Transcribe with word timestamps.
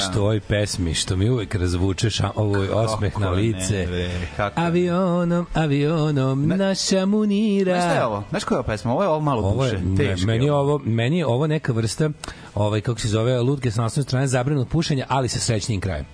nešto 0.00 0.20
u 0.20 0.24
ovoj 0.24 0.40
pesmi 0.40 0.94
što 0.94 1.16
mi 1.16 1.30
uvek 1.30 1.54
razvuče 1.54 2.10
ša, 2.10 2.30
ovoj 2.36 2.68
osmeh 2.68 3.12
na 3.12 3.20
Kako 3.20 3.34
ne, 3.36 3.42
lice. 3.42 3.86
bre, 3.86 4.10
kako 4.36 4.60
ne. 4.60 4.66
Avionom, 4.66 5.46
avionom, 5.54 6.48
naša 6.48 7.06
munira. 7.06 7.72
Znaš 7.74 7.84
šta 7.84 7.94
je 7.94 8.04
ovo? 8.04 8.24
Znaš 8.30 8.44
koja 8.44 8.56
je 8.56 8.58
ovo 8.58 8.66
pesma? 8.66 8.92
Ovo 8.92 9.02
je 9.02 9.08
ovo 9.08 9.20
malo 9.20 9.42
Ovo 9.42 9.64
je, 9.64 9.72
duše. 9.72 9.84
ne, 9.84 9.96
Teško 9.96 10.26
meni 10.26 10.44
je 10.44 10.48
je 10.48 10.52
ovo, 10.52 10.78
meni 10.78 11.18
je 11.18 11.26
ovo 11.26 11.46
neka 11.46 11.72
vrsta 11.72 12.10
ovaj 12.54 12.80
kako 12.80 13.00
se 13.00 13.08
zove 13.08 13.40
lutke 13.40 13.70
sa 13.70 13.82
naslovne 13.82 14.04
strane 14.04 14.26
zabranut 14.26 14.68
pušenja, 14.68 15.06
ali 15.08 15.28
sa 15.28 15.38
srećnim 15.38 15.80
krajem. 15.80 16.04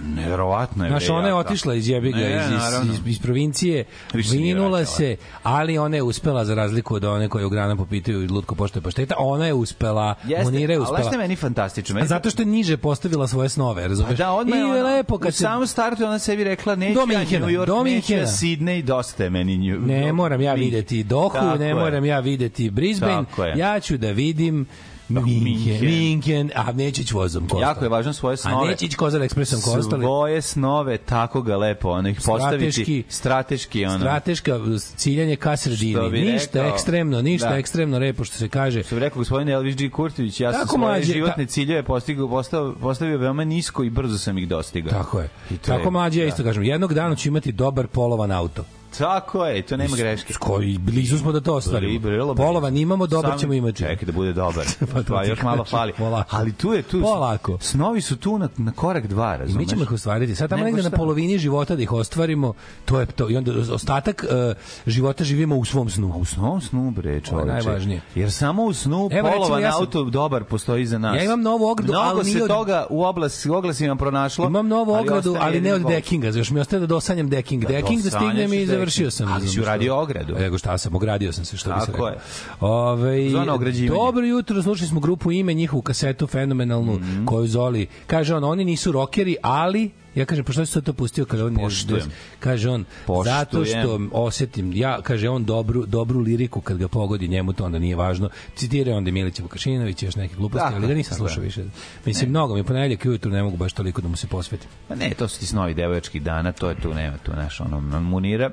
Pa 0.00 0.20
neverovatno 0.20 0.84
je. 0.84 0.90
Znaš, 0.90 1.08
ona 1.08 1.28
je 1.28 1.34
otišla 1.34 1.74
iz 1.74 1.88
jebiga, 1.88 2.18
Ne, 2.18 2.36
iz, 2.36 2.52
iz, 2.84 2.94
iz, 2.94 3.00
iz 3.06 3.18
provincije, 3.18 3.84
Više 4.14 4.36
vinula 4.36 4.84
se, 4.84 5.16
ali 5.42 5.78
ona 5.78 5.96
je 5.96 6.02
uspela, 6.02 6.44
za 6.44 6.54
razliku 6.54 6.94
od 6.94 7.04
one 7.04 7.28
koje 7.28 7.46
u 7.46 7.48
grana 7.48 7.76
popitaju 7.76 8.22
i 8.22 8.28
lutko 8.28 8.54
pošto 8.54 8.80
pašteta, 8.80 9.14
ona 9.18 9.46
je 9.46 9.54
uspela, 9.54 10.14
Jeste, 10.24 10.44
Monira 10.44 10.72
je 10.72 10.76
ali 10.76 10.82
uspela. 10.82 11.02
šta 11.02 11.10
je 11.12 11.18
meni 11.18 11.36
fantastično? 11.36 11.94
Meni 11.94 12.06
zato 12.06 12.30
što 12.30 12.42
je 12.42 12.46
niže 12.46 12.76
postavila 12.76 13.26
svoje 13.28 13.48
snove, 13.48 13.88
razumeš? 13.88 14.18
da, 14.18 14.32
odmah 14.32 14.58
je 14.58 14.62
I 14.62 14.64
ono, 14.64 14.82
lepo 14.86 15.18
kad 15.18 15.28
u 15.28 15.32
se... 15.32 15.38
samom 15.38 15.66
startu 15.66 16.04
ona 16.04 16.18
sebi 16.18 16.44
rekla 16.44 16.74
neću 16.74 16.94
Do 16.94 17.12
ja 17.12 17.18
New 17.40 17.48
York, 17.50 17.66
do 17.66 17.82
neću 17.84 18.12
ja. 18.12 18.26
Sydney, 18.26 18.82
dosta 18.82 19.24
je 19.24 19.30
meni 19.30 19.58
New 19.58 19.80
Ne 19.80 20.12
moram 20.12 20.40
ja 20.40 20.54
videti 20.54 21.02
Dohu, 21.04 21.32
Tako 21.32 21.58
ne 21.58 21.66
je. 21.66 21.74
moram 21.74 22.04
ja 22.04 22.20
videti 22.20 22.70
Brisbane, 22.70 23.24
ja 23.56 23.80
ću 23.80 23.96
da 23.96 24.10
vidim 24.10 24.66
Minhen, 25.12 25.42
Minhen. 25.44 25.84
Minhen, 25.84 26.50
a 26.56 26.72
neće 26.72 27.02
ići 27.02 27.14
vozom 27.14 27.48
ko 27.48 27.60
Jako 27.60 27.84
je 27.84 27.88
važno 27.88 28.12
svoje 28.12 28.34
A 28.34 28.36
snove. 28.36 28.68
neće 28.68 28.84
ići 28.86 28.96
Kozar 28.96 29.22
ekspresom 29.22 29.60
ko 29.60 29.70
ostali. 29.72 30.02
Svoje 30.02 30.42
snove, 30.42 30.98
tako 30.98 31.42
ga 31.42 31.56
lepo, 31.56 31.88
ono 31.90 32.08
ih 32.08 32.16
postaviti 32.16 32.64
Strateški- 32.72 33.02
strateški, 33.08 33.84
ono. 33.84 33.98
Strateška 33.98 34.58
ciljanje 34.96 35.36
ka 35.36 35.56
sredini. 35.56 36.10
Ništa 36.22 36.66
ekstremno, 36.66 37.22
ništa 37.22 37.48
Da. 37.48 37.56
ekstremno 37.56 37.98
repo 37.98 38.24
što 38.24 38.36
se 38.36 38.48
kaže. 38.48 38.82
Što 38.82 38.94
bi 38.94 39.00
rekao 39.00 39.18
gospodin 39.18 39.48
Elvis 39.48 39.76
G. 39.76 39.90
Kurtović, 39.90 40.40
ja 40.40 40.52
sam 40.52 40.60
Tako, 40.60 40.70
svoje 40.70 40.86
mlađe, 40.86 41.12
životne 41.12 41.46
ta- 41.46 41.50
ciljeve 41.50 41.82
postigao, 41.82 42.28
postavio, 42.28 42.74
postavio 42.74 43.18
veoma 43.18 43.44
nisko 43.44 43.84
i 43.84 43.90
brzo 43.90 44.18
sam 44.18 44.38
ih 44.38 44.48
dostigao. 44.48 44.92
Tako 44.92 45.20
je. 45.20 45.28
I 45.46 45.56
to 45.56 45.72
je- 45.72 45.78
Tako 45.78 45.90
mlađe 45.90 46.20
ja 46.20 46.24
da. 46.24 46.28
isto 46.28 46.42
kažem. 46.42 46.62
Jednog 46.62 46.94
dana 46.94 47.14
ću 47.16 47.28
imati 47.28 47.52
dobar 47.52 47.86
polovan 47.86 48.32
auto. 48.32 48.64
Tako 48.90 49.46
je, 49.46 49.62
to 49.62 49.76
nema 49.76 49.96
greške. 49.96 50.34
Koji 50.34 50.78
blizu 50.78 51.18
smo 51.18 51.32
da 51.32 51.40
to 51.40 51.54
ostvarimo. 51.54 52.34
Polova 52.36 52.70
nimamo, 52.70 53.06
dobar 53.06 53.38
ćemo 53.38 53.52
imati. 53.52 53.78
Čekaj 53.78 54.06
da 54.06 54.12
bude 54.12 54.32
dobar. 54.32 54.66
Pa 54.92 55.02
to 55.02 55.14
pa 55.14 55.24
još 55.24 55.42
malo 55.42 55.64
fali. 55.64 55.92
polako. 55.92 56.36
Ali 56.36 56.52
tu 56.52 56.72
je 56.72 56.82
tu. 56.82 57.00
Polako. 57.00 57.58
Snovi 57.60 58.00
su 58.00 58.16
tu 58.16 58.38
na, 58.38 58.48
na 58.56 58.72
korak 58.72 59.06
dva, 59.06 59.34
I 59.34 59.38
razumeš? 59.38 59.56
mi 59.56 59.68
ćemo 59.68 59.82
ih 59.82 59.92
ostvariti. 59.92 60.34
Sad 60.34 60.50
tamo 60.50 60.64
negde 60.64 60.82
na 60.82 60.90
polovini 60.90 61.38
života 61.38 61.76
da 61.76 61.82
ih 61.82 61.92
ostvarimo, 61.92 62.54
to 62.84 63.00
je 63.00 63.06
to. 63.06 63.30
I 63.30 63.36
onda 63.36 63.52
ostatak 63.72 64.24
uh, 64.24 64.56
života 64.86 65.24
živimo 65.24 65.56
u 65.56 65.64
svom 65.64 65.90
snu. 65.90 66.14
U 66.16 66.24
snom 66.24 66.60
snu, 66.60 66.90
bre, 66.90 67.20
čoveče. 67.20 67.48
najvažnije. 67.48 68.00
Jer 68.14 68.32
samo 68.32 68.64
u 68.64 68.72
snu 68.72 69.08
Evo, 69.12 69.30
polovan 69.30 69.62
ja 69.62 69.72
sam- 69.72 69.80
auto 69.80 70.04
dobar 70.04 70.44
postoji 70.44 70.86
za 70.86 70.98
nas. 70.98 71.16
Ja 71.16 71.24
imam 71.24 71.42
novu 71.42 71.64
ogradu, 71.66 71.92
Mnogo 71.92 72.08
ali 72.08 72.24
se 72.24 72.30
nije 72.30 72.42
od- 72.42 72.48
toga 72.48 72.86
u 72.90 73.04
oblas, 73.04 73.46
oglasima 73.46 73.96
pronašlo. 73.96 74.46
Imam 74.46 74.68
novu 74.68 74.92
ogradu, 74.92 75.36
ali 75.40 75.60
ne 75.60 75.74
od 75.74 75.82
dekinga. 75.82 76.28
Još 76.28 76.50
mi 76.50 76.60
ostaje 76.60 76.80
da 76.80 76.86
dosanjam 76.86 77.28
deking. 77.28 77.64
Deking 77.66 78.02
da 78.02 78.10
stignem 78.10 78.52
i. 78.52 78.66
završio 78.80 79.10
sam. 79.10 79.28
Ali 79.28 79.48
si 79.48 79.60
uradio 79.60 79.96
ogradu. 79.96 80.36
Ego 80.36 80.58
šta 80.58 80.78
sam, 80.78 80.94
ogradio 80.94 81.32
sam 81.32 81.44
se, 81.44 81.56
što 81.56 81.70
bi 81.70 81.80
se 81.80 81.92
rekao. 81.92 82.12
Ove, 82.60 83.30
Zona 83.30 83.54
ograđivanja. 83.54 84.00
dobro 84.02 84.26
jutro, 84.26 84.62
slušali 84.62 84.88
smo 84.88 85.00
grupu 85.00 85.32
ime, 85.32 85.54
njihovu 85.54 85.82
kasetu 85.82 86.26
fenomenalnu, 86.26 86.92
Mhm. 86.94 87.24
koju 87.24 87.46
Zoli, 87.46 87.86
kaže 88.06 88.34
on, 88.34 88.44
oni 88.44 88.64
nisu 88.64 88.92
rokeri, 88.92 89.36
ali 89.42 89.90
Ja 90.14 90.24
kažem, 90.24 90.44
pa 90.44 90.52
što 90.52 90.66
si 90.66 90.82
to 90.82 90.92
pustio 90.92 91.24
kada 91.24 91.46
on 91.46 91.52
je- 91.52 91.58
Poštujem. 91.58 92.10
kaže 92.40 92.70
on, 92.70 92.84
Poštujem. 93.06 93.38
zato 93.38 93.64
što 93.64 94.00
osetim, 94.12 94.72
ja, 94.72 95.02
kaže 95.02 95.28
on 95.28 95.44
dobru, 95.44 95.86
dobru 95.86 96.20
liriku 96.20 96.60
kad 96.60 96.78
ga 96.78 96.88
pogodi, 96.88 97.28
njemu 97.28 97.52
to 97.52 97.64
onda 97.64 97.78
nije 97.78 97.96
važno. 97.96 98.28
Citira 98.56 98.96
onda 98.96 99.10
Milića 99.10 99.42
Vukašinović, 99.42 100.02
još 100.02 100.16
neke 100.16 100.34
gluposti, 100.34 100.64
Tako 100.64 100.74
ali 100.76 100.86
ga 100.86 100.92
je, 100.92 100.96
nisam 100.96 101.14
je. 101.14 101.18
slušao 101.18 101.42
više. 101.42 101.64
Mislim, 102.06 102.30
mnogo 102.30 102.54
mi 102.54 102.64
i 103.04 103.08
ujutru 103.08 103.30
ne 103.32 103.42
mogu 103.42 103.56
baš 103.56 103.72
toliko 103.72 104.00
da 104.02 104.08
mu 104.08 104.16
se 104.16 104.26
posvetim. 104.26 104.68
Pa 104.88 104.94
ne, 104.94 105.10
to 105.10 105.28
su 105.28 105.38
ti 105.40 105.46
snovi 105.46 105.74
devojačkih 105.74 106.22
dana, 106.22 106.52
to 106.52 106.68
je 106.68 106.76
tu, 106.76 106.94
nema 106.94 107.18
tu 107.18 107.32
naš 107.32 107.60
ono, 107.60 107.80
munira. 108.00 108.50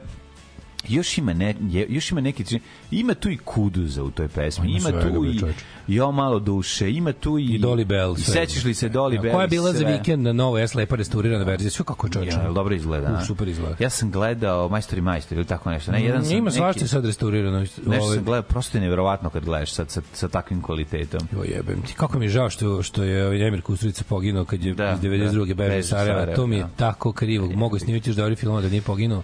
Još 0.88 1.18
ima, 1.18 1.34
ne, 1.34 1.56
je- 1.62 1.86
još 1.90 2.12
ima 2.12 2.22
neki 2.22 2.60
ima 2.92 3.14
tu 3.14 3.30
i 3.30 3.38
kuduza 3.38 4.04
u 4.04 4.12
toj 4.12 4.28
pesmi, 4.28 4.72
Ima 4.72 4.90
ima 4.90 5.02
tu 5.02 5.26
i 5.26 5.42
jo 5.88 6.12
malo 6.12 6.40
duše, 6.40 6.92
ima 6.92 7.14
tu 7.14 7.40
i, 7.40 7.46
I 7.46 7.60
Dolly 7.60 7.86
Bell. 7.86 8.16
I 8.18 8.22
sećaš 8.22 8.64
li 8.64 8.74
se 8.74 8.90
Dolly 8.90 9.16
Ja, 9.16 9.22
Bell? 9.22 9.34
Koja 9.34 9.42
je 9.42 9.48
bila 9.48 9.74
za 9.74 9.80
sve? 9.80 9.92
vikend 9.92 10.24
na 10.24 10.34
novoj, 10.34 10.62
jes 10.62 10.76
lepa 10.76 10.96
restaurirana 10.96 11.44
verzija. 11.44 11.72
Sve 11.72 11.86
kako 11.86 12.08
je 12.08 12.12
čoveče. 12.12 12.38
Ja, 12.38 12.52
dobro 12.52 12.76
izgleda. 12.76 13.20
U, 13.24 13.26
super 13.26 13.48
izgleda. 13.48 13.76
Ja 13.80 13.90
sam 13.90 14.12
gledao 14.12 14.70
Majstor 14.70 14.98
i 14.98 15.02
Majstor 15.02 15.38
ili 15.38 15.48
tako 15.48 15.70
nešto. 15.72 15.92
Ne, 15.92 16.04
jedan 16.04 16.26
sam 16.26 16.38
Ima 16.38 16.52
svašta 16.52 16.88
sad 16.88 17.06
restaurirano. 17.06 17.60
Nešto 17.60 17.82
Ovaj, 17.88 18.16
sam 18.16 18.24
gledao, 18.26 18.42
prosto 18.42 18.78
je 18.78 18.82
nevjerovatno 18.82 19.30
kad 19.30 19.46
gledaš 19.46 19.72
sad 19.72 19.90
sa, 19.90 20.02
sa 20.14 20.28
takvim 20.28 20.62
kvalitetom. 20.62 21.20
Jo 21.34 21.44
jebem 21.46 21.82
ti, 21.82 21.94
kako 21.94 22.20
mi 22.20 22.26
je 22.26 22.30
žao 22.30 22.50
što, 22.50 22.84
što 22.84 23.04
je 23.04 23.26
ovaj 23.26 23.48
Emir 23.48 23.62
Kusturica 23.62 24.04
poginuo 24.04 24.46
kad 24.46 24.64
je 24.64 24.74
Da, 24.74 24.92
iz 24.94 25.00
92. 25.00 25.54
da, 25.54 25.76
iz 25.76 25.86
Sarajeva. 25.88 26.36
To 26.36 26.48
mi 26.48 26.56
je 26.56 26.64
da. 26.64 26.70
tako 26.70 27.12
krivo. 27.12 27.48
Mogu 27.48 27.76
je 27.76 27.80
snimiti 27.80 28.10
još 28.10 28.18
dobri 28.18 28.36
film 28.36 28.62
da 28.62 28.70
nije 28.70 28.82
poginuo. 28.82 29.24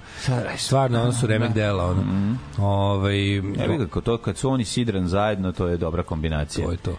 Stvarno, 0.57 1.01
ono 1.01 1.13
su 1.13 1.27
remek 1.27 1.52
dela. 1.53 1.85
Ono. 1.85 2.01
Mhm. 2.01 2.33
Ovaj, 2.59 3.37
Evo 3.37 3.77
ga, 3.77 3.87
kad 3.87 4.03
to, 4.03 4.17
kad 4.17 4.37
su 4.37 4.49
oni 4.49 4.65
sidran 4.65 5.07
zajedno, 5.07 5.51
to 5.51 5.67
je 5.67 5.77
dobra 5.77 6.03
kombinacija. 6.03 6.65
to 6.65 6.71
je 6.71 6.77
to. 6.77 6.95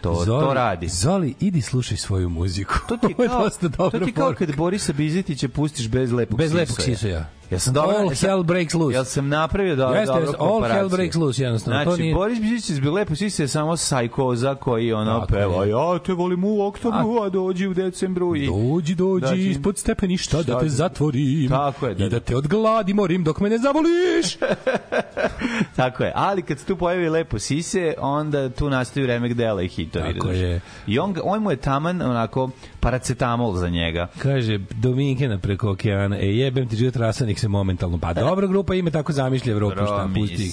To- 0.00 0.24
to 0.24 0.54
radi. 0.54 0.88
Zoli, 0.88 1.34
idi 1.40 1.62
slušaj 1.62 1.96
svoju 1.96 2.28
muziku. 2.28 2.74
To 2.88 2.96
ti 2.96 3.06
je 3.18 3.28
kao, 3.28 3.90
to 3.90 3.98
ti 3.98 4.12
kao 4.12 4.34
kad 4.38 4.56
Borisa 4.56 4.92
Bizetića 4.92 5.48
pustiš 5.48 5.88
bez 5.88 6.12
lepog 6.12 6.38
Bez 6.38 6.50
sisoja. 6.50 6.60
lepog 6.60 6.80
sisoja. 6.80 7.16
Ja 7.16 7.37
sam 7.50 7.74
dobro, 7.74 7.96
All 7.96 8.06
ja 8.06 8.14
hell 8.20 8.42
breaks 8.42 8.74
loose. 8.74 8.94
Jel 8.94 9.04
sam 9.04 9.28
napravio 9.28 9.76
do, 9.76 9.84
Jeste, 9.84 10.06
dobro 10.06 10.20
jeste, 10.20 10.36
all 10.38 10.44
hell 10.44 10.52
komparaciju? 10.52 10.88
breaks 10.88 11.16
loose, 11.16 11.42
jednostavno, 11.42 11.78
to 11.78 11.84
Znači, 11.84 12.02
nije- 12.02 12.14
Boris 12.14 12.40
Bizić 12.40 12.70
iz 12.70 12.84
lepo 12.84 13.14
sise 13.14 13.42
je 13.42 13.48
samo 13.48 13.76
sajkoza 13.76 14.54
koji 14.54 14.92
ono 14.92 15.12
Tako 15.12 15.26
peva, 15.28 15.64
je. 15.64 15.70
ja 15.70 15.98
te 15.98 16.12
volim 16.12 16.44
u 16.44 16.62
oktobru, 16.62 17.18
a 17.18 17.28
dođi 17.28 17.66
u 17.66 17.74
decembru 17.74 18.36
i... 18.36 18.46
Dođi, 18.46 18.94
dođi, 18.94 19.26
Znači, 19.26 19.40
ispod 19.40 19.78
stepeništa 19.78 20.36
da 20.38 20.58
te 20.58 20.64
da- 20.64 20.70
zatvorim. 20.70 21.48
Tako 21.48 21.86
je, 21.86 21.94
da, 21.94 22.04
I 22.04 22.08
da 22.08 22.10
da. 22.10 22.20
te 22.20 22.36
od 22.36 22.46
gladi 22.46 22.94
morim 22.94 23.24
dok 23.24 23.40
me 23.40 23.48
ne 23.48 23.58
zavoliš. 23.58 24.36
Tako 25.76 26.04
je, 26.04 26.12
ali 26.14 26.42
kad 26.42 26.58
se 26.58 26.64
tu 26.64 26.76
pojavi 26.76 27.08
lepo 27.08 27.38
sise, 27.38 27.94
onda 27.98 28.48
tu 28.48 28.70
nastaju 28.70 29.06
remek 29.06 29.34
dela 29.34 29.62
i 29.62 29.68
hitovi. 29.68 30.04
Tako 30.04 30.18
razumeš? 30.18 30.38
je. 30.40 30.60
I 30.86 30.98
on, 30.98 31.14
on 31.22 31.42
mu 31.42 31.50
je 31.50 31.56
taman 31.56 32.02
onako 32.02 32.50
paracetamol 32.80 33.56
za 33.56 33.68
njega. 33.68 34.06
Kaže 34.18 34.58
Dominikena 34.58 35.38
preko 35.38 35.70
okeana, 35.70 36.18
e 36.18 36.26
jebem 36.26 36.68
ti 36.68 36.76
život 36.76 36.96
rasanik 36.96 37.38
se 37.38 37.48
momentalno. 37.48 37.98
Pa 37.98 38.14
dobra 38.14 38.46
grupa 38.46 38.74
ima 38.74 38.90
tako 38.90 39.12
zamišlja 39.12 39.52
Evropu, 39.52 39.76
šta 39.76 40.08
pusti. 40.14 40.52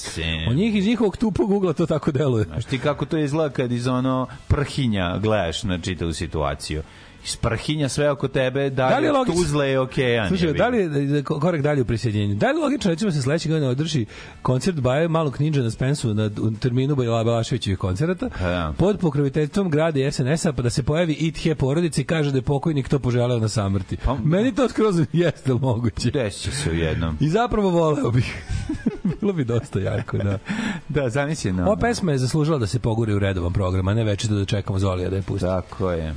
Od 0.49 0.55
njih 0.55 0.75
iz 0.75 0.85
njihovog 0.85 1.17
tupog 1.17 1.51
ugla 1.51 1.73
to 1.73 1.85
tako 1.85 2.11
deluje. 2.11 2.43
Znaš 2.43 2.65
ti 2.65 2.79
kako 2.79 3.05
to 3.05 3.17
izgleda 3.17 3.53
kad 3.53 3.71
iz 3.71 3.87
ono 3.87 4.27
prhinja 4.47 5.17
gledaš 5.17 5.63
na 5.63 5.79
čitavu 5.79 6.13
situaciju. 6.13 6.81
Iz 7.25 7.35
prhinja 7.35 7.89
sve 7.89 8.11
oko 8.11 8.27
tebe 8.27 8.69
Da 8.69 8.87
li 8.87 8.93
dalje 8.93 9.05
je 9.05 9.11
logično- 9.13 9.33
Tuzle 9.35 9.71
i 9.71 9.77
okean. 9.77 10.27
Slušaj, 10.27 10.53
da 10.53 10.67
li 10.67 10.77
je 11.09 11.23
korak 11.23 11.61
dalje 11.61 11.81
u 11.81 11.85
prisjedinjenju? 11.85 12.35
Da 12.35 12.47
li 12.47 12.57
je 12.57 12.63
logično 12.63 12.91
recimo 12.91 13.11
se 13.11 13.21
sledeće 13.21 13.49
godine 13.49 13.67
održi 13.67 14.05
koncert 14.41 14.79
Baje 14.79 15.07
malog 15.07 15.39
ninja 15.39 15.61
na 15.61 15.71
Spensu 15.71 16.13
na 16.13 16.29
u 16.39 16.51
terminu 16.51 16.95
Bajla 16.95 17.23
Balaševićevih 17.23 17.77
koncerata 17.79 18.29
da. 18.31 18.73
pod 18.77 18.99
pokroviteljstvom 18.99 19.69
grada 19.69 19.99
i 19.99 20.11
SNS-a 20.11 20.53
pa 20.53 20.61
da 20.61 20.69
se 20.69 20.83
pojavi 20.83 21.13
It 21.13 21.37
He 21.37 21.55
porodice 21.55 22.01
i 22.01 22.05
kaže 22.05 22.31
da 22.31 22.37
je 22.37 22.41
pokojnik 22.41 22.89
to 22.89 22.99
poželeo 22.99 23.39
na 23.39 23.47
samrti. 23.49 23.97
Pa- 23.97 24.15
Meni 24.15 24.55
to 24.55 24.69
skroz 24.69 24.95
jeste 25.13 25.53
moguće. 25.53 26.11
Desit 26.11 26.53
se 26.53 26.69
u 26.69 26.75
jednom. 26.75 27.17
I 27.19 27.29
zapravo 27.29 27.69
voleo 27.69 28.11
bih. 28.11 28.43
Bilo 29.11 29.33
bi 29.33 29.43
dosta 29.45 29.79
jako, 29.79 30.17
da. 30.17 30.37
Da, 30.89 31.09
zamisli. 31.09 31.51
Ova 31.51 31.75
pesma 31.75 32.11
je 32.11 32.17
zaslužila 32.17 32.57
da 32.57 32.67
se 32.67 32.79
poguri 32.79 33.13
u 33.13 33.19
redovan 33.19 33.53
program, 33.53 33.87
a 33.87 33.93
ne 33.93 34.03
već 34.03 34.25
da 34.25 34.45
čekamo 34.45 34.79
Zolija 34.79 35.09
da 35.09 35.15
je 35.15 35.21
pusti. 35.21 35.45
Tako 35.45 35.91
je. 35.91 36.13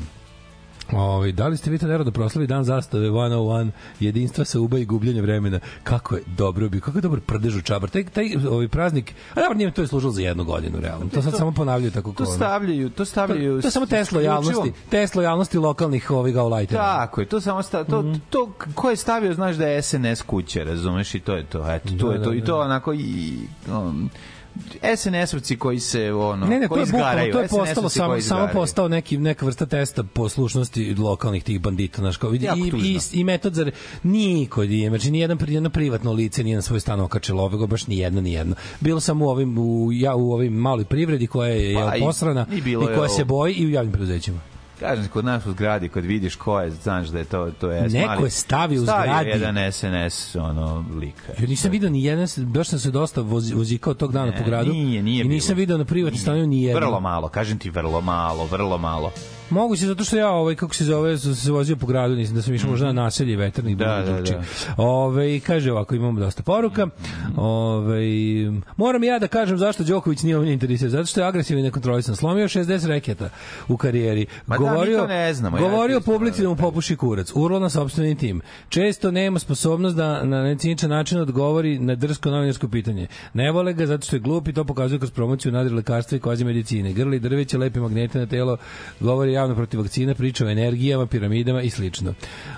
Ovaj 0.90 1.32
da 1.32 1.46
li 1.46 1.56
ste 1.56 1.70
vi 1.70 1.78
to 1.78 1.86
nerado 1.86 2.10
proslavi 2.10 2.46
dan 2.46 2.64
zastave 2.64 3.08
101 3.08 3.70
jedinstva 4.00 4.44
sa 4.44 4.60
uba 4.60 4.78
i 4.78 4.84
gubljenja 4.84 5.22
vremena? 5.22 5.60
Kako 5.82 6.14
je 6.14 6.22
dobro 6.28 6.68
bi, 6.68 6.80
kako 6.80 6.98
je 6.98 7.02
dobar 7.02 7.20
prdež 7.20 7.56
u 7.56 7.62
čabar. 7.62 7.90
Taj, 7.90 8.04
taj 8.04 8.26
ovaj 8.50 8.68
praznik, 8.68 9.14
a 9.30 9.40
dobro, 9.40 9.54
nije 9.54 9.70
to 9.70 9.80
je 9.80 9.88
služilo 9.88 10.12
za 10.12 10.22
jednu 10.22 10.44
godinu, 10.44 10.80
realno. 10.80 11.06
To 11.06 11.22
sad 11.22 11.36
samo 11.36 11.52
ponavljaju 11.52 11.90
tako 11.90 12.10
To 12.10 12.16
kao. 12.16 12.26
ono. 12.26 12.36
stavljaju, 12.36 12.90
to 12.90 13.04
stavljaju... 13.04 13.56
To, 13.56 13.62
to 13.62 13.70
samo 13.70 13.86
test 13.86 14.02
isključivo- 14.02 14.18
lojalnosti, 14.18 14.72
test 14.90 15.14
lojalnosti 15.14 15.58
lokalnih 15.58 16.10
ovih 16.10 16.34
gaulajtera. 16.34 16.82
Tako 16.82 17.20
je, 17.20 17.26
to 17.26 17.40
samo 17.40 17.62
sta, 17.62 17.84
to, 17.84 18.02
Mhm. 18.02 18.14
to 18.30 18.52
ko 18.74 18.90
je 18.90 18.96
stavio, 18.96 19.34
znaš 19.34 19.56
da 19.56 19.66
je 19.66 19.82
SNS 19.82 20.22
kuće, 20.22 20.64
razumeš, 20.64 21.14
i 21.14 21.20
to 21.20 21.34
je 21.34 21.44
to, 21.44 21.64
eto, 21.68 21.88
to 21.90 22.08
Da, 22.08 22.14
je 22.14 22.22
to, 22.22 22.30
da, 22.30 22.36
i 22.36 22.40
to 22.40 22.60
onako 22.60 22.92
i, 22.94 23.38
um, 23.68 24.10
SNS-ovci 24.84 25.56
koji 25.56 25.80
se, 25.80 26.12
ono, 26.12 26.46
Ne, 26.46 26.58
ne, 26.58 26.62
to 26.62 26.68
koji 26.68 26.80
je 26.80 26.86
bukvalno, 26.86 27.06
izgaraju, 27.06 27.32
to 27.32 27.40
je 27.40 27.48
postalo 27.48 27.88
samo, 27.88 28.20
samo 28.20 28.48
postao 28.52 28.88
neki 28.88 29.18
neka 29.18 29.46
vrsta 29.46 29.66
testa 29.66 30.02
poslušnosti 30.04 30.94
lokalnih 30.94 31.44
tih 31.44 31.60
bandita, 31.60 31.98
znaš, 31.98 32.16
kao 32.16 32.30
vidi 32.30 32.48
i, 32.56 32.72
i, 32.84 32.98
i 33.12 33.24
metod 33.24 33.54
za 33.54 33.70
niko 34.02 34.64
nije, 34.64 34.88
znači 34.88 35.10
ni 35.10 35.20
jedan 35.20 35.38
jedno 35.48 35.70
privatno 35.70 36.12
lice 36.12 36.44
nije 36.44 36.56
na 36.56 36.62
svoj 36.62 36.80
stan 36.80 37.00
okačilo 37.00 37.42
ovego, 37.42 37.66
baš 37.66 37.86
ni 37.86 37.98
jedno 37.98 38.20
ni 38.20 38.32
jedno. 38.32 38.54
Bilo 38.80 39.00
samo 39.00 39.24
u 39.24 39.28
ovim 39.28 39.58
u 39.58 39.88
ja 39.92 40.14
u 40.14 40.32
ovim 40.32 40.52
maloj 40.52 40.84
privredi 40.84 41.26
koja 41.26 41.48
je, 41.48 41.74
Pa 41.76 41.94
je 41.94 41.98
i- 41.98 42.02
posrana 42.02 42.46
i 42.52 42.60
i, 42.60 42.70
je 42.72 42.86
koja 42.86 42.98
ovo- 42.98 43.08
se 43.08 43.24
boji 43.24 43.54
i 43.54 43.66
u 43.66 43.70
javnim 43.70 43.92
preduzećima. 43.92 44.40
Kažem, 44.80 45.08
kod 45.08 45.24
nas 45.24 45.46
u 45.46 45.50
zgradi, 45.50 45.88
kad 45.88 46.04
vidiš 46.04 46.36
ko 46.36 46.60
je, 46.60 46.70
znaš 46.70 47.08
da 47.08 47.18
je 47.18 47.24
to, 47.24 47.50
to 47.50 47.70
je 47.70 47.82
Neko 47.82 48.24
je 48.24 48.30
stavio 48.30 48.80
u 48.80 48.84
zgradi. 48.84 49.28
jedan 49.28 49.72
SNS, 49.72 50.36
ono, 50.36 50.84
lika. 50.96 51.32
Ja 51.38 51.46
nisam 51.46 51.70
video 51.70 51.90
ni 51.90 52.04
jedan, 52.04 52.26
baš 52.38 52.68
sam 52.68 52.78
se 52.78 52.90
dosta 52.90 53.20
vozi, 53.20 53.54
vozikao 53.54 53.94
tog 53.94 54.12
dana 54.12 54.26
Ne, 54.26 54.38
po 54.38 54.44
gradu 54.44 54.72
nije, 54.72 55.02
nije 55.02 55.24
i 55.24 55.28
nisam 55.28 55.48
bilo. 55.48 55.58
video 55.58 55.78
na 55.78 55.84
privatnim 55.84 56.12
Nije. 56.12 56.22
stanovima 56.22 56.46
ni 56.46 56.62
jedan. 56.62 56.82
Vrlo 56.82 57.00
malo, 57.00 57.28
kažem 57.28 57.58
ti, 57.58 57.70
vrlo 57.70 58.00
malo, 58.00 58.46
vrlo 58.46 58.78
malo. 58.78 59.12
Moguće 59.50 59.86
zato 59.86 60.04
što 60.04 60.16
ja 60.16 60.30
ovaj 60.30 60.54
kako 60.54 60.74
se 60.74 60.84
zove 60.84 61.18
sam 61.18 61.34
se 61.34 61.52
vozio 61.52 61.76
po 61.76 61.86
gradu, 61.86 62.14
nisam 62.14 62.34
da 62.34 62.42
sam 62.42 62.54
išao 62.54 62.70
možda 62.70 62.86
na 62.86 62.92
naselje 62.92 63.36
veternik 63.36 63.76
Da, 63.76 64.02
da, 64.06 64.12
da, 64.12 64.20
da. 64.20 64.42
Ove, 64.76 65.40
kaže 65.40 65.72
ovako, 65.72 65.94
imamo 65.94 66.20
dosta 66.20 66.42
poruka. 66.42 66.86
Ove, 67.36 68.00
moram 68.76 69.04
ja 69.04 69.18
da 69.18 69.26
kažem 69.26 69.58
zašto 69.58 69.84
Đoković 69.84 70.22
nije 70.22 70.36
ovdje 70.36 70.52
interesira. 70.52 70.90
Zato 70.90 71.06
što 71.06 71.20
je 71.20 71.26
agresivan 71.26 71.60
i 71.60 71.62
nekontrolisan. 71.62 72.16
Slomio 72.16 72.48
60 72.48 72.86
reketa 72.86 73.28
u 73.68 73.76
karijeri. 73.76 74.26
Ma 74.46 74.58
da, 74.58 74.58
govorio, 74.58 74.98
to 74.98 75.06
ne 75.06 75.34
znamo, 75.34 75.56
ja 75.56 75.60
govorio 75.60 75.98
isto 75.98 76.12
publici 76.12 76.42
da 76.42 76.48
mu 76.48 76.54
da 76.54 76.62
popuši 76.62 76.96
kurac. 76.96 77.32
Urlo 77.34 77.58
na 77.58 77.70
sopstveni 77.70 78.14
tim. 78.14 78.40
Često 78.68 79.10
nema 79.10 79.38
sposobnost 79.38 79.96
da 79.96 80.24
na 80.24 80.42
neciničan 80.42 80.90
način 80.90 81.20
odgovori 81.20 81.78
na 81.78 81.94
drsko 81.94 82.30
novinarsko 82.30 82.68
pitanje. 82.68 83.06
Ne 83.34 83.52
vole 83.52 83.72
ga 83.72 83.86
zato 83.86 84.06
što 84.06 84.16
je 84.16 84.20
glup 84.20 84.48
i 84.48 84.52
to 84.52 84.64
pokazuje 84.64 84.98
kroz 84.98 85.10
promociju 85.10 85.52
nadri 85.52 85.74
lekarstva 85.74 86.16
i 86.16 86.20
kvazi 86.20 86.44
medicine. 86.44 86.92
Grli 86.92 87.18
drveće, 87.18 87.58
lepi 87.58 87.80
magnete 87.80 88.18
na 88.18 88.26
telo, 88.26 88.56
govori 89.00 89.37
javno 89.38 89.54
protiv 89.54 89.80
vakcina, 89.80 90.14
priča 90.14 90.46
o 90.46 90.50
energijama, 90.50 91.06
piramidama 91.06 91.62
i 91.62 91.70
slično. 91.70 92.14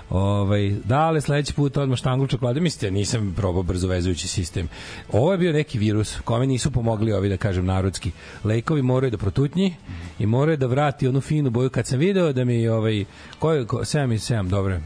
Ovaj, 0.09 0.69
dale 0.83 1.21
sledeći 1.21 1.53
put 1.53 1.77
odmah 1.77 1.97
štanglu 1.97 2.27
čokolade. 2.27 2.59
Mislite, 2.59 2.87
ja 2.87 2.91
nisam 2.91 3.33
probao 3.37 3.63
brzo 3.63 3.87
vezujući 3.87 4.27
sistem. 4.27 4.69
Ovo 5.11 5.31
je 5.31 5.37
bio 5.37 5.53
neki 5.53 5.79
virus 5.79 6.19
kome 6.23 6.47
nisu 6.47 6.71
pomogli 6.71 7.13
ovi, 7.13 7.29
da 7.29 7.37
kažem, 7.37 7.65
narodski. 7.65 8.11
Lekovi 8.43 8.81
moraju 8.81 9.11
da 9.11 9.17
protutnji 9.17 9.75
i 10.19 10.25
moraju 10.25 10.57
da 10.57 10.67
vrati 10.67 11.07
onu 11.07 11.21
finu 11.21 11.49
boju. 11.49 11.69
Kad 11.69 11.87
sam 11.87 11.99
video 11.99 12.33
da 12.33 12.45
mi, 12.45 12.67
ovaj, 12.67 13.05
ko 13.39 13.51
je, 13.51 13.65
ko, 13.65 13.77
7 13.77 14.13
i 14.13 14.17
7, 14.17 14.49
dobro. 14.49 14.79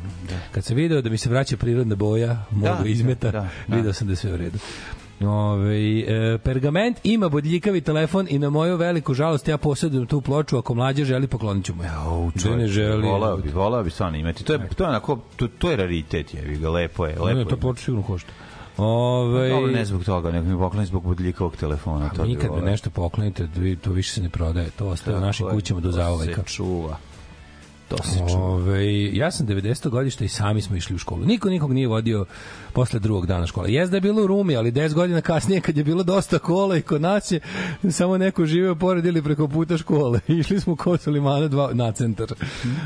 Kad 0.51 0.65
sam 0.65 0.75
video 0.75 1.01
da 1.01 1.09
mi 1.09 1.17
se 1.17 1.29
vraća 1.29 1.57
prirodna 1.57 1.95
boja, 1.95 2.45
mogu 2.51 2.83
da, 2.83 2.89
izmeta, 2.89 3.31
da, 3.31 3.49
da. 3.67 3.75
video 3.75 3.93
sam 3.93 4.07
da 4.07 4.11
je 4.13 4.17
sve 4.17 4.33
u 4.33 4.37
redu. 4.37 4.57
Ove, 5.21 5.99
e, 5.99 6.37
pergament 6.37 6.97
ima 7.03 7.29
bodljikavi 7.29 7.81
telefon 7.81 8.27
i 8.29 8.39
na 8.39 8.49
moju 8.49 8.77
veliku 8.77 9.13
žalost 9.13 9.47
ja 9.47 9.57
posjedujem 9.57 10.07
tu 10.07 10.21
ploču 10.21 10.57
ako 10.57 10.73
mlađe 10.73 11.05
želi 11.05 11.27
poklonit 11.27 11.65
ću 11.65 11.75
mu 11.75 11.83
je. 11.83 11.89
Gde 12.35 12.55
ne 12.55 12.67
želi? 12.67 13.07
Volao 13.07 13.37
bi, 13.37 13.49
volao 13.49 13.83
bi 13.83 13.89
stvarno 13.89 14.17
imati. 14.17 14.43
To 14.43 14.53
je, 14.53 14.69
to 14.75 14.83
je 14.83 14.89
onako, 14.89 15.19
to, 15.35 15.47
to 15.47 15.71
je 15.71 15.77
raritet, 15.77 16.33
je, 16.33 16.57
ga, 16.57 16.69
lepo 16.69 17.05
je, 17.05 17.11
lepo 17.19 17.33
Ne, 17.33 17.39
je. 17.41 17.45
to 17.47 17.57
ploča 17.57 17.83
sigurno 17.83 18.03
košta. 18.03 18.31
Ove, 18.77 19.49
Dobro, 19.49 19.71
ne 19.71 19.85
zbog 19.85 20.03
toga, 20.03 20.31
nego 20.31 20.49
mi 20.49 20.57
pokloni 20.57 20.85
zbog 20.85 21.03
budljikovog 21.03 21.55
telefona. 21.55 22.09
to 22.09 22.21
bi 22.21 22.27
nikad 22.27 22.49
voleo. 22.49 22.65
nešto 22.65 22.89
poklonite, 22.89 23.47
to 23.81 23.91
više 23.91 24.11
se 24.11 24.21
ne 24.21 24.29
prodaje, 24.29 24.69
to 24.69 24.87
ostaje 24.87 25.17
u 25.17 25.19
našim 25.19 25.47
kućama 25.49 25.79
do 25.79 25.89
to 25.89 25.95
zauveka. 25.95 26.41
To 26.41 26.49
se 26.49 26.55
čuva. 26.55 26.97
Ove, 28.37 29.15
ja 29.15 29.31
sam 29.31 29.47
90. 29.47 29.89
godište 29.89 30.25
i 30.25 30.27
sami 30.27 30.61
smo 30.61 30.75
išli 30.75 30.95
u 30.95 30.97
školu. 30.97 31.25
Niko 31.25 31.49
nikog 31.49 31.73
nije 31.73 31.87
vodio 31.87 32.25
posle 32.73 32.99
drugog 32.99 33.25
dana 33.25 33.47
škole. 33.47 33.73
Jezda 33.73 33.97
je 33.97 34.01
bilo 34.01 34.23
u 34.23 34.27
Rumi, 34.27 34.55
ali 34.55 34.71
10 34.71 34.93
godina 34.93 35.21
kasnije 35.21 35.61
kad 35.61 35.77
je 35.77 35.83
bilo 35.83 36.03
dosta 36.03 36.39
kola 36.39 36.77
i 36.77 36.81
kod 36.81 37.01
nas 37.01 37.31
je 37.31 37.39
samo 37.91 38.17
neko 38.17 38.45
živeo 38.45 38.75
pored 38.75 39.05
ili 39.05 39.21
preko 39.21 39.47
puta 39.47 39.77
škole. 39.77 40.19
Išli 40.39 40.59
smo 40.59 40.75
kod 40.75 41.01
Solimana 41.01 41.47
dva, 41.47 41.73
na 41.73 41.91
centar. 41.91 42.27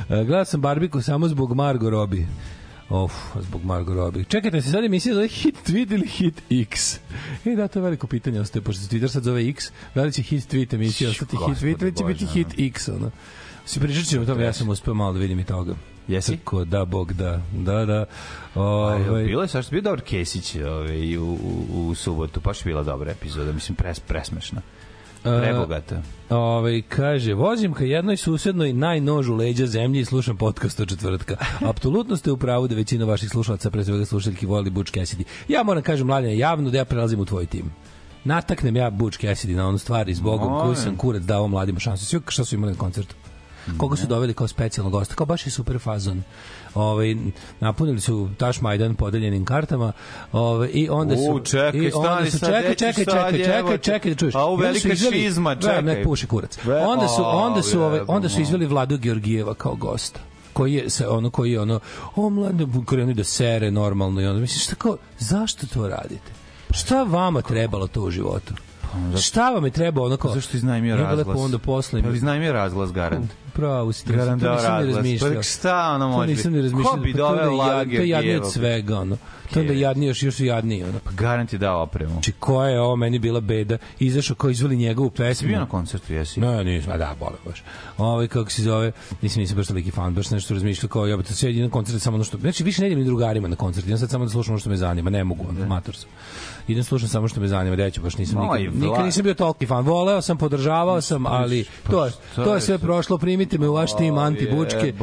E, 0.10 0.24
Gledao 0.24 0.46
sam 0.46 0.62
Barbiku 0.62 1.01
samo 1.01 1.27
zbog 1.27 1.56
Margo 1.56 1.89
Robi. 1.89 2.27
Of, 2.89 3.13
zbog 3.41 3.63
Margo 3.65 3.94
Robi. 3.94 4.25
Čekajte, 4.25 4.62
se 4.62 4.72
sad 4.72 4.84
emisija 4.84 5.15
zove 5.15 5.27
Hit 5.27 5.56
Tweet 5.68 5.94
ili 5.94 6.08
Hit 6.08 6.41
X? 6.50 7.00
E, 7.46 7.56
da, 7.56 7.68
to 7.68 7.79
je 7.79 7.84
veliko 7.84 8.08
pitanje, 8.08 8.39
ostaje, 8.39 8.63
pošto 8.63 8.82
se 8.82 8.96
Twitter 8.96 9.08
sad 9.08 9.24
zove 9.24 9.50
X, 9.50 9.72
da 9.96 10.03
li 10.03 10.12
će 10.12 10.22
Hit 10.22 10.53
Tweet 10.53 10.75
emisija 10.75 11.10
ostati 11.10 11.38
Hit 11.38 11.58
Tweet 11.58 11.82
ili 11.82 11.96
će 11.96 12.03
biti 12.03 12.25
Bože, 12.25 12.34
Hit 12.34 12.60
X, 12.60 12.88
ono. 12.88 13.12
Si 13.70 13.80
pričat 13.80 14.06
ćemo 14.06 14.24
o 14.24 14.26
tome, 14.26 14.44
ja 14.44 14.54
sam 14.54 14.70
uspeo 14.70 14.94
malo 14.94 15.14
da 15.14 15.20
vidim 15.20 15.40
i 15.40 15.44
toga. 15.44 15.76
Jesi? 16.08 16.38
Tako, 16.38 16.66
da, 16.66 16.86
Bog, 16.86 17.14
da, 17.14 17.42
da, 17.54 17.86
da. 17.86 18.06
Aj, 18.56 19.10
Ovaj, 19.10 19.24
bilo 19.24 19.42
je 19.42 19.48
sa 19.48 19.62
što 19.62 19.72
bio 19.72 19.82
dobar 19.82 20.02
Kesić 20.02 20.56
ovaj, 20.56 21.18
u, 21.18 21.24
u, 21.24 21.88
u 21.88 21.96
subotu, 21.96 22.40
baš 22.40 22.60
je 22.60 22.64
bila 22.66 22.84
dobra 22.84 23.12
epizoda, 23.12 23.52
mislim 23.52 23.76
pres, 23.76 24.00
presmešna. 24.00 24.62
Prebogata. 25.24 26.02
ovaj, 26.30 26.82
kaže, 26.82 27.34
vozim 27.34 27.74
ka 27.74 27.84
jednoj 27.84 28.18
susednoj 28.18 28.74
najnožu 28.74 29.36
leđa 29.36 29.68
zemlji 29.68 30.00
i 30.00 30.06
slušam 30.06 30.38
podcast 30.38 30.80
od 30.80 30.90
četvrtka. 30.90 31.38
Apsolutno 31.62 32.18
ste 32.18 32.32
u 32.32 32.38
pravu 32.38 32.68
da 32.68 32.76
većina 32.76 33.06
vaših 33.06 33.30
slušalaca, 33.30 33.72
pre 33.72 33.84
svega 33.84 34.06
slušaljki, 34.06 34.46
voli 34.46 34.70
Butch 34.70 34.94
Cassidy. 34.94 35.24
Ja 35.48 35.64
moram 35.64 35.84
kažem, 35.84 36.08
mladine, 36.08 36.38
javno 36.38 36.70
da 36.70 36.78
ja 36.78 36.86
prelazim 36.86 37.20
u 37.20 37.26
tvoj 37.26 37.46
tim. 37.46 37.72
Nataknem 38.24 38.76
ja 38.76 38.90
Butch 38.90 39.20
Cassidy 39.20 39.56
na 39.56 39.68
onu 39.68 39.78
stvar 39.78 40.10
i 40.10 40.14
zbogom 40.14 40.60
koju 40.62 40.76
sam 40.76 40.96
kurac 40.96 41.24
dao 41.24 41.48
mladima 41.48 41.80
šansu. 41.80 42.06
Svi 42.06 42.20
šta 42.28 42.46
su 42.46 42.56
imali 42.56 42.74
na 42.74 42.80
koncertu? 42.80 43.16
Koga 43.78 43.96
su 43.96 44.08
doveli 44.08 44.34
kao 44.34 44.48
specijalnog 44.48 44.94
gosta? 44.94 45.16
Kao 45.16 45.26
baš 45.26 45.46
je 45.46 45.52
super 45.52 45.80
fazon. 45.80 46.24
Ovaj 46.76 47.16
napunili 47.60 48.02
su 48.02 48.30
Taš 48.38 48.62
Majdan 48.62 48.96
podeljenim 48.96 49.46
kartama. 49.46 49.92
Ovaj 50.32 50.70
i 50.74 50.90
onda 50.90 51.18
su 51.18 51.32
U, 51.32 51.40
čekaj, 51.40 51.80
i 51.80 51.92
onda 51.94 52.10
stani 52.10 52.32
su, 52.32 52.40
čekaj, 52.40 52.76
čekaj, 52.76 53.06
čekaj, 53.06 53.46
čekaj, 53.46 53.78
čekaj, 53.78 54.16
čuješ. 54.16 54.36
A 54.36 54.46
u 54.46 54.50
I 54.50 54.54
onda 54.54 54.66
velika 54.66 54.96
šizma, 54.96 55.56
čekaj. 55.56 55.82
Ne, 55.82 56.04
puši 56.04 56.28
kurac. 56.28 56.60
Onda 56.88 57.08
su 57.08 57.24
onda 57.26 57.62
su 57.62 57.82
ovaj 57.82 58.02
onda 58.08 58.30
su 58.30 58.42
izveli 58.42 58.66
Vladu 58.66 58.98
Georgijeva 58.98 59.54
kao 59.54 59.76
gosta 59.76 60.20
koji 60.54 60.74
je 60.74 60.90
se 60.90 61.08
ono 61.08 61.30
koji 61.30 61.52
je 61.52 61.62
ono 61.62 61.80
o 62.16 62.30
mlade 62.30 62.66
krenu 62.86 63.14
da 63.14 63.24
sere 63.24 63.72
normalno 63.72 64.22
i 64.22 64.26
onda 64.26 64.42
misliš 64.42 64.64
šta 64.64 64.76
kao 64.76 64.98
zašto 65.20 65.68
to 65.68 65.88
radite 65.88 66.32
šta 66.72 67.04
vama 67.04 67.42
trebalo 67.42 67.88
to 67.88 68.02
u 68.02 68.12
životu 68.12 68.54
šta 69.22 69.50
vam 69.50 69.66
je 69.66 69.72
trebalo 69.72 70.06
ono 70.06 70.18
kao 70.18 70.32
Pa 70.32 70.36
Zašto 70.36 70.58
iznajmio 70.58 70.96
razglas? 70.96 71.28
lepo 71.28 71.40
onda 71.40 71.58
posle 71.58 72.04
Pa 72.04 72.10
iznajmio 72.10 72.54
razglas, 72.54 72.92
garant. 72.92 73.32
Pravo 73.50 73.94
si, 73.94 74.06
to, 74.06 74.13
to 74.13 74.25
nisam 74.25 74.39
ni 74.79 74.94
razmišljao. 74.94 75.34
Pa 75.36 75.44
šta 75.44 75.91
ono 75.96 76.06
To 76.06 76.10
može 76.10 76.27
nisam 76.27 76.44
biti? 76.44 76.58
ni 76.58 76.62
razmišljao. 76.62 76.94
Ko 76.94 77.00
bi 77.00 77.12
Pa 77.12 77.18
to 77.18 77.27
doveo 77.27 77.44
je 77.44 77.50
Vladu 77.50 77.91
jad- 77.91 77.96
To 77.96 78.01
je 78.01 78.10
jadnije 78.10 78.41
od 78.41 78.51
svega, 78.51 79.00
ono. 79.00 79.18
To 79.53 79.60
onda 79.60 79.74
jadnije, 79.74 80.08
još, 80.08 80.24
još 80.24 80.36
su 80.36 80.46
jadniji, 80.46 80.84
ono. 80.84 81.00
Pa 81.03 81.12
garant 81.12 81.53
je 81.53 81.60
dao 81.60 81.82
opremu. 81.82 82.12
Znači, 82.12 82.32
koja 82.32 82.70
je 82.70 82.82
ovo 82.82 82.96
meni 82.96 83.20
bila 83.20 83.39
beda? 83.41 83.77
Izašao 84.00 84.36
kao 84.36 84.50
izveli 84.50 84.75
njegovu 84.75 85.10
pesmu. 85.10 85.48
bio 85.48 85.60
na 85.60 85.65
koncertu, 85.65 86.13
jesi? 86.13 86.39
No, 86.39 86.63
nisam, 86.63 86.94
a 86.94 86.98
da, 86.98 87.15
bole 87.20 87.36
baš. 87.46 87.63
Ovaj 87.98 88.27
kako 88.27 88.51
se 88.51 88.63
zove, 88.63 88.91
nisam 89.22 89.39
nisam 89.39 89.58
baš 89.58 89.68
toliki 89.68 89.91
fan, 89.91 90.13
baš 90.13 90.29
nešto 90.32 90.53
razmišljao 90.53 90.89
kao 90.89 91.08
ja 91.08 91.18
bih 91.18 91.27
sve 91.27 91.51
idem 91.51 91.63
na 91.63 91.70
koncert 91.70 92.01
samo 92.01 92.15
ono 92.15 92.24
što, 92.24 92.38
znači 92.38 92.63
više 92.63 92.82
ne 92.82 92.88
idem 92.88 93.00
ni 93.00 93.06
drugarima 93.06 93.48
na 93.48 93.56
koncert, 93.56 93.86
idem 93.86 93.98
sad 93.98 94.10
samo 94.10 94.25
da 94.25 94.32
slušam 94.32 94.51
ono 94.51 94.60
što 94.60 94.70
me 94.70 94.77
zanima, 94.77 95.10
ne 95.10 95.24
mogu, 95.24 95.46
ono, 95.50 95.65
mator 95.68 95.96
sam. 95.96 96.10
Idem 96.68 96.84
slušam 96.84 97.08
samo 97.10 97.27
što 97.27 97.41
me 97.41 97.48
zanima, 97.48 97.75
reći 97.75 98.00
baš 98.00 98.18
nisam 98.18 98.39
nikad, 98.41 98.75
nikad 98.75 99.06
nisam 99.06 99.24
bio 99.24 99.34
toliki 99.34 99.65
fan. 99.65 99.86
Voleo 99.86 100.22
sam, 100.22 100.38
podržavao 100.38 101.01
sam, 101.01 101.25
ali 101.25 101.65
to 101.91 102.06
je, 102.06 102.12
to 102.36 102.56
je 102.56 102.62
sve 102.62 102.77
to? 102.77 102.82
prošlo. 102.82 103.18
Primite 103.39 103.58
me 103.58 103.69
u 103.69 103.74
vaš 103.74 103.96
tim 103.96 104.15
anti-bučke. 104.15 104.93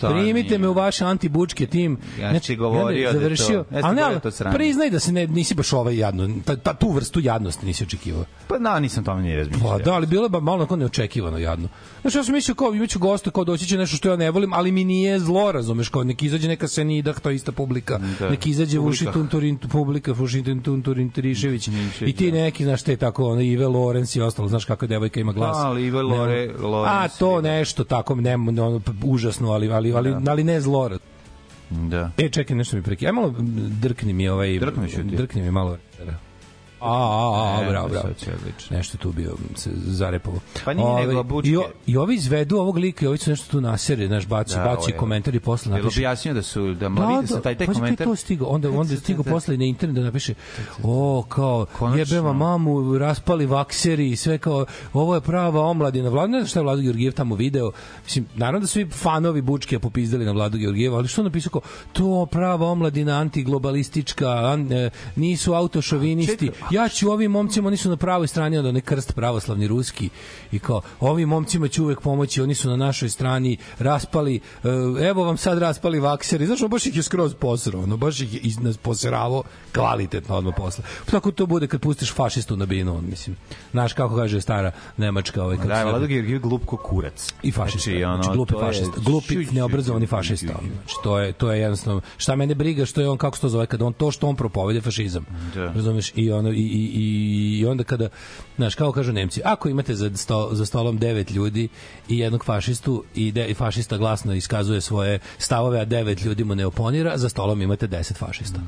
Primite 0.00 0.58
me 0.58 0.68
u 0.68 0.72
vaš 0.72 0.98
anti-bučke 0.98 1.66
tim. 1.66 1.98
Ja 2.20 2.40
ti 2.40 2.56
govorio 2.56 3.06
da 3.06 3.12
to- 3.12 3.18
završio, 3.18 3.64
ja 3.72 3.80
ali 3.82 3.96
da 3.96 4.20
to 4.20 4.30
sranje. 4.30 4.56
priznaj 4.56 4.90
da 4.90 4.98
se 4.98 5.12
ne, 5.12 5.26
nisi 5.26 5.54
baš 5.54 5.72
ovaj 5.72 5.98
jadno, 5.98 6.28
ta, 6.44 6.56
ta, 6.56 6.74
tu 6.74 6.90
vrstu 6.90 7.20
jadnosti 7.20 7.66
nisi 7.66 7.84
očekivao. 7.84 8.24
Pa 8.48 8.58
na, 8.58 8.80
nisam 8.80 9.04
tome 9.04 9.22
ni 9.22 9.36
razmišljao. 9.36 9.70
Pa 9.70 9.78
da, 9.78 9.92
ali 9.92 10.06
bilo 10.06 10.24
je 10.24 10.28
ba 10.28 10.40
malo 10.40 10.76
neočekivano 10.76 11.38
jadno. 11.38 11.68
Znaš, 12.02 12.14
ja 12.14 12.24
sam 12.24 12.34
mislio 12.34 12.54
kao 12.54 12.74
imaću 12.74 12.98
gosta, 12.98 13.30
kao 13.30 13.44
doći 13.44 13.66
će 13.66 13.78
nešto 13.78 13.96
što 13.96 14.08
ja 14.08 14.16
ne 14.16 14.30
volim, 14.30 14.52
ali 14.52 14.72
mi 14.72 14.84
nije 14.84 15.18
zlo, 15.18 15.52
razumeš, 15.52 15.88
kao 15.88 16.04
neki 16.04 16.26
izađe 16.26 16.48
neka 16.48 16.68
Senidah, 16.68 17.20
to 17.20 17.30
je 17.30 17.36
ista 17.36 17.52
publika, 17.52 17.98
Da. 18.20 18.30
neki 18.30 18.50
izađe 18.50 18.76
Publika. 18.76 18.88
Vuši 19.04 19.12
Tunturin, 19.12 19.58
publika 19.58 20.12
Vuši 20.12 20.42
Tunturin 20.62 21.10
Trišević, 21.10 21.68
i 22.00 22.12
ti 22.12 22.30
da. 22.30 22.36
neki, 22.36 22.64
znaš, 22.64 22.82
te 22.82 22.96
tako, 22.96 23.24
ono, 23.24 23.40
Ive 23.40 23.66
Lorenz 23.66 24.16
i 24.16 24.20
ostalo, 24.20 24.48
znaš 24.48 24.64
kakva 24.64 24.88
devojka 24.88 25.20
ima 25.20 25.32
glas. 25.32 25.56
Da, 25.56 25.62
ali 25.62 25.86
Ive 25.86 26.02
Lore- 26.02 26.54
A, 26.86 27.08
to 27.08 27.32
ima. 27.32 27.40
nešto 27.42 27.84
tako, 27.84 28.14
ne, 28.14 28.34
ono, 28.34 28.80
užasno, 29.04 29.50
ali, 29.50 29.70
ali, 29.70 29.92
ali, 29.92 30.10
Da. 30.12 30.30
ali 30.30 30.44
ne 30.44 30.60
zlo. 30.60 30.90
Da. 31.70 32.10
E, 32.18 32.28
čekaj, 32.28 32.56
nešto 32.56 32.76
mi 32.76 32.82
preki. 32.82 33.06
Aj 33.06 33.12
malo 33.12 33.34
drkni 33.80 34.12
mi 34.12 34.28
ovaj... 34.28 34.58
Drkni 34.58 34.88
ću 34.88 34.96
ti. 34.96 35.16
Drkni 35.16 35.42
mi 35.42 35.50
malo. 35.50 35.76
A, 36.80 36.86
a, 36.86 37.58
a, 37.58 37.64
E, 37.64 37.68
bravo, 37.70 37.88
bravo. 37.88 38.08
Nešto 38.70 38.98
tu 38.98 39.12
bio 39.12 39.34
se 39.54 39.70
zarepovo. 39.76 40.38
Pa 40.64 40.74
nije 40.74 40.86
Ovaj, 40.86 41.06
nego 41.06 41.22
bučke. 41.22 41.50
I, 41.50 41.56
o, 41.56 41.64
I 41.86 41.96
ovi 41.96 42.14
izvedu 42.14 42.56
ovog 42.56 42.76
lika 42.76 43.04
i 43.04 43.08
ovi 43.08 43.18
su 43.18 43.30
nešto 43.30 43.50
tu 43.50 43.60
nasere, 43.60 44.06
znaš, 44.06 44.26
baci, 44.26 44.54
Da, 44.54 44.62
da, 44.62 44.68
baci 44.68 44.90
je- 44.90 44.96
komentari 44.96 45.40
posle 45.40 45.70
Jel 45.70 45.78
napiše. 45.78 46.00
objasnio 46.00 46.34
da 46.34 46.42
su, 46.42 46.66
da, 46.66 46.88
da, 46.88 47.06
vidi 47.08 47.26
se 47.26 47.40
taj, 47.42 47.54
taj 47.54 47.66
pazi, 47.66 47.78
komentar? 47.78 48.06
to 48.06 48.16
stigo, 48.16 48.44
onda, 48.44 48.70
onda 48.70 48.92
je 48.92 48.98
stigo 48.98 49.22
posle 49.22 49.54
i 49.54 49.58
na 49.58 49.64
internet 49.64 49.96
da 49.96 50.02
napiše 50.02 50.34
o, 50.82 51.24
kao, 51.28 51.66
jebema 51.96 52.32
mamu, 52.32 52.98
raspali 52.98 53.46
vakseri 53.46 54.10
i 54.10 54.16
sve 54.16 54.38
kao, 54.38 54.64
ovo 54.92 55.14
je 55.14 55.20
prava 55.20 55.60
omladina. 55.62 56.08
Vlada, 56.08 56.26
ne 56.26 56.38
znam 56.38 56.46
šta 56.46 56.58
je 56.58 56.64
Vlado 56.64 56.82
Georgijev 56.82 57.12
tamo 57.12 57.34
video. 57.34 57.70
Mislim, 58.04 58.26
naravno 58.34 58.60
da 58.60 58.66
su 58.66 58.72
svi 58.72 58.86
fanovi 58.86 59.42
Bučke 59.42 59.78
popizdali 59.78 60.24
na 60.24 60.32
Vladu 60.32 60.58
Georgijeva, 60.58 60.96
ali 60.98 61.08
što 61.08 61.22
napisao 61.22 61.50
kao, 61.50 61.60
to 61.92 62.26
prava 62.26 62.66
omladina 62.66 63.12
antiglobalistička, 63.14 64.28
an, 64.28 64.72
e, 64.72 64.90
nisu 65.16 65.54
autošovinisti. 65.54 66.50
Ja 66.70 66.88
ću 66.88 67.10
ovim 67.10 67.30
momcima, 67.30 67.68
oni 67.68 67.76
su 67.76 67.88
na 67.88 67.96
pravoj 67.96 68.26
strani 68.28 68.58
od 68.58 68.66
onaj 68.66 68.80
krst 68.80 69.12
pravoslavni 69.12 69.68
ruski 69.68 70.08
i 70.52 70.58
kao, 70.58 70.80
ovim 71.00 71.28
momcima 71.28 71.68
ću 71.68 71.84
uvek 71.84 72.00
pomoći, 72.00 72.42
oni 72.42 72.54
su 72.54 72.68
na 72.68 72.76
našoj 72.76 73.08
strani 73.08 73.56
raspali, 73.78 74.40
e, 74.64 74.68
evo 75.00 75.24
vam 75.24 75.36
sad 75.36 75.58
raspali 75.58 76.00
vakseri, 76.00 76.46
znaš, 76.46 76.62
on 76.62 76.70
baš 76.70 76.86
ih 76.86 76.96
je 76.96 77.02
skroz 77.02 77.34
posrao, 77.34 77.82
ono, 77.82 77.96
baš 77.96 78.20
ih 78.20 78.34
je 78.34 78.40
iz- 78.40 78.58
poseravo 78.78 79.42
kvalitetno 79.72 80.36
odmah 80.36 80.54
posle. 80.56 80.84
Tako 81.04 81.30
to 81.30 81.46
bude 81.46 81.66
kad 81.66 81.80
pustiš 81.80 82.12
fašistu 82.12 82.56
na 82.56 82.66
binu, 82.66 82.96
on, 82.96 83.04
mislim. 83.06 83.36
Znaš 83.70 83.92
kako 83.92 84.16
kaže 84.16 84.40
stara 84.40 84.70
Nemačka, 84.96 85.42
ovaj, 85.42 85.56
kako 85.56 85.68
Da? 85.68 85.84
Vlado 85.84 86.06
Georgijev 86.06 86.40
glup 86.40 86.64
ko 86.64 86.76
kurac. 86.76 87.32
i 87.42 87.52
fašista. 87.52 87.90
Znači, 87.90 88.04
ono, 88.04 88.22
znači, 88.22 88.36
glupi 88.36 88.52
to 88.52 88.60
je- 88.60 88.66
fašista. 88.66 89.00
Glupi, 89.00 89.46
neobrazovani 89.52 90.06
fašista. 90.06 90.46
Znači, 90.46 90.94
to 91.02 91.18
je, 91.18 91.32
to 91.32 91.52
je 91.52 91.60
jednostavno... 91.60 92.00
Šta 92.16 92.36
mene 92.36 92.54
briga 92.54 92.86
što 92.86 93.00
je 93.00 93.08
on, 93.08 93.18
kako 93.18 93.36
se 93.36 93.40
to 93.40 93.48
zove, 93.48 93.66
kada 93.66 93.84
on 93.84 93.92
to 93.92 94.10
što 94.10 94.28
on 94.28 94.36
propovede 94.36 94.80
fašizam. 94.80 95.24
Da. 95.54 95.64
Razumeš? 95.64 96.12
I, 96.14 96.32
ono, 96.32 96.50
i, 96.62 96.90
i, 96.94 97.58
i, 97.58 97.66
onda 97.66 97.84
kada, 97.84 98.08
znaš, 98.56 98.74
kao 98.74 98.92
kažu 98.92 99.12
Nemci, 99.12 99.40
ako 99.44 99.68
imate 99.68 99.94
za, 99.94 100.16
sto, 100.16 100.48
za 100.52 100.66
stolom 100.66 100.98
devet 100.98 101.30
ljudi 101.30 101.68
i 102.08 102.18
jednog 102.18 102.44
fašistu 102.44 103.04
i, 103.14 103.32
de, 103.32 103.46
i 103.46 103.54
fašista 103.54 103.96
glasno 103.96 104.34
iskazuje 104.34 104.80
svoje 104.80 105.18
stavove, 105.38 105.80
a 105.80 105.84
devet 105.84 106.24
ljudi 106.24 106.44
mu 106.44 106.54
ne 106.54 106.66
oponira, 106.66 107.18
za 107.18 107.28
stolom 107.28 107.62
imate 107.62 107.86
deset 107.86 108.16
fašista. 108.16 108.60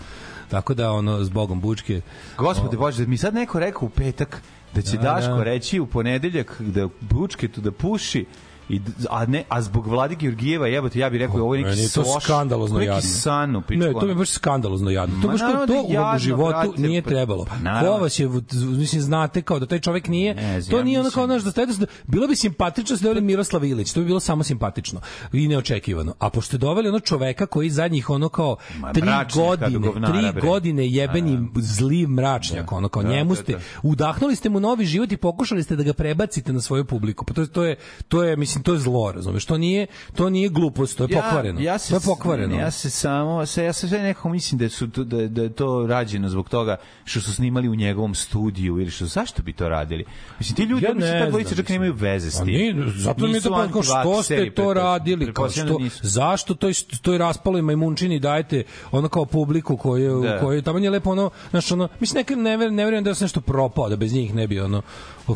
Tako 0.50 0.74
da, 0.74 0.92
ono, 0.92 1.24
s 1.24 1.28
Bogom 1.28 1.60
Bučke, 1.60 2.00
Gospode 2.38 2.76
Bože, 2.76 3.04
da 3.04 3.10
mi 3.10 3.16
sad 3.16 3.34
neko 3.34 3.58
rekao 3.58 3.86
u 3.86 3.90
petak 3.90 4.42
da 4.74 4.82
će 4.82 4.96
Da, 4.96 5.02
Daško 5.02 5.34
da. 5.34 5.42
reći 5.42 5.80
u 5.80 5.86
ponedeljak 5.86 6.60
da 6.60 6.88
bučke 7.00 7.48
tu 7.48 7.60
da 7.60 7.72
puši 7.72 8.26
I, 8.70 8.80
a 9.10 9.26
ne 9.26 9.44
a 9.48 9.62
zbog 9.62 9.86
Vladi 9.86 10.16
Georgijeva 10.16 10.66
jebote 10.66 10.98
ja 10.98 11.10
bih 11.10 11.20
rekao 11.20 11.36
ovo 11.36 11.54
je 11.54 11.60
neki 11.60 11.70
Meni 11.70 11.82
je 11.82 11.88
to 11.88 12.04
soš, 12.04 12.24
skandalozno 12.24 12.78
neki 12.78 12.88
jadno. 12.88 13.00
san 13.02 13.56
u 13.56 13.62
pičku. 13.62 13.84
Ne, 13.84 13.92
to 13.92 14.00
mi 14.00 14.08
je 14.08 14.14
baš 14.14 14.30
skandalozno 14.30 14.90
jadno. 14.90 15.22
To 15.22 15.28
baš 15.28 15.40
kao 15.40 15.48
naravno 15.48 15.66
da 15.66 15.72
to 15.72 15.78
je 15.78 15.86
u 15.88 15.92
jadno, 15.94 16.18
životu 16.18 16.50
brate, 16.68 16.82
nije 16.82 17.02
pa- 17.02 17.08
trebalo. 17.10 17.44
pa 17.44 17.56
naravno. 17.56 17.90
Ko 17.90 17.98
vas 17.98 18.18
je, 18.18 18.28
mislim, 18.70 19.02
znate 19.02 19.42
kao 19.42 19.58
da 19.58 19.66
taj 19.66 19.78
čovek 19.80 20.08
nije, 20.08 20.34
Ne 20.34 20.60
to 20.62 20.78
ja 20.78 20.84
nije 20.84 21.00
ono 21.00 21.10
kao, 21.10 21.26
znaš, 21.26 21.42
da 21.42 21.50
stajete, 21.50 21.72
bilo 22.04 22.26
bi 22.26 22.36
simpatično 22.36 22.92
da 22.92 22.96
ste 22.96 23.04
doveli 23.04 23.20
Miroslav 23.22 23.64
Ilić, 23.64 23.92
to 23.92 24.00
bi 24.00 24.06
bilo 24.06 24.20
samo 24.20 24.42
simpatično 24.44 25.00
i 25.32 25.48
neočekivano. 25.48 26.14
A 26.18 26.30
pošto 26.30 26.46
ste 26.46 26.58
doveli 26.58 26.88
ono 26.88 27.00
čoveka 27.00 27.46
koji 27.46 27.70
zadnjih 27.70 28.10
ono 28.10 28.28
kao 28.28 28.56
Ma, 28.74 28.92
tri 28.92 29.02
godine, 29.34 29.78
govnara, 29.80 30.32
tri 30.32 30.40
godine 30.40 30.88
jebeni 30.88 31.38
zli 31.56 32.06
mračnjak, 32.08 32.72
ono 32.72 32.88
kao 32.88 33.02
Da, 33.02 33.08
njemu 33.08 33.30
da, 33.30 33.36
ste, 33.36 33.52
da. 33.52 33.58
udahnuli 33.82 34.36
ste 34.36 34.48
mu 34.48 34.60
novi 34.60 34.84
život 34.86 35.12
i 35.12 35.16
pokušali 35.16 35.62
ste 35.62 35.76
da 35.76 35.82
ga 35.82 35.92
prebacite 35.92 36.52
na 36.52 36.60
svoju 36.60 36.84
publiku. 36.84 37.24
Pa 37.24 37.34
to, 37.34 37.40
je- 37.40 37.46
to 37.48 37.64
je, 37.64 37.76
to 38.08 38.24
je, 38.24 38.36
mislim, 38.36 38.59
mislim 38.60 38.64
to 38.64 38.72
je 38.72 38.80
zlo, 38.80 39.12
razumeš? 39.12 39.44
To 39.44 39.58
nije 39.58 39.86
to 40.14 40.30
nije 40.30 40.48
glupost, 40.48 40.96
to 40.98 41.04
je 41.04 41.08
pokvareno. 41.10 41.60
Ja, 41.60 41.72
ja 41.72 41.78
se, 41.78 41.90
to 41.90 41.96
je 41.96 42.00
pokvareno. 42.02 42.54
Ja 42.56 42.70
se 42.70 42.90
samo, 42.90 43.46
se, 43.46 43.64
ja 43.64 43.72
se 43.72 43.88
sve 43.88 43.98
nekako 44.00 44.28
mislim 44.28 44.58
da, 44.58 44.68
su, 44.68 44.88
to- 44.88 45.04
da, 45.04 45.28
da 45.28 45.42
je 45.42 45.50
to 45.50 45.86
rađeno 45.86 46.28
zbog 46.28 46.48
toga 46.48 46.76
što 47.04 47.20
su 47.20 47.34
snimali 47.34 47.68
u 47.68 47.74
njegovom 47.74 48.14
studiju 48.14 48.80
ili 48.80 48.90
što, 48.90 49.06
zašto 49.06 49.42
bi 49.42 49.52
to 49.52 49.68
radili? 49.68 50.04
Mislim, 50.38 50.56
ti 50.56 50.62
ljudi, 50.62 50.84
Ja 50.84 50.88
ja 50.88 50.94
mislim, 50.94 51.12
ta 51.14 51.28
dvojica 51.28 51.54
čak 51.54 51.68
nemaju 51.68 51.94
veze 51.94 52.30
s 52.30 52.40
A 52.40 52.44
tim. 52.44 52.46
nije, 52.46 52.74
zato 52.90 53.26
mi 53.26 53.32
je 53.32 53.40
to 53.40 53.50
pa 53.50 53.68
kao 53.68 53.82
što 53.82 54.22
ste 54.22 54.50
to 54.50 54.74
radili, 54.74 55.34
kao 55.34 55.50
što, 55.50 55.64
da 55.64 55.88
zašto 56.02 56.54
toj, 56.54 56.72
toj 57.02 57.18
raspaloj 57.18 57.62
majmunčini 57.62 58.18
dajete 58.18 58.62
ono 58.92 59.08
kao 59.08 59.24
publiku 59.24 59.76
koju, 59.76 60.22
Da. 60.22 60.38
koju 60.40 60.62
tamo 60.62 60.78
je 60.78 60.90
lepo 60.90 61.10
ono, 61.10 61.30
znaš 61.50 61.72
ono, 61.72 61.88
mislim 62.00 62.18
nekad 62.18 62.38
ne, 62.38 62.56
ver, 62.56 62.72
ne 62.72 62.84
verujem 62.84 63.04
da 63.04 63.14
sam 63.14 63.24
nešto 63.24 63.40
propao, 63.40 63.88
da 63.88 63.96
bez 63.96 64.12
njih 64.12 64.34
ne 64.34 64.46
bi 64.46 64.60
ono, 64.60 64.82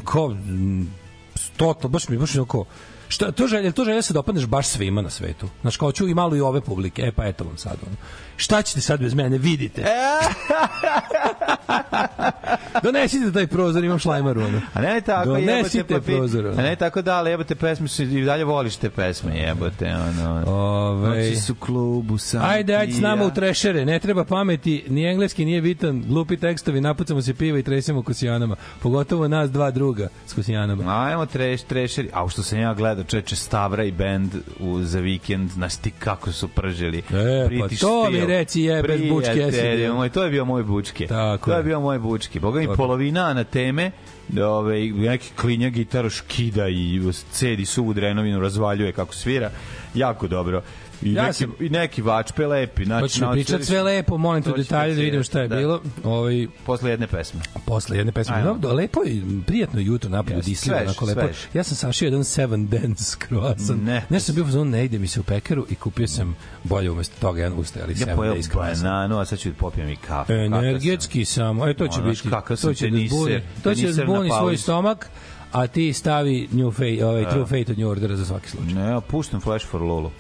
kao, 0.05 0.37
totalno, 1.57 1.89
baš 1.89 2.09
mi, 2.09 2.19
baš 2.19 2.37
oko, 2.37 2.65
Šta, 3.15 3.33
to 3.33 3.47
želje, 3.47 3.73
to 3.73 3.85
želje 3.85 3.97
da 3.97 4.03
se 4.03 4.13
dopadneš 4.13 4.47
baš 4.47 4.67
svima 4.67 5.03
na 5.03 5.11
svetu. 5.11 5.49
Znaš, 5.61 5.77
kao 5.77 5.93
ću 5.93 6.09
i 6.09 6.15
malo 6.15 6.37
i 6.37 6.41
ove 6.41 6.61
publike. 6.61 7.03
E, 7.03 7.13
pa 7.13 7.27
eto 7.27 7.45
vam 7.45 7.59
sad. 7.59 7.77
Ono. 7.87 7.97
Šta 8.37 8.63
ćete 8.63 8.81
sad 8.81 9.01
bez 9.01 9.15
mene? 9.15 9.39
Vidite. 9.39 9.85
Donesite 12.83 13.33
taj 13.33 13.47
prozor, 13.47 13.85
imam 13.85 13.99
šlajmaru. 13.99 14.41
Ono. 14.41 14.61
A 14.75 14.81
ne 14.81 15.01
tako, 15.01 15.29
Donesite 15.29 15.79
jebote, 15.79 15.95
pa, 15.95 16.01
prozor. 16.01 16.47
A 16.47 16.51
ono. 16.51 16.63
ne 16.63 16.77
tako 16.77 17.03
da, 17.03 17.17
ali 17.17 17.31
jebote 17.31 17.55
pesme 17.55 17.89
su 17.89 18.03
i 18.03 18.25
dalje 18.25 18.45
voliš 18.45 18.77
te 18.77 18.91
pesme, 18.91 19.39
jebote, 19.39 19.95
ono. 19.95 20.45
Ove, 20.47 21.09
Noći 21.09 21.37
su 21.37 21.55
klubu 21.55 22.19
sam. 22.19 22.43
Ajde, 22.45 22.77
ajde 22.77 22.93
s 22.93 23.01
nama 23.01 23.25
u 23.25 23.31
trešere. 23.31 23.85
Ne 23.85 23.99
treba 23.99 24.25
pameti, 24.25 24.85
ni 24.89 25.05
engleski 25.05 25.45
nije 25.45 25.63
bitan. 25.63 26.05
Glupi 26.09 26.37
tekstovi, 26.37 26.81
napucamo 26.81 27.23
se 27.23 27.35
piva 27.35 27.59
i 27.59 27.63
tresemo 27.63 28.03
kosijanama. 28.03 28.57
Pogotovo 28.83 29.29
nas 29.29 29.51
dva 29.51 29.71
druga 29.71 30.09
s 30.27 30.33
kosijanama. 30.33 31.05
Ajmo 31.05 31.27
treš, 31.27 31.63
trešeri. 31.63 32.11
A 32.13 32.29
što 32.29 32.43
sam 32.43 32.59
ja 32.59 32.75
gledao, 32.75 33.05
čeče 33.05 33.37
Stavra 33.37 33.85
i 33.85 33.93
bend 33.93 34.31
u, 34.61 34.83
za 34.83 35.01
vikend, 35.01 35.51
znaš 35.51 35.77
ti 35.77 35.91
kako 35.91 36.33
su 36.33 36.49
pržili. 36.49 36.99
E, 36.99 37.59
pa 37.61 37.69
to 37.81 38.11
mi 38.11 38.24
Steel. 38.25 38.39
reci, 38.39 38.61
jebeš, 38.61 39.01
bučke, 39.11 39.37
jesi 39.37 39.89
moj, 39.93 40.09
to 40.09 40.25
je 40.25 40.31
bio 40.31 40.45
moj 40.45 40.63
bučke. 40.63 41.07
Tako 41.07 41.51
to 41.51 41.57
je 41.57 41.59
je. 41.59 41.65
bio 41.65 41.81
moj 41.81 41.99
bučke. 41.99 42.41
Boga 42.41 42.61
mi 42.61 42.67
polovina 42.77 43.35
na 43.35 43.45
teme, 43.45 43.91
ove, 44.43 44.81
neki 44.91 45.31
klinja 45.37 45.69
gitaru 45.69 46.11
škida 46.11 46.69
i 46.69 47.01
cedi 47.33 47.65
suvu 47.65 47.93
drenovinu, 47.93 48.41
razvaljuje 48.41 48.93
kako 48.93 49.15
svira. 49.15 49.51
Jako 49.95 50.29
dobro. 50.29 50.63
I, 51.05 51.13
Ja 51.13 51.23
neki, 51.23 51.35
sam- 51.35 51.53
i 51.61 51.69
neki 51.69 52.03
vačpe 52.03 52.47
lepi. 52.47 52.85
Znači, 52.85 53.03
Hoćeš 53.03 53.17
mi 53.17 53.23
naučili 53.23 53.45
pričat 53.45 53.57
smo- 53.59 53.67
sve 53.67 53.83
lepo, 53.83 54.17
molim 54.17 54.43
te 54.43 54.53
detalje 54.53 54.95
da 54.95 55.01
vidimo 55.01 55.23
šta 55.23 55.41
je 55.41 55.49
da. 55.49 55.57
bilo. 55.57 55.83
Ovaj, 56.05 56.47
Posle 56.67 56.91
jedne 56.91 57.07
pesme. 57.07 57.41
posle 57.67 57.97
jedne 57.97 58.13
pesme. 58.13 58.35
Ajmo. 58.37 58.59
No, 58.63 58.73
lepo 58.73 59.01
je, 59.03 59.23
prijatno 59.47 59.81
jutro 59.81 60.11
napolju, 60.11 60.37
disljivo, 60.37 60.77
svež, 60.77 60.87
onako 60.87 61.05
lepo. 61.05 61.21
svež. 61.21 61.37
Ja 61.55 61.65
sam 61.65 61.77
sašio 61.77 62.07
jedan 62.07 62.25
seven 62.25 62.67
dance 62.67 63.17
croissant. 63.23 63.83
Ne. 63.83 64.05
Nešto 64.11 64.33
sam 64.33 64.45
bio 64.45 64.65
ne 64.65 64.85
ide 64.85 64.99
mi 64.99 65.07
se 65.07 65.21
u 65.21 65.23
pekaru 65.23 65.67
i 65.71 65.75
kupio 65.75 66.09
sam 66.09 66.37
bolje 66.65 66.91
umesto 66.91 67.15
toga 67.21 67.41
jedan 67.41 67.59
ustaj, 67.59 67.83
ali 67.83 67.93
Ja 67.93 67.97
seven 67.99 68.17
days 68.17 68.51
croissant. 68.51 68.83
bananu, 68.83 69.19
a 69.19 69.25
sad 69.25 69.39
ću 69.39 69.49
da 69.49 69.55
popijem 69.55 69.89
i 69.89 69.97
kafu. 69.97 70.27
Kakav 70.27 70.37
sam. 70.41 70.55
Energetski 70.55 71.25
samo, 71.25 71.69
e 71.69 71.75
to 71.75 71.89
će 71.89 72.01
biti, 72.03 72.31
kakav 72.31 72.57
sam 72.57 72.71
to 72.71 72.75
će 72.75 72.85
da 72.85 72.91
teniser, 72.91 73.19
zbuni, 73.19 73.41
to 73.63 73.75
će 73.75 73.87
da 73.87 73.93
zbuni 73.93 74.31
svoj 74.31 74.57
stomak, 74.57 75.09
a 75.53 75.67
ti 75.67 75.93
stavi 75.93 76.49
new 76.53 76.71
fate, 76.71 77.07
ovaj 77.07 77.31
true 77.31 77.45
fate 77.45 77.73
od 77.73 77.79
New 77.79 77.89
Ordera 77.89 78.17
za 78.17 78.25
svaki 78.27 78.49
slučaj. 78.51 78.75
Ne, 78.75 78.81
ja 78.83 79.01
puštam 79.01 79.41
Flash 79.41 79.67
for 79.67 79.83
Lulu. 79.83 80.11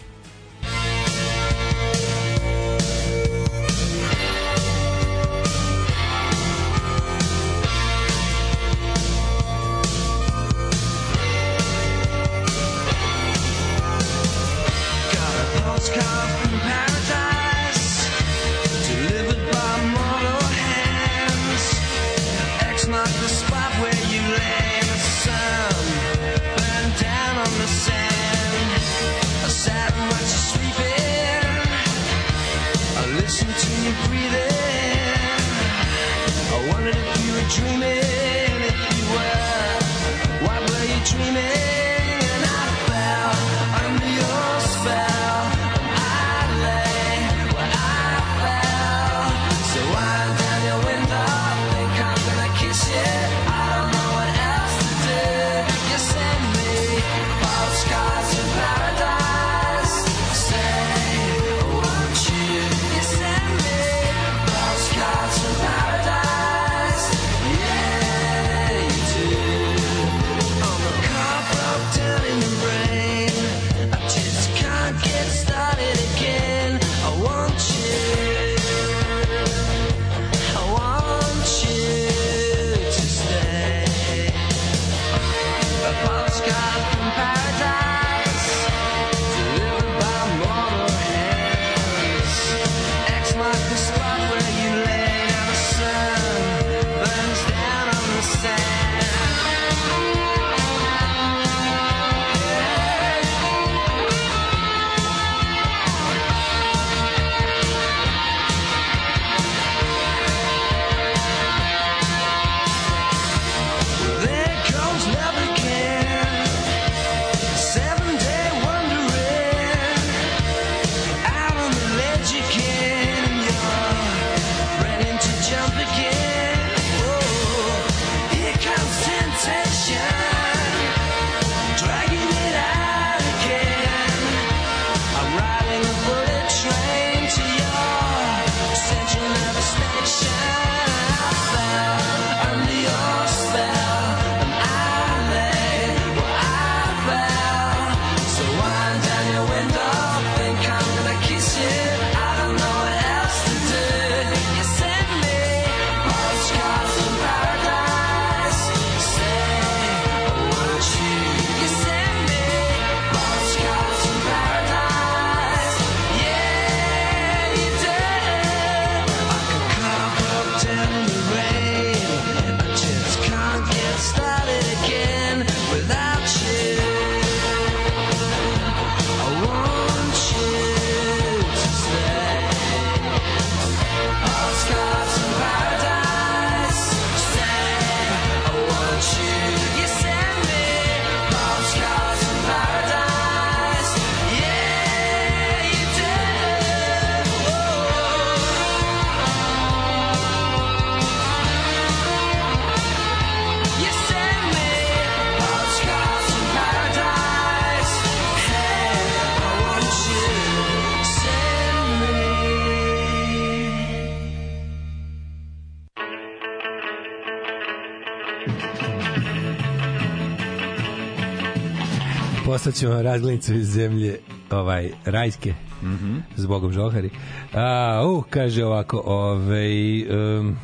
Postaćemo 222.64 223.02
razglednicu 223.02 223.54
iz 223.54 223.66
zemlje 223.66 224.18
ovaj, 224.50 224.90
rajske. 225.04 225.54
Mm. 225.82 225.86
-hmm. 225.86 226.20
Zbogom 226.36 226.72
žohari. 226.72 227.10
A, 227.54 228.02
uh, 228.06 228.24
kaže 228.30 228.64
ovako, 228.64 229.02
ovaj... 229.06 230.02
Um, 230.38 230.56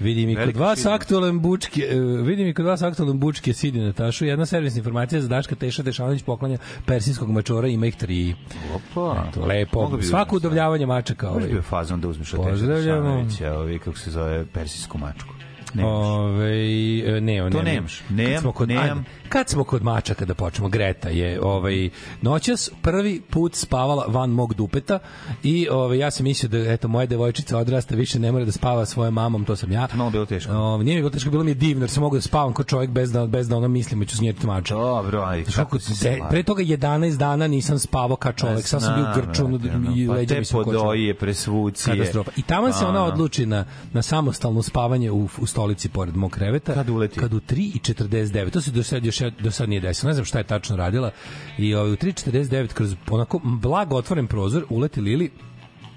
Vidim 0.00 0.30
i 0.30 0.34
kod 0.34 0.40
Velika 0.40 0.58
vas 0.58 0.86
aktualan 0.86 1.40
bučke, 1.40 1.88
uh, 1.94 2.26
vidim 2.26 2.46
i 2.46 2.54
kod 2.54 2.64
vas 2.66 2.82
aktualan 2.82 3.18
bučke 3.18 3.52
Sidi 3.52 3.80
Natašu. 3.80 4.24
Jedna 4.24 4.46
servisna 4.46 4.78
informacija 4.78 5.20
za 5.20 5.28
Daška 5.28 5.54
Teša 5.54 5.82
Dešanović 5.82 6.22
poklanja 6.22 6.58
persijskog 6.86 7.30
mačora, 7.30 7.68
ima 7.68 7.86
ih 7.86 7.96
tri. 7.96 8.34
Opa. 8.74 9.24
Eto, 9.28 9.46
lepo. 9.46 10.02
Svako 10.02 10.36
uzmeš, 10.36 10.46
udavljavanje 10.46 10.86
mačaka. 10.86 11.26
Možeš 11.26 11.42
Ovaj. 11.42 11.52
bio 11.52 11.62
fazon 11.62 12.00
da 12.00 12.08
uzmeš 12.08 12.34
od 12.34 12.40
Pozdravljamo. 12.50 13.22
Pozdravljamo. 13.24 13.60
Ovi, 13.62 13.78
kako 13.78 13.98
se 13.98 14.10
zove, 14.10 14.46
persijsku 14.46 14.98
mačku. 14.98 15.34
Nemaš. 15.74 15.92
Ove, 15.92 17.20
ne, 17.20 17.50
To 17.50 17.62
ne, 17.62 17.74
nemaš. 17.74 18.02
Kad 18.08 18.16
Nemam, 18.16 18.52
nemam. 18.66 19.04
Kad 19.28 19.48
smo 19.48 19.64
kod 19.64 19.82
mačaka 19.82 20.24
da 20.24 20.34
počnemo, 20.34 20.68
Greta 20.68 21.08
je 21.08 21.40
ovaj, 21.42 21.90
noćas 22.22 22.70
prvi 22.82 23.20
put 23.30 23.54
spavala 23.54 24.04
van 24.08 24.30
mog 24.30 24.54
dupeta 24.54 24.98
i 25.42 25.68
ovaj, 25.70 25.98
ja 25.98 26.10
sam 26.10 26.24
mislio 26.24 26.48
da 26.48 26.72
eto, 26.72 26.88
moja 26.88 27.06
devojčica 27.06 27.58
odrasta 27.58 27.94
više 27.94 28.18
ne 28.18 28.32
mora 28.32 28.44
da 28.44 28.52
spava 28.52 28.86
svojom 28.86 29.14
mamom, 29.14 29.44
to 29.44 29.56
sam 29.56 29.72
ja. 29.72 29.88
Malo 29.94 30.10
bilo 30.10 30.26
teško. 30.26 30.52
O, 30.52 30.82
nije 30.82 30.94
mi 30.94 31.00
bilo 31.00 31.10
teško, 31.10 31.30
bilo 31.30 31.44
mi 31.44 31.50
je 31.50 31.54
divno, 31.54 31.82
jer 31.82 31.90
sam 31.90 32.02
mogao 32.02 32.16
da 32.16 32.22
spavam 32.22 32.52
kao 32.52 32.64
čovjek 32.64 32.90
bez 32.90 33.12
da, 33.12 33.26
bez 33.26 33.48
da 33.48 33.56
ono 33.56 33.68
mislim 33.68 34.06
ću 34.06 34.16
snijeti 34.16 34.46
mača. 34.46 34.74
Dobro, 34.74 35.22
aj, 35.22 35.44
Kako 35.44 35.78
si 35.78 36.04
de, 36.04 36.20
pre 36.30 36.42
toga 36.42 36.62
11 36.62 37.16
dana 37.16 37.46
nisam 37.46 37.78
spavao 37.78 38.16
kao 38.16 38.32
čovjek, 38.32 38.66
sad 38.66 38.82
sam 38.82 38.94
bio 38.94 39.04
u 39.04 39.14
grču 39.14 39.48
i 39.96 40.06
pa 40.06 40.12
leđa 40.12 40.38
mi 40.38 40.44
se 40.44 40.56
ukočilo. 40.56 40.82
podoje, 40.82 41.14
presvucije. 41.14 41.96
Katastrofa. 41.98 42.30
I 42.36 42.42
tamo 42.42 42.72
se 42.72 42.84
ona 42.84 43.04
odluči 43.04 43.46
na, 43.46 43.64
na 43.92 44.02
samostalno 44.02 44.62
spavanje 44.62 45.10
u, 45.10 45.28
u 45.38 45.46
stolici 45.46 45.88
pored 45.88 46.16
mog 46.16 46.30
kreveta. 46.30 46.74
Kad 46.74 46.88
uleti? 46.90 47.20
Kad 47.20 47.34
u 47.34 47.40
3.49. 47.40 48.50
To 48.50 48.60
se 48.60 48.70
do 48.70 48.82
sad, 48.82 49.04
još, 49.04 49.15
do 49.40 49.50
sad 49.50 49.68
nije 49.68 49.80
desilo. 49.80 50.08
Ne 50.08 50.14
znam 50.14 50.24
šta 50.24 50.38
je 50.38 50.44
tačno 50.44 50.76
radila. 50.76 51.10
I 51.58 51.74
ovaj, 51.74 51.92
u 51.92 51.96
3.49 51.96 52.72
kroz 52.72 52.94
onako 53.10 53.40
blago 53.44 53.96
otvoren 53.96 54.26
prozor 54.26 54.64
uleti 54.70 55.00
Lili 55.00 55.30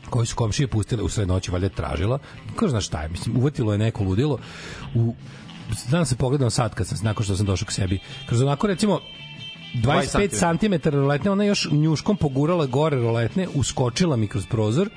koji 0.10 0.27
su 0.27 0.36
komšije 0.36 0.67
pustile 0.67 1.03
u 1.03 1.10
sve 1.10 1.25
noći, 1.25 1.51
valjda 1.51 1.69
tražila. 1.69 2.19
Ko 2.55 2.67
zna 2.67 2.82
šta 2.82 3.01
je, 3.01 3.10
mislim, 3.10 3.38
uvatilo 3.38 3.71
je 3.71 3.77
neko 3.77 4.03
ludilo. 4.03 4.39
U, 4.95 5.15
znam 5.88 6.05
se 6.05 6.15
pogledao 6.15 6.49
sad 6.49 6.75
kad 6.75 6.88
sam, 6.88 6.97
nakon 7.01 7.23
što 7.23 7.36
sam 7.36 7.45
došao 7.45 7.65
k 7.65 7.71
sebi. 7.71 7.99
Kroz 8.27 8.41
onako, 8.41 8.67
recimo, 8.67 8.99
25 9.75 10.82
cm 10.82 10.89
roletne, 10.89 11.32
ona 11.32 11.43
još 11.43 11.71
njuškom 11.71 12.17
pogurala 12.17 12.65
gore 12.65 12.97
roletne, 12.97 13.47
uskočila 13.53 14.15
mi 14.15 14.27
kroz 14.27 14.45
prozor, 14.45 14.89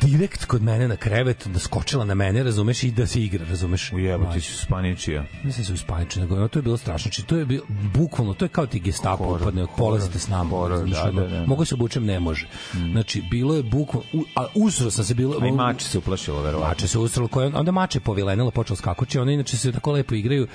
direkt 0.00 0.44
kod 0.44 0.62
mene 0.62 0.88
na 0.88 0.96
krevet, 0.96 1.46
da 1.46 1.58
skočila 1.58 2.04
na 2.04 2.14
mene, 2.14 2.42
razumeš, 2.42 2.82
i 2.82 2.90
da 2.90 3.06
se 3.06 3.20
igra, 3.20 3.46
razumeš. 3.48 3.92
Ujebo, 3.92 4.24
ti 4.24 4.28
Mlađe. 4.28 4.40
si 4.40 4.64
spaničio. 4.64 5.24
Mislim 5.44 5.62
da 5.62 5.66
su 5.66 5.74
ispanični, 5.74 6.22
nego 6.22 6.48
to 6.48 6.58
je 6.58 6.62
bilo 6.62 6.76
strašno. 6.76 7.02
Znači, 7.02 7.22
to 7.22 7.36
je 7.36 7.44
bilo, 7.44 7.62
bukvalno, 7.94 8.34
to 8.34 8.44
je 8.44 8.48
kao 8.48 8.66
ti 8.66 8.80
gestapo 8.80 9.24
Horor, 9.24 9.42
upadne, 9.42 9.66
polazite 9.78 10.18
s 10.18 10.28
nama. 10.28 10.50
horor, 10.50 10.70
razumeš, 10.70 10.98
da, 11.04 11.10
da, 11.10 11.26
da. 11.26 11.46
Mogu 11.46 11.64
se 11.64 11.74
obučem, 11.74 12.04
ne 12.04 12.20
može. 12.20 12.48
Znači, 12.92 13.22
bilo 13.30 13.54
je 13.54 13.62
bukvalno, 13.62 14.08
u, 14.12 14.24
a 14.36 14.46
usro 14.54 14.90
sam 14.90 15.04
se 15.04 15.14
bilo... 15.14 15.38
A 15.42 15.46
i 15.46 15.52
mače 15.52 15.86
se 15.86 15.98
uplašilo, 15.98 16.42
verovatno. 16.42 16.68
Mače 16.68 16.88
se 16.88 16.98
ustralo, 16.98 17.28
koje, 17.28 17.50
onda 17.54 17.72
mače 17.72 18.00
povilenila, 18.00 18.50
počela 18.50 18.76
skakući, 18.76 19.18
one 19.18 19.34
inače 19.34 19.56
se 19.56 19.72
tako 19.72 19.92
lepo 19.92 20.14
igraju. 20.14 20.46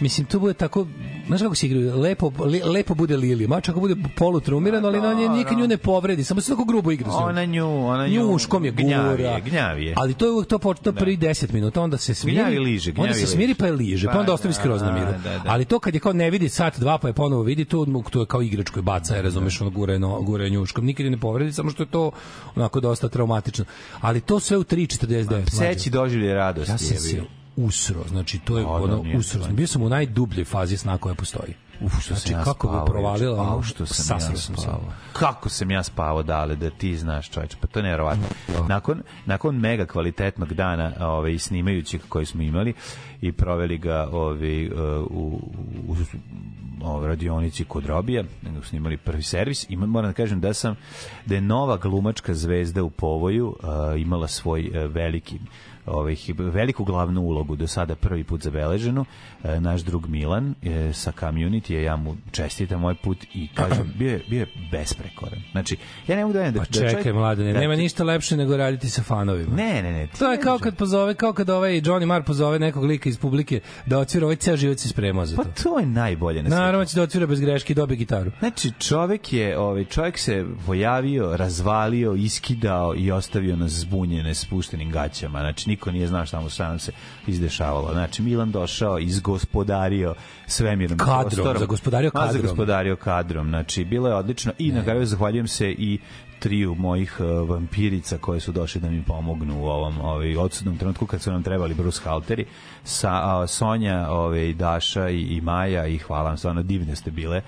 Mislim, 0.00 0.26
to 0.26 0.38
bude 0.38 0.54
tako, 0.54 0.86
znaš 1.26 1.40
kako 1.40 1.54
se 1.54 1.66
igraju, 1.66 1.96
lepo, 2.00 2.32
le, 2.38 2.60
lepo 2.64 2.94
bude 2.94 3.16
Lili, 3.16 3.46
mač 3.46 3.68
ako 3.68 3.80
bude 3.80 3.96
polutrumiran, 4.16 4.84
ali 4.84 5.00
na 5.00 5.14
nje 5.14 5.28
nikad 5.28 5.58
nju 5.58 5.66
ne 5.66 5.76
povredi, 5.76 6.24
samo 6.24 6.40
se 6.40 6.50
tako 6.50 6.64
grubo 6.64 6.92
igra. 6.92 7.10
Ona 7.10 7.44
nju, 7.44 7.86
ona 7.86 8.08
nju. 8.08 8.30
Njuškom 8.30 8.64
je 8.64 8.70
gura. 8.70 8.86
Gnjavi 8.86 9.22
je, 9.22 9.40
gnjavi 9.40 9.84
je. 9.84 9.94
Ali 9.96 10.14
to 10.14 10.24
je 10.24 10.30
uvek 10.32 10.48
to 10.48 10.58
počne 10.58 10.92
prvi 10.92 11.16
10 11.16 11.52
minuta, 11.52 11.82
onda 11.82 11.98
se 11.98 12.14
smiri. 12.14 12.36
Gnjavi 12.36 12.58
liže, 12.58 12.90
onda 12.90 13.02
gnjavi 13.02 13.20
se 13.20 13.26
smiri 13.26 13.54
pa 13.54 13.66
je 13.66 13.72
liže, 13.72 14.06
pa 14.06 14.12
Pa 14.12 14.20
onda 14.20 14.32
ostavi 14.32 14.54
da, 14.54 14.60
skroz 14.60 14.82
na 14.82 14.92
miru. 14.92 15.06
da, 15.06 15.18
da. 15.18 15.42
Ali 15.46 15.64
to 15.64 15.78
kad 15.78 15.94
je 15.94 16.00
kao 16.00 16.12
ne 16.12 16.30
vidi 16.30 16.48
sat 16.48 16.80
dva 16.80 16.98
pa 16.98 17.08
je 17.08 17.12
ponovo 17.14 17.42
vidi, 17.42 17.64
to 17.64 17.86
to 18.10 18.20
je 18.20 18.26
kao 18.26 18.42
igračko 18.42 18.78
je 18.78 18.82
baca, 18.82 19.16
je, 19.16 19.22
razumeš, 19.22 19.60
ono 19.60 19.70
gure 19.70 19.98
no, 19.98 20.20
gure 20.20 20.50
njuškom. 20.50 20.84
Nikad 20.84 21.04
je 21.04 21.10
ne 21.10 21.18
povredi, 21.20 21.52
samo 21.52 21.70
što 21.70 21.82
je 21.82 21.86
to 21.86 22.10
onako 22.56 22.80
dosta 22.80 23.08
traumatično. 23.08 23.64
Ali 24.00 24.20
to 24.20 24.40
sve 24.40 24.56
u 24.56 24.64
3:49. 24.64 25.46
Pseći 25.46 25.90
doživlje 25.90 26.34
radosti. 26.34 26.72
Ja 26.72 26.78
sam 26.78 26.94
je 26.94 27.00
se. 27.00 27.37
Usro, 27.58 28.04
znači 28.08 28.38
to 28.38 28.58
je 28.58 28.64
A, 28.64 28.66
da, 28.66 28.72
ono 28.72 29.02
nije 29.02 29.16
usro. 29.16 29.40
to. 29.40 29.52
Bio 29.52 29.66
sam 29.66 29.82
u 29.82 29.88
najdubljoj 29.88 30.44
fazi 30.44 30.76
sna 30.76 30.98
koja 30.98 31.14
postoji. 31.14 31.54
Uf, 31.80 31.92
što 32.00 32.14
Znači, 32.14 32.28
sam 32.28 32.38
ja 32.38 32.44
kako 32.44 32.66
spavao, 32.66 32.86
provalila, 32.86 33.42
ono, 33.42 33.62
što 33.62 33.86
sam 33.86 34.16
ja 34.16 34.20
sam 34.20 34.56
spavao. 34.56 34.92
Kako 35.12 35.48
sam 35.48 35.70
ja 35.70 35.82
spavao, 35.82 36.22
dale, 36.22 36.56
da 36.56 36.70
ti 36.70 36.96
znaš, 36.96 37.30
čoveče, 37.30 37.56
pa 37.60 37.66
to 37.66 37.78
je 37.78 37.82
nevjerovatno. 37.82 38.24
Nakon, 38.68 39.02
nakon 39.26 39.56
mega 39.56 39.86
kvalitetnog 39.86 40.54
dana 40.54 40.92
ovaj, 41.00 41.38
snimajućeg 41.38 42.00
koji 42.08 42.26
smo 42.26 42.42
imali 42.42 42.74
i 43.20 43.32
proveli 43.32 43.78
ga 43.78 44.08
ovaj, 44.12 44.66
uh, 44.66 44.72
u, 45.10 45.40
u, 45.88 45.96
u 46.84 47.06
radionici 47.06 47.64
kod 47.64 47.86
Robija, 47.86 48.24
nego 48.42 48.64
snimali 48.64 48.96
prvi 48.96 49.22
servis 49.22 49.66
i 49.70 49.76
moram 49.76 50.10
da 50.10 50.14
kažem 50.14 50.40
da 50.40 50.54
sam 50.54 50.76
da 51.26 51.34
je 51.34 51.40
nova 51.40 51.76
glumačka 51.76 52.34
zvezda 52.34 52.82
u 52.82 52.90
povoju 52.90 53.46
uh, 53.48 54.00
imala 54.00 54.28
svoj 54.28 54.68
uh, 54.68 54.94
veliki 54.94 55.38
ovaj, 55.88 56.16
veliku 56.38 56.84
glavnu 56.84 57.20
ulogu 57.22 57.56
do 57.56 57.66
sada 57.66 57.94
prvi 57.94 58.24
put 58.24 58.42
zabeleženu 58.42 59.04
e, 59.44 59.60
naš 59.60 59.80
drug 59.80 60.06
Milan 60.08 60.54
e, 60.62 60.92
sa 60.92 61.12
community 61.12 61.72
ja 61.74 61.96
mu 61.96 62.16
čestitam 62.30 62.80
moj 62.80 62.94
put 62.94 63.24
i 63.34 63.48
kažem 63.54 63.92
bio 63.98 64.10
je, 64.10 64.22
bio 64.28 64.40
je 64.40 64.46
besprekoran 64.72 65.38
znači 65.52 65.76
ja 66.08 66.16
ne 66.16 66.22
mogu 66.22 66.32
da, 66.32 66.40
da 66.42 66.52
Pa 66.52 66.58
da 66.58 66.64
čekaj, 66.66 66.90
čovjek- 66.92 67.14
mladene, 67.14 67.52
da- 67.52 67.60
nema 67.60 67.76
ništa 67.76 68.04
lepše 68.04 68.36
nego 68.36 68.56
raditi 68.56 68.88
sa 68.88 69.02
fanovima. 69.02 69.56
ne 69.56 69.82
ne 69.82 69.92
ne 69.92 70.06
ti 70.06 70.18
To 70.18 70.24
je 70.24 70.36
ne 70.36 70.42
kao 70.42 70.52
možeš- 70.52 70.62
kad 70.62 70.76
pozove, 70.76 71.14
kao 71.14 71.32
kad 71.32 71.50
ovaj 71.50 71.72
Johnny 71.72 72.06
Marr 72.06 72.24
pozove 72.24 72.58
nekog 72.58 72.84
lika 72.84 73.08
iz 73.08 73.18
publike 73.18 73.60
da 73.86 73.98
otvira 73.98 74.26
ovaj 74.26 74.36
ceo 74.36 74.56
život 74.56 74.78
se 74.78 74.88
spremao 74.88 75.26
za 75.26 75.36
pa 75.36 75.44
to. 75.44 75.50
to 75.62 75.78
je 75.78 75.86
najbolje 75.86 76.42
na 76.42 76.48
Naravno 76.48 76.84
će 76.84 76.96
da 76.96 77.02
otvira 77.02 77.26
bez 77.26 77.40
greške 77.40 77.72
i 77.72 77.76
dobije 77.76 77.96
gitaru. 77.96 78.30
Znači, 78.38 78.70
čovek 78.78 79.32
je, 79.32 79.58
ovaj, 79.58 79.84
čovek 79.84 80.18
se 80.18 80.44
pojavio, 80.66 81.36
razvalio, 81.36 82.14
iskidao 82.14 82.94
i 82.96 83.10
ostavio 83.10 83.56
nas 83.56 83.70
zbunjene, 83.72 84.34
spuštenim 84.34 84.90
gaćama. 84.90 85.38
Znači, 85.40 85.68
niko 85.78 85.90
nije 85.90 86.06
znao 86.06 86.26
šta 86.26 86.40
mu 86.40 86.50
sam 86.50 86.78
se 86.78 86.92
izdešavalo. 87.26 87.92
Znači, 87.92 88.22
Milan 88.22 88.50
došao, 88.50 88.98
izgospodario 88.98 90.14
svemirnom 90.46 90.98
Kadrom, 90.98 91.22
prostorom. 91.22 91.58
zagospodario 91.58 92.10
Ma, 92.14 92.20
kadrom. 92.20 92.42
Zagospodario 92.42 92.96
kadrom. 92.96 93.48
Znači, 93.48 93.84
bilo 93.84 94.08
je 94.08 94.14
odlično. 94.14 94.52
I 94.58 94.72
na 94.72 94.82
kraju 94.82 95.06
zahvaljujem 95.06 95.48
se 95.48 95.70
i 95.70 95.98
triju 96.38 96.74
mojih 96.74 97.20
uh, 97.20 97.48
vampirica 97.48 98.18
koje 98.18 98.40
su 98.40 98.52
došli 98.52 98.80
da 98.80 98.90
mi 98.90 99.02
pomognu 99.02 99.62
u 99.62 99.66
ovom 99.66 100.00
ovaj 100.00 100.36
odsudnom 100.36 100.78
trenutku 100.78 101.06
kad 101.06 101.22
su 101.22 101.32
nam 101.32 101.42
trebali 101.42 101.74
Bruce 101.74 102.00
Halteri 102.04 102.44
sa 102.84 103.10
a, 103.10 103.46
Sonja, 103.46 104.10
ovaj 104.10 104.52
Daša 104.52 105.08
i, 105.08 105.20
i 105.20 105.40
Maja 105.40 105.86
i 105.86 105.98
hvala 105.98 106.28
vam 106.28 106.36
stvarno 106.38 106.62
divne 106.62 106.96
ste 106.96 107.10
bile. 107.10 107.42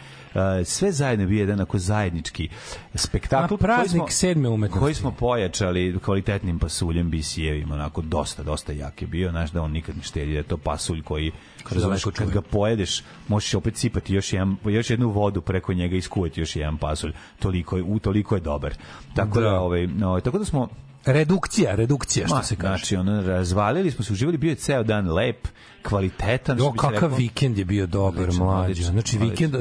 Sve 0.64 0.92
zajedno 0.92 1.22
je 1.22 1.28
bio 1.28 1.40
jedan 1.40 1.60
ako 1.60 1.78
zajednički 1.78 2.48
spektakl 2.94 3.54
A 3.54 3.58
praznik 3.58 3.90
koji 3.92 3.98
smo, 4.00 4.08
sedme 4.10 4.48
umetnosti. 4.48 4.80
koji 4.80 4.94
smo 4.94 5.10
pojačali 5.10 5.98
kvalitetnim 5.98 6.58
pasuljem 6.58 7.10
BC-evima, 7.10 7.72
onako 7.72 8.02
dosta, 8.02 8.42
dosta 8.42 8.72
jak 8.72 9.02
je 9.02 9.08
bio, 9.08 9.30
znaš 9.30 9.50
da 9.50 9.62
on 9.62 9.72
nikad 9.72 9.96
ne 9.96 10.02
štedi, 10.02 10.32
da 10.32 10.38
je 10.38 10.42
to 10.42 10.56
pasulj 10.56 11.02
koji 11.02 11.32
razumeš, 11.70 12.04
kad 12.04 12.30
ga 12.30 12.40
pojedeš, 12.42 13.02
možeš 13.28 13.54
opet 13.54 13.76
sipati 13.76 14.14
još, 14.14 14.32
jedan, 14.32 14.56
još 14.64 14.90
jednu 14.90 15.10
vodu 15.10 15.40
preko 15.40 15.72
njega 15.72 15.94
i 15.94 15.98
iskuvati 15.98 16.40
još 16.40 16.56
jedan 16.56 16.78
pasulj. 16.78 17.12
Toliko 17.38 17.76
je, 17.76 17.82
u, 17.82 17.98
toliko 17.98 18.34
je 18.34 18.40
dobar. 18.40 18.74
Tako 19.14 19.40
da, 19.40 19.50
Da. 19.50 19.60
ovaj, 19.60 19.86
no, 19.86 20.20
tako 20.20 20.38
da 20.38 20.44
smo 20.44 20.68
Redukcija, 21.04 21.74
redukcija, 21.74 22.26
što 22.26 22.36
Ma, 22.36 22.42
se 22.42 22.56
kaže. 22.56 22.76
Znači, 22.76 22.96
ono, 22.96 23.22
razvalili 23.22 23.90
smo 23.90 24.04
se, 24.04 24.12
uživali, 24.12 24.38
bio 24.38 24.50
je 24.50 24.54
ceo 24.54 24.82
dan 24.82 25.12
lep, 25.12 25.48
kvalitetan. 25.82 26.58
Jo, 26.58 26.64
se 26.64 26.78
kakav 26.78 26.92
reklo. 26.92 27.16
vikend 27.16 27.58
je 27.58 27.64
bio 27.64 27.86
dobar, 27.86 28.22
Odličan, 28.22 28.44
mlađe. 28.44 28.82
Znači, 28.82 29.18
vikend, 29.18 29.54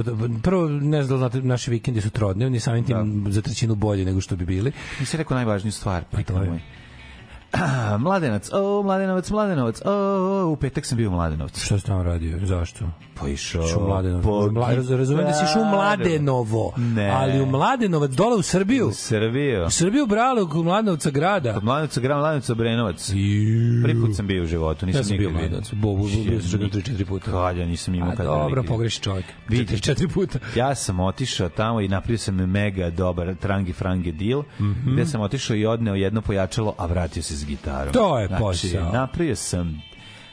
prvo, 0.43 0.69
ne 0.69 1.03
znam 1.03 1.19
da 1.19 1.27
znate, 1.27 1.47
naši 1.47 1.71
vikendi 1.71 2.01
su 2.01 2.09
trodnevni, 2.09 2.59
samim 2.59 2.83
tim 2.83 3.25
za 3.29 3.41
trećinu 3.41 3.75
bolji 3.75 4.05
nego 4.05 4.21
što 4.21 4.35
bi 4.35 4.45
bili. 4.45 4.71
Nisi 4.99 5.17
rekao 5.17 5.35
najvažniju 5.35 5.71
stvar, 5.71 6.03
to 6.03 6.07
prijatelj 6.11 6.35
je. 6.35 6.49
moj. 6.49 6.61
mladenac, 7.99 8.49
o, 8.53 8.83
mladenovac, 8.83 9.29
mladenovac, 9.29 9.81
o, 9.85 9.91
o, 9.91 10.47
u 10.47 10.55
petak 10.55 10.85
sam 10.85 10.97
bio 10.97 11.09
u 11.09 11.13
Mladenovcu. 11.13 11.59
Šta 11.59 11.79
si 11.79 11.85
tamo 11.85 12.03
radio? 12.03 12.39
Zašto? 12.43 12.85
Pa 13.15 13.27
išao 13.27 13.63
u 13.77 13.87
Mladenovo. 13.87 14.21
po 14.23 14.51
Mla, 14.51 14.67
raz- 14.69 14.89
razumem 14.91 15.25
da 15.25 15.33
si 15.33 15.45
išao 15.45 15.61
u. 15.61 15.65
Mladenovo, 15.65 16.73
Ne. 16.77 17.09
ali 17.09 17.41
u 17.41 17.45
Mladenovac, 17.45 18.11
dole 18.11 18.35
u 18.35 18.41
Srbiju. 18.41 18.87
U 18.87 18.91
Srbiju. 18.91 19.65
U 19.65 19.69
Srbiju 19.69 20.05
brale 20.05 20.43
u 20.43 20.63
Mladenovca 20.63 21.09
grada. 21.09 21.57
Od 21.57 21.63
Mladenovca, 21.63 22.01
gram 22.01 22.19
Mladenovca, 22.19 22.53
Brenovac. 22.53 23.09
I- 23.09 23.81
Prvi 23.83 24.01
put 24.01 24.15
sam 24.15 24.27
bio 24.27 24.43
u 24.43 24.47
životu, 24.47 24.85
nisam 24.85 24.99
Ja 24.99 25.03
sam 25.03 25.17
bio 25.17 25.27
u 25.27 25.31
nikad 25.31 25.41
Mladenovcu, 25.41 25.75
bo, 25.75 25.87
bo, 25.87 25.95
bo, 25.95 26.07
bio 26.23 26.41
sam 26.41 26.51
čak 26.51 26.59
3-4 26.61 27.05
puta. 27.05 27.31
Kad 27.31 27.57
ja 27.57 27.65
nisam 27.65 27.95
imao 27.95 28.09
A 28.09 28.15
kad 28.15 28.25
dobro, 28.25 28.63
pogreši 28.63 29.01
čovjek. 29.01 29.25
Vidi. 29.47 29.73
4 29.73 30.07
puta. 30.07 30.39
Ja 30.55 30.75
sam 30.75 30.99
otišao 30.99 31.49
tamo 31.49 31.81
i 31.81 31.87
napravio 31.87 32.17
sam 32.17 32.35
mega 32.35 32.89
dobar 32.89 33.35
trangi 33.35 33.73
frange 33.73 34.11
deal, 34.11 34.43
Mhm. 34.59 34.93
gde 34.93 35.05
sam 35.05 35.21
otišao 35.21 35.55
i 35.55 35.65
odneo 35.65 35.95
jedno 35.95 36.21
pojačalo, 36.21 36.73
a 36.77 36.85
vratio 36.85 37.23
se 37.23 37.38
s 37.39 37.45
gitarom. 37.45 37.93
To 37.93 38.19
je 38.19 38.27
znači, 38.27 38.41
posao. 38.43 38.91
Napravio 38.91 39.35
sam 39.35 39.81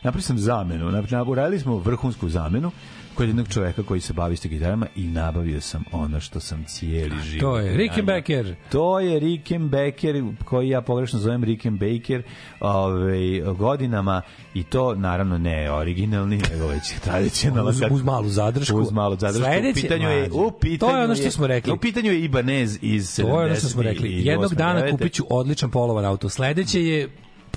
napravio 0.02 0.22
sam 0.22 0.38
zamenu, 0.38 0.90
Nap- 0.90 1.28
uradili 1.30 1.60
smo 1.60 1.76
vrhunsku 1.76 2.28
zamenu 2.28 2.70
kod 3.16 3.26
jednog 3.28 3.48
čoveka 3.48 3.82
koji 3.82 4.00
se 4.00 4.12
bavi 4.12 4.36
sa 4.36 4.48
gitarama 4.48 4.86
i 4.96 5.02
nabavio 5.02 5.60
sam 5.60 5.84
ono 5.92 6.20
što 6.20 6.40
sam 6.40 6.64
cijeli 6.64 7.14
život. 7.24 7.40
To 7.40 7.58
je 7.58 7.76
Rickenbacker. 7.76 8.54
To 8.70 9.00
je 9.00 9.20
Rickenbacker, 9.20 10.24
koji 10.44 10.68
ja 10.68 10.80
pogrešno 10.80 11.18
zovem 11.18 11.44
Rickenbacker, 11.44 12.22
ovaj, 12.60 13.18
godinama 13.58 14.22
i 14.54 14.62
to 14.62 14.94
naravno 14.94 15.38
ne 15.38 15.72
originalni, 15.72 16.40
nego 16.52 16.66
već 16.66 17.00
tradicionalno. 17.04 17.70
Uz- 17.70 17.82
uz 17.90 18.02
malu 18.02 18.28
zadršku. 18.28 18.76
Uz 18.76 18.92
malu 18.92 19.16
zadršku. 19.16 19.44
Sledeće- 19.44 19.70
u 19.70 19.82
pitanju 19.82 20.10
je, 20.10 20.30
u 20.32 20.50
pitanju 20.50 20.78
To 20.92 20.98
je 20.98 21.04
ono 21.04 21.14
što 21.14 21.30
smo 21.30 21.46
rekli. 21.46 21.72
U 21.72 21.76
pitanju 21.76 22.12
je 22.12 22.24
Ibanez 22.24 22.78
iz 22.82 23.04
70. 23.10 23.22
To 23.22 23.40
je 23.40 23.46
ono 23.46 23.54
što 23.54 23.68
smo 23.68 23.82
rekli. 23.82 24.26
Jednog 24.26 24.50
8. 24.50 24.54
dana 24.54 24.80
9.. 24.80 24.90
kupit 24.90 25.12
ću 25.12 25.24
odličan 25.30 25.70
polovan 25.70 26.04
auto. 26.04 26.28
Sledeće 26.28 26.82
je 26.82 27.08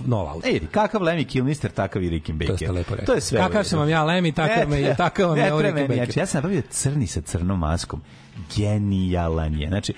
nov 0.05 0.27
auto. 0.27 0.47
Ej, 0.47 0.59
kakav 0.71 1.01
Lemmy 1.01 1.25
Kilmister, 1.27 1.71
takav 1.71 2.03
i 2.03 2.09
Rickenbacker. 2.09 2.53
To 2.53 2.57
ste 2.57 2.71
lepo 2.71 2.95
rekli. 2.95 3.05
To 3.05 3.13
je 3.13 3.21
sve. 3.21 3.39
Kakav 3.39 3.63
sam 3.63 3.79
vam 3.79 3.89
ja 3.89 4.03
Lemmy, 4.03 4.33
takav 4.33 4.69
me 4.69 4.95
takav 4.95 5.29
vam 5.29 5.37
je 5.37 5.43
meni, 5.43 5.61
Rickenbacker. 5.61 5.95
znači, 6.05 6.19
Ja 6.19 6.25
sam 6.25 6.37
nabavio 6.37 6.61
crni 6.69 7.07
sa 7.07 7.21
crnom 7.21 7.59
maskom. 7.59 8.01
Genijalan 8.55 9.55
je. 9.55 9.67
Znači, 9.67 9.93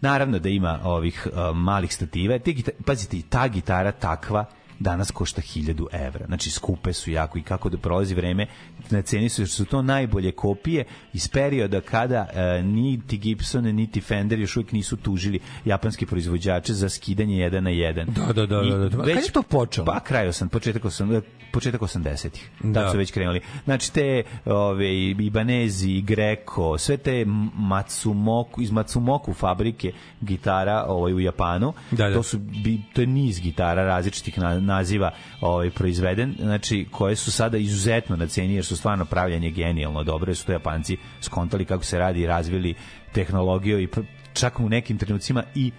naravno 0.00 0.38
da 0.38 0.48
ima 0.48 0.80
ovih 0.84 1.26
uh, 1.32 1.56
malih 1.56 1.94
stativa. 1.94 2.38
Pazite, 2.84 3.16
i 3.16 3.22
ta 3.22 3.48
gitara 3.48 3.92
takva 3.92 4.44
danas 4.78 5.10
košta 5.10 5.42
1000 5.42 5.86
evra. 5.92 6.26
Znači, 6.26 6.50
skupe 6.50 6.92
su 6.92 7.10
jako 7.10 7.38
i 7.38 7.42
kako 7.42 7.68
da 7.68 7.78
prolazi 7.78 8.14
vreme, 8.14 8.46
na 8.90 9.02
ceni 9.02 9.28
su, 9.28 9.46
su 9.46 9.64
to 9.64 9.82
najbolje 9.82 10.32
kopije 10.32 10.84
iz 11.12 11.28
perioda 11.28 11.80
kada 11.80 12.26
uh, 12.30 12.64
niti 12.64 13.18
Gibson, 13.18 13.64
niti 13.64 14.00
Fender 14.00 14.38
još 14.38 14.56
uvijek 14.56 14.72
nisu 14.72 14.96
tužili 14.96 15.40
japanski 15.64 16.06
proizvođače 16.06 16.72
za 16.72 16.88
skidanje 16.88 17.38
jedan 17.38 17.64
na 17.64 17.70
jedan. 17.70 18.06
Da, 18.06 18.32
da, 18.32 18.46
da, 18.46 18.62
I 18.62 18.70
da, 18.70 18.88
da. 18.88 19.04
Kad 19.14 19.24
je 19.24 19.32
to 19.32 19.42
počelo? 19.42 19.84
Pa 19.84 20.00
kraj 20.00 20.28
osam, 20.28 20.48
početak 20.48 20.84
osam, 20.84 21.22
početak 21.52 21.80
80-ih. 21.80 22.50
Da. 22.60 22.82
Da. 22.82 22.90
su 22.90 22.98
već 22.98 23.10
krenuli. 23.10 23.40
Znači 23.64 23.92
te 23.92 24.22
ove 24.44 25.02
Ibanezi, 25.10 25.90
i 25.90 26.02
Greco, 26.02 26.78
sve 26.78 26.96
te 26.96 27.24
Matsumoku 27.54 28.62
iz 28.62 28.70
Matsumoku 28.70 29.34
fabrike 29.34 29.92
gitara 30.20 30.84
ovaj 30.88 31.14
u 31.14 31.20
Japanu. 31.20 31.72
Da, 31.90 32.08
da. 32.08 32.14
To 32.14 32.22
su 32.22 32.38
bi 32.38 32.80
to 32.94 33.00
je 33.00 33.06
niz 33.06 33.40
gitara 33.40 33.84
različitih 33.84 34.38
na, 34.38 34.60
naziva 34.66 35.10
ovaj 35.40 35.70
proizveden, 35.70 36.34
znači 36.38 36.86
koje 36.90 37.16
su 37.16 37.32
sada 37.32 37.58
izuzetno 37.58 38.16
na 38.16 38.26
ceni 38.26 38.54
jer 38.54 38.64
su 38.64 38.76
stvarno 38.76 39.04
pravljanje 39.04 39.50
genijalno 39.50 40.04
dobro, 40.04 40.30
jer 40.30 40.36
su 40.36 40.46
to 40.46 40.52
Japanci 40.52 40.96
skontali 41.20 41.64
kako 41.64 41.84
se 41.84 41.98
radi 41.98 42.26
razvili 42.26 42.74
tehnologiju 43.12 43.80
i 43.80 43.88
čak 44.32 44.60
u 44.60 44.68
nekim 44.68 44.98
trenucima 44.98 45.42
i 45.54 45.72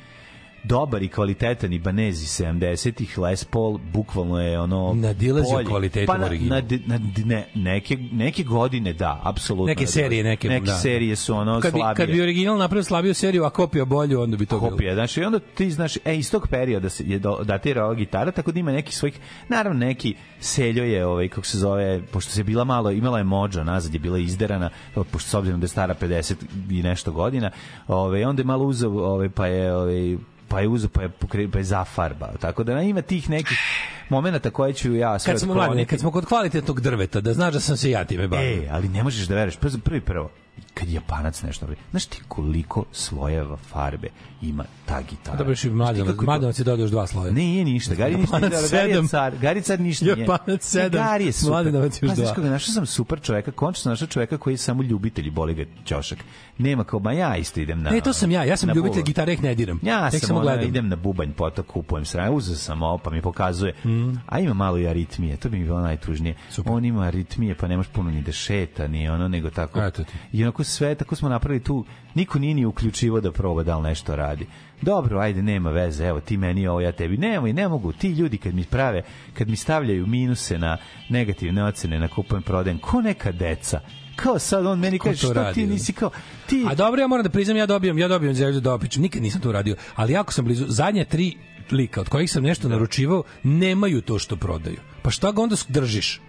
dobar 0.64 1.04
i 1.04 1.08
kvalitetan 1.08 1.74
Ibanez 1.74 2.24
iz 2.24 2.30
70-ih, 2.42 3.18
Les 3.18 3.44
Paul, 3.44 3.78
bukvalno 3.94 4.42
je 4.42 4.60
ono... 4.60 4.94
Nadilazio 4.94 5.54
bolji. 5.54 5.66
kvalitetom 5.68 6.16
pa 6.16 6.18
na, 6.18 6.26
originalu. 6.26 6.62
na, 6.86 6.98
na, 6.98 7.06
ne, 7.26 7.48
neke, 7.56 7.98
neke 8.12 8.44
godine 8.44 8.94
da, 8.94 9.22
apsolutno. 9.24 9.66
Neke 9.66 9.88
serije, 9.88 10.24
neke, 10.24 10.50
neke 10.50 10.66
da. 10.66 10.76
serije 10.76 11.16
su 11.16 11.36
ono 11.36 11.62
kad 11.62 11.74
bi, 11.74 11.80
slabije. 11.80 12.06
kad 12.06 12.16
bi 12.16 12.22
original 12.22 12.58
napravio 12.58 12.84
slabiju 12.84 13.14
seriju, 13.14 13.44
a 13.44 13.50
kopija 13.50 13.86
bolju, 13.86 14.22
onda 14.22 14.38
bi 14.38 14.46
to 14.46 14.60
bilo. 14.60 14.72
kopija. 14.72 14.94
Znači, 14.94 15.24
onda 15.24 15.40
ti 15.40 15.72
znaš, 15.72 15.98
e, 16.06 16.18
iz 16.18 16.32
tog 16.32 16.48
perioda 16.48 16.90
se 16.90 17.04
je 17.08 17.20
do- 17.20 17.44
datira 17.44 17.86
ova 17.86 17.94
gitara, 17.94 18.32
tako 18.32 18.52
da 18.52 18.60
ima 18.60 18.72
neki 18.72 18.94
svojih, 18.96 19.20
naravno 19.50 19.80
neki 19.80 20.16
seljo 20.40 20.84
je, 20.84 21.06
ovaj, 21.06 21.28
kako 21.28 21.48
se 21.48 21.58
zove, 21.58 22.02
pošto 22.12 22.32
se 22.32 22.44
bila 22.44 22.64
malo, 22.64 22.92
imala 22.92 23.18
je 23.18 23.24
mođa, 23.24 23.64
nazad 23.64 23.94
je 23.94 24.00
bila 24.00 24.18
izderana, 24.18 24.70
pošto 24.94 25.30
s 25.30 25.34
obzirom 25.34 25.60
da 25.60 25.64
je 25.64 25.70
stara 25.70 25.96
50 26.02 26.36
i 26.70 26.84
nešto 26.84 27.12
godina, 27.12 27.52
ovaj, 27.88 28.24
onda 28.24 28.42
je 28.42 28.46
malo 28.46 28.66
uzeo, 28.66 28.92
ovaj, 28.92 29.30
pa 29.30 29.48
je, 29.48 29.76
ovaj, 29.76 30.18
pa 30.48 30.60
je 30.62 30.68
uzeo, 30.68 30.90
pa 30.90 31.02
je, 31.02 31.10
pokre, 31.10 31.48
pa 31.48 31.58
je 31.58 31.64
zafarbao. 31.64 32.34
Tako 32.40 32.64
da 32.64 32.82
ima 32.82 33.02
tih 33.02 33.30
nekih 33.30 33.58
momenata 34.10 34.50
koje 34.50 34.74
ću 34.74 34.96
ja 34.96 35.20
sve 35.20 35.34
Kad 35.34 35.42
smo 35.42 35.54
mladi, 35.54 35.86
kad 35.86 36.00
smo 36.00 36.12
kod 36.12 36.26
kvalitetnog 36.26 36.82
drveta, 36.82 37.22
da 37.22 37.34
znaš 37.34 37.54
da 37.54 37.60
sam 37.60 37.78
se 37.78 37.90
ja 37.90 38.06
time 38.06 38.28
bavio. 38.28 38.64
E, 38.64 38.68
ali 38.72 38.90
ne 38.90 39.04
možeš 39.04 39.28
da 39.28 39.36
veruješ. 39.36 39.58
Prvo, 39.58 39.78
prvi 39.84 40.02
prvo, 40.02 40.30
kad 40.74 40.90
Japanac 40.90 41.42
nešto 41.42 41.66
radi, 41.66 41.80
znaš 41.92 42.06
ti 42.06 42.22
koliko 42.28 42.84
slojeva 42.92 43.58
farbe 43.58 44.08
ima 44.42 44.64
ta 44.86 45.02
gitara? 45.02 45.38
Dobro, 45.38 45.52
još 45.52 45.64
i 45.64 45.70
Znaš 45.70 45.90
ti 45.90 45.98
kako 45.98 46.10
je 46.12 46.16
to- 46.16 46.24
mladanovac 46.24 46.60
je 46.60 46.64
dodao 46.64 46.84
još 46.84 46.92
dva 46.92 47.08
sloja. 47.08 47.26
Ne, 47.28 47.42
nije 47.42 47.66
ništa. 47.66 47.96
Gari 47.96 48.16
ništa. 48.18 48.40
Gari 48.40 48.54
je 48.54 48.62
sedam. 48.62 49.08
car. 49.08 49.36
Gari 49.38 49.62
car 49.62 49.80
ništa 49.80 50.06
nije. 50.06 50.18
Japanac 50.20 50.64
sedam. 50.64 51.02
Ne, 51.02 51.08
Gari 51.08 51.26
je 51.26 51.32
super. 51.32 51.52
Mladenovac 51.52 52.02
još 52.02 52.10
Pa, 52.10 52.16
znaš 52.16 52.28
dva. 52.28 52.36
koga, 52.36 52.50
našao 52.50 52.74
sam 52.74 52.86
super 52.86 53.22
čoveka, 53.22 53.52
končno 53.52 53.82
sam 53.82 53.92
našao 53.92 54.08
čoveka 54.08 54.38
koji 54.38 54.54
je 54.54 54.58
samo 54.58 54.84
ljubitelj 54.84 55.32
boli 55.32 55.54
ga 55.54 55.64
ćošak. 55.86 56.18
Nema 56.58 56.84
kao, 56.84 57.00
ma 57.00 57.12
ja 57.12 57.38
isto 57.38 57.60
idem 57.60 57.82
na... 57.82 57.90
Ne, 57.90 58.02
to 58.02 58.14
sam 58.14 58.32
ja, 58.32 58.44
ja 58.44 58.58
sam 58.58 58.70
ljubitelj 58.70 59.04
gitare, 59.04 59.34
ih 59.34 59.44
ne 59.44 59.56
diram. 59.56 59.80
Ja 59.84 60.10
Tek 60.10 60.20
sam 60.20 60.28
samo 60.28 60.40
gledam. 60.42 60.68
idem 60.68 60.88
na 60.88 60.96
bubanj, 60.96 61.32
potom 61.32 61.66
kupujem 61.66 62.06
sranje, 62.06 62.30
uzeo 62.30 62.56
sam 62.56 62.82
ovo, 62.82 62.98
pa 62.98 63.10
mi 63.10 63.22
pokazuje. 63.22 63.74
Mm. 63.86 64.10
A 64.26 64.40
ima 64.40 64.54
malo 64.54 64.78
i 64.78 64.88
aritmije, 64.88 65.38
to 65.38 65.50
bi 65.50 65.58
mi 65.58 65.64
bilo 65.64 65.80
najtužnije. 65.82 66.36
Super. 66.50 66.72
On 66.74 66.86
ima 66.86 67.02
aritmije, 67.04 67.56
pa 67.56 67.68
ne 67.68 67.78
može 67.78 67.90
puno 67.90 68.12
ni 68.12 68.22
da 68.22 68.32
šeta, 68.32 68.88
ni 68.88 69.10
ono, 69.10 69.28
nego 69.28 69.50
tako. 69.50 69.82
Eto 69.82 70.04
ti. 70.04 70.12
I 70.32 70.46
onako 70.48 70.64
sve, 70.64 70.96
tako 70.96 71.16
smo 71.16 71.30
napravili 71.30 71.64
tu, 71.64 71.86
niko 72.16 72.40
nije 72.40 72.54
ni 72.54 72.66
uključivo 72.66 73.22
da 73.22 73.32
proba 73.32 73.64
da 73.64 73.78
li 73.78 73.84
nešto 73.84 74.16
radi. 74.16 74.48
Dobro, 74.82 75.20
ajde, 75.20 75.42
nema 75.42 75.70
veze, 75.70 76.06
evo, 76.06 76.20
ti 76.20 76.38
meni 76.38 76.68
ovo, 76.68 76.82
ja 76.82 76.92
tebi. 76.92 77.18
Nemoj, 77.18 77.54
ne 77.54 77.68
mogu, 77.68 77.92
ti 77.92 78.10
ljudi 78.10 78.38
kad 78.38 78.54
mi 78.56 78.64
prave, 78.64 79.04
kad 79.34 79.50
mi 79.50 79.56
stavljaju 79.56 80.08
minuse 80.08 80.58
na 80.58 80.78
negativne 81.10 81.64
ocene 81.64 82.00
na 82.00 82.08
kupujem 82.08 82.44
prodajem, 82.44 82.80
ko 82.80 83.02
neka 83.02 83.32
deca. 83.32 83.80
Kao 84.16 84.40
sad 84.40 84.66
on 84.66 84.80
meni 84.80 85.00
kaže, 85.00 85.22
to 85.22 85.28
što 85.28 85.34
radi, 85.34 85.54
ti 85.54 85.68
nisi 85.68 85.94
kao, 85.94 86.10
ti... 86.46 86.66
A 86.70 86.76
dobro, 86.76 87.02
ja 87.02 87.08
moram 87.08 87.24
da 87.24 87.30
priznam, 87.30 87.58
ja 87.58 87.66
dobijam, 87.66 87.98
ja 87.98 88.08
dobijam 88.08 88.34
zemlju 88.34 88.60
da 88.60 88.74
opiču. 88.74 89.02
Nikad 89.02 89.22
nisam 89.22 89.42
to 89.42 89.50
uradio, 89.50 89.76
ali 89.96 90.14
jako 90.14 90.34
sam 90.34 90.46
blizu. 90.46 90.66
Zadnje 90.68 91.06
tri 91.06 91.38
lika 91.72 92.02
od 92.02 92.10
kojih 92.10 92.32
sam 92.32 92.44
nešto 92.44 92.70
naručivao 92.70 93.24
nemaju 93.44 94.02
to 94.02 94.20
što 94.20 94.36
prodaju. 94.36 94.78
Pa 95.02 95.12
šta 95.12 95.32
ga 95.32 95.42
onda 95.42 95.56
držiš? 95.68 96.22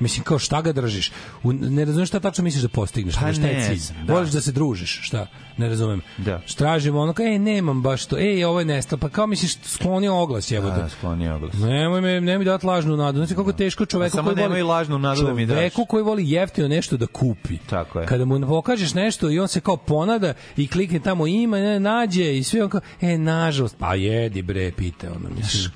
Mislim, 0.00 0.24
kao 0.24 0.38
šta 0.38 0.62
ga 0.62 0.72
držiš? 0.72 1.12
U, 1.42 1.52
ne 1.52 1.84
razumem 1.84 2.06
šta 2.06 2.20
tačno 2.20 2.44
misliš 2.44 2.62
da 2.62 2.68
postigneš. 2.68 3.14
Pa 3.14 3.32
šta 3.32 3.46
je 3.46 3.64
cilj? 3.64 3.94
da. 4.06 4.14
Voliš 4.14 4.30
da 4.30 4.40
se 4.40 4.52
družiš, 4.52 5.00
šta? 5.02 5.26
Ne 5.56 5.68
razumem. 5.68 6.00
Da. 6.18 6.40
Tražimo 6.56 7.00
ono, 7.00 7.12
kao, 7.12 7.26
ej, 7.26 7.38
nemam 7.38 7.82
baš 7.82 8.06
to, 8.06 8.18
ej, 8.18 8.44
ovo 8.44 8.58
je 8.58 8.64
nestalo, 8.64 9.00
pa 9.00 9.08
kao 9.08 9.26
misliš, 9.26 9.56
skloni 9.62 10.08
oglas, 10.08 10.52
evo 10.52 10.70
Da, 10.70 10.88
skloni 10.88 11.28
oglas. 11.28 11.54
Nemoj 11.54 12.00
me, 12.00 12.20
nemoj 12.20 12.44
dati 12.44 12.66
lažnu 12.66 12.96
nadu. 12.96 13.18
Znači 13.18 13.34
kako 13.34 13.52
teško 13.52 13.86
čoveku 13.86 14.16
samo 14.16 14.28
koji 14.28 14.36
voli 14.36 14.48
nemoj 14.48 14.62
lažnu 14.62 14.98
nadu 14.98 15.22
da 15.22 15.34
mi 15.34 15.46
daš. 15.46 15.56
Čoveku 15.56 15.84
koji 15.84 16.02
voli 16.02 16.30
jeftino 16.30 16.68
nešto 16.68 16.96
da 16.96 17.06
kupi. 17.06 17.58
Tako 17.70 18.00
je. 18.00 18.06
Kada 18.06 18.24
mu 18.24 18.46
pokažeš 18.46 18.94
nešto 18.94 19.30
i 19.30 19.38
on 19.38 19.48
se 19.48 19.60
kao 19.60 19.76
ponada 19.76 20.34
i 20.56 20.66
klikne 20.66 21.00
tamo 21.00 21.26
ima, 21.26 21.56
ne, 21.56 21.80
nađe 21.80 22.38
i 22.38 22.42
sve 22.42 22.64
on 22.64 22.70
kao, 22.70 22.80
e, 23.00 23.18
nažalost, 23.18 23.76
pa 23.78 23.94
jedi 23.94 24.42
bre, 24.42 24.72
pite 24.72 25.10
ono, 25.10 25.28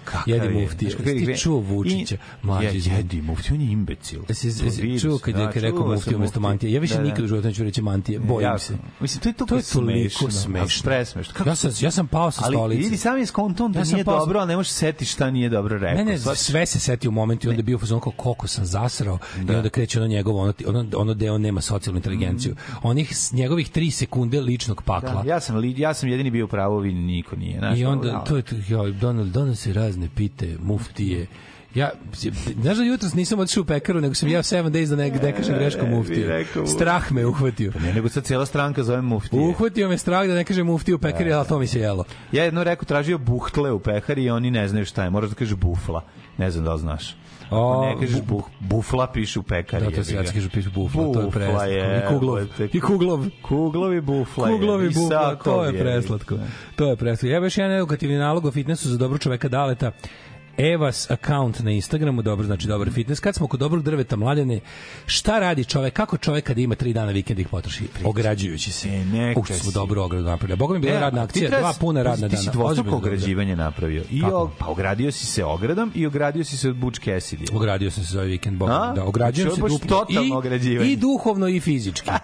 Kakav 0.05 0.23
jedi 0.27 0.59
je 0.59 1.27
Ti 1.27 1.39
čuo 1.39 1.61
Vučića, 1.61 2.17
mlađi 2.43 2.91
jedi, 2.91 3.23
mufti, 3.23 3.53
on 3.53 3.61
je 3.61 3.73
imbecil. 4.15 4.49
Jesi 4.49 4.59
To 4.59 4.65
jesi 4.65 4.83
vidio 4.83 5.01
čuo 5.01 5.11
sam, 5.11 5.19
kad 5.21 5.35
je 5.35 5.41
da, 5.41 5.47
kad 5.47 5.57
je 5.57 5.71
rekao 5.71 5.97
sam 5.99 6.15
umesto 6.15 6.41
mantije. 6.41 6.73
Ja 6.73 6.81
više 6.81 6.95
Da, 6.95 7.01
da. 7.01 7.07
nikad 7.07 7.25
u 7.25 7.29
životu 7.29 7.47
neću 7.47 7.65
reći 7.65 7.83
mantije, 7.83 8.19
bojim 8.21 8.59
se. 8.59 8.77
Mislim, 9.01 9.23
to 9.23 9.29
je 9.29 9.33
toliko 9.33 9.49
To 9.49 9.57
je 9.57 9.63
toliko 9.65 10.11
smešno. 10.21 10.31
smešno. 10.33 10.83
Presmešno. 10.85 11.35
Kako 11.35 11.49
Ja 11.49 11.55
sam 11.57 11.71
ja 11.81 11.91
sam 11.91 12.07
pao 12.07 12.31
sa 12.31 12.43
Ali 12.45 12.57
stolice. 12.57 12.81
vidi 12.81 12.97
sam 12.97 13.19
je 13.19 13.27
skonton 13.27 13.73
da 13.73 13.79
Ja 13.79 13.85
nije 13.85 14.05
pao 14.05 14.19
dobro, 14.19 14.39
ali 14.39 14.49
ne 14.49 14.57
možeš 14.57 14.73
setiti 14.73 15.05
šta 15.05 15.31
nije 15.31 15.49
dobro 15.49 15.79
rekao. 15.79 15.97
Ne, 15.97 16.05
ne, 16.05 16.19
Shvataš? 16.19 16.39
sve 16.41 16.67
se 16.67 16.81
seti 16.81 17.09
u 17.09 17.13
momentu 17.13 17.47
i 17.47 17.51
onda 17.51 17.59
je 17.59 17.65
bio 17.65 17.79
fazon 17.79 18.01
kao 18.01 18.13
koliko 18.13 18.47
sam 18.47 18.65
zasrao 18.67 19.19
i 19.39 19.55
onda 19.55 19.69
kreće 19.69 19.99
ono 19.99 20.09
njegovo, 20.09 20.43
ono, 20.67 20.87
ono, 20.97 21.15
on 21.31 21.41
nema 21.41 21.61
socijalnu 21.61 21.99
inteligenciju. 21.99 22.55
Onih 22.83 23.17
s- 23.17 23.33
njegovih 23.33 23.69
tri 23.71 23.91
sekunde 23.91 24.41
ličnog 24.41 24.83
pakla. 24.83 25.23
Da, 25.23 25.29
ja 25.29 25.41
sam 25.41 25.65
ja 25.77 25.95
sam 25.95 26.09
jedini 26.09 26.31
bio 26.31 26.45
u 26.45 26.49
pravu, 26.49 26.79
vi 26.79 26.93
niko 26.93 27.37
nije. 27.37 27.59
Znaš, 27.59 27.79
I 27.79 27.85
onda, 27.85 28.25
to 28.25 28.37
je 28.37 28.43
to, 28.43 28.55
ja, 28.69 28.91
Donald, 28.91 29.29
donose 29.29 29.73
razne 29.73 30.09
pite, 30.15 30.57
muftije, 30.63 31.27
Ja, 31.75 31.91
znaš 32.63 32.77
da 32.77 32.85
jutros 32.85 33.15
nisam 33.15 33.39
otišao 33.39 33.61
u 33.61 33.65
pekaru, 33.65 34.01
nego 34.01 34.15
sam 34.15 34.29
jeo 34.29 34.43
7 34.43 34.71
days 34.71 34.87
da 34.87 34.97
ne, 34.97 35.11
ne 35.11 35.33
kažem 35.33 35.55
greško 35.55 35.85
bi 35.85 35.91
muftije. 35.91 36.27
rekao 36.29 36.63
muftije. 36.63 36.77
Strah 36.77 37.13
me 37.13 37.27
uhvatio. 37.27 37.73
Ne, 37.83 37.93
nego 37.93 38.09
sad 38.09 38.25
cijela 38.25 38.47
stranka 38.47 38.83
zove 38.83 39.03
muftije. 39.03 39.43
Uhvatio 39.43 39.89
me 39.89 39.99
strah 39.99 40.27
da 40.27 40.35
ne 40.35 40.45
kažem 40.45 40.67
muftiju 40.67 40.97
u 40.97 40.99
pekari, 40.99 41.33
ali 41.33 41.49
to 41.49 41.59
mi 41.59 41.67
se 41.67 41.81
jelo. 41.81 42.05
Ja 42.33 42.45
jedno 42.45 42.65
rekao, 42.65 42.85
tražio 42.85 43.19
buhtle 43.19 43.73
u 43.73 43.79
pekari 43.79 44.25
i 44.25 44.31
oni 44.31 44.51
ne 44.51 44.69
znaju 44.69 44.85
šta 44.85 45.05
je. 45.05 45.11
Moraš 45.11 45.31
da 45.31 45.37
kažeš 45.37 45.55
bufla. 45.55 46.05
Ne 46.39 46.51
znam 46.51 46.65
da 46.65 46.75
li 46.75 46.81
znaš. 46.81 47.17
O, 47.51 47.87
ne 47.87 48.01
kažeš 48.01 48.23
buh, 48.23 48.45
bufla, 48.61 49.07
piše 49.07 49.39
u 49.39 49.43
pekari. 49.43 49.85
Da, 49.85 49.91
to 49.91 50.05
se 50.05 50.15
ja 50.15 50.25
kažu 50.25 50.51
pišu 50.51 50.71
bufla, 50.71 51.03
to 51.03 51.21
je 51.21 51.25
Bufla 51.25 51.31
preslatko. 51.31 51.65
je, 51.65 51.99
I 51.99 52.09
kuglov, 52.09 52.39
i 52.73 52.81
kuglov. 52.81 53.27
Kuglovi 53.43 54.01
bufla 54.01 54.49
je. 54.49 54.53
Kuglovi 54.55 54.87
i 54.87 54.91
bufla, 54.91 55.37
to 55.37 55.65
je 55.65 55.79
preslatko. 55.79 56.37
ga. 56.37 56.43
To 56.77 56.91
je 56.91 56.97
preslatko. 56.97 57.37
Evo 57.37 57.47
još 57.47 57.59
jedan 57.59 57.73
edukativni 57.73 58.17
nalog 58.19 58.45
o 58.45 58.51
fitnessu 58.51 58.89
za 58.89 58.97
dobro 58.99 59.19
čoveka 59.19 59.49
Daleta. 59.49 59.93
Evas 60.59 61.11
account 61.11 61.61
na 61.61 61.71
Instagramu, 61.71 62.23
dobro, 62.23 62.47
znači 62.47 62.67
dobar 62.67 62.91
fitness. 62.91 63.21
Kad 63.21 63.35
smo 63.35 63.47
kod 63.47 63.61
dobrog 63.61 63.83
drveta 63.83 64.17
mladene, 64.17 64.61
šta 65.07 65.39
radi 65.39 65.65
čovek, 65.65 65.95
kako 65.95 66.17
čovek 66.17 66.45
kada 66.45 66.61
ima 66.61 66.75
tri 66.75 66.93
dana 66.93 67.13
vikend 67.13 67.39
ih 67.39 67.49
potroši? 67.49 67.85
Ograđujući 68.05 68.73
se. 68.73 68.89
E, 68.89 69.05
neka 69.05 69.41
U, 69.41 69.45
što 69.45 69.55
smo 69.55 69.71
si. 69.71 69.75
dobro 69.75 70.05
ogradu 70.05 70.25
napravili. 70.25 70.57
Boga 70.57 70.75
mi 70.75 70.81
bila 70.81 70.97
E, 70.97 71.01
radna 71.01 71.21
ti 71.21 71.25
akcija, 71.25 71.49
treba- 71.49 71.61
dva 71.63 71.73
puna 71.73 72.03
radna 72.03 72.29
Ti 72.29 72.33
dana. 72.33 72.43
si 72.43 72.51
dvostruko 72.51 72.97
ograđivanje 72.97 73.57
napravio. 73.57 74.03
I 74.11 74.23
o, 74.25 74.51
pa 74.59 74.67
ogradio 74.67 75.13
si 75.13 75.27
se 75.27 75.45
ogradom 75.45 75.93
i 75.95 76.07
ogradio 76.07 76.45
si 76.45 76.57
se 76.57 76.69
od 76.69 76.77
Butch 76.77 77.01
Cassidy. 77.01 77.57
Ogradio 77.57 77.91
sam 77.91 78.05
se 78.05 78.13
za 78.13 78.19
ovaj 78.19 78.29
vikend, 78.29 78.59
Boga, 78.59 78.93
da, 78.97 79.05
ograđujem 79.05 79.51
Znači, 79.51 79.73
se 79.73 79.79
duplo. 79.79 80.07
I, 80.83 80.93
I 80.93 80.97
duhovno 80.97 81.49
i 81.49 81.61
fizički. 81.61 82.11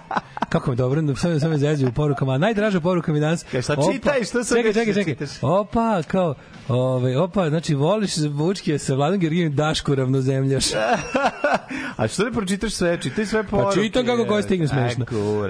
Kako 0.48 0.70
mi 0.70 0.76
dobro, 0.76 1.02
sve 1.16 1.48
me 1.48 1.58
zezaju 1.58 1.88
u 1.88 1.92
porukama. 1.92 2.38
Najdraža 2.38 2.80
poruka 2.80 3.12
mi 3.12 3.20
danas. 3.20 3.42
Kaj, 3.42 3.62
sad 3.62 3.78
opa, 3.78 3.92
čitaj, 3.92 4.24
što 4.24 4.44
sam 4.44 4.56
Čekaj, 4.56 4.72
čekaj, 4.72 4.86
da 4.86 5.00
čekaj. 5.00 5.14
čitaš? 5.14 5.38
Opa, 5.42 6.02
kao, 6.02 6.34
ovaj, 6.68 7.16
opa, 7.16 7.48
znači 7.48 7.74
voliš 7.74 8.17
Vučke 8.26 8.78
sa 8.78 8.94
Vladom 8.94 9.20
Georgijem 9.20 9.54
Daško 9.54 9.94
ravnozemljaš. 9.94 10.64
A 11.96 12.08
što 12.08 12.24
ne 12.24 12.32
pročitaš 12.32 12.72
sve? 12.72 12.98
Čitaj 13.02 13.26
sve 13.26 13.42
Pa 13.42 13.48
poruke. 13.48 13.82
čitam 13.82 14.06
kako 14.06 14.24
koji 14.24 14.42
stigne 14.42 14.68
smešno. 14.68 15.06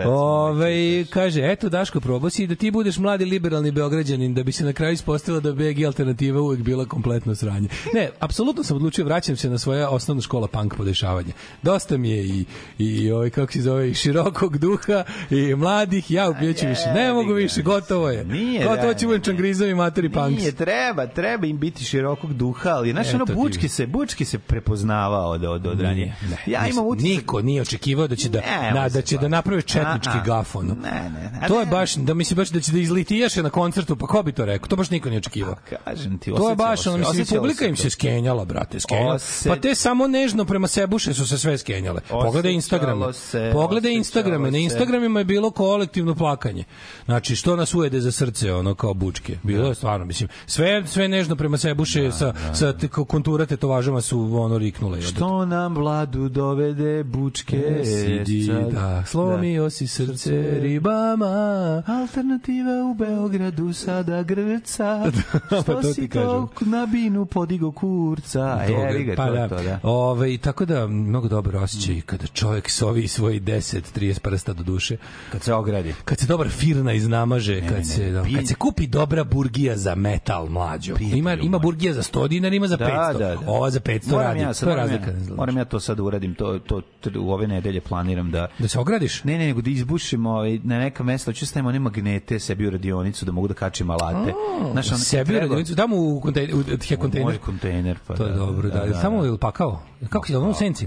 Ove, 0.07 1.05
kaže, 1.11 1.41
eto 1.45 1.69
Daško, 1.69 2.01
probao 2.01 2.31
si 2.31 2.47
da 2.47 2.55
ti 2.55 2.71
budeš 2.71 2.99
mladi 2.99 3.25
liberalni 3.25 3.71
beograđanin, 3.71 4.35
da 4.35 4.43
bi 4.43 4.53
se 4.53 4.65
na 4.65 4.73
kraju 4.73 4.93
ispostavilo 4.93 5.41
da 5.41 5.53
BG 5.53 5.85
alternativa 5.87 6.41
uvek 6.41 6.61
bila 6.61 6.85
kompletno 6.85 7.35
sranje. 7.35 7.69
Ne, 7.95 8.11
apsolutno 8.21 8.65
sam 8.65 8.77
odlučio, 8.77 9.05
vraćam 9.05 9.37
se 9.37 9.51
na 9.51 9.59
svoja 9.59 9.89
osnovna 9.91 10.23
škola 10.23 10.47
punk 10.49 10.75
podešavanja. 10.77 11.33
Dosta 11.63 11.97
mi 11.97 12.11
je 12.11 12.25
i, 12.25 12.45
i 12.79 13.11
ovaj, 13.11 13.31
kako 13.31 13.53
se 13.53 13.61
zove, 13.61 13.91
i 13.91 13.95
širokog 13.95 14.59
duha, 14.59 15.05
i 15.31 15.55
mladih, 15.55 16.11
ja 16.11 16.31
upijeću 16.31 16.67
više. 16.67 16.93
Ne 16.95 17.13
mogu 17.13 17.33
više, 17.33 17.63
gotovo 17.63 18.11
je. 18.11 18.25
Nije, 18.25 18.65
gotovo 18.65 18.93
da, 18.93 18.95
ću 18.95 19.07
budem 19.07 19.23
čangrizovi 19.23 19.75
materi 19.75 20.09
punks. 20.09 20.39
Nije, 20.41 20.53
treba, 20.53 21.07
treba 21.07 21.47
im 21.47 21.59
biti 21.59 21.85
širokog 21.85 22.33
duha, 22.33 22.58
ali 22.67 22.91
znaš, 22.93 23.15
ono. 23.15 23.25
Bučki 23.25 23.69
se, 23.69 23.87
Bučki 23.87 24.25
se 24.25 24.39
prepoznavao 24.39 25.31
od, 25.31 25.45
od, 25.45 25.67
od 25.67 25.81
ranije. 25.81 26.17
Ne, 26.31 26.53
ja 26.53 26.69
imam 26.69 26.87
utisak... 26.87 27.09
Niko 27.11 27.43
nije 27.43 27.63
očekivao 27.63 28.07
da 28.07 28.17
će 28.17 28.29
da, 28.29 28.41
Ne, 28.41 28.71
na, 28.75 28.89
da 28.89 29.03
će 29.03 29.17
da 29.17 29.23
baš- 29.23 29.31
naprave 29.31 29.63
četnički 29.63 30.19
gafon. 30.25 30.67
Ne, 30.67 31.11
ne, 31.11 31.31
ne. 31.41 31.49
To 31.49 31.61
je 31.61 31.67
Ne, 31.67 31.71
baš, 31.71 31.95
da 31.95 32.15
misli 32.15 32.37
baš 32.37 32.49
da 32.49 32.61
će 32.61 32.73
da 32.73 32.79
izlitijaše 32.79 33.43
na 33.43 33.51
koncertu, 33.51 33.97
pa 33.97 34.07
ko 34.07 34.23
bi 34.23 34.33
to 34.33 34.45
rekao? 34.45 34.69
To 34.69 34.77
baš 34.77 34.91
niko 34.91 35.09
nije 35.09 35.19
očekivao. 35.19 35.55
Kažem 35.85 36.19
ti, 36.19 36.33
To 36.37 36.51
je 36.51 36.57
baš, 36.57 36.87
ono, 36.87 36.99
mislim, 36.99 37.27
publika 37.27 37.67
im 37.67 37.77
se 37.77 37.91
skenjala, 37.91 38.45
brate, 38.45 38.81
skenjala. 38.81 39.19
Pa 39.49 39.57
te 39.57 39.75
samo 39.75 40.07
nežno 40.09 40.45
prema 40.45 40.69
sebuše 40.69 41.15
su 41.15 41.27
se 41.27 41.39
sve 41.39 41.59
skenjale. 41.59 42.01
Pogledaj 42.09 42.53
Instagrame. 42.53 43.13
se, 43.13 43.51
Pogledaj 43.53 43.91
osjećalo 43.91 43.99
Instagrame. 43.99 44.51
Na. 44.51 44.59
Instagramima 44.59 45.19
je 45.21 45.25
bilo 45.25 45.51
kolektivno 45.51 46.15
plakanje. 46.15 46.65
Znači, 47.05 47.37
što 47.37 47.57
nas 47.57 47.75
ujede 47.75 48.01
za 48.01 48.13
srce, 48.13 48.55
ono, 48.55 48.75
kao 48.75 48.95
bučke. 48.95 49.39
Bilo 49.43 49.69
je 49.69 49.75
stvarno, 49.75 50.07
mislim, 50.07 50.29
sve, 50.47 50.87
sve 50.87 51.09
nežno 51.09 51.37
prema 51.37 51.59
sebuše 51.59 52.13
sa, 52.13 52.35
sa 52.55 52.75
kontura 53.07 53.47
tetovažama 53.47 54.01
su, 54.01 54.21
ono, 54.33 54.59
riknule. 54.59 55.03
Što 55.03 55.45
nam 55.45 55.75
vladu 55.75 56.29
dovede 56.29 57.05
bučke 57.05 57.81
Sidi, 57.85 58.45
sad- 58.47 58.73
da, 58.73 59.05
slomio 59.07 59.71
si 59.71 59.87
srce 59.87 60.59
ribama. 60.61 61.83
Alternativa 61.87 62.85
u 62.91 62.95
Beogradu 62.95 63.73
sada 63.73 64.23
grca. 64.23 65.13
Pa 65.51 65.63
Što 65.63 65.75
to 65.75 65.93
si 65.93 66.09
to 66.09 66.49
na 66.61 66.87
binu 66.87 67.27
podigo 67.27 67.73
kurca? 67.73 68.63
Jevi 68.69 69.05
ga, 69.05 69.15
pa 69.17 69.27
to, 69.27 69.33
da. 69.33 69.49
to, 69.49 69.63
da. 69.63 69.81
Ove, 69.83 70.39
tako 70.39 70.65
da, 70.65 70.87
mnogo 70.87 71.29
dobro 71.29 71.61
osjećaj 71.61 72.01
kada 72.01 72.27
čovjek 72.27 72.71
sovi 72.71 73.09
svoj 73.09 73.41
10, 73.41 73.81
30 73.97 74.19
prsta 74.21 74.53
do 74.53 74.63
duše. 74.63 74.97
Kad 75.33 75.43
se 75.43 75.55
ogradi. 75.55 75.95
Kad 76.05 76.19
se 76.19 76.27
dobra 76.27 76.49
firna 76.49 76.93
iznamaže, 76.93 77.61
kad, 77.61 77.79
ne, 77.79 77.85
se, 77.85 78.11
da, 78.11 78.25
kad 78.37 78.49
se 78.49 78.55
kupi 78.55 78.87
dobra 78.87 79.25
burgija 79.25 79.77
za 79.77 79.95
metal 79.95 80.49
mlađo. 80.49 80.95
Ima, 81.01 81.35
ima 81.35 81.59
burgija 81.59 81.95
za 81.95 82.03
100 82.03 82.29
dinara, 82.39 82.55
ima 82.55 82.67
za 82.67 82.77
500. 82.77 83.13
Da, 83.13 83.19
da, 83.19 83.37
da. 83.37 83.39
Ova 83.47 83.71
za 83.71 83.81
500 83.81 84.11
Moram 84.11 84.25
radi. 84.25 84.41
ja, 84.41 84.55
sad, 84.55 84.67
to 84.67 84.71
je 84.71 84.77
razlika. 84.77 85.11
Ja, 85.11 85.35
moram 85.37 85.57
ja 85.57 85.65
to 85.65 85.81
sad 85.81 86.01
uradim, 86.01 86.35
to, 86.35 86.59
to, 86.59 86.81
to 87.01 87.11
u 87.17 87.31
ove 87.31 87.47
nedelje 87.47 87.81
planiram 87.81 88.31
da... 88.31 88.49
Da 88.59 88.69
se 88.69 88.79
ogradiš? 88.79 89.25
Ne, 89.25 89.39
ne, 89.39 89.47
nego 89.47 89.61
da 89.61 89.71
izbušim 89.71 90.27
ovaj, 90.27 90.59
na 90.59 90.79
neka 90.79 91.03
mesta, 91.03 91.33
ću 91.33 91.47
stavim 91.47 91.67
one 91.67 91.79
magnete 91.79 92.39
sebi 92.39 92.67
u 92.67 92.71
radionicu 92.71 93.25
da 93.25 93.33
mogu 93.33 93.49
da 93.49 93.55
kačim 93.55 93.91
alate. 93.91 94.33
Znaš, 94.73 94.87
ono, 94.87 94.97
kad 94.97 95.01
Sebi 95.01 95.23
u 95.23 95.27
treba- 95.27 95.41
radionicu, 95.41 95.75
damo 95.75 95.97
u 95.97 96.21
kontejner, 96.21 96.55
u 96.55 96.63
he 96.81 96.97
kontejner. 96.97 97.27
Može 97.27 97.39
kontejner. 97.39 97.99
Pa, 98.07 98.15
To 98.15 98.27
je 98.27 98.33
dobro, 98.33 98.69
da. 98.71 98.87
da, 98.87 99.01
Tamo 99.03 99.25
je 99.25 99.31
li 99.31 99.39
pakao? 99.39 99.83
Kako 100.09 100.27
si 100.27 100.33
da, 100.33 100.39
ono 100.39 100.51
u 100.51 100.55
senci? 100.55 100.87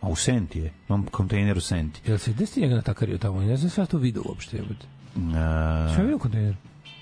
A 0.00 0.08
u 0.08 0.16
Senti 0.16 0.58
je. 0.58 0.72
Imam 0.88 1.04
kontejner 1.04 1.56
u 1.56 1.60
Senti. 1.60 2.00
Jel 2.06 2.18
se, 2.18 2.32
gde 2.32 2.46
si 2.46 2.60
njega 2.60 2.74
natakario 2.74 3.18
tamo? 3.18 3.40
Ne 3.40 3.56
znam 3.56 3.70
sve 3.70 3.86
to 3.86 3.98
vidio 3.98 4.22
uopšte. 4.24 4.58
A, 5.34 5.92
Sve 5.94 6.04
bio 6.04 6.16
u 6.16 6.18
kontejneru. 6.18 6.56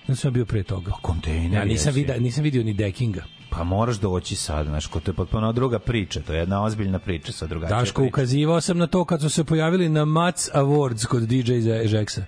Ja 0.08 0.14
sam 0.16 0.32
bio 0.32 0.44
pre 0.44 0.62
toga. 0.62 0.92
kontejner 1.02 1.52
Ja 1.52 1.64
nisam, 1.64 1.94
vidio, 1.94 2.20
nisam 2.20 2.44
vidio 2.44 2.64
ni 2.64 2.74
dekinga. 2.74 3.22
Pa 3.56 3.64
moraš 3.64 3.96
doći 3.96 4.36
sad, 4.36 4.66
znaš, 4.66 4.86
ko 4.86 5.00
to 5.00 5.10
je 5.10 5.14
potpuno 5.14 5.52
druga 5.52 5.78
priča, 5.78 6.20
to 6.20 6.32
je 6.32 6.38
jedna 6.38 6.64
ozbiljna 6.64 6.98
priča 6.98 7.32
sa 7.32 7.46
drugačija 7.46 7.78
Daško, 7.78 8.00
priča. 8.02 8.08
ukazivao 8.08 8.60
sam 8.60 8.78
na 8.78 8.86
to 8.86 9.04
kad 9.04 9.20
su 9.20 9.30
se 9.30 9.44
pojavili 9.44 9.88
na 9.88 10.04
Mats 10.04 10.50
Awards 10.54 11.06
kod 11.06 11.22
DJ 11.22 11.52
Žeksa. 11.86 12.24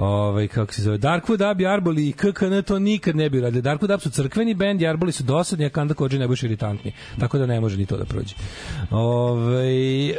Ovaj 0.00 0.48
kako 0.48 0.74
se 0.74 0.82
zove 0.82 0.98
Darkwood 0.98 1.52
Up, 1.52 1.60
Jarboli 1.60 2.08
i 2.08 2.12
KKN 2.12 2.62
to 2.66 2.78
nikad 2.78 3.16
ne 3.16 3.30
bi 3.30 3.40
radili. 3.40 3.62
Darkwood 3.62 3.94
Up 3.94 4.02
su 4.02 4.10
crkveni 4.10 4.54
bend, 4.54 4.80
Jarboli 4.80 5.12
su 5.12 5.22
dosadni, 5.22 5.64
a 5.64 5.68
Kanda 5.68 5.94
Kođe 5.94 6.18
ne 6.18 6.28
baš 6.28 6.42
iritantni. 6.42 6.92
Tako 7.18 7.38
da 7.38 7.46
ne 7.46 7.60
može 7.60 7.76
ni 7.76 7.86
to 7.86 7.96
da 7.96 8.04
prođe. 8.04 8.34
Ovaj 8.90 10.10
uh, 10.10 10.16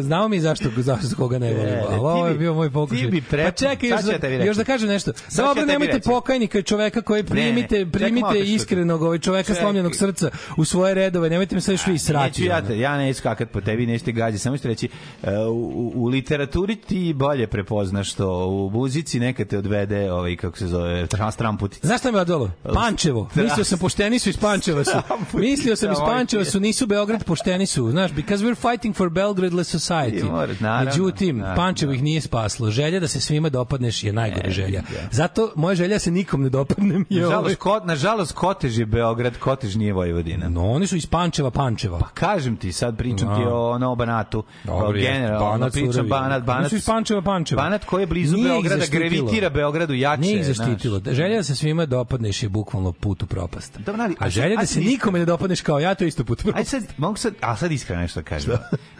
znamo 0.00 0.28
mi 0.28 0.40
zašto 0.40 0.68
zašto 0.76 1.16
koga 1.16 1.38
ne 1.38 1.54
volimo. 1.54 1.76
E, 1.76 1.86
ti 1.88 1.94
ovo 1.98 2.26
je 2.26 2.32
bi- 2.32 2.38
bio 2.38 2.54
moj 2.54 2.70
pokušaj. 2.70 3.04
ti 3.04 3.10
bi 3.10 3.22
pre- 3.30 3.44
Pa 3.44 3.50
čekaj 3.50 3.88
još, 3.88 4.00
da, 4.20 4.28
još 4.28 4.56
da 4.56 4.64
kažem 4.64 4.88
nešto. 4.88 5.12
Dobro, 5.36 5.66
nemojte 5.66 6.00
pokajnika 6.00 6.62
čoveka 6.62 7.02
koji 7.02 7.22
ne, 7.22 7.28
primite 7.28 7.68
čekaj 7.68 7.90
primite 7.92 8.20
malo 8.20 8.32
da 8.32 8.38
iskrenog 8.38 9.02
ovaj 9.02 9.18
čoveka 9.18 9.54
slomljenog 9.54 9.96
srca 9.96 10.30
u 10.56 10.64
svoje 10.64 10.94
redove. 10.94 11.30
Nemojte 11.30 11.54
me 11.54 11.60
sad 11.60 11.72
još 11.72 11.86
vi 11.86 11.98
srati. 11.98 12.44
Ja, 12.44 12.62
te, 12.66 12.78
ja 12.78 12.98
neću 12.98 13.18
skakat 13.18 13.50
po 13.50 13.60
tebi, 13.60 13.86
neću 13.86 14.04
te 14.04 14.12
gađi, 14.12 14.38
samo 14.38 14.58
ti 14.58 14.68
reći, 14.68 14.88
uh, 15.22 15.28
u, 15.48 15.92
u 15.94 16.06
literaturi 16.06 16.76
ti 16.76 17.12
bolje 17.16 17.46
prepoznaš 17.46 18.14
to, 18.14 18.46
u 18.46 18.68
muzici 19.00 19.20
neka 19.20 19.44
te 19.44 19.58
odvede, 19.58 20.12
ovaj, 20.12 20.36
kako 20.36 20.58
se 20.58 20.66
zove, 20.66 21.06
trans 21.06 21.36
tramputica. 21.36 21.86
Znaš 21.86 22.00
šta 22.00 22.10
me 22.12 22.18
odvelo? 22.18 22.50
Pančevo. 22.74 23.28
Mislio 23.34 23.64
sam 23.64 23.78
pošteni 23.78 24.18
su 24.18 24.28
iz 24.28 24.36
Pančeva 24.36 24.84
su. 24.84 24.90
Mislio 25.32 25.76
sam 25.76 25.92
iz 25.92 25.98
Pančeva 25.98 26.44
su, 26.44 26.60
nisu 26.60 26.86
Beograd 26.86 27.24
pošteni 27.24 27.66
su. 27.66 27.90
Znaš, 27.90 28.12
because 28.12 28.44
we're 28.44 28.70
fighting 28.70 28.96
for 28.96 29.10
Belgradeless 29.10 29.74
society. 29.74 30.84
Međutim. 30.84 31.44
Pančevo 31.56 31.92
ih 31.92 32.02
nije 32.02 32.20
spaslo. 32.20 32.70
Želja 32.70 33.00
da 33.00 33.08
se 33.08 33.20
svima 33.20 33.48
dopadneš 33.48 34.04
je 34.04 34.12
najgore 34.12 34.46
Ne, 34.46 34.50
želja. 34.50 34.80
da. 34.82 35.08
Zato 35.10 35.52
moja 35.56 35.74
želja 35.74 35.94
da 35.94 35.98
se 35.98 36.10
nikom 36.10 36.42
ne 36.42 36.48
dopadnem 36.48 37.06
je 37.10 37.26
ovaj. 37.26 37.36
Nažalost, 37.36 37.56
ko, 37.56 37.80
nažalost, 37.84 38.32
Kotež 38.32 38.78
je 38.78 38.86
Beograd, 38.86 39.38
Kotež 39.38 39.76
nije 39.76 39.92
Vojvodina. 39.92 40.48
No, 40.48 40.70
oni 40.70 40.86
su 40.86 40.96
iz 40.96 41.06
Pančeva, 41.06 41.50
Pančeva. 41.50 41.98
Kažem 42.14 42.56
ti, 42.56 42.72
sad 42.72 42.96
pričam 42.96 43.28
Da. 43.28 43.34
ti 43.36 43.42
o 43.42 43.70
ono, 43.70 43.92
o 43.92 43.94
Banatu, 43.94 44.42
Dobro 44.64 44.92
generalno, 44.92 45.50
Banat 45.50 45.72
pričam 45.72 45.92
surovi. 45.92 46.08
Banat, 46.08 46.36
Oni 46.36 46.46
Banat, 46.46 46.70
su 46.70 46.76
iz 46.76 46.86
Pančeva, 46.86 47.22
Pančeva. 47.22 47.62
Banat 47.62 47.84
koji 47.84 48.02
je 48.02 48.06
blizu 48.06 48.36
Beograda, 48.42 48.86
zaštitilo. 48.90 49.22
gravitira 49.22 49.50
Beogradu 49.50 49.94
jače. 49.94 50.20
Nije 50.20 50.38
ih 50.40 50.46
zaštitilo. 50.46 51.00
Želja 51.06 51.36
da 51.36 51.42
se 51.42 51.56
svima 51.56 51.86
dopadneš 51.86 52.42
je 52.42 52.48
bukvalno 52.48 52.92
put 52.92 53.22
u 53.22 53.26
propast. 53.26 53.78
Dobro, 53.78 54.02
ali- 54.02 54.14
A 54.18 54.30
želja 54.30 54.48
da 54.48 54.54
ajde 54.54 54.66
se 54.66 54.80
nikome 54.80 55.18
ne 55.18 55.24
dopadneš 55.24 55.60
kao 55.60 55.78
ja, 55.78 55.94
to 55.94 56.04
je 56.04 56.08
isto 56.08 56.24
put 56.24 56.38
u 56.38 56.48
Aj 56.48 56.52
propast. 56.52 56.70
sad, 56.70 56.82
mogu 56.96 57.16
sad, 57.16 57.34
a 57.40 57.56
sad 57.56 57.72
iskreno 57.72 58.02
nešto 58.02 58.22
kažem. 58.22 58.52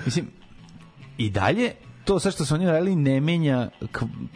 Mislim, 0.05 0.27
i 1.19 1.31
dalje, 1.31 1.73
to 2.05 2.21
sve 2.21 2.31
što 2.31 2.45
su 2.45 2.55
oni 2.55 2.67
radili 2.67 2.97
ne 2.97 3.21
menja 3.21 3.69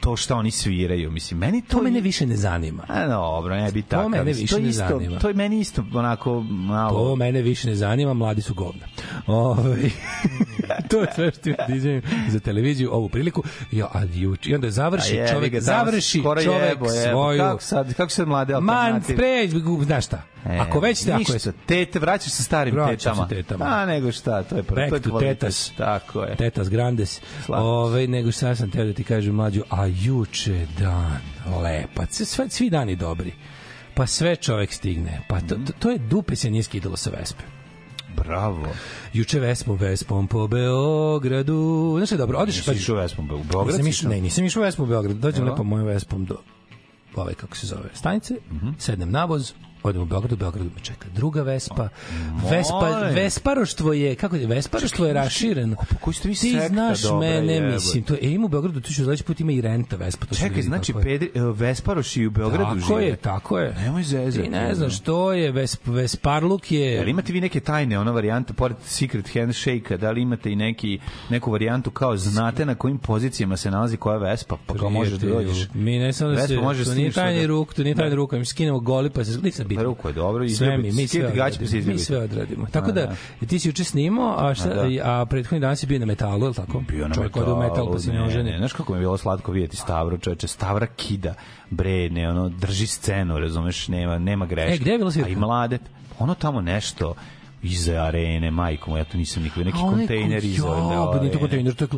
to 0.01 0.17
što 0.17 0.37
oni 0.37 0.51
sviraju. 0.51 1.11
Mislim, 1.11 1.41
meni 1.41 1.63
to... 1.63 1.77
To 1.77 1.83
mene 1.83 2.01
više 2.01 2.27
ne 2.27 2.37
zanima. 2.37 2.85
A 2.89 3.07
dobro, 3.07 3.57
ne 3.57 3.73
bi 3.73 3.83
tako. 3.83 4.09
mene 4.09 4.25
Mislim, 4.25 4.43
više 4.43 4.55
to 4.55 4.61
ne 4.61 4.69
isto, 4.69 4.87
zanima. 4.89 5.19
To 5.19 5.29
je 5.29 5.35
meni 5.35 5.61
isto 5.61 5.85
onako 5.95 6.41
malo... 6.41 7.05
To 7.05 7.17
mene 7.17 7.43
više 7.43 7.69
ne 7.69 7.75
zanima, 7.75 8.15
mladi 8.15 8.43
su 8.43 8.55
govna. 8.55 8.87
Ovaj 9.27 9.91
to 10.91 11.01
je 11.01 11.07
sve 11.15 11.31
što 11.31 11.73
izvinim 11.75 12.03
za 12.29 12.41
televiziju 12.41 12.91
ovu 12.93 13.09
priliku. 13.09 13.43
Jo, 13.71 13.89
a 13.93 14.03
juče 14.15 14.51
i 14.51 14.55
onda 14.55 14.71
završi 14.71 15.21
A 15.21 15.29
čovjek, 15.29 15.61
završi 15.61 16.23
čovjek 16.23 16.71
jebo, 16.71 16.87
jebo. 16.87 17.11
svoju 17.11 17.39
Kako 17.39 17.63
sad, 17.63 17.95
kako 17.95 18.13
sad 18.13 18.29
mlade 18.29 18.53
Man, 18.53 18.95
alternative? 18.95 19.17
pre, 19.17 19.49
znaš 19.85 20.07
šta? 20.07 20.34
E, 20.47 20.59
ako 20.59 20.81
već 20.81 21.05
te, 21.05 21.13
ako 21.13 21.21
je 21.23 21.35
ništa, 21.35 21.53
tete, 21.67 21.99
vraćaš 21.99 22.33
se 22.33 22.43
starim 22.43 22.75
Vraćam 22.75 22.97
se 22.97 23.03
tetama. 23.21 23.27
tetama. 23.29 23.65
A, 23.67 23.87
nego 23.87 24.13
šta, 24.13 24.43
to 24.43 24.57
je 24.57 24.63
prvo. 24.63 24.77
Back 24.77 24.89
to 24.91 24.97
je 24.97 25.03
to 25.03 25.11
kvalitet. 25.11 25.39
tetas. 25.39 25.73
Tako 25.77 26.23
je. 26.23 26.37
Tetas 26.37 26.69
Grandes. 26.69 27.21
Ove, 27.49 28.07
nego 28.07 28.33
šta 28.33 28.55
sam 28.55 28.71
teo 28.71 28.85
da 28.85 28.93
ti 28.93 29.05
kažem 29.05 29.35
mlađu, 29.35 29.63
a 29.71 29.87
juče 29.89 30.67
dan 30.79 31.19
lepac, 31.57 32.23
sve, 32.23 32.51
svi 32.51 32.71
dani 32.71 32.97
dobri. 32.97 33.33
Pa 33.95 34.07
sve 34.07 34.37
čovek 34.37 34.73
stigne. 34.73 35.21
Pa 35.29 35.41
to, 35.41 35.55
to, 35.57 35.73
to 35.75 35.91
je 35.91 35.99
dupe 36.01 36.37
se 36.37 36.51
nije 36.51 36.63
skidalo 36.63 36.97
sa 36.97 37.11
Vespe. 37.11 37.43
Bravo. 38.17 38.67
Juče 39.13 39.41
Vespom, 39.41 39.77
Vespom 39.77 40.29
po 40.29 40.47
Beogradu. 40.49 41.55
Znaš 41.97 42.13
je 42.13 42.17
dobro, 42.17 42.39
odeš 42.39 42.57
Nisi 42.57 42.73
išao 42.73 42.97
Vespom 42.97 43.25
u 43.27 43.45
Beograd? 43.45 43.67
Nisam 43.69 43.87
išao, 43.87 44.11
ne, 44.11 44.21
nisam 44.21 44.45
išao 44.45 44.63
Vespom 44.63 44.85
u 44.85 44.89
Beograd. 44.89 45.17
Dođem 45.17 45.43
Evo. 45.43 45.51
lepo 45.51 45.63
mojom 45.65 45.87
Vespom 45.87 46.25
do 46.25 46.37
ove, 47.17 47.35
kako 47.35 47.57
se 47.57 47.67
zove, 47.67 47.89
stanice, 47.95 48.35
Mhm. 48.51 48.69
sednem 48.79 49.11
na 49.11 49.25
voz, 49.25 49.53
odem 49.85 50.03
u 50.03 50.07
Beograd, 50.07 50.33
u 50.33 50.37
Beogradu 50.37 50.71
me 50.75 50.81
čeka 50.83 51.09
druga 51.15 51.43
Vespa. 51.43 51.89
Vespa, 52.51 53.11
Vesparoštvo 53.15 53.93
je, 53.93 54.15
kako 54.15 54.37
je, 54.37 54.47
Vesparoštvo 54.47 55.07
je 55.07 55.13
rašireno. 55.13 55.77
pa 55.77 55.97
koji 55.97 56.15
ste 56.15 56.29
vi 56.29 56.35
Ti 56.35 56.61
znaš 56.69 56.99
mene, 57.21 57.53
jebote. 57.55 57.75
mislim, 57.75 58.03
to 58.03 58.15
je, 58.15 58.21
ima 58.23 58.45
u 58.45 58.49
Beogradu, 58.49 58.81
tu 58.81 58.89
ću 58.89 59.05
sledeći 59.05 59.25
put 59.25 59.41
ima 59.41 59.53
i 59.53 59.61
renta 59.61 59.97
Vespa. 59.97 60.27
To 60.27 60.35
ću 60.35 60.41
Čekaj, 60.41 60.63
znači. 60.63 60.93
Pedri, 61.03 61.31
e, 61.35 61.41
Vesparoš 61.41 62.17
i 62.17 62.27
u 62.27 62.31
Beogradu 62.31 62.65
Tako 62.65 62.79
žive? 62.89 63.07
je, 63.07 63.17
tako 63.17 63.59
je. 63.59 63.75
Nemoj 63.75 64.03
zezati. 64.03 64.45
Ti 64.45 64.51
ne 64.51 64.75
znaš, 64.75 65.01
to 65.01 65.33
je, 65.33 65.53
Vesp, 65.53 65.87
Vesparluk 65.87 66.73
je... 66.73 66.81
Jel 66.93 67.09
imate 67.09 67.33
vi 67.33 67.41
neke 67.41 67.61
tajne, 67.61 67.99
ona 67.99 68.11
varijanta, 68.11 68.53
pored 68.53 68.77
Secret 68.85 69.35
Handshake-a, 69.35 69.97
da 69.97 70.11
li 70.11 70.23
imate 70.23 70.53
i 70.53 70.57
neki, 70.57 70.99
neku 71.31 71.51
varijantu 71.51 71.91
kao 71.91 72.17
znate 72.17 72.67
na 72.67 72.75
kojim 72.75 72.99
pozicijama 72.99 73.57
se 73.57 73.71
nalazi 73.71 73.97
koja 73.97 74.17
Vespa, 74.19 74.57
pa 74.67 74.75
kao 74.75 74.91
možeš 74.91 75.19
da 75.19 75.27
dođeš. 75.29 75.69
Mi 75.75 75.99
ne 75.99 76.13
samo 76.13 76.31
da 76.31 76.47
se, 76.47 76.57
može 76.57 76.85
to 76.85 76.91
s 76.91 76.97
nije 76.97 77.11
tajni 77.13 77.41
da- 77.41 77.47
ruk, 77.47 77.75
to 77.75 77.83
nije 77.83 77.95
tajni 77.95 78.15
ruka, 78.15 78.39
mi 78.39 78.45
skinemo 78.45 78.81
goli 78.81 79.11
pa 79.11 79.25
se 79.25 79.39
nisam 79.39 79.67
bitno. 79.77 79.85
ruku 79.85 80.09
je 80.09 80.15
dobro, 80.15 80.49
Sve 80.49 80.79
mi, 80.79 80.93
mi 80.93 81.07
sve 81.09 81.21
pa 81.23 81.67
se 81.67 81.77
odradimo. 81.77 81.93
Mi 81.93 81.99
sve 81.99 82.19
odradimo. 82.19 82.67
Tako 82.73 82.93
da, 82.93 83.07
da. 83.41 83.47
ti 83.47 83.59
si 83.59 83.69
juče 83.69 83.85
snimao, 83.85 84.35
a, 84.39 84.55
šta, 84.55 84.69
A, 84.69 84.75
da. 84.75 85.21
a 85.21 85.27
prethodni 85.27 85.61
dan 85.61 85.77
si 85.77 85.87
bio 85.87 85.99
na 85.99 86.07
metalu, 86.07 86.45
je 86.45 86.49
li 86.49 86.55
tako? 86.55 86.81
bio 86.81 87.09
na 87.09 87.15
Čovjek 87.15 87.35
metalu, 87.37 87.57
metal 87.59 87.93
pa 87.93 87.99
se 87.99 88.13
ne 88.13 88.43
ne, 88.43 88.59
znaš 88.59 88.73
kako 88.73 88.93
mi 88.93 88.99
je 88.99 89.01
bilo 89.01 89.17
slatko 89.17 89.53
vidjeti 89.53 89.77
Stavru, 89.77 90.19
čoveče, 90.19 90.49
Stavra 90.49 90.87
kida, 90.87 91.35
bre, 91.71 92.11
ne, 92.11 92.31
ono, 92.31 92.49
drži 92.49 92.87
scenu, 92.87 93.39
razumeš, 93.39 93.89
nema, 93.89 94.19
nema 94.19 94.47
greške. 94.47 94.75
E, 94.75 94.79
gde 94.79 94.91
je 94.91 94.99
bila 94.99 95.11
svirka? 95.11 95.29
A 95.29 95.33
i 95.33 95.37
mlade, 95.37 95.79
ono 96.19 96.35
tamo 96.35 96.61
nešto, 96.61 97.15
iza 97.63 97.93
arene, 97.95 98.51
majko 98.51 98.91
moja, 98.91 99.01
ja 99.01 99.05
to 99.05 99.19
nisam 99.19 99.43
nikad, 99.43 99.65
neki 99.67 99.79
kontejner 99.79 100.41
ko- 100.41 100.47
iza 100.47 100.69
Ja, 100.69 100.75
arene. 100.75 101.13
pa 101.13 101.21
nije 101.21 101.33
to 101.33 101.39
kontejner, 101.39 101.75
to, 101.75 101.85
je, 101.85 101.89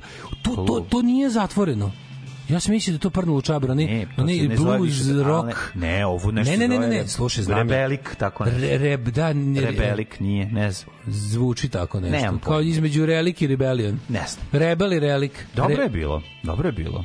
to, 0.43 0.65
to, 0.67 0.87
to 0.91 1.03
nije 1.03 1.31
zatvoreno. 1.31 1.93
Ja 2.49 2.61
sam 2.61 2.73
mislio 2.73 2.93
da 2.93 2.99
to 2.99 3.41
čabar, 3.43 3.71
onaj, 3.71 3.85
Ne, 3.85 4.07
ne 4.49 4.57
zove 4.57 4.79
blues 4.79 5.09
ali 5.11 5.23
rock. 5.23 5.57
Ne, 5.75 5.89
ne, 5.89 6.07
ovo 6.07 6.31
nešto 6.31 6.51
Ne, 6.51 6.57
ne, 6.57 6.69
ne, 6.69 6.79
ne, 6.79 6.89
ne, 6.89 7.03
reb- 7.03 7.07
slušaj, 7.07 7.45
znam. 7.45 7.59
Rebelik, 7.59 8.17
tako 8.19 8.45
nešto. 8.45 8.61
Re, 8.61 8.79
reb, 8.79 9.09
da, 9.09 9.33
ne, 9.33 9.61
Rebelik 9.61 10.21
nije, 10.21 10.47
ne 10.47 10.71
znam. 10.71 10.95
Zvuči 11.07 11.69
tako 11.69 12.01
nešto. 12.01 12.17
Nemam 12.17 12.39
Kao 12.39 12.61
između 12.61 13.07
Relic 13.07 13.41
i 13.41 13.47
Rebellion. 13.47 13.99
Ne 14.09 14.25
znam. 14.29 14.47
Rebel 14.53 14.93
i 14.93 15.01
Relic. 15.01 15.33
Dobro 15.55 15.77
Re- 15.77 15.83
je 15.83 15.89
bilo, 15.91 16.23
dobro 16.43 16.69
je 16.69 16.73
bilo. 16.73 17.05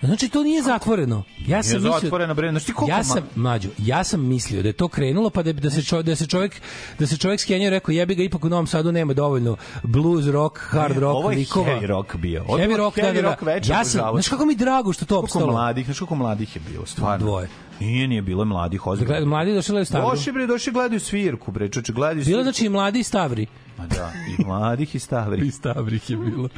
Znači 0.00 0.28
to 0.28 0.42
nije 0.42 0.62
zatvoreno. 0.62 1.22
Ja 1.38 1.62
sam 1.62 1.72
Nije 1.72 1.80
mislio 1.80 2.00
zatvoreno, 2.00 2.34
bre, 2.34 2.50
znaš 2.50 2.64
ti 2.64 2.72
koliko 2.72 2.90
Ja 2.90 3.04
sam 3.04 3.22
mlađo, 3.34 3.68
ja 3.78 4.04
sam 4.04 4.20
mislio 4.22 4.62
da 4.62 4.68
je 4.68 4.72
to 4.72 4.88
krenulo 4.88 5.30
pa 5.30 5.42
da 5.42 5.52
da 5.52 5.70
se 5.70 5.82
čovjek 5.82 6.06
da 6.06 6.16
se 6.16 6.26
čovjek 6.26 6.60
da 6.98 7.06
se 7.06 7.16
čovjek 7.16 7.40
skenjao 7.40 7.66
i 7.66 7.70
rekao 7.70 7.92
jebi 7.92 8.14
ga 8.14 8.22
ipak 8.22 8.44
u 8.44 8.48
Novom 8.48 8.66
Sadu 8.66 8.92
nema 8.92 9.12
dovoljno 9.14 9.56
blues 9.82 10.26
rock, 10.26 10.58
hard 10.60 10.96
rock 10.96 11.16
Ovo 11.16 11.30
je 11.30 11.36
likova. 11.36 11.66
heavy 11.66 11.86
rock 11.86 12.16
bio. 12.16 12.44
Ovo 12.44 12.58
Heavy 12.58 12.76
rock, 12.76 12.96
da, 12.96 13.02
heavy 13.02 13.14
da, 13.14 13.22
da. 13.22 13.28
rock 13.28 13.42
večer 13.42 13.70
Ja 13.70 13.84
sam, 13.84 14.00
znaš 14.12 14.28
kako 14.28 14.46
mi 14.46 14.56
drago 14.56 14.92
što 14.92 15.04
to 15.04 15.08
Koliko 15.10 15.24
opstalo. 15.24 15.52
mladih, 15.52 15.84
znaš 15.84 15.98
koliko 15.98 16.14
mladih 16.14 16.56
je 16.56 16.62
bilo, 16.62 16.86
stvarno. 16.86 17.26
Dvoje. 17.26 17.48
Nije, 17.80 18.08
nije 18.08 18.22
bilo 18.22 18.42
je 18.42 18.46
mladih 18.46 18.86
ozbiljno. 18.86 19.14
Gled- 19.14 19.24
Mladi 19.26 19.54
došli 19.54 19.80
u 19.80 19.84
stavru. 19.84 20.10
Došli 20.10 20.32
bre, 20.32 20.46
došli 20.46 20.72
gledaju 20.72 21.00
svirku, 21.00 21.50
bre, 21.52 21.68
čoče, 21.68 21.92
gledaju 21.92 22.14
Bilo 22.16 22.24
svirku. 22.26 22.42
znači 22.42 22.66
i 22.66 22.68
mladi 22.68 22.98
i 22.98 23.04
stavri. 23.04 23.46
Ma 23.78 23.86
da, 23.86 24.12
i 24.38 24.44
mladih 24.44 24.94
i 24.94 24.98
stavri. 24.98 25.46
I 25.48 25.50
stavrih 25.50 26.10
je 26.10 26.16
bilo. 26.16 26.48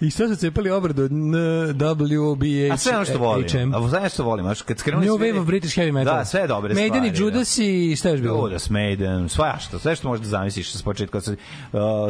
I 0.00 0.10
sad 0.10 0.30
su 0.30 0.36
cepali 0.36 0.70
obradu 0.70 1.04
N, 1.04 1.32
W, 1.74 2.36
B, 2.36 2.68
H, 2.68 2.74
A 2.74 2.76
sve 2.76 2.96
ono 2.96 3.04
što 3.04 3.18
volim. 3.18 3.48
HM. 3.48 3.74
A 3.74 3.88
sve 3.90 4.08
što 4.08 4.24
volim, 4.24 4.46
kad 4.66 4.78
skrenuli 4.78 5.06
New 5.06 5.18
sve- 5.18 5.32
Wave 5.32 5.40
of 5.40 5.46
British 5.46 5.78
Heavy 5.78 5.92
Metal. 5.92 6.16
Da, 6.16 6.24
sve 6.24 6.46
dobre 6.46 6.74
Maiden 6.74 6.90
stvari. 6.90 7.18
i 7.18 7.20
Judas 7.20 7.58
i 7.58 7.96
šta 7.96 8.10
još 8.10 8.20
bilo? 8.20 8.46
Judas, 8.46 8.70
Maiden, 8.70 9.28
svašta, 9.28 9.78
sve 9.78 9.96
što 9.96 10.08
možeš 10.08 10.22
da 10.22 10.28
zamisliš 10.28 10.72
s 10.72 10.82
početka. 10.82 11.18
Uh, 11.18 11.24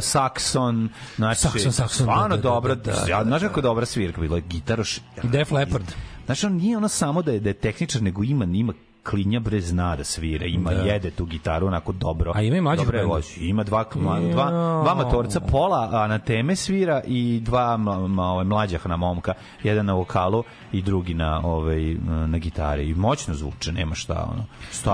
Saxon, 0.01 0.89
znači, 1.17 1.41
Saxon, 1.41 1.71
Saxon, 1.71 1.89
stvarno 1.89 2.29
da, 2.29 2.37
da, 2.37 2.43
dobro, 2.43 2.75
da, 2.75 2.93
da, 3.09 3.23
znaš 3.25 3.43
kako 3.43 3.61
dobra 3.61 3.87
svirka, 3.87 4.21
bilo 4.21 4.37
je 4.37 4.43
gitaroš. 4.49 5.01
Def 5.23 5.51
Leppard. 5.51 5.85
Znaš, 6.27 6.45
on 6.45 6.53
nije 6.53 6.77
ono 6.77 6.89
samo 6.89 7.23
da 7.23 7.33
je, 7.33 7.41
da 7.41 7.49
je 7.49 7.55
tehničar, 7.55 8.03
nego 8.03 8.25
ima, 8.25 8.45
ima 8.45 8.73
klinja 9.03 9.41
bre 9.41 9.61
zna 9.61 9.97
da 9.97 10.05
svira, 10.05 10.47
ima 10.47 10.71
jede 10.73 11.11
tu 11.11 11.25
gitaru 11.25 11.67
onako 11.67 11.93
dobro. 11.93 12.33
A 12.35 12.43
ima 12.43 12.57
i 12.57 12.61
bendova? 12.63 13.15
vozi. 13.15 13.41
Ima 13.41 13.65
dva, 13.65 13.85
dva, 13.95 14.19
Jao. 14.19 14.83
dva 14.83 14.95
matorca, 14.95 15.41
pola 15.41 16.07
na 16.09 16.19
teme 16.19 16.57
svira 16.57 17.03
i 17.07 17.41
dva 17.41 17.79
ovaj, 18.19 18.45
mlađah 18.45 18.87
na 18.87 18.97
momka, 18.97 19.35
jedan 19.63 19.87
na 19.87 19.93
vokalu 19.93 20.45
i 20.73 20.83
drugi 20.83 21.15
na 21.15 21.41
ovaj 21.45 21.95
na 22.27 22.39
gitari. 22.39 22.89
I 22.89 22.95
moćno 22.95 23.35
zvuče, 23.35 23.73
nema 23.73 23.95
šta 23.95 24.29
ono. 24.33 24.45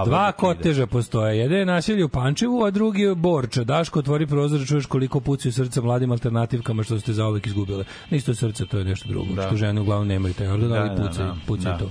Dva 0.05 0.29
ide. 0.29 0.37
koteža 0.37 0.87
postoje. 0.87 1.39
Jedan 1.39 1.59
je 1.59 1.67
nasilje 1.67 2.05
u 2.05 2.09
Pančevu, 2.09 2.65
a 2.65 2.71
drugi 2.71 3.03
je 3.03 3.15
Borča. 3.15 3.65
Daško, 3.65 3.99
otvori 3.99 4.27
prozor, 4.27 4.67
čuješ 4.67 4.87
koliko 4.87 5.21
pucaju 5.21 5.53
srca 5.53 5.83
mladim 5.83 6.13
alternativkama 6.13 6.83
što 6.83 7.01
ste 7.01 7.13
zauvek 7.13 7.47
izgubile. 7.47 7.85
Nisto 8.11 8.35
srce, 8.35 8.67
to 8.67 8.79
je 8.79 8.85
nešto 8.85 9.09
drugo. 9.09 9.35
Da. 9.35 9.47
Što 9.47 9.57
žene 9.57 9.81
uglavnom 9.81 10.09
nemaju 10.09 10.35
taj 10.35 10.47
organ, 10.49 10.73
ali 10.73 10.89
Da, 10.89 10.95
da, 10.95 11.09
pucaju, 11.09 11.27
da. 11.27 11.37
pucaju 11.47 11.73
Da. 11.73 11.79
to. 11.79 11.91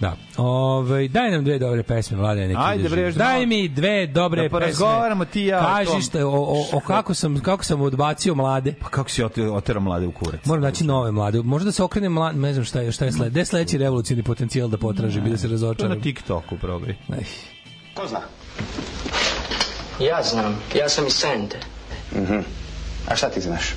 Da. 0.00 0.16
Ove, 0.36 1.08
daj 1.08 1.30
nam 1.30 1.44
dve 1.44 1.58
dobre 1.58 1.82
pesme, 1.82 2.16
Mladen, 2.16 2.48
neki 2.48 2.60
Ajde, 2.60 2.88
bre, 2.88 3.12
Daj 3.12 3.46
mi 3.46 3.68
dve 3.68 4.06
dobre 4.06 4.36
Da 4.38 4.44
pesme. 4.44 4.50
porazgovaramo 4.50 5.24
ti 5.24 5.42
i 5.42 5.46
ja. 5.46 5.60
Kaži 5.60 6.02
šta, 6.02 6.18
o, 6.20 6.30
o, 6.30 6.66
o 6.72 6.80
kako, 6.80 7.14
sam, 7.14 7.40
kako 7.40 7.64
sam 7.64 7.80
odbacio 7.80 8.34
mlade. 8.34 8.74
Pa 8.74 8.88
kako 8.88 9.10
si 9.10 9.22
ote- 9.22 9.50
oterao 9.50 9.82
mlade 9.82 10.06
u 10.06 10.12
kurac? 10.12 10.44
Moram 10.44 10.62
naći 10.62 10.84
nove 10.84 11.12
mlade. 11.12 11.38
Možda 11.40 11.64
da 11.64 11.72
se 11.72 11.82
okrene 11.82 12.08
mlad, 12.08 12.36
ne 12.36 12.52
znam 12.52 12.64
šta 12.64 12.80
je, 12.80 12.92
šta 12.92 13.04
je 13.04 13.12
sled. 13.12 13.30
Gde 13.30 13.40
je 13.40 13.44
sledeći 13.44 13.78
revolucijni 13.78 14.22
potencijal 14.22 14.68
da 14.68 14.78
potraži, 14.78 15.20
bi 15.20 15.30
da 15.30 15.36
se 15.36 15.42
To 15.42 15.50
razočaram. 15.50 15.92
na 15.92 16.02
TikToku 16.02 16.56
probaj. 16.58 16.90
Ej. 16.90 17.24
Ko 17.94 18.06
zna? 18.06 18.20
Ja 20.00 20.22
znam, 20.22 20.56
ja 20.74 20.88
sam 20.88 21.06
iz 21.06 21.12
Sente, 21.12 21.58
A 23.08 23.16
šta 23.16 23.28
ti 23.28 23.40
znaš? 23.40 23.74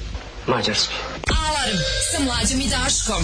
Mađarski. 0.48 0.94
Alarm 1.30 1.78
sa 2.12 2.24
mlađom 2.24 2.60
i 2.60 2.70
Daškom. 2.70 3.24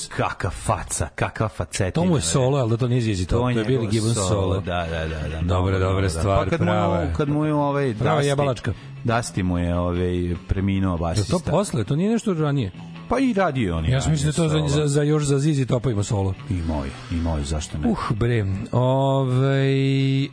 Bibbons. 0.00 0.08
Kaka 0.08 0.50
faca, 0.50 1.08
kakva 1.08 1.48
facetina. 1.48 1.90
To 1.92 2.04
mu 2.04 2.16
je 2.16 2.22
solo, 2.22 2.58
ali 2.58 2.70
da 2.70 2.76
to 2.76 2.88
nije 2.88 3.00
Zizi 3.00 3.26
Top, 3.26 3.40
to 3.42 3.50
je 3.50 3.64
Billy 3.64 3.90
Gibbons 3.90 4.16
solo. 4.18 4.60
Da, 4.60 4.86
da, 4.90 4.98
da. 5.00 5.18
da 5.20 5.36
Dobra, 5.36 5.42
Dobro, 5.42 5.78
dobra 5.78 6.02
da. 6.02 6.08
stvar, 6.08 6.44
Pa 6.44 6.50
kad 6.50 6.58
prava 6.60 7.04
mu, 7.04 7.10
kad 7.16 7.28
mu 7.28 7.44
je 7.44 7.54
ovaj 7.54 7.94
Prava 7.94 8.22
jebalačka. 8.22 8.72
Dusty 9.04 9.42
mu 9.42 9.58
je 9.58 9.78
ovaj, 9.78 10.34
preminuo 10.48 10.92
Je 10.92 10.98
to 10.98 11.02
basista. 11.04 11.50
posle? 11.50 11.84
To 11.84 11.96
nije 11.96 12.10
nešto 12.10 12.34
ranije? 12.34 12.72
Pa 13.08 13.18
i 13.18 13.32
radio 13.32 13.76
on. 13.76 13.86
i 13.86 13.90
Ja 13.90 14.00
sam 14.00 14.12
mislio 14.12 14.32
da 14.32 14.36
to 14.36 14.48
za, 14.48 14.58
za, 14.58 14.68
solo. 14.68 14.86
za 14.86 15.02
još 15.02 15.22
za 15.24 15.38
Zizi 15.38 15.66
Topa 15.66 15.90
ima 15.90 16.02
solo. 16.02 16.34
Imao 16.50 16.84
je, 16.84 16.90
imao 17.10 17.38
je, 17.38 17.44
zašto 17.44 17.78
ne? 17.78 17.88
Uh, 17.88 17.98
bre. 18.10 18.44
Ovaj 18.72 20.24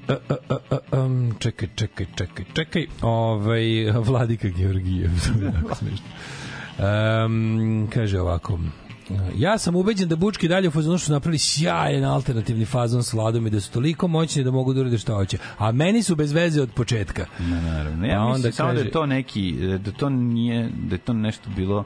um, 0.93 1.35
čekaj, 1.39 1.69
čekaj, 1.75 2.05
čekaj, 2.15 2.45
čekaj. 2.53 2.85
Ovaj 3.01 3.63
Vladika 3.91 4.47
Georgijev. 4.47 5.09
to 5.39 5.45
je 5.45 5.51
jako 5.55 5.75
smešno. 5.79 6.05
Um, 7.25 7.87
kaže 7.93 8.21
ovako. 8.21 8.59
Ja 9.35 9.57
sam 9.57 9.75
ubeđen 9.75 10.09
da 10.09 10.15
Bučki 10.15 10.47
dalje 10.47 10.67
u 10.67 10.71
fazonu 10.71 10.97
što 10.97 11.11
napravili 11.11 11.37
sjajan 11.39 12.05
alternativni 12.05 12.65
fazon 12.65 13.03
s 13.03 13.13
Vladom 13.13 13.47
i 13.47 13.49
da 13.49 13.61
su 13.61 13.71
toliko 13.71 14.07
moćni 14.07 14.43
da 14.43 14.51
mogu 14.51 14.73
da 14.73 14.81
urade 14.81 14.97
šta 14.97 15.13
hoće. 15.13 15.37
A 15.57 15.71
meni 15.71 16.03
su 16.03 16.15
bez 16.15 16.31
veze 16.31 16.61
od 16.61 16.69
početka. 16.71 17.25
Ne, 17.39 17.61
naravno. 17.61 18.05
Ja 18.05 18.19
A 18.19 18.23
onda 18.23 18.33
mislim 18.33 18.53
samo 18.53 18.69
da 18.69 18.75
kaže- 18.75 18.87
je 18.87 18.91
to 18.91 19.05
neki, 19.05 19.51
da 19.77 19.91
to 19.91 20.09
nije, 20.09 20.69
da 20.79 20.95
je 20.95 20.99
to 20.99 21.13
nešto 21.13 21.49
bilo 21.49 21.83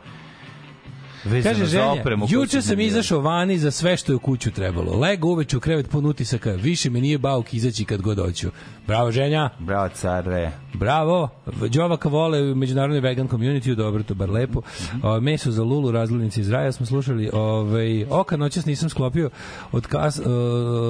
vezano 1.26 1.54
Kaže 1.56 1.66
ženja, 1.66 1.92
opremu. 1.92 2.26
juče 2.30 2.62
sam 2.62 2.80
izašao 2.80 3.20
vani 3.22 3.58
za 3.58 3.72
sve 3.72 3.98
što 3.98 4.12
je 4.12 4.16
u 4.16 4.20
kuću 4.20 4.52
trebalo. 4.52 5.00
Lego 5.00 5.28
uveče 5.28 5.58
u 5.58 5.60
krevet 5.60 5.90
pun 5.90 6.06
utisaka, 6.06 6.52
više 6.52 6.90
me 6.90 7.02
nije 7.02 7.18
bauk 7.18 7.54
izaći 7.54 7.86
kad 7.86 8.02
god 8.02 8.18
hoću. 8.20 8.50
Bravo 8.88 9.12
ženja, 9.12 9.50
Bravo, 9.60 9.90
care. 9.90 10.52
bravo. 10.74 11.30
Đovaka 11.70 12.10
vole 12.10 12.52
u 12.52 12.56
međunarodnoj 12.56 13.00
vegan 13.00 13.28
community, 13.28 13.76
dobro, 13.76 14.04
to 14.04 14.14
bar 14.14 14.30
lepo. 14.30 14.62
O, 15.04 15.20
meso 15.22 15.52
za 15.52 15.64
Lulu, 15.64 15.92
razglednici 15.92 16.42
iz 16.42 16.50
raja 16.50 16.72
smo 16.72 16.86
slušali. 16.86 17.30
Ovaj, 17.34 18.06
oka 18.10 18.38
noćas 18.38 18.66
nisam 18.66 18.90
sklopio, 18.90 19.30
od 19.72 19.88
kas, 19.88 20.20
e, 20.20 20.24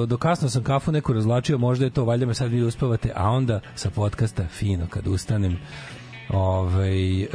do 0.06 0.16
kasno 0.16 0.48
sam 0.48 0.62
kafu 0.62 0.92
neku 0.92 1.12
razlačio, 1.12 1.58
možda 1.58 1.84
je 1.84 1.90
to, 1.90 2.04
valjda 2.04 2.26
me 2.26 2.34
sad 2.34 2.50
vi 2.50 2.62
uspavate, 2.62 3.12
a 3.16 3.30
onda 3.30 3.60
sa 3.74 3.90
podcasta 3.90 4.46
fino 4.46 4.86
kad 4.90 5.06
ustanem 5.06 5.58
Ovaj 6.32 7.22
e, 7.22 7.28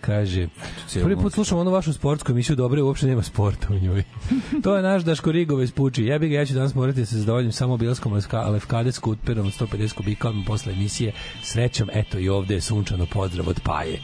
kaže 0.00 0.48
prvi 0.94 1.16
put 1.16 1.32
slušam 1.32 1.58
onu 1.58 1.70
vašu 1.70 1.92
sportsku 1.92 2.32
emisiju 2.32 2.56
dobro 2.56 2.84
uopšte 2.84 3.06
nema 3.06 3.22
sporta 3.22 3.66
u 3.70 3.78
njoj. 3.78 4.02
To 4.62 4.76
je 4.76 4.82
naš 4.82 5.02
Daško 5.02 5.32
Rigove 5.32 5.66
spuči 5.66 6.04
jebi 6.04 6.28
ga 6.28 6.34
ja 6.34 6.46
ću 6.46 6.54
danas 6.54 6.74
morati 6.74 7.00
da 7.00 7.06
se 7.06 7.18
zadovoljim 7.18 7.52
samo 7.52 7.76
bilaskom 7.76 8.12
lefka- 8.12 8.50
lefkade 8.50 8.92
skuterom 8.92 9.46
od 9.46 9.52
150 9.52 9.94
kubika 9.94 10.28
odmah 10.28 10.46
posle 10.46 10.72
emisije. 10.72 11.12
Srećom 11.42 11.88
eto 11.92 12.18
i 12.18 12.28
ovde 12.28 12.54
je 12.54 12.60
sunčano. 12.60 13.06
Pozdrav 13.06 13.48
od 13.48 13.60
Paje. 13.64 13.98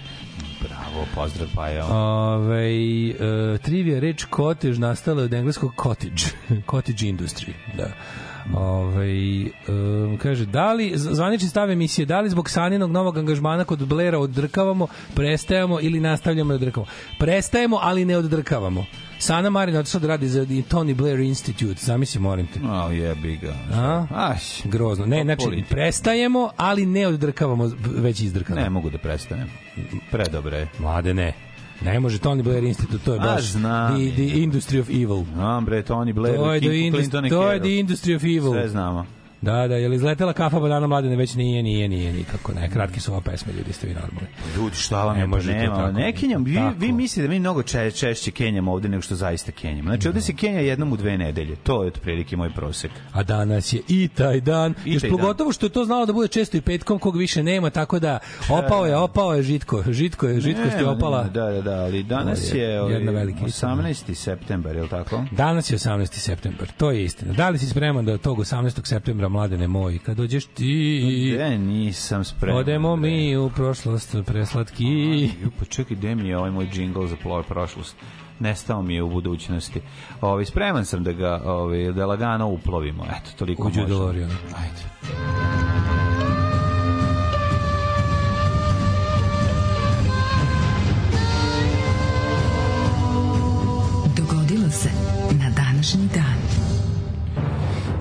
Bravo, 0.60 1.06
pozdrav, 1.14 1.48
pa 1.54 1.68
je. 1.68 1.84
Ove, 1.84 2.70
e, 3.10 3.58
trivia 3.58 4.00
reč 4.00 4.26
cottage 4.36 4.78
nastala 4.78 5.22
od 5.22 5.34
engleskog 5.34 5.72
cottage, 5.82 6.24
cottage 6.70 7.06
industry, 7.06 7.52
da. 7.76 7.88
Ove, 8.54 9.06
e, 9.06 9.48
kaže, 10.22 10.46
da 10.46 10.72
li, 10.72 10.92
zvanični 10.94 11.48
stav 11.48 11.70
emisije, 11.70 12.06
da 12.06 12.20
li 12.20 12.30
zbog 12.30 12.50
Saninog 12.50 12.90
novog 12.90 13.18
angažmana 13.18 13.64
kod 13.64 13.86
Blera 13.86 14.18
oddrkavamo, 14.18 14.86
prestajemo 15.14 15.78
ili 15.80 16.00
nastavljamo 16.00 16.48
da 16.48 16.54
oddrkavamo? 16.54 16.90
Prestajemo, 17.18 17.78
ali 17.82 18.04
ne 18.04 18.16
oddrkavamo. 18.16 18.84
Sana 19.18 19.50
Marin 19.50 19.76
otišla 19.76 20.00
da 20.00 20.06
radi 20.08 20.28
za 20.28 20.40
Tony 20.44 20.94
Blair 20.94 21.20
Institute, 21.20 21.80
zamisli, 21.80 22.20
molim 22.20 22.46
te. 22.46 22.60
A, 22.64 22.92
jebi 22.92 23.36
ga. 23.36 23.54
A? 23.72 24.06
Aš, 24.10 24.62
Grozno. 24.64 25.06
Ne, 25.06 25.22
znači, 25.24 25.44
politika. 25.44 25.68
prestajemo, 25.74 26.50
ali 26.56 26.86
ne 26.86 27.06
oddrkavamo, 27.06 27.70
već 27.84 28.20
izdrkavamo. 28.20 28.64
ne 28.64 28.70
mogu 28.70 28.90
da 28.90 28.98
prestanem. 28.98 29.48
Predobre. 30.10 30.68
Mlade, 30.78 31.14
ne. 31.14 31.45
Ne 31.82 32.00
može 32.00 32.18
Tony 32.18 32.42
Blair 32.42 32.64
Institute, 32.64 33.04
to 33.04 33.14
je 33.14 33.20
A, 33.20 33.22
baš 33.24 33.42
znam. 33.44 33.94
the, 33.96 34.10
the 34.12 34.36
industry 34.36 34.80
of 34.80 34.88
evil. 34.90 35.24
Znam, 35.34 35.64
bre, 35.64 35.82
Tony 35.82 36.12
Blair, 36.12 36.36
To 36.36 36.52
je, 36.54 36.60
the 36.60 36.68
King 36.68 36.84
indus- 36.84 36.98
Clinton 36.98 37.28
to 37.28 37.52
je 37.52 37.58
the 37.60 37.68
industry 37.68 38.16
of 38.16 38.22
evil. 38.24 38.52
Sve 38.52 38.68
znamo. 38.68 39.06
Da, 39.42 39.68
da, 39.68 39.74
je 39.76 39.88
li 39.88 39.96
izletela 39.96 40.32
kafa 40.32 40.60
banana 40.60 40.86
mladene? 40.86 41.16
Već 41.16 41.34
nije, 41.34 41.62
nije, 41.62 41.88
nije, 41.88 42.12
nikako 42.12 42.52
ne. 42.52 42.70
Kratke 42.70 43.00
su 43.00 43.12
ova 43.12 43.20
pesme, 43.20 43.52
ljudi, 43.52 43.72
ste 43.72 43.86
vi 43.86 43.94
normalni. 43.94 44.28
Ljudi, 44.56 44.76
šta 44.76 45.04
vam 45.04 45.14
Ne 45.14 45.20
je, 45.20 45.24
pa 45.24 45.28
može 45.28 45.52
to 45.52 45.58
nema. 45.58 45.76
tako. 45.76 45.92
Ne 45.92 46.12
kenjam, 46.12 46.44
vi, 46.44 46.54
Tako. 46.54 46.74
vi 46.78 46.92
mislite 46.92 47.26
da 47.28 47.34
mi 47.34 47.40
mnogo 47.40 47.62
če, 47.62 47.90
češće 47.90 48.30
kenjamo 48.30 48.72
ovde 48.72 48.88
nego 48.88 49.02
što 49.02 49.14
zaista 49.14 49.52
kenjamo. 49.52 49.82
Znači, 49.82 50.08
ovde 50.08 50.20
se 50.20 50.34
kenja 50.34 50.60
jednom 50.60 50.92
u 50.92 50.96
dve 50.96 51.18
nedelje. 51.18 51.56
To 51.56 51.82
je 51.82 51.88
otprilike 51.88 52.36
moj 52.36 52.50
prosek. 52.50 52.90
A 53.12 53.22
danas 53.22 53.72
je 53.72 53.80
i 53.88 54.08
taj 54.08 54.40
dan. 54.40 54.74
I 54.84 54.92
Još 54.92 55.00
taj 55.02 55.10
pogotovo 55.10 55.52
što 55.52 55.66
je 55.66 55.70
to 55.70 55.84
znalo 55.84 56.06
da 56.06 56.12
bude 56.12 56.28
često 56.28 56.56
i 56.56 56.60
petkom, 56.60 56.98
kog 56.98 57.16
više 57.16 57.42
nema, 57.42 57.70
tako 57.70 57.98
da 57.98 58.18
opao 58.50 58.86
je, 58.86 58.96
opao 58.96 59.34
je 59.34 59.42
žitko. 59.42 59.82
Žitko 59.88 60.26
je, 60.26 60.40
žitkost 60.40 60.72
je 60.72 60.76
Nema, 60.76 60.90
opala. 60.90 61.18
nema, 61.18 61.30
Da, 61.30 61.50
da, 61.50 61.60
da, 61.62 61.76
ali 61.76 62.02
danas 62.02 62.54
je 62.54 62.60
je, 62.60 62.80
ovaj, 62.82 62.94
jedna 62.94 63.12
velika 63.12 63.46
istina. 63.46 63.72
18. 63.74 64.14
septembar, 64.14 64.76
je 64.76 64.82
li 64.82 64.88
tako? 64.88 65.24
Danas 65.30 65.70
je 65.70 65.78
18. 65.78 66.06
septembar, 66.14 66.68
to 66.76 66.90
je 66.90 67.04
istina. 67.04 67.32
Da 67.32 67.48
li 67.48 67.58
si 67.58 67.66
spreman 67.66 68.04
da 68.04 68.18
tog 68.18 68.38
18. 68.38 68.86
septembra, 68.86 69.25
mladene 69.28 69.68
moj, 69.68 69.98
kad 69.98 70.16
dođeš 70.16 70.44
ti... 70.44 71.36
Ne, 71.38 71.58
nisam 71.58 72.24
spreman. 72.24 72.60
Odemo 72.60 72.96
mi 72.96 73.36
u 73.36 73.50
prošlost 73.50 74.16
preslatki. 74.26 74.84
Ju, 75.42 75.50
pa 75.58 75.64
čekaj, 75.64 75.96
gde 75.96 76.14
mi 76.14 76.28
je 76.28 76.38
ovaj 76.38 76.50
moj 76.50 76.68
džingl 76.72 77.06
za 77.06 77.16
ploj 77.22 77.42
prošlost? 77.42 77.96
Nestao 78.38 78.82
mi 78.82 78.94
je 78.94 79.02
u 79.02 79.10
budućnosti. 79.10 79.80
Ovaj 80.20 80.44
spreman 80.44 80.84
sam 80.84 81.04
da 81.04 81.12
ga 81.12 81.42
ovaj 81.44 81.92
da 81.92 82.06
lagano 82.06 82.48
uplovimo. 82.48 83.04
Eto, 83.04 83.30
toliko 83.38 83.68
Uđi 83.68 83.80
u 83.80 83.82
možemo. 83.82 83.98
DeLorean. 83.98 84.30
Ajde. 84.56 86.05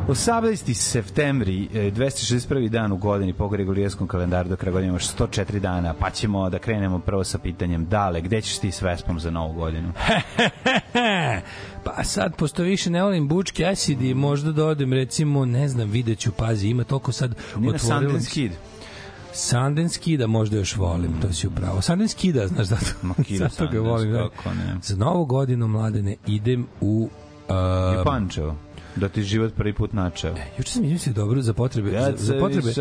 18. 0.07 0.73
septembri, 0.73 1.69
e, 1.73 1.91
261. 1.91 2.69
dan 2.69 2.91
u 2.91 2.97
godini 2.97 3.33
po 3.33 3.49
regulijarskom 3.55 4.07
kalendaru 4.07 4.49
do 4.49 4.55
kraja 4.55 4.71
godine 4.71 4.89
imaš 4.89 5.07
104 5.07 5.59
dana, 5.59 5.93
pa 5.99 6.09
ćemo 6.09 6.49
da 6.49 6.59
krenemo 6.59 6.99
prvo 6.99 7.23
sa 7.23 7.37
pitanjem 7.37 7.85
Dale, 7.85 8.21
gde 8.21 8.41
ćeš 8.41 8.59
ti 8.59 8.71
s 8.71 8.81
Vespom 8.81 9.19
za 9.19 9.31
novu 9.31 9.53
godinu? 9.53 9.91
pa 11.85 12.03
sad, 12.03 12.35
pošto 12.35 12.63
više 12.63 12.89
ne 12.89 13.03
volim 13.03 13.27
bučki 13.27 13.65
acid 13.65 14.01
i 14.01 14.13
možda 14.13 14.51
da 14.51 14.65
odem, 14.65 14.93
recimo, 14.93 15.45
ne 15.45 15.67
znam, 15.67 15.89
vidjet 15.89 16.19
ću, 16.19 16.31
pazi, 16.31 16.67
ima 16.67 16.83
toliko 16.83 17.11
sad 17.11 17.35
Nije 17.57 17.71
na 17.71 17.79
Sundance 17.79 18.29
Kid. 18.29 18.51
Sundance 19.33 19.99
Kida 19.99 20.27
možda 20.27 20.57
još 20.57 20.75
volim, 20.75 21.21
to 21.21 21.33
si 21.33 21.47
upravo. 21.47 21.81
Sundance 21.81 22.15
Kida, 22.17 22.47
znaš, 22.47 22.67
zato, 22.67 22.85
Ma, 23.01 23.13
Kida 23.23 23.47
zato 23.47 23.71
ga 23.71 23.79
volim. 23.79 24.11
Da. 24.11 24.29
kako 24.29 24.53
ne. 24.53 24.75
Za 24.83 24.95
novu 24.95 25.25
godinu, 25.25 25.67
mladene, 25.67 26.15
idem 26.27 26.67
u... 26.81 27.09
I 27.13 27.25
Uh, 27.49 28.03
Pančevo. 28.03 28.55
Da 28.95 29.09
ti 29.09 29.23
život 29.23 29.53
prvi 29.53 29.73
put 29.73 29.93
načeo. 29.93 30.35
Juče 30.57 30.71
sam 30.71 30.83
izmislio 30.83 31.13
dobro 31.13 31.41
za 31.41 31.53
potrebe 31.53 31.91
za, 31.91 31.99
Kad 31.99 32.17
za 32.17 32.25
se 32.25 32.39
potrebe. 32.39 32.73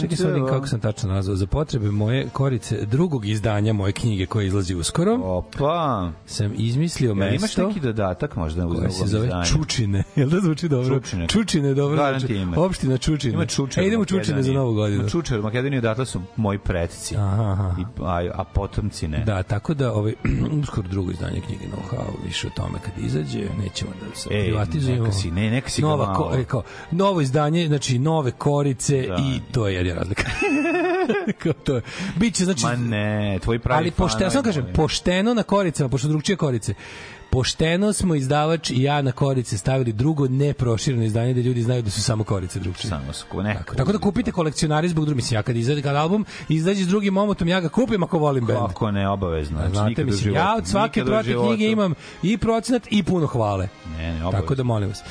Čekaj 0.00 0.16
sam 0.16 0.26
vidim 0.28 0.46
kako 0.46 0.66
sam 0.66 0.80
tačno 0.80 1.08
nazvao 1.08 1.36
za 1.36 1.46
potrebe 1.46 1.90
moje 1.90 2.28
korice 2.28 2.78
drugog 2.82 3.26
izdanja 3.26 3.72
moje 3.72 3.92
knjige 3.92 4.26
koje 4.26 4.46
izlazi 4.46 4.74
uskoro. 4.74 5.14
Opa! 5.16 6.10
Sam 6.26 6.52
izmislio 6.56 7.08
Ja, 7.08 7.14
mesto. 7.14 7.34
imaš 7.36 7.56
neki 7.68 7.80
dodatak 7.80 8.36
možda 8.36 8.66
u 8.66 8.70
koje 8.70 8.90
se 8.90 9.06
zove 9.06 9.24
izdanju? 9.24 9.44
Čučine. 9.46 10.04
Jel 10.16 10.28
da 10.28 10.40
zvuči 10.40 10.68
dobro? 10.68 10.94
Čučine. 10.96 11.26
Čučine, 11.28 11.74
dobro. 11.74 11.96
Garanti 11.96 12.34
ima. 12.34 12.56
Opština 12.58 12.98
Čučine. 12.98 13.34
Ima 13.34 13.46
Čučer. 13.46 13.84
E, 13.84 13.86
idemo 13.86 14.04
Čučine 14.04 14.42
za 14.42 14.52
novu 14.52 14.74
godinu. 14.74 15.00
Ima 15.00 15.08
Čučer 15.08 15.40
u 15.40 15.42
Makedoniji, 15.42 15.78
odatle 15.78 16.06
su 16.06 16.20
moji 16.36 16.58
predci. 16.58 17.16
Aha, 17.16 17.42
aha. 17.44 17.74
I, 17.80 17.84
a, 18.02 18.30
a 18.34 18.44
potomci 18.44 19.08
ne. 19.08 19.24
Da, 19.24 19.42
tako 19.42 19.74
da 19.74 19.92
ovaj 19.92 20.14
uskoro 20.62 20.88
drugo 20.88 21.10
izdanje 21.10 21.40
knjige 21.40 21.64
Know 21.64 21.96
How, 21.96 22.24
više 22.26 22.46
o 22.46 22.50
tome 22.50 22.78
kad 22.84 23.04
izađe, 23.04 23.38
nećemo 23.62 23.90
da 24.00 24.16
se 24.16 24.28
E, 24.32 24.44
privatizujemo. 24.44 25.02
neka 25.04 25.12
si- 25.12 25.30
ne, 25.38 25.50
neka 25.50 25.70
si 25.70 25.82
Nova 25.82 26.14
ko, 26.14 26.32
e, 26.34 26.44
kao, 26.44 26.62
novo 26.90 27.20
izdanje, 27.20 27.66
znači 27.66 27.98
nove 27.98 28.30
korice 28.30 29.04
Da. 29.08 29.16
i 29.16 29.40
to 29.52 29.68
je 29.68 29.74
jedina 29.74 29.94
razlika. 29.94 30.22
kao 31.42 31.52
to 31.52 31.74
je. 31.74 31.82
Biće 32.16 32.44
znači 32.44 32.64
Ma 32.64 32.76
ne, 32.76 33.38
tvoj 33.42 33.58
pravi 33.58 33.78
ali 33.78 33.90
pošteno, 33.90 34.30
fanovi 34.30 34.32
samo 34.32 34.42
kažem, 34.42 34.66
pošteno 34.74 35.34
na 35.34 35.42
koricama, 35.42 35.88
pošto 35.88 36.08
drugčije 36.08 36.36
korice. 36.36 36.74
Pošteno 37.30 37.92
smo 37.92 38.14
izdavač 38.14 38.70
i 38.70 38.82
ja 38.82 39.02
na 39.02 39.12
korice 39.12 39.58
stavili 39.58 39.92
drugo 39.92 40.28
neprošireno 40.28 41.04
izdanje 41.04 41.34
da 41.34 41.40
ljudi 41.40 41.62
znaju 41.62 41.82
da 41.82 41.90
su 41.90 42.02
samo 42.02 42.24
korice 42.24 42.58
drugčije. 42.58 42.88
Samo 42.88 43.12
su 43.12 43.42
ne. 43.42 43.54
Tako, 43.54 43.74
tako 43.74 43.92
da 43.92 43.98
kupite 43.98 44.32
kolekcionari 44.32 44.88
zbog 44.88 45.04
drugih. 45.04 45.16
Mislim, 45.16 45.38
ja 45.38 45.42
kad 45.42 45.56
izađe 45.56 45.82
kad 45.82 45.96
album 45.96 46.24
izađe 46.48 46.84
s 46.84 46.88
drugim 46.88 47.16
omotom, 47.16 47.48
ja 47.48 47.60
ga 47.60 47.68
kupim 47.68 48.02
ako 48.02 48.18
volim 48.18 48.46
bend. 48.46 48.58
Kako 48.58 48.90
ne, 48.90 49.08
obavezno. 49.08 49.58
Znači, 49.58 49.72
Znate, 49.72 50.04
mislim, 50.04 50.34
ja 50.34 50.42
životu, 50.42 50.58
od 50.58 50.66
svake 50.66 51.04
životu. 51.24 51.48
knjige 51.48 51.70
imam 51.70 51.94
i 52.22 52.38
procenat 52.38 52.82
i 52.90 53.02
puno 53.02 53.26
hvale. 53.26 53.68
Ne, 53.96 54.12
ne, 54.12 54.12
obavezno. 54.12 54.40
Tako 54.40 54.54
da 54.54 54.62
molim 54.62 54.88
vas. 54.88 55.02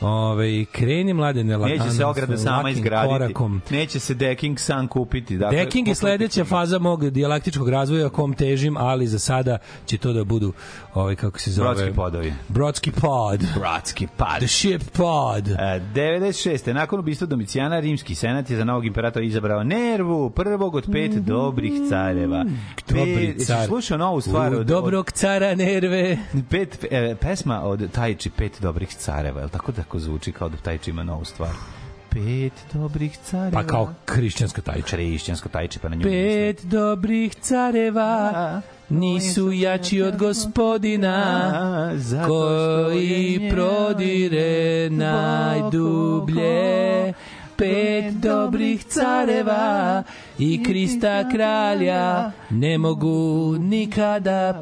Ove, 0.00 0.64
kreni 0.64 1.14
mladene 1.14 1.56
la- 1.56 1.68
Neće 1.68 1.90
se 1.90 2.04
ograda 2.04 2.36
sama 2.36 2.70
izgraditi. 2.70 3.12
Korakom. 3.12 3.62
Neće 3.70 3.98
se 3.98 4.14
decking 4.14 4.60
sam 4.60 4.88
kupiti. 4.88 5.36
Dakle, 5.36 5.58
Decking 5.58 5.88
je 5.88 5.94
sledeća 5.94 6.44
faza 6.44 6.78
mog 6.78 7.10
dijalektičkog 7.10 7.68
razvoja 7.68 8.08
kom 8.08 8.34
težim, 8.34 8.76
ali 8.76 9.06
za 9.06 9.18
sada 9.18 9.58
će 9.86 9.98
to 9.98 10.12
da 10.12 10.24
budu 10.24 10.52
ovaj 10.94 11.16
kako 11.16 11.38
se 11.38 11.50
zove 11.50 11.68
Brodski 11.68 11.94
podovi. 11.96 12.32
Brodski 12.48 12.92
pod. 12.92 13.40
Bratski 13.58 14.06
pad. 14.16 14.38
The 14.38 14.46
ship 14.48 14.82
pod. 14.92 15.48
E, 15.48 15.80
96. 15.94 16.72
Nakon 16.72 17.00
ubistva 17.00 17.26
Domicijana, 17.26 17.80
rimski 17.80 18.14
senat 18.14 18.50
je 18.50 18.56
za 18.56 18.64
novog 18.64 18.86
imperatora 18.86 19.24
izabrao 19.24 19.64
Nervu, 19.64 20.30
prvog 20.30 20.74
od 20.74 20.86
pet 20.92 21.12
dobrih 21.12 21.72
careva. 21.88 22.44
Dobri 22.88 23.24
Jesi 23.24 23.46
car. 23.46 23.66
slušao 23.66 23.98
novu 23.98 24.20
stvar? 24.20 24.54
U 24.54 24.58
od, 24.58 24.66
dobrog 24.66 25.12
cara 25.12 25.54
nerve. 25.54 26.18
Od, 26.34 26.42
pet, 26.50 26.84
e, 26.90 27.14
pesma 27.20 27.62
od 27.62 27.90
Tajči, 27.92 28.30
pet 28.30 28.52
dobrih 28.60 28.88
careva. 28.88 29.40
Je 29.40 29.48
tako 29.48 29.72
tako 29.86 29.98
zvuči 29.98 30.32
kao 30.32 30.48
da 30.48 30.56
Tajči 30.56 30.90
ima 30.90 31.02
novu 31.02 31.24
stvar? 31.24 31.50
Pet 32.10 32.52
dobrih 32.72 33.18
careva. 33.18 33.50
Pa 33.62 33.66
kao 33.66 33.94
hrišćanska 34.06 34.60
tajča. 34.60 34.96
Hrišćansko 34.96 35.48
Tajči, 35.48 35.78
pa 35.78 35.88
na 35.88 35.96
nju 35.96 36.02
Pet 36.02 36.64
dobrih 36.64 37.34
careva 37.34 38.60
nisu 38.88 39.52
jači 39.52 40.02
od 40.02 40.16
gospodina 40.16 41.92
što 42.08 42.26
koji 42.26 43.50
prodire 43.50 44.90
najdublje 44.90 46.46
pet 47.56 48.14
dobrih 48.14 48.84
careva 48.84 50.02
i 50.38 50.62
Krista 50.64 51.28
kralja 51.30 52.30
ne 52.50 52.78
mogu 52.78 53.08
nikada 53.58 54.60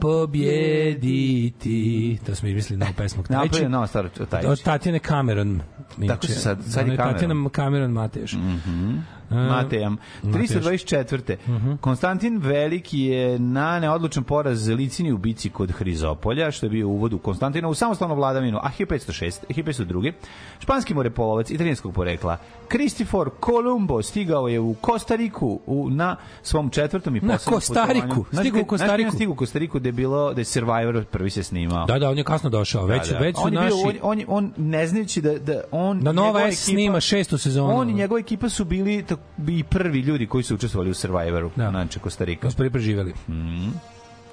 pobjediti. 0.95 2.19
To 2.27 2.35
smo 2.35 2.49
izmislili 2.49 2.81
novu 2.81 2.93
pesmu. 2.97 3.23
Napravio 3.29 3.69
novu 3.69 3.87
stvar 3.87 4.07
od 4.07 4.29
Tajči. 4.29 4.47
Od 4.49 4.63
Tatjane 4.63 4.99
Cameron. 4.99 5.61
Tako 6.09 6.27
se 6.27 6.33
sad- 6.35 6.59
sad 6.63 6.89
je 6.89 6.97
Cameron. 6.97 7.13
Tatjana 7.15 7.49
Cameron 7.51 7.91
Mateš. 7.93 8.33
Mhm. 8.33 8.95
E, 9.31 9.35
Matejam. 9.35 9.97
Matejam. 10.23 10.43
324. 10.63 11.37
Konstantin 11.77 12.39
Veliki 12.39 13.01
je 13.01 13.39
na 13.39 13.81
neodlučan 13.81 14.25
poraz 14.25 14.69
Licini 14.69 15.13
u 15.13 15.19
bici 15.19 15.51
kod 15.51 15.73
Hrizopolja, 15.73 16.51
što 16.51 16.67
je 16.67 16.71
bio 16.71 16.89
uvod 16.89 17.13
u 17.13 17.19
Konstantina 17.19 17.69
u 17.69 17.75
samostalnu 17.75 18.15
vladavinu, 18.15 18.59
a 18.59 18.69
1506, 18.71 19.45
1502. 19.49 20.13
Španski 20.59 20.95
morepolovac 20.95 21.51
italijanskog 21.51 21.95
porekla 21.95 22.37
Kristifor 22.69 23.31
Columbo 23.45 24.03
stigao 24.03 24.49
je 24.49 24.61
u 24.61 24.75
Kostariku 24.75 25.61
u, 25.67 25.91
na 25.91 26.17
svom 26.43 26.71
četvrtom 26.71 27.17
i 27.17 27.21
Na 27.21 27.33
poslednjem 27.33 27.55
Kostariku. 27.55 28.01
putovanju. 28.01 28.25
Znaš 28.33 28.43
Stigao 28.43 28.57
u 28.57 28.65
znaš 28.67 28.69
Kostariku. 28.71 29.11
Stigao 29.11 29.33
u 29.33 29.37
Kostariku 29.37 29.79
da 29.79 29.89
je 29.89 29.93
bilo 29.93 30.35
da 30.35 30.41
je 30.41 30.45
Survivor 30.45 31.05
prvi 31.05 31.31
se 31.31 31.43
snimao. 31.43 31.87
Da, 31.87 31.99
da, 31.99 32.11
on 32.11 32.19
je 32.19 32.25
kasno 32.25 32.51
došao. 32.51 32.87
Već, 32.87 33.03
Da, 33.05 33.13
da. 33.13 33.19
već 33.19 33.37
su 33.37 33.43
on 33.43 33.53
naši... 33.55 33.75
bio, 33.85 34.01
on, 34.03 34.19
on, 34.19 34.25
on 34.29 34.53
ne 34.59 34.87
znajući 34.87 35.21
da, 35.21 35.39
da 35.39 35.61
on... 35.71 36.01
Da 36.01 36.13
Nova 36.13 36.41
S 36.43 36.45
ekipa- 36.45 36.55
snima 36.65 37.01
šestu 37.01 37.39
sezonu. 37.39 37.77
On 37.77 37.91
i 37.91 37.95
njegova 37.95 38.21
ekipa 38.21 38.49
su 38.49 38.65
bili 38.65 39.03
tak, 39.03 39.19
i 39.49 39.65
prvi 39.65 40.01
ljudi 40.01 40.27
koji 40.27 40.45
su 40.45 40.55
učestvovali 40.55 40.91
u 40.91 40.95
Survivoru, 40.95 41.51
da. 41.57 41.71
znači 41.71 41.99
Kostarika. 41.99 42.49
Da 42.49 42.55
prvi 42.55 42.71
preživeli. 42.71 43.13
Mm. 43.29 43.69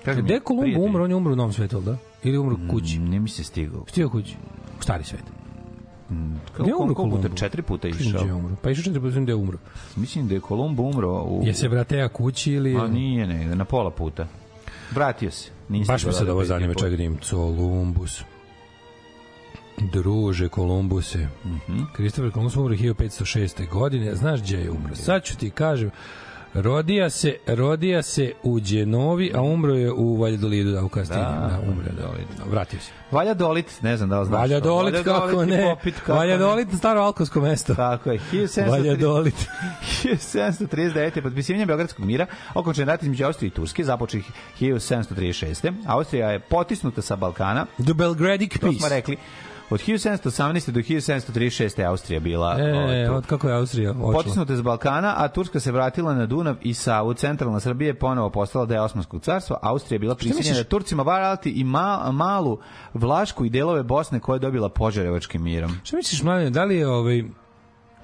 Kažem, 0.06 0.26
Gde 0.26 0.40
prijatelj. 0.42 0.76
umro? 0.80 1.04
On 1.04 1.10
je 1.10 1.16
umro 1.16 1.34
u 1.34 1.36
Novom 1.36 1.54
svetu, 1.54 1.82
da? 1.82 1.98
Ili 2.24 2.38
umro 2.38 2.56
u 2.58 2.72
kući? 2.72 3.00
Mm, 3.00 3.10
Ne 3.10 3.20
mi 3.20 3.30
se 3.30 3.44
stigao. 3.44 3.84
Stigao 3.88 4.10
kući. 4.10 4.36
U 4.80 4.84
stari 4.84 5.04
svet. 5.04 5.24
Kako, 6.52 6.64
Gde 6.64 6.70
je 6.70 6.76
umro? 6.76 6.96
Kolumbo? 6.96 7.30
Četiri 7.36 7.62
puta 7.62 7.88
Mislim 7.88 8.10
išao. 8.10 8.26
je 8.26 8.34
umro. 8.34 8.56
Pa 8.62 8.70
išao 8.72 8.84
četiri 8.84 9.02
puta, 9.02 9.20
da 9.20 9.32
je 9.32 9.36
umro. 9.36 9.58
Mislim 9.96 10.28
da 10.28 10.34
je 10.34 10.40
Kolumbo 10.40 10.84
umro 10.84 11.24
u... 11.24 11.42
Je 11.46 11.54
se 11.54 11.68
vratea 11.68 12.08
kući 12.08 12.52
ili... 12.52 12.76
A 12.76 12.88
nije, 12.88 13.28
ne, 13.28 13.56
na 13.56 13.66
pola 13.66 13.92
puta. 13.92 14.28
Vratio 14.92 15.32
se. 15.32 15.52
Nije 15.70 15.86
Baš 15.86 16.02
stigao 16.02 16.14
sad 16.14 16.28
da 16.28 16.34
ovo 16.34 16.46
zanima, 16.46 16.74
čekaj 16.74 16.98
da 16.98 17.04
im 17.04 17.18
Columbus. 17.30 18.22
Druže 19.78 20.50
Kolumbuse. 20.50 21.28
Mhm. 21.46 21.80
Kristofer 21.94 22.32
Kolumbus 22.32 22.56
umro 22.56 22.76
1506. 22.76 23.70
godine. 23.70 24.16
Znaš 24.16 24.42
gdje 24.42 24.58
je 24.58 24.72
umro? 24.72 24.96
Sad 24.96 25.24
ću 25.24 25.38
ti 25.38 25.50
kažem. 25.50 25.92
Rodija 26.54 27.10
se, 27.10 27.38
rodija 27.48 28.02
se 28.02 28.34
u 28.44 28.60
Đenovi, 28.60 29.32
a 29.36 29.42
umro 29.42 29.74
je 29.74 29.92
u 29.92 30.16
Valjadolidu, 30.16 30.72
da 30.72 30.84
u 30.84 30.90
Kastilji. 30.90 31.22
Da, 31.22 31.30
Da, 31.50 31.60
umro 31.62 31.86
je, 31.86 31.92
da. 31.92 32.44
Vratio 32.46 32.80
se. 32.80 32.92
Valja 33.12 33.34
Dolit, 33.34 33.82
ne 33.82 33.98
znam 33.98 34.10
da 34.10 34.20
li 34.20 34.26
znaš. 34.26 34.40
Valja 34.40 34.60
to. 34.60 34.66
Dolit, 34.66 34.94
Valja 34.94 35.04
kako 35.04 35.46
ne. 35.46 35.62
popit, 35.64 35.96
kako 35.96 36.14
Valja 36.14 36.38
ne. 36.56 36.78
Staro 36.78 37.02
alkovsko 37.02 37.42
mesto. 37.42 37.76
Tako 37.76 38.12
je. 38.12 38.20
1730 38.32 38.70
Valja 38.70 38.96
Dolit. 38.96 39.36
1739. 40.04 41.22
potpisivanjem 41.22 41.68
Beogradskog 41.68 42.06
mira 42.06 42.26
okončen 42.54 42.88
rat 42.88 43.04
između 43.04 43.26
Austrije 43.26 43.48
i 43.48 43.52
Turske 43.52 43.84
započeo 43.84 44.22
1736. 44.60 45.74
Austrija 45.86 46.32
je 46.32 46.40
potisnuta 46.40 47.02
sa 47.02 47.16
Balkana. 47.16 47.66
The 47.84 47.94
Belgradic 47.94 48.54
To 48.54 48.60
smo 48.60 48.72
Peace. 48.72 48.96
rekli. 48.96 49.18
Od 49.72 49.80
1718. 49.80 50.72
do 50.72 50.80
1736. 50.80 51.80
je 51.80 51.86
Austrija 51.86 52.20
bila 52.20 52.58
ovaj, 52.74 53.04
E, 53.04 53.08
tu. 53.08 53.14
od 53.14 53.26
kako 53.26 53.48
je 53.48 53.56
Austrija. 53.56 53.94
Potisnuta 53.94 54.54
iz 54.54 54.62
Balkana, 54.62 55.14
a 55.18 55.28
Turska 55.28 55.60
se 55.60 55.72
vratila 55.72 56.14
na 56.14 56.26
Dunav 56.26 56.56
i 56.62 56.74
Savu. 56.74 57.14
Centralna 57.14 57.60
Srbija 57.60 57.88
je 57.88 58.00
ponovo 58.00 58.30
postala 58.30 58.66
deo 58.66 58.84
Osmanskog 58.84 59.22
carstva. 59.22 59.58
Austrija 59.62 59.96
je 59.96 60.00
bila 60.00 60.16
prisiljena 60.16 60.58
da 60.58 60.64
Turcima 60.64 61.04
varati 61.04 61.50
i 61.50 61.64
ma, 61.64 62.12
malu 62.12 62.60
Vlašku 62.94 63.46
i 63.46 63.50
delove 63.50 63.84
Bosne 63.84 64.20
koje 64.20 64.36
je 64.36 64.40
dobila 64.40 64.70
Požarevačkim 64.70 65.44
mirom. 65.44 65.72
Šta 65.84 65.98
misliš, 65.98 66.24
mladine, 66.24 66.50
da 66.50 66.64
li 66.64 66.76
je 66.78 66.88
ovaj 66.88 67.24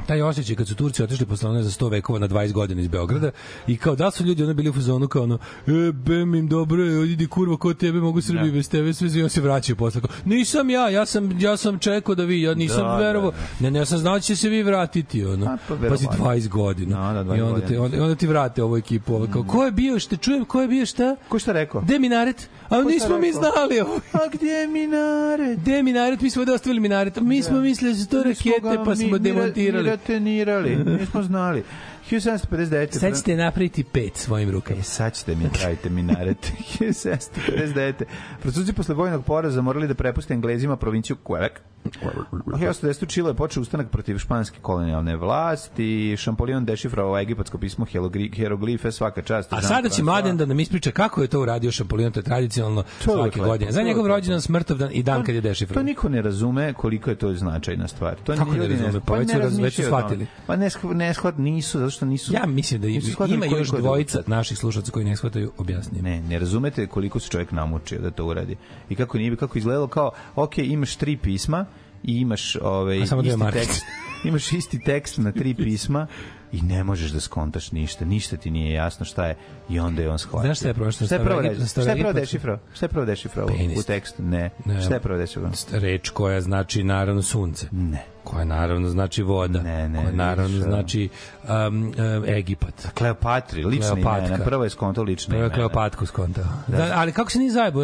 taj 0.06 0.22
osjećaj 0.22 0.56
kad 0.56 0.68
su 0.68 0.76
Turci 0.76 1.04
otišli 1.04 1.26
posle 1.26 1.50
one 1.50 1.64
za 1.64 1.70
100 1.70 1.92
vekova 1.92 2.20
na 2.20 2.28
20 2.28 2.52
godina 2.52 2.82
iz 2.82 2.88
Beograda 2.88 3.32
i 3.68 3.78
kao 3.78 3.96
da 3.96 4.12
su 4.12 4.24
ljudi 4.26 4.44
ono 4.44 4.54
bili 4.54 4.70
u 4.70 4.74
fazonu 4.74 5.08
kao 5.08 5.24
ono 5.24 5.38
e, 5.68 5.92
bem 5.92 6.36
im 6.36 6.48
dobro 6.48 6.84
je, 6.84 7.12
idi 7.12 7.28
kurva 7.28 7.58
ko 7.58 7.74
tebe 7.74 8.00
mogu 8.00 8.22
Srbiji 8.22 8.52
Da. 8.52 8.56
bez 8.58 8.70
tebe 8.70 8.94
sve 8.94 9.10
i 9.16 9.24
on 9.24 9.30
se 9.30 9.42
vraćaju 9.42 9.76
posle 9.76 10.02
kao, 10.02 10.10
nisam 10.26 10.70
ja, 10.70 10.90
ja 10.90 11.06
sam, 11.06 11.40
ja 11.40 11.58
sam 11.58 11.80
čekao 11.80 12.16
da 12.16 12.24
vi, 12.24 12.42
ja 12.42 12.54
nisam 12.54 12.82
Da, 12.84 12.88
da, 12.88 12.98
verovao 12.98 13.32
da. 13.32 13.38
ne, 13.60 13.72
ne, 13.72 13.80
ja 13.80 13.86
sam 13.86 13.98
znao 13.98 14.14
da 14.14 14.20
će 14.20 14.36
se 14.36 14.50
vi 14.50 14.64
vratiti 14.64 15.26
ono, 15.26 15.46
A, 15.46 15.58
pa 15.68 15.76
pazi 15.90 16.08
verovatno. 16.08 16.26
20 16.26 16.48
godina 16.50 17.14
Da, 17.14 17.24
da, 17.24 17.34
20 17.34 17.38
i 17.38 17.42
onda, 17.42 17.68
te, 17.68 17.80
onda, 17.80 18.04
onda 18.04 18.16
ti 18.16 18.28
vrate 18.28 18.64
ovu 18.64 18.78
ekipu 18.78 19.16
ovo, 19.16 19.28
kao, 19.34 19.44
ko 19.44 19.66
je 19.66 19.72
bio, 19.72 20.00
šta 20.00 20.18
čujem, 20.18 20.46
ko 20.46 20.62
je 20.62 20.68
bio 20.68 20.86
šta 20.86 21.16
Ko 21.30 21.40
šta 21.40 21.52
rekao? 21.52 21.82
Gde 21.82 22.00
Minaret? 22.00 22.50
A 22.70 22.82
nismo 22.82 23.18
mi 23.18 23.32
znali. 23.32 23.80
A 24.14 24.20
gdje 24.32 24.52
je 24.52 24.68
Minaret? 24.68 25.60
Gde 25.60 25.72
je 25.72 25.84
Minaret? 25.84 26.22
Mi 26.22 26.30
smo 26.30 26.42
ovde 26.42 26.54
ostavili 26.54 26.80
Minaret. 26.80 27.16
Mi 27.16 27.42
smo 27.44 27.60
mislili 27.60 27.94
da 27.94 28.00
su 28.00 28.08
to 28.08 28.24
rakete, 28.24 28.80
pa 28.86 28.96
smo 28.96 29.18
demontirali. 29.18 29.84
Miratenirali, 29.84 30.76
nismo 30.76 31.24
znali. 31.24 31.64
1759. 32.10 32.92
Sad 32.92 33.16
ćete 33.16 33.36
napraviti 33.36 33.84
pet 33.84 34.16
svojim 34.16 34.52
rukama. 34.52 34.80
E, 34.80 34.84
sad 34.84 35.14
ćete 35.14 35.36
mi 35.36 35.50
pravite 35.52 35.90
minaret. 35.90 36.52
1759. 36.80 38.04
Francuzi 38.40 38.74
posle 38.74 38.96
vojnog 38.96 39.26
poraza 39.26 39.62
morali 39.62 39.88
da 39.88 39.94
prepuste 39.94 40.34
Englezima 40.34 40.76
provinciju 40.76 41.16
Quebec. 41.24 41.50
1810. 41.86 43.08
Čile 43.08 43.30
je 43.30 43.36
počeo 43.36 43.62
ustanak 43.62 43.90
protiv 43.90 44.18
španske 44.18 44.60
kolonijalne 44.60 45.16
vlasti. 45.16 45.78
Šampolion 46.18 46.66
dešifrovao 46.66 47.20
egipatsko 47.20 47.58
pismo 47.58 47.86
hieroglife 48.34 48.92
svaka 48.92 49.22
čast. 49.22 49.54
A 49.54 49.62
sada 49.62 49.90
će 49.90 50.04
mladen 50.04 50.38
da 50.38 50.46
nam 50.46 50.60
ispriča 50.60 50.92
kako 50.92 51.22
je 51.22 51.28
to 51.28 51.42
uradio 51.42 51.72
Šampolion, 51.72 52.12
to 52.12 52.20
je 52.20 52.24
tradicionalno 52.24 52.84
To 52.84 53.12
svake 53.14 53.40
godine. 53.40 53.66
to 53.68 53.74
Za 53.74 53.80
je 53.80 53.86
njegov 53.86 54.08
rođendan, 54.08 54.42
smrtovdan 54.42 54.90
i 54.94 55.04
dan 55.04 55.24
kad 55.24 55.36
je 55.36 55.42
To 55.42 55.48
dešifrovan. 55.48 55.86
niko 55.86 56.10
ne 56.10 56.22
razume 56.22 56.74
koliko 56.74 57.10
je 57.10 57.16
to 57.16 57.34
značajna 57.34 57.88
stvar. 57.88 58.16
To 58.16 58.36
Kako 58.36 58.52
ne 58.52 58.68
razume? 58.68 59.02
Pa 59.06 59.16
već 59.16 59.32
su 59.32 59.38
raz- 59.38 59.60
već 59.60 59.76
su 59.76 59.82
shvatili. 59.84 60.28
Pa 60.48 60.56
ne, 60.56 60.70
ne 60.86 61.14
shvat, 61.14 61.38
nisu, 61.38 61.80
zato 61.80 61.97
što 61.98 62.06
nisu... 62.06 62.34
Ja 62.34 62.46
mislim 62.46 62.82
da 62.82 62.88
nisu 62.88 63.26
ima 63.30 63.46
još 63.46 63.70
dvojica 63.70 64.24
naših 64.28 64.58
slušaca 64.58 64.92
koji 64.92 65.06
ne 65.06 65.16
shvataju 65.16 65.52
objasnije. 65.58 66.04
Ne, 66.04 66.22
ne 66.22 66.40
razumete 66.40 66.88
koliko 66.88 67.20
se 67.20 67.30
čovjek 67.30 67.52
namučio 67.52 68.00
da 68.00 68.12
to 68.12 68.26
uradi. 68.26 68.56
I 68.90 68.96
kako 68.96 69.18
nije, 69.18 69.36
kako 69.36 69.58
izgledalo 69.58 69.88
kao, 69.88 70.12
ok, 70.36 70.58
imaš 70.58 70.96
tri 70.96 71.18
pisma 71.18 71.66
i 72.04 72.20
imaš 72.20 72.56
ovaj, 72.62 72.98
isti 72.98 73.16
tekst, 73.54 73.84
imaš 74.28 74.54
isti 74.54 74.80
tekst 74.80 75.18
na 75.18 75.32
tri 75.32 75.54
pisma 75.54 76.08
i 76.52 76.62
ne 76.62 76.84
možeš 76.84 77.12
da 77.12 77.20
skontaš 77.20 77.72
ništa, 77.72 78.06
ništa 78.06 78.38
ti 78.38 78.52
nije 78.52 78.74
jasno 78.74 79.06
šta 79.06 79.26
je 79.26 79.36
i 79.70 79.80
onda 79.80 80.02
je 80.02 80.10
on 80.10 80.20
shvatio. 80.20 80.48
Znaš 80.48 80.58
šta 80.58 80.68
je 80.68 80.74
prošlo? 80.74 81.06
Šta 81.06 81.16
je 81.16 81.24
prvo, 81.24 81.42
šta 81.68 81.82
je 81.82 81.98
prvo 81.98 82.14
dešifrao? 82.14 82.60
Šta 82.74 82.86
je 82.86 82.90
prvo 82.90 83.06
dešifrao 83.06 83.48
u 83.78 83.84
tekstu? 83.84 84.24
Ne. 84.24 84.50
Ne. 84.66 84.82
Šta 84.82 84.94
je 84.94 85.00
prvo 85.00 85.18
dešifrao? 85.18 85.52
Reč 85.72 86.10
koja 86.10 86.42
znači 86.42 86.84
naravno 86.84 87.22
sunce. 87.22 87.68
Ne. 87.72 88.06
Koja 88.28 88.46
naravno 88.46 88.90
znači 88.90 89.24
voda. 89.24 89.62
Ne, 89.62 89.90
ne, 89.90 90.00
Koja 90.00 90.12
naravno 90.12 90.48
vidiš, 90.48 90.64
znači 90.64 91.10
um, 91.44 91.50
um, 91.78 91.94
Egipat. 92.28 92.88
Kleopatri, 92.94 93.64
lične 93.66 93.88
Kleopatka. 93.92 94.28
imena. 94.28 94.46
Prvo 94.46 94.64
je 94.64 94.70
skonto 94.70 95.04
lične 95.04 95.32
Prvo 95.32 95.44
je. 95.44 95.50
Kleopatku 95.50 96.06
skontao. 96.06 96.44
Da, 96.68 96.92
ali 96.96 97.12
kako 97.12 97.32
se 97.32 97.40
nije 97.40 97.52
zajebo? 97.52 97.82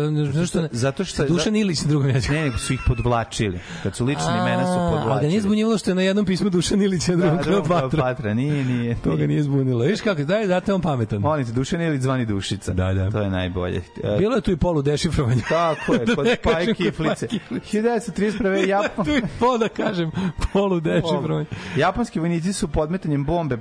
Zato 0.72 1.06
što 1.06 1.24
je- 1.24 1.30
Dušan 1.30 1.56
Ilić 1.56 1.82
na 1.82 1.88
drugom 1.88 2.10
jeziku. 2.10 2.34
Ne, 2.34 2.44
nego 2.44 2.58
su 2.58 2.74
ih 2.74 2.80
podvlačili. 2.88 3.60
Kad 3.84 3.96
su 3.96 4.06
lične 4.06 4.38
imena 4.42 4.66
su 4.66 4.72
A, 4.72 4.90
podvlačili. 4.90 5.12
Ali 5.12 5.22
ga 5.22 5.28
nije 5.28 5.42
zbunjivalo 5.42 5.78
što 5.78 5.92
je 5.92 5.96
na 5.96 6.02
jednom 6.02 6.26
pismu 6.26 6.50
Dušan 6.50 6.82
Ilić, 6.82 7.08
na 7.08 7.16
drugom 7.16 7.38
Da, 7.38 7.44
Kleopatra. 7.44 7.90
Kleopatra, 7.90 8.34
nije 8.34 8.64
Nije. 8.66 8.96
To 9.04 9.16
ga 9.16 9.28
nije 9.28 9.44
zbunilo. 9.44 9.84
Viš 9.84 10.02
kako, 10.02 10.24
daj, 10.24 10.48
date 10.48 10.74
on 10.74 10.82
pametan. 10.82 11.20
Molim 11.20 11.46
te, 11.46 11.52
Dušan 11.52 11.82
ili 11.82 12.02
zvani 12.02 12.26
Dušica. 12.26 12.74
Da, 12.74 12.94
da. 12.94 13.12
To 13.12 13.20
je 13.20 13.30
najbolje. 13.30 13.82
E, 14.04 14.18
Bilo 14.18 14.36
je 14.36 14.42
tu 14.42 14.52
i 14.52 14.58
polu 14.58 14.82
dešifrovanja. 14.82 15.42
Tako 15.50 15.94
je, 15.94 16.06
Da 16.06 16.16
kod 16.16 16.26
Kiflice. 16.26 16.38
Spaj 16.42 16.74
Kiflice. 16.74 17.28
1931. 17.52 18.68
Japan... 18.68 19.06
tu 19.06 19.12
i 19.12 19.22
pol 19.40 19.58
da 19.58 19.70
kažem, 19.70 20.12
polu 20.54 20.80
dešifrovanja. 20.80 21.46
Japanski 21.78 22.20
vojnici 22.20 22.54
su 22.54 22.68
podmetanjem 22.68 23.26
bombe 23.26 23.58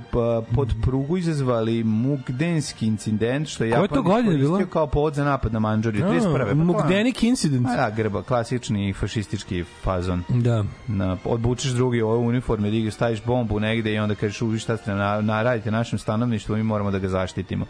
pod 0.55 0.73
prugu 0.81 1.17
izazvali 1.17 1.83
Mukdenski 1.83 2.87
incident, 2.87 3.47
što 3.47 3.63
je 3.63 3.69
Japan 3.69 3.87
to 3.87 4.01
godine 4.01 4.37
bilo? 4.37 4.65
kao 4.65 4.87
povod 4.87 5.13
za 5.13 5.23
napad 5.23 5.53
na 5.53 5.59
Manđuriju. 5.59 6.05
31. 6.05 6.47
Pa 6.47 6.53
Mugdenik 6.53 7.23
incident. 7.23 7.67
A 7.67 7.75
da, 7.75 7.89
grba, 7.95 8.21
klasični 8.23 8.93
fašistički 8.93 9.63
fazon. 9.63 10.23
Da. 10.29 10.63
Na, 10.87 11.17
odbučeš 11.25 11.71
drugi 11.71 12.01
u 12.01 12.09
ovoj 12.09 12.27
uniforme, 12.27 12.71
da 12.71 12.91
staviš 12.91 13.23
bombu 13.25 13.59
negde 13.59 13.93
i 13.93 13.99
onda 13.99 14.15
kažeš 14.15 14.41
uvi 14.41 14.59
šta 14.59 14.77
ste 14.77 14.91
na, 14.93 15.21
na, 15.21 15.43
radite 15.43 15.71
našem 15.71 15.99
stanovništvu, 15.99 16.55
mi 16.55 16.63
moramo 16.63 16.91
da 16.91 16.99
ga 16.99 17.07
zaštitimo. 17.09 17.65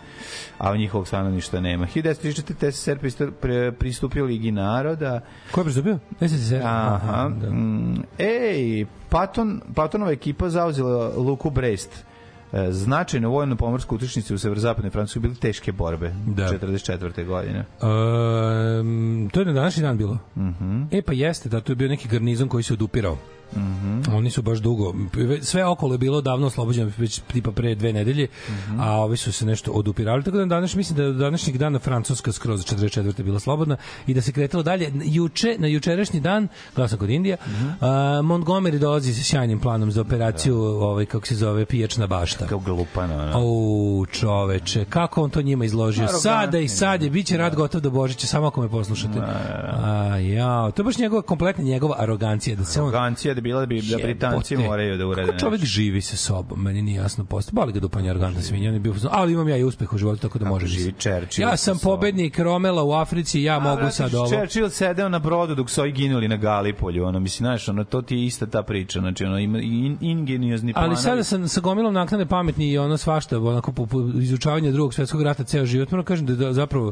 A 0.60 0.76
njihovog 0.76 1.08
stanovništva 1.08 1.60
nema. 1.60 1.86
1934. 1.86 2.72
TSSR 2.72 2.98
pristu- 3.00 3.32
pre- 3.42 3.72
pristupio 3.72 4.26
Ligi 4.26 4.52
naroda. 4.52 5.22
Ko 5.52 5.60
je 5.60 5.64
pristupio? 5.64 6.00
SSSR. 6.22 6.62
Aha. 6.64 7.30
da. 7.42 7.50
Mm, 7.50 8.04
ej, 8.18 8.86
Patton, 9.10 9.62
Pattonova 9.76 10.12
ekipa 10.12 10.50
zauzela 10.50 11.12
Luku 11.18 11.50
Brest. 11.50 12.06
E, 12.54 12.72
Značajno 12.72 13.30
vojno 13.30 13.56
pomorsko 13.56 13.96
utičnice 13.96 14.34
u 14.34 14.38
severozapadnoj 14.38 14.92
Francuskoj 14.92 15.20
bili 15.20 15.36
teške 15.36 15.72
borbe 15.72 16.14
Da. 16.26 16.48
44. 16.48 17.26
godine. 17.26 17.60
Um, 17.60 19.30
to 19.34 19.40
je 19.40 19.46
na 19.46 19.54
današnji 19.54 19.84
dan 19.84 19.98
bilo. 19.98 20.18
Mhm. 20.38 20.82
E 20.92 21.02
pa 21.02 21.14
jeste, 21.14 21.50
da 21.50 21.62
to 21.62 21.72
je 21.72 21.76
bio 21.76 21.88
neki 21.88 22.08
garnizon 22.08 22.50
koji 22.50 22.64
se 22.64 22.74
odupirao. 22.74 23.18
Mhm. 23.56 24.02
Oni 24.12 24.32
su 24.32 24.42
baš 24.42 24.60
dugo, 24.60 24.94
sve 25.42 25.66
okolo 25.66 25.94
je 25.94 25.98
bilo 25.98 26.22
davno 26.22 26.48
oslobođeno, 26.48 26.92
već 26.98 27.22
tipa 27.24 27.52
pre 27.52 27.76
dve 27.76 27.94
nedelje, 27.94 28.28
Mhm. 28.50 28.80
a 28.80 28.92
ovi 28.94 29.18
su 29.18 29.32
se 29.32 29.46
nešto 29.46 29.72
odupirali, 29.72 30.24
tako 30.24 30.38
da 30.38 30.46
danas 30.46 30.76
mislim 30.76 30.98
da 30.98 31.04
je 31.04 31.08
do 31.08 31.20
današnjeg 31.20 31.58
dana 31.58 31.80
Francuska 31.80 32.32
skroz 32.32 32.64
44. 32.64 33.24
bila 33.24 33.40
slobodna 33.40 33.78
i 34.08 34.14
da 34.14 34.22
se 34.22 34.32
kretalo 34.32 34.64
dalje. 34.64 34.92
Juče, 35.04 35.56
na 35.60 35.68
jučerašnji 35.68 36.20
dan, 36.20 36.48
glasam 36.76 37.00
kod 37.00 37.10
Indija, 37.10 37.38
Mhm. 37.42 37.70
a, 37.82 37.88
Montgomery 38.24 38.78
dolazi 38.78 39.14
sa 39.14 39.24
sjajnim 39.24 39.60
planom 39.60 39.92
za 39.92 40.02
operaciju, 40.02 40.56
ovaj, 40.58 41.06
kako 41.06 41.28
se 41.28 41.36
zove, 41.36 41.66
pijačna 41.66 42.08
bašta. 42.08 42.48
Kao 42.48 42.60
glupan, 42.60 43.12
ono. 43.12 43.32
O, 43.36 44.06
čoveče, 44.08 44.86
kako 44.86 45.24
on 45.24 45.30
to 45.30 45.42
njima 45.42 45.66
izložio. 45.66 46.04
Arogantni, 46.04 46.22
Sada 46.22 46.60
i 46.60 46.68
sad 46.68 47.02
je, 47.04 47.10
bit 47.10 47.28
će 47.28 47.38
rad 47.38 47.56
gotov 47.56 47.82
do 47.82 47.90
Božića, 47.92 48.28
samo 48.28 48.48
ako 48.48 48.62
me 48.62 48.70
poslušate. 48.70 49.20
A, 49.20 50.18
ja, 50.20 50.72
to 50.72 50.82
je 50.82 50.86
baš 50.86 50.98
njegova, 50.98 51.22
kompletna 51.22 51.64
njegova 51.64 51.96
arogancija. 52.00 52.56
Da 52.56 52.66
se 52.66 52.82
on, 52.82 52.88
Arogancija 52.88 53.34
da 53.34 53.42
bila 53.44 53.60
da 53.60 53.66
bi 53.66 53.82
da 53.82 53.98
Britanci 53.98 54.58
moraju 54.58 54.98
da 54.98 55.08
urade 55.08 55.28
Kako 55.28 55.40
čovek 55.40 55.66
živi 55.66 56.02
sa 56.02 56.18
sobom, 56.18 56.62
meni 56.64 56.82
nije 56.82 56.98
jasno 56.98 57.26
posto. 57.26 57.52
Boli 57.54 57.74
ga 57.74 57.80
dupanje 57.80 58.10
arogantna 58.10 58.42
svinja, 58.42 58.70
on 58.70 58.74
je 58.74 58.80
bio, 58.80 58.94
ali 59.12 59.34
imam 59.34 59.50
ja 59.50 59.58
i 59.58 59.64
uspeh 59.64 59.94
u 59.94 59.98
životu, 59.98 60.22
tako 60.22 60.40
da 60.40 60.46
može. 60.46 60.68
živi 60.68 60.94
Churchill 61.00 61.50
Ja 61.50 61.58
sa 61.58 61.64
sam 61.64 61.80
pobednik 61.80 62.40
Romela 62.40 62.84
u 62.84 62.92
Africi, 62.92 63.42
ja 63.42 63.60
mogu 63.60 63.90
sad 63.92 64.14
ovo. 64.16 64.28
Churchill 64.28 64.70
sedeo 64.70 65.10
na 65.10 65.20
brodu 65.20 65.56
dok 65.56 65.70
su 65.70 65.82
ovi 65.82 65.92
ginuli 65.92 66.28
na 66.28 66.38
Galipolju, 66.38 67.06
ono, 67.06 67.20
mislim, 67.20 67.46
znaš, 67.46 67.70
ono, 67.70 67.84
to 67.84 68.02
ti 68.02 68.16
je 68.16 68.26
ista 68.26 68.46
ta 68.46 68.64
priča, 68.64 69.00
znači, 69.00 69.26
ono, 69.26 69.40
ima 69.40 69.60
in, 69.60 69.98
ingeniozni 70.02 70.74
planovi. 70.74 70.90
Ali 70.90 71.02
sada 71.02 71.24
sam 71.24 71.48
sa 71.48 71.62
gomilom 71.62 71.94
naknade 71.94 72.26
pametni 72.26 72.72
i 72.72 72.78
ono 72.78 72.98
svašta, 72.98 73.40
onako 73.40 73.72
po, 73.72 73.86
po 73.86 74.00
izučavanju 74.22 74.72
drugog 74.72 74.94
svetskog 74.94 75.22
rata 75.22 75.44
ceo 75.44 75.66
život, 75.66 75.92
moram 75.92 76.06
kažem 76.06 76.26
da, 76.26 76.36
da 76.36 76.54
zapravo 76.54 76.92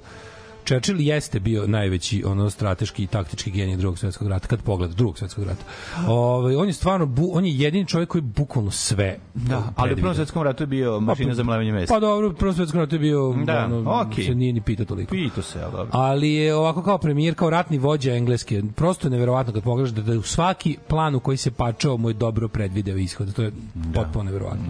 Churchill 0.66 1.01
jeste 1.01 1.39
bio 1.39 1.68
najveći 1.68 2.24
ono 2.26 2.49
strateški 2.49 3.03
i 3.03 3.07
taktički 3.07 3.51
genij 3.51 3.78
drugog 3.78 3.99
svetskog 3.99 4.28
rata 4.28 4.47
kad 4.47 4.62
pogleda 4.62 4.93
drugog 4.93 5.18
svetskog 5.18 5.43
rata. 5.43 5.64
Ovaj 6.07 6.55
on 6.55 6.68
je 6.68 6.74
stvarno 6.74 7.05
bu, 7.05 7.30
on 7.34 7.45
je 7.45 7.57
jedini 7.57 7.88
čovjek 7.88 8.09
koji 8.09 8.22
bukvalno 8.22 8.72
sve. 8.72 9.18
Da, 9.34 9.64
ali 9.76 9.93
u. 9.93 9.95
Prvom 9.95 10.16
svetskom 10.16 10.43
ratu 10.43 10.64
je 10.64 10.68
bio 10.68 10.99
mašina 10.99 11.34
za 11.34 11.43
mlevanje 11.43 11.72
mesa. 11.72 11.93
Pa 11.93 11.99
dobro, 11.99 12.30
u 12.30 12.34
prvom 12.34 12.55
svetskom 12.55 12.80
ratu 12.80 12.95
je 12.95 12.99
bio 12.99 13.36
Da, 13.45 13.66
ono, 13.66 14.01
okej. 14.01 14.26
se 14.26 14.36
nije 14.36 14.53
ni 14.53 14.62
pitao 14.62 14.86
toliko. 14.86 15.12
Pito 15.12 15.41
se, 15.41 15.62
ali 15.64 15.72
dobro. 15.72 15.89
Ali 15.91 16.34
je 16.34 16.55
ovako 16.55 16.84
kao 16.84 16.97
premijer, 16.97 17.36
kao 17.36 17.49
ratni 17.49 17.78
vođa 17.78 18.14
engleske, 18.14 18.64
prosto 18.76 19.07
je 19.07 19.12
neverovatno 19.12 19.53
kad 19.53 19.64
pogledaš 19.64 19.91
da, 19.91 20.01
da 20.01 20.20
u 20.20 20.22
svaki 20.22 20.78
plan 20.88 21.16
u 21.16 21.20
koji 21.20 21.38
se 21.38 21.51
pačao 21.51 21.97
mu 21.97 22.09
je 22.09 22.14
dobro 22.14 22.47
predvideo 22.47 22.97
ishod. 22.97 23.34
To 23.34 23.41
je 23.41 23.51
potpuno 23.93 24.24
neverovatno. 24.24 24.64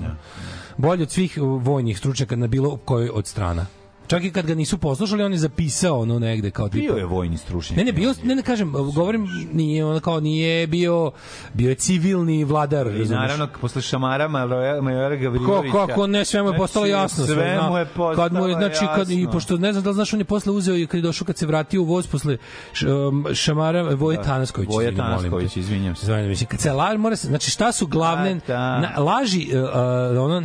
Bolje 0.77 1.03
od 1.03 1.11
svih 1.11 1.37
vojnih 1.41 1.97
stručnjaka 1.97 2.35
na 2.35 2.47
bilo 2.47 2.77
kojoj 2.77 3.09
od 3.13 3.27
strana. 3.27 3.65
Čak 4.11 4.23
i 4.23 4.31
kad 4.31 4.45
ga 4.45 4.55
nisu 4.55 4.77
poslušali, 4.77 5.23
on 5.23 5.31
je 5.31 5.37
zapisao 5.37 5.99
ono 5.99 6.19
negde 6.19 6.51
kao 6.51 6.69
tipa. 6.69 6.93
Bio 6.93 6.99
je 6.99 7.05
vojni 7.05 7.37
stručnjak. 7.37 7.77
Ne, 7.77 7.83
ne, 7.83 7.91
bio, 7.91 8.13
ne, 8.23 8.35
ne 8.35 8.41
kažem, 8.41 8.71
govorim, 8.71 9.27
nije 9.53 9.85
on 9.85 9.99
kao 9.99 10.19
nije 10.19 10.67
bio, 10.67 11.11
bio 11.53 11.69
je 11.69 11.75
civilni 11.75 12.43
vladar. 12.43 12.87
I 12.87 12.89
razumeš? 12.89 13.09
naravno, 13.09 13.47
posle 13.61 13.81
Šamara 13.81 14.27
Majora, 14.27 15.15
Gavrilovića... 15.15 15.71
kako 15.71 16.07
ne, 16.07 16.25
sve 16.25 16.43
mu 16.43 16.49
je 16.49 16.57
postalo 16.57 16.85
Znači, 16.85 17.01
jasno. 17.03 17.25
Sve 17.25 17.59
mu 17.69 17.77
je 17.77 17.85
postalo 17.85 18.15
kad 18.15 18.33
mu 18.33 18.47
je, 18.47 18.55
znači, 18.55 18.85
kad, 18.95 19.09
I 19.09 19.19
jasno. 19.19 19.31
pošto 19.31 19.57
ne 19.57 19.71
znam 19.71 19.83
da 19.83 19.89
li 19.89 19.93
znaš, 19.93 20.13
on 20.13 20.19
je 20.19 20.25
posle 20.25 20.51
uzeo 20.51 20.75
i 20.75 20.87
kad 20.87 20.97
je 20.97 21.01
došao, 21.01 21.25
kad 21.25 21.37
se 21.37 21.45
vratio 21.45 21.81
u 21.81 21.85
voz 21.85 22.07
posle 22.07 22.37
š, 22.73 22.87
um, 22.87 23.25
Šamara, 23.33 23.81
Voje 23.95 24.17
Da. 24.17 24.23
Tanasković. 24.23 24.69
Izvini, 24.69 24.83
molim 24.83 24.95
te. 24.95 25.01
Tanasković, 25.01 25.57
izvinjam 25.57 25.95
se. 25.95 26.05
Izvinjam, 26.05 26.27
mislim, 26.29 26.47
kad 26.47 26.59
se 26.59 26.71
laž, 26.71 26.97
mora 26.97 27.15
se, 27.15 27.27
znači 27.27 27.51
šta 27.51 27.71
su 27.71 27.87
glavne 27.87 28.33
Da, 28.33 28.39
da. 28.47 28.79
na, 28.79 28.99
laži 28.99 29.47
uh, 29.53 30.23
ono, 30.23 30.41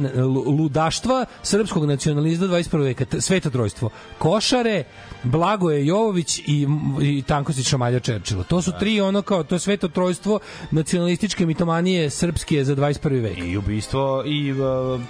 ludaštva 0.59 1.25
srpskog 1.43 1.85
nacionalizma 1.85 2.47
21. 2.47 2.83
veka, 2.83 3.05
t- 3.05 3.21
svetotrojstvo, 3.57 3.91
Košare, 4.19 4.85
Blagoje 5.27 5.87
Jovović 5.87 6.39
i, 6.39 6.66
i 7.03 7.22
Tankosić 7.22 7.68
Šamalja 7.68 8.01
Čerčila. 8.01 8.45
To 8.45 8.62
su 8.62 8.72
tri 8.81 9.01
ono 9.01 9.22
kao, 9.22 9.43
to 9.45 9.55
je 9.55 9.59
svetotrojstvo 9.59 10.39
nacionalističke 10.70 11.47
mitomanije 11.47 12.11
srpske 12.11 12.64
za 12.64 12.77
21. 12.77 13.22
vek. 13.22 13.39
I 13.39 13.57
ubistvo 13.57 14.22
i 14.27 14.53
uh, 14.53 14.59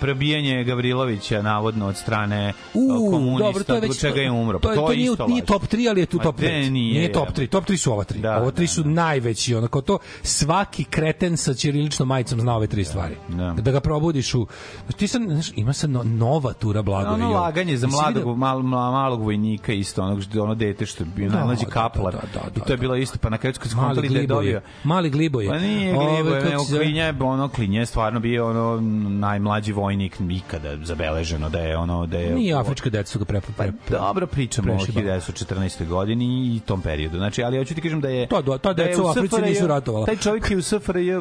prebijanje 0.01 0.65
Gavrilovića 0.65 1.43
navodno 1.43 1.87
od 1.87 1.97
strane 1.97 2.53
U, 2.75 2.81
uh, 2.81 3.13
komunista, 3.13 3.45
dobro, 3.47 3.65
to 3.65 3.75
je 3.75 3.81
već 3.81 4.01
čega 4.01 4.21
je 4.21 4.31
umro. 4.31 4.59
To, 4.59 4.69
Pa 4.69 4.73
je, 4.73 4.77
to, 4.77 4.89
nije, 4.89 5.11
isto 5.13 5.27
nije 5.27 5.41
laž. 5.43 5.47
top 5.49 5.63
3, 5.63 5.89
ali 5.91 6.01
je 6.01 6.07
tu 6.07 6.19
top 6.19 6.37
de, 6.37 6.47
5. 6.47 6.51
nije, 6.51 6.71
Nije 6.71 7.13
top 7.13 7.23
jebote. 7.23 7.43
3, 7.43 7.49
top 7.49 7.65
3 7.65 7.77
su 7.77 7.93
ova 7.93 8.05
tri. 8.05 8.19
Da, 8.21 8.37
Ovo 8.41 8.51
tri 8.51 8.65
da, 8.65 8.73
su 8.73 8.85
najveći, 8.85 9.55
onako 9.55 9.81
to 9.81 9.99
svaki 10.23 10.85
kreten 10.85 11.37
sa 11.37 11.55
ćiriličnom 11.55 12.09
majicom 12.09 12.41
zna 12.41 12.57
ove 12.57 12.67
tri 12.67 12.85
stvari. 12.85 13.15
da. 13.29 13.55
Da 13.59 13.71
ga 13.71 13.81
probudiš 13.81 14.35
u 14.35 14.47
ti 14.97 15.09
sad 15.09 15.23
znaš, 15.23 15.53
ima 15.57 15.73
sad 15.73 15.91
no, 15.91 16.03
nova 16.03 16.53
tura 16.53 16.83
Blagoje. 16.83 17.15
ono 17.15 17.31
laganje 17.33 17.77
za 17.77 17.87
mladog 17.87 18.39
mal, 18.39 18.63
malog 18.63 19.23
vojnika 19.23 19.73
isto 19.73 20.06
onog 20.07 20.23
što 20.23 20.43
ono 20.43 20.55
dete 20.55 20.87
što 20.87 21.05
je 21.05 21.09
bio 21.17 21.29
Da, 21.29 21.37
najmlađi 21.37 21.65
da, 21.65 21.71
kaplar 21.71 22.15
da, 22.15 22.21
da, 22.35 22.41
da, 22.41 22.51
i 22.57 22.67
to 22.67 22.73
je 22.73 22.77
bilo 22.77 22.97
isto 22.97 23.19
pa 23.19 23.31
na 23.31 23.39
kraju 23.39 23.55
kad 23.59 23.75
kontali 23.75 24.09
da 24.09 24.19
je 24.19 24.27
dobio 24.27 24.61
Mali 24.85 25.11
gliboje. 25.11 25.49
Pa 25.49 25.59
nije 25.59 25.97
Ove, 25.99 26.23
Gliboje, 26.23 26.41
kako 26.41 26.51
nego? 26.51 26.65
Klinja 26.65 27.05
je, 27.05 27.15
ono, 27.21 27.49
Klinja 27.49 27.81
je 27.81 27.87
stvarno 27.87 28.21
bio 28.21 28.51
ono 28.51 28.81
najmlađi 29.11 29.73
vojnik 29.73 30.17
ikada 30.31 30.77
zabeleženo 30.85 31.49
da 31.49 31.59
je 31.59 31.77
ono 31.77 32.07
da 32.07 32.19
je 32.19 32.35
Nije 32.35 32.55
afrička 32.55 32.91
deca 32.91 33.13
su 33.13 33.19
ga 33.19 33.25
pre, 33.25 33.41
pre, 33.41 33.53
pre, 33.57 33.73
Dobro 33.99 34.27
pričamo 34.27 34.73
o 34.73 34.77
Prešibalo. 34.77 35.07
1914. 35.07 35.87
godini 35.87 36.25
i 36.57 36.61
tom 36.61 36.81
periodu. 36.81 37.17
Znači, 37.17 37.43
ali 37.43 37.59
hoću 37.59 37.75
ti 37.75 37.81
kažem 37.81 38.01
da 38.01 38.09
je... 38.09 38.27
To- 38.27 38.43
to- 38.43 38.59
ta 38.59 38.73
da 38.73 38.83
je 38.83 38.89
deca 38.89 39.03
u 39.03 39.07
Africi 39.07 39.41
nisu 39.43 39.67
ratovala. 39.67 40.07
Taj 40.07 40.17
čovjek 40.17 40.51
je 40.51 40.57
u 40.57 40.63
SFRJ 40.63 41.13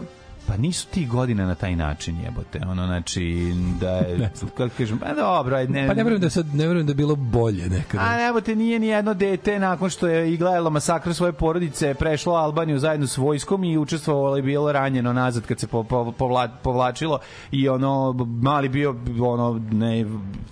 Pa 0.48 0.58
nisu 0.58 0.88
ti 0.88 1.06
godine 1.06 1.46
na 1.46 1.56
taj 1.56 1.76
način 1.76 2.20
jebote. 2.20 2.62
Ono 2.68 2.86
znači 2.86 3.52
da 3.82 3.90
je 3.90 4.30
kako 4.58 4.70
kažem, 4.78 4.98
pa 4.98 5.14
dobro, 5.14 5.58
ne. 5.60 5.88
Pa 5.88 5.94
ne 5.94 6.04
verujem 6.04 6.22
da 6.22 6.30
sad 6.30 6.56
ne 6.56 6.68
verujem 6.68 6.86
da 6.88 6.92
je 6.92 6.96
bilo 6.96 7.16
bolje 7.16 7.70
nekada. 7.70 8.04
A 8.04 8.16
jebote 8.16 8.56
nije 8.56 8.80
ni 8.80 8.88
jedno 8.88 9.14
dete 9.14 9.60
nakon 9.60 9.90
što 9.90 10.08
je 10.08 10.34
i 10.34 10.38
gledalo 10.38 10.70
masakr 10.70 11.14
svoje 11.14 11.34
porodice 11.34 11.94
prešlo 11.94 12.34
Albaniju 12.34 12.80
zajedno 12.80 13.08
s 13.08 13.18
vojskom 13.18 13.64
i 13.64 13.78
učestvovalo 13.78 14.38
i 14.38 14.42
bilo 14.42 14.72
ranjeno 14.72 15.14
nazad 15.14 15.46
kad 15.46 15.60
se 15.60 15.68
po, 15.68 15.84
po, 15.84 16.12
povla, 16.12 16.48
povlačilo 16.48 17.20
i 17.52 17.70
ono 17.70 18.14
mali 18.42 18.70
bio 18.70 18.96
ono 19.22 19.62
ne 19.72 20.06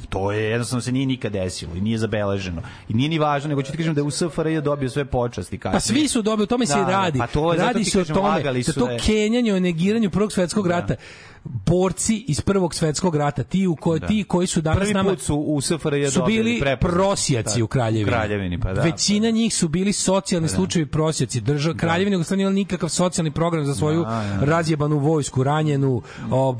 to 0.09 0.31
je 0.31 0.43
jednostavno 0.43 0.81
se 0.81 0.91
nije 0.91 1.05
nikad 1.05 1.31
desilo 1.31 1.75
i 1.75 1.81
nije 1.81 1.97
zabeleženo 1.97 2.61
i 2.89 2.93
nije 2.93 3.09
ni 3.09 3.19
važno 3.19 3.49
nego 3.49 3.61
ću 3.61 3.71
ti 3.71 3.77
kažem 3.77 3.93
da 3.93 4.01
je 4.01 4.05
u 4.05 4.11
SFRJ 4.11 4.61
dobio 4.61 4.89
sve 4.89 5.05
počasti 5.05 5.57
kasnije. 5.57 5.73
Pa 5.73 5.79
svi 5.79 6.07
su 6.07 6.21
dobili, 6.21 6.43
o 6.43 6.47
tome 6.47 6.65
se 6.65 6.73
Da, 6.75 6.83
da, 6.83 6.91
radi. 6.91 7.19
pa 7.19 7.27
to 7.27 7.53
radi 7.53 7.83
se 7.83 8.01
o 8.01 8.05
tome 8.05 8.41
da 8.43 8.73
to 8.73 8.89
je- 8.89 8.99
kenjanje 8.99 9.53
o 9.53 9.59
negiranju 9.83 10.09
Prvog 10.09 10.31
svetskog 10.31 10.67
rata 10.67 10.95
borci 11.43 12.25
iz 12.27 12.41
Prvog 12.41 12.75
svetskog 12.75 13.15
rata, 13.15 13.43
ti 13.43 13.67
u 13.67 13.75
koji 13.75 13.99
Da. 13.99 14.07
ti 14.07 14.25
koji 14.27 14.47
su 14.47 14.61
danas 14.61 14.79
Prvi 14.79 14.93
nama 14.93 15.17
su 15.17 15.35
u 15.35 15.61
SFRJ 15.61 16.07
su 16.07 16.23
bili 16.25 16.61
prosjaci 16.79 17.59
Da, 17.59 17.63
u 17.63 17.67
Kraljevini. 17.67 18.11
Kraljevini, 18.11 18.59
pa 18.59 18.73
da. 18.73 18.81
Većina 18.81 19.29
njih 19.29 19.55
su 19.55 19.67
bili 19.67 19.93
socijalni 19.93 20.47
slučajevi 20.49 20.89
prosjaci. 20.89 21.41
Država 21.41 21.77
Kraljevina 21.77 22.13
Jugoslavija 22.13 22.37
nije 22.37 22.43
imala 22.45 22.55
nikakav 22.55 22.89
socijalni 22.89 23.31
program 23.31 23.65
za 23.65 23.75
svoju 23.75 24.03
Da, 24.03 24.37
da. 24.39 24.45
razjebanu 24.45 24.97
vojsku, 24.97 25.43
ranjenu, 25.43 26.01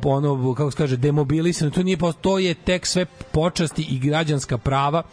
ono 0.04 0.54
kako 0.54 0.72
se 0.72 0.78
kaže 0.78 0.98
demobilisanu. 0.98 1.72
To 1.72 1.84
nije 1.84 1.98
to 2.22 2.40
je 2.40 2.54
tek 2.54 2.86
sve 2.86 3.06
počasti 3.32 3.84
i 3.84 4.00
građanska 4.00 4.58
prava 4.58 5.04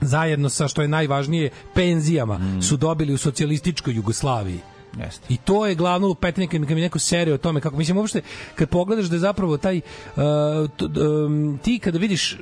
zajedno 0.00 0.48
sa 0.48 0.68
što 0.68 0.82
je 0.82 0.88
najvažnije 0.88 1.50
penzijama 1.74 2.38
Mm. 2.38 2.62
su 2.62 2.76
dobili 2.76 3.14
u 3.14 3.18
socijalističkoj 3.18 3.94
Jugoslaviji. 3.94 4.60
Jeste. 4.98 5.26
I 5.28 5.36
to 5.36 5.66
je 5.66 5.74
glavno 5.74 6.06
lupetanje 6.06 6.46
kad 6.46 6.60
mi, 6.60 6.80
neko 6.80 6.98
serije 6.98 7.34
o 7.34 7.38
tome 7.38 7.60
kako 7.60 7.76
mislim 7.76 7.96
uopšte 7.96 8.20
kad 8.54 8.68
pogledaš 8.68 9.06
da 9.06 9.16
je 9.16 9.20
zapravo 9.20 9.56
taj 9.56 9.76
uh, 9.76 10.22
t, 10.70 10.84
um, 11.00 11.58
ti 11.62 11.78
kada 11.78 11.98
vidiš 11.98 12.38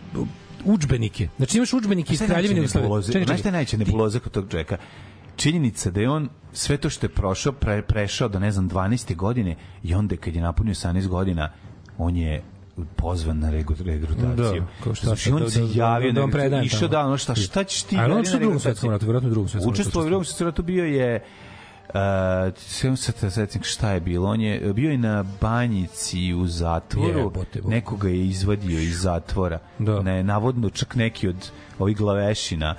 udžbenike. 0.64 1.28
Znači 1.36 1.56
imaš 1.56 1.72
udžbenike 1.72 2.12
iz 2.12 2.18
Kraljevine 2.20 2.56
Jugoslavije. 2.56 2.82
nebuloza? 2.82 3.12
Čekaj, 3.12 3.20
Znaš 3.20 3.26
šta 3.26 3.34
je 3.34 3.38
čekaj. 3.38 3.52
najveća 3.52 3.76
nebuloza 3.76 4.18
kod 4.18 4.32
tog 4.32 4.46
čoveka? 4.50 4.76
Činjenica 5.36 5.90
da 5.90 6.00
je 6.00 6.10
on 6.10 6.28
sve 6.52 6.76
to 6.76 6.90
što 6.90 7.06
je 7.06 7.10
prošao, 7.10 7.52
pre, 7.52 7.82
prešao 7.82 8.28
do 8.28 8.38
ne 8.38 8.50
znam 8.50 8.70
12. 8.70 9.16
godine 9.16 9.56
i 9.82 9.94
onda 9.94 10.16
kad 10.16 10.34
je 10.34 10.42
napunio 10.42 10.74
18 10.74 11.06
godina, 11.06 11.50
on 11.98 12.16
je 12.16 12.42
pozvan 12.96 13.38
na 13.38 13.50
regrutaciju. 13.50 14.64
Da, 14.84 14.94
šta, 14.94 15.06
Znači, 15.06 15.30
on 15.32 15.40
da- 15.42 15.50
se 15.50 15.60
da- 15.60 15.66
da- 15.66 15.72
javio, 15.74 16.12
da 16.12 16.20
nego 16.20 16.32
predajem 16.32 16.64
išao 16.64 16.88
da, 16.88 17.00
ono 17.00 17.16
šta, 17.18 17.34
šta 17.34 17.64
ćeš 17.64 17.82
ti? 17.82 17.96
A 17.96 18.00
je 18.00 18.04
on 18.04 18.10
u 18.10 18.22
drugom 18.22 18.32
regrutaciji? 18.34 18.60
svetskom 18.60 18.90
ratu, 18.90 19.06
verovatno 19.06 19.28
u 19.28 19.32
drugom 19.32 19.48
svetskom 19.48 19.70
ratu 19.70 19.80
Učestvovao 19.80 20.06
u 20.06 20.10
drugom 20.10 20.24
svetskom 20.24 20.44
ratu, 20.46 20.62
bio 20.62 20.84
je 20.84 21.24
Uh, 21.88 22.54
sve 22.56 22.96
se 22.96 23.12
te 23.12 23.30
setim 23.30 23.62
šta 23.62 23.90
je 23.90 24.00
bilo. 24.00 24.28
On 24.28 24.40
je 24.40 24.72
bio 24.72 24.90
je 24.90 24.98
na 24.98 25.24
banjici 25.40 26.34
u 26.34 26.46
zatvoru. 26.46 27.18
Jebote. 27.18 27.60
Nekoga 27.64 28.08
je 28.08 28.26
izvadio 28.26 28.80
iz 28.80 29.00
zatvora. 29.00 29.58
Da. 29.78 30.02
Ne, 30.02 30.22
navodno 30.22 30.70
čak 30.70 30.94
neki 30.94 31.28
od 31.28 31.50
ovih 31.78 31.96
glavešina 31.96 32.74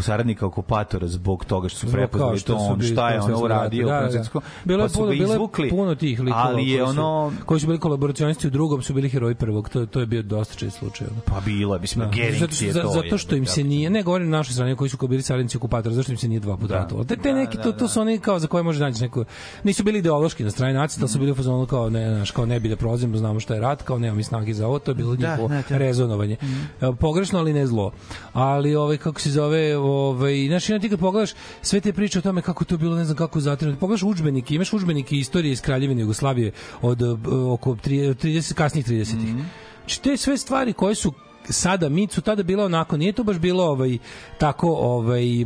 saradnika 0.00 0.46
okupatora 0.46 1.06
zbog 1.06 1.44
toga 1.44 1.68
što 1.68 1.78
su 1.78 1.92
prepoznali 1.92 2.38
što 2.38 2.56
on 2.56 2.80
šta 2.82 3.10
je 3.10 3.20
ono 3.20 3.38
uradio 3.38 3.88
ratu. 3.88 3.96
u 3.96 4.00
Da, 4.00 4.06
da. 4.06 4.10
Francuskom, 4.10 4.42
Bilo 4.64 4.82
je 4.84 4.88
pa 4.88 4.94
puno, 4.98 5.12
izvukli 5.12 5.70
puno 5.70 5.94
tih 5.94 6.20
likova 6.20 6.42
ali 6.46 6.68
je 6.70 6.78
koji 6.78 6.94
su, 6.94 7.00
ono 7.00 7.32
koji 7.44 7.60
su 7.60 7.66
bili 7.66 7.78
kolaboracionisti 7.78 8.46
u 8.46 8.50
drugom 8.50 8.82
su 8.82 8.94
bili 8.94 9.08
heroji 9.08 9.34
prvog 9.34 9.68
to 9.68 9.86
to 9.86 10.00
je 10.00 10.06
bio 10.06 10.22
dosta 10.22 10.54
čest 10.54 10.78
slučaj 10.78 11.06
pa 11.24 11.40
bilo 11.40 11.74
je 11.74 11.80
mislim 11.80 12.04
Da. 12.04 12.10
Gering 12.10 12.38
zato, 12.38 12.64
je 12.64 12.72
to 12.72 12.88
zato 12.88 13.18
što 13.18 13.36
im 13.36 13.46
se 13.46 13.64
nije, 13.64 13.90
ne 13.90 14.02
govorim 14.02 14.30
na 14.30 14.36
našoj 14.36 14.52
strani 14.52 14.76
koji 14.76 14.90
su 14.90 14.96
kao 14.96 15.08
bili 15.08 15.22
saradnici 15.22 15.56
okupatora, 15.56 15.94
zašto 15.94 16.12
im 16.12 16.18
se 16.18 16.28
nije 16.28 16.40
dva 16.40 16.56
puta 16.56 16.74
Da. 16.74 16.78
ratovalo. 16.80 17.04
Te, 17.04 17.16
te 17.16 17.32
Da, 17.32 17.38
neki, 17.38 17.56
da, 17.56 17.62
to, 17.62 17.72
to 17.72 17.88
su 17.88 18.00
oni 18.00 18.18
kao 18.18 18.38
za 18.38 18.46
koje 18.46 18.62
može 18.62 18.80
naći 18.80 19.02
neko, 19.02 19.24
nisu 19.64 19.84
bili 19.84 19.98
ideološki 19.98 20.44
na 20.44 20.50
strani 20.50 20.74
nacista, 20.74 21.02
ali 21.02 21.08
su 21.08 21.18
bili 21.18 21.30
u 21.32 21.34
fazonu 21.34 21.66
kao 21.66 21.90
ne, 21.90 22.14
znaš, 22.14 22.30
kao 22.30 22.46
ne 22.46 22.60
bi 22.60 22.68
da 22.68 22.76
prolazimo, 22.76 23.16
znamo 23.16 23.40
šta 23.40 23.54
je 23.54 23.60
rat, 23.60 23.82
kao 23.82 23.98
nemamo 23.98 24.16
mi 24.16 24.22
snage 24.24 24.54
za 24.54 24.66
ovo, 24.66 24.78
to 24.78 24.90
je 24.90 24.94
bilo 24.94 25.16
Da, 25.16 25.30
njihovo 25.30 25.48
da, 25.48 25.62
da. 25.68 25.78
rezonovanje. 25.78 26.36
E, 26.80 26.92
Pogrešno, 27.00 27.38
ali 27.38 27.52
ne 27.52 27.66
zlo. 27.66 27.92
Ali 28.32 28.76
ovaj 28.86 28.96
kako 28.96 29.20
se 29.20 29.30
zove, 29.30 29.76
ovaj 29.76 30.46
znaš, 30.46 30.68
jedan 30.68 30.82
ti 30.82 30.88
kad 30.88 30.98
pogledaš 30.98 31.30
sve 31.62 31.80
te 31.80 31.92
priče 31.92 32.18
o 32.18 32.22
tome 32.22 32.42
kako 32.42 32.64
to 32.64 32.76
bilo, 32.76 32.96
ne 32.96 33.04
znam 33.04 33.16
kako 33.16 33.40
zatirano. 33.40 33.78
Pogledaš 33.78 34.02
udžbenike, 34.02 34.54
imaš 34.54 34.72
udžbenike 34.72 35.16
istorije 35.16 35.52
iz 35.52 35.60
Kraljevine 35.60 36.00
Jugoslavije 36.00 36.52
od 36.82 37.02
e, 37.02 37.06
oko 37.50 37.74
30 37.74 38.54
kasnih 38.54 38.86
30-ih. 38.86 39.34
Znači 39.80 40.02
te 40.02 40.16
sve 40.16 40.36
stvari 40.36 40.72
koje 40.72 40.94
su 40.94 41.12
sada 41.50 41.88
mit 41.88 42.12
su 42.12 42.20
tada 42.20 42.42
bila 42.42 42.64
onako 42.64 42.96
nije 42.96 43.12
to 43.12 43.24
baš 43.24 43.38
bilo 43.38 43.64
ovaj 43.64 43.98
tako 44.38 44.68
ovaj 44.68 45.40
e, 45.42 45.44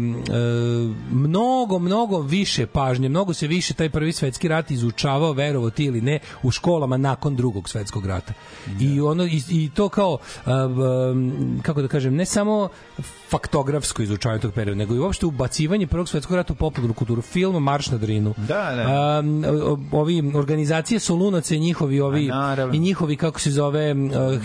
mnogo 1.13 1.79
mnogo 1.79 2.21
više 2.21 2.67
pažnje 2.67 3.09
mnogo 3.09 3.35
se 3.35 3.47
više 3.47 3.75
taj 3.75 3.91
prvi 3.91 4.13
svetski 4.13 4.49
rat 4.49 4.71
izučavao 4.71 5.33
verovo 5.33 5.71
ti 5.71 5.85
ili 5.85 6.01
ne 6.01 6.19
u 6.43 6.51
školama 6.51 6.97
nakon 6.97 7.37
drugog 7.37 7.69
svetskog 7.69 8.07
rata. 8.07 8.33
I 8.81 9.01
ono 9.01 9.25
i, 9.25 9.43
i 9.49 9.71
to 9.75 9.89
kao 9.89 10.19
m, 10.47 11.61
kako 11.63 11.83
da 11.83 11.89
kažem 11.89 12.15
ne 12.15 12.25
samo 12.27 12.69
faktografsko 13.29 14.03
izučavanje 14.03 14.41
tog 14.41 14.53
perioda 14.53 14.79
nego 14.79 14.95
i 14.95 14.99
uopšte 14.99 15.27
ubacivanje 15.27 15.87
prvog 15.87 16.09
svetskog 16.09 16.37
rata 16.37 16.53
u 16.53 16.57
popularnu 16.57 16.95
kulturu 16.95 17.23
film 17.23 17.63
Marš 17.63 17.91
na 17.91 17.99
Drinu. 17.99 18.35
Da, 18.37 18.73
da. 18.77 19.23
O- 19.65 19.79
ovi 19.93 20.33
organizacije 20.35 21.01
Solunaca 21.01 21.55
i 21.55 21.59
njihovi 21.59 22.01
ovi 22.01 22.31
A, 22.33 22.35
naravno. 22.35 22.75
i 22.75 22.79
njihovi 22.79 23.17
kako 23.17 23.41
se 23.41 23.51
zove 23.51 23.93
uh, 23.93 24.01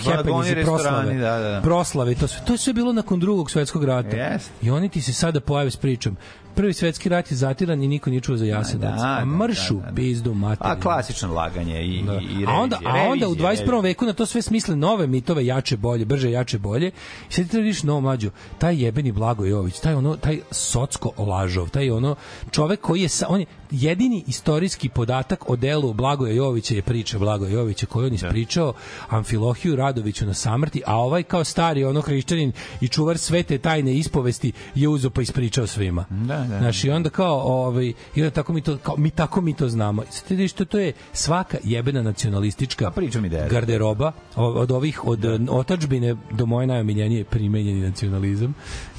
happenings 0.05 0.49
i 0.49 0.63
proslave. 0.63 1.13
da, 1.13 1.39
da, 1.39 1.44
da. 1.51 1.61
proslave 1.61 2.11
i 2.11 2.15
to 2.15 2.27
sve 2.27 2.45
to 2.45 2.53
je 2.53 2.57
sve 2.57 2.73
bilo 2.73 2.93
nakon 2.93 3.19
drugog 3.19 3.51
svetskog 3.51 3.83
rata 3.83 4.17
Jeste. 4.17 4.51
i 4.61 4.69
oni 4.69 4.89
ti 4.89 5.01
se 5.01 5.13
sada 5.13 5.39
pojave 5.39 5.71
s 5.71 5.77
pričom 5.77 6.17
prvi 6.55 6.73
svetski 6.73 7.09
rat 7.09 7.31
je 7.31 7.37
zatiran 7.37 7.83
i 7.83 7.87
niko 7.87 8.09
nije 8.09 8.21
čuo 8.21 8.37
za 8.37 8.45
Jasenovac 8.45 8.99
da, 8.99 9.07
a 9.07 9.19
da, 9.19 9.25
mršu 9.25 9.75
da, 9.75 9.89
da. 9.89 9.95
pizdu 9.95 10.33
materiju 10.33 10.71
A 10.71 10.79
klasično 10.79 11.33
laganje 11.33 11.85
i, 11.85 12.03
Da. 12.03 12.13
i, 12.13 12.15
i 12.15 12.19
revizije. 12.19 12.47
a 12.47 12.51
onda 12.51 12.79
a 12.85 13.09
onda 13.09 13.27
u 13.27 13.33
revizije, 13.33 13.49
21. 13.49 13.71
revizije. 13.71 13.81
veku 13.81 14.05
na 14.05 14.13
to 14.13 14.25
sve 14.25 14.41
smisle 14.41 14.75
nove 14.75 15.07
mitove 15.07 15.45
jače 15.45 15.77
bolje 15.77 16.05
brže 16.05 16.31
jače 16.31 16.57
bolje 16.57 16.87
i 17.29 17.33
sad 17.33 17.43
ti 17.45 17.51
treba 17.51 17.63
vidiš 17.63 17.83
novo 17.83 18.01
mlađu 18.01 18.31
taj 18.57 18.83
jebeni 18.83 19.11
Blago 19.11 19.45
Jović 19.45 19.79
taj 19.79 19.93
ono 19.93 20.15
taj 20.15 20.39
socsko 20.51 21.11
lažov 21.17 21.69
taj 21.69 21.89
ono 21.91 22.15
čovek 22.51 22.81
koji 22.81 23.01
je 23.01 23.09
on 23.27 23.39
je 23.39 23.45
jedini 23.71 24.23
istorijski 24.27 24.89
podatak 24.89 25.49
o 25.49 25.55
delu 25.55 25.93
Blagoja 25.93 26.33
Jovića 26.33 26.75
je 26.75 26.81
priča 26.81 27.19
Blagoja 27.19 27.51
Jovića 27.51 27.85
koju 27.85 28.05
on 28.07 28.13
ispričao 28.13 28.73
Amfilohiju 29.09 29.75
Radoviću 29.75 30.25
na 30.25 30.33
samrti 30.33 30.81
a 30.85 30.95
ovaj 30.97 31.23
kao 31.23 31.43
stari 31.43 31.83
ono 31.83 32.01
hrišćanin 32.01 32.51
i 32.81 32.87
čuvar 32.87 33.17
svete 33.17 33.57
tajne 33.57 33.93
ispovesti 33.93 34.51
je 34.75 34.87
uzo 34.87 35.09
pa 35.09 35.21
ispričao 35.21 35.67
svima 35.67 36.05
Da, 36.09 36.44
da. 36.45 36.59
Znaš, 36.59 36.83
i 36.83 36.89
onda 36.89 37.09
kao 37.09 37.35
ovaj 37.39 37.85
i 38.15 38.21
onda 38.21 38.29
tako 38.29 38.53
mi 38.53 38.61
to 38.61 38.77
kao 38.77 38.95
mi 38.97 39.09
tako 39.09 39.41
mi 39.41 39.53
to 39.53 39.69
znamo. 39.69 40.03
I 40.03 40.07
sad 40.09 40.27
ti 40.27 40.35
vidiš 40.35 40.51
što 40.51 40.65
to 40.65 40.79
je 40.79 40.93
svaka 41.13 41.57
jebena 41.63 42.01
nacionalistička 42.01 42.91
mi 43.21 43.29
deda. 43.29 43.47
garderoba 43.47 44.11
o- 44.35 44.45
od 44.51 44.71
ovih 44.71 45.05
od 45.05 45.19
da. 45.19 45.39
otačbine 45.49 46.15
do 46.31 46.45
moje 46.45 46.67
najomiljenije 46.67 47.23
primenjeni 47.23 47.81
nacionalizam. 47.81 48.53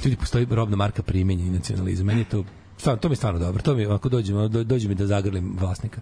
Ljudi 0.05 0.15
postoji 0.17 0.47
robna 0.49 0.75
marka 0.75 1.03
primenjeni 1.03 1.51
nacionalizam. 1.51 2.05
Meni 2.05 2.21
je 2.21 2.25
to 2.25 2.43
stvarno, 2.77 3.01
to 3.01 3.09
mi 3.09 3.11
je 3.13 3.15
stvarno 3.15 3.39
dobro. 3.39 3.61
To 3.61 3.75
mi 3.75 3.85
ako 3.85 4.09
dođemo 4.09 4.47
do, 4.47 4.63
dođe 4.63 4.89
mi 4.89 4.95
da 4.95 5.07
zagrlim 5.07 5.57
vlasnika. 5.59 6.01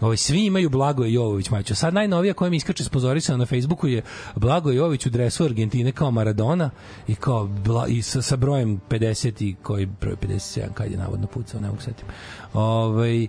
Ovaj 0.00 0.16
svi 0.16 0.46
imaju 0.46 0.70
Blagoje 0.70 1.12
Jovović 1.12 1.50
Majić. 1.50 1.72
Sad 1.72 1.94
najnovija 1.94 2.34
koja 2.34 2.50
mi 2.50 2.56
iskače 2.56 2.84
sponzorisana 2.84 3.38
na 3.38 3.46
Facebooku 3.46 3.86
je 3.86 4.02
Blagoje 4.36 4.76
Jovović 4.76 5.06
u 5.06 5.10
dresu 5.10 5.44
Argentine 5.44 5.92
kao 5.92 6.10
Maradona 6.10 6.70
i 7.08 7.14
kao 7.14 7.46
bla, 7.46 7.86
i 7.86 8.02
sa, 8.02 8.22
sa 8.22 8.36
brojem 8.36 8.80
50 8.90 9.44
i 9.44 9.54
koji 9.62 9.86
broj 9.86 10.16
57 10.16 10.72
kad 10.74 10.90
je 10.90 10.98
navodno 10.98 11.26
pucao, 11.26 11.60
ne 11.60 11.68
mogu 11.68 11.80
se 11.80 11.84
setim. 11.84 12.06
Ovaj 12.54 13.26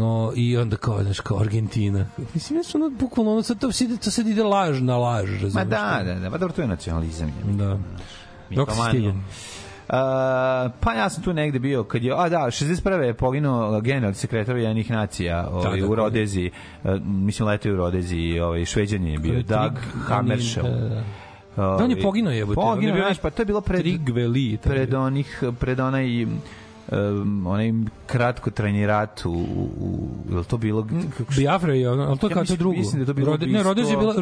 o, 0.00 0.32
i 0.36 0.56
onda 0.56 0.76
kao 0.76 1.02
znaš 1.02 1.20
kao 1.20 1.38
Argentina. 1.38 2.06
Mislim 2.34 2.62
znači 2.62 2.76
ono 2.76 2.90
bukvalno 2.90 3.32
ono 3.32 3.42
sad 3.42 3.60
to, 3.60 3.70
to 4.04 4.10
sad 4.10 4.26
ide 4.26 4.42
laž 4.42 4.80
na 4.80 4.96
laž, 4.96 5.30
razumeš? 5.30 5.54
Ma 5.54 5.64
da, 5.64 6.02
da, 6.04 6.14
da, 6.14 6.30
pa 6.30 6.38
dobro, 6.38 6.54
to 6.54 6.62
je 6.62 6.68
nacionalizam. 6.68 7.28
Je. 7.28 7.56
Da. 7.56 7.78
Dok 8.50 8.70
si 8.70 8.76
Mitomanija. 8.76 9.14
Pa 10.80 10.92
ja 10.92 11.08
sam 11.08 11.22
tu 11.22 11.32
negde 11.32 11.58
bio 11.58 11.84
kad 11.84 12.02
je 12.02 12.12
a 12.14 12.28
da 12.28 12.38
61. 12.38 13.00
je 13.00 13.14
poginuo 13.14 13.80
general 13.80 14.14
sekretar 14.14 14.56
jednih 14.56 14.90
nacija 14.90 15.48
ovaj 15.52 15.80
Da, 15.80 15.86
da, 15.86 15.92
u 15.92 15.94
Rodezi 15.94 16.50
mislim 17.04 17.48
letio 17.48 17.72
u 17.72 17.76
Rodezi 17.76 18.40
ovaj 18.40 18.64
šveđanin 18.64 19.08
je 19.08 19.18
bio 19.18 19.34
je 19.34 19.42
Doug 19.42 19.72
Trig- 19.72 20.08
Hammarskjöld 20.08 20.62
Da, 20.70 20.88
da. 20.88 21.02
Da, 21.56 21.84
on 21.84 21.90
je 21.90 22.02
poginuo 22.02 22.32
je 22.32 22.46
Poginuo, 22.46 22.94
bio 22.94 23.04
znaš, 23.04 23.18
pa 23.18 23.30
to 23.30 23.42
je 23.42 23.46
bilo 23.46 23.60
pred 23.60 23.80
Trigve 23.80 24.28
Lee. 24.28 24.56
taj. 24.56 24.72
pred 24.72 24.94
onih 24.94 25.42
pred 25.60 25.80
onaj 25.80 26.26
um, 26.88 27.46
onaj 27.46 27.72
kratkotrajni 28.06 28.86
rat 28.86 29.22
u, 29.24 29.30
u 29.30 29.98
je 30.30 30.36
li 30.36 30.44
to 30.44 30.56
bilo 30.56 30.86
kako 31.18 31.32
se- 31.32 31.40
Biafra 31.40 31.74
je 31.74 31.90
ono, 31.90 32.02
ali 32.02 32.18
to 32.18 32.26
Ja 32.26 32.28
kao 32.28 32.36
to 32.36 32.40
mislim- 32.42 32.58
drugo. 32.58 32.76
mislim 32.76 33.00
da 33.00 33.06
to 33.06 33.14
bilo 33.14 33.26
Rode, 33.26 33.46
ne, 33.46 33.62
je 33.82 33.96
bila 33.96 34.14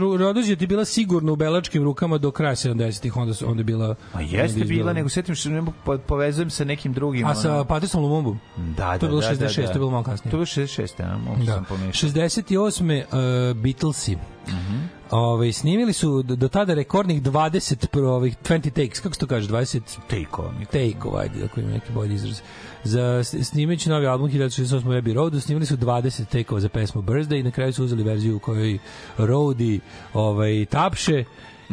je 0.45 0.57
ti 0.57 0.67
bila 0.67 0.85
sigurno 0.85 1.33
u 1.33 1.37
belačkim 1.37 1.83
rukama 1.85 2.19
do 2.19 2.31
kraja 2.31 2.55
70-ih, 2.55 3.17
onda 3.17 3.35
su 3.35 3.49
onda 3.49 3.61
je 3.61 3.65
bila 3.65 3.95
Ma 4.15 4.21
jeste 4.21 4.59
je 4.61 4.65
bila, 4.67 4.93
nego 4.93 5.09
setim 5.09 5.37
se, 5.37 5.51
ne 5.51 5.63
povezujem 5.99 6.51
sa 6.51 6.65
nekim 6.65 6.93
drugim. 6.93 7.27
A 7.27 7.35
sa 7.35 7.65
Patrisom 7.65 8.03
Lumumbom? 8.03 8.39
Da, 8.57 8.63
da, 8.77 8.99
To 8.99 9.07
je 9.07 9.11
bilo 9.11 9.21
da, 9.21 9.27
66, 9.29 9.39
da, 9.57 9.63
da. 9.63 9.67
to 9.67 9.73
je 9.73 9.75
bilo 9.75 9.91
malo 9.91 10.03
kasnije. 10.05 10.31
To 10.31 10.37
je 10.37 10.39
bilo 10.39 10.47
66, 10.47 11.03
a 11.05 11.19
mogu 11.19 11.39
Da. 11.39 11.53
sam 11.53 11.65
pomešao. 11.65 12.11
68. 12.11 13.03
Uh, 13.03 13.57
Beatlesi. 13.57 14.17
Mhm. 14.49 14.77
Ovaj 15.15 15.53
snimili 15.53 15.93
su 15.93 16.23
do, 16.23 16.49
tada 16.49 16.75
rekordnih 16.75 17.23
20 17.23 17.87
pro 17.87 18.11
ovih 18.11 18.37
20 18.45 18.71
takes, 18.71 19.01
kako 19.01 19.15
se 19.15 19.21
to 19.21 19.27
kaže, 19.27 19.49
20 19.49 19.81
Take-ova. 20.09 20.53
take 20.65 21.19
ajde, 21.19 21.45
ako 21.45 21.61
ima 21.61 21.71
neki 21.71 21.93
bolji 21.93 22.15
izraz. 22.15 22.41
Za 22.85 23.25
snimajući 23.25 23.89
novi 23.89 24.07
album 24.07 24.31
1968 24.31 25.03
Abbey 25.03 25.15
Road, 25.15 25.43
snimali 25.43 25.67
su 25.67 25.77
20 25.77 26.25
take-ova 26.25 26.61
za 26.61 26.69
pesmu 26.69 27.03
Birthday 27.03 27.41
i 27.41 27.43
na 27.43 27.51
kraju 27.51 27.73
su 27.73 27.85
uzeli 27.85 28.03
verziju 28.03 28.37
u 28.37 28.39
kojoj 28.39 28.79
Roadie 29.19 29.81
ovaj, 30.15 30.67
tapše 30.67 31.25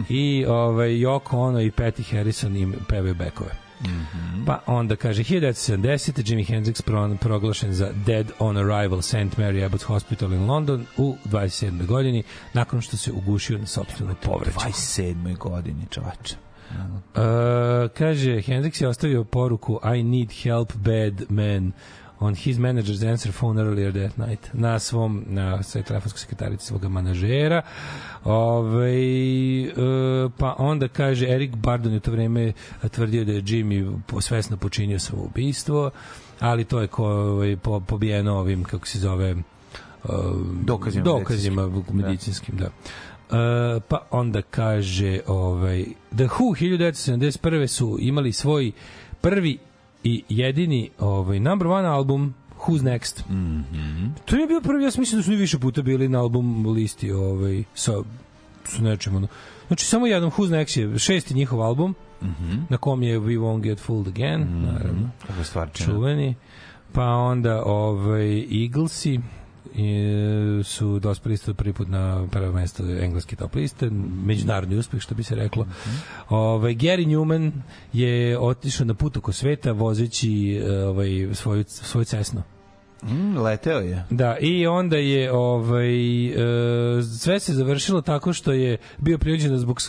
i 0.09 0.45
ovaj, 0.47 0.89
Yoko 0.89 1.37
Ono 1.37 1.61
i 1.61 1.71
Patty 1.71 2.11
Harrison 2.11 2.55
im 2.55 2.75
pevaju 2.89 3.15
bekove. 3.15 3.60
Pa 4.45 4.59
onda 4.65 4.95
kaže 4.95 5.23
1970. 5.23 6.29
Jimi 6.29 6.43
Hendrix 6.43 6.81
pro, 6.81 7.15
proglašen 7.21 7.73
za 7.73 7.91
Dead 8.05 8.31
on 8.39 8.57
Arrival 8.57 9.01
St. 9.01 9.37
Mary 9.37 9.65
Abbott 9.65 9.83
Hospital 9.83 10.33
in 10.33 10.45
London 10.45 10.85
u 10.97 11.15
27. 11.25 11.85
godini 11.85 12.23
nakon 12.53 12.81
što 12.81 12.97
se 12.97 13.11
ugušio 13.11 13.57
na 13.57 13.65
sopstvenu 13.65 14.15
povređu. 14.23 14.59
27. 14.59 15.37
godini, 15.37 15.85
čovače. 15.89 16.35
Uh, 16.71 17.91
kaže, 17.97 18.31
Hendrix 18.31 18.81
je 18.81 18.87
ostavio 18.87 19.23
poruku 19.23 19.79
I 19.97 20.03
need 20.03 20.31
help 20.43 20.73
bad 20.75 21.23
man 21.29 21.71
on 22.21 22.35
his 22.35 22.57
manager's 22.57 23.03
answer 23.11 23.31
phone 23.31 23.61
earlier 23.61 23.91
that 23.91 24.17
night 24.17 24.49
na 24.53 24.79
svom 24.79 25.23
na 25.27 25.63
svoj 25.63 25.83
telefonskoj 25.83 26.19
sekretarici 26.19 26.65
svoga 26.65 26.89
manažera 26.89 27.61
Ove, 28.23 28.91
uh, 29.67 30.31
pa 30.37 30.55
onda 30.57 30.87
kaže 30.87 31.27
Erik 31.27 31.55
Bardon 31.55 31.93
je 31.93 31.97
u 31.97 31.99
to 31.99 32.11
vreme 32.11 32.53
tvrdio 32.91 33.25
da 33.25 33.31
je 33.31 33.41
Jimmy 33.41 33.99
svesno 34.21 34.57
počinio 34.57 34.99
samoubistvo 34.99 35.91
ali 36.39 36.63
to 36.63 36.81
je 36.81 36.87
ko, 36.87 37.05
ovaj, 37.05 37.57
po, 37.57 37.79
pobijeno 37.79 38.37
ovim 38.37 38.63
kako 38.63 38.87
se 38.87 38.99
zove 38.99 39.31
uh, 39.31 39.39
Dokazima 40.65 41.03
dokazima 41.03 41.69
medicinskim 41.93 42.55
da. 42.57 42.65
Uh, 42.65 43.83
pa 43.87 44.07
onda 44.11 44.41
kaže 44.41 45.19
ovaj 45.27 45.85
The 46.15 46.27
Who 46.27 46.55
1971. 46.61 47.67
su 47.67 47.97
imali 47.99 48.31
svoj 48.31 48.71
prvi 49.21 49.57
i 50.03 50.23
jedini 50.29 50.89
ovaj 50.99 51.39
number 51.39 51.67
one 51.67 51.87
album 51.87 52.33
Who's 52.67 52.83
Next. 52.83 53.29
Mm 53.29 53.65
-hmm. 53.73 54.09
To 54.25 54.35
je 54.35 54.47
bio 54.47 54.61
prvi, 54.61 54.83
ja 54.83 54.91
mislim 54.97 55.19
da 55.19 55.23
su 55.23 55.31
više 55.31 55.59
puta 55.59 55.81
bili 55.81 56.09
na 56.09 56.19
album 56.19 56.65
listi 56.65 57.11
ovaj, 57.11 57.63
sa, 57.75 57.91
sa 58.63 58.81
nečim. 58.81 59.15
Ono. 59.15 59.27
Znači, 59.67 59.85
samo 59.85 60.07
jedan 60.07 60.29
Who's 60.29 60.49
Next 60.49 60.79
je 60.79 60.99
šesti 60.99 61.33
njihov 61.33 61.61
album, 61.61 61.95
mm 62.21 62.25
-hmm. 62.27 62.61
na 62.69 62.77
kom 62.77 63.03
je 63.03 63.19
We 63.19 63.39
Won't 63.39 63.61
Get 63.61 63.79
Fooled 63.79 64.07
Again, 64.07 64.41
mm 64.41 64.47
-hmm. 64.47 64.73
naravno. 64.73 65.09
Kako. 65.53 65.91
Čuveni. 65.91 66.35
Pa 66.93 67.05
onda 67.05 67.63
ovaj, 67.65 68.39
Eaglesi, 68.63 69.19
i, 69.75 70.63
su 70.63 70.99
dospeli 70.99 71.33
isto 71.33 71.53
prvi 71.53 71.73
put 71.73 71.87
na 71.87 72.27
prvo 72.31 72.51
mesto 72.51 72.83
engleske 72.83 73.35
top 73.35 73.55
liste, 73.55 73.89
međunarodni 74.25 74.77
uspeh 74.77 75.01
što 75.01 75.15
bi 75.15 75.23
se 75.23 75.35
reklo. 75.35 75.67
Ovaj 76.29 76.75
Gary 76.75 77.07
Newman 77.07 77.51
je 77.93 78.39
otišao 78.39 78.85
na 78.85 78.93
put 78.93 79.17
oko 79.17 79.31
sveta 79.31 79.71
vozeći 79.71 80.55
e, 80.55 80.83
ovaj 80.83 81.09
svoju 81.33 81.63
svoju 81.67 82.05
Cessnu. 82.05 82.43
Mm, 83.03 83.37
leteo 83.37 83.79
je. 83.79 84.05
Da, 84.09 84.37
i 84.37 84.67
onda 84.67 84.97
je 84.97 85.31
ovaj 85.31 86.25
e, 86.27 87.03
sve 87.03 87.39
se 87.39 87.53
završilo 87.53 88.01
tako 88.01 88.33
što 88.33 88.51
je 88.51 88.77
bio 88.97 89.17
prinuđen 89.17 89.51
da 89.51 89.57
zbog 89.57 89.81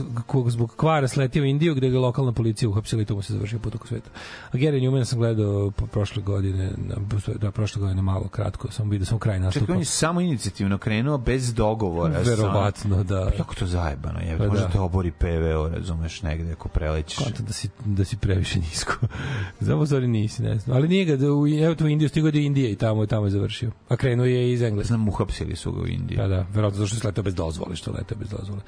zbog, 0.46 0.76
kvara 0.76 1.08
sletio 1.08 1.42
u 1.42 1.46
Indiju 1.46 1.74
gde 1.74 1.90
ga 1.90 1.98
lokalna 1.98 2.32
policija 2.32 2.68
uhapsila 2.68 3.02
i 3.02 3.04
tu 3.04 3.14
mu 3.14 3.22
se 3.22 3.32
završio 3.32 3.58
put 3.58 3.74
oko 3.74 3.86
sveta. 3.86 4.10
A 4.52 4.56
Gary 4.56 4.80
Newman 4.80 5.04
sam 5.04 5.18
gledao 5.18 5.70
po 5.70 5.86
prošle 5.86 6.22
godine, 6.22 6.70
na, 6.76 6.94
da, 7.34 7.50
prošle 7.50 7.80
godine 7.80 8.02
malo 8.02 8.28
kratko, 8.28 8.72
sam 8.72 8.90
vidio 8.90 9.06
sam 9.06 9.18
kraj 9.18 9.40
nastupa. 9.40 9.62
Čekaj, 9.64 9.74
on 9.74 9.80
je 9.80 9.84
samo 9.84 10.20
inicijativno 10.20 10.78
krenuo 10.78 11.18
bez 11.18 11.54
dogovora. 11.54 12.20
Verovatno, 12.24 13.04
da. 13.04 13.30
Pa 13.30 13.36
Jako 13.38 13.54
to 13.54 13.66
zajebano 13.66 14.20
je. 14.20 14.38
Pa 14.38 14.46
Možda 14.46 14.64
da. 14.64 14.72
te 14.72 14.80
obori 14.80 15.10
PVO, 15.10 15.68
razumeš, 15.68 16.22
negde 16.22 16.52
ako 16.52 16.68
prelećiš. 16.68 17.18
Kontam 17.18 17.46
da 17.46 17.52
si, 17.52 17.68
da 17.84 18.04
si 18.04 18.16
previše 18.16 18.58
nisko. 18.58 18.94
Stvari 19.92 20.08
nisi, 20.08 20.42
ne 20.42 20.58
znam. 20.58 20.76
Ali 20.76 20.88
nije 20.88 21.04
ga, 21.04 21.16
da 21.16 21.32
u, 21.32 21.48
evo 21.48 21.74
tu 21.74 21.84
u 21.84 21.88
Indiju, 21.88 22.08
stigao 22.08 22.30
do 22.30 22.38
Indije 22.38 22.72
i 22.72 22.76
tamo, 22.76 23.01
tamo 23.06 23.26
je 23.26 23.30
završio. 23.30 23.70
A 23.88 23.96
krenuo 23.96 24.26
je 24.26 24.52
iz 24.52 24.62
Engleske. 24.62 24.88
Znam, 24.88 25.08
uhapsili 25.08 25.56
su 25.56 25.72
ga 25.72 25.80
u 25.80 25.86
Indiji. 25.86 26.16
Da, 26.16 26.28
da, 26.28 26.46
verovatno 26.52 26.78
zato 26.78 26.86
što 26.86 26.96
je 26.96 27.00
sletao 27.00 27.24
bez 27.24 27.34
dozvole, 27.34 27.76
što 27.76 27.92
letao 27.92 28.18
bez 28.18 28.28
dozvole. 28.28 28.60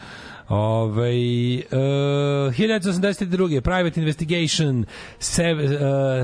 Ove, 0.49 1.11
uh, 1.11 1.75
1982. 2.55 3.61
Private 3.61 4.01
Investigation, 4.01 4.85
se, 5.19 5.53
uh, 5.53 5.61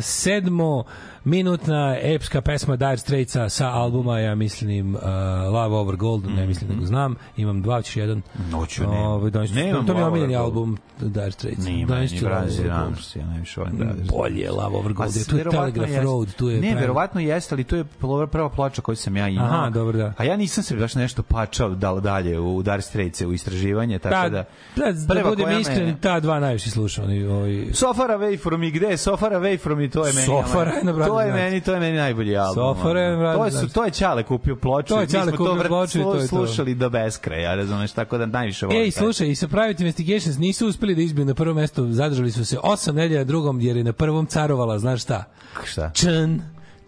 sedmo 0.03 0.85
minutna 1.25 1.97
epska 1.99 2.41
pesma 2.41 2.77
Dire 2.77 2.97
Straitsa 2.97 3.49
sa 3.49 3.69
albuma, 3.69 4.19
ja 4.19 4.35
mislim, 4.35 4.95
uh, 4.95 5.01
Love 5.47 5.77
Over 5.77 5.97
Gold, 5.97 6.25
ne 6.27 6.47
mislim 6.47 6.71
da 6.71 6.77
ga 6.77 6.87
znam, 6.87 7.17
imam 7.37 7.63
dva, 7.63 7.83
ćeš 7.83 7.97
jedan. 7.97 8.23
Noću 8.51 8.83
nemam. 8.83 8.97
Ove, 8.99 9.31
doneću- 9.31 9.55
Nemam 9.55 9.87
to 9.87 9.95
mi 9.95 10.01
je 10.01 10.05
omiljeni 10.05 10.37
album 10.37 10.79
Dire 10.99 11.31
Straits. 11.31 11.65
Nima, 11.67 11.87
Doneću 11.89 12.15
ni 12.15 12.21
Gold. 12.21 12.67
Rams, 12.67 13.17
ja 13.17 13.27
najviše 13.27 13.61
volim. 13.61 13.79
Bolje 14.11 14.41
je 14.41 14.51
Love 14.51 14.77
Over 14.77 14.93
Gold, 14.93 15.17
je 15.17 15.25
tu 15.25 15.37
je 15.37 15.45
Telegraph 15.45 15.91
jeste. 15.91 16.03
Road, 16.03 16.35
tu 16.35 16.49
je 16.49 16.57
Ne, 16.57 16.69
pravi- 16.69 16.81
verovatno 16.81 17.21
jeste, 17.21 17.55
ali 17.55 17.65
to 17.65 17.77
je 17.77 17.85
prva 17.85 18.27
prva 18.27 18.49
ploča 18.49 18.83
koju 18.83 18.97
sam 18.97 19.17
ja 19.17 19.29
imao. 19.29 19.47
Aha, 19.47 19.71
dobro, 19.71 19.99
da. 19.99 20.13
A 20.17 20.25
ja 20.25 20.37
nisam 20.37 20.65
se 20.65 20.77
baš 20.77 20.95
nešto 20.95 21.23
pačao 21.23 21.69
dal 21.71 22.01
dalje 22.01 22.39
u 22.41 22.63
Dire 22.63 22.83
Straits 22.83 23.21
u 23.21 23.33
istraživanje, 23.33 23.99
tako 23.99 24.15
Da, 24.23 24.29
da... 24.29 24.45
da, 24.87 25.15
da, 25.15 25.25
budem 25.25 25.61
iskren, 25.61 25.97
ta 25.97 26.21
dva 26.21 26.41
najviše 26.41 26.71
slušam. 26.71 27.05
Oni, 27.05 27.25
ovaj, 27.25 27.67
So 27.73 27.95
far 27.95 28.11
away 28.11 28.39
from 28.41 28.61
me, 28.61 28.71
gde 28.71 28.87
je 28.87 28.97
So 28.97 29.17
far 29.17 29.33
away 29.33 29.59
from 29.59 29.79
me, 29.79 29.89
to 29.89 30.07
je 30.07 30.13
meni. 30.13 30.27
So 30.27 30.43
far 30.45 30.69
ono- 30.69 30.71
away 30.73 30.85
na 30.85 30.93
To 31.11 31.21
je 31.21 31.27
Nights. 31.27 31.41
meni, 31.41 31.61
to 31.61 31.75
je 31.75 31.81
meni 31.81 31.97
najbolji 31.97 32.37
album. 32.37 32.55
So 32.57 32.83
far 32.83 32.93
away 32.93 33.11
na 33.11 33.17
ono. 33.19 33.21
Brother 33.21 33.39
To 33.53 33.57
je, 33.57 33.61
su, 33.61 33.69
to 33.71 33.85
je 33.85 33.91
Ćale 33.91 34.23
kupio 34.23 34.57
ploču. 34.57 34.89
To 34.89 34.95
je 34.95 35.03
mi 35.03 35.11
smo 35.11 35.19
Ćale 35.21 35.33
kupio 35.33 35.55
vrt- 35.55 35.69
ploču 35.69 36.03
to 36.03 36.15
je 36.15 36.21
to. 36.21 36.27
slušali 36.27 36.75
do 36.75 36.91
beskraja, 36.91 37.55
razumeš, 37.55 37.93
tako 37.93 38.19
da 38.19 38.27
najviše 38.27 38.67
volim. 38.67 38.83
Ej, 38.83 38.91
slušaj, 38.91 39.29
i 39.29 39.35
sa 39.35 39.49
Private 39.49 39.83
Investigations 39.83 40.39
nisu 40.39 40.69
uspeli 40.69 40.95
da 40.95 41.03
izbiju 41.03 41.25
na 41.25 41.35
prvo 41.35 41.55
mesto, 41.55 41.87
zadržali 41.87 42.31
su 42.31 42.45
se 42.45 42.59
osam 42.63 42.95
nedelja 42.95 43.19
na 43.19 43.25
drugom, 43.25 43.61
jer 43.61 43.77
je 43.77 43.85
na 43.85 43.93
prvom 43.93 44.27
carovala, 44.27 44.79
znaš 44.79 45.03
šta? 45.03 45.25
Šta? 45.65 45.91
Čn, 45.95 46.39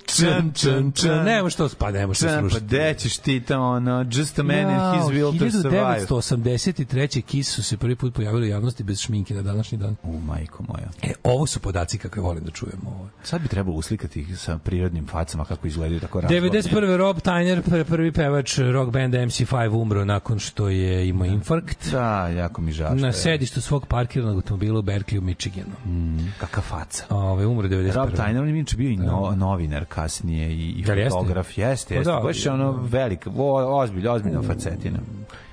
čn, 0.07 0.51
čn, 0.55 0.91
čn, 0.95 1.09
nemo 1.25 1.51
što, 1.51 1.69
pa 1.79 1.91
nemo 1.91 2.15
što 2.15 2.27
Čan, 2.27 2.35
pa 2.35 2.41
slušati. 2.41 2.65
gde 2.65 2.95
ćeš 2.95 3.19
ti 3.19 3.43
ono, 3.55 4.05
just 4.11 4.39
a 4.39 4.43
man 4.43 4.57
and 4.67 4.97
his 4.97 5.05
will 5.11 5.39
to 5.39 5.51
survive. 5.51 6.07
1983. 6.09 7.23
Kiss 7.23 7.55
su 7.55 7.63
se 7.63 7.77
prvi 7.77 7.97
put 7.97 8.15
pojavili 8.15 8.47
u 8.47 8.51
javnosti 8.51 8.83
bez 8.85 9.01
šminke 9.01 9.35
na 9.35 9.43
današnji 9.43 9.79
dan. 9.79 9.97
U, 10.03 10.21
majko 10.21 10.65
moja. 10.69 10.89
E, 11.03 11.13
ovo 11.23 11.47
su 11.47 11.61
podaci 11.61 11.99
kakve 11.99 12.23
volim 12.23 12.45
da 12.45 12.51
čujemo. 12.51 12.83
Ovo. 12.87 13.09
Sad 13.23 13.43
bi 13.43 13.49
trebalo 13.49 13.77
uslikati 13.77 14.21
ih 14.21 14.39
sa 14.39 14.59
prirodnim 14.59 15.07
facama 15.07 15.45
kako 15.45 15.67
izgledaju 15.67 16.01
tako 16.01 16.21
razvodne. 16.21 16.51
91. 16.51 16.97
Rob 16.97 17.17
Tyner, 17.17 17.63
pr- 17.63 17.85
prvi 17.85 18.13
pevač 18.13 18.59
rock 18.59 18.93
banda 18.93 19.19
MC5 19.19 19.69
umro 19.69 20.05
nakon 20.05 20.39
što 20.39 20.69
je 20.69 21.09
imao 21.09 21.27
infarkt. 21.27 21.91
Da, 21.91 22.29
jako 22.29 22.63
mi 22.63 22.73
žao. 22.73 22.95
Na 22.95 23.13
sedištu 23.13 23.61
svog 23.61 23.87
parkiranog 23.87 24.35
automobila 24.37 24.79
u 24.79 24.83
Berkeley 24.83 25.19
u 25.19 25.23
Michiganu. 25.23 25.73
Mm, 25.87 26.33
kakav 26.41 26.63
faca. 26.63 27.05
Ove, 27.11 27.47
umro 27.47 27.69
91. 27.69 27.93
Rob 27.95 28.11
Tyner, 28.11 28.41
on 28.41 28.49
je 28.49 28.65
bio 28.77 28.91
i 28.91 28.97
no, 28.97 29.35
novinar 29.37 29.85
kasnije 29.95 30.49
i, 30.49 30.71
i 30.71 30.83
Da 30.83 30.95
li 30.95 31.01
jeste? 31.01 31.19
fotograf. 31.19 31.59
Jeste, 31.59 31.95
Pa 31.95 31.99
jeste. 32.01 32.13
da, 32.13 32.21
Baš 32.21 32.47
je 32.47 32.53
ono 32.53 32.73
velik, 32.73 33.27
o, 33.37 33.81
ozbiljno, 33.81 34.13
ozbiljna 34.13 34.43
facetina. 34.43 34.99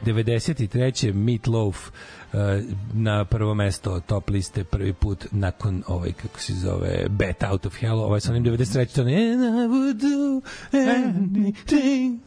93. 0.06 1.14
Meatloaf 1.14 1.88
uh, 1.88 1.94
na 2.94 3.26
prvo 3.26 3.54
mesto 3.54 4.00
top 4.00 4.30
liste 4.30 4.64
prvi 4.64 4.94
put 4.94 5.28
nakon 5.32 5.84
ovaj 5.88 6.12
kako 6.12 6.40
se 6.40 6.54
zove 6.54 7.06
Bet 7.10 7.44
Out 7.44 7.66
of 7.66 7.76
Hell 7.76 8.00
ovaj 8.00 8.20
sa 8.20 8.32
onim 8.32 8.44
93. 8.46 8.96
to 8.96 9.04
ne 9.04 9.14
I 9.14 9.36
would 9.68 9.94
do 9.94 10.42
anything. 10.74 12.20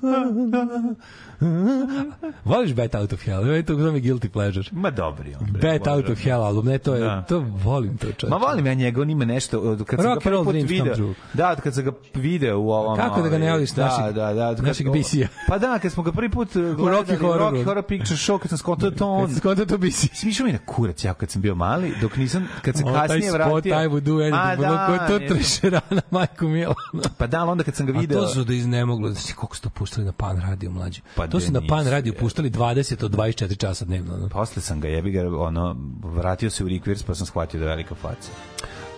Voliš 2.45 2.73
Bet 2.73 2.95
Out 2.95 3.13
of 3.13 3.23
Hell? 3.23 3.63
To 3.63 3.75
zove 3.75 4.01
Guilty 4.01 4.29
Pleasure. 4.29 4.69
Ma 4.73 4.91
dobri 4.91 5.35
on. 5.35 5.47
bre, 5.47 5.61
Bet 5.63 5.87
Out 5.87 6.09
of 6.09 6.19
Hell 6.21 6.43
album, 6.43 6.67
ne, 6.67 6.79
to 6.79 6.95
je, 6.95 7.01
Da. 7.01 7.23
to 7.23 7.39
volim 7.41 7.97
to 7.97 8.07
čovječe. 8.07 8.27
Ma 8.29 8.37
volim 8.39 8.67
ja 8.67 8.75
njega, 8.75 9.01
on 9.01 9.11
ima 9.11 9.25
nešto, 9.25 9.61
od 9.61 9.85
kad 9.85 10.01
sam 10.01 10.15
ga 10.15 10.21
prvi 10.21 10.45
put 10.45 10.55
video. 10.55 10.95
Da, 11.35 11.51
od 11.51 11.61
kad 11.61 11.75
sam 11.75 11.85
ga 11.85 11.93
video 12.15 12.61
u 12.61 12.71
ovom... 12.71 12.97
Kako 12.97 13.23
da 13.23 13.29
ga 13.29 13.39
ne 13.39 13.45
ovaj, 13.45 13.53
voliš 13.53 13.71
da, 13.71 13.83
našeg- 13.85 14.13
da, 14.13 14.35
da, 14.35 14.55
kad- 14.55 14.65
našeg 14.65 14.87
BC-a? 14.89 15.27
Pa 15.49 15.59
da, 15.59 15.79
kad 15.79 15.93
smo 15.93 16.03
ga 16.03 16.13
prvi 16.13 16.29
put 16.31 16.49
gledali 16.55 16.81
Rocky 16.89 17.19
Horroru. 17.19 17.57
Rocky 17.57 17.65
Horror 17.65 17.85
Picture 17.85 18.17
Show, 18.17 18.39
kad 18.39 18.49
sam 18.49 18.59
skontao 18.59 18.91
da 18.91 18.97
to 18.97 19.09
on. 19.09 19.21
Kad 19.23 19.31
si 19.31 19.37
skontao 19.37 19.65
to 19.67 19.79
bisi. 19.93 20.09
Smišao 20.15 20.47
mi 20.47 20.53
na 20.53 20.59
kurac 20.59 21.05
ja 21.05 21.15
kad 21.15 21.31
sam 21.31 21.43
bio 21.43 21.55
mali, 21.55 21.95
dok 22.01 22.17
nisam, 22.17 22.49
kad 22.63 22.77
se 22.77 22.83
taj 22.83 23.09
kasnije 23.09 23.31
spot, 23.31 23.65
vratio... 23.65 23.73
I 23.73 23.89
would 23.89 24.01
do 24.01 24.13
anything. 24.13 24.57
Bilo 24.57 24.79
ko 24.87 24.93
je 24.93 25.07
to 25.09 25.19
ne. 25.19 25.27
trešerana, 25.27 26.03
majko 26.11 26.49
Mila. 26.49 26.75
Pa 27.19 27.27
da, 27.27 27.45
onda 27.45 27.65
kad 27.65 27.75
sam 27.75 27.87
ga 27.87 27.93
A 27.93 28.01
video... 28.01 28.21
to 28.21 28.29
su 28.29 28.45
da 28.45 28.55
iznemoglo, 28.55 29.11
znači 29.11 29.35
koliko 29.35 29.57
su 29.57 29.63
to 29.63 29.71
puštali 29.71 30.07
na 30.07 30.13
Pan 30.13 30.41
radio 30.41 30.71
mlađe. 30.71 31.01
Pa 31.15 31.27
to 31.27 31.41
su 31.41 31.53
na 31.53 31.61
Pan 31.69 31.79
nisu, 31.79 31.91
radio 31.91 32.13
puštali 32.21 32.51
20 32.51 33.05
od 33.05 33.15
24 33.15 33.57
časa 33.57 33.85
dnevno. 33.85 34.15
ono. 34.15 34.29
Posle 34.29 34.63
sam 34.63 34.81
ga 34.81 34.89
jebi 34.89 35.11
ga, 35.11 35.39
ono, 35.39 35.77
vratio 36.03 36.51
se 36.51 36.65
u 36.65 36.69
Rikvirs 36.69 37.03
pa 37.03 37.15
sam 37.15 37.27
shvatio 37.27 37.61
da 37.61 37.67
je 37.67 37.71
velika 37.71 37.95
faca. 37.95 38.31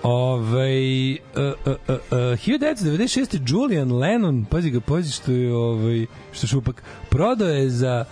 Ovaj 0.02 1.12
uh, 1.12 1.18
uh, 1.36 1.54
uh, 1.66 1.74
uh, 1.88 2.18
1996. 2.18 3.40
Julian 3.46 3.92
Lennon, 3.92 4.44
pazi 4.44 4.70
ga, 4.70 4.80
pazi 4.80 5.12
što 5.12 5.32
je 5.32 5.54
ovaj 5.54 6.06
što 6.32 6.46
šupak 6.46 6.82
prodao 7.08 7.48
je 7.48 7.70
za 7.70 8.04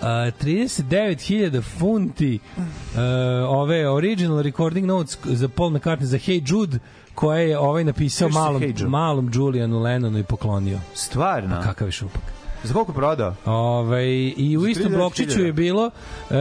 uh, 0.00 0.06
39.000 0.06 1.62
funti 1.78 2.38
uh, 2.58 2.98
ove 3.48 3.88
original 3.90 4.42
recording 4.42 4.86
notes 4.86 5.18
za 5.24 5.48
Paul 5.48 5.70
McCartney 5.70 6.04
za 6.04 6.18
Hey 6.18 6.42
Jude 6.52 6.78
koje 7.14 7.48
je 7.48 7.58
ovaj 7.58 7.84
napisao 7.84 8.28
malom, 8.28 8.62
Hey 8.62 8.66
Jude. 8.68 8.84
malom 8.86 9.30
Julianu 9.34 9.82
Lennonu 9.82 10.18
i 10.18 10.22
poklonio. 10.22 10.78
Stvarno? 10.94 11.60
Kakav 11.62 11.88
je 11.88 11.92
šupak. 11.92 12.22
Za 12.62 12.72
koliko 12.72 12.92
je 12.92 12.94
prodao? 12.94 13.34
Ovaj 13.44 14.06
i 14.36 14.58
u 14.58 14.66
istom 14.66 14.92
39.000. 14.92 14.96
blokčiću 14.96 15.42
je 15.44 15.52
bilo 15.52 15.90
um, 16.30 16.36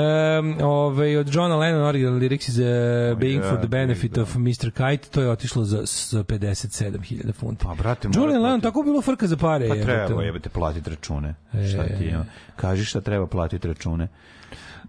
ovaj 0.64 1.18
od 1.18 1.34
Johna 1.34 1.56
Lennon 1.56 1.82
original 1.84 2.14
lyrics 2.20 2.50
is 2.50 2.58
uh, 2.58 3.20
being 3.20 3.44
for 3.44 3.58
the 3.58 3.68
benefit 3.68 4.18
of 4.18 4.36
Mr. 4.36 4.72
Kite, 4.72 5.10
to 5.10 5.22
je 5.22 5.32
otišlo 5.32 5.64
za, 5.64 5.78
za 5.86 6.24
57.000 6.24 7.34
funti. 7.34 7.66
Pa, 7.66 7.76
brate, 7.76 8.08
Julian 8.14 8.42
Lennon 8.42 8.62
tako 8.62 8.84
bilo 8.84 9.02
frka 9.02 9.28
za 9.28 9.38
pare. 9.38 9.68
Pa 9.68 9.76
jebote. 9.76 10.06
treba, 10.06 10.24
jebate, 10.24 10.50
platiti 10.50 10.90
račune. 10.90 11.36
Šta 11.52 11.84
E. 11.84 11.98
ti 11.98 12.06
ima? 12.06 12.26
Kaži 12.56 12.86
šta 12.86 13.02
treba 13.02 13.28
platiti 13.28 13.68
račune. 13.68 14.08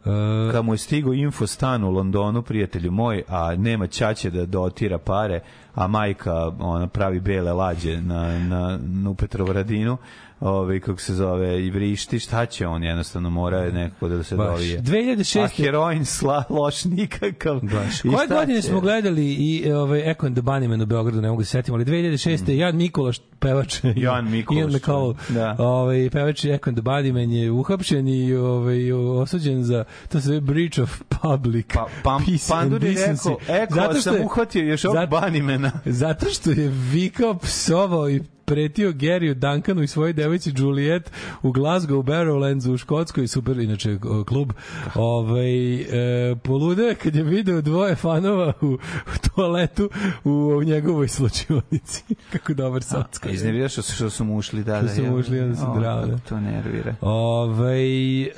Uh, 0.05 0.53
Kad 0.53 0.65
mu 0.65 0.75
je 0.75 0.79
stigo 0.79 1.13
info 1.13 1.47
stan 1.47 1.85
u 1.85 1.91
Londonu, 1.91 2.43
prijatelju 2.43 2.91
moj, 2.93 3.23
a 3.29 3.55
nema 3.57 3.87
ćaće 3.87 4.31
da 4.31 4.47
dotira 4.47 4.99
pare, 4.99 5.41
a 5.75 5.87
majka 5.87 6.35
ona 6.61 6.87
pravi 6.87 7.21
bele 7.21 7.53
lađe 7.53 8.01
na, 8.01 8.39
na, 8.39 8.79
na 8.83 9.11
u 9.11 9.15
Petrovaradinu, 9.15 9.97
ovaj, 10.41 10.81
kako 10.81 11.01
se 11.01 11.15
zove, 11.15 11.67
i 11.67 11.71
vrišti, 11.71 12.19
šta 12.19 12.47
će 12.47 12.67
on 12.67 12.85
jednostavno 12.85 13.31
mora 13.31 13.59
je 13.59 13.73
nekako 13.73 14.09
da 14.09 14.23
se 14.23 14.37
Baš. 14.37 14.47
dovije. 14.49 14.83
2006. 14.83 15.41
A 15.41 15.49
heroin 15.49 16.05
sla, 16.05 16.45
loš 16.51 16.85
nikakav. 16.85 17.61
Baš. 17.63 18.03
Koje 18.03 18.27
godine 18.29 18.63
će? 18.63 18.69
smo 18.69 18.81
gledali 18.81 19.27
i 19.27 19.73
ovaj 19.73 20.11
Echo 20.11 20.27
and 20.27 20.37
the 20.37 20.43
Bunnymen 20.43 20.83
u 20.83 20.87
Beogradu, 20.87 21.21
ne 21.21 21.29
mogu 21.29 21.45
se 21.45 21.51
setiti, 21.51 21.73
ali 21.73 21.85
2006. 21.85 22.51
Jan 22.51 22.77
Mikulaš, 22.77 23.21
pevač 23.39 23.83
Mm. 23.83 23.93
Jan 23.97 24.31
Mikulaš, 24.31 24.61
Ian 24.61 24.71
McCall, 24.73 25.15
da. 25.29 25.57
ovaj, 25.59 26.11
pevač 26.11 26.45
Echo 26.45 26.71
and 26.71 26.79
the 26.79 26.83
Bunnymen 26.83 27.31
je 27.31 27.51
uhapšen 27.51 28.09
i 28.09 28.35
ovaj, 28.35 28.93
osuđen 28.93 29.65
za, 29.65 29.85
to 30.09 30.21
se 30.21 30.41
breach 30.41 30.79
of 30.79 31.03
public 31.23 31.67
Pa, 31.75 31.87
pam, 32.03 32.25
peace 32.27 32.55
and 32.55 32.61
pandur 32.61 32.85
je 32.85 32.91
decency. 32.91 33.35
rekao, 33.49 33.85
eko, 33.85 33.95
sam 33.95 34.15
uhvatio 34.25 34.65
još 34.65 34.85
ovog 34.85 35.09
banimena. 35.11 35.71
Zato 36.03 36.27
što 36.27 36.51
je 36.51 36.69
vikao, 36.93 37.35
psovao 37.35 38.11
i 38.11 38.23
pretio 38.49 38.93
Garyu 38.93 39.35
Duncanu 39.35 39.83
i 39.83 39.87
svojoj 39.87 40.13
devojci 40.13 40.53
Juliet 40.57 41.11
u 41.43 41.53
Glasgow, 41.53 41.95
u 41.95 42.03
Barrowlandsu, 42.03 42.75
u 42.75 42.77
Škotskoj, 42.77 43.27
super, 43.27 43.59
inače, 43.59 43.99
klub. 44.27 44.53
Ovaj, 44.95 45.75
e, 45.81 46.37
poludeo 46.37 46.87
je 46.87 46.95
kad 46.95 47.17
je 47.17 47.23
video 47.23 47.61
dvoje 47.61 47.95
fanova 47.95 48.53
u, 48.61 48.67
u 48.67 49.29
toaletu 49.35 49.91
u, 50.25 50.31
u 50.31 50.65
njegovoj 50.65 51.09
slučionici. 51.09 52.05
Kako 52.33 52.55
dobar 52.55 52.83
socko. 52.83 53.29
Iznerviraš 53.29 53.73
što, 53.73 53.83
što 53.83 54.11
su 54.11 54.25
mu 54.25 54.37
ušli, 54.37 54.65
da, 54.65 54.77
Što 54.77 54.87
da. 54.87 54.95
su 54.95 55.03
mu 55.03 55.17
ušli, 55.17 55.41
onda 55.41 55.57
sam 55.57 55.81
drao, 55.81 56.07
da. 56.07 56.19
To 56.19 56.41
nervira. 56.41 56.95
Ovaj 57.01 58.23
e, 58.23 58.29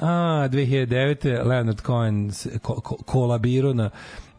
a 0.00 0.48
2009. 0.48 1.46
Leonard 1.46 1.80
Cohen 1.80 2.32
se 2.32 2.58
ko, 2.58 2.74
ko, 2.74 2.96
kolabirao 2.96 3.74
na 3.74 3.90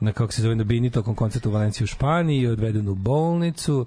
na 0.04 0.12
kako 0.12 0.34
se 0.34 0.42
zove 0.42 0.56
na 0.56 0.64
Bini 0.64 0.90
tokom 0.90 1.16
koncerta 1.16 1.50
u 1.50 1.52
Valenciji 1.52 1.84
u 1.86 1.88
Španiji 1.88 2.40
i 2.40 2.48
odveden 2.48 2.88
u 2.88 2.96
bolnicu. 2.96 3.86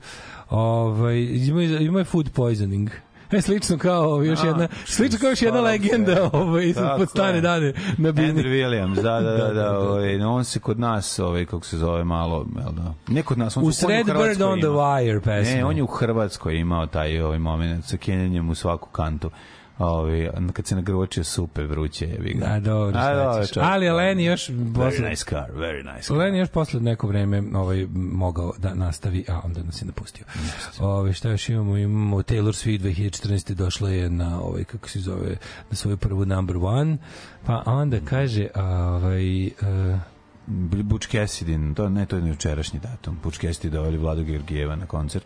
Ovaj 0.51 1.19
ima 1.19 1.63
ima 1.63 2.05
food 2.05 2.31
poisoning. 2.35 2.91
E, 3.33 3.41
slično 3.41 3.79
kao 3.79 4.23
još 4.23 4.43
A, 4.43 4.47
jedna, 4.47 4.69
slično 4.85 5.19
kao 5.19 5.31
još 5.31 5.43
jedna 5.43 5.61
legenda 5.61 6.31
ovaj, 6.33 6.75
pod 6.99 7.11
stare 7.11 7.41
dane 7.41 7.73
na 7.99 8.13
bini. 8.13 8.29
Andrew 8.29 8.51
Williams, 8.51 8.95
da, 8.95 9.21
da, 9.21 9.37
da, 9.37 9.53
da, 9.63 9.79
ovaj, 9.79 10.21
on 10.21 10.45
se 10.45 10.61
kod 10.61 10.81
nas, 10.81 11.19
ovaj, 11.19 11.45
kako 11.45 11.67
se 11.67 11.79
zove, 11.79 12.05
malo, 12.05 12.47
jel 12.57 12.73
da, 12.73 12.95
ne 13.09 13.23
kod 13.23 13.39
nas, 13.39 13.57
on, 13.57 13.65
U 13.65 13.73
Sred 13.73 14.07
Bird 14.07 14.43
on 14.43 14.61
the. 14.61 14.69
Wire 14.69 15.21
pesme. 15.21 15.55
Ne, 15.55 15.65
on 15.65 15.77
je 15.77 15.83
u 15.83 15.87
Hrvatskoj 15.87 16.57
imao 16.57 16.87
taj 16.87 17.21
ovaj 17.21 17.39
moment 17.39 17.85
sa 17.85 17.97
kenjanjem 17.97 18.51
u 18.51 18.55
svaku 18.55 18.89
kantu. 18.89 19.31
Ovaj, 19.79 20.31
kad 20.53 20.67
se 20.67 20.75
nagrvočio 20.75 21.25
super 21.25 21.67
vruće 21.67 22.07
je 22.07 22.35
ga. 22.35 22.47
Da, 22.47 22.61
dobro, 22.61 22.99
A, 22.99 23.15
dobro, 23.15 23.47
čovjek. 23.47 23.71
Ali 23.71 23.91
Leni 23.91 24.25
još 24.25 24.49
Very 24.49 24.75
posle, 24.75 25.09
nice 25.09 25.25
car, 25.25 25.51
very 25.57 25.95
nice 25.95 26.07
car. 26.07 26.17
Leni 26.17 26.39
još 26.39 26.49
posle 26.49 26.81
neko 26.81 27.07
vreme 27.07 27.43
ovaj, 27.55 27.87
mogao 27.95 28.53
da 28.59 28.75
nastavi, 28.75 29.25
a 29.29 29.41
onda 29.45 29.63
nas 29.63 29.83
je 29.83 29.87
napustio. 29.87 30.27
Ovaj, 30.81 31.13
šta 31.13 31.31
još 31.31 31.49
imamo? 31.49 31.77
Imamo 31.77 32.17
Taylor 32.17 32.67
Swift 32.67 32.81
2014. 32.81 33.55
došla 33.55 33.91
je 33.91 34.11
na, 34.11 34.41
ovaj, 34.41 34.65
kako 34.65 34.89
se 34.89 35.01
zove, 35.01 35.37
na 35.71 35.77
svoju 35.77 35.97
prvu 35.97 36.25
number 36.25 36.57
one, 36.57 36.99
pa 37.47 37.63
onda 37.67 38.01
kaže, 38.05 38.47
ovaj, 38.55 39.47
uh, 39.47 39.53
Butch 40.83 41.09
Cassidy, 41.09 41.75
to, 41.75 41.89
ne, 41.89 42.07
to 42.07 42.17
je 42.17 42.29
jučerašnji 42.29 42.81
datum. 42.81 43.19
Butch 43.23 43.41
Cassidy 43.41 43.71
doveli 43.71 43.99
Vladu 43.99 44.25
Georgijeva 44.25 44.77
na 44.77 44.87
koncert. 44.87 45.25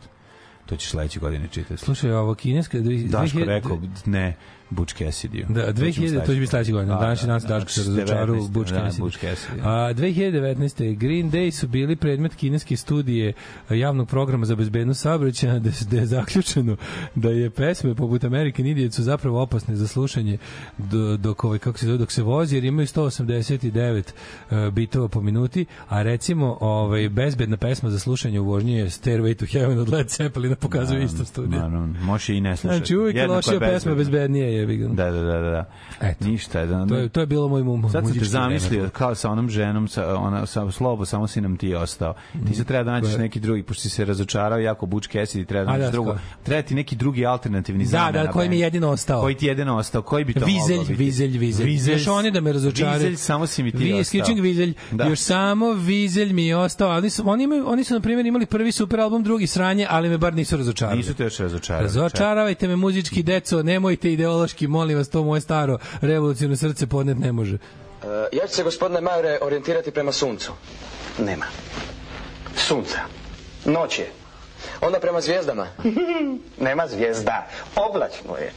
To 0.71 0.77
ćeš 0.77 0.91
sledeće 0.91 1.21
godine 1.21 1.49
čitati. 1.49 1.85
slušaj, 1.85 2.13
ovo 2.13 2.35
kineska... 2.35 2.79
Daško 2.79 3.39
2000 3.39 3.45
rekao, 3.45 3.81
ne, 4.07 4.37
Butch 4.71 4.95
Cassidy. 5.03 5.45
Da, 5.49 5.73
2000, 5.73 6.21
to 6.27 6.35
će 6.35 6.41
biti 6.41 6.47
sledeće 6.47 6.73
godine. 6.73 6.95
Današnji 6.95 7.27
dan 7.29 7.41
se 7.41 7.49
Daško 7.49 7.71
se 7.71 7.81
razočarao 7.81 8.37
u 8.37 8.49
Butch 8.49 8.73
Da, 8.73 8.79
Cassidy. 8.81 9.01
Butch 9.01 9.25
Cassidy. 9.25 9.61
A, 9.63 9.95
2019. 9.95 10.97
Green 10.97 11.31
Day 11.31 11.51
su 11.51 11.69
bili 11.69 11.97
predmet 11.97 12.35
kineske 12.35 12.77
studije 12.77 13.33
javnog 13.71 14.09
programa 14.09 14.47
za 14.47 14.55
bezbednost 14.57 15.01
saobraćaja 15.01 15.59
da, 15.59 15.71
da 15.91 15.97
je 15.97 16.07
zaključeno 16.07 16.77
da 17.15 17.31
je 17.31 17.51
pesme 17.51 17.95
poput 17.95 18.25
American 18.25 18.67
Idiot 18.67 18.93
su 18.93 19.03
zapravo 19.03 19.43
opasne 19.43 19.77
za 19.77 19.87
slušanje 19.87 20.39
do- 20.79 21.17
dok, 21.17 21.45
ovaj, 21.45 21.59
kako 21.59 21.79
se 21.79 21.87
zove, 21.87 21.99
dok 21.99 22.13
se 22.13 22.23
vozi 22.23 22.57
jer 22.57 22.65
imaju 22.65 22.87
189 22.87 24.03
uh, 24.51 24.75
bitova 24.75 25.09
po 25.09 25.21
minuti, 25.21 25.67
a 25.89 26.03
recimo 26.03 26.59
ovaj, 26.61 27.09
bezbedna 27.09 27.57
pesma 27.57 27.91
za 27.91 27.99
slušanje 27.99 28.41
u 28.41 28.45
vožnji 28.45 28.73
je 28.73 28.87
Stairway 28.87 29.37
to 29.37 29.47
Heaven 29.47 29.79
od 29.79 29.89
Led 29.89 30.09
Zeppelina 30.09 30.57
pokazuje 30.57 31.05
isto 31.05 31.25
studija. 31.25 31.61
Naravno, 31.63 31.95
može 32.03 32.37
i 32.37 32.41
ne 32.41 32.57
slušati. 32.57 32.79
Znači 32.79 32.97
uvijek 32.97 33.17
je 33.17 33.27
lošija 33.27 33.61
pesma 33.61 33.95
bezbednije 33.95 34.55
je. 34.55 34.60
Da, 34.89 35.05
da, 35.05 35.21
da, 35.23 35.33
da. 35.33 35.51
da. 35.51 35.65
Eto. 36.01 36.25
Ništa. 36.25 36.67
Da, 36.67 36.87
To 36.87 36.95
je, 36.97 37.09
to 37.09 37.21
je 37.21 37.27
bilo 37.27 37.49
moj 37.49 37.63
mu, 37.63 37.83
Sad 37.83 38.05
sam 38.05 38.15
te 38.15 38.25
zamislio 38.25 38.71
vreme. 38.71 38.91
kao 38.91 39.15
sa 39.15 39.31
onom 39.31 39.51
ženom, 39.51 39.89
sa, 39.89 40.17
ona, 40.17 40.47
sa 40.47 40.71
slobo, 40.71 41.05
samo 41.05 41.27
si 41.27 41.41
nam 41.41 41.57
ti 41.57 41.75
ostao. 41.75 42.15
Ti 42.49 42.55
se 42.55 42.65
treba 42.65 42.85
da 42.85 42.91
nađeš 42.91 43.13
je? 43.13 43.19
neki 43.19 43.41
drugi, 43.41 43.63
pošto 43.63 43.83
si 43.83 43.91
se 43.91 44.05
razočarao 44.05 44.59
jako 44.59 44.87
Butch 44.87 45.09
Cassidy, 45.09 45.47
treba 45.47 45.65
da 45.65 45.71
nađeš 45.73 45.87
da, 45.87 45.91
drugo. 45.91 46.17
Treba 46.43 46.63
ti 46.63 46.75
neki 46.75 46.97
drugi 46.97 47.27
alternativni 47.27 47.85
Da, 47.85 47.91
zamena 47.91 48.25
da, 48.25 48.31
koji 48.31 48.49
mi 48.49 48.57
je 48.57 48.61
jedino 48.61 48.89
ostao. 48.89 49.21
Koji 49.21 49.35
ti 49.35 49.47
je 49.47 49.51
jedino 49.51 49.77
ostao? 49.77 50.03
Koji 50.03 50.25
bi 50.25 50.35
to 50.35 50.45
Vizelj, 50.45 50.61
mogao 50.71 50.83
biti? 50.83 50.95
vizelj, 50.95 51.39
vizelj. 51.39 51.67
Vizelj, 51.67 51.95
Još 51.95 52.07
oni 52.09 52.31
da 52.31 52.41
me 52.41 52.53
razočaraju. 52.53 52.99
Vizelj, 52.99 53.17
samo 53.17 53.47
si 53.47 53.63
mi 53.63 53.73
ti 53.73 53.79
Vi, 53.79 53.85
ostao. 53.85 54.01
isključujem 54.01 54.41
vizelj. 54.41 54.75
Da. 54.91 55.05
Još 55.05 55.19
samo 55.21 55.73
vizelj 55.73 56.33
mi 56.33 56.47
je 56.47 56.57
ostao. 56.57 56.91
Ali 56.91 57.11
su, 57.11 57.23
oni, 57.27 57.45
imaju, 57.45 57.69
oni 57.69 57.85
su, 57.85 57.95
na 57.95 58.01
primjer, 58.01 58.27
imali 58.27 58.47
prvi 58.47 58.73
super 58.73 59.01
album, 59.01 59.23
drugi 59.23 59.47
sranje, 59.47 59.87
ali 59.91 60.09
me 60.09 60.19
bar 60.19 60.35
nisu 60.35 60.57
razočarali. 60.57 60.97
Nisu 60.99 61.15
te 61.15 61.25
još 61.25 61.39
razočarali. 61.39 61.85
Razočaravajte 61.85 62.69
me 62.69 62.77
muzički 62.77 63.23
deco, 63.23 63.63
nemojte 63.63 64.13
ideološki, 64.13 64.50
molim 64.69 64.99
vas, 64.99 65.09
to 65.09 65.25
moje 65.25 65.41
staro 65.41 65.79
revoluciono 66.01 66.57
srce 66.57 66.87
podnet 66.87 67.19
ne 67.19 67.33
može. 67.33 67.55
E, 67.55 68.07
ja 68.33 68.47
ću 68.47 68.55
se, 68.55 68.63
gospodine 68.63 69.01
Majore, 69.01 69.39
orijentirati 69.43 69.91
prema 69.91 70.13
suncu. 70.13 70.53
Nema. 71.19 71.47
Sunca. 72.57 72.99
Noć 73.65 73.99
je. 73.99 74.11
Onda 74.81 75.01
prema 75.01 75.21
zvijezdama. 75.21 75.67
Nema 76.69 76.87
zvijezda. 76.87 77.47
Oblačno 77.77 78.37
je. 78.37 78.53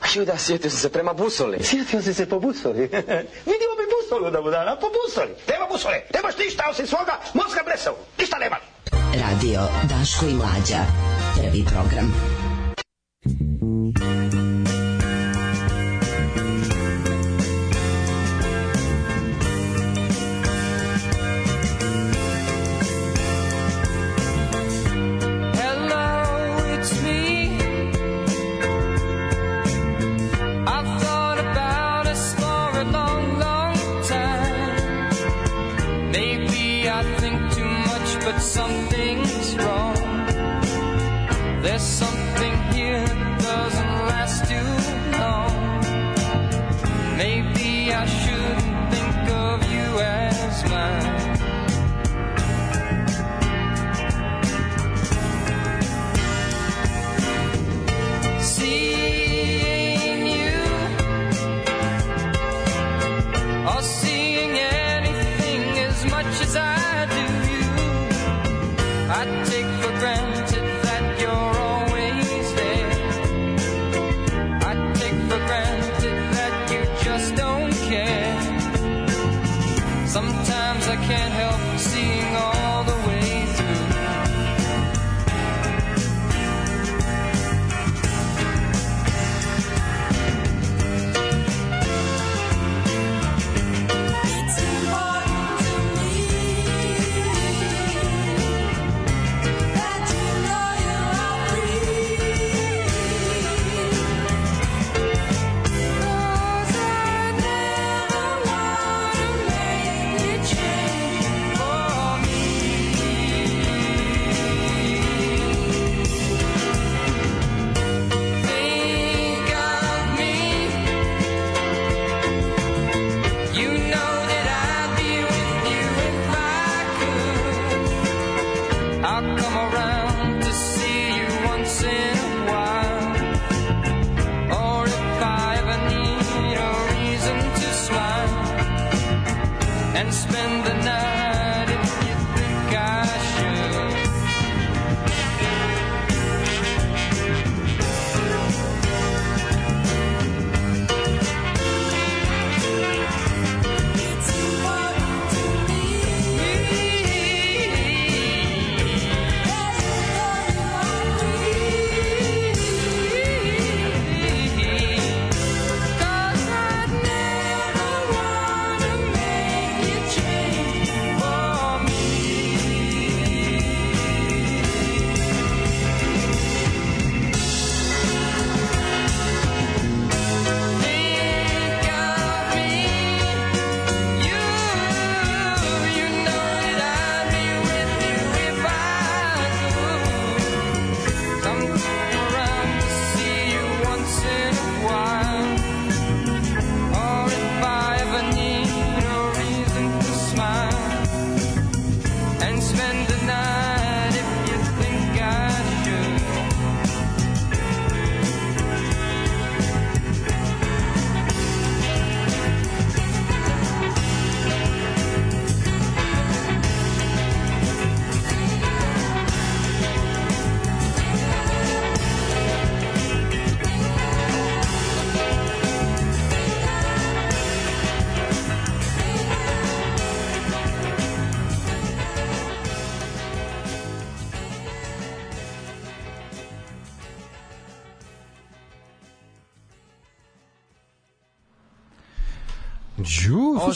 A 0.00 0.06
ju 0.14 0.24
da, 0.24 0.38
sjetio 0.38 0.70
sam 0.70 0.80
se 0.80 0.88
prema 0.88 1.12
busoli. 1.12 1.64
Sjetio 1.64 2.02
si 2.02 2.14
se 2.14 2.28
po 2.28 2.40
busoli. 2.40 2.80
Vidio 3.50 3.72
bi 3.78 3.86
busolu 3.96 4.30
da 4.30 4.40
mu 4.40 4.50
dana 4.50 4.76
po 4.76 4.86
busoli. 4.86 5.34
Nema 5.48 5.66
busole. 5.72 6.00
Nemaš 6.14 6.38
ništa 6.38 6.64
osim 6.70 6.86
svoga 6.86 7.20
mozga 7.34 7.60
blesavu. 7.64 7.96
Ništa 8.18 8.38
nema. 8.38 8.56
Radio 9.14 9.60
Daško 9.82 10.26
i 10.26 10.34
Mlađa. 10.34 10.82
Prvi 11.36 11.64
program. 11.64 12.45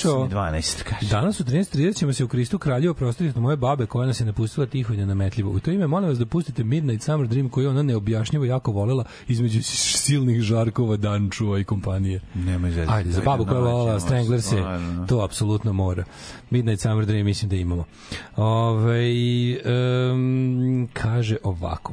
Ovo. 0.04 0.28
12, 0.28 0.82
kaže. 0.82 1.08
Danas 1.10 1.40
u 1.40 1.44
13.30 1.44 1.98
ćemo 1.98 2.12
se 2.12 2.24
u 2.24 2.28
Kristu 2.28 2.58
kralju 2.58 2.90
oprostiti 2.90 3.28
od 3.28 3.36
moje 3.36 3.56
babe 3.56 3.86
koja 3.86 4.06
nas 4.06 4.20
je 4.20 4.26
napustila 4.26 4.66
tiho 4.66 4.94
i 4.94 4.96
nenametljivo. 4.96 5.50
U 5.50 5.60
to 5.60 5.70
ime 5.70 5.86
molim 5.86 6.08
vas 6.08 6.18
da 6.18 6.26
pustite 6.26 6.64
Midnight 6.64 7.04
Summer 7.04 7.28
Dream 7.28 7.48
koju 7.48 7.70
ona 7.70 7.82
neobjašnjivo 7.82 8.44
jako 8.44 8.72
volela 8.72 9.04
između 9.28 9.62
silnih 9.62 10.40
žarkova 10.40 10.96
Dančua 10.96 11.58
i 11.58 11.64
kompanije. 11.64 12.20
Nemoj 12.34 12.70
zezati. 12.70 12.92
Ajde, 12.92 13.10
za 13.10 13.22
babu 13.24 13.44
koja 13.44 13.60
volela 13.60 14.00
Strangler 14.00 14.42
se, 14.42 14.62
to 15.08 15.20
apsolutno 15.20 15.72
mora. 15.72 16.04
Midnight 16.50 16.82
Summer 16.82 17.06
Dream 17.06 17.26
mislim 17.26 17.48
da 17.48 17.56
imamo. 17.56 17.84
Ove, 18.36 19.00
um, 20.12 20.88
kaže 20.92 21.36
ovako. 21.42 21.92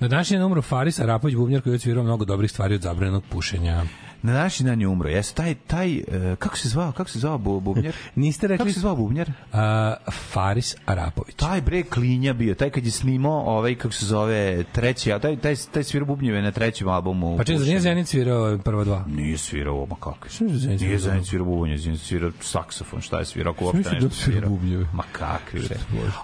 Na 0.00 0.08
današnji 0.08 0.36
dan 0.36 0.46
umro 0.46 0.62
Faris 0.62 0.98
Arapović, 0.98 1.36
bubnjar 1.36 1.62
koji 1.62 1.72
je 1.72 1.74
odsvirao 1.74 2.04
mnogo 2.04 2.24
dobrih 2.24 2.50
stvari 2.50 2.74
od 2.74 2.82
zabranjenog 2.82 3.22
pušenja. 3.30 3.84
Na 4.24 4.32
današnji 4.32 4.66
dan 4.66 4.80
je 4.80 4.88
umro. 4.88 5.08
Jes 5.08 5.32
taj 5.32 5.54
taj 5.54 5.96
e, 5.96 6.02
kako 6.38 6.56
se 6.56 6.68
zvao? 6.68 6.92
Kako 6.92 7.10
se 7.10 7.18
zvao 7.18 7.38
bu- 7.38 7.60
bubnjar? 7.60 7.94
Niste 8.14 8.46
rekli 8.46 8.58
Kako 8.64 8.72
se 8.72 8.80
zvao 8.80 8.96
bubnjar? 8.96 9.30
a, 9.52 9.94
Faris 10.32 10.76
Arapović. 10.86 11.34
Taj 11.34 11.60
bre 11.60 11.82
klinja 11.82 12.32
bio, 12.32 12.54
taj 12.54 12.70
kad 12.70 12.84
je 12.84 12.90
snimao 12.90 13.40
ovaj 13.40 13.74
kako 13.74 13.94
se 13.94 14.06
zove 14.06 14.64
treći, 14.72 15.12
a 15.12 15.18
taj 15.18 15.36
taj 15.36 15.56
taj 15.72 15.84
svirao 15.84 16.06
bubnjeve 16.06 16.42
na 16.42 16.50
trećem 16.50 16.88
albumu. 16.88 17.36
Pa 17.36 17.44
čekaj, 17.44 17.58
za 17.58 17.80
Zenit 17.80 18.08
svirao 18.08 18.58
prva 18.58 18.84
dva? 18.84 19.04
Nije 19.08 19.38
svirao, 19.38 19.86
ma 19.86 19.96
kako? 19.96 20.28
Nije? 20.40 20.98
Zenit 20.98 21.26
svirao 21.26 21.46
bubnje, 21.46 21.78
Zenit 21.78 22.00
svirao 22.00 22.30
saksofon, 22.40 23.00
šta 23.00 23.18
je 23.18 23.24
svirao, 23.24 23.52
ako 23.52 23.64
uopšte 23.64 23.90
nešto 23.90 24.08
da 24.08 24.14
svirao 24.14 24.50
bubnjeve. 24.50 24.86
Ma 24.92 25.02
kakvi 25.12 25.60
bre. 25.60 25.76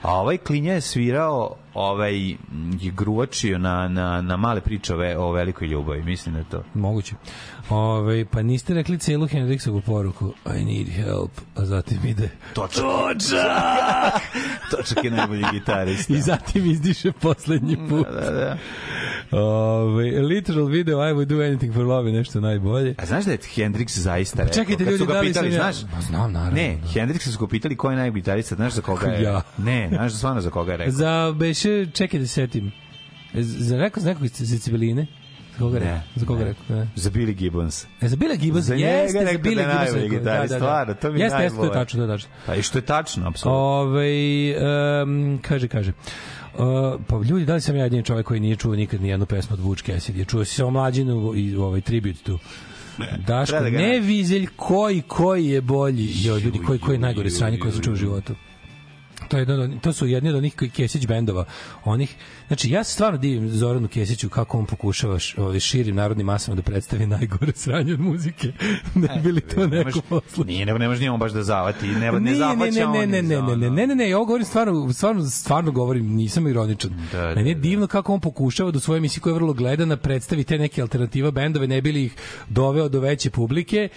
A 0.03 0.15
ovaj 0.15 0.37
klinja 0.39 0.73
je 0.73 0.81
svirao 0.81 1.57
ovaj 1.75 2.29
je 2.81 2.91
gruvačio 2.93 3.59
na, 3.59 3.89
na, 3.89 4.21
na 4.21 4.37
male 4.37 4.61
pričove 4.61 5.19
o 5.19 5.33
velikoj 5.33 5.69
ljubavi, 5.69 6.03
mislim 6.03 6.35
da 6.35 6.45
to. 6.45 6.63
Moguće. 6.75 7.15
Ove, 7.71 8.25
pa 8.25 8.43
niste 8.43 8.75
rekli 8.75 8.99
celu 8.99 9.27
Hendriksovu 9.27 9.81
poruku 9.81 10.33
I 10.47 10.65
need 10.65 10.89
help, 10.89 11.31
a 11.57 11.65
zatim 11.65 11.99
ide 12.05 12.29
Točak. 12.55 12.83
Točak 14.71 15.05
je 15.05 15.11
najbolji 15.11 15.45
gitarista. 15.53 16.15
i 16.15 16.21
zatim 16.21 16.71
izdiše 16.71 17.13
poslednji 17.13 17.77
put. 17.89 18.07
Da, 18.07 18.31
da. 18.31 18.57
Ove, 19.33 20.05
literal 20.21 20.67
video 20.67 20.99
I 21.01 21.13
would 21.13 21.25
do 21.25 21.37
anything 21.37 21.75
for 21.75 21.85
love 21.85 22.11
je 22.11 22.17
nešto 22.17 22.41
najbolje. 22.41 22.95
A 22.99 23.07
znaš 23.07 23.25
da 23.25 23.33
je 23.33 23.39
Hendrix 23.39 23.99
zaista 23.99 24.39
rekao? 24.39 24.55
čekajte, 24.55 24.85
ljudi, 24.85 25.07
da 25.07 25.21
li 25.21 25.27
pitali, 25.27 25.53
sam 25.53 25.59
ja- 25.59 25.73
znaš? 25.73 25.93
Pa 25.95 26.01
znam, 26.01 26.33
naravno, 26.33 26.55
Ne, 26.55 26.79
da. 26.83 26.89
Hendrix 26.91 27.19
su 27.31 27.39
ga 27.39 27.47
pitali 27.47 27.77
ko 27.77 27.91
je 27.91 27.97
najbolji 27.97 28.21
gitarista, 28.21 28.55
znaš 28.55 28.73
za 28.73 28.83
koga 28.83 29.07
je? 29.07 29.23
Ja. 29.31 29.43
Ne, 29.59 29.89
znaš 29.93 30.13
stvarno 30.13 30.41
za 30.41 30.51
koga 30.51 30.73
je 30.73 30.77
rekao? 30.77 30.93
Za 30.93 31.35
beše, 31.63 31.93
čekaj 31.93 32.21
da 32.21 32.27
se 32.27 32.33
setim. 32.33 32.73
Z- 33.35 33.59
Za 33.61 33.77
rekao, 33.77 34.03
za 34.03 34.09
nekog 34.09 34.29
civiline? 34.29 35.07
Za 35.53 35.59
koga 35.59 35.79
je 35.79 35.81
Ne, 35.81 35.87
rekao? 35.87 36.03
Za 36.17 36.27
koga 36.27 36.41
je 36.41 36.47
ne. 36.47 36.53
rekao? 36.53 36.77
Ne. 36.77 36.89
Za 36.97 37.11
Billy 37.11 37.35
Gibbons. 37.35 37.87
E, 38.01 38.09
za 38.09 38.17
Billy 38.17 38.37
Gibbons, 38.37 38.65
Za 38.65 38.75
je 38.75 38.81
jeste, 38.81 39.19
za 39.19 39.25
da 39.25 39.31
Billy 39.31 39.35
je 39.49 39.55
Gibbons. 39.57 39.67
najbolji 39.69 40.03
rekao, 40.03 40.19
gitarist, 40.19 40.55
stvarno, 40.55 40.95
to 40.95 41.13
mi 41.13 41.21
je 41.21 41.25
jeste, 41.25 41.43
jeste, 41.43 41.57
to 41.57 41.63
je 41.63 41.69
najbolje. 41.69 41.81
tačno, 41.81 41.99
to 41.99 42.05
je 42.05 42.17
tačno. 42.17 42.31
Pa 42.47 42.55
i 42.55 42.63
što 42.63 42.79
je 42.79 42.83
tačno, 42.83 43.29
apsolutno. 43.29 43.61
Ove, 43.61 44.11
um, 45.03 45.39
kaže, 45.43 45.69
kaže. 45.69 45.93
Uh, 46.55 46.65
pa 47.07 47.17
ljudi, 47.21 47.45
da 47.45 47.55
li 47.55 47.61
sam 47.61 47.77
ja 47.77 47.83
jedini 47.83 48.05
čovjek 48.05 48.27
koji 48.27 48.41
nije 48.41 48.57
čuo 48.57 48.75
nikad 48.75 49.03
ni 49.03 49.09
jednu 49.09 49.27
pesmu 49.27 49.55
od 49.55 49.61
Vuč 49.61 49.83
Cassidy? 49.83 50.27
Čuo 50.27 50.45
si 50.45 50.55
samo 50.55 50.71
mlađinu 50.71 51.33
i 51.37 51.57
ovaj 51.57 51.81
tribute 51.81 52.19
tu. 52.23 52.39
Daško, 53.19 53.57
da 53.57 53.71
ne 53.71 54.01
vizelj 54.01 54.47
koji, 54.57 55.03
koji 55.03 55.47
je 55.47 55.61
bolji. 55.61 56.09
Jo, 56.17 56.39
ljudi, 56.39 56.59
koji, 56.59 56.79
koji 56.79 56.95
je 56.95 56.99
najgore 56.99 57.31
sranje 57.31 57.59
koje 57.59 57.73
sam 57.73 57.83
čuo 57.83 57.93
u 57.93 57.97
životu. 57.97 58.35
To, 59.31 59.37
je 59.37 59.41
jedno, 59.41 59.55
od- 59.55 59.81
to 59.81 59.93
su 59.93 60.07
jedni 60.07 60.31
od 60.31 60.37
onih 60.37 60.55
Kesić 60.77 61.07
bendova. 61.07 61.45
Onih, 61.85 62.15
znači, 62.47 62.71
ja 62.71 62.85
se 62.85 62.93
stvarno 62.93 63.19
divim 63.19 63.49
Zoranu 63.51 63.89
Kesiću 63.89 64.29
kako 64.29 64.59
on 64.59 64.67
pokušava 64.67 65.19
ovaj, 65.37 65.61
širim 65.61 65.97
narodnim 65.97 66.27
masama 66.27 66.55
da 66.55 66.63
predstavi 66.63 67.07
najgore 67.07 67.53
sranje 67.55 67.93
od 67.95 68.01
muzike. 68.01 68.53
ne 68.95 69.21
bi 69.23 69.33
li 69.33 69.41
to 69.41 69.67
Ne 69.67 69.85
neko 69.85 70.01
poslušao? 70.01 70.45
Nije, 70.45 70.67
ne, 70.67 70.75
ne 70.75 70.89
može 70.89 71.03
njemu 71.03 71.19
baš 71.19 71.33
da 71.33 71.43
zavati. 71.43 71.87
Ne, 71.87 71.95
ne, 71.95 72.13
Ne, 72.13 72.21
ne, 72.21 72.35
zahvaća 72.35 72.73
ne, 72.73 72.87
on 72.87 72.93
ne, 72.93 73.07
ne, 73.07 73.23
ne, 73.23 73.43
ne, 73.43 73.57
ne, 73.57 73.71
ne, 73.71 73.87
ne, 73.87 73.95
ne, 73.95 74.11
ja 74.11 74.17
ovo 74.17 74.27
govorim 74.27 74.47
stvarno, 74.47 74.93
stvarno, 74.93 75.25
stvarno 75.25 75.71
govorim, 75.73 76.07
nisam 76.07 76.47
ironičan. 76.47 76.91
Da, 77.13 77.21
da, 77.21 77.35
Meni 77.35 77.49
je 77.49 77.55
da. 77.55 77.61
divno 77.61 77.87
kako 77.87 78.15
on 78.15 78.21
pokušava 78.21 78.71
da 78.71 78.77
u 78.77 78.81
svojoj 78.81 78.99
emisiji 78.99 79.21
koja 79.21 79.31
je 79.31 79.35
vrlo 79.35 79.53
gledana 79.53 79.97
predstavi 79.97 80.45
te 80.45 80.59
neke 80.59 80.83
alternativa 80.83 81.31
bendove, 81.31 81.67
ne 81.67 81.83
bili 81.83 82.05
ih 82.05 82.15
doveo 82.49 82.89
do 82.89 83.01
veće 83.01 83.31
publike, 83.31 83.89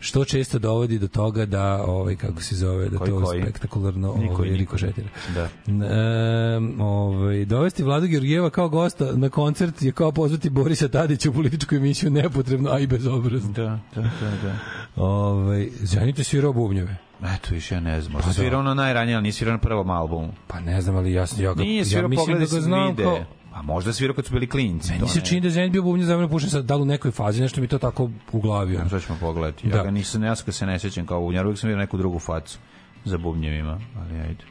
što 0.00 0.24
često 0.24 0.58
dovodi 0.58 0.98
do 0.98 1.08
toga 1.08 1.46
da 1.46 1.84
ovaj 1.84 2.16
kako 2.16 2.42
se 2.42 2.56
zove 2.56 2.88
da 2.88 2.98
Koji, 2.98 3.10
to 3.10 3.22
koji? 3.24 3.42
spektakularno 3.42 4.14
Niko, 4.18 4.34
ovaj 4.34 4.48
rikošetira. 4.48 5.08
Da. 5.34 5.48
Um, 5.66 6.80
ovaj 6.80 7.44
dovesti 7.44 7.82
Vladu 7.82 8.06
Georgijeva 8.06 8.50
kao 8.50 8.68
gosta 8.68 9.12
na 9.16 9.28
koncert 9.28 9.82
je 9.82 9.92
kao 9.92 10.12
pozvati 10.12 10.50
Borisa 10.50 10.88
Tadića 10.88 11.30
u 11.30 11.32
političku 11.32 11.74
emisiju 11.74 12.10
nepotrebno, 12.10 12.70
a 12.70 12.78
i 12.78 12.86
bezobrazno. 12.86 13.52
Da, 13.52 13.78
da, 13.94 14.02
da, 14.02 14.30
da. 14.42 14.56
Ovaj 14.96 15.68
Zenit 15.80 16.18
je 16.18 16.24
svirao 16.24 16.52
bubnjeve. 16.52 16.96
Eto, 17.22 17.54
više 17.54 17.74
ja 17.74 17.80
ne 17.80 18.00
znam. 18.00 18.12
Možda 18.12 18.24
Pa 18.24 18.28
da. 18.28 18.34
svirao 18.34 18.60
ono 18.60 18.74
najranije, 18.74 19.14
ali 19.14 19.22
nije 19.22 19.32
svirao 19.32 19.52
na 19.52 19.58
prvom 19.58 19.90
albumu. 19.90 20.32
Pa 20.46 20.60
ne 20.60 20.80
znam, 20.80 20.96
ali 20.96 21.12
ja, 21.12 21.26
ja 21.38 21.54
ga, 21.54 21.62
Nije 21.62 21.84
ja 21.90 22.08
mislim 22.08 22.38
da 22.38 22.44
ga 22.44 22.60
znam 22.60 22.96
kao... 22.96 23.24
Pa 23.52 23.62
možda 23.62 23.92
svirao 23.92 24.14
kad 24.14 24.26
su 24.26 24.32
bili 24.32 24.46
klinci. 24.46 24.92
Meni 24.92 25.08
se 25.08 25.20
čini 25.20 25.40
da 25.40 25.46
je 25.46 25.50
Zenit 25.50 25.72
bio 25.72 25.82
bubnje 25.82 26.04
za 26.04 26.28
pušen 26.28 26.50
sad 26.50 26.64
da 26.64 26.76
li 26.76 26.82
u 26.82 26.84
nekoj 26.84 27.10
fazi, 27.10 27.42
nešto 27.42 27.60
mi 27.60 27.68
to 27.68 27.78
tako 27.78 28.10
u 28.32 28.40
glavi. 28.40 28.76
ono. 28.76 28.88
To 28.88 29.00
ćemo 29.00 29.18
pogledati. 29.20 29.68
Ja 29.68 29.76
Da. 29.76 29.82
ga 29.82 29.90
nisam, 29.90 30.24
ja 30.24 30.36
se 30.36 30.66
ne 30.66 30.78
sećam 30.78 31.06
kao 31.06 31.20
bubnjar, 31.20 31.46
uvijek 31.46 31.58
sam 31.58 31.68
vidio 31.68 31.78
neku 31.80 31.96
drugu 31.98 32.18
facu 32.18 32.58
za 33.04 33.18
bubnjevima, 33.18 33.80
ali 33.96 34.20
ajde. 34.20 34.44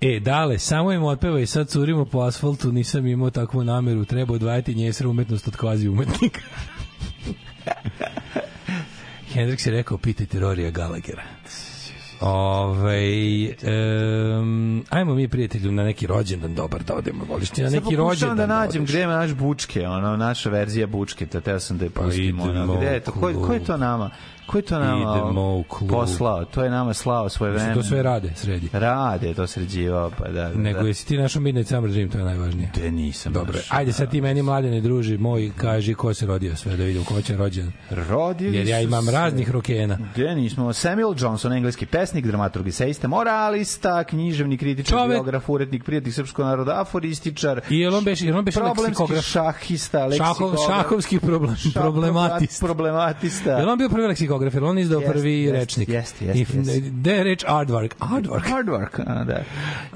E, 0.00 0.20
dale, 0.20 0.58
samo 0.58 0.92
im 0.92 1.02
otpeva 1.02 1.40
i 1.40 1.46
sad 1.46 1.68
curimo 1.68 2.04
po 2.04 2.20
asfaltu, 2.20 2.72
nisam 2.72 3.06
imao 3.06 3.30
takvu 3.30 3.64
nameru, 3.64 4.04
treba 4.04 4.34
odvajati 4.34 4.74
njesra 4.74 5.08
umetnost 5.08 5.48
od 5.48 5.56
kvazi 5.56 5.88
umetnika. 5.88 6.40
Hendrix 9.34 9.66
je 9.66 9.72
rekao, 9.72 9.98
pitajte 9.98 10.40
Rorija 10.40 10.70
Gallaghera. 10.70 11.22
Ove, 12.20 13.54
um, 14.40 14.84
ajmo 14.90 15.14
mi 15.14 15.28
prijatelju 15.28 15.72
na 15.72 15.84
neki 15.84 16.06
rođendan 16.06 16.54
dobar 16.54 16.82
da 16.82 16.94
odemo, 16.94 17.24
voliš 17.24 17.50
ti 17.50 17.62
na 17.62 17.70
neki 17.70 17.84
pokušavam 17.84 18.08
rođendan 18.08 18.36
da 18.36 18.46
nađem 18.46 18.82
odeš. 18.82 18.90
gde 18.90 19.00
je 19.00 19.06
naš 19.06 19.34
bučke, 19.34 19.88
ono, 19.88 20.16
naša 20.16 20.50
verzija 20.50 20.86
bučke, 20.86 21.26
to 21.26 21.40
teo 21.40 21.60
sam 21.60 21.78
da 21.78 21.84
je 21.84 21.90
pustimo. 21.90 22.44
idemo 22.44 22.62
ono, 22.62 22.76
gde 22.76 22.86
je 22.86 23.00
to? 23.00 23.12
Ko, 23.12 23.32
ko 23.46 23.52
je 23.52 23.64
to 23.64 23.76
nama? 23.76 24.10
Ko 24.50 24.58
je 24.58 24.62
to 24.62 24.78
nama 24.78 25.16
Idemo 25.16 25.56
u 25.56 25.62
klub. 25.64 25.90
poslao? 25.90 26.44
To 26.44 26.64
je 26.64 26.70
nama 26.70 26.94
slao 26.94 27.28
svoje 27.28 27.52
vreme. 27.52 27.74
To 27.74 27.82
sve 27.82 28.02
rade, 28.02 28.32
sredi. 28.34 28.68
Rade, 28.72 29.34
to 29.34 29.46
sređivao, 29.46 30.10
pa 30.10 30.24
da. 30.24 30.32
da 30.44 30.48
Nego 30.50 30.80
da. 30.80 30.86
jesi 30.86 31.06
ti 31.06 31.16
našao 31.16 31.42
Midnight 31.42 31.68
Summer 31.68 31.90
Dream, 31.90 32.08
to 32.08 32.18
je 32.18 32.24
najvažnije. 32.24 32.70
Te 32.74 32.90
nisam. 32.90 33.32
Dobro, 33.32 33.52
našao. 33.52 33.78
ajde 33.78 33.92
sad 33.92 34.10
ti 34.10 34.20
meni 34.20 34.42
mladene 34.42 34.80
druži 34.80 35.18
moj, 35.18 35.50
kaži 35.56 35.94
ko 35.94 36.14
se 36.14 36.26
rodio 36.26 36.56
sve 36.56 36.76
da 36.76 36.84
vidim 36.84 37.04
ko 37.04 37.22
će 37.22 37.36
rođen. 37.36 37.72
Rodili 37.90 38.56
Jer 38.56 38.66
ja 38.66 38.80
imam 38.80 39.04
se- 39.04 39.10
raznih 39.10 39.50
rokena. 39.50 39.98
Gde 40.14 40.34
nismo? 40.34 40.72
Samuel 40.72 41.14
Johnson, 41.16 41.52
engleski 41.52 41.86
pesnik, 41.86 42.26
dramaturg 42.26 42.66
i 42.66 42.72
seista, 42.72 43.08
moralista, 43.08 44.04
književni 44.04 44.56
kritičar, 44.56 44.98
Čovek- 44.98 45.08
biograf, 45.10 45.48
urednik, 45.48 45.84
prijatelj 45.84 46.12
srpskog 46.12 46.44
naroda, 46.44 46.80
aforističar, 46.80 47.60
I 47.70 47.78
jel 47.78 47.94
on 47.94 48.04
beše, 48.04 48.26
jel 48.26 48.38
on 48.38 48.44
problemski 48.44 48.82
leksikograf? 48.82 49.24
šahista, 49.24 49.98
Šahov, 50.10 50.10
leksikograf, 50.10 50.66
šahovski 50.82 51.18
problem, 51.20 51.54
šah- 51.56 51.72
problematist. 51.74 52.60
Problematista. 52.60 53.50
Jel 53.50 53.68
on 53.68 53.78
bio 53.78 53.88
prvi 53.88 54.06
leksikograf? 54.06 54.39
Jel 54.42 54.64
on 54.64 54.78
izdao 54.78 55.00
Jeste, 55.00 55.12
prvi 55.12 55.32
jeste, 55.42 55.58
rečnik? 55.58 55.88
jeste, 55.88 56.24
jeste, 56.24 56.58
jeste. 56.58 56.80
Gde 56.80 57.12
je 57.12 57.24
reč 57.24 57.44
aardvark? 57.46 57.96
Aardvark. 57.98 58.46
Hard 58.48 58.68
work, 58.68 59.02
a, 59.06 59.24
da. 59.24 59.42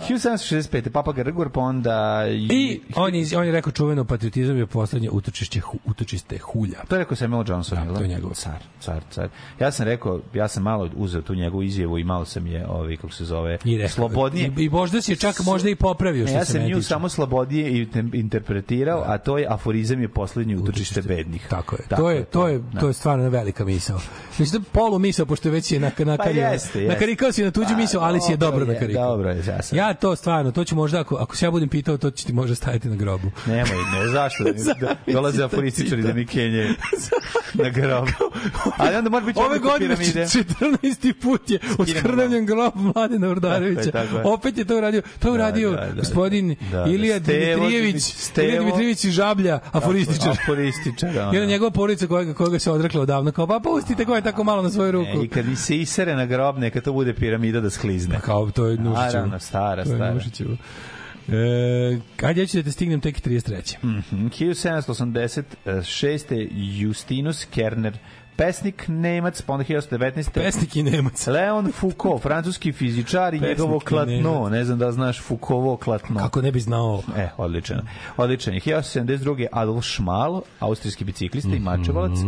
1765. 0.09 0.89
Papa 0.89 1.12
Grgor, 1.12 1.51
pa 1.51 1.61
onda... 1.61 2.27
I 2.51 2.81
on 2.97 3.15
je, 3.15 3.39
on 3.39 3.47
je 3.47 3.53
rekao 3.53 3.73
čuveno 3.73 4.05
patriotizam 4.05 4.57
je 4.57 4.66
poslednje 4.66 5.11
utočište, 5.11 5.61
hu, 5.61 5.79
utočiste 5.85 6.39
hulja. 6.39 6.79
To 6.89 6.95
je 6.95 6.99
rekao 6.99 7.16
Samuel 7.16 7.45
Johnson, 7.49 7.79
Da, 7.79 7.85
jel 7.85 7.95
to 7.95 8.03
je 8.03 8.09
njegov. 8.09 8.31
Car, 8.35 8.62
car, 8.81 9.03
car. 9.11 9.29
Ja 9.61 9.71
sam 9.71 9.87
rekao, 9.87 10.21
ja 10.35 10.49
sam 10.49 10.62
malo 10.62 10.91
uzeo 10.97 11.23
tu 11.23 11.35
njegovu 11.35 11.62
izjavu 11.62 11.99
i 11.99 12.05
malo 12.05 12.25
sam 12.25 12.47
je, 12.47 12.66
ovi, 12.69 12.97
kako 12.97 13.12
se 13.12 13.25
zove, 13.25 13.59
I 13.65 13.77
rekao, 13.79 13.95
slobodnije. 13.95 14.53
I, 14.57 14.65
i 14.65 14.69
možda 14.69 15.03
si 15.03 15.12
je 15.12 15.16
čak 15.16 15.41
možda 15.45 15.71
i 15.71 15.75
popravio 15.75 16.25
Ne, 16.25 16.29
što 16.29 16.39
ja 16.39 16.45
se 16.45 16.53
sam 16.53 16.62
nju 16.62 16.83
samo 16.83 17.09
slobodije 17.09 17.71
i 17.71 17.89
interpretirao, 18.12 19.03
a 19.07 19.19
to 19.19 19.39
je 19.39 19.47
aforizam 19.51 20.01
je 20.01 20.09
poslednje 20.09 20.57
utočište 20.57 21.03
bednih. 21.03 21.47
Tako 21.51 21.77
je. 21.77 21.83
to 21.97 22.11
je 22.11 22.25
to 22.25 22.49
je 22.49 22.59
da. 22.59 22.81
to 22.81 22.87
je 22.87 22.93
stvarno 22.93 23.29
velika 23.29 23.65
misao. 23.65 23.99
Mislim 24.39 24.62
da 24.62 24.69
polu 24.73 24.98
misao 24.98 25.27
pošto 25.27 25.51
već 25.51 25.73
je 25.73 25.81
na 25.81 25.90
na 25.98 26.16
Pa 26.16 26.24
jeste, 26.24 26.40
jeste. 26.78 26.81
nakarikao 26.85 27.32
si 27.32 27.44
na 27.44 27.51
tuđu 27.51 27.69
Pa, 27.69 27.77
misao, 27.77 28.02
ali 28.02 28.20
si 28.20 28.32
je 28.32 28.36
dobro 28.36 28.61
je, 28.61 28.66
nakarikao. 28.66 29.09
dobro 29.09 29.31
je, 29.31 29.36
ja 29.39 29.62
sam- 29.62 29.78
Ja 29.78 29.94
to 29.94 30.16
stvarno, 30.16 30.51
to 30.51 30.65
ću 30.65 30.77
možda 30.77 31.01
ako 31.01 31.16
ako 31.16 31.36
se 31.36 31.47
ja 31.47 31.51
budem 31.51 31.69
pitao, 31.69 31.97
to 31.97 32.11
će 32.11 32.27
ti 32.27 32.32
možda 32.32 32.55
staviti 32.55 32.89
na 32.89 32.97
grobu. 32.97 33.31
Nemoj, 33.47 33.65
ne, 33.94 34.09
zašto? 34.09 34.44
Da, 34.44 34.74
da, 34.77 35.12
dolaze 35.12 35.44
aforističari 35.44 36.02
da 36.02 36.12
mi 36.12 36.27
kenje 36.27 36.74
na 37.55 37.69
grob. 37.70 38.09
Ali 38.77 38.97
onda 38.97 39.11
mora 39.11 39.27
biti 39.27 39.39
Ove 39.40 39.59
godine 39.59 39.97
piramide. 39.97 40.20
14. 40.61 41.12
put 41.15 41.51
je 41.51 41.59
oskrnavljen 41.78 42.47
grob 42.47 42.73
Mladena 42.77 43.28
Urdarevića. 43.28 43.98
Je. 43.98 44.09
Opet 44.24 44.59
je 44.59 44.65
to 44.65 44.77
uradio. 44.77 45.02
To 45.19 45.28
je 45.28 45.32
uradio 45.32 45.70
da, 45.70 45.77
da, 45.77 45.93
gospodin 45.93 46.56
da, 46.73 46.78
da. 46.78 46.85
Ilija 46.85 47.19
Dimitrijević, 47.19 48.05
Ilija 48.36 48.59
Dimitrijević 48.61 49.05
iz 49.05 49.12
Žablja, 49.12 49.61
aforističar. 49.73 50.31
Aforističar. 50.31 51.11
Jedna 51.11 51.44
njegova 51.44 51.70
porodica 51.70 52.06
koja, 52.06 52.35
koja 52.35 52.59
se 52.59 52.70
odrekla 52.70 53.01
odavno, 53.01 53.32
kao 53.32 53.47
pa 53.47 53.61
pustite 53.61 54.05
ko 54.05 54.15
je 54.15 54.23
tako 54.25 54.45
malo 54.45 54.63
na 54.63 54.71
svoju 54.71 54.93
ruku. 54.93 55.21
E, 55.23 55.25
I 55.25 55.29
kad 55.29 55.47
mi 55.47 55.57
se 55.57 55.77
isere 55.77 56.15
na 56.17 56.27
grob, 56.27 56.59
neka 56.59 56.81
to 56.81 56.93
bude 56.93 57.15
piramida 57.15 57.61
da 57.61 57.71
sklizne. 57.71 58.21
Kao 58.21 58.51
to 58.51 58.67
je 58.67 58.77
Nušićevo. 58.77 59.07
Naravno, 59.07 59.39
stara, 59.39 59.85
To 59.85 59.91
je 59.91 59.97
stara. 59.97 60.15
Nušićevo. 60.15 60.57
E, 61.29 61.99
ajde, 62.23 62.41
ja 62.41 62.47
ću 62.47 62.57
da 62.57 62.63
te 62.63 62.73
stignem 62.73 63.01
tek 63.01 63.21
33. 63.21 63.77
Mhm, 63.85 64.27
1786. 64.27 66.49
Justinus 66.53 67.45
Kerner, 67.45 67.99
pesnik 68.36 68.85
Nemac, 68.89 69.43
pa 69.43 69.52
onda 69.52 69.65
1919. 69.65 70.31
Pesnik 70.32 70.77
i 70.77 70.82
Nemac. 70.82 71.27
Leon 71.27 71.73
Foucault, 71.73 72.23
francuski 72.23 72.73
fizičar 72.73 73.35
i 73.35 73.40
njegovo 73.40 73.78
klatno. 73.81 74.48
Ne 74.48 74.65
znam 74.65 74.78
da 74.78 74.93
znaš 74.93 75.20
Foucaultovo 75.20 75.77
klatno. 75.77 76.19
Kako 76.19 76.43
ne 76.43 76.52
bi 76.52 76.61
znao? 76.61 77.02
E, 77.16 77.28
odličan. 77.36 77.81
Odličan 78.16 78.55
je. 78.55 78.61
1972. 78.61 79.47
Adolf 79.52 79.85
Schmal, 79.85 80.43
austrijski 80.61 81.05
biciklista 81.05 81.48
i 81.48 81.55
Mhm. 81.55 81.65
mačevalac. 81.65 82.19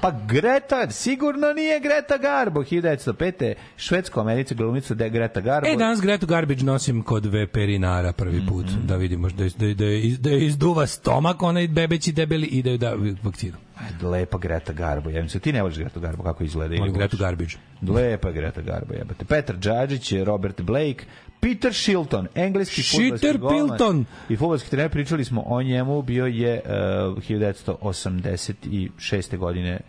Pa 0.00 0.10
Greta, 0.26 0.90
sigurno 0.90 1.52
nije 1.52 1.80
Greta 1.80 2.18
Garbo. 2.18 2.60
1905. 2.62 3.54
Švedsko-america 3.76 4.54
glumica 4.54 4.94
da 4.94 5.04
je 5.04 5.10
Greta 5.10 5.40
Garbo. 5.40 5.68
E, 5.68 5.76
danas 5.76 6.00
Gretu 6.00 6.26
Garbage 6.26 6.64
nosim 6.64 7.02
kod 7.02 7.24
veterinara 7.26 8.12
prvi 8.12 8.46
put, 8.48 8.66
Mhm. 8.66 8.86
da 8.86 8.96
vidimo 8.96 9.28
da, 9.28 9.44
da, 9.46 9.66
da, 9.66 9.84
da 10.20 10.30
izduva 10.30 10.86
stomak, 10.86 11.42
onaj 11.42 11.68
bebeći 11.68 12.12
debeli 12.12 12.46
i 12.46 12.62
da 12.62 12.70
je 12.70 12.78
da 12.78 12.92
vakcinu. 13.22 13.56
Lepa 14.02 14.38
Greta 14.38 14.72
Garbo. 14.72 15.10
Ja 15.10 15.22
mislim, 15.22 15.40
ti 15.40 15.52
ne 15.52 15.62
voliš 15.62 15.78
Greta 15.78 16.00
Garbo 16.00 16.22
kako 16.22 16.44
izgleda. 16.44 16.74
ili 16.74 16.90
voliš? 16.92 17.14
Garbage. 17.18 17.50
Lepa 17.88 18.30
Greta 18.30 18.60
Garbo, 18.60 18.94
jebate. 18.94 19.24
Petar 19.24 19.56
Džadžić, 19.56 20.12
Robert 20.12 20.60
Blake, 20.62 21.04
Peter 21.40 21.74
Shilton, 21.74 22.28
engleski 22.34 22.82
Shitter 22.82 23.10
fudbalski 23.10 23.38
golman 23.38 23.68
Pilton. 23.68 24.04
i 24.28 24.36
fudbalski 24.36 24.70
trener, 24.70 24.90
pričali 24.90 25.24
smo 25.24 25.42
o 25.46 25.62
njemu, 25.62 26.02
bio 26.02 26.26
je 26.26 26.60
uh, 26.64 26.70
1986. 27.18 29.36
godine 29.36 29.80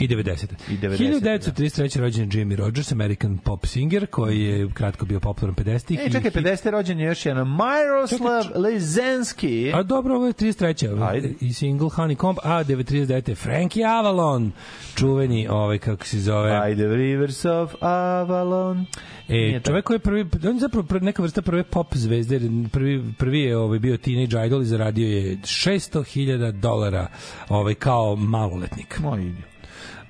I 0.00 0.08
90. 0.08 0.46
I 0.68 0.78
90. 0.78 1.52
1933. 1.52 2.00
rođen 2.00 2.24
je 2.24 2.28
Jimmy 2.28 2.56
Rogers, 2.56 2.92
American 2.92 3.38
pop 3.38 3.66
singer, 3.66 4.06
koji 4.06 4.40
je 4.40 4.68
kratko 4.74 5.04
bio 5.04 5.20
popularan 5.20 5.54
50-ih. 5.54 6.00
E, 6.02 6.10
čekaj, 6.10 6.30
50. 6.30 6.70
rođen 6.70 7.00
je 7.00 7.06
još 7.06 7.26
jedan 7.26 7.48
Miroslav 7.48 8.62
Lizenski. 8.62 9.72
A 9.74 9.82
dobro, 9.82 10.16
ovo 10.16 10.26
je 10.26 10.32
33. 10.32 11.08
Ajde. 11.08 11.34
I 11.40 11.52
single 11.52 11.88
Honeycomb, 11.88 12.36
a 12.42 12.64
39. 12.64 13.36
Frankie 13.36 13.84
Avalon, 13.84 14.52
čuveni, 14.94 15.48
ovaj, 15.48 15.78
kako 15.78 16.06
se 16.06 16.20
zove... 16.20 16.50
By 16.50 16.74
the 16.74 16.96
rivers 16.96 17.44
of 17.44 17.74
Avalon. 17.80 18.86
E, 19.28 19.32
Nije 19.32 19.60
čovek 19.60 19.84
koji 19.84 19.94
je 19.94 19.98
prvi, 19.98 20.26
on 20.48 20.54
je 20.54 20.60
zapravo 20.60 20.86
neka 21.00 21.22
vrsta 21.22 21.42
prve 21.42 21.62
pop 21.62 21.94
zvezde, 21.94 22.40
prvi, 22.72 23.04
prvi 23.18 23.40
je 23.40 23.56
ovaj, 23.56 23.78
bio 23.78 23.96
teenage 23.96 24.46
idol 24.46 24.62
i 24.62 24.66
zaradio 24.66 25.08
je 25.08 25.36
600.000 25.36 26.52
dolara 26.52 27.08
ovaj, 27.48 27.74
kao 27.74 28.16
maloletnik. 28.16 28.98
Moj. 28.98 29.32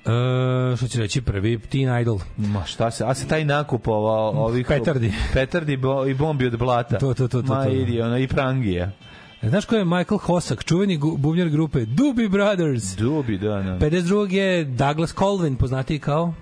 E, 0.05 0.75
što 0.77 0.87
će 0.87 0.99
reći, 0.99 1.21
prvi 1.21 1.59
teen 1.59 1.99
idol. 2.01 2.19
Ma 2.37 2.63
šta 2.65 2.91
se, 2.91 3.05
a 3.07 3.13
se 3.13 3.27
taj 3.27 3.45
nakupovao 3.45 4.45
ovih... 4.45 4.67
Petardi. 4.67 5.13
Petardi 5.33 5.77
bo, 5.77 6.05
i 6.05 6.13
bombi 6.13 6.47
od 6.47 6.57
blata. 6.57 6.97
To, 6.97 7.13
to, 7.13 7.27
to, 7.27 7.41
to, 7.41 7.53
Ma 7.53 7.63
to. 7.63 7.69
idi, 7.69 8.01
ono, 8.01 8.17
i 8.17 8.27
prangija. 8.27 8.91
E, 9.41 9.49
Znaš 9.49 9.65
ko 9.65 9.75
je 9.75 9.85
Michael 9.85 10.17
Hosak, 10.17 10.63
čuveni 10.63 10.99
bubnjar 11.17 11.49
grupe 11.49 11.85
Doobie 11.85 12.29
Brothers? 12.29 12.95
Dubi, 12.95 13.37
da, 13.37 13.47
da. 13.47 13.77
52. 13.79 14.31
je 14.31 14.65
Douglas 14.65 15.13
Colvin, 15.15 15.55
poznatiji 15.55 15.99
kao 15.99 16.33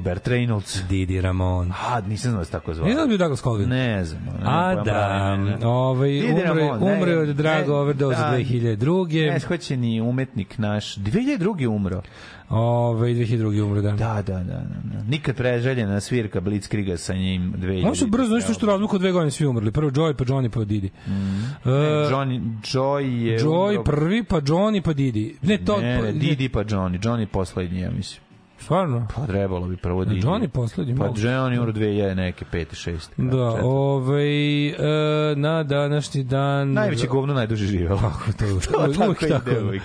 Bert 0.00 0.28
Reynolds. 0.28 0.88
Didi 0.88 1.20
Ramon. 1.20 1.72
A, 1.88 2.00
nisam 2.00 2.30
znao 2.30 2.40
da 2.40 2.44
se 2.44 2.50
tako 2.50 2.74
zvao. 2.74 2.88
Da 2.88 3.00
je 3.00 3.06
bio 3.06 3.18
Douglas 3.18 3.42
Colvin? 3.42 3.68
Ne 3.68 4.04
znam. 4.04 4.22
Ne, 4.24 4.30
A 4.44 4.68
nemam 4.68 4.84
da, 4.84 5.36
ne, 5.36 5.50
ne. 5.50 5.66
ovaj, 5.66 6.10
Didi 6.10 6.32
umre, 6.32 6.44
Ramon, 6.44 6.82
umre 6.82 7.16
od 7.18 7.28
drago 7.28 7.74
overdose 7.74 8.16
da, 8.16 8.38
2002. 8.38 9.30
Ne 9.30 9.40
shvaćeni 9.40 10.00
umetnik 10.00 10.58
naš. 10.58 10.96
2002. 10.96 11.66
umro. 11.66 12.02
Ove, 12.48 13.08
2002. 13.08 13.62
umre, 13.62 13.80
da. 13.80 13.90
Da, 13.90 13.96
da, 13.96 14.22
da. 14.22 14.42
da, 14.42 14.62
da. 14.84 15.02
Nikad 15.08 15.36
preželjena 15.36 16.00
svirka 16.00 16.40
Blitzkriga 16.40 16.96
sa 16.96 17.14
njim 17.14 17.54
2000. 17.56 17.86
Oni 17.86 17.96
su 17.96 18.06
brzo, 18.06 18.34
nešto 18.34 18.52
što 18.54 18.66
razliku 18.66 18.96
od 18.96 19.00
dve 19.00 19.12
godine 19.12 19.30
svi 19.30 19.46
umrli. 19.46 19.70
Prvo 19.72 19.90
Joy, 19.90 20.14
pa 20.14 20.24
Johnny, 20.24 20.48
pa 20.48 20.64
Didi. 20.64 20.90
Ne, 21.06 21.14
E, 21.64 21.68
Johnny, 22.10 22.40
Joy 22.62 23.00
je... 23.00 23.38
Joy 23.38 23.76
umro- 23.76 23.84
prvi, 23.84 24.24
pa 24.24 24.40
Johnny, 24.40 24.82
pa 24.82 24.92
Didi. 24.92 25.36
Ne, 25.42 25.58
to... 25.58 25.80
Ne, 25.80 25.98
pa, 25.98 26.06
ne, 26.06 26.12
Didi 26.12 26.48
pa 26.48 26.60
Johnny. 26.60 26.98
Johnny 27.00 27.26
poslednji, 27.26 27.80
ja 27.80 27.90
mislim. 27.90 28.29
Stvarno? 28.60 29.06
Pa 29.14 29.26
trebalo 29.26 29.66
bi 29.66 29.76
prvo 29.76 30.04
Didi. 30.04 30.20
Johnny 30.20 30.48
poslednji, 30.48 30.96
Pa. 30.96 31.04
Johnny 31.04 31.58
umro 31.58 31.72
2000 31.72 32.14
neke, 32.14 32.44
5. 32.52 32.90
6. 33.16 33.30
Da, 33.30 33.66
ovaj, 33.66 34.68
e, 34.68 34.74
na 35.36 35.62
današnji 35.62 36.24
dan... 36.24 36.72
Najveće 36.72 37.06
govno 37.06 37.34
najduže 37.34 37.66
živelo. 37.66 38.00
Kako 38.00 38.32
to? 38.32 38.60
to 38.72 39.04
uvijek 39.06 39.20
tako 39.20 39.28
tako. 39.28 39.50
ide 39.50 39.62
uvijek. 39.62 39.82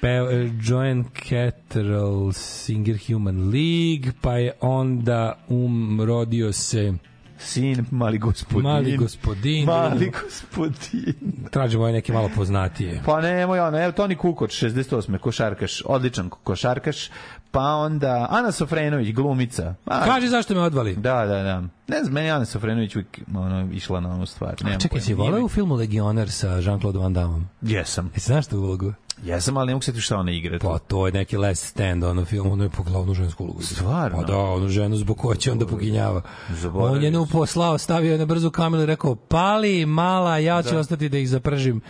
Pa 0.00 0.08
je 0.08 0.52
Joan 0.62 1.04
Catterall, 1.28 2.32
Singer 2.32 2.98
Human 3.06 3.38
League, 3.38 4.12
pa 4.20 4.32
je 4.32 4.52
onda 4.60 5.38
um, 5.48 6.00
rodio 6.00 6.52
se 6.52 6.92
Sin, 7.38 7.86
mali 7.90 8.18
gospodin. 8.18 8.62
Mali 8.62 8.96
gospodin. 8.96 9.64
Mali 9.66 10.12
gospodin. 10.22 11.14
Tražimo 11.50 11.82
ovaj 11.82 11.92
neke 11.92 12.12
malo 12.12 12.30
poznatije. 12.36 13.02
Pa 13.06 13.20
nemoj 13.20 13.60
ono, 13.60 13.82
evo 13.82 13.92
Toni 13.92 14.16
Kukoč, 14.16 14.62
68. 14.62 15.18
košarkaš, 15.18 15.82
odličan 15.86 16.30
košarkaš, 16.30 17.10
pa 17.54 17.74
onda 17.74 18.26
Ana 18.30 18.52
Sofrenović, 18.52 19.14
glumica. 19.14 19.74
A, 19.86 20.04
Kaži 20.04 20.28
zašto 20.28 20.54
me 20.54 20.60
odvali. 20.60 20.96
Da, 20.96 21.26
da, 21.26 21.42
da. 21.42 21.62
Ne 21.88 22.02
znam, 22.02 22.14
meni 22.14 22.30
Ana 22.30 22.44
Sofrenović 22.44 22.96
uvijek 22.96 23.20
ono, 23.34 23.68
išla 23.72 24.00
na 24.00 24.14
onu 24.14 24.26
stvar. 24.26 24.54
Nemam 24.64 24.80
Čekaj, 24.80 25.00
si 25.00 25.14
voleo 25.14 25.44
u 25.44 25.48
filmu 25.48 25.74
Legioner 25.74 26.30
sa 26.30 26.48
Jean-Claude 26.48 26.98
Van 26.98 27.12
Damme? 27.12 27.44
Jesam. 27.62 28.10
Jesi 28.14 28.26
znaš 28.26 28.46
tu 28.46 28.58
ulogu? 28.58 28.92
Jesam, 29.24 29.56
ali 29.56 29.66
ne 29.66 29.74
mogu 29.74 29.82
se 29.82 30.00
šta 30.00 30.16
ona 30.16 30.32
igra. 30.32 30.58
Pa 30.58 30.78
to 30.78 31.06
je 31.06 31.12
neki 31.12 31.36
last 31.36 31.66
stand 31.66 32.04
ono 32.04 32.24
film, 32.24 32.52
ono 32.52 32.64
je 32.64 32.70
po 32.70 32.82
glavnu 32.82 33.14
žensku 33.14 33.44
ulogu. 33.44 33.62
Stvarno? 33.62 34.18
Pa 34.18 34.24
da, 34.24 34.38
onu 34.38 34.68
ženu 34.68 34.96
zbog 34.96 35.18
koje 35.18 35.36
će 35.36 35.52
onda 35.52 35.66
poginjava. 35.66 36.22
Zaboravio 36.50 36.96
On 36.96 37.04
je 37.04 37.10
nju 37.10 37.26
poslao, 37.32 37.78
stavio 37.78 38.12
je 38.12 38.18
na 38.18 38.26
brzu 38.26 38.50
kameru 38.50 38.82
i 38.82 38.86
rekao, 38.86 39.14
pali 39.14 39.86
mala, 39.86 40.38
ja 40.38 40.62
ću 40.62 40.76
ostati 40.76 41.08
da 41.08 41.18
ih 41.18 41.28
zapržim 41.28 41.80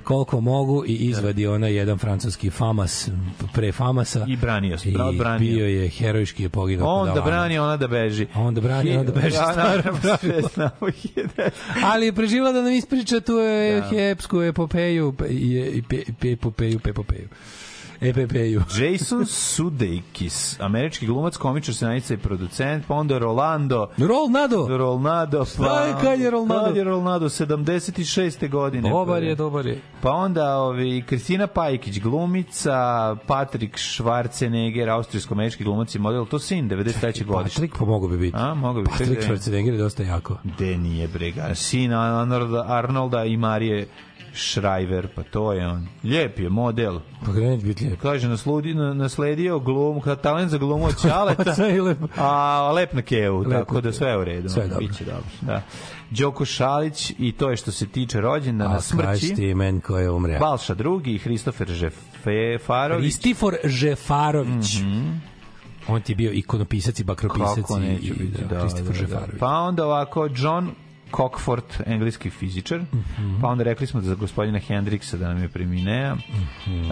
koliko 0.00 0.40
mogu 0.40 0.84
i 0.86 0.94
izvadi 0.94 1.46
ona 1.46 1.66
jedan 1.68 1.98
francuski 1.98 2.50
famas 2.50 3.08
pre 3.54 3.72
famasa 3.72 4.24
I 4.28 4.36
branio 4.36 4.78
se, 4.78 4.88
i 4.88 4.92
bra- 4.92 5.18
branio. 5.18 5.38
bio 5.48 5.66
je 5.66 5.88
herojski 5.88 6.42
je 6.42 6.48
poginuo 6.48 6.88
On 6.90 7.14
da 7.14 7.20
brani, 7.20 7.58
ona 7.58 7.76
da 7.76 7.86
beži. 7.88 8.26
On 8.34 8.54
da 8.54 8.60
brani, 8.60 8.92
ona 8.92 9.04
da 9.04 9.12
beži, 9.12 9.36
sve 10.20 10.42
znamo. 10.44 10.70
ali 11.84 12.06
je 12.06 12.12
preživjela 12.12 12.52
da 12.52 12.62
nam 12.62 12.72
ispriča 12.72 13.20
tu 13.20 13.32
je 13.32 13.82
hepsku 13.82 14.42
epopeju 14.42 15.12
pe- 15.12 15.26
i 15.26 15.36
i 15.68 15.82
pe- 15.82 16.12
pe- 16.14 16.32
epopeju 16.32 17.28
epopeju 18.00 18.62
Jason 18.78 19.26
Sudeikis, 19.26 20.60
američki 20.60 21.06
glumac, 21.06 21.36
komičar, 21.36 21.74
scenaриca 21.74 22.14
i 22.14 22.16
producent, 22.16 22.86
pa 22.86 22.94
onda 22.94 23.18
Rolando, 23.18 23.88
Rolnado 23.98 24.66
Rolnado, 24.76 25.44
Šta 25.44 25.84
je, 25.84 25.94
kad 26.02 26.20
je 26.20 26.30
Rolnado? 26.30 26.64
Kad 26.66 26.76
je 26.76 26.84
Rolnado, 26.84 27.28
76. 27.28 28.48
godine. 28.50 28.90
dobar 28.90 29.22
je 29.22 29.34
dobar 29.34 29.66
je 29.66 29.80
Pa 30.02 30.10
onda 30.10 30.56
ovi, 30.56 31.04
Kristina 31.06 31.46
Pajkić, 31.46 32.00
glumica, 32.00 33.16
Patrik 33.26 33.76
Schwarzenegger, 33.76 34.88
austrijsko-američki 34.88 35.64
glumac 35.64 35.94
i 35.94 35.98
model, 35.98 36.26
to 36.26 36.38
sin, 36.38 36.68
93. 36.68 37.24
godište. 37.24 37.60
Patrik 37.60 37.78
pomogao 37.78 38.08
bi 38.08 38.18
biti 38.18 38.36
A, 38.36 38.54
mogu 38.54 38.82
bi. 38.82 38.90
Patrik 38.90 39.22
Schwarzenegger 39.22 39.72
je 39.72 39.78
dosta 39.78 40.02
jako 40.02 40.38
De 40.58 40.78
nije 40.78 41.08
brega. 41.08 41.54
Sin 41.54 41.92
Arnolda, 41.92 42.64
Arnolda 42.68 43.24
i 43.24 43.36
Marije 43.36 43.88
Schreiber, 44.34 45.08
pa 45.08 45.22
to 45.22 45.52
je 45.52 45.68
on. 45.68 45.86
Lijep 46.04 46.38
je 46.38 46.48
model. 46.48 47.00
pa 47.26 47.32
ga 47.32 47.40
neće 47.40 47.66
biti 47.66 47.84
lijep 47.84 48.00
Kaže, 48.00 48.28
nasludi, 48.28 48.74
na- 48.74 48.94
nasledio 48.94 49.58
glum, 49.58 50.00
talent 50.22 50.50
za 50.50 50.58
glumu 50.58 50.84
od 50.84 51.00
Ćaleta, 51.00 51.54
lepo. 51.86 52.08
a 52.16 52.72
lep 52.72 52.92
na 52.92 53.02
kevu, 53.02 53.38
Lep 53.38 53.50
tako 53.50 53.74
na 53.74 53.80
da 53.80 53.92
sve 53.92 54.08
je 54.08 54.18
u 54.18 54.24
redu. 54.24 54.48
Sve 54.48 54.62
je 54.62 54.68
dobro. 54.68 54.86
Biće 54.86 55.04
dobro, 55.04 55.24
da. 55.42 55.62
Đoko 56.10 56.44
Šalić 56.44 57.12
i 57.18 57.32
to 57.32 57.50
je 57.50 57.56
što 57.56 57.72
se 57.72 57.86
tiče 57.86 58.20
rođendana 58.20 58.74
a 58.74 58.80
smrći. 58.80 59.06
kaži 59.06 59.34
ti 59.34 59.54
men 59.54 59.80
ko 59.80 59.98
je 59.98 60.10
umre 60.10 60.38
Balša 60.38 60.74
drugi, 60.74 61.18
Hristofer 61.18 61.68
Žefarović. 61.68 63.08
Istifor 63.08 63.56
Žefarović 63.64 64.76
on 65.88 66.00
ti 66.00 66.12
je 66.12 66.16
bio 66.16 66.32
ikonopisac 66.32 67.00
i 67.00 67.04
bakropisac 67.04 67.56
Kako 67.56 67.78
i, 67.78 67.80
neću 67.80 68.04
i 68.04 68.12
biti, 68.12 68.44
da, 68.44 68.60
Kristofor 68.60 68.84
da, 68.84 68.92
da. 68.92 68.98
Žefarović 68.98 69.38
Pa 69.40 69.46
onda 69.48 69.86
ovako, 69.86 70.28
John 70.34 70.70
Cockford, 71.16 71.64
engleski 71.86 72.30
fizičar. 72.30 72.78
Mhm. 72.80 73.40
Pa 73.40 73.48
onda 73.48 73.64
rekli 73.64 73.86
smo 73.86 74.00
da 74.00 74.06
za 74.06 74.14
gospodina 74.14 74.58
Hendriksa 74.58 75.16
da 75.16 75.28
nam 75.28 75.42
je 75.42 75.48
preminea. 75.48 76.14
Mhm. 76.14 76.80
Uh, 76.80 76.90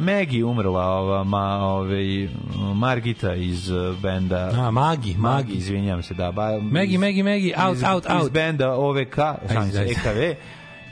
Maggie 0.00 0.44
umrla, 0.44 0.84
ova, 0.86 1.24
ma, 1.24 1.58
ovaj, 1.58 2.28
Margita 2.74 3.34
iz 3.34 3.70
uh, 3.70 3.98
benda... 4.02 4.50
a 4.56 4.70
Magi 4.70 5.14
Magi 5.18 5.52
izvinjam 5.52 6.02
se, 6.02 6.14
da. 6.14 6.32
Ba, 6.32 6.60
Megi 6.60 6.98
Megi 6.98 7.22
Megi 7.22 7.52
out 7.56 7.76
iz, 7.76 7.82
out 7.84 8.04
Iz 8.04 8.10
out 8.12 8.32
benda 8.32 8.72
OVK, 8.72 9.16
šalim. 9.52 9.70
EKV. 9.90 10.40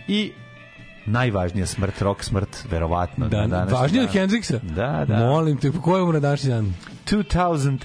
I 0.09 0.33
najvažnija 1.07 1.67
smrt, 1.67 2.03
rock 2.03 2.25
smrt, 2.25 2.65
verovatno. 2.71 3.29
da, 3.29 3.47
na 3.47 3.65
važnije 3.65 4.05
od. 4.05 4.11
Hendriksa 4.11 4.59
Da, 4.63 5.05
da. 5.09 5.17
molim 5.17 5.57
te, 5.57 5.71
ko 5.71 5.97
je 5.97 6.03
umre 6.03 6.21
današnji 6.21 6.51
dan 6.51 6.75
2008 7.07 7.79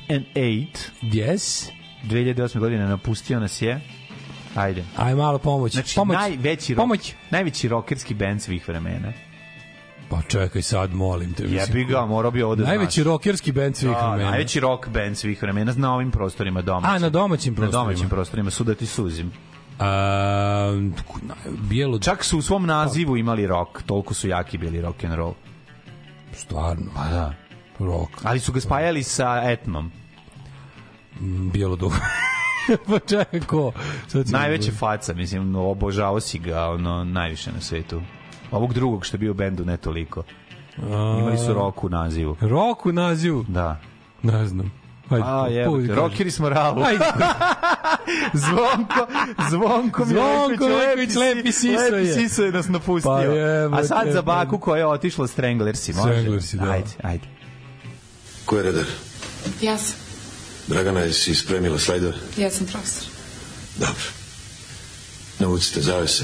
yes 1.02 1.69
2008. 2.03 2.60
godine 2.60 2.88
napustio 2.88 3.39
nas 3.39 3.61
je. 3.61 3.81
Ajde. 4.57 4.84
aj 4.97 5.15
malo 5.15 5.38
pomoć 5.38 5.73
Znači, 5.73 5.95
pomoć 5.95 6.15
najveći, 6.15 6.73
rock, 6.73 6.79
pomoć 6.79 7.13
najveći 7.29 7.67
rokerski 7.67 8.13
band 8.13 8.41
svih 8.41 8.67
vremena. 8.67 9.13
pa 10.09 10.21
čekaj 10.21 10.61
sad 10.61 10.93
molim 10.93 11.34
te 11.34 11.43
Jebi 11.43 11.85
ga, 11.85 12.05
morao 12.05 12.31
bi 12.31 12.43
ovo 12.43 12.55
da 12.55 12.63
najveći 12.63 12.91
znaš. 12.93 13.05
rokerski 13.05 13.51
bend 13.51 13.75
svih 13.75 13.91
Da, 13.91 14.07
vremena 14.07 14.29
najveći 14.29 14.59
rock 14.59 14.88
band 14.88 15.17
svih 15.17 15.41
vremena 15.41 15.73
na 15.73 15.93
ovim 15.93 16.11
prostorima 16.11 16.61
domaćim. 16.61 16.89
a 16.89 16.99
na 16.99 17.09
domaćim 17.09 17.53
na 17.53 17.57
prostorima 17.57 17.84
domaćim 17.84 18.09
prostorima 18.09 18.49
su 18.51 18.63
da 18.63 18.75
ti 18.75 18.85
suzim. 18.85 19.31
a, 19.79 20.88
bijelo 21.59 21.99
Čak 21.99 22.23
su 22.23 22.38
u 22.38 22.41
svom 22.41 22.65
nazivu 22.65 23.17
imali 23.17 23.47
rock, 23.47 23.81
toliko 23.84 24.13
su 24.13 24.27
jaki 24.27 24.57
bili 24.57 24.81
rock 24.81 25.03
and 25.03 25.13
roll. 25.13 25.34
stvarno 26.34 26.91
Pa 26.95 27.03
da. 27.03 27.34
Rock. 27.79 28.11
Ali 28.23 28.39
su 28.39 28.51
ga 28.51 28.59
spajali 28.59 29.03
sa 29.03 29.41
etnom. 29.45 29.91
Mm, 31.19 31.49
Bijelo 31.49 31.75
dugo. 31.75 31.95
pa 32.88 32.99
čekaj, 32.99 33.39
ko? 33.39 33.72
Ćemo- 34.11 34.23
Najveća 34.27 34.72
faca, 34.72 35.14
mislim, 35.14 35.56
obožavao 35.56 36.19
si 36.19 36.39
ga 36.39 36.64
ono, 36.64 37.03
najviše 37.03 37.52
na 37.52 37.61
svetu. 37.61 38.02
Ovog 38.52 38.73
drugog 38.73 39.06
što 39.06 39.15
je 39.15 39.19
bio 39.19 39.31
u 39.31 39.35
bendu 39.35 39.65
ne 39.65 39.77
toliko. 39.77 40.23
Imali 41.19 41.38
su 41.38 41.53
rock 41.53 41.84
u 41.84 41.89
nazivu. 41.89 42.38
Rock 42.41 42.85
u 42.85 42.91
nazivu? 42.91 43.45
Da. 43.48 43.80
Ne 44.23 44.45
znam. 44.45 44.72
Ajde, 45.10 45.23
A, 45.61 45.65
pusti, 45.65 45.88
kaži. 45.88 45.99
rockeri 45.99 46.31
smo 46.31 46.49
ralu. 46.49 46.84
Ajde. 46.84 47.06
Zvonko, 48.45 49.07
Zvonko 49.49 50.06
Zvonko 50.06 50.65
Mileković, 50.68 51.15
lepi 51.15 51.52
siso 51.52 51.81
je. 51.81 51.91
Lepi 51.91 52.07
siso 52.07 52.44
je 52.44 52.52
nas 52.52 52.68
napustio. 52.68 53.11
Pa 53.11 53.19
jebote, 53.19 53.81
A 53.81 53.85
sad 53.85 54.07
za 54.07 54.22
pa- 54.22 54.26
baku 54.35 54.60
koja 54.60 54.80
je 54.80 54.88
otišla 54.88 55.27
Stranglersi, 55.27 55.94
može? 55.94 56.02
Stranglersi, 56.14 56.57
da. 56.57 56.72
Ajde, 56.72 56.89
ajde. 57.03 57.27
Ko 58.45 58.57
je 58.57 58.64
redar? 58.64 58.85
Ja 59.61 59.77
sam. 59.77 60.06
Dragana, 60.68 60.99
jesi 60.99 61.35
spremila 61.35 61.80
slajdove? 61.80 62.18
Ja 62.38 62.52
sam 62.52 62.68
profesor. 62.68 63.03
Dobro. 63.76 64.03
Navucite 65.39 65.81
zavese. 65.81 66.23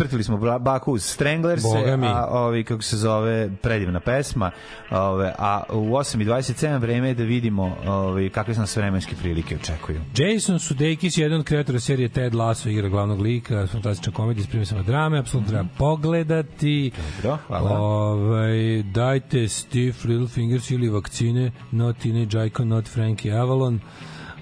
Ispratili 0.00 0.24
smo 0.24 0.58
Baku 0.58 0.92
uz 0.92 1.04
Stranglers, 1.04 1.64
a 2.04 2.26
ovi, 2.30 2.64
kako 2.64 2.82
se 2.82 2.96
zove, 2.96 3.50
predivna 3.62 4.00
pesma, 4.00 4.50
ove, 4.90 5.34
a 5.38 5.62
u 5.72 5.90
8.27 5.90 6.80
vreme 6.80 7.08
je 7.08 7.14
da 7.14 7.24
vidimo 7.24 7.76
ovi, 7.86 8.30
kakve 8.30 8.54
nas 8.54 8.76
vremenske 8.76 9.16
prilike 9.16 9.56
očekuju. 9.56 10.00
Jason 10.16 10.58
Sudeikis 10.58 11.18
je 11.18 11.22
jedan 11.22 11.40
od 11.40 11.46
kreatora 11.46 11.80
serije 11.80 12.08
Ted 12.08 12.34
Lasso, 12.34 12.68
igra 12.68 12.88
glavnog 12.88 13.20
lika, 13.20 13.66
fantastična 13.66 14.12
komedija 14.12 14.44
s 14.44 14.48
primisama 14.48 14.82
drame, 14.82 15.18
apsolutno 15.18 15.50
treba 15.50 15.68
pogledati. 15.78 16.90
Dobro, 17.22 17.38
hvala. 17.46 17.70
Ovaj, 17.80 18.82
dajte 18.82 19.48
Steve 19.48 19.94
Little 20.04 20.28
Fingers 20.28 20.70
ili 20.70 20.88
vakcine, 20.88 21.52
not 21.70 21.96
Teenage 21.98 22.46
Icon, 22.46 22.68
not 22.68 22.88
Frankie 22.88 23.32
Avalon. 23.32 23.80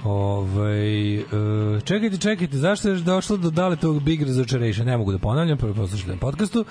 Ovaj 0.05 1.15
e, 1.17 1.25
čekajte, 1.85 2.17
čekajte, 2.17 2.57
zašto 2.57 2.89
je 2.89 3.01
došlo 3.01 3.37
do 3.37 3.51
dale 3.51 3.77
tog 3.77 4.03
Big 4.03 4.23
Razočaration? 4.23 4.87
Ne 4.87 4.97
mogu 4.97 5.13
da 5.13 5.19
ponavljam, 5.19 5.59
prvo 5.59 5.75
poslušajte 5.75 6.13
na 6.13 6.19
podcastu. 6.19 6.65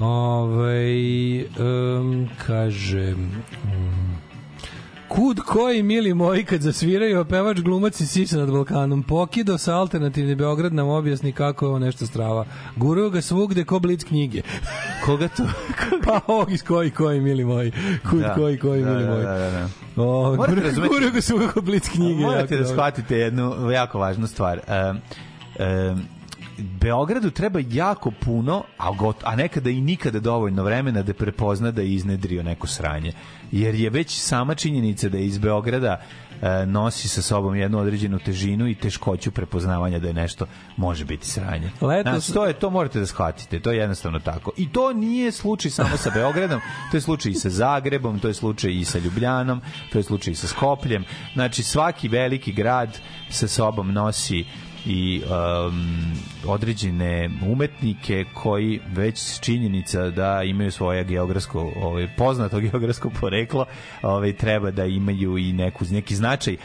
Ovaj 0.00 1.40
um, 1.40 2.28
kaže 2.46 3.14
um, 3.14 4.29
Kud 5.10 5.40
koji 5.40 5.82
mili 5.82 6.14
moji 6.14 6.44
kad 6.44 6.60
zasviraju, 6.60 7.20
a 7.20 7.24
pevač 7.24 7.58
glumac 7.58 8.00
i 8.00 8.06
sisa 8.06 8.38
nad 8.38 8.50
Balkanom. 8.50 9.02
Pokido 9.02 9.58
sa 9.58 9.74
alternativni 9.74 10.34
Beograd 10.34 10.74
nam 10.74 10.88
objasni 10.88 11.32
kako 11.32 11.64
je 11.64 11.68
ovo 11.68 11.78
nešto 11.78 12.06
strava. 12.06 12.44
Guruju 12.76 13.10
ga 13.10 13.20
svugde 13.20 13.64
ko 13.64 13.78
blic 13.78 14.04
knjige. 14.04 14.42
Koga 15.04 15.28
to? 15.28 15.42
pa 16.04 16.20
ovog 16.26 16.52
iz 16.52 16.62
koji 16.62 16.90
koji 16.90 17.20
mili 17.20 17.44
moji. 17.44 17.72
Kud 18.10 18.20
Da. 18.20 18.34
koji 18.34 18.58
koji 18.58 18.82
Da, 18.82 18.90
mili 18.90 19.02
da, 19.02 19.10
moji. 19.10 19.22
da, 19.22 19.34
da, 19.34 19.50
da. 19.50 19.68
O, 19.96 20.34
Morate 20.36 20.52
guruju- 20.52 20.64
razumeti- 20.64 20.88
guruju 20.88 21.12
ga 21.12 21.20
svugde 21.20 21.46
ko 21.48 21.60
blic 21.60 21.88
knjige. 21.88 22.22
Morate 22.22 22.56
da 22.56 22.64
shvatite 22.66 23.16
jednu 23.16 23.70
jako 23.70 23.98
važnu 23.98 24.26
stvar. 24.26 24.60
Um, 24.90 24.96
um, 25.90 26.02
Beogradu 26.60 27.30
treba 27.30 27.60
jako 27.70 28.10
puno, 28.10 28.64
a, 28.78 28.90
got, 28.92 29.16
a 29.24 29.36
nekada 29.36 29.70
i 29.70 29.80
nikada 29.80 30.20
dovoljno 30.20 30.62
vremena 30.62 31.02
da 31.02 31.14
prepozna 31.14 31.70
da 31.70 31.82
je 31.82 31.92
iznedrio 31.94 32.42
neko 32.42 32.66
sranje. 32.66 33.12
Jer 33.52 33.74
je 33.74 33.90
već 33.90 34.20
sama 34.20 34.54
činjenica 34.54 35.08
da 35.08 35.18
je 35.18 35.26
iz 35.26 35.38
Beograda 35.38 36.00
e, 36.42 36.66
nosi 36.66 37.08
sa 37.08 37.22
sobom 37.22 37.56
jednu 37.56 37.78
određenu 37.78 38.18
težinu 38.18 38.68
i 38.68 38.74
teškoću 38.74 39.30
prepoznavanja 39.30 39.98
da 39.98 40.08
je 40.08 40.14
nešto 40.14 40.46
može 40.76 41.04
biti 41.04 41.26
sranje. 41.26 41.70
Letos- 41.80 42.10
Znači, 42.10 42.32
to 42.32 42.46
je 42.46 42.52
to 42.52 42.70
morate 42.70 42.98
da 42.98 43.06
shvatite, 43.06 43.60
to 43.60 43.70
je 43.72 43.78
jednostavno 43.78 44.18
tako. 44.18 44.50
I 44.56 44.72
to 44.72 44.92
nije 44.92 45.32
slučaj 45.32 45.70
samo 45.70 45.96
sa 45.96 46.10
Beogradom, 46.10 46.60
to 46.90 46.96
je 46.96 47.00
slučaj 47.00 47.32
i 47.32 47.34
sa 47.34 47.50
Zagrebom, 47.50 48.18
to 48.18 48.28
je 48.28 48.34
slučaj 48.34 48.70
i 48.72 48.84
sa 48.84 48.98
Ljubljanom, 48.98 49.60
to 49.92 49.98
je 49.98 50.02
slučaj 50.02 50.32
i 50.32 50.36
sa 50.36 50.46
Skopljem. 50.46 51.04
Znači 51.32 51.62
svaki 51.62 52.08
veliki 52.08 52.52
grad 52.52 52.98
sa 53.30 53.48
sobom 53.48 53.92
nosi 53.92 54.44
i 54.86 55.22
um, 55.22 56.12
određene 56.46 57.30
umetnike 57.46 58.24
koji 58.34 58.80
već 58.92 59.40
činjenica 59.40 60.10
da 60.10 60.42
imaju 60.42 60.72
svoje 60.72 61.04
geografsko 61.04 61.72
ovaj 61.76 62.08
poznato 62.16 62.60
geografsko 62.70 63.10
poreklo, 63.20 63.66
ovaj 64.02 64.32
treba 64.32 64.70
da 64.70 64.84
imaju 64.84 65.38
i 65.38 65.52
neku 65.52 65.84
neki 65.90 66.16
značaj 66.16 66.56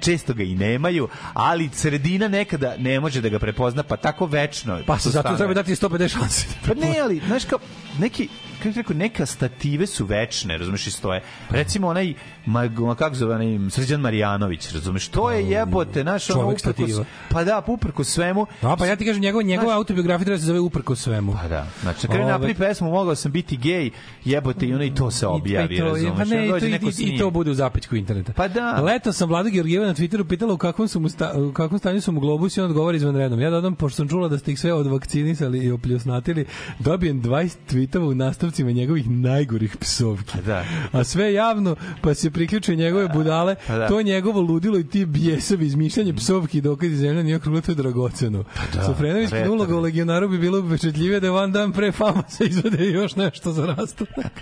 često 0.00 0.34
ga 0.34 0.42
i 0.42 0.54
nemaju, 0.54 1.08
ali 1.32 1.70
sredina 1.72 2.28
nekada 2.28 2.74
ne 2.78 3.00
može 3.00 3.20
da 3.20 3.28
ga 3.28 3.38
prepozna, 3.38 3.82
pa 3.82 3.96
tako 3.96 4.26
večno. 4.26 4.80
Pa 4.86 4.98
se 4.98 5.10
zato 5.10 5.36
treba 5.36 5.54
dati 5.54 5.74
150 5.74 6.08
šanse. 6.08 6.46
Pa 6.66 6.74
ne, 6.74 6.96
ali, 7.02 7.20
znaš 7.26 7.44
kao, 7.44 7.58
neki, 7.98 8.28
kako 8.62 8.76
rekao, 8.76 8.96
neka 8.96 9.26
stative 9.26 9.86
su 9.86 10.04
večne, 10.04 10.58
razumeš, 10.58 10.86
i 10.86 10.90
stoje. 10.90 11.22
Recimo 11.50 11.88
onaj, 11.88 12.14
ma, 12.46 12.68
ma, 12.68 12.94
kako 12.94 13.14
zove, 13.14 13.34
onaj 13.34 13.70
Srđan 13.70 14.00
Marijanović, 14.00 14.72
razumeš, 14.72 15.08
to 15.08 15.30
je 15.30 15.50
jebote, 15.50 16.02
znaš, 16.02 16.30
ono, 16.30 16.58
stativa. 16.58 17.04
pa 17.28 17.44
da, 17.44 17.62
uprkos 17.66 18.08
svemu, 18.08 18.46
A 18.62 18.76
pa 18.76 18.86
ja 18.86 18.96
ti 18.96 19.06
kažem, 19.06 19.22
njegova, 19.22 19.42
njegova 19.42 19.76
autobiografija 19.76 20.24
treba 20.24 20.36
da 20.36 20.40
se 20.40 20.46
zove 20.46 20.60
Uprko 20.60 20.96
svemu. 20.96 21.32
Pa 21.42 21.48
da, 21.48 21.66
znači, 21.82 22.06
kada 22.06 22.18
je 22.18 22.26
napravi 22.26 22.54
pesmu, 22.54 22.90
mogao 22.90 23.14
sam 23.14 23.32
biti 23.32 23.56
gej, 23.56 23.90
jebote, 24.24 24.66
i 24.66 24.74
ono 24.74 24.84
i 24.84 24.94
to 24.94 25.10
se 25.10 25.26
objavi, 25.26 25.78
razumeš. 25.78 26.16
pa 26.16 26.24
ne, 26.24 26.46
i 26.46 26.50
to, 26.50 26.66
i, 26.66 27.14
i, 27.14 27.18
to 27.18 27.30
bude 27.30 27.50
u 27.50 27.54
zapećku 27.54 27.96
interneta. 27.96 28.32
Pa 28.32 28.48
da. 28.48 28.80
Leto 28.82 29.12
sam 29.12 29.28
Vlada 29.28 29.48
Georgijeva 29.48 29.86
na 29.86 29.94
Twitteru 29.94 30.28
pitala 30.28 30.54
u 30.54 30.58
kakvom, 30.58 30.88
su 30.88 31.00
mu 31.00 31.08
sta, 31.08 31.32
u 31.36 31.52
kakvom 31.52 31.78
stanju 31.78 32.00
su 32.00 32.12
mu 32.12 32.20
globusi 32.20 32.60
i 32.60 32.62
on 32.62 32.70
odgovara 32.70 32.96
izvan 32.96 33.16
redom. 33.16 33.40
Ja 33.40 33.50
dodam, 33.50 33.74
pošto 33.74 33.96
sam 33.96 34.08
čula 34.08 34.28
da 34.28 34.38
ste 34.38 34.52
ih 34.52 34.60
sve 34.60 34.72
odvakcinisali 34.72 35.58
i 35.58 35.70
opljusnatili, 35.70 36.46
dobijem 36.78 37.22
20 37.22 37.56
tweetova 37.70 38.08
u 38.08 38.14
nastavcima 38.52 38.72
njegovih 38.72 39.10
najgorih 39.10 39.76
psovki. 39.76 40.38
da. 40.46 40.64
A 40.92 41.04
sve 41.04 41.32
javno, 41.34 41.76
pa 42.00 42.14
se 42.14 42.30
priključe 42.30 42.76
njegove 42.76 43.08
budale, 43.08 43.54
Pa 43.66 43.78
da. 43.78 43.88
to 43.88 44.02
njegovo 44.02 44.40
ludilo 44.40 44.78
i 44.78 44.86
ti 44.86 45.06
bijesovi 45.06 45.66
izmišljanje 45.66 46.14
psovki 46.14 46.60
dokazi 46.60 46.96
zemlja 46.96 47.22
nije 47.22 47.36
okruglo, 47.36 47.60
to 47.60 47.72
je 47.72 47.76
dragoceno. 47.76 48.44
Pa 48.44 48.78
da, 48.78 48.84
Sofrenovićka 48.84 49.36
retro. 49.36 49.52
uloga 49.52 49.76
u 49.76 49.80
legionaru 49.80 50.28
bi 50.28 50.38
bilo 50.38 50.60
upečetljivije 50.60 51.20
da 51.20 51.26
je 51.26 51.30
van 51.30 51.52
dan 51.52 51.72
pre 51.72 51.92
fama 51.92 52.22
se 52.28 52.44
izvede 52.44 52.84
još 52.86 53.16
nešto 53.16 53.52
za 53.52 53.66
rastanak. 53.66 54.32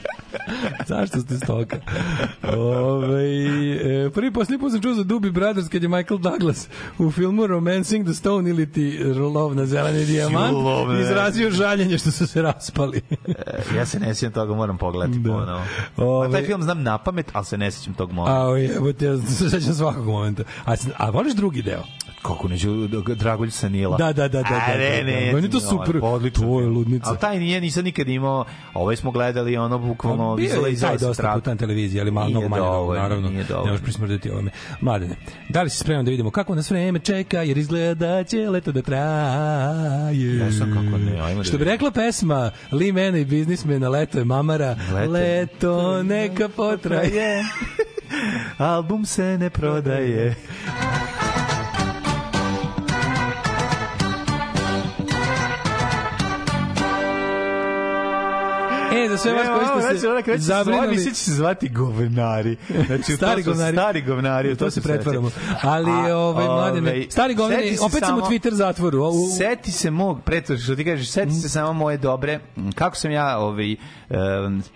Zašto 0.89 1.21
ste 1.21 1.37
stoka? 1.37 1.77
Ove, 2.43 3.25
e, 4.07 4.11
prvi 4.11 4.33
posljednji 4.33 4.61
put 4.61 4.73
sam 4.73 4.83
čuo 4.83 4.95
za 4.95 5.05
Doobie 5.05 5.31
Brothers 5.31 5.69
kad 5.69 5.83
je 5.83 5.89
Michael 5.89 6.19
Douglas 6.19 6.69
u 6.99 7.11
filmu 7.11 7.47
Romancing 7.47 8.05
the 8.05 8.15
Stone 8.15 8.51
ili 8.51 8.73
ti 8.73 8.99
lov 9.35 9.55
na 9.55 9.67
zeleni 9.67 10.05
dijamant 10.05 10.57
izrazio 11.03 11.51
žaljenje 11.51 11.99
što 11.99 12.11
su 12.11 12.27
se 12.27 12.43
raspali. 12.43 13.01
E, 13.29 13.33
ja 13.77 13.87
se 13.87 14.00
ne 14.01 14.15
sjećam 14.15 14.33
toga, 14.33 14.55
moram 14.55 14.79
pogledati 14.79 15.19
Da. 15.19 15.31
ponovo. 15.31 15.63
Ove- 15.99 16.29
A 16.29 16.31
taj 16.31 16.43
film 16.43 16.63
znam 16.63 16.83
na 16.83 16.99
pamet, 16.99 17.31
ali 17.33 17.45
se 17.45 17.59
ne 17.59 17.71
sjećam 17.71 17.95
tog 17.95 18.13
momenta. 18.13 18.37
A, 18.43 18.77
evo 18.77 18.93
te, 18.93 19.05
ja 19.07 19.19
se 19.19 19.51
sećam 19.51 19.75
svakog 19.75 20.07
momenta. 20.07 20.43
A, 20.65 20.75
a 20.97 21.11
voliš 21.11 21.35
drugi 21.35 21.63
deo? 21.63 21.83
Kako 22.23 22.49
neću, 22.49 22.89
Dragulj 23.15 23.51
Sanila. 23.51 23.97
Da, 23.97 24.13
da, 24.13 24.29
da, 24.29 24.43
da, 24.43 24.49
A, 24.49 24.73
da, 24.73 24.79
ne, 24.79 24.91
da, 24.91 24.97
da. 24.97 25.21
ne, 25.21 25.33
Meni 25.35 25.51
to 25.51 25.61
super. 25.61 25.99
Odlično. 26.03 26.47
To 26.47 26.61
je 26.61 26.67
ludnica. 26.67 27.09
Ali 27.09 27.19
taj 27.19 27.39
nije, 27.39 27.61
nisam 27.61 27.85
nikad 27.85 28.09
imao, 28.09 28.45
ovaj 28.75 28.97
smo 28.97 29.11
gledali 29.11 29.57
ono 29.57 29.79
bukvalno 29.79 30.37
je 30.39 30.45
izole 30.45 30.71
i 30.71 30.73
iz 30.73 30.81
taj 30.81 30.99
dosta 30.99 31.33
puta 31.35 31.51
na 31.51 31.57
televiziji, 31.57 32.01
ali 32.01 32.11
malo 32.11 32.31
mnogo 32.31 32.49
manje 32.49 32.63
dovoljno, 32.63 33.03
naravno. 33.03 33.29
nije 33.29 33.45
Ne 33.65 33.71
možeš 33.71 33.83
prismrditi 33.83 34.31
ovome. 34.31 34.51
Mladene, 34.81 35.17
da 35.49 35.63
li 35.63 35.71
si 35.71 35.79
spreman 35.79 36.05
da 36.05 36.11
vidimo 36.11 36.31
kako 36.31 36.55
nas 36.55 36.71
vreme 36.71 36.99
čeka, 36.99 37.43
jer 37.43 37.59
izgleda 37.59 38.07
da 38.07 38.25
će 38.25 38.51
leto 38.51 38.73
da 38.73 38.83
traje. 38.83 40.21
Jesam, 40.21 40.69
kako 40.75 40.99
ne, 40.99 41.21
ajmo 41.21 41.39
da 41.39 41.45
Što 41.45 41.59
bi 41.59 41.65
rekla 41.65 41.91
pesma 41.91 42.51
Lee 42.73 42.93
Mena 42.93 43.19
i 43.19 43.25
biznismena, 43.25 43.89
leto 43.89 44.19
je 44.19 44.25
mamara, 44.25 44.77
Leto. 44.95 45.11
leto, 45.13 46.03
neka 46.03 46.49
potraje. 46.49 47.45
Album 48.59 49.07
se 49.07 49.39
ne 49.39 49.51
prodaje. 49.51 50.35
za 59.11 59.17
sve 59.17 59.33
vas 59.33 59.49
koji 59.49 59.67
ste 59.67 59.99
se 59.99 60.07
zabrinuli. 60.07 60.39
zabrinuli, 60.39 60.89
Misli 60.89 61.11
će 61.11 61.21
se 61.21 61.33
zvati 61.33 61.69
govnari. 61.69 62.57
Znači, 62.87 63.17
Stari 63.17 63.45
to 63.45 63.51
govnari. 63.51 63.77
Stari 63.77 64.03
govnari. 64.03 64.53
U 64.53 64.57
to 64.57 64.71
se 64.71 64.81
pretvaramo. 64.81 65.31
Ali, 65.63 66.13
ovaj, 66.13 66.47
mladene, 66.47 67.07
stari 67.11 67.35
govnari, 67.35 67.77
opet 67.81 67.99
sam 68.01 68.19
u 68.19 68.23
Twitter 68.23 68.53
zatvoru. 68.53 68.99
U- 68.99 69.09
u- 69.09 69.29
Seti 69.39 69.73
se 69.73 69.91
mog, 69.91 70.21
pretvor, 70.23 70.59
što 70.59 70.77
ti 70.77 70.85
kažeš, 70.85 71.11
seti 71.11 71.33
se 71.33 71.49
samo 71.49 71.73
moje 71.73 71.97
dobre, 71.97 72.41
kako 72.75 72.97
sam 72.97 73.11
ja 73.11 73.39
ovaj, 73.39 73.77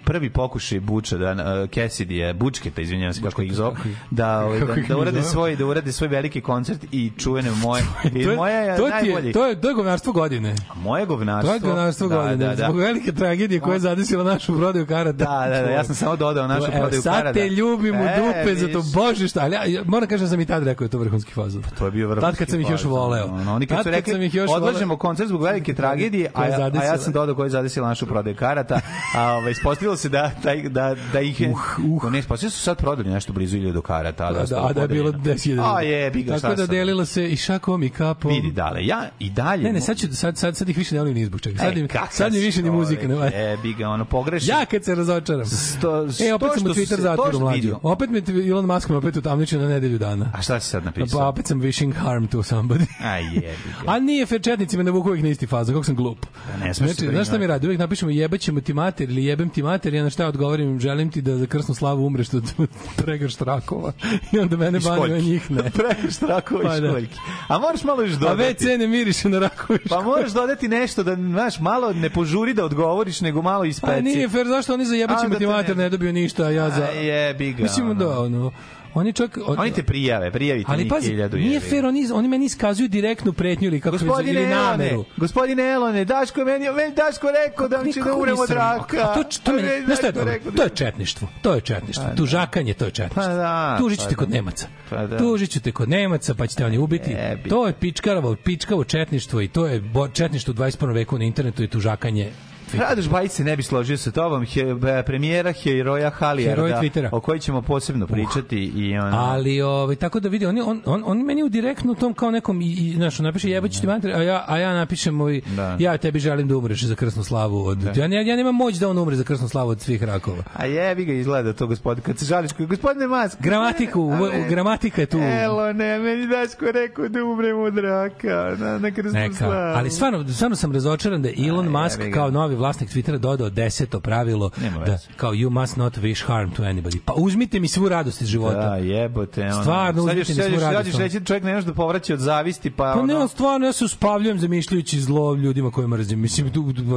prvi 0.04 0.30
pokušaj 0.30 0.80
Buča, 0.80 1.16
da, 1.16 1.34
Cassidy 1.66 2.12
je, 2.12 2.34
Bučketa, 2.34 2.80
izvinjavam 2.82 3.14
se 3.14 3.22
kako 3.22 3.42
ih 3.42 3.52
zove, 3.54 3.76
da, 4.10 4.40
ovaj, 4.40 4.60
da, 4.60 4.74
da 4.88 4.96
urade 4.98 5.22
svoj, 5.22 5.56
da 5.56 5.66
urade 5.66 5.92
svoj 5.92 6.08
veliki 6.08 6.40
koncert 6.40 6.84
i 6.92 7.12
čuvene 7.18 7.50
moje, 7.50 7.82
i 8.04 8.22
to 8.24 8.30
je, 8.30 8.36
moja 8.36 8.58
je 8.60 8.76
to 8.76 8.82
ti 8.82 8.88
je, 8.88 8.90
najbolji. 9.02 9.32
to 9.32 9.46
je, 9.46 9.60
to 9.60 9.68
je 9.68 9.74
govnarstvo 9.74 10.12
godine. 10.12 10.54
Moje 10.74 11.06
govnarstvo. 11.06 11.48
To 11.50 11.54
je 11.54 11.60
govnarstvo 11.60 12.08
da, 12.08 12.16
godine. 12.16 12.36
Da, 12.36 12.54
da. 12.54 12.64
Zbog 12.64 12.76
velike 12.78 13.12
tragedije 13.12 13.60
koja 13.60 13.74
je 13.74 13.80
zadesila 13.80 14.23
našu 14.24 14.56
prodaju 14.56 14.86
karata. 14.86 15.12
Da, 15.16 15.46
da, 15.50 15.62
da, 15.62 15.70
ja 15.70 15.84
sam 15.84 15.94
samo 15.94 16.16
dodao 16.16 16.46
našu 16.48 16.64
Evo, 16.64 16.72
prodaju 16.72 17.02
sad 17.02 17.12
karata. 17.14 17.32
te 17.32 17.48
ljubim 17.48 17.94
u 17.94 18.04
E, 18.04 18.16
dupe 18.18 18.54
za 18.56 18.60
to, 18.62 18.78
vidiš. 18.78 18.92
bože 18.94 19.28
šta. 19.28 19.40
Ali 19.40 19.54
ja, 19.54 19.64
ja 19.64 19.82
moram 19.84 20.08
kažem 20.08 20.24
da 20.24 20.30
sam 20.30 20.40
i 20.40 20.46
tad 20.46 20.62
rekao 20.62 20.78
da 20.78 20.86
je 20.86 20.90
to 20.90 20.98
vrhunski 20.98 21.32
fazon. 21.32 21.62
To 21.78 21.84
je 21.84 21.90
bio 21.90 22.08
vrhunski 22.08 22.26
Tad 22.28 22.38
kad 22.38 22.48
sam 22.48 22.60
ih 22.60 22.70
još 22.70 22.84
voleo. 22.84 23.24
ono, 23.26 23.54
Oni 23.54 23.66
kad 23.66 23.76
Tad 23.76 23.82
su 23.82 23.86
kad 23.86 23.94
rekli, 23.94 24.12
sam 24.12 24.22
ih 24.22 24.34
još 24.34 24.50
odlažemo 24.50 24.84
voleo. 24.84 24.98
koncert 24.98 25.28
zbog 25.28 25.42
velike 25.42 25.74
tragedije, 25.74 26.30
a, 26.34 26.46
ja- 26.46 26.70
a 26.72 26.84
ja 26.84 26.98
sam 26.98 27.12
dodao 27.12 27.34
koji 27.34 27.46
je 27.46 27.50
zadesila 27.50 27.88
našu 27.88 28.06
prodaju 28.06 28.36
karata, 28.36 28.80
a 29.16 29.32
ovaj, 29.32 29.50
ispostavilo 29.50 29.96
se 29.96 30.08
da, 30.08 30.30
taj, 30.42 30.62
da, 30.62 30.96
da 31.12 31.20
ih 31.20 31.40
je... 31.40 31.50
Uh, 31.50 31.58
uh. 31.96 32.12
Ne, 32.12 32.18
ispostavilo 32.18 32.50
su 32.50 32.60
sad 32.60 32.78
prodali 32.78 33.10
nešto 33.10 33.32
blizu 33.32 33.56
1000 33.56 33.82
karata. 33.82 34.24
A 34.24 34.32
da, 34.32 34.38
Da, 34.40 34.46
da, 34.46 34.66
a 34.66 34.72
da 34.72 34.80
je 34.82 34.88
bilo 34.88 35.12
podeljeno. 35.12 35.34
10.000. 35.36 35.74
A 35.74 35.80
je, 35.82 36.10
bi 36.10 36.22
ga, 36.22 36.34
Tako 36.34 36.48
da 36.48 36.56
sad? 36.56 36.70
delilo 36.70 37.04
se 37.04 37.24
i 37.24 37.36
šakom 37.36 37.82
i 37.82 37.90
kapom. 37.90 38.32
Vidi, 38.32 38.52
dale, 38.52 38.86
ja 38.86 39.02
i 39.18 39.30
dalje... 39.30 39.62
Ne, 39.62 39.72
ne, 39.72 39.80
sad, 39.80 39.96
ću, 39.96 40.06
sad, 40.08 40.38
sad, 40.38 40.56
sad 40.56 40.68
ih 40.68 40.78
više 40.78 40.94
ne 40.94 41.00
volim 41.00 41.14
ni 41.14 41.24
zbog 41.26 41.40
čega. 41.40 41.58
Sad, 41.58 41.76
E, 41.76 41.88
sad 42.10 42.32
mi 42.32 42.38
više 42.38 42.62
ni 42.62 42.70
muzika 42.70 43.02
ne 43.02 43.08
čovek, 43.08 43.20
valja. 43.24 43.38
Jebi 43.40 43.74
ga, 43.74 43.88
ono, 43.88 44.04
pogreši. 44.14 44.50
Ja 44.50 44.64
kad 44.64 44.84
se 44.84 44.94
razočaram. 44.94 45.46
Sto, 45.46 46.06
E, 46.20 46.34
opet 46.34 46.48
sam 46.54 46.66
u 46.66 46.68
Twitter 46.68 47.00
zatvoru 47.00 47.38
mlađu. 47.40 47.76
Opet 47.82 48.10
me 48.10 48.22
Elon 48.50 48.66
Musk 48.66 48.88
me 48.88 48.96
opet 48.96 49.16
utamničio 49.16 49.60
na 49.60 49.68
nedelju 49.68 49.98
dana. 49.98 50.30
A 50.34 50.42
šta 50.42 50.60
si 50.60 50.68
sad 50.68 50.84
napisao? 50.84 51.20
Pa 51.20 51.26
opet 51.28 51.46
sam 51.46 51.60
wishing 51.60 51.94
harm 51.94 52.26
to 52.26 52.38
somebody. 52.38 52.86
A 53.00 53.16
jebi 53.16 53.40
ga. 53.40 53.90
A 53.92 53.98
nije 53.98 54.26
fair 54.26 54.42
četnici 54.42 54.76
me 54.76 54.84
ne 54.84 54.90
vuku 54.90 55.08
uvijek 55.08 55.24
na 55.24 55.30
isti 55.30 55.46
fazon, 55.46 55.74
kako 55.74 55.84
sam 55.84 55.94
glup. 55.96 56.26
Pa 56.52 56.66
ne 56.66 56.74
smeš 56.74 56.90
se 56.90 56.94
Znači, 56.94 57.14
znaš 57.14 57.26
šta 57.26 57.38
mi 57.38 57.46
radi? 57.46 57.66
Uvijek 57.66 57.80
napišemo 57.80 58.10
jebaćemo 58.10 58.60
ti 58.60 58.72
mater 58.74 59.10
ili 59.10 59.24
jebem 59.24 59.48
ti 59.48 59.62
mater, 59.62 59.94
ja 59.94 60.02
na 60.02 60.10
šta 60.10 60.26
odgovorim, 60.26 60.80
želim 60.80 61.10
ti 61.10 61.22
da 61.22 61.36
za 61.36 61.46
krsnu 61.46 61.74
slavu 61.74 62.06
umreš 62.06 62.34
od 62.34 62.52
pregrš 62.96 63.34
trakova. 63.34 63.92
I 64.32 64.38
onda 64.38 64.56
mene 64.56 64.80
bani, 64.80 64.94
a 64.94 64.96
školjki. 64.96 65.26
njih 65.26 65.50
ne. 65.50 65.70
Pregrš 65.80 66.16
trakova 66.16 66.60
i 66.62 66.64
Pa 66.64 66.80
da. 66.80 66.88
školjki. 66.88 67.16
A 67.48 67.58
moraš 67.58 67.84
malo 67.84 68.02
još 68.02 68.12
A 68.12 68.16
dodati. 68.16 68.64
WC 68.64 68.78
ne 68.78 68.86
miriše 68.86 69.28
na 69.28 69.38
rakovi. 69.38 69.78
Pa 69.88 70.00
moraš 70.02 70.32
dodati 70.32 70.68
nešto 70.68 71.02
da, 71.02 71.14
znaš, 71.14 71.60
malo 71.60 71.92
ne 71.92 72.10
požuri 72.10 72.54
da 72.54 72.64
odgovoriš, 72.64 73.20
nego 73.20 73.42
malo 73.42 73.64
ispeci. 73.64 73.93
Pa 73.96 74.00
nije 74.02 74.28
fair, 74.28 74.46
zašto 74.46 74.74
oni 74.74 74.84
za 74.84 74.94
A, 74.94 74.96
jebaćemo 74.96 75.28
da 75.30 75.46
mater 75.48 75.76
ne- 75.76 75.82
ne 75.82 75.88
dobiju 75.88 76.12
ništa, 76.12 76.44
a 76.44 76.50
ja 76.50 76.70
za... 76.70 76.82
A 76.84 76.90
jebi 76.90 77.52
ga. 77.52 77.62
Mislim 77.62 77.98
da, 77.98 78.20
ono, 78.20 78.52
oni 78.94 79.12
čak... 79.12 79.38
od- 79.38 79.58
Oni 79.58 79.72
te 79.72 79.82
prijave, 79.82 80.30
prijavite 80.30 80.72
Ali 80.72 80.88
pazi, 80.88 81.08
hiljadu. 81.08 81.36
nije 81.36 81.60
fair, 81.60 81.86
oni, 81.86 82.08
oni 82.12 82.28
meni 82.28 82.44
iskazuju 82.44 82.88
direktnu 82.88 83.32
pretnju 83.32 83.68
ili 83.68 83.80
kako 83.80 83.92
Gospodine 83.92 84.32
ili 84.32 84.42
Elone, 84.42 84.62
nameru. 84.62 85.04
gospodine 85.16 85.62
Elone, 85.64 86.04
Daško 86.04 86.40
je 86.40 86.46
meni, 86.46 86.66
meni 86.66 86.94
Daško 86.96 87.26
rekao 87.40 87.68
da 87.68 87.84
će 87.84 88.00
da 88.00 88.04
Kako 88.04 88.18
umremo 88.18 88.42
od 88.42 88.48
nisam- 88.50 88.56
raka. 88.58 88.96
A 89.00 89.14
to, 89.14 89.22
to 89.44 89.52
meni, 89.52 89.68
znaš 89.84 89.98
šta 89.98 90.06
je 90.06 90.12
rekao 90.16 90.50
da- 90.50 90.56
To 90.56 90.62
je 90.62 90.70
četništvo. 90.70 91.28
To 91.42 91.54
je 91.54 91.60
četništvo. 91.60 92.04
Tužakanje, 92.16 92.74
to 92.74 92.84
je 92.84 92.90
četništvo. 92.90 93.22
Pa 93.22 93.28
da, 93.28 93.76
Tužit 93.78 93.98
ću 94.00 94.06
pa 94.10 94.14
kod 94.14 94.28
da. 94.28 94.34
Nemaca. 94.34 94.66
Pa 94.90 95.06
da. 95.06 95.18
Tužit 95.18 95.50
ću 95.50 95.60
te 95.60 95.72
kod 95.72 95.88
Nemaca, 95.88 96.34
pa 96.34 96.46
ćete 96.46 96.66
oni 96.66 96.78
ubiti. 96.78 97.10
Jebi. 97.10 97.48
To 97.50 97.66
je 97.66 97.72
pičkaravo, 97.74 98.36
pičkavo 98.36 98.84
četništvo 98.84 99.40
i 99.40 99.48
to 99.48 99.66
je 99.66 99.82
četništvo 100.12 100.50
u 100.50 100.54
21. 100.54 100.94
veku 100.94 101.18
na 101.18 101.24
internetu 101.24 101.62
i 101.62 101.68
tužakanje 101.68 102.32
Twitter. 102.74 102.80
Radoš 102.80 103.08
Bajić 103.08 103.32
se 103.32 103.44
ne 103.44 103.56
bi 103.56 103.62
složio 103.62 103.96
sa 103.96 104.10
tobom, 104.10 104.46
he, 104.46 104.64
be- 104.74 105.02
premijera 105.02 105.52
heroja 105.52 106.10
Halijarda, 106.10 106.62
Heroj 106.62 106.82
Twittera. 106.82 107.08
o 107.12 107.20
kojoj 107.20 107.38
ćemo 107.38 107.62
posebno 107.62 108.06
pričati 108.06 108.56
i 108.66 108.98
ono... 108.98 109.16
Ali 109.18 109.60
ovaj 109.62 109.96
tako 109.96 110.20
da 110.20 110.28
vidi 110.28 110.46
oni 110.46 110.60
on 110.60 110.82
on 110.86 111.02
on 111.06 111.18
meni 111.18 111.42
u 111.42 111.48
direktno 111.48 111.94
tom 111.94 112.14
kao 112.14 112.30
nekom 112.30 112.60
i, 112.60 112.66
i 112.66 112.92
znaš, 112.96 113.20
on 113.20 113.24
napiše 113.24 113.50
jebaćeš 113.50 113.80
ti 113.80 113.86
mater, 113.86 114.12
a 114.12 114.22
ja 114.22 114.44
a 114.48 114.58
ja 114.58 114.74
napišem 114.74 115.14
moj 115.14 115.40
Da. 115.46 115.76
ja 115.78 115.96
tebi 115.96 116.18
želim 116.18 116.48
da 116.48 116.56
umreš 116.56 116.84
za 116.84 116.94
krsnu 116.94 117.24
slavu 117.24 117.66
od 117.66 117.96
ja, 117.96 118.08
ne, 118.08 118.26
ja 118.26 118.36
nemam 118.36 118.54
moć 118.54 118.74
da 118.74 118.88
on 118.88 118.98
umre 118.98 119.16
za 119.16 119.24
krsnu 119.24 119.48
slavu 119.48 119.70
od 119.70 119.80
svih 119.80 120.02
rakova. 120.02 120.42
A 120.54 120.66
jebi 120.66 121.04
ga 121.04 121.12
izgleda 121.12 121.52
to 121.52 121.66
gospodin, 121.66 122.02
kad 122.02 122.18
se 122.18 122.24
žališ, 122.24 122.50
gospodine 122.58 123.06
Mask. 123.06 123.40
Gramatiku, 123.40 124.00
u, 124.00 124.10
u, 124.12 124.28
gramatika 124.48 125.00
je 125.00 125.06
tu. 125.06 125.18
Elo, 125.18 125.72
ne, 125.72 125.98
meni 125.98 126.26
Daško 126.26 126.64
rekao 126.72 127.08
da 127.08 127.24
umrem 127.24 127.58
od 127.58 127.78
raka 127.78 128.56
na, 128.58 128.78
na 128.78 128.90
krsnu 128.90 129.12
Neka, 129.12 129.34
slavu. 129.34 129.52
ali 129.76 129.90
stvarno, 129.90 130.28
stvarno 130.28 130.56
sam 130.56 130.72
razočaran 130.72 131.22
da 131.22 131.28
Elon 131.48 131.68
Musk 131.68 131.98
jebi 131.98 132.10
ga. 132.10 132.14
kao 132.14 132.30
novi 132.30 132.56
vlasnik 132.64 132.90
Twittera 132.90 133.18
dodao 133.18 133.50
deseto 133.50 134.00
pravilo 134.00 134.50
da 134.86 134.98
kao 135.16 135.32
you 135.32 135.50
must 135.50 135.76
not 135.76 135.96
wish 135.96 136.26
harm 136.26 136.50
to 136.50 136.62
anybody. 136.62 136.98
Pa 137.04 137.12
uzmite 137.16 137.60
mi 137.60 137.68
svu 137.68 137.88
radost 137.88 138.20
iz 138.20 138.28
života. 138.28 138.68
Da, 138.68 138.76
jebote. 138.76 139.42
Ono. 139.42 139.60
Stvarno, 139.60 140.06
sad 140.06 140.18
uzmite 140.18 140.32
mi 140.32 140.42
sad 140.42 140.50
svu 140.50 140.60
sad 140.60 140.72
radost, 140.72 140.94
ono. 140.94 141.04
reći 141.04 141.20
da 141.20 141.26
čovjek 141.26 141.44
ne 141.44 141.54
može 141.54 141.66
da 141.66 141.74
povraća 141.74 142.14
od 142.14 142.20
zavisti, 142.20 142.70
pa, 142.70 142.92
Pa 142.94 143.02
ne, 143.02 143.14
ono, 143.14 143.22
on 143.22 143.28
stvarno, 143.28 143.66
ja 143.66 143.72
se 143.72 143.84
uspavljujem 143.84 144.38
zamišljajući 144.38 145.00
zlo 145.00 145.34
ljudima 145.34 145.70
koje 145.70 145.86
mrzim. 145.88 146.20
Mislim, 146.20 146.50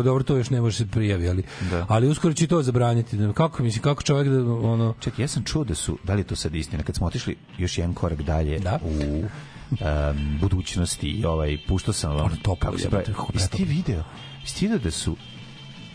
dobro, 0.03 0.23
to 0.23 0.37
još 0.37 0.49
ne 0.49 0.61
može 0.61 0.77
se 0.77 0.85
prijavi, 0.87 1.29
ali, 1.29 1.43
Da. 1.71 1.85
ali 1.89 2.09
uskoro 2.09 2.33
će 2.33 2.47
to 2.47 2.63
zabraniti. 2.63 3.17
Kako, 3.33 3.63
mislim, 3.63 3.83
kako 3.83 4.03
čovjek 4.03 4.27
da, 4.27 4.51
ono... 4.51 4.93
Čekaj, 4.99 5.23
ja 5.23 5.27
sam 5.27 5.43
čuo 5.43 5.63
da 5.63 5.75
su, 5.75 5.97
da 6.03 6.13
li 6.13 6.19
je 6.19 6.23
to 6.23 6.35
sad 6.35 6.55
istina, 6.55 6.83
kad 6.83 6.95
smo 6.95 7.07
otišli 7.07 7.35
još 7.57 7.77
jedan 7.77 7.93
korak 7.93 8.21
dalje 8.21 8.59
Da. 8.59 8.79
u 8.83 9.23
um, 9.71 10.37
budućnosti 10.41 11.07
i 11.09 11.25
ovaj, 11.25 11.57
puštao 11.67 11.93
sam 11.93 12.15
vam, 12.15 12.25
Ono 12.25 12.35
toplo, 12.35 12.55
kako 12.55 12.77
se 12.77 12.89
pravi, 12.89 13.05
jesi 13.33 13.49
ti 13.49 13.63
video, 13.63 14.03
jesi 14.41 14.55
ti 14.55 14.65
video 14.65 14.79
da 14.79 14.91
su 14.91 15.15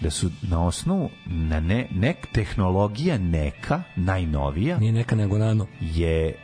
da 0.02 0.10
su 0.10 0.30
na 0.42 0.66
osnovu 0.66 1.10
na 1.26 1.60
ne, 1.60 1.88
nek 1.90 2.26
tehnologija 2.32 3.18
neka 3.18 3.82
najnovija 3.96 4.78
Nije 4.78 4.92
neka 4.92 5.16
nego 5.16 5.38
nano. 5.38 5.66
je 5.80 6.34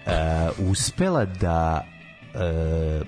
uh, 0.59 0.71
uspela 0.71 1.25
da 1.25 1.87
uh, 2.35 3.07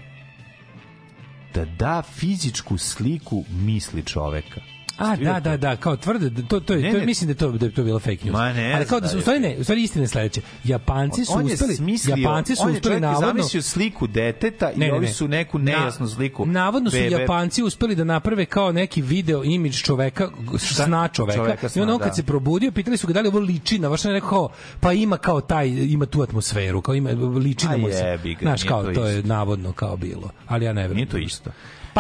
da 1.54 1.64
da 1.64 2.02
fizičku 2.02 2.78
sliku 2.78 3.44
misli 3.50 4.02
čoveka. 4.04 4.60
A, 5.00 5.16
da, 5.16 5.40
da, 5.40 5.56
da, 5.56 5.76
kao 5.76 5.96
tvrde, 5.96 6.30
da 6.30 6.42
to, 6.42 6.60
to, 6.60 6.72
je, 6.74 6.82
Ne, 6.82 6.90
to, 6.90 6.96
je- 6.96 7.06
mislim 7.06 7.26
da 7.26 7.30
je 7.30 7.36
to, 7.36 7.50
da 7.52 7.66
je 7.66 7.72
to 7.72 7.82
bilo 7.84 7.98
fake 7.98 8.18
news. 8.24 8.32
Ma 8.32 8.52
ne 8.52 8.72
Ali 8.74 8.86
kao 8.86 9.00
da 9.00 9.08
su, 9.08 9.10
u 9.10 9.12
znam, 9.12 9.20
stvari 9.22 9.40
ne, 9.40 9.56
u 9.60 9.64
stvari 9.64 9.82
istina 9.82 10.04
je 10.04 10.08
sledeće. 10.08 10.40
Japanci 10.64 11.24
su 11.24 11.32
on 11.32 11.48
je 11.48 11.54
uspeli, 11.54 11.74
smislio, 11.76 12.16
Japanci 12.16 12.56
su 12.56 12.62
on 12.62 12.68
je 12.68 12.74
uspeli 12.74 13.00
navodno... 13.00 13.26
zamislio 13.26 13.62
sliku 13.62 14.06
deteta 14.06 14.72
i 14.72 14.78
Ne, 14.78 14.86
ne, 14.86 14.92
ovi 14.92 15.08
su 15.08 15.28
neku 15.28 15.58
Na- 15.58 15.64
nejasnu 15.64 16.08
sliku. 16.08 16.46
Navodno 16.46 16.90
su 16.90 16.96
bebe. 16.96 17.10
Japanci 17.10 17.62
uspeli 17.62 17.94
da 17.94 18.04
naprave 18.04 18.44
kao 18.46 18.72
neki 18.72 19.02
video 19.02 19.44
imidž 19.44 19.82
čoveka, 19.82 20.28
sna 20.58 21.08
čoveka. 21.08 21.36
Čoveka 21.36 21.66
I 21.74 21.80
onda 21.80 21.90
sna, 21.90 21.94
on 21.94 21.98
kad 21.98 22.08
da. 22.08 22.14
se 22.14 22.22
probudio, 22.22 22.72
pitali 22.72 22.96
su 22.96 23.06
ga 23.06 23.12
da 23.12 23.20
li 23.20 23.28
ovo 23.28 23.38
liči 23.38 23.78
na 23.78 23.88
vaš 23.88 24.02
rekao 24.02 24.28
kao, 24.30 24.48
pa 24.80 24.92
ima 24.92 25.16
kao 25.16 25.40
taj, 25.40 25.68
ima 25.68 26.06
tu 26.06 26.22
atmosferu, 26.22 26.80
kao 26.82 26.94
ima, 26.94 27.10
liči 27.44 27.66
na 27.66 27.74
A 27.74 27.76
mu 27.76 27.88
se. 27.88 28.18
Znaš, 28.40 28.62
kao, 28.62 28.92
to 28.92 29.06
je 29.06 29.22
navodno 29.22 29.72
kao 29.72 29.96
bilo. 29.96 30.30
Ali 30.46 30.64
ja 30.64 30.72
ne 30.72 30.80
verujem. 30.82 30.96
Nije 30.96 31.08
to 31.08 31.18
isto. 31.18 31.50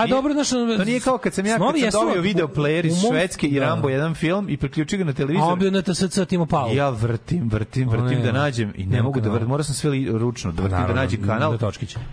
Pa 0.00 0.04
Nije- 0.04 0.10
dobro, 0.10 0.32
znaš, 0.32 0.52
ono, 0.52 0.76
To 0.76 0.84
nije 0.84 1.00
kao 1.00 1.18
kad 1.18 1.34
sam 1.34 1.46
ja 1.46 1.58
kad 1.58 1.92
sam 1.92 2.06
dobio 2.06 2.22
video 2.22 2.48
player 2.48 2.86
iz 2.86 2.92
Švedske 3.00 3.46
i 3.46 3.54
da. 3.54 3.60
Rambo 3.60 3.88
jedan 3.88 4.14
film 4.14 4.46
i 4.48 4.56
priključio 4.56 4.98
ga 4.98 5.04
na 5.04 5.10
A 5.10 5.14
televizor. 5.14 5.52
on 5.52 5.58
bio 5.58 5.70
na 5.70 5.82
TSC 5.82 6.26
Timo 6.26 6.46
Pao. 6.46 6.70
I 6.70 6.76
ja 6.76 6.88
vrtim, 6.90 7.48
vrtim, 7.48 7.88
vrtim 7.88 8.22
da 8.22 8.32
nađem 8.32 8.72
i 8.76 8.86
ne 8.86 9.02
mogu 9.02 9.20
da 9.20 9.30
vrtim, 9.30 9.48
morao 9.48 9.64
sam 9.64 9.74
sve 9.74 9.90
ručno 10.10 10.52
da 10.52 10.62
vrtim 10.62 10.86
da 10.86 10.94
nađem 10.94 11.22
kanal. 11.22 11.58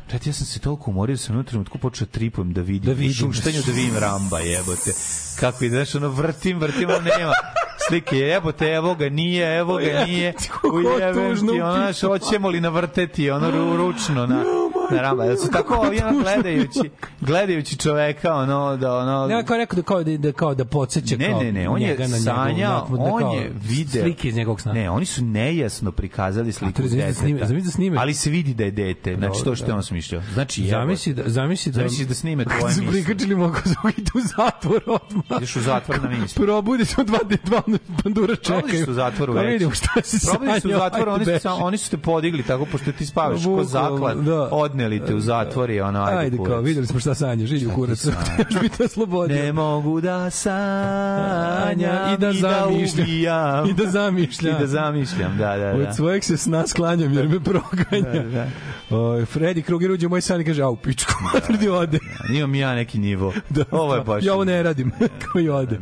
Čet, 0.08 0.28
ja 0.28 0.34
sam 0.34 0.46
se 0.46 0.60
toliko 0.60 0.92
umorio 0.92 1.14
da 1.14 1.18
sam 1.18 1.28
u 1.28 1.40
jednom 1.40 1.46
trenutku 1.46 1.78
počeo 1.78 2.06
da 2.06 2.12
tripujem 2.12 2.54
da 2.54 2.62
vidim, 2.62 2.86
Da 2.86 2.92
vidim. 2.92 3.10
u 3.10 3.34
šuštanju 3.34 3.58
da 3.66 3.72
vidim 3.72 3.98
Ramba, 3.98 4.40
jebote. 4.40 4.92
Kako 5.40 5.66
ide, 5.66 5.76
znaš, 5.76 5.96
ono 5.96 6.10
vrtim, 6.10 6.60
vrtim, 6.60 6.90
ono 6.90 7.00
nema 7.18 7.32
slike, 7.80 8.18
jebote, 8.18 8.66
evo 8.68 8.96
ga 8.96 9.10
nije, 9.10 9.58
evo 9.58 9.76
ga 9.76 10.04
nije, 10.06 10.34
ujebem 10.74 11.38
ti, 11.38 11.62
ono, 11.62 11.74
znaš, 11.74 12.02
hoćemo 12.02 12.50
li 12.50 12.62
navrteti, 12.62 13.32
ono, 13.32 13.52
ru- 13.52 13.76
ručno 13.78 14.26
na, 14.26 14.44
na 14.92 15.02
Ramba. 15.02 15.26
Da 15.26 15.38
su 15.38 15.52
tako 15.52 15.76
ovi, 15.76 16.00
ono, 16.02 16.20
gledajući, 16.20 16.90
gledajući 17.22 17.77
čoveka, 17.78 18.34
ono, 18.34 18.78
da, 18.78 18.96
ono, 18.96 19.28
Ne, 19.28 19.46
kao 19.46 19.58
rekao 19.58 19.76
da 19.76 19.82
kao 19.84 20.04
da, 20.04 20.18
da 20.18 20.32
kao 20.32 20.56
da 20.56 20.66
podseća 20.66 21.18
ne, 21.18 21.30
kao 21.30 21.44
ne, 21.44 21.52
ne, 21.52 21.70
on 21.70 21.82
je 21.82 21.88
njega 21.90 22.08
sanjao, 22.08 22.48
njegov, 22.48 23.00
na- 23.00 23.04
on 23.06 23.22
kao 23.22 23.34
je 23.34 23.52
video. 23.62 24.04
slike 24.04 24.28
iz 24.30 24.36
njegovog 24.36 24.62
sna. 24.62 24.74
Ne, 24.74 24.90
oni 24.90 25.06
su 25.06 25.24
nejasno 25.24 25.92
prikazali 25.92 26.52
sliku 26.52 26.82
je 26.82 26.88
zamisli 26.88 26.98
da 26.98 27.06
deteta. 27.06 27.22
snime- 27.22 27.46
zamisli 27.46 27.66
da 27.66 27.72
snime. 27.72 27.98
Ali 27.98 28.14
se 28.14 28.30
vidi 28.30 28.54
da 28.54 28.64
je 28.64 28.72
dete. 28.72 29.16
Znači, 29.16 29.44
to 29.44 29.56
što 29.56 29.66
je 29.66 29.74
on 29.74 29.84
smišljao. 29.84 30.22
Znači. 30.34 30.68
Zamisli 30.68 31.14
da 31.14 31.24
zamisli 31.26 31.72
da 31.72 31.78
Zamisli 31.78 32.06
da 32.06 32.14
snime 32.14 32.46
tvoje 32.58 32.64
misli. 32.66 32.88
prikačili 32.88 33.36
mogu 33.36 33.56
da 33.66 33.90
idu 33.98 34.12
u 34.16 34.22
zatvor 34.38 34.82
odmah. 34.88 35.38
Ideš 35.38 35.56
u 35.56 35.62
zatvor 35.62 36.02
na 36.04 36.10
misli. 36.12 36.44
Probudi 36.44 36.86
se 36.86 36.96
od 36.98 37.08
dva 37.08 37.20
dva 37.44 37.62
bandura 37.98 38.36
Probali 38.36 38.64
čekaju. 38.64 38.86
su 38.86 38.92
u 38.92 38.96
zatvoru 38.96 39.34
već. 39.34 39.62
šta 39.74 40.02
se 40.04 40.18
u 40.66 40.72
zatvoru, 40.72 41.12
oni 41.12 41.26
su, 41.26 41.32
oni 41.52 41.78
su 41.78 41.90
te 41.90 41.98
podigli 41.98 42.44
tako, 42.44 42.66
pošto 42.66 42.92
ti 42.92 43.06
spavaš 43.06 43.44
ko 43.46 43.64
zaklad, 43.64 44.18
da. 44.18 44.42
odneli 44.44 45.00
te 45.00 45.16
u 45.16 45.20
zatvor 45.20 45.70
i 45.70 45.82
ono, 45.82 46.04
ajde, 46.04 46.18
Ajde, 46.20 46.38
kao, 46.40 46.62
videli 46.62 46.88
smo 46.88 47.00
šta 47.00 47.16
sanjaš, 47.16 47.50
idi 47.58 47.68
u 47.68 47.76
kurac. 47.76 48.06
Još 48.06 48.16
bi 48.62 48.70
te 48.70 48.88
slobodio. 48.88 49.36
Ne 49.44 49.54
mogu 49.54 50.02
da 50.02 50.30
sanjam 50.30 52.14
I 52.14 52.18
da 52.18 52.34
zamišljam. 52.34 53.06
ubijam. 53.06 53.70
I 53.70 53.74
da 53.74 53.86
zamišljam. 53.92 54.56
I 54.56 54.60
da 54.60 54.68
zamišljam, 54.68 55.38
da, 55.38 55.58
da, 55.58 55.74
da. 55.74 55.90
Od 55.90 55.96
svojeg 55.96 56.24
se 56.24 56.38
sna 56.38 56.68
sklanjam 56.68 57.14
jer 57.14 57.28
me 57.28 57.40
proganja. 57.40 58.24
Da, 58.24 58.30
da. 58.30 58.48
O, 58.90 58.96
Freddy 59.26 59.62
Krueger 59.62 59.92
uđe 59.92 60.08
u 60.08 60.10
moj 60.10 60.22
san 60.22 60.42
i 60.42 60.46
kaže, 60.46 60.64
au, 60.64 60.76
pičku, 60.76 61.14
matrdi 61.34 61.70
ode. 61.70 62.00
Imam 62.34 62.56
ja 62.56 62.76
neki 62.76 63.00
nivo. 63.00 63.34
ovo 63.72 63.96
je 63.96 64.02
baš... 64.02 64.24
Ja 64.24 64.34
ovo 64.34 64.44
ne 64.46 64.64
radim, 64.64 64.92
kao 65.24 65.42
i 65.42 65.50
ode. 65.50 65.80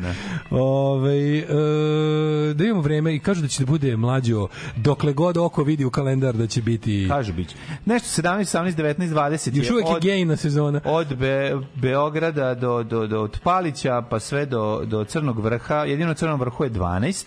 Ove, 0.49 1.37
e, 1.37 1.43
da 2.53 2.63
imamo 2.63 2.81
vreme 2.81 3.15
i 3.15 3.19
kažu 3.19 3.41
da 3.41 3.47
će 3.47 3.63
da 3.63 3.65
bude 3.65 3.97
mlađo 3.97 4.47
dokle 4.75 5.13
god 5.13 5.37
oko 5.37 5.63
vidi 5.63 5.85
u 5.85 5.89
kalendar 5.89 6.35
da 6.35 6.47
će 6.47 6.61
biti 6.61 7.05
Kažu 7.09 7.33
biće. 7.33 7.55
Nešto 7.85 8.21
17, 8.21 8.57
18, 8.57 8.75
19, 8.75 9.09
20 9.09 9.57
još 9.57 9.69
uvek 9.69 9.85
je 9.85 9.95
od, 9.95 10.01
gejna 10.01 10.35
sezona. 10.35 10.81
od 10.85 11.15
Be, 11.15 11.51
Beograda 11.75 12.53
do, 12.53 12.83
do, 12.83 13.07
do 13.07 13.21
od 13.21 13.39
Palića 13.43 14.01
pa 14.09 14.19
sve 14.19 14.45
do, 14.45 14.81
do 14.85 15.03
Crnog 15.03 15.39
vrha. 15.39 15.75
Jedino 15.75 16.13
Crnom 16.13 16.39
vrhu 16.39 16.63
je 16.63 16.71
12. 16.71 17.25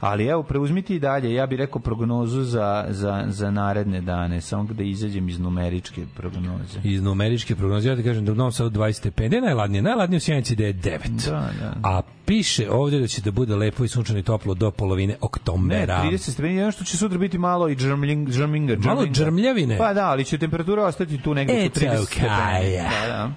Ali 0.00 0.26
evo, 0.26 0.42
preuzmiti 0.42 0.94
i 0.94 0.98
dalje, 0.98 1.34
ja 1.34 1.46
bih 1.46 1.58
rekao 1.58 1.80
prognozu 1.80 2.42
za, 2.42 2.86
za, 2.88 3.24
za 3.28 3.50
naredne 3.50 4.00
dane, 4.00 4.40
samo 4.40 4.64
da 4.64 4.82
izađem 4.82 5.28
iz 5.28 5.38
numeričke 5.38 6.06
prognoze. 6.16 6.80
Iz 6.84 7.02
numeričke 7.02 7.56
prognoze, 7.56 7.88
ja 7.88 7.96
ti 7.96 8.02
kažem 8.02 8.24
da 8.24 8.32
u 8.32 8.34
Novom 8.34 8.52
Sadu 8.52 8.80
20 8.80 8.92
stepeni, 8.92 9.28
da 9.28 9.36
je 9.36 9.42
najladnije, 9.42 9.82
najladnije 9.82 10.16
u 10.16 10.20
Sjenici 10.20 10.56
da 10.56 10.64
je 10.64 10.74
9. 10.74 11.30
Da, 11.30 11.50
da. 11.60 11.74
A 11.82 12.02
piše 12.26 12.70
ovdje 12.70 13.00
da 13.00 13.06
će 13.06 13.20
da 13.22 13.30
bude 13.30 13.56
lepo 13.56 13.84
i 13.84 13.88
sunčano 13.88 14.18
i 14.18 14.22
toplo 14.22 14.54
do 14.54 14.70
polovine 14.70 15.12
Ne, 15.12 15.18
oktobera. 15.20 16.02
30 16.04 16.16
stepeni, 16.32 16.54
jedno 16.56 16.72
što 16.72 16.84
će 16.84 16.96
sutra 16.96 17.18
biti 17.18 17.38
malo 17.38 17.68
i 17.68 17.76
džrmling, 17.76 18.28
džrminga, 18.28 18.76
Malo 18.84 19.00
džrminga. 19.00 19.14
džrmljavine. 19.14 19.78
Pa 19.78 19.94
da, 19.94 20.06
ali 20.06 20.24
će 20.24 20.38
temperatura 20.38 20.84
ostati 20.84 21.18
tu 21.18 21.34
negde 21.34 21.52
oko 21.52 21.62
It's 21.62 21.84
30 21.84 21.96
okay. 21.96 22.04
stepeni. 22.04 22.76
Da, 22.76 23.06
da. 23.06 23.30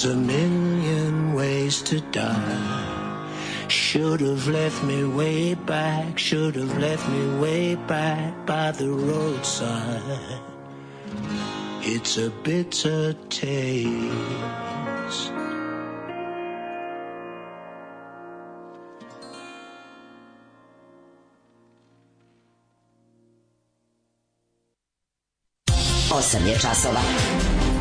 There's 0.00 0.14
a 0.14 0.16
million 0.16 1.34
ways 1.34 1.82
to 1.82 2.00
die. 2.12 3.34
Should 3.66 4.20
have 4.20 4.46
left 4.46 4.84
me 4.84 5.04
way 5.04 5.54
back, 5.54 6.20
should 6.20 6.54
have 6.54 6.78
left 6.78 7.08
me 7.08 7.40
way 7.40 7.74
back 7.74 8.46
by 8.46 8.70
the 8.70 8.90
roadside. 8.90 10.40
It's 11.82 12.16
a 12.16 12.30
bitter 12.30 13.14
taste. 13.28 15.32
Osam 26.10 26.46
je 26.46 26.58
časova. 26.58 27.00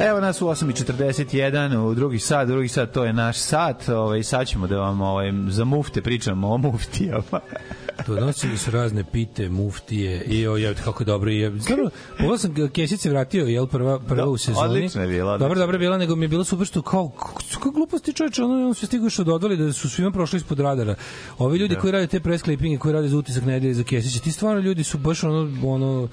Evo 0.00 0.20
nas 0.20 0.42
u 0.42 0.46
8.41, 0.46 1.76
u 1.76 1.94
drugi 1.94 2.18
sat, 2.18 2.48
drugi 2.48 2.68
sat 2.68 2.92
to 2.92 3.04
je 3.04 3.12
naš 3.12 3.38
sat, 3.38 3.88
ovaj, 3.88 4.22
sad 4.22 4.46
ćemo 4.46 4.66
da 4.66 4.76
vam 4.78 5.00
ovaj, 5.00 5.32
za 5.48 5.64
mufte 5.64 6.02
pričamo 6.02 6.48
o 6.48 6.58
muftijama. 6.58 7.40
Donosili 8.06 8.58
su 8.58 8.70
razne 8.70 9.04
pite, 9.04 9.48
muftije 9.48 10.22
i 10.22 10.46
o 10.48 10.56
je 10.56 10.74
kako 10.74 11.04
dobro 11.04 11.30
je. 11.30 11.60
Stvarno, 11.60 11.90
ovo 12.24 12.38
sam 12.38 12.54
Kesice 12.72 13.10
vratio, 13.10 13.44
jel 13.46 13.66
prva 13.66 13.98
prva 13.98 14.22
Da, 14.22 14.28
u 14.28 14.38
sezoni. 14.38 14.68
odlično 14.68 15.02
je 15.02 15.08
bila. 15.08 15.38
Dobro, 15.38 15.58
dobro 15.58 15.74
je 15.74 15.78
bila, 15.78 15.98
nego 15.98 16.16
mi 16.16 16.24
je 16.24 16.28
bilo 16.28 16.44
super 16.44 16.66
što 16.66 16.82
kao 16.82 17.12
kako 17.52 17.70
gluposti 17.70 18.12
čoveče, 18.12 18.42
ono 18.42 18.66
on 18.68 18.74
se 18.74 18.86
stigo 18.86 19.06
još 19.06 19.18
ododvali 19.18 19.56
da 19.56 19.72
su 19.72 19.90
svima 19.90 20.10
prošli 20.10 20.36
ispod 20.36 20.60
radara. 20.60 20.94
Ovi 21.38 21.58
ljudi 21.58 21.74
Da. 21.74 21.80
koji 21.80 21.92
rade 21.92 22.06
te 22.06 22.20
press 22.20 22.44
clippinge, 22.44 22.78
koji 22.78 22.94
rade 22.94 23.08
za 23.08 23.16
utisak 23.16 23.44
nedelje 23.44 23.74
za 23.74 23.82
Kesiće, 23.82 24.20
ti 24.20 24.32
stvarno 24.32 24.60
ljudi 24.60 24.84
su 24.84 24.98
baš 24.98 25.24
ono 25.24 25.68
ono 25.68 26.08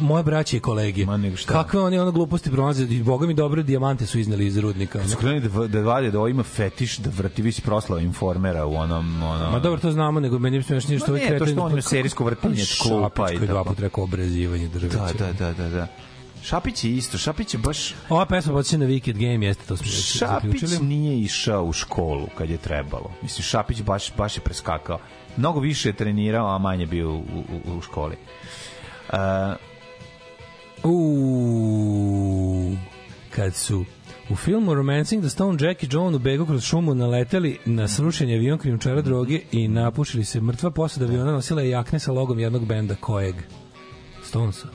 moje 0.00 0.22
braće 0.22 0.56
i 0.56 0.60
kolege. 0.60 1.06
Ma 1.06 1.16
nego 1.16 1.36
šta. 1.36 1.52
Kakve 1.52 1.80
oni 1.80 1.98
ono 1.98 2.12
gluposti 2.12 2.50
prolaze 2.50 2.84
i 2.84 3.02
boga 3.02 3.26
mi 3.26 3.34
dobre 3.34 3.62
dijamante 3.62 4.06
su 4.06 4.18
izneli 4.18 4.46
iz 4.46 4.56
rudnika. 4.58 5.08
Su 5.08 5.16
krenuli 5.16 5.40
da, 5.40 5.66
da 5.66 5.80
vade 5.80 6.10
da 6.10 6.18
ovo 6.18 6.28
ima 6.28 6.42
fetiš 6.42 6.98
da 6.98 7.10
vrti 7.16 7.42
visi 7.42 7.62
proslava 7.62 8.02
informera 8.02 8.66
u 8.66 8.74
onom... 8.74 9.22
ono, 9.22 9.50
Ma 9.50 9.58
dobro, 9.58 9.80
to 9.80 9.90
znamo, 9.90 10.20
nego 10.20 10.38
meni 10.38 10.56
je 10.56 10.62
smešnije 10.62 10.98
što 10.98 11.12
Ma 11.12 11.18
ne, 11.18 11.38
to 11.38 11.46
što 11.46 11.62
on 11.62 11.72
ima 11.72 11.82
serijsko 11.82 12.24
vrtinje 12.24 12.64
klupa 12.82 13.32
i 13.32 13.34
i 13.34 13.38
dva 13.38 13.46
tako. 13.46 13.68
put 13.68 13.80
rekao 13.80 14.04
obrezivanje 14.04 14.68
drveća. 14.68 14.96
Da, 14.96 15.12
da, 15.18 15.32
da, 15.32 15.52
da, 15.52 15.68
da. 15.68 15.86
Šapić 16.42 16.84
je 16.84 16.90
isto, 16.92 17.18
Šapić 17.18 17.54
je 17.54 17.58
baš... 17.58 17.94
Ova 18.08 18.26
pesma 18.26 18.52
podsjeća 18.52 18.78
na 18.78 18.86
Wicked 18.86 19.12
Game, 19.12 19.46
jeste 19.46 19.64
to 19.66 19.76
smo 19.76 19.86
Šapić 19.86 20.60
zaključili. 20.60 20.86
nije 20.86 21.20
išao 21.20 21.64
u 21.64 21.72
školu 21.72 22.26
kad 22.38 22.50
je 22.50 22.56
trebalo. 22.56 23.10
Mislim, 23.22 23.42
Šapić 23.42 23.82
baš, 23.82 24.12
baš 24.16 24.36
je 24.36 24.40
preskakao. 24.40 24.98
Mnogo 25.36 25.60
više 25.60 25.88
je 25.88 25.92
trenirao, 25.92 26.54
a 26.54 26.58
manje 26.58 26.86
bio 26.86 27.10
u, 27.10 27.18
u, 27.66 27.76
u 27.76 27.80
školi. 27.80 28.16
Uh, 29.12 29.18
Uuu, 30.84 32.76
kad 33.30 33.54
su 33.54 33.84
u 34.30 34.36
filmu 34.36 34.74
Romancing 34.74 35.22
the 35.22 35.30
Stone 35.30 35.66
Jack 35.66 35.82
i 35.82 35.88
Joan 35.90 36.14
u 36.14 36.18
begu 36.18 36.46
kroz 36.46 36.64
šumu 36.64 36.94
naleteli 36.94 37.58
na 37.64 37.88
srušenje 37.88 38.34
avion 38.34 38.58
krijumčara 38.58 39.02
droge 39.02 39.40
i 39.52 39.68
napušili 39.68 40.24
se 40.24 40.40
mrtva 40.40 40.70
posada 40.70 41.06
aviona 41.06 41.32
nosila 41.32 41.62
je 41.62 41.70
jakne 41.70 41.98
sa 41.98 42.12
logom 42.12 42.38
jednog 42.38 42.66
benda 42.66 42.94
kojeg? 42.94 43.34
Stonesa. 44.24 44.68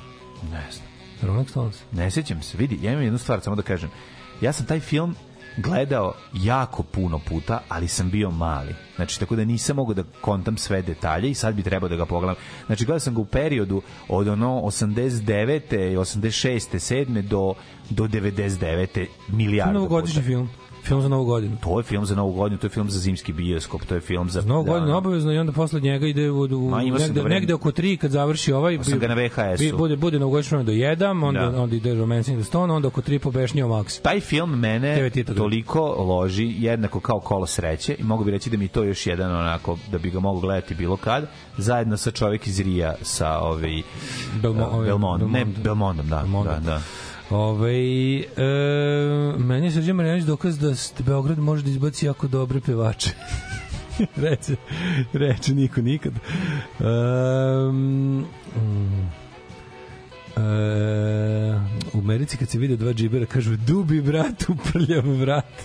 ne 0.52 0.68
znam. 0.72 0.88
Rolling 1.22 1.50
Stones. 1.50 1.84
Ne 1.92 2.12
sećam 2.12 2.42
se, 2.42 2.58
vidi, 2.58 2.80
ja 2.82 2.92
imam 2.92 3.04
jednu 3.04 3.18
stvar 3.18 3.42
samo 3.42 3.56
da 3.56 3.62
kažem. 3.62 3.90
Ja 4.42 4.54
sam 4.54 4.66
taj 4.66 4.80
film 4.80 5.16
gledao 5.58 6.14
jako 6.34 6.84
puno 6.84 7.20
puta, 7.20 7.62
ali 7.70 7.88
sam 7.88 8.10
bio 8.10 8.32
mali. 8.32 8.76
Znači, 8.96 9.20
tako 9.20 9.36
da 9.36 9.46
nisam 9.46 9.76
mogao 9.76 9.94
da 9.94 10.04
kontam 10.22 10.58
sve 10.58 10.82
detalje 10.82 11.30
i 11.30 11.34
sad 11.34 11.56
bi 11.56 11.64
trebao 11.64 11.90
da 11.90 11.96
ga 11.96 12.06
pogledam. 12.06 12.36
Znači, 12.66 12.86
gledao 12.86 13.00
sam 13.00 13.16
ga 13.16 13.22
u 13.22 13.26
periodu 13.26 13.82
od 14.08 14.28
ono 14.28 14.62
89. 14.62 15.62
86. 15.98 17.06
7. 17.06 17.22
do, 17.22 17.54
do 17.90 18.08
99. 18.08 19.06
milijardu 19.28 19.74
Novogodišnji 19.74 20.22
film. 20.22 20.50
Film 20.84 21.02
za 21.02 21.08
novu 21.08 21.26
godinu. 21.26 21.58
To 21.64 21.80
je 21.80 21.84
film 21.84 22.06
za 22.06 22.16
novu 22.16 22.34
godinu, 22.34 22.60
to 22.60 22.66
je 22.68 22.72
film 22.72 22.90
za 22.90 23.00
zimski 23.00 23.34
bioskop, 23.34 23.86
to 23.86 23.96
je 23.96 24.02
film 24.02 24.30
za... 24.30 24.42
Novu 24.42 24.64
da, 24.66 24.72
godinu 24.72 24.98
obavezno 24.98 25.32
i 25.34 25.38
onda 25.38 25.52
posle 25.52 25.80
njega 25.80 26.08
ide 26.08 26.32
u, 26.32 26.42
u 26.42 26.70
Ma, 26.70 26.82
negde, 26.84 27.22
vreme. 27.22 27.30
negde 27.30 27.54
oko 27.54 27.72
3 27.72 27.98
kad 27.98 28.12
završi 28.12 28.54
ovaj 28.54 28.80
sam 28.84 29.00
ga 29.00 29.08
na 29.08 29.14
VHS-u. 29.16 29.78
bude 29.78 29.96
bude 29.96 30.20
novogodišnji 30.20 30.50
film 30.50 30.66
do 30.66 30.72
1 30.72 31.26
onda 31.28 31.50
Da. 31.50 31.62
onda 31.62 31.76
ide 31.76 31.94
Romancing 31.94 32.38
the 32.38 32.46
Stone 32.46 32.74
onda 32.74 32.88
oko 32.88 33.02
3 33.02 33.20
pobešnjio 33.20 33.68
Max 33.68 34.02
taj 34.02 34.20
film 34.20 34.60
mene 34.60 35.10
toliko 35.38 35.82
loži 36.00 36.56
jednako 36.58 37.00
kao 37.00 37.20
kolo 37.20 37.46
sreće 37.46 37.96
i 38.00 38.04
mogu 38.04 38.24
bi 38.24 38.32
reći 38.32 38.50
da 38.50 38.58
mi 38.58 38.68
to 38.68 38.84
još 38.84 39.08
jedan 39.08 39.32
onako 39.36 39.78
da 39.92 39.98
bi 39.98 40.10
ga 40.10 40.20
mogu 40.20 40.40
gledati 40.40 40.76
bilo 40.76 40.98
kad 40.98 41.30
zajedno 41.58 41.98
sa 41.98 42.12
čovjek 42.12 42.48
iz 42.48 42.60
Rija 42.60 42.96
sa 43.02 43.40
ovaj 43.40 43.82
Belmo, 44.42 44.68
uh, 44.68 44.86
Belmont, 44.86 45.22
ne 45.22 45.28
Belmont. 45.46 45.58
Belmondom 45.64 46.08
da, 46.08 46.16
Belmondom. 46.18 46.54
da, 46.54 46.60
da. 46.72 46.82
Ove, 47.32 47.72
e, 48.20 48.24
meni 49.38 49.68
je 49.68 49.72
Srđan 49.72 49.96
Marjanović 49.96 50.26
dokaz 50.26 50.60
da 50.60 50.74
Beograd 51.06 51.40
može 51.40 51.64
da 51.64 51.70
izbaci 51.70 52.06
jako 52.06 52.28
dobre 52.28 52.60
pevače. 52.60 53.10
reče, 54.24 54.56
reče 55.14 55.54
niko 55.54 55.82
nikad. 55.82 56.14
Um, 56.80 58.26
mm, 58.56 59.12
u 61.94 62.00
Americi 62.00 62.38
kad 62.38 62.50
se 62.50 62.58
vide 62.60 62.76
dva 62.76 62.94
džibera 62.94 63.26
kažu 63.26 63.56
dubi 63.56 64.02
brat, 64.02 64.50
uprljav 64.50 65.08
vrat. 65.08 65.64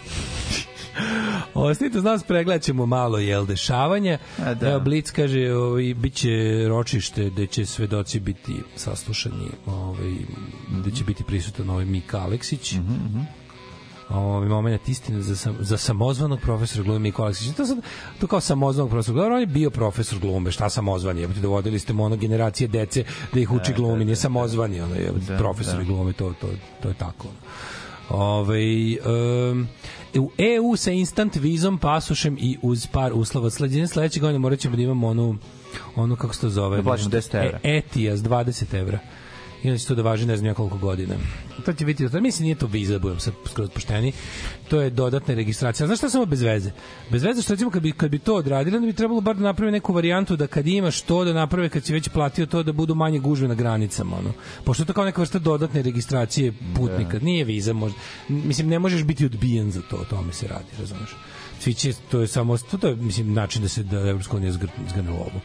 Ostanite 1.54 1.98
uz 1.98 2.04
nas, 2.04 2.22
pregledat 2.22 2.62
ćemo 2.62 2.86
malo 2.86 3.18
jel 3.18 3.46
dešavanja. 3.46 4.18
A, 4.38 4.54
da. 4.54 4.68
Evo, 4.68 4.80
Blic 4.80 5.10
kaže, 5.10 5.52
ovaj, 5.52 5.94
bit 5.94 6.14
će 6.14 6.64
ročište 6.68 7.30
gde 7.30 7.46
će 7.46 7.66
svedoci 7.66 8.20
biti 8.20 8.62
saslušani, 8.76 9.48
ovaj, 9.66 10.14
gde 10.80 10.90
će 10.90 11.04
biti 11.04 11.24
prisutan 11.24 11.70
ovaj 11.70 11.84
Mik 11.84 12.14
Aleksić. 12.14 12.72
Mm 12.72 12.96
Mhm, 13.06 13.20
ovaj 14.08 14.48
moment 14.48 14.88
istine 14.88 15.22
za, 15.22 15.36
sam, 15.36 15.56
za 15.60 15.76
samozvanog 15.76 16.40
profesora 16.40 16.84
glume 16.84 16.98
Miko 16.98 17.22
Aleksić. 17.22 17.56
To, 17.56 17.66
sad, 17.66 17.78
to 18.20 18.26
kao 18.26 18.40
samozvanog 18.40 18.90
profesora 18.90 19.14
glume, 19.14 19.34
on 19.34 19.40
je 19.40 19.46
bio 19.46 19.70
profesor 19.70 20.18
glume, 20.18 20.50
šta 20.50 20.70
samozvani, 20.70 21.20
jebote, 21.20 21.40
dovodili 21.40 21.78
ste 21.78 21.92
mu 21.92 22.04
ono 22.04 22.16
generacije 22.16 22.68
dece 22.68 23.04
da 23.32 23.40
ih 23.40 23.52
uči 23.52 23.70
Da, 23.70 23.76
glumi, 23.76 23.98
da, 23.98 24.04
nije 24.04 24.14
da, 24.14 24.20
samozvani, 24.20 24.80
ono 24.80 24.94
je 24.94 25.12
profesori 25.38 25.84
da. 25.84 25.92
glume, 25.92 26.12
to, 26.12 26.34
to, 26.40 26.48
to 26.82 26.88
je 26.88 26.94
tako. 26.94 27.28
Ove, 28.08 28.96
um, 29.50 29.68
u 30.14 30.30
EU 30.38 30.76
sa 30.76 30.90
instant 30.90 31.36
vizom, 31.36 31.78
pasušem 31.78 32.36
i 32.40 32.58
uz 32.62 32.86
par 32.86 33.12
uslova. 33.14 33.50
Sledeće 33.50 33.86
sledeće 33.86 34.20
godine 34.20 34.38
morat 34.38 34.58
ćemo 34.58 34.76
da 34.76 34.82
imamo 34.82 35.08
onu, 35.08 35.38
onu 35.96 36.16
kako 36.16 36.34
se 36.34 36.40
to 36.40 36.48
zove? 36.48 36.76
Da 36.76 36.82
plaćamo 36.82 37.10
nešto- 37.12 37.38
10 37.38 37.44
evra. 37.46 37.60
E, 37.62 37.76
ETIAS, 37.76 38.20
20 38.20 38.74
evra. 38.74 38.98
I 39.66 39.70
onda 39.70 39.78
će 39.78 39.86
to 39.86 39.94
da 39.94 40.02
važi 40.02 40.26
ne 40.26 40.36
znam 40.36 40.46
ja 40.46 40.54
koliko 40.54 40.78
godina. 40.78 41.14
To 41.64 41.72
će 41.72 41.84
biti, 41.84 42.08
to, 42.08 42.20
mislim 42.20 42.44
nije 42.44 42.54
to 42.54 42.66
viza, 42.66 42.92
da 42.92 42.98
budem 42.98 43.20
sad 43.20 43.34
skroz 43.44 43.70
pošteni. 43.70 44.12
To 44.68 44.80
je 44.80 44.90
dodatna 44.90 45.34
registracija. 45.34 45.86
Znaš 45.86 45.98
šta 45.98 46.10
samo 46.10 46.26
bez 46.26 46.42
veze? 46.42 46.70
Bez 47.10 47.22
veze 47.22 47.42
što 47.42 47.52
recimo 47.52 47.70
kad 47.70 47.82
bi, 47.82 47.92
kad 47.92 48.10
bi 48.10 48.18
to 48.18 48.34
odradili, 48.34 48.76
onda 48.76 48.86
bi 48.86 48.92
trebalo 48.92 49.20
bar 49.20 49.36
da 49.36 49.42
naprave 49.42 49.72
neku 49.72 49.92
varijantu 49.92 50.36
da 50.36 50.46
kad 50.46 50.66
imaš 50.66 51.00
to 51.00 51.24
da 51.24 51.32
naprave 51.32 51.68
kad 51.68 51.84
si 51.84 51.92
već 51.92 52.08
platio 52.08 52.46
to 52.46 52.62
da 52.62 52.72
budu 52.72 52.94
manje 52.94 53.18
gužve 53.18 53.48
na 53.48 53.54
granicama. 53.54 54.16
Ono. 54.18 54.32
Pošto 54.64 54.82
je 54.82 54.86
to 54.86 54.92
kao 54.92 55.04
neka 55.04 55.20
vrsta 55.20 55.38
dodatne 55.38 55.82
registracije 55.82 56.52
putnika. 56.76 57.18
Nije 57.18 57.44
viza, 57.44 57.72
možda. 57.72 57.98
Mislim, 58.28 58.68
ne 58.68 58.78
možeš 58.78 59.02
biti 59.02 59.26
odbijen 59.26 59.70
za 59.70 59.82
to, 59.90 59.96
o 59.96 60.04
tome 60.04 60.32
se 60.32 60.48
radi, 60.48 60.70
razumeš? 60.78 61.16
Svi 61.60 61.74
će, 61.74 61.92
to 62.10 62.20
je 62.20 62.26
samo, 62.26 62.58
to, 62.58 62.78
to 62.78 62.88
je, 62.88 62.96
mislim, 62.96 63.32
način 63.32 63.62
da 63.62 63.68
se 63.68 63.82
da 63.82 63.98
Evropska 63.98 64.36
unija 64.36 64.52
zgr, 64.52 64.68
zgrne 64.88 65.10
lovu 65.10 65.40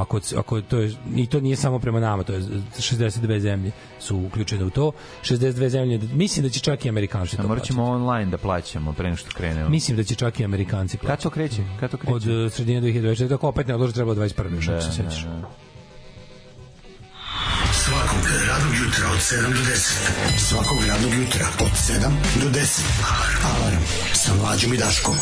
ako 0.00 0.20
ako 0.36 0.60
to 0.60 0.78
je 0.78 0.94
i 1.16 1.26
to 1.26 1.40
nije 1.40 1.56
samo 1.56 1.78
prema 1.78 2.00
nama 2.00 2.22
to 2.22 2.32
je 2.32 2.40
62 2.40 3.38
zemlje 3.38 3.70
su 4.00 4.16
uključene 4.18 4.64
u 4.64 4.70
to 4.70 4.92
62 5.22 5.68
zemlje 5.68 5.98
mislim 6.12 6.42
da 6.42 6.48
će 6.50 6.60
čak 6.60 6.84
i 6.84 6.88
Amerikanci 6.88 7.36
to 7.36 7.48
morat 7.48 7.64
ćemo 7.64 7.82
plaćati. 7.82 7.94
online 8.02 8.30
da 8.30 8.38
plaćamo 8.38 8.92
pre 8.92 9.04
nego 9.04 9.16
što 9.16 9.30
krenemo. 9.30 9.68
mislim 9.68 9.96
da 9.96 10.04
će 10.04 10.14
čak 10.14 10.40
i 10.40 10.44
Amerikanci 10.44 10.96
Kad 10.96 11.06
plaćati 11.06 11.22
to 11.22 11.30
kreće? 11.30 11.62
Kad 11.80 11.90
to 11.90 11.96
kreće? 11.96 12.14
od 12.14 12.26
uh, 12.26 12.52
sredine 12.52 12.80
2024 12.80 13.28
tako 13.28 13.48
opet 13.48 13.66
ne 13.66 13.74
odloži 13.74 13.94
treba 13.94 14.14
21. 14.14 14.54
još 14.54 14.68
ako 14.68 14.80
se 14.80 14.92
sećaš 14.92 15.26
Svakog 17.72 18.18
radnog 18.48 18.74
jutra 18.84 19.10
od 19.12 19.18
7 19.18 19.42
do 19.42 19.60
10. 19.60 20.38
Svakog 20.38 20.78
radnog 20.88 21.14
jutra 21.14 21.46
od 21.60 21.70
7 21.70 22.42
do 22.42 22.58
10. 22.58 22.82
Alarm 23.44 23.82
sa 24.12 24.34
mlađom 24.34 24.74
i 24.74 24.76
Daškom. 24.76 25.14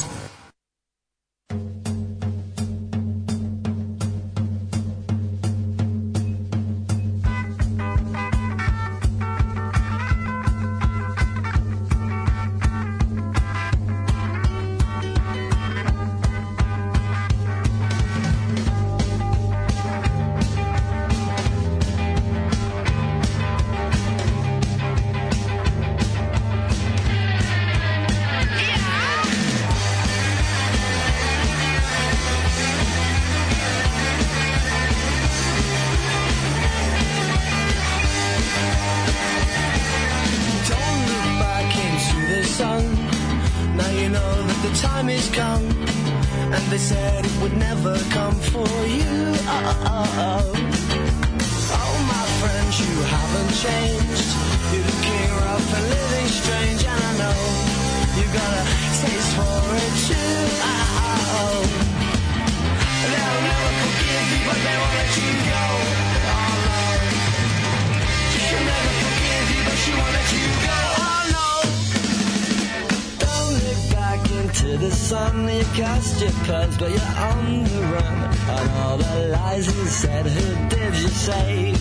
Sun. 75.29 75.49
You 75.49 75.65
cast 75.75 76.21
your 76.21 76.31
pearls, 76.47 76.77
but 76.79 76.91
you're 76.91 77.01
on 77.01 77.65
the 77.65 77.81
run. 77.93 78.19
And 78.49 78.71
all 78.79 78.97
the 78.99 79.29
lies 79.33 79.67
you 79.67 79.87
said, 79.87 80.27
who 80.27 80.69
did 80.69 80.95
you 80.95 81.09
say? 81.09 81.75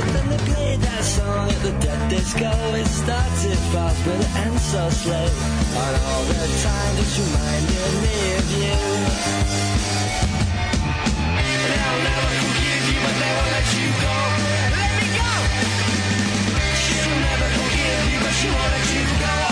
And 0.00 0.08
then 0.14 0.28
they 0.30 0.38
played 0.52 0.80
that 0.80 1.04
song 1.04 1.48
at 1.48 1.62
the 1.62 1.72
dead 1.80 2.10
disco. 2.10 2.50
It 2.74 2.86
started 2.86 3.58
fast, 3.72 4.04
but 4.04 4.20
it 4.20 4.36
ends 4.46 4.62
so 4.62 4.90
slow. 4.90 5.26
And 5.82 5.96
all 6.06 6.24
the 6.24 6.46
time 6.62 6.96
just 6.96 7.18
reminded 7.18 7.92
me 8.04 8.16
of 8.38 8.46
you. 8.60 8.78
They'll 11.68 12.00
never 12.08 12.30
forgive 12.42 12.84
you, 12.90 12.98
but 13.04 13.14
won't 13.22 13.48
let 13.54 13.68
you 13.78 13.88
go. 14.04 14.16
Let 14.76 14.90
me 14.98 15.08
go! 15.20 15.32
She'll 16.82 17.16
never 17.28 17.48
forgive 17.58 18.02
you, 18.10 18.18
but 18.24 18.34
she 18.38 18.48
won't 18.48 18.72
let 18.76 18.86
you 18.94 19.04
go. 19.20 19.51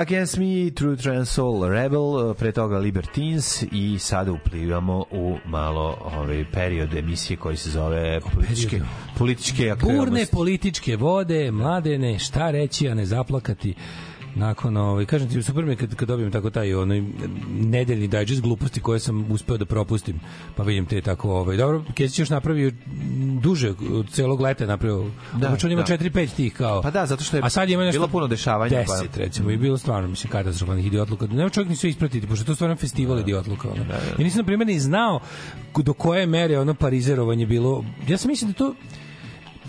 Against 0.00 0.38
Me, 0.38 0.70
True 0.70 0.96
Trans 0.96 1.30
Soul 1.30 1.68
Rebel, 1.68 2.34
pre 2.34 2.52
toga 2.52 2.78
Libertines 2.78 3.64
i 3.72 3.98
sada 3.98 4.32
uplivamo 4.32 5.04
u 5.10 5.36
malo 5.46 5.96
ovaj 6.04 6.44
period 6.52 6.94
emisije 6.94 7.36
koji 7.36 7.56
se 7.56 7.70
zove 7.70 8.20
političke, 8.20 8.80
političke 9.18 9.62
Burne 9.62 9.72
aktualnosti. 9.72 10.36
političke 10.36 10.96
vode, 10.96 11.50
mladene, 11.50 12.18
šta 12.18 12.50
reći, 12.50 12.88
a 12.88 12.94
ne 12.94 13.04
zaplakati 13.04 13.74
nakon 14.34 14.76
ovaj 14.76 15.06
kažem 15.06 15.28
ti 15.28 15.42
super 15.42 15.64
mi 15.64 15.76
kad 15.76 15.94
kad 15.94 16.08
dobijem 16.08 16.32
tako 16.32 16.50
taj 16.50 16.74
onaj 16.74 17.02
nedeljni 17.50 18.08
digest 18.08 18.42
gluposti 18.42 18.80
koje 18.80 19.00
sam 19.00 19.32
uspeo 19.32 19.56
da 19.56 19.64
propustim 19.64 20.20
pa 20.56 20.62
vidim 20.62 20.86
te 20.86 21.00
tako 21.00 21.30
ovaj 21.30 21.56
dobro 21.56 21.84
Kesić 21.94 22.18
još 22.18 22.30
napravio 22.30 22.72
duže 23.42 23.70
od 23.92 24.10
celog 24.10 24.40
leta 24.40 24.66
napravio 24.66 25.04
Da, 25.32 25.38
da, 25.38 25.56
on 25.64 25.72
ima 25.72 25.82
da. 25.82 25.96
4 25.96 26.10
5 26.10 26.28
tih 26.36 26.52
kao. 26.52 26.82
Pa 26.82 26.90
da, 26.90 27.06
zato 27.06 27.24
što 27.24 27.36
je 27.36 27.42
a 27.44 27.50
sad 27.50 27.70
ima 27.70 27.84
nešto 27.84 27.98
bilo 27.98 28.08
puno 28.08 28.26
dešavanja, 28.26 28.76
10 28.76 28.86
pa- 28.86 29.18
recimo 29.18 29.50
i 29.50 29.56
bilo 29.56 29.78
stvarno 29.78 30.08
mislim 30.08 30.32
katastrofalnih 30.32 30.86
idiotluka. 30.86 31.26
Ne 31.26 31.50
čovjek 31.50 31.68
ni 31.68 31.76
sve 31.76 31.90
ispratiti 31.90 32.26
pošto 32.26 32.44
to 32.44 32.54
stvarno 32.54 32.76
festival 32.76 33.18
idiotluka 33.20 33.68
ono. 33.68 33.84
ja 34.18 34.24
nisam 34.24 34.38
na 34.38 34.44
primjer 34.44 34.66
ni 34.66 34.80
znao 34.80 35.20
do 35.76 35.92
koje 35.92 36.26
mere 36.26 36.58
ono 36.58 36.74
parizerovanje 36.74 37.46
bilo. 37.46 37.84
Ja 38.08 38.18
sam 38.18 38.28
mislim 38.30 38.50
da 38.50 38.58
to 38.58 38.74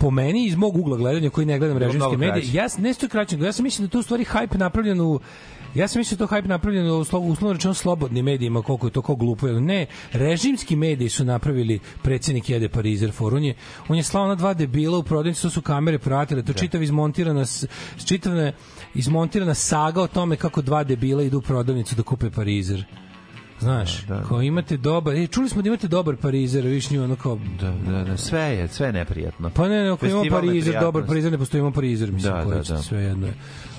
po 0.02 0.10
meni 0.10 0.46
iz 0.46 0.56
mog 0.56 0.76
ugla 0.76 0.96
gledanja 0.96 1.30
koji 1.30 1.46
ne 1.46 1.58
gledam 1.58 1.78
režimske 1.78 1.98
medije, 2.18 2.52
ja 2.52 2.66
ne 2.78 2.94
sto 2.94 3.08
kraće, 3.08 3.38
ja 3.38 3.52
sam 3.52 3.62
mislim 3.62 3.82
da 3.82 3.88
je 3.88 3.92
to 3.92 3.98
u 3.98 4.02
stvari 4.02 4.24
hype 4.24 4.58
napravljen 4.58 5.00
u 5.00 5.20
Ja 5.74 5.88
sam 5.88 6.00
mislio 6.00 6.16
da 6.16 6.26
to 6.26 6.34
hype 6.34 6.46
napravljen 6.46 6.86
u 6.86 7.04
slo- 7.04 7.18
uslovno 7.22 7.52
rečeno 7.52 7.74
slobodnim 7.74 8.24
medijima, 8.24 8.62
koliko 8.62 8.86
je 8.86 8.90
to 8.90 9.02
kao 9.02 9.16
glupo. 9.16 9.48
ili 9.48 9.60
Ne, 9.60 9.78
režimski 10.12 10.76
mediji 10.76 11.08
su 11.08 11.24
napravili 11.24 11.78
predsjednik 12.02 12.50
jede 12.50 12.68
Parizer 12.68 13.12
for. 13.12 13.34
On 13.34 13.44
je, 13.44 13.54
on 13.88 13.96
je 13.96 14.02
slao 14.02 14.26
na 14.26 14.34
dva 14.34 14.54
debila 14.54 14.98
u 14.98 15.02
prodavnici, 15.02 15.42
to 15.42 15.50
su 15.50 15.62
kamere 15.62 15.98
pratile, 15.98 16.42
to 16.42 16.52
čitav 16.52 16.82
izmontirana, 16.82 17.46
s- 17.46 17.64
čitavna 18.06 18.52
izmontirana 18.94 19.54
saga 19.54 20.02
o 20.02 20.06
tome 20.06 20.36
kako 20.36 20.62
dva 20.62 20.84
debila 20.84 21.22
idu 21.22 21.38
u 21.38 21.42
prodavnicu 21.42 21.94
da 21.94 22.02
kupe 22.02 22.30
Parizer. 22.30 22.84
Znaš, 23.62 24.02
da, 24.06 24.22
kao 24.28 24.42
imate 24.42 24.76
dobar, 24.76 25.14
e, 25.14 25.26
čuli 25.26 25.48
smo 25.48 25.62
da 25.62 25.68
imate 25.68 25.88
dobar 25.88 26.16
Parizer, 26.16 26.66
viš 26.66 26.90
nju 26.90 27.04
ono 27.04 27.16
kao, 27.16 27.38
Da, 27.60 27.92
da, 27.92 28.04
da, 28.04 28.16
sve 28.16 28.40
je, 28.40 28.68
sve 28.68 28.86
je 28.86 28.92
neprijatno. 28.92 29.50
pa 29.50 29.68
ne, 29.68 29.82
ne, 29.82 29.88
ako 29.90 30.06
imamo 30.06 30.24
Parizer, 30.30 30.80
dobar. 30.80 31.06
Parizer, 31.06 31.32
ne 31.32 31.38
postoji 31.38 31.58
imamo 31.58 31.74
Parizer, 31.74 32.12
mislim, 32.12 32.32
Da, 32.34 32.38
da, 32.44 32.50
da, 32.50 32.54
da, 32.62 32.74
da. 32.74 32.82
sve 32.82 33.02
jedno 33.02 33.26
je. 33.26 33.34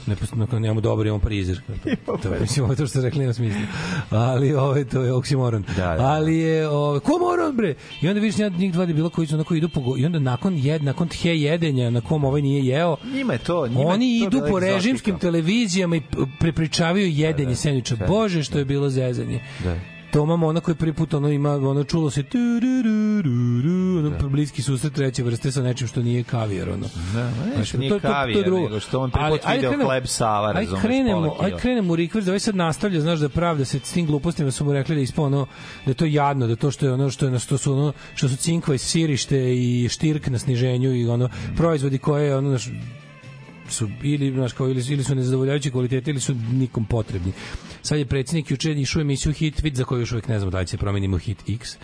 Ne 0.07 0.15
postoji, 0.15 0.61
nemamo 0.61 0.81
dobar, 0.81 1.05
imamo 1.05 1.19
Parizer. 1.19 1.61
To, 2.05 2.17
to, 2.23 2.29
mislim, 2.41 2.63
ovo 2.63 2.73
je 2.73 2.77
to 2.77 2.85
što 2.85 2.87
ste 2.87 3.01
rekli 3.01 3.25
na 3.25 3.33
smislu. 3.33 3.61
Ali 4.09 4.53
ovo 4.53 4.83
to 4.83 5.01
je 5.01 5.13
oksimoron. 5.13 5.63
Da, 5.77 5.87
da, 5.87 5.95
da. 5.95 6.03
Ali 6.05 6.37
je, 6.37 6.69
ovo, 6.69 6.99
ko 6.99 7.17
moron, 7.19 7.55
bre? 7.55 7.75
I 8.01 8.07
onda 8.07 8.19
vidiš 8.19 8.37
njih 8.57 8.73
dva 8.73 8.85
debila 8.85 9.09
koji 9.09 9.27
su 9.27 9.35
onako 9.35 9.55
idu 9.55 9.69
po, 9.69 9.81
i 9.97 10.05
onda 10.05 10.19
nakon 10.19 10.57
jed, 10.57 10.83
nakon 10.83 11.07
tje 11.07 11.41
jedenja, 11.41 11.89
na 11.89 12.01
kom 12.01 12.23
ovaj 12.23 12.41
nije 12.41 12.65
jeo, 12.65 12.95
Njima 13.13 13.33
je 13.33 13.39
to, 13.39 13.67
njima 13.67 13.81
je 13.81 13.87
oni 13.87 14.19
to 14.19 14.27
idu 14.27 14.41
po 14.49 14.59
režimskim 14.59 15.19
televizijama 15.19 15.95
i 15.95 16.01
prepričavaju 16.39 17.07
jedenje 17.07 17.49
da, 17.49 17.55
sendviča. 17.55 17.95
da, 17.95 18.07
Bože, 18.07 18.43
što 18.43 18.59
je 18.59 18.65
bilo 18.65 18.89
zezanje. 18.89 19.39
Da. 19.63 19.92
Toma 20.13 20.35
Mona 20.35 20.59
koji 20.59 20.75
prvi 20.75 20.93
put 20.93 21.13
ono 21.13 21.29
ima 21.29 21.51
ono 21.51 21.83
čulo 21.83 22.09
se 22.09 22.23
tu 22.23 22.37
ru 22.37 22.81
ru 22.83 23.21
ru 23.21 23.61
ru 23.61 23.99
ono 23.99 24.29
bliski 24.29 24.61
susret 24.61 24.93
treće 24.93 25.23
vrste 25.23 25.51
sa 25.51 25.61
nečim 25.61 25.87
što 25.87 26.01
nije 26.01 26.23
kavijar 26.23 26.69
ono. 26.69 26.85
Da, 27.13 27.23
ne, 27.23 27.31
Znaš, 27.55 27.69
što 27.69 27.77
nije 27.77 27.99
kavijar, 27.99 28.51
nego 28.51 28.79
što 28.79 28.99
on 28.99 29.11
prvi 29.11 29.25
Ali, 29.25 29.39
put 29.39 29.47
ajde 29.47 29.57
video 29.57 29.71
krenemo- 29.71 29.85
hleb 29.85 30.07
sava, 30.07 30.47
ajde 30.47 30.59
razumeš, 30.59 30.81
krenemo, 30.81 31.35
ajde 31.41 31.57
krenemo 31.57 31.93
u 31.93 31.95
rikverz, 31.95 32.25
da 32.25 32.31
ovaj 32.31 32.39
sad 32.39 32.55
nastavlja, 32.55 33.01
znaš 33.01 33.19
da 33.19 33.25
je 33.25 33.29
pravda 33.29 33.65
se 33.65 33.79
s 33.79 33.91
tim 33.91 34.05
glupostima 34.05 34.51
su 34.51 34.65
mu 34.65 34.73
rekli 34.73 34.95
da 34.95 34.99
je 34.99 35.03
ispao 35.03 35.25
ono, 35.25 35.45
da 35.85 35.91
je 35.91 35.95
to 35.95 36.05
jadno, 36.05 36.47
da 36.47 36.55
to 36.55 36.71
što 36.71 36.85
je 36.85 36.93
ono 36.93 37.09
što 37.09 37.25
je 37.25 37.39
što 37.39 37.57
su 37.57 37.73
ono 37.73 37.93
što 38.15 38.29
su 38.29 38.35
cinkva 38.35 38.75
i 38.75 38.77
sirište 38.77 39.55
i 39.55 39.89
štirk 39.89 40.27
na 40.27 40.39
sniženju 40.39 40.93
i 40.95 41.07
ono 41.07 41.29
proizvodi 41.57 41.97
koje 41.97 42.37
ono 42.37 42.49
naš 42.49 42.69
su 43.69 43.89
ili 44.03 44.31
znaš 44.31 44.53
kao 44.53 44.69
ili, 44.69 44.83
ili 44.89 45.03
su 45.03 45.15
nezadovoljavajuće 45.15 45.71
kvalitete 45.71 46.11
ili 46.11 46.19
su 46.19 46.35
nikom 46.51 46.85
potrebni. 46.85 47.31
Sad 47.81 47.97
je 47.97 48.05
predsjednik 48.05 48.51
juče 48.51 48.71
išao 48.71 49.01
emisiju 49.01 49.33
Hit 49.33 49.63
Vid 49.63 49.75
za 49.75 49.83
koju 49.83 49.99
još 49.99 50.11
uvijek 50.11 50.27
ne 50.27 50.39
znamo 50.39 50.51
da 50.51 50.59
li 50.59 50.67
će 50.67 50.77
promenimo 50.77 51.17
Hit 51.17 51.49
X 51.49 51.77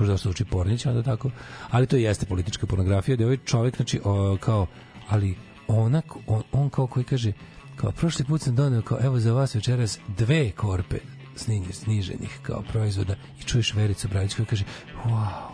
pošto 0.00 0.18
se 0.18 0.28
uči 0.28 0.44
Pornić, 0.44 0.86
onda 0.86 1.02
tako. 1.02 1.30
Ali 1.70 1.86
to 1.86 1.96
jeste 1.96 2.26
politička 2.26 2.66
pornografija, 2.66 3.16
da 3.16 3.22
je 3.22 3.26
ovaj 3.26 3.38
čovjek, 3.44 3.76
znači, 3.76 4.00
o, 4.04 4.36
kao, 4.40 4.66
ali 5.08 5.34
onak, 5.68 6.04
on, 6.26 6.42
on 6.52 6.70
kao 6.70 6.86
koji 6.86 7.04
kaže, 7.04 7.32
kao, 7.76 7.92
prošli 7.92 8.24
put 8.24 8.42
sam 8.42 8.54
doneo, 8.56 8.82
kao, 8.82 8.98
evo 9.02 9.20
za 9.20 9.32
vas 9.32 9.54
večeras 9.54 9.98
dve 10.08 10.50
korpe 10.50 10.98
sniženih, 11.36 11.76
sniženih 11.76 12.38
kao 12.42 12.62
proizvoda 12.62 13.14
i 13.40 13.42
čuješ 13.42 13.74
Vericu 13.74 14.08
Bradić 14.08 14.34
koja 14.34 14.46
kaže, 14.46 14.64
wow, 15.04 15.50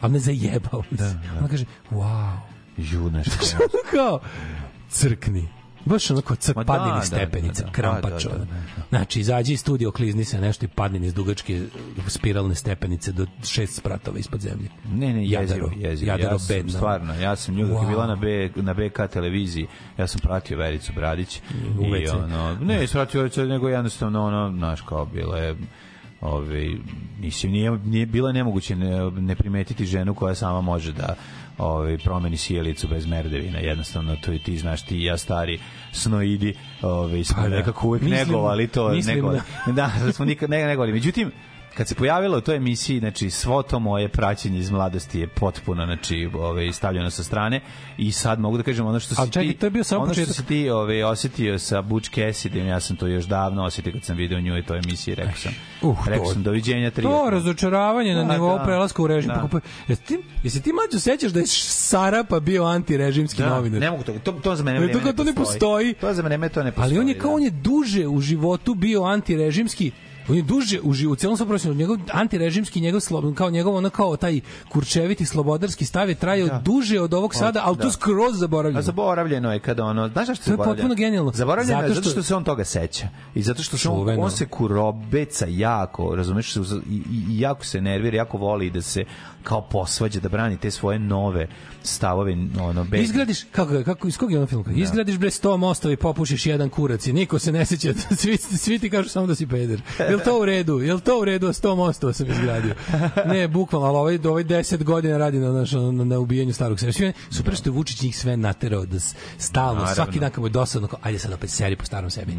a 0.00 0.08
ne 0.08 0.18
zajebao 0.18 0.82
da, 0.90 1.04
da. 1.04 1.38
Ona 1.38 1.48
kaže, 1.48 1.64
wow. 1.90 2.38
Ju, 2.76 3.10
nešto. 3.10 3.36
kao, 3.94 4.20
crkni. 4.88 5.48
Baš 5.84 6.10
onako 6.10 6.34
crk, 6.36 6.56
Ma 6.56 6.62
da, 6.64 6.66
padni 6.66 6.88
da, 6.90 6.98
niz 6.98 7.06
stepenice, 7.06 7.62
da, 7.62 7.66
da, 7.66 7.72
krampač. 7.72 8.24
da, 8.24 8.28
da, 8.30 8.34
ono. 8.36 8.44
da, 8.44 8.52
da. 8.76 8.82
Znači, 8.88 9.20
izađi 9.20 9.52
iz 9.52 9.60
studio, 9.60 9.90
klizni 9.90 10.24
se 10.24 10.40
nešto 10.40 10.64
i 10.64 10.68
padni 10.68 10.98
niz 10.98 11.14
dugačke 11.14 11.62
spiralne 12.06 12.54
stepenice 12.54 13.12
do 13.12 13.26
šest 13.44 13.74
spratova 13.74 14.18
ispod 14.18 14.40
zemlje. 14.40 14.68
Ne, 14.92 15.12
ne, 15.14 15.26
jezivo, 15.26 15.40
Jadaro, 15.42 15.70
jezivo. 15.76 16.10
Jadaro 16.10 16.32
ja 16.34 16.38
sam, 16.38 16.56
bedno. 16.56 16.72
stvarno, 16.72 17.14
ja 17.14 17.36
sam 17.36 17.54
nju 17.54 17.66
dok 17.66 17.76
je 17.76 17.78
Wow. 17.82 17.88
bila 17.88 18.06
na, 18.06 18.16
B, 18.16 18.50
na 18.56 18.74
BK 18.74 19.12
televiziji, 19.12 19.66
ja 19.98 20.06
sam 20.06 20.20
pratio 20.20 20.58
Vericu 20.58 20.92
Bradić. 20.92 21.40
U 21.78 21.84
I 21.84 21.90
WC. 21.90 22.24
ono, 22.24 22.56
ne, 22.60 22.86
pratio 22.92 23.20
Vericu, 23.20 23.44
nego 23.44 23.68
jednostavno 23.68 24.24
ono, 24.24 24.52
znaš, 24.56 24.80
kao 24.80 25.06
bila 25.06 25.38
je 25.38 25.56
Ove, 26.20 26.68
mislim, 27.20 27.52
nije, 27.52 27.70
nije 27.84 28.06
bilo 28.06 28.32
nemoguće 28.32 28.76
ne, 28.76 29.10
ne 29.10 29.36
primetiti 29.36 29.84
ženu 29.86 30.14
koja 30.14 30.34
sama 30.34 30.60
može 30.60 30.92
da 30.92 31.14
ovaj 31.58 31.98
promeni 31.98 32.36
sjelicu 32.36 32.88
bez 32.88 33.06
merdevina 33.06 33.58
jednostavno 33.58 34.16
to 34.16 34.32
i 34.32 34.38
ti 34.38 34.58
znaš 34.58 34.82
ti 34.82 34.96
i 34.96 35.04
ja 35.04 35.16
stari 35.16 35.58
snoidi 35.92 36.54
ovaj 36.82 37.24
smo 37.24 37.42
Pa 37.42 37.48
da. 37.48 37.56
nekako 37.56 37.86
uvek 37.86 38.02
negovali 38.02 38.68
to 38.68 38.88
mislim 38.88 39.14
negovali. 39.14 39.40
da 39.76 39.90
da 40.04 40.12
smo 40.12 40.24
nikad 40.24 40.50
ne 40.50 40.66
negovali 40.66 40.92
međutim 40.92 41.32
kad 41.78 41.88
se 41.88 41.94
pojavilo 41.94 42.38
u 42.38 42.40
toj 42.40 42.56
emisiji, 42.56 42.98
znači 42.98 43.30
svo 43.30 43.62
to 43.62 43.78
moje 43.78 44.08
praćenje 44.08 44.58
iz 44.58 44.70
mladosti 44.70 45.20
je 45.20 45.26
potpuno 45.28 45.86
znači 45.86 46.30
ovaj 46.34 46.72
stavljeno 46.72 47.10
sa 47.10 47.24
strane 47.24 47.60
i 47.98 48.12
sad 48.12 48.40
mogu 48.40 48.56
da 48.56 48.62
kažem 48.62 48.86
ono 48.86 49.00
što 49.00 49.26
čekaj, 49.26 49.48
ti 49.48 49.54
to 49.54 49.66
je 49.66 49.70
bio 49.70 49.84
samo 49.84 50.02
ono 50.02 50.12
što 50.14 50.20
početak. 50.22 50.36
si 50.36 50.46
ti 50.46 50.70
ovaj 50.70 51.02
osetio 51.02 51.58
sa 51.58 51.82
Butch 51.82 52.10
Cassidy, 52.10 52.66
ja 52.66 52.80
sam 52.80 52.96
to 52.96 53.06
još 53.06 53.24
davno 53.24 53.64
osetio 53.64 53.92
kad 53.92 54.04
sam 54.04 54.16
video 54.16 54.40
nju 54.40 54.58
i 54.58 54.62
toj 54.62 54.78
emisiji, 54.78 55.14
rekao 55.14 55.36
sam. 55.36 55.52
Uh, 55.82 56.08
rekao 56.08 56.26
sam 56.26 56.42
doviđenja 56.42 56.90
tri. 56.90 57.02
To 57.02 57.30
razočaravanje 57.30 58.14
na 58.14 58.24
Da, 58.24 58.32
nivou 58.32 58.58
da. 58.58 58.64
prelaska 58.64 59.02
u 59.02 59.06
režim. 59.06 59.28
Da. 59.28 59.48
Da. 59.52 59.60
Jesi 59.88 60.02
ti, 60.02 60.18
jesi 60.42 60.62
ti 60.62 60.72
mlađo 60.72 61.00
sećaš 61.00 61.32
da 61.32 61.40
je 61.40 61.46
Sarapa 61.46 62.40
bio 62.40 62.64
antirežimski 62.64 63.42
Da, 63.42 63.48
novinar? 63.48 63.80
ne 63.80 63.90
mogu 63.90 64.02
to, 64.02 64.12
to, 64.14 64.32
to 64.32 64.56
za 64.56 64.64
mene 64.64 64.78
E, 64.78 64.80
vreme 64.80 65.00
to 65.02 65.12
to 65.12 65.24
ne 65.24 65.34
postoji. 65.34 65.94
To 65.94 66.14
za 66.14 66.22
mene 66.22 66.48
to 66.48 66.62
ne 66.62 66.72
postoji. 66.72 66.90
Ali 66.90 66.98
on 66.98 67.08
je 67.08 67.18
kao 67.18 67.30
da. 67.30 67.34
on 67.34 67.42
je 67.42 67.50
duže 67.50 68.06
u 68.06 68.20
životu 68.20 68.74
bio 68.74 69.02
antirežimski 69.04 69.90
on 70.28 70.36
je 70.36 70.42
duže 70.42 70.80
u 70.82 70.92
životu, 70.92 71.20
celom 71.20 71.36
svom 71.36 71.48
profesionalnom, 71.48 71.78
njegov 71.78 71.98
antirežimski, 72.12 72.80
njegov 72.80 73.00
slob, 73.00 73.34
kao 73.34 73.50
njegov 73.50 73.74
ono 73.74 73.90
kao 73.90 74.16
taj 74.16 74.40
kurčeviti 74.68 75.26
slobodarski 75.26 75.84
stav 75.84 76.08
je 76.08 76.14
trajao 76.14 76.48
Da. 76.48 76.58
duže 76.58 77.00
od 77.00 77.14
ovog 77.14 77.34
sada, 77.34 77.62
ali 77.64 77.76
da. 77.76 77.82
to 77.82 77.90
skroz 77.90 78.38
zaboravljeno. 78.38 78.78
A 78.78 78.82
zaboravljeno 78.82 79.52
je 79.52 79.60
kada 79.60 79.84
ono, 79.84 80.08
znaš 80.08 80.26
zašto 80.26 80.44
To 80.44 80.50
je 80.50 80.52
zaboravljeno? 80.52 80.76
potpuno 80.78 80.94
genijalno. 80.96 81.32
Zaboravljeno 81.34 81.78
je 81.78 81.82
Zato 81.82 81.94
zato 81.94 82.02
što- 82.02 82.10
što 82.12 82.22
se 82.22 82.34
on 82.34 82.44
toga 82.44 82.64
seća. 82.64 83.08
I 83.34 83.42
zato 83.42 83.62
što 83.62 83.78
se 83.78 83.88
on, 83.88 84.20
on 84.20 84.30
se 84.30 84.46
kurobeca 84.46 85.46
jako, 85.48 86.14
razumeš, 86.16 86.56
i, 86.56 86.60
i, 86.88 87.02
jako 87.30 87.64
se 87.64 87.80
nervira, 87.80 88.16
jako 88.16 88.38
voli 88.38 88.70
da 88.70 88.82
se 88.82 89.04
kao 89.42 89.60
posvađa, 89.62 90.20
da 90.20 90.28
brani 90.28 90.56
te 90.56 90.70
svoje 90.70 90.98
nove 90.98 91.48
stavove, 91.82 92.36
ono, 92.60 92.84
bez... 92.84 93.02
Izgradiš, 93.02 93.44
kako, 93.44 93.82
kako, 93.84 94.08
iz 94.08 94.18
kog 94.18 94.32
je 94.32 94.38
ono 94.38 94.46
film? 94.46 94.64
Izgradiš 94.68 95.18
bre 95.18 95.30
100 95.30 95.56
mostova 95.56 95.92
i 95.92 95.96
popušiš 95.96 96.46
jedan 96.46 96.68
kurac 96.68 97.06
i 97.06 97.12
niko 97.12 97.38
se 97.38 97.52
ne 97.52 97.64
seća, 97.64 97.92
svi, 98.18 98.36
svi 98.36 98.78
ti 98.78 98.90
kažu 98.90 99.08
samo 99.08 99.26
da 99.26 99.34
si 99.34 99.46
peder. 99.46 99.82
Jel 100.18 100.24
to 100.26 100.40
u 100.40 100.44
redu? 100.44 100.80
Jel 100.80 101.00
to 101.00 101.20
u 101.20 101.24
redu? 101.24 101.46
A 101.46 101.52
100 101.52 101.76
mostova 101.76 102.12
sam 102.12 102.30
izgradio. 102.30 102.74
Ne, 103.26 103.48
bukvalno, 103.48 103.86
ali 103.88 103.96
ovaj, 103.96 104.18
ovaj 104.24 104.44
10 104.44 104.84
godina 104.84 105.18
radi 105.18 105.38
na, 105.38 105.52
naš, 105.52 105.72
na, 105.72 105.80
na 105.92 106.18
ubijanju 106.18 106.52
starog. 106.52 106.78
Sve, 106.80 107.12
super 107.30 107.54
što 107.56 107.68
je 107.68 107.72
Vučić 107.72 108.02
njih 108.02 108.18
sve 108.18 108.36
naterao 108.36 108.86
da 108.86 108.98
stalno, 109.38 109.72
Naravno. 109.74 109.94
svaki 109.94 110.20
dan 110.20 110.30
kad 110.30 110.40
mu 110.40 110.46
je 110.46 110.50
dosadno, 110.50 110.88
kao, 110.88 110.98
ajde 111.02 111.18
sad 111.18 111.32
opet 111.32 111.50
seri 111.50 111.76
po 111.76 111.84
starom 111.84 112.10
sebi. 112.10 112.32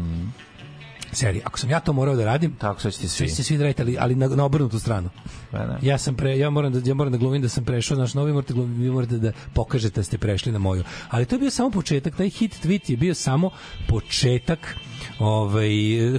Seri, 1.12 1.40
ako 1.44 1.58
sam 1.58 1.70
ja 1.70 1.80
to 1.80 1.92
morao 1.92 2.16
da 2.16 2.24
radim, 2.24 2.56
Tako 2.56 2.80
sad 2.80 2.92
ćete 2.92 3.08
svi 3.08 3.28
svi. 3.28 3.36
će 3.36 3.42
svi 3.44 3.58
da 3.58 3.64
radite, 3.64 3.82
ali, 3.82 3.96
ali 4.00 4.14
na, 4.14 4.28
na 4.28 4.44
obrnutu 4.44 4.78
stranu. 4.78 5.10
Pa 5.50 5.58
da. 5.58 5.78
Ja 5.82 5.98
sam 5.98 6.14
pre 6.16 6.38
ja 6.38 6.50
moram 6.50 6.72
da 6.72 6.80
ja 6.84 6.94
moram 6.94 7.12
da 7.12 7.18
glumim 7.18 7.42
da 7.42 7.48
sam 7.48 7.64
prešao 7.64 7.96
naš 7.98 8.14
novi 8.14 8.32
morate 8.32 8.54
glumim, 8.54 8.82
vi 8.82 8.90
morate 8.90 9.18
da 9.18 9.32
pokažete 9.54 10.00
da 10.00 10.04
ste 10.04 10.18
prešli 10.18 10.52
na 10.52 10.58
moju. 10.58 10.84
Ali 11.08 11.26
to 11.26 11.34
je 11.34 11.40
bio 11.40 11.50
samo 11.50 11.70
početak, 11.70 12.16
taj 12.16 12.28
hit 12.28 12.64
tweet 12.64 12.90
je 12.90 12.96
bio 12.96 13.14
samo 13.14 13.50
početak. 13.88 14.76
Ovaj 15.18 15.70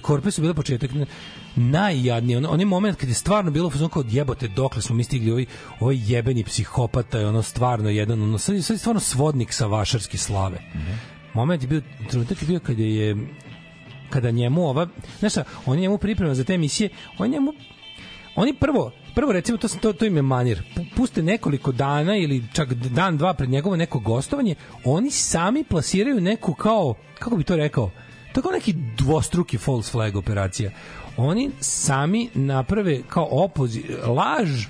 korpe 0.01 0.31
su 0.31 0.41
bile 0.41 0.53
početak 0.53 0.91
najjadniji. 1.55 2.35
On, 2.35 2.45
onaj 2.45 2.65
moment 2.65 2.97
kad 2.97 3.09
je 3.09 3.15
stvarno 3.15 3.51
bilo 3.51 3.69
fazon 3.69 3.89
kao 3.89 4.03
jebote 4.09 4.47
dokle 4.47 4.81
smo 4.81 4.95
mi 4.95 5.03
stigli 5.03 5.31
ovaj 5.31 5.45
ovaj 5.79 5.97
jebeni 5.99 6.43
psihopata 6.43 7.19
je 7.19 7.27
ono 7.27 7.41
stvarno 7.41 7.89
jedan 7.89 8.21
ono 8.21 8.37
sad, 8.37 8.63
sad 8.63 8.73
je 8.73 8.79
stvarno 8.79 8.99
svodnik 8.99 9.53
sa 9.53 9.65
vašarske 9.65 10.17
slave. 10.17 10.61
Moment 11.33 11.63
je 11.63 11.67
bio 11.67 11.81
trenutak 12.09 12.41
je 12.41 12.47
bio 12.47 12.59
kada 12.59 12.83
je 12.83 13.15
kada 14.09 14.31
njemu 14.31 14.69
ova, 14.69 14.87
znaš 15.19 15.31
šta, 15.31 15.43
on 15.65 15.77
je 15.77 15.81
njemu 15.81 15.97
priprema 15.97 16.35
za 16.35 16.43
te 16.43 16.53
emisije, 16.53 16.89
on 17.17 17.29
njemu 17.29 17.53
oni 18.35 18.53
prvo 18.53 18.91
prvo 19.15 19.31
recimo 19.31 19.57
to 19.57 19.67
to 19.67 19.93
to 19.93 20.05
im 20.05 20.15
je 20.15 20.21
manir. 20.21 20.63
Pu- 20.75 20.85
puste 20.95 21.23
nekoliko 21.23 21.71
dana 21.71 22.17
ili 22.17 22.43
čak 22.53 22.73
dan 22.73 23.17
dva 23.17 23.33
pred 23.33 23.49
njegovo 23.49 23.75
neko 23.75 23.99
gostovanje 23.99 24.55
oni 24.85 25.11
sami 25.11 25.63
plasiraju 25.63 26.21
neku 26.21 26.53
kao 26.53 26.93
kako 27.19 27.35
bi 27.35 27.43
to 27.43 27.55
rekao 27.55 27.91
to 28.33 28.39
je 28.39 28.41
kao 28.41 28.51
neki 28.51 28.73
dvostruki 28.97 29.57
false 29.57 29.91
flag 29.91 30.15
operacija 30.15 30.71
oni 31.17 31.51
sami 31.59 32.29
naprave 32.33 33.01
kao 33.09 33.27
opozi 33.31 33.83
laž 34.05 34.65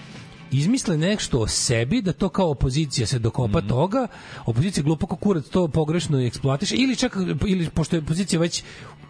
izmisle 0.51 0.97
nešto 0.97 1.39
o 1.39 1.47
sebi 1.47 2.01
da 2.01 2.13
to 2.13 2.30
kao 2.30 2.49
opozicija 2.49 3.07
se 3.07 3.19
dokopa 3.19 3.61
toga 3.61 4.07
opozicija 4.45 4.84
glupo 4.84 5.07
kao 5.07 5.18
kurac 5.18 5.45
to 5.45 5.68
pogrešno 5.68 6.19
eksploatiše 6.19 6.76
ili 6.76 6.95
čak 6.95 7.15
ili 7.47 7.69
pošto 7.69 7.95
je 7.95 8.01
opozicija 8.01 8.39
već 8.39 8.63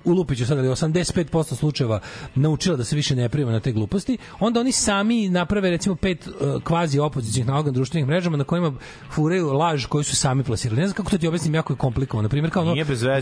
u 0.05 0.11
Lupiću 0.11 0.45
sad 0.45 0.57
ali 0.57 0.67
85% 0.67 1.55
slučajeva 1.55 1.99
naučila 2.35 2.75
da 2.77 2.83
se 2.83 2.95
više 2.95 3.15
ne 3.15 3.29
prima 3.29 3.51
na 3.51 3.59
te 3.59 3.71
gluposti, 3.71 4.17
onda 4.39 4.59
oni 4.59 4.71
sami 4.71 5.29
naprave 5.29 5.69
recimo 5.69 5.95
pet 5.95 6.27
uh, 6.27 6.33
kvazi 6.63 6.99
opozicijnih 6.99 7.47
naloga 7.47 7.67
na 7.67 7.73
društvenim 7.73 8.07
mrežama 8.07 8.37
na 8.37 8.43
kojima 8.43 8.73
furaju 9.11 9.47
laž 9.53 9.85
koju 9.85 10.03
su 10.03 10.15
sami 10.15 10.43
plasirali. 10.43 10.81
Ne 10.81 10.87
znam 10.87 10.95
kako 10.95 11.11
to 11.11 11.17
ti 11.17 11.27
objasnim, 11.27 11.55
jako 11.55 11.73
je 11.73 11.77
komplikovano. 11.77 12.23
Na 12.23 12.29
primjer, 12.29 12.51
kao 12.51 12.63
ono, 12.63 12.75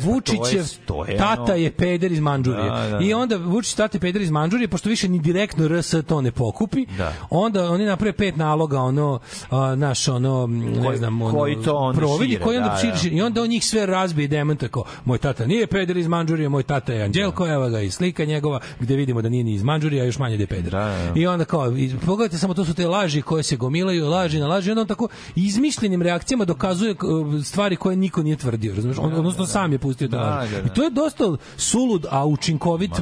pa 0.06 0.12
Vučićev 0.12 0.66
je- 1.04 1.18
tata 1.18 1.54
je 1.54 1.72
peder 1.72 2.12
iz 2.12 2.20
Mandžurije. 2.20 2.70
Da, 2.70 2.76
da, 2.82 2.90
da. 2.90 3.06
I 3.06 3.14
onda 3.14 3.38
Vučić 3.38 3.74
tata 3.74 3.98
je 3.98 4.02
peder 4.02 4.22
iz 4.22 4.32
Mandžurije, 4.32 4.68
pošto 4.68 4.90
više 4.90 5.10
ni 5.10 5.20
direktno 5.20 5.68
RS 5.68 5.96
to 6.08 6.22
ne 6.22 6.32
pokupi, 6.32 6.86
Da. 6.98 7.14
onda 7.30 7.72
oni 7.72 7.86
naprave 7.86 8.14
pet 8.14 8.36
naloga, 8.36 8.80
ono, 8.80 9.20
a, 9.50 9.76
naš, 9.76 10.08
ono, 10.08 10.48
ne 10.48 10.98
znam, 10.98 11.22
ono, 11.22 11.40
koji 11.40 11.56
to 11.64 11.74
onda 11.74 12.00
providi, 12.00 12.32
šire, 12.32 12.44
koji 12.44 12.58
onda 12.58 12.70
da, 12.70 12.78
širi, 12.98 13.10
da. 13.12 13.18
I 13.18 13.22
onda 13.22 13.42
on 13.42 13.48
njih 13.50 13.66
sve 13.66 13.86
razbije 13.86 14.26
i 14.26 14.28
demantuje 14.28 14.70
kao, 14.70 14.84
moj 15.06 15.18
tata 15.18 15.46
nije 15.46 15.68
peder 15.68 15.98
iz 15.98 16.08
Mandžurije, 16.08 16.50
moj 16.50 16.64
tata 16.70 16.94
je 16.94 17.04
Anđelko, 17.04 17.48
evo 17.48 17.70
ga 17.70 17.82
i 17.82 17.92
slika 17.92 18.26
njegova, 18.26 18.60
gde 18.80 18.96
vidimo 18.96 19.22
da 19.22 19.30
nije 19.30 19.44
ni 19.44 19.54
iz 19.54 19.64
Mandžurije, 19.64 20.02
a 20.02 20.06
još 20.06 20.20
manje 20.20 20.38
da 20.38 20.44
je 20.44 20.48
peder. 20.48 20.72
Da, 20.72 20.80
da, 20.80 21.12
da. 21.14 21.20
I 21.20 21.28
onda 21.28 21.46
kao, 21.46 21.74
pogledajte 22.06 22.38
samo 22.38 22.54
to 22.54 22.66
su 22.66 22.74
te 22.74 22.88
laži 22.88 23.22
koje 23.22 23.44
se 23.44 23.56
gomilaju, 23.56 24.08
laži 24.08 24.40
na 24.40 24.48
laži, 24.48 24.70
onda 24.72 24.82
on 24.82 24.88
tako 24.88 25.08
izmišljenim 25.36 26.02
reakcijama 26.02 26.46
dokazuje 26.46 26.96
k- 26.96 27.06
stvari 27.44 27.76
koje 27.76 27.96
niko 27.96 28.24
nije 28.24 28.36
tvrdio, 28.36 28.76
razumeš? 28.76 28.98
On, 28.98 29.14
odnosno 29.14 29.46
sam 29.46 29.72
je 29.72 29.80
pustio 29.80 30.08
Da, 30.08 30.18
laži. 30.20 30.52
da, 30.52 30.62
da. 30.62 30.68
I 30.68 30.70
to 30.70 30.84
je 30.84 30.90
dosta 30.92 31.24
sulud, 31.58 32.06
a 32.10 32.26
učinkovit 32.26 32.92
e, 32.92 33.02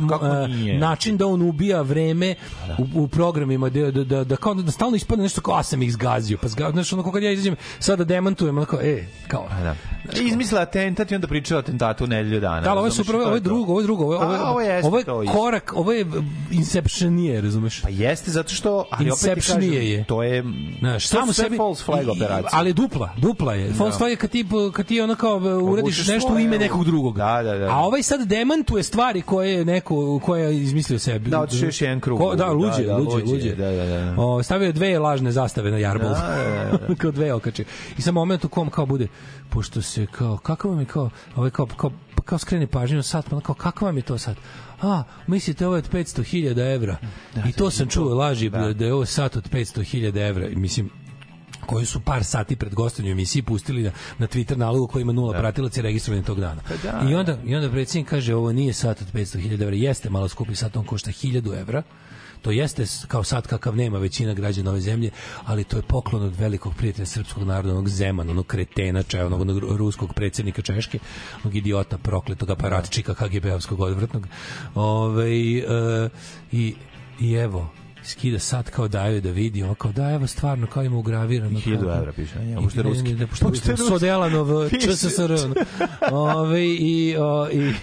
način 0.74 1.18
da 1.18 1.28
on 1.28 1.42
ubija 1.42 1.82
vreme 1.82 2.36
u, 2.78 3.04
u 3.04 3.08
programima 3.08 3.70
da, 3.70 3.92
da, 3.92 4.04
da, 4.04 4.24
da, 4.24 4.36
kao 4.36 4.54
da 4.54 4.72
stalno 4.72 4.96
ispadne 4.96 5.24
nešto 5.24 5.42
kao 5.42 5.56
a 5.56 5.64
sam 5.64 5.82
ih 5.82 5.92
zgazio 5.94 6.38
pa 6.38 6.48
zgazio, 6.48 6.72
znaš 6.74 6.94
ono 6.94 7.12
kad 7.12 7.24
ja 7.24 7.32
izađem 7.32 7.56
sada 7.80 8.04
demantujem 8.04 8.58
ono 8.58 8.66
kao 8.66 8.82
e 8.82 9.06
kao 9.28 9.48
Da. 9.64 9.76
Izmislila 10.14 10.62
atentat 10.62 11.12
i 11.12 11.16
onda 11.16 11.28
priča 11.28 11.56
o 11.56 11.60
atentatu 11.60 12.08
nedelju 12.08 12.40
dana. 12.40 12.62
da, 12.62 12.74
ovo 12.74 12.86
je 12.86 12.92
super, 12.92 13.16
ovo 13.16 13.30
je 13.30 13.36
je 13.36 13.40
drugo, 13.40 13.72
ovo 13.72 13.80
je 13.80 13.84
drugo, 13.84 14.04
ovo 14.04 14.14
je, 14.14 14.20
ovo 14.20 14.34
je, 14.34 14.42
ovo 14.42 14.62
jeste 14.98 15.12
ovo 15.12 15.24
je 15.24 15.30
korak, 15.30 15.74
ovo 15.76 15.92
je 15.92 16.06
inceptionije, 16.52 17.42
razumeš? 17.42 17.82
Pa 17.82 17.90
jeste 17.90 18.32
zato 18.32 18.54
što 18.54 18.88
ali 18.92 19.12
opet 19.12 19.34
ti 19.34 19.42
kažem, 19.42 19.74
je. 19.74 20.04
to 20.04 20.24
je 20.24 20.44
Znaš, 20.80 21.08
samo 21.08 21.34
sebi 21.34 21.58
false 21.58 21.84
flag 21.84 22.08
operacije. 22.10 22.50
Ali 22.54 22.74
dupla, 22.74 23.10
dupla 23.18 23.54
je. 23.54 23.74
False 23.74 23.98
flag 23.98 24.10
je 24.10 24.16
kad 24.16 24.30
ti 24.30 24.46
kad 24.74 24.86
ti 24.86 25.02
ono 25.02 25.16
kao 25.16 25.38
uradiš 25.38 25.82
Povučeš 25.82 26.08
nešto 26.08 26.34
u 26.34 26.40
ime 26.40 26.60
nekog 26.60 26.86
drugog. 26.86 27.18
Da, 27.18 27.44
da, 27.44 27.58
da. 27.58 27.72
A 27.72 27.78
ovaj 27.78 28.04
sad 28.04 28.28
demantuje 28.28 28.84
stvari 28.84 29.22
koje 29.22 29.54
je 29.54 29.66
neko 29.66 30.20
koje 30.20 30.44
je 30.44 30.62
izmislio 30.62 31.00
sebi. 31.00 31.30
Da, 31.30 31.40
otišao 31.42 31.66
još 31.66 31.82
jedan 31.82 32.00
krug. 32.00 32.20
Ko, 32.20 32.36
da, 32.36 32.48
Da, 32.48 32.54
luđe, 32.54 32.84
da, 32.84 32.98
luđe, 32.98 33.16
luđe, 33.16 33.34
luđe. 33.34 33.56
da, 33.56 33.72
da, 33.72 33.86
da. 33.86 34.22
O, 34.22 34.44
stavio 34.44 34.66
je 34.66 34.72
dve 34.72 35.00
lažne 35.00 35.32
zastave 35.32 35.72
na 35.72 35.78
jarbol. 35.78 36.10
Da, 36.10 36.36
da, 36.72 36.78
da, 36.88 36.96
kao 37.02 37.12
dve 37.12 37.34
okače. 37.34 37.64
I 37.98 38.02
sam 38.02 38.14
moment 38.14 38.46
u 38.46 38.50
kom 38.50 38.70
kao 38.70 38.86
bude 38.86 39.08
pošto 39.50 39.82
se 39.82 39.97
kao 40.06 40.38
kakav 40.38 40.72
vam 40.72 40.80
je 40.80 40.86
kao 40.86 41.10
ovaj 41.36 41.50
kao 41.50 41.66
kao 41.66 41.92
kao 42.26 42.38
skrene 42.38 42.68
pažnju 42.68 43.04
sad 43.04 43.30
pa 43.30 43.36
ono 43.36 43.42
kao 43.42 43.56
kako 43.56 43.86
vam 43.86 43.98
je 43.98 44.04
to 44.04 44.18
sad 44.18 44.36
a, 44.82 45.04
mislite 45.28 45.68
ovo 45.68 45.76
je 45.76 45.80
od 45.80 45.92
500.000 45.92 46.76
evra. 46.76 46.98
I 47.50 47.52
to 47.52 47.72
sam 47.72 47.88
čuo 47.88 48.16
laži 48.16 48.50
da. 48.50 48.74
da 48.74 48.86
je 48.86 48.94
ovo 48.94 49.06
sat 49.06 49.36
od 49.36 49.50
500.000 49.50 50.28
evra. 50.30 50.48
I 50.48 50.56
mislim 50.56 50.90
koji 51.66 51.86
su 51.86 52.00
par 52.00 52.24
sati 52.24 52.56
pred 52.56 52.74
gostovanjem 52.76 53.12
u 53.12 53.18
emisiji 53.18 53.42
pustili 53.42 53.84
na, 53.84 53.92
na 54.18 54.28
Twitter 54.28 54.56
nalogu 54.58 54.88
koji 54.88 55.02
ima 55.02 55.14
nula 55.14 55.34
da. 55.34 55.40
pratilaca 55.40 55.80
i 55.80 55.84
registrovanje 55.84 56.26
tog 56.26 56.40
dana. 56.40 56.62
da, 56.84 57.10
I 57.10 57.16
onda, 57.16 57.38
I 57.46 57.56
onda 57.56 57.70
predsjednik 57.70 58.10
kaže 58.10 58.36
ovo 58.36 58.52
nije 58.52 58.74
sat 58.74 59.02
od 59.02 59.14
500.000 59.14 59.62
evra, 59.62 59.76
jeste 59.76 60.10
malo 60.10 60.28
skupi 60.28 60.56
sat, 60.56 60.78
on 60.78 60.86
košta 60.86 61.12
1000 61.12 61.60
evra, 61.60 61.84
to 62.48 62.52
jeste 62.52 62.86
kao 63.08 63.24
sat 63.24 63.48
kakav 63.48 63.76
nema 63.76 63.98
većina 64.00 64.34
građana 64.34 64.72
ove 64.72 64.82
zemlje, 64.82 65.10
ali 65.46 65.64
to 65.64 65.78
je 65.78 65.82
poklon 65.84 66.24
od 66.24 66.36
velikog 66.36 66.76
prijatelja 66.76 67.06
srpskog 67.06 67.44
naroda, 67.44 67.72
onog 67.74 67.90
Zemana, 67.90 68.32
onog 68.32 68.48
kretena, 68.48 69.04
če, 69.04 69.24
onog, 69.24 69.42
onog 69.42 69.58
ruskog 69.58 70.14
predsjednika 70.14 70.62
Češke, 70.62 71.00
onog 71.44 71.56
idiota, 71.56 71.98
prokletog 71.98 72.50
aparatčika 72.50 73.14
KGB-ovskog 73.14 73.80
odvratnog. 73.80 74.28
Ove, 74.76 75.32
e, 75.32 76.10
i, 76.52 76.76
I 77.20 77.34
evo, 77.34 77.70
skida 78.04 78.40
sat 78.40 78.70
kao 78.70 78.88
daju 78.88 79.22
da 79.22 79.32
vidi, 79.32 79.64
on 79.64 79.76
kao 79.76 79.92
da 79.92 80.12
evo 80.12 80.28
stvarno 80.28 80.68
kao 80.68 80.84
ima 80.84 80.98
ugravirano. 80.98 81.60
1000 81.60 81.80
kao- 81.82 81.98
evra 81.98 82.12
piše, 82.12 82.40
a 82.40 82.42
nije, 82.42 82.58
I- 82.60 82.64
pošto 82.64 82.80
je 82.80 82.84
ruski. 82.84 83.14
ne, 83.14 83.28
pošto 83.28 83.48
je. 83.48 83.78
Sodelanov 83.78 84.70
Piše. 84.70 84.88
ČSSR. 84.92 85.32
Ove, 86.12 86.66
i, 86.68 87.16
o, 87.20 87.50
i, 87.52 87.74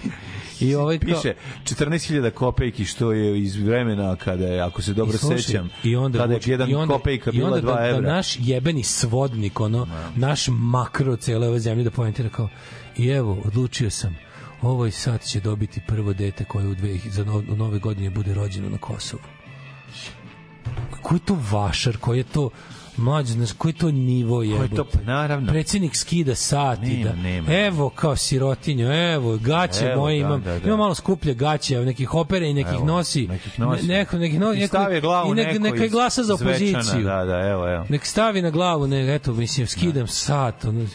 i 0.59 0.75
ovaj 0.75 0.99
kao, 0.99 1.15
Piše 1.15 1.33
14.000 1.63 2.29
kopejki 2.29 2.85
što 2.85 3.11
je 3.11 3.41
iz 3.41 3.55
vremena 3.55 4.15
kada 4.15 4.45
je, 4.47 4.61
ako 4.61 4.81
se 4.81 4.93
dobro 4.93 5.15
I 5.15 5.17
slušaj, 5.17 5.41
sećam, 5.41 5.69
i 5.83 5.95
onda 5.95 6.19
kada 6.19 6.33
je 6.33 6.39
jedan 6.45 6.69
i 6.69 6.75
onda- 6.75 6.93
kopejka 6.93 7.29
i 7.29 7.33
bila 7.33 7.47
onda 7.47 7.61
2 7.61 7.75
da, 7.75 7.87
evra. 7.87 8.01
Da 8.01 8.15
naš 8.15 8.37
jebeni 8.39 8.83
svodnik, 8.83 9.59
ono, 9.59 9.87
naš 10.15 10.47
makro 10.51 11.15
cele 11.15 11.47
ove 11.47 11.59
zemlje 11.59 11.83
da 11.83 11.91
poentira 11.91 12.29
kao 12.29 12.49
i 12.97 13.07
evo, 13.07 13.41
odlučio 13.45 13.89
sam 13.89 14.17
ovaj 14.61 14.91
sat 14.91 15.21
će 15.21 15.39
dobiti 15.39 15.81
prvo 15.87 16.13
dete 16.13 16.45
koje 16.45 16.67
u, 16.67 16.75
dve, 16.75 16.97
za 17.09 17.23
no, 17.23 17.43
u 17.49 17.55
nove 17.55 17.79
godine 17.79 18.09
bude 18.09 18.33
rođeno 18.33 18.69
na 18.69 18.77
Kosovu. 18.77 19.21
koji 21.01 21.17
je 21.17 21.25
to 21.25 21.37
vašar, 21.51 21.97
koji 21.97 22.17
je 22.17 22.23
to 22.23 22.49
mlađe, 22.97 23.33
znaš, 23.33 23.51
koji 23.51 23.73
to 23.73 23.91
nivo 23.91 24.43
je. 24.43 24.57
Ko 24.57 24.63
je 24.63 24.69
to? 24.69 24.85
Pa 24.85 24.99
naravno. 25.01 25.51
Predsjednik 25.51 25.95
skida 25.95 26.35
sati. 26.35 26.97
Nema, 26.97 27.09
da. 27.09 27.15
nema. 27.15 27.53
Evo 27.53 27.89
kao 27.89 28.15
sirotinjo, 28.15 29.13
evo, 29.13 29.37
gaće 29.37 29.85
Evo, 29.85 30.01
moje 30.01 30.19
da, 30.19 30.27
imam. 30.27 30.41
da, 30.41 30.59
da. 30.59 30.67
Imam 30.67 30.79
malo 30.79 30.95
skuplje 30.95 31.33
gaće, 31.33 31.75
evo, 31.75 31.85
nekih 31.85 32.13
opere 32.13 32.49
i 32.49 32.53
nekih 32.53 32.73
Evo, 32.73 32.85
nosi. 32.85 33.27
nekih 33.27 33.59
nosi. 33.59 33.87
Neko, 33.87 34.17
nekih 34.17 34.39
nosi. 34.39 34.59
I 34.59 34.67
stavi 34.67 35.01
glavu 35.01 35.31
i 35.31 35.35
nek, 35.35 35.61
neka 35.61 35.87
glasa 35.87 36.23
za 36.23 36.35
Zvečana, 36.35 36.79
opoziciju. 36.79 37.03
Da, 37.03 37.25
da, 37.25 37.39
evo, 37.39 37.73
evo. 37.73 37.85
Nek 37.89 38.05
stavi 38.05 38.41
na 38.41 38.49
glavu, 38.49 38.87
ne, 38.87 39.15
eto, 39.15 39.33
mislim, 39.33 39.67
skidam 39.67 40.07
sat, 40.07 40.65
ono, 40.65 40.87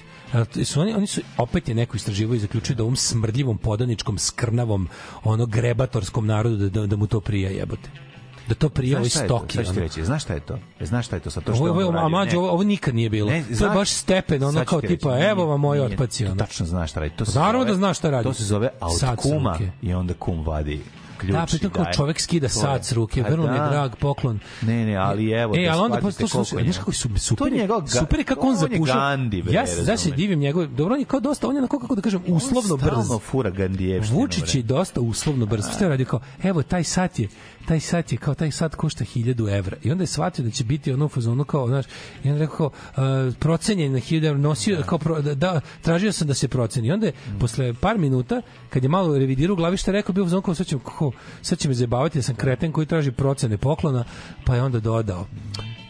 su 0.64 0.80
oni, 0.80 0.94
oni 0.94 1.06
su, 1.06 1.20
opet 1.38 1.68
je 1.68 1.74
neko 1.74 1.96
istraživo 1.96 2.34
i 2.34 2.38
zaključio 2.38 2.76
da 2.76 2.82
ovom 2.82 2.96
smrdljivom, 2.96 3.58
podaničkom, 3.58 4.18
skrnavom, 4.18 4.88
ono, 5.24 5.46
grebatorskom 5.46 6.26
narodu 6.26 6.56
da, 6.56 6.68
da, 6.68 6.86
da 6.86 6.96
mu 6.96 7.06
to 7.06 7.20
prija 7.20 7.50
jebote. 7.50 8.09
Da 8.50 8.56
to 8.56 8.68
prija 8.68 8.98
ovoj 8.98 9.08
Znaš 9.08 9.12
šta 9.12 9.22
je 9.22 9.28
to? 9.28 9.38
stoki. 9.38 9.64
Sad 9.66 9.76
reći, 9.76 10.04
znaš 10.04 10.22
šta 10.22 10.34
je 10.34 10.40
to? 10.40 10.58
E, 10.80 10.86
Znaš 10.86 11.06
šta 11.06 11.16
je 11.16 11.20
to 11.20 11.30
sa 11.30 11.40
to 11.40 11.54
što 11.54 11.64
Ovo, 11.64 11.72
ovo, 11.82 11.98
a 11.98 12.24
Ne. 12.24 12.38
ovo, 12.38 12.50
ovo 12.50 12.62
nikad 12.64 12.94
nije 12.94 13.10
bilo. 13.10 13.30
Ne, 13.30 13.42
to 13.42 13.48
je 13.48 13.54
znaš- 13.54 13.74
baš 13.74 13.90
stepen, 13.90 14.42
ono 14.42 14.52
Sad 14.52 14.66
kao 14.66 14.80
ti 14.80 14.86
reći, 14.86 14.98
tipa, 14.98 15.14
nije- 15.14 15.30
evo 15.30 15.46
vam 15.46 15.60
moj 15.60 15.80
otpaci. 15.80 16.26
Ono. 16.26 16.34
Tačno 16.36 16.66
znaš 16.66 16.90
šta 16.90 17.00
radi. 17.00 17.12
To 17.16 17.24
se 17.24 17.38
Naravno 17.38 17.58
zove- 17.58 17.70
da 17.70 17.76
znaš 17.76 17.98
šta 17.98 18.10
radi. 18.10 18.24
To 18.24 18.32
se 18.34 18.44
zove 18.44 18.68
a 18.80 18.86
od 18.86 18.98
Sad 18.98 19.18
s 19.18 19.22
kuma 19.22 19.58
i 19.82 19.94
onda 19.94 20.14
kum 20.14 20.46
vadi 20.46 20.80
ključ 21.18 21.32
Da, 21.32 21.46
pritom 21.46 21.70
kao 21.70 21.84
čovek 21.86 22.20
skida 22.20 22.48
sat 22.48 22.84
s 22.84 22.92
ruke, 22.92 23.22
vrlo 23.22 23.46
mi 23.46 23.54
je 23.54 23.60
da. 23.60 23.68
drag 23.68 23.94
poklon. 23.96 24.38
Ne, 24.62 24.86
ne, 24.86 24.96
ali 24.96 25.30
evo, 25.30 25.54
E, 25.56 25.64
da 25.64 25.72
ali 25.72 25.80
onda 25.80 25.96
shvatite 25.96 26.22
to 26.22 26.26
znaš 26.26 26.76
kako 26.76 26.92
su 26.92 27.08
super. 27.18 27.38
To 27.38 27.46
je 27.46 27.50
njegov 27.52 27.82
super 27.88 28.18
je 28.18 28.24
kako 28.24 28.40
on 28.40 28.48
on 28.48 28.56
zapušao. 28.56 28.96
Gandhi, 28.96 29.42
bre, 29.42 29.52
ja 29.52 29.66
se 29.66 29.82
da 29.82 29.96
se 29.96 30.10
divim 30.10 30.38
njegov. 30.38 30.66
Dobro, 30.66 30.94
on 30.94 31.00
je 31.00 31.06
kao 31.06 31.20
dosta, 31.20 31.48
on 31.48 31.54
je 31.54 31.62
na 31.62 31.68
kako 31.68 31.94
da 31.94 32.02
kažem, 32.02 32.22
uslovno 32.26 32.76
brz. 32.76 32.86
Stalno 32.86 33.18
fura 33.20 33.50
Gandijevštinu. 33.50 34.18
Vučić 34.18 34.54
je 34.54 34.62
dosta 34.62 35.00
uslovno 35.00 35.46
brz. 35.46 35.64
Što 35.66 35.84
je 35.84 35.88
radio 35.88 36.06
kao, 36.06 36.20
evo 36.42 36.62
taj 36.62 36.84
sat 36.84 37.18
je, 37.18 37.28
taj 37.70 37.80
sat 37.80 38.12
je 38.12 38.18
kao 38.18 38.34
taj 38.34 38.50
sat 38.50 38.74
košta 38.74 39.04
1000 39.04 39.58
evra. 39.58 39.76
I 39.82 39.90
onda 39.90 40.02
je 40.02 40.06
shvatio 40.06 40.44
da 40.44 40.50
će 40.50 40.64
biti 40.64 40.92
ono 40.92 41.04
u 41.04 41.08
fazonu 41.08 41.44
kao, 41.44 41.68
znaš, 41.68 41.86
i 42.24 42.28
onda 42.28 42.42
je 42.42 42.46
rekao 42.46 42.66
uh, 42.66 43.34
procenjen 43.38 43.92
na 43.92 43.98
1000 43.98 44.26
evra, 44.26 44.38
nosio 44.38 44.82
kao 44.86 44.98
pro, 44.98 45.22
da, 45.22 45.34
da, 45.34 45.60
tražio 45.82 46.12
sam 46.12 46.28
da 46.28 46.34
se 46.34 46.48
proceni. 46.48 46.88
I 46.88 46.92
onda 46.92 47.06
je 47.06 47.12
posle 47.40 47.74
par 47.74 47.98
minuta 47.98 48.42
kad 48.70 48.82
je 48.82 48.88
malo 48.88 49.18
revidirao 49.18 49.52
u 49.52 49.56
glavi 49.56 49.76
šta 49.76 49.90
je 49.90 49.92
rekao, 49.92 50.12
bio 50.12 50.24
u 50.24 50.26
fazonu 50.26 50.42
kao 50.42 50.54
sad 50.54 50.66
će, 50.66 50.78
kako, 50.78 51.12
sad 51.42 51.58
će 51.58 51.68
me 51.68 51.74
zajebavati 51.74 52.18
da 52.18 52.22
sam 52.22 52.34
kreten 52.34 52.72
koji 52.72 52.86
traži 52.86 53.12
procene 53.12 53.56
poklona, 53.56 54.04
pa 54.44 54.54
je 54.54 54.62
onda 54.62 54.80
dodao. 54.80 55.26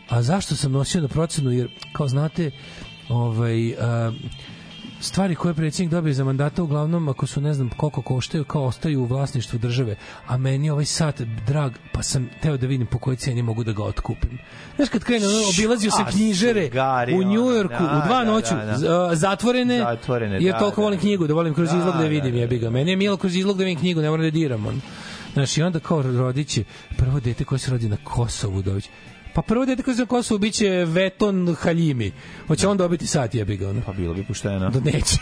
A 0.09 0.23
zašto 0.23 0.57
sam 0.57 0.73
nosio 0.73 1.01
na 1.01 1.09
procenu? 1.09 1.51
Jer, 1.51 1.70
kao 1.93 2.09
znate, 2.09 2.51
ovaj, 3.09 3.74
a, 3.81 4.12
stvari 5.01 5.35
koje 5.35 5.55
predsjednik 5.55 5.90
dobije 5.90 6.14
za 6.14 6.24
mandata 6.24 6.62
uglavnom 6.62 7.09
ako 7.09 7.27
su 7.27 7.40
ne 7.40 7.55
znam 7.55 7.70
koliko 7.77 8.02
koštaju 8.02 8.44
kao 8.44 8.64
ostaju 8.64 9.01
u 9.01 9.05
vlasništvu 9.05 9.59
države 9.59 9.97
a 10.27 10.36
meni 10.36 10.70
ovaj 10.70 10.85
sat 10.85 11.20
drag 11.47 11.72
pa 11.93 12.02
sam 12.02 12.31
teo 12.43 12.56
da 12.56 12.66
vidim 12.66 12.86
po 12.86 12.98
kojoj 12.98 13.16
cijeni 13.16 13.43
mogu 13.43 13.64
da 13.64 13.72
ga 13.72 13.82
otkupim 13.82 14.39
znaš 14.77 14.89
kad 14.89 15.05
krenu 15.05 15.27
ono, 15.27 15.48
obilazio 15.48 15.90
sam 15.90 16.05
A, 16.06 16.10
knjižere 16.10 16.70
u 17.18 17.22
Njujorku 17.22 17.85
da, 17.85 18.02
u 18.05 18.09
dva 18.09 18.24
da, 18.24 18.24
noću 18.24 18.55
da, 18.55 18.77
da. 18.78 19.10
a, 19.10 19.14
zatvorene, 19.14 19.78
Zatvorene, 19.78 20.39
jer 20.40 20.52
da, 20.52 20.59
toliko 20.59 20.81
da. 20.81 20.82
volim 20.82 21.01
knjigu 21.01 21.27
da 21.27 21.35
volim 21.35 21.55
kroz 21.55 21.70
Da, 21.70 21.78
izlog 21.78 21.94
da 21.94 22.02
je 22.02 22.09
da, 22.09 22.14
vidim 22.14 22.32
da, 22.32 22.39
jebi 22.39 22.59
ga 22.59 22.70
meni 22.70 22.90
je 22.90 22.97
milo 22.97 23.16
kroz 23.16 23.36
izlog 23.36 23.59
da 23.59 23.64
vidim 23.64 23.81
knjigu 23.81 24.01
ne 24.01 24.10
moram 24.10 24.24
da 24.24 24.31
diram 24.31 24.66
on. 24.66 24.81
Znaš, 25.32 25.59
i 25.59 25.62
onda 25.62 25.78
kao 25.81 26.02
rodići, 26.02 26.64
prvo 26.97 27.20
dete 27.20 27.44
koje 27.44 27.59
se 27.59 27.70
rodi 27.70 27.89
na 27.89 27.97
Kosovu 28.05 28.62
doći. 28.62 28.90
Pa 29.35 29.43
prvo 29.43 29.66
dete 29.66 29.82
koje 29.82 29.94
se 29.94 30.01
na 30.01 30.07
Kosovu 30.07 30.39
biće 30.39 30.69
Veton 30.69 31.55
Haljimi. 31.55 32.12
Hoće 32.47 32.69
on 32.69 32.77
dobiti 32.77 33.07
sat 33.07 33.35
jebi 33.35 33.57
ga. 33.57 33.69
Ono. 33.69 33.81
Pa 33.81 33.93
bilo 33.93 34.15
bi 34.15 34.24
pošteno. 34.24 34.70
Da 34.70 34.81
neće. 34.82 35.16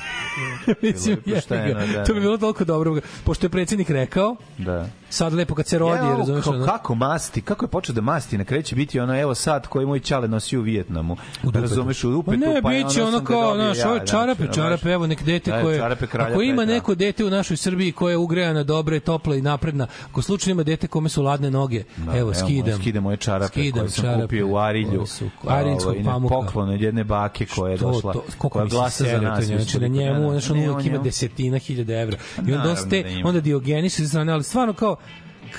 Mislim, 0.82 1.16
Bilo 1.16 1.22
bi 1.26 1.34
pošteno, 1.34 1.64
ga. 1.76 1.86
da, 1.88 2.04
To 2.04 2.12
bi 2.12 2.20
da. 2.20 2.22
bilo 2.22 2.38
toliko 2.38 2.64
dobro. 2.64 3.00
Pošto 3.24 3.46
je 3.46 3.50
predsjednik 3.50 3.90
rekao, 3.90 4.36
Da. 4.58 4.88
sad 5.10 5.32
lepo 5.32 5.54
kad 5.54 5.66
se 5.66 5.78
rodi, 5.78 5.98
Evo, 6.00 6.16
razumeš? 6.18 6.44
kao, 6.44 6.52
ono? 6.52 6.66
kako 6.66 6.94
masti, 6.94 7.40
kako 7.42 7.64
je 7.64 7.68
počeo 7.68 7.94
da 7.94 8.00
masti, 8.00 8.38
na 8.38 8.44
kraju 8.44 8.62
će 8.62 8.76
biti 8.76 9.00
ono, 9.00 9.20
evo 9.20 9.34
sad 9.34 9.66
koji 9.66 9.86
moj 9.86 10.00
čale 10.00 10.28
nosio 10.28 10.60
u 10.60 10.62
Vijetnamu. 10.62 11.16
dupetu. 11.42 11.60
Razumeš, 11.60 12.04
u 12.04 12.10
dupetu, 12.10 12.40
Pa 12.40 12.46
ne, 12.46 12.62
pa 12.62 12.72
je 12.72 12.84
biće 12.84 13.02
ono 13.02 13.16
ono 13.16 13.26
kao, 13.26 13.54
znaš, 13.54 13.78
ovo 13.80 13.98
da, 13.98 14.04
čarape, 14.06 14.42
znači, 14.42 14.54
čarape, 14.54 14.90
evo 14.90 15.06
nek 15.06 15.22
dete 15.22 15.50
Da, 15.50 15.62
koje, 15.62 15.78
čarape 15.78 16.06
kralja 16.06 16.30
ako 16.30 16.42
ima 16.42 16.64
neko 16.64 16.94
dete 16.94 17.24
u 17.24 17.30
našoj 17.30 17.56
Srbiji 17.56 17.92
koje 17.92 18.12
je 18.12 18.16
ugrejana, 18.16 18.62
dobra 18.64 18.96
i 18.96 19.00
topla 19.00 19.36
i 19.36 19.42
napredna, 19.42 19.86
ako 20.04 20.22
slučajno 20.22 20.52
ima 20.52 20.62
dete 20.62 20.86
kome 20.86 21.08
su 21.08 21.22
ladne 21.22 21.50
noge, 21.50 21.84
Da, 21.96 22.16
evo, 22.18 22.34
skidam. 22.36 22.80
skidam 22.80 23.02
moje 23.02 23.16
čarape 23.16 23.48
skidam 23.50 23.88
sam 24.00 24.20
kupio 24.20 24.48
u 24.48 24.58
Arilju. 24.58 25.06
su 25.06 25.30
Ariljskog 25.46 25.92
Ovaj, 25.92 26.04
pamuka. 26.04 26.34
Poklon 26.34 26.68
od 26.70 26.80
jedne 26.80 27.04
bake 27.04 27.46
koja 27.46 27.72
je 27.72 27.78
To, 27.78 27.92
došla, 27.92 28.12
to, 28.12 28.22
koliko 28.38 28.48
koja 28.48 28.66
glasa 28.66 29.04
za 29.04 29.20
nas. 29.20 29.38
to 29.38 29.44
znači 29.44 29.80
na 29.80 29.86
njemu, 29.86 30.30
znaš, 30.30 30.50
on 30.50 30.58
uvijek 30.58 30.86
ima 30.86 30.98
desetina 30.98 31.58
hiljada 31.58 31.94
evra. 31.94 32.18
I 32.48 32.52
onda 32.52 32.76
ste, 32.76 33.02
da 33.02 33.28
onda 33.28 33.40
Diogenis 33.40 34.08
strane, 34.08 34.32
ali 34.32 34.44
stvarno 34.44 34.72
kao, 34.72 34.96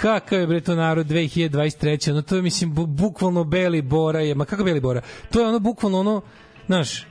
kakav 0.01 0.39
je 0.39 0.47
bre 0.47 0.61
to 0.61 0.75
narod 0.75 1.07
2023. 1.07 2.11
Ono, 2.11 2.21
to 2.21 2.35
je, 2.35 2.41
mislim, 2.41 2.73
bu, 2.73 2.85
bukvalno 2.85 3.43
Beli 3.43 3.81
Bora 3.81 4.19
je, 4.19 4.35
ma 4.35 4.45
kako 4.45 4.63
Beli 4.63 4.79
Bora? 4.79 5.01
To 5.31 5.41
je 5.41 5.47
ono, 5.47 5.59
bukvalno 5.59 5.99
ono, 5.99 6.21
znaš, 6.65 7.07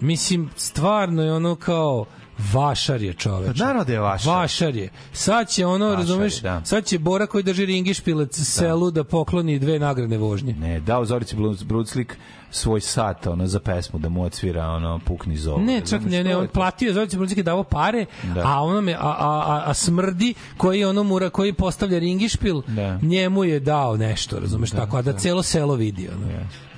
mislim, 0.00 0.50
stvarno 0.56 1.22
je 1.22 1.32
ono 1.32 1.54
kao, 1.54 2.04
Vašar 2.52 3.02
je 3.02 3.12
čoveč. 3.14 3.58
Pa 3.58 3.64
naravno 3.64 3.84
da 3.84 3.92
je 3.92 4.00
vašar. 4.00 4.32
Vašar 4.32 4.76
je. 4.76 4.88
Sad 5.12 5.48
će 5.48 5.66
ono, 5.66 5.84
Vašar 5.86 5.98
je, 5.98 6.02
razumeš, 6.02 6.40
da. 6.40 6.64
sad 6.64 6.84
će 6.84 6.98
Bora 6.98 7.26
koji 7.26 7.42
drži 7.44 7.66
ringišpilec 7.66 8.40
selu 8.40 8.90
da 8.90 9.04
pokloni 9.04 9.58
dve 9.58 9.78
nagradne 9.78 10.18
vožnje. 10.18 10.52
Ne, 10.52 10.80
dao 10.80 11.04
Zorici 11.04 11.36
Bruclik 11.64 12.16
svoj 12.50 12.80
sat 12.80 13.26
ono, 13.26 13.46
za 13.46 13.60
pesmu 13.60 13.98
da 13.98 14.08
mu 14.08 14.22
odsvira 14.22 14.66
ono, 14.66 15.00
pukni 15.04 15.36
zov. 15.36 15.60
Ne, 15.60 15.82
čak 15.90 16.00
ne, 16.04 16.24
ne, 16.24 16.36
on 16.36 16.48
platio 16.48 16.86
je 16.86 16.94
Zorica 16.94 17.16
Brunzik 17.16 17.38
je 17.38 17.42
davao 17.42 17.64
pare, 17.64 18.06
Da. 18.34 18.42
a 18.46 18.62
ono 18.62 18.80
me, 18.80 18.92
a, 18.94 18.98
a, 19.00 19.42
a, 19.46 19.62
a 19.66 19.74
smrdi 19.74 20.34
koji 20.56 20.84
ono 20.84 21.02
mura, 21.02 21.30
koji 21.30 21.52
postavlja 21.52 21.98
ringišpil, 21.98 22.62
Da. 22.66 22.98
njemu 23.02 23.44
je 23.44 23.60
dao 23.60 23.96
nešto, 23.96 24.38
razumeš 24.40 24.70
tako, 24.70 24.96
a 24.96 25.02
da 25.02 25.12
celo 25.12 25.42
selo 25.42 25.74
vidi 25.74 26.08
ono. 26.08 26.26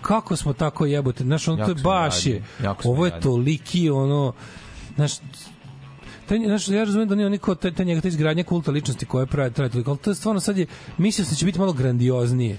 Kako 0.02 0.36
smo 0.36 0.52
tako 0.52 0.86
jebote, 0.86 1.24
znaš, 1.24 1.48
ono 1.48 1.56
to 1.56 1.62
Jako 1.62 1.70
je 1.70 1.78
smo 1.78 1.90
baš 1.90 2.26
je, 2.26 2.42
ovo 2.84 3.06
je 3.06 3.20
toliki 3.20 3.90
ono, 3.90 4.32
znaš, 5.00 5.12
taj, 6.26 6.38
znaš, 6.38 6.68
ja 6.68 6.84
razumijem 6.84 7.08
da 7.08 7.14
nije 7.14 7.26
oni 7.26 7.38
kao 7.38 7.54
taj, 7.54 7.72
taj 7.72 7.86
njega, 7.86 8.00
ta 8.00 8.08
izgradnja 8.08 8.44
kulta 8.44 8.70
ličnosti 8.70 9.06
koja 9.06 9.26
pravi, 9.26 9.52
traje 9.52 9.70
toliko, 9.70 9.90
ali 9.90 9.98
to 9.98 10.10
je 10.10 10.14
stvarno 10.14 10.40
sad 10.40 10.58
je, 10.58 10.66
mislio 10.98 11.24
sam 11.24 11.32
da 11.32 11.36
će 11.36 11.44
biti 11.44 11.58
malo 11.58 11.72
grandioznije. 11.72 12.58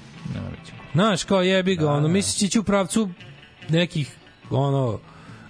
Znaš, 0.94 1.24
kao 1.24 1.42
jebi 1.42 1.76
ga, 1.76 1.88
ono, 1.88 2.08
misliš 2.08 2.52
će 2.52 2.60
u 2.60 2.64
pravcu 2.64 3.10
nekih, 3.70 4.16
ono, 4.50 5.00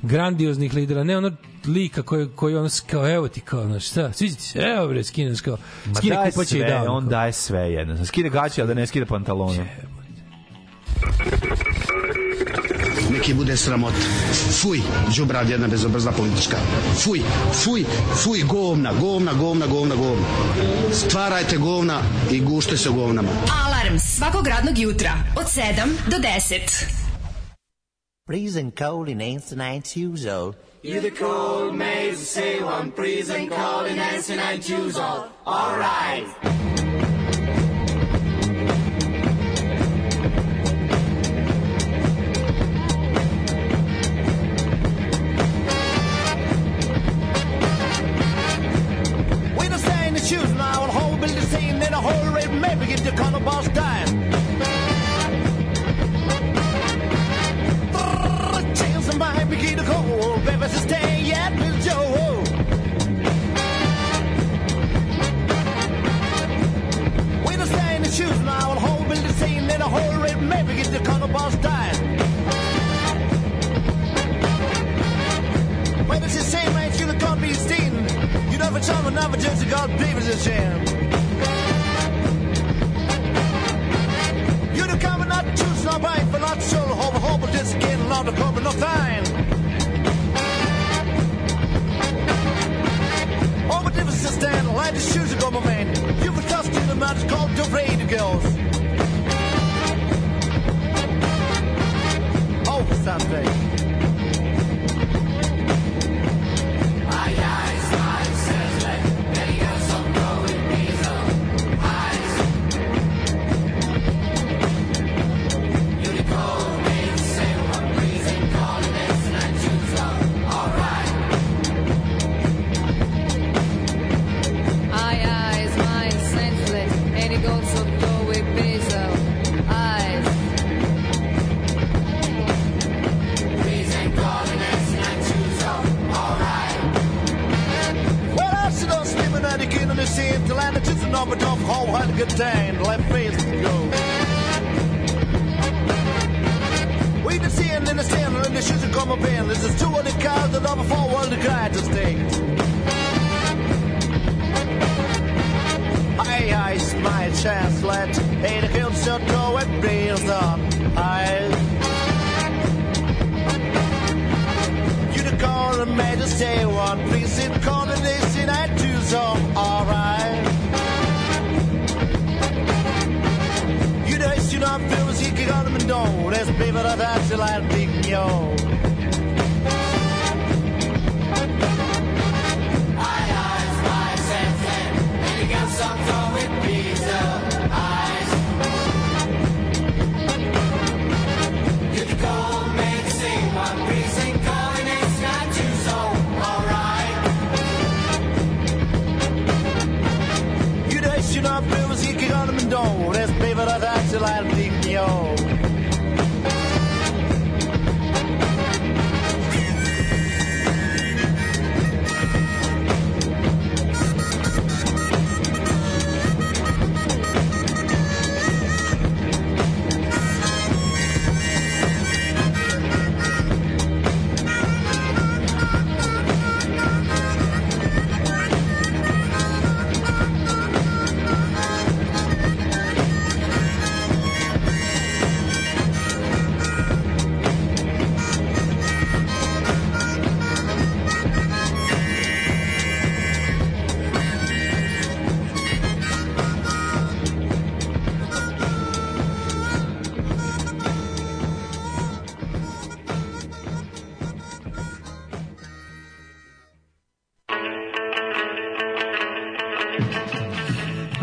grandioznih 0.03 0.73
lidera, 0.73 1.03
ne 1.03 1.17
ono 1.17 1.31
lika 1.67 2.01
koji, 2.01 2.27
koji 2.29 2.55
ono, 2.55 2.69
s- 2.69 2.79
kao, 2.81 3.09
evo 3.09 3.27
ti, 3.27 3.41
kao, 3.41 3.65
znaš, 3.65 3.85
šta, 3.85 4.13
sviđa 4.13 4.35
ti 4.35 4.41
se, 4.41 4.59
evo 4.59 4.87
bre, 4.87 5.03
skineš, 5.03 5.41
kao, 5.41 5.57
skine 5.95 6.15
kupaće 6.25 6.57
i 6.57 6.63
dao. 6.63 6.85
on 6.87 7.07
daje 7.07 7.31
sve 7.33 7.59
jedno. 7.61 8.05
Skide 8.05 8.29
gaće, 8.29 8.61
ali 8.61 8.67
da 8.67 8.73
ne 8.73 8.87
skide 8.87 9.05
pantalone. 9.05 9.65
Neki 13.21 13.33
bude 13.33 13.57
sramota. 13.57 13.97
Fuj, 14.61 14.81
džubrad 15.11 15.49
jedna 15.49 15.67
bezobrazna 15.67 16.11
politička. 16.11 16.57
Fuj, 17.03 17.21
fuj, 17.63 17.85
fuj, 18.23 18.39
govna, 18.43 18.93
govna, 19.01 19.33
govna, 19.33 19.65
govna, 19.67 19.95
govna. 19.95 20.25
Stvarajte 20.93 21.57
govna 21.57 22.01
i 22.31 22.39
gušte 22.39 22.77
se 22.77 22.89
govnama. 22.89 23.29
Alarm 23.65 23.99
svakog 23.99 24.47
radnog 24.47 24.77
jutra 24.77 25.11
od 25.35 25.45
7 25.45 25.61
do 26.07 26.17
10. 26.17 26.85
Freezing 28.27 28.73
cold 28.77 29.09
in 29.09 29.17
Nine 29.17 29.81
Shoes 29.85 30.25
Old. 30.25 30.55
You're 30.83 31.09
the 31.09 31.23
cold 31.23 31.75
maze, 31.75 32.25
say 32.25 32.63
one, 32.63 32.91
freezing 32.95 33.49
cold 33.49 33.91
in 33.91 33.97
Nancy 33.97 34.35
Nine 34.35 34.61
Shoes 34.61 34.97
all. 34.97 35.29
All 35.45 35.77
right. 35.77 37.20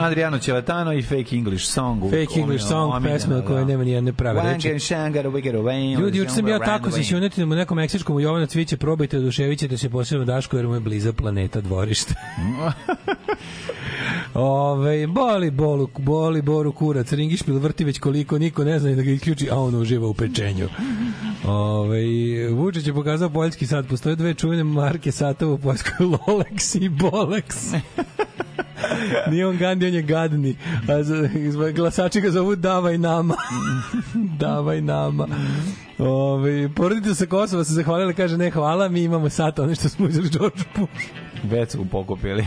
Adriano 0.08 0.38
Celatano 0.38 0.92
i 0.92 1.02
Fake 1.02 1.32
English 1.32 1.64
Song. 1.64 2.02
u- 2.04 2.10
Fake 2.10 2.40
English 2.40 2.64
song, 2.64 2.94
omiljeno, 2.94 3.16
pesma 3.16 3.42
koja 3.42 3.58
da. 3.58 3.64
nema 3.64 3.84
ni 3.84 3.90
jedne 3.90 4.12
prave 4.12 4.40
reči. 4.44 4.68
Ljudi, 5.94 6.18
juče 6.18 6.30
sam 6.30 6.48
ja 6.48 6.58
tako 6.58 6.90
se 6.92 7.04
sjunetio 7.04 7.44
u 7.44 7.48
nekom 7.48 7.76
meksičkom 7.76 8.16
u 8.16 8.20
Jovana 8.20 8.46
Cviće, 8.46 8.76
probajte, 8.76 9.18
oduševit 9.18 9.58
ćete 9.58 9.78
se 9.78 9.90
posebno 9.90 10.24
Daško, 10.24 10.56
jer 10.56 10.66
mu 10.66 10.74
je 10.74 10.80
bliza 10.80 11.12
planeta 11.12 11.60
dvorište. 11.60 12.14
Ove, 14.34 15.06
boli 15.06 15.50
bolu, 15.50 15.88
boli 15.98 16.42
boru 16.42 16.72
kurac, 16.72 17.12
ringišpil 17.12 17.58
vrti 17.58 17.84
već 17.84 17.98
koliko, 17.98 18.38
niko 18.38 18.64
ne 18.64 18.78
zna 18.78 18.90
da 18.90 19.02
ga 19.02 19.10
isključi, 19.10 19.48
a 19.50 19.56
on 19.56 19.74
uživa 19.74 20.06
u 20.08 20.14
pečenju. 20.14 20.68
Ove, 21.44 21.98
Vučić 22.50 22.86
je 22.86 22.94
pokazao 22.94 23.30
poljski 23.30 23.66
sat, 23.66 23.86
postoje 23.86 24.16
dve 24.16 24.34
čuvene 24.34 24.64
marke 24.64 25.12
satova 25.12 25.52
u 25.52 25.58
Poljskoj, 25.58 26.06
Lolex 26.18 26.76
i 26.76 26.88
Bolex. 26.90 27.78
Nije 29.30 29.46
on 29.46 29.56
Gandhi, 29.56 29.86
on 29.86 29.94
je 29.94 30.02
gadni. 30.02 30.56
A 30.88 31.02
za, 31.02 31.16
izva- 31.34 31.72
glasači 31.72 32.20
ga 32.20 32.30
zovu 32.30 32.56
Davaj 32.56 32.98
nama. 32.98 33.36
Davaj 34.40 34.80
nama. 34.80 35.28
Ove, 35.98 36.68
porodica 36.68 37.14
sa 37.14 37.26
Kosova 37.26 37.64
se 37.64 37.72
zahvalila, 37.72 38.12
kaže 38.12 38.38
ne 38.38 38.50
hvala, 38.50 38.88
mi 38.88 39.02
imamo 39.02 39.28
sat, 39.28 39.58
ono 39.58 39.74
što 39.74 39.88
smo 39.88 40.06
uzeli 40.06 40.28
George 40.28 40.62
Bush. 40.76 41.06
Već 41.50 41.70
su 41.70 41.86
pokupili. 41.90 42.46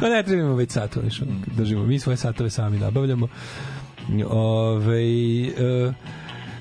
Pa 0.00 0.08
ne 0.08 0.22
trebamo 0.22 0.54
već 0.54 0.70
sat, 0.70 0.96
ono 0.96 1.10
što 1.10 1.24
držimo. 1.56 1.84
Mi 1.84 1.98
svoje 1.98 2.16
satove 2.16 2.50
sami 2.50 2.78
nabavljamo. 2.78 3.28
Ove, 4.26 5.02
e, 5.46 5.92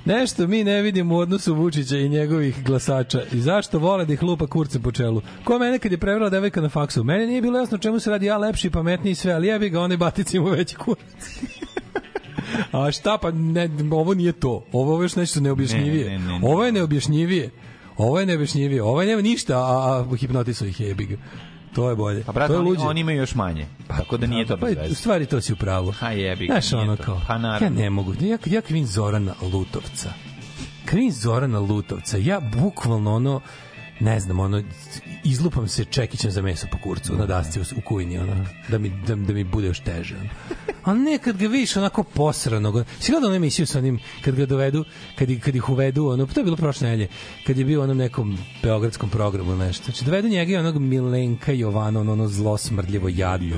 Nešto 0.10 0.48
mi 0.48 0.64
ne 0.64 0.82
vidimo 0.82 1.16
u 1.16 1.20
odnosu 1.20 1.56
Vučića 1.56 1.98
i 1.98 2.10
njegovih 2.10 2.64
glasača. 2.64 3.22
I 3.32 3.42
zašto 3.42 3.80
vole 3.80 4.06
da 4.06 4.14
ih 4.14 4.24
lupa 4.24 4.48
kurce 4.48 4.80
po 4.80 4.92
čelu? 4.92 5.22
Ko 5.44 5.60
mene 5.60 5.80
kad 5.80 5.92
je 5.92 5.98
prevrala 5.98 6.30
devojka 6.30 6.62
na 6.62 6.70
faksu? 6.70 7.04
Mene 7.04 7.28
nije 7.28 7.42
bilo 7.42 7.60
jasno 7.60 7.78
čemu 7.78 8.00
se 8.00 8.10
radi 8.10 8.26
ja 8.26 8.38
lepši, 8.38 8.70
pametniji 8.70 9.16
sve, 9.16 9.34
ali 9.34 9.48
jebi 9.48 9.70
ga, 9.70 9.82
onaj 9.82 9.98
batici 9.98 10.40
mu 10.40 10.50
veći 10.50 10.76
kurac. 10.76 11.42
A 12.72 12.92
šta 12.92 13.18
pa 13.18 13.32
ne, 13.32 13.70
ovo 13.92 14.14
nije 14.14 14.32
to. 14.32 14.66
Ovo 14.72 15.02
je 15.02 15.06
još 15.06 15.16
nešto 15.16 15.40
neobjašnjivije. 15.40 16.10
Ne, 16.10 16.20
ne, 16.20 16.26
ne, 16.26 16.40
ne. 16.40 16.48
Ovo 16.48 16.66
je 16.66 16.72
neobjašnjivije. 16.72 17.50
Ovo 17.98 18.20
je 18.20 18.26
neobjašnjivije. 18.26 18.84
Ovo 18.84 19.02
je 19.02 19.08
nema 19.08 19.22
ništa, 19.22 19.58
a, 19.58 20.06
a 20.12 20.16
hipnotisao 20.16 20.68
ih 20.68 20.82
jebi 20.82 21.06
ga. 21.06 21.18
To 21.74 21.90
je 21.90 21.96
bolje. 21.96 22.24
Pa 22.24 22.32
brate, 22.32 22.48
to 22.48 22.54
je 22.54 22.60
oni, 22.60 22.70
luđe. 22.70 22.82
oni 22.82 23.02
imaju 23.02 23.18
još 23.18 23.36
manje. 23.36 23.66
Tako 23.88 24.18
da 24.18 24.28
nije 24.28 24.46
to 24.46 24.58
Pa, 24.58 24.66
bez 24.66 24.76
u 24.76 24.82
veze. 24.82 24.96
stvari 24.96 25.26
to 25.26 25.42
si 25.42 25.54
u 25.54 25.58
pravu. 25.58 25.92
Ha 25.92 26.10
jebi 26.10 26.46
Znaš, 26.46 26.74
ono 26.74 26.96
to. 26.96 27.04
kao, 27.04 27.22
Pa 27.28 27.34
ja 27.34 27.40
naravno. 27.40 27.80
ne 27.80 27.90
mogu, 27.90 28.14
ja, 28.16 28.38
ja 28.46 28.62
krivim 28.62 28.86
Zorana 28.86 29.34
Lutovca. 29.44 30.10
Krivim 30.86 31.12
Zorana 31.12 31.60
Lutovca. 31.60 32.18
Ja 32.18 32.40
bukvalno 32.42 33.14
ono, 33.14 33.42
ne 34.00 34.20
znam, 34.20 34.40
ono, 34.40 34.64
izlupam 35.24 35.68
se 35.68 35.86
čekićem 35.86 36.32
za 36.32 36.42
meso 36.42 36.68
po 36.72 36.78
kurcu 36.78 37.16
na 37.16 37.26
dasci 37.26 37.60
u, 37.60 37.64
u 37.78 37.82
kujni, 37.82 38.18
ono, 38.18 38.46
da 38.70 38.78
mi, 38.78 38.92
da, 39.08 39.16
da 39.16 39.34
mi 39.34 39.44
bude 39.44 39.68
još 39.68 39.80
teže. 39.80 40.16
Ono. 40.16 40.30
A 40.84 40.94
ne, 40.94 41.18
kad 41.18 41.38
ga 41.38 41.48
vidiš 41.48 41.76
onako 41.76 42.04
posranog, 42.04 42.86
si 43.00 43.12
gledao 43.12 43.28
onu 43.28 43.36
emisiju 43.36 43.66
sa 43.68 43.78
onim, 43.78 44.00
kad 44.22 44.36
ga 44.36 44.46
dovedu, 44.46 44.86
kad, 45.16 45.30
ih- 45.30 45.42
kad 45.42 45.56
ih 45.56 45.70
uvedu, 45.70 46.08
ono, 46.08 46.26
to 46.26 46.40
je 46.40 46.44
bilo 46.44 46.56
prošle 46.56 46.88
nedelje, 46.88 47.08
kad 47.48 47.58
je 47.58 47.66
bio 47.66 47.84
onom 47.84 47.98
nekom 47.98 48.38
beogradskom 48.64 49.10
programu 49.10 49.56
nešto. 49.56 49.84
Znači, 49.84 50.06
dovedu 50.06 50.28
njega 50.28 50.52
i 50.52 50.56
onog 50.56 50.78
Milenka 50.78 51.52
Jovana, 51.52 52.00
ono, 52.00 52.14
ono 52.14 52.28
zlo 52.28 52.58
smrdljivo 52.58 53.10
jadno. 53.10 53.56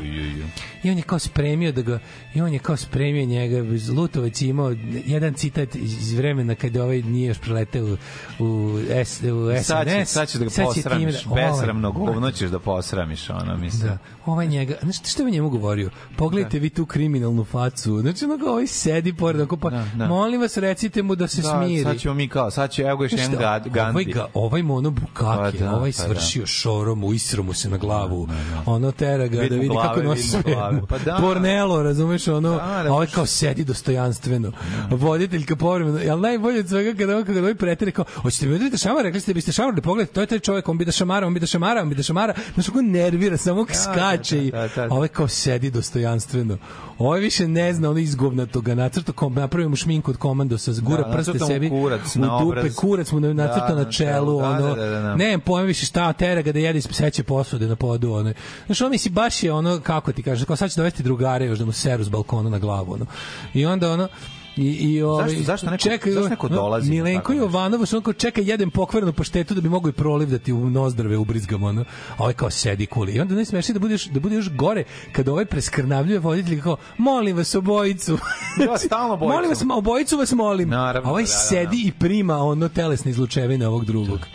I 0.84 0.90
on 0.90 0.98
je 0.98 1.04
kao 1.04 1.20
spremio 1.20 1.72
da 1.72 1.82
ga 1.82 2.00
i 2.34 2.42
on 2.42 2.54
je 2.54 2.60
kao 2.60 2.78
spremio 2.78 3.26
njega 3.26 3.58
Lutovac 3.92 4.42
je 4.42 4.50
imao 4.50 4.76
jedan 5.06 5.34
citat 5.34 5.76
iz 5.76 6.14
vremena 6.14 6.56
kada 6.56 6.84
ovaj 6.84 7.02
nije 7.02 7.28
još 7.28 7.40
preleteo 7.40 7.86
u, 7.86 7.98
u, 8.40 8.80
S, 8.90 9.22
u 9.24 9.52
SNS. 9.56 9.68
Sad, 9.68 9.88
će, 9.88 10.06
sad 10.06 10.31
ćeš 10.32 10.40
da 10.40 10.44
ga 10.44 10.50
Sad 10.52 10.66
posramiš. 10.66 11.24
da- 11.24 11.32
ovaj- 11.32 11.52
Besramno 11.52 11.92
govno 11.92 12.32
ćeš 12.32 12.50
da 12.50 12.60
posramiš, 12.60 13.30
ono, 13.32 13.58
mislim. 13.58 13.82
Da. 13.84 13.98
Ovaj 14.26 14.48
njega, 14.48 14.76
znaš 14.82 14.96
što 15.04 15.24
on 15.24 15.30
njemu 15.30 15.50
govorio? 15.50 15.90
Pogledajte 16.16 16.60
vi 16.60 16.70
tu 16.70 16.86
kriminalnu 16.86 17.44
facu. 17.44 18.00
Znači, 18.02 18.26
ono 18.26 18.46
ovaj 18.48 18.68
sedi 18.68 19.14
pored, 19.14 19.42
ako 19.42 19.58
pa, 19.58 19.70
da. 19.70 20.08
molim 20.08 20.42
vas, 20.42 20.58
recite 20.58 21.02
mu 21.02 21.16
da 21.16 21.28
se 21.28 21.42
Da, 21.42 21.48
smiri. 21.58 21.84
sad 21.84 21.98
ćemo 21.98 22.14
mi 22.14 22.28
kao, 22.28 22.52
sad 22.52 22.72
će, 22.72 22.82
evo 22.84 22.98
ga 22.98 23.06
još 23.06 23.12
jedan 23.12 23.32
Gandhi. 23.64 23.80
Ovaj, 23.92 24.04
ga, 24.06 24.26
ovaj 24.34 24.64
mu 24.64 24.76
ono 24.76 24.90
bukake, 24.92 25.58
Pa 25.58 25.66
da, 25.66 25.72
ovaj 25.72 25.92
pa 25.94 25.98
da. 25.98 26.06
svršio 26.06 26.46
šorom, 26.46 27.04
uisro 27.04 27.44
mu 27.44 27.54
se 27.54 27.70
na 27.70 27.78
glavu, 27.78 28.28
ono 28.66 28.92
tera 28.92 29.28
ga 29.28 29.38
Vidi 29.38 29.50
da 29.50 29.56
vidi 29.56 29.76
kako 29.76 29.94
glave, 29.94 30.04
nosi 30.04 30.22
vidi 30.38 30.38
mu 30.38 30.44
sve. 30.44 30.82
Pa 30.90 30.98
da. 30.98 31.18
Pornelo, 31.18 31.84
razumeš, 31.84 32.28
ono, 32.28 32.50
Da, 32.52 32.84
da, 32.84 32.94
ovaj 32.94 33.08
kao 33.08 33.26
sedi 33.26 33.64
dostojanstveno. 33.64 34.52
Voditeljka 34.92 35.56
povremeno, 35.56 36.00
ali 36.12 36.22
najbolje 36.22 36.60
od 36.60 36.68
svega 36.68 36.98
kada 36.98 37.18
on 37.18 37.26
kada 37.26 37.40
ovaj 37.40 37.56
pretire 37.56 37.92
kao, 37.92 38.06
hoćete 38.16 38.48
mi 38.48 38.56
udrite 38.56 38.78
šamar, 38.78 39.04
rekli 39.04 39.20
ste 39.20 39.32
da 39.32 39.36
biste 39.36 39.52
šamarali, 39.52 39.82
pogledajte, 39.82 40.21
to 40.22 40.36
je 40.36 40.40
taj 40.40 40.40
čovjek, 40.40 40.70
on 40.70 40.78
bi 40.78 40.86
da 40.86 40.92
šamara, 40.92 41.28
on 41.28 41.34
bi 41.34 41.40
da 41.40 41.48
šamara, 41.48 41.82
on 41.82 41.90
bi 41.90 41.96
da 41.96 42.04
šamara, 42.04 42.34
znaš 42.54 42.66
kako 42.66 42.82
nervira, 42.82 43.38
samo 43.38 43.66
skače 43.74 44.46
i 44.46 44.52
da, 44.52 44.58
da, 44.60 44.68
da. 44.76 44.84
a 44.84 44.88
ovaj 44.90 45.08
kao 45.08 45.28
sedi 45.28 45.72
dostojanstveno. 45.72 46.58
Ovaj 46.98 47.20
više 47.20 47.48
ne 47.48 47.74
zna, 47.74 47.90
ono 47.90 48.00
izgovnato 48.00 48.62
ga 48.62 48.76
nacrta, 48.76 49.12
kom, 49.12 49.34
napravio 49.34 49.70
mu 49.70 49.76
šminku 49.76 50.12
od 50.12 50.18
komandosa, 50.18 50.74
zgura 50.74 51.04
Da, 51.04 51.12
prste 51.12 51.40
sebi 51.40 51.70
kurac 51.70 52.16
u 52.16 52.20
dupe, 52.20 52.70
kurac 52.70 53.12
mu 53.12 53.20
na- 53.20 53.34
nacrta 53.34 53.68
Da, 53.68 53.84
na 53.84 53.92
čelu, 53.92 54.40
da, 54.42 54.50
ono, 54.50 54.76
da, 54.76 54.86
da, 54.86 55.00
da. 55.02 55.16
ne, 55.16 55.40
pojem 55.40 55.68
više 55.68 55.86
šta, 55.86 56.14
tera 56.14 56.42
ga 56.42 56.52
da 56.52 56.60
jede 56.60 56.78
iz 56.78 56.88
seće 56.92 57.24
posude 57.24 57.68
na 57.68 57.76
podu, 57.76 58.12
ono. 58.14 58.34
Znaš, 58.66 58.82
on 58.82 58.92
misli, 58.92 59.12
baš 59.12 59.44
je 59.44 59.54
ono, 59.54 59.80
kako 59.80 60.12
ti 60.12 60.24
kažeš, 60.24 60.46
kao 60.46 60.56
sad 60.56 60.70
će 60.70 60.76
dovesti 60.78 61.04
drugare 61.04 61.46
još 61.46 61.60
da 61.60 61.66
mu 61.66 61.72
seru 61.72 62.04
s 62.04 62.10
balkona 62.10 62.50
na 62.50 62.60
glavu, 62.60 62.94
ono. 62.94 63.06
I 63.54 63.66
onda, 63.66 63.92
ono, 63.92 64.08
I, 64.58 64.64
i 64.64 65.02
ovaj, 65.02 65.30
Zašto- 65.30 65.44
zašto 65.44 65.66
neko- 65.68 65.84
čekaj, 65.84 66.12
zašto 66.12 66.30
neko 66.30 66.50
no, 66.50 66.56
dolazi 66.56 66.90
Milenko 66.90 67.20
tako 67.22 67.34
nešto? 67.34 67.46
Jovanović, 67.46 67.94
onako 67.94 68.14
čeka 68.14 68.42
jedem 68.42 68.72
pokvarenu 68.72 69.14
paštetu 69.14 69.54
da 69.54 69.62
bi 69.62 69.70
mogo 69.70 69.90
i 69.90 69.94
proliv 69.94 70.30
da 70.30 70.40
ti 70.40 70.54
u 70.54 70.70
nozdrave 70.70 71.18
ubrizgamo, 71.18 71.68
ono. 71.68 71.82
A 71.82 71.86
ovaj 72.18 72.34
kao 72.34 72.50
sedi 72.50 72.86
kuli. 72.86 73.12
I 73.12 73.20
onda 73.20 73.36
ne 73.36 73.46
smeš 73.46 73.68
da 73.68 73.80
budeš 73.80 74.06
da 74.06 74.20
bude 74.20 74.36
još 74.36 74.50
gore 74.50 74.84
kada 75.12 75.32
ovaj 75.32 75.46
preskrnavljuje 75.46 76.20
voditelj 76.20 76.62
kao 76.62 76.78
molim 76.98 77.38
vas 77.38 77.56
obojicu. 77.56 78.18
Da, 78.58 78.78
stalno 78.78 79.14
obojicu. 79.16 79.34
molim 79.34 79.50
vas, 79.50 79.64
obojicu 79.72 80.18
vas 80.18 80.32
molim. 80.32 80.70
Naravno, 80.70 81.10
ovaj 81.10 81.24
da, 81.24 81.28
da, 81.28 81.34
da. 81.34 81.40
sedi 81.40 81.84
i 81.86 81.92
prima 81.92 82.38
ono 82.38 82.70
telesne 82.70 83.12
izlučevine 83.12 83.68
ovog 83.68 83.86
drugog. 83.86 84.20
Pa 84.20 84.26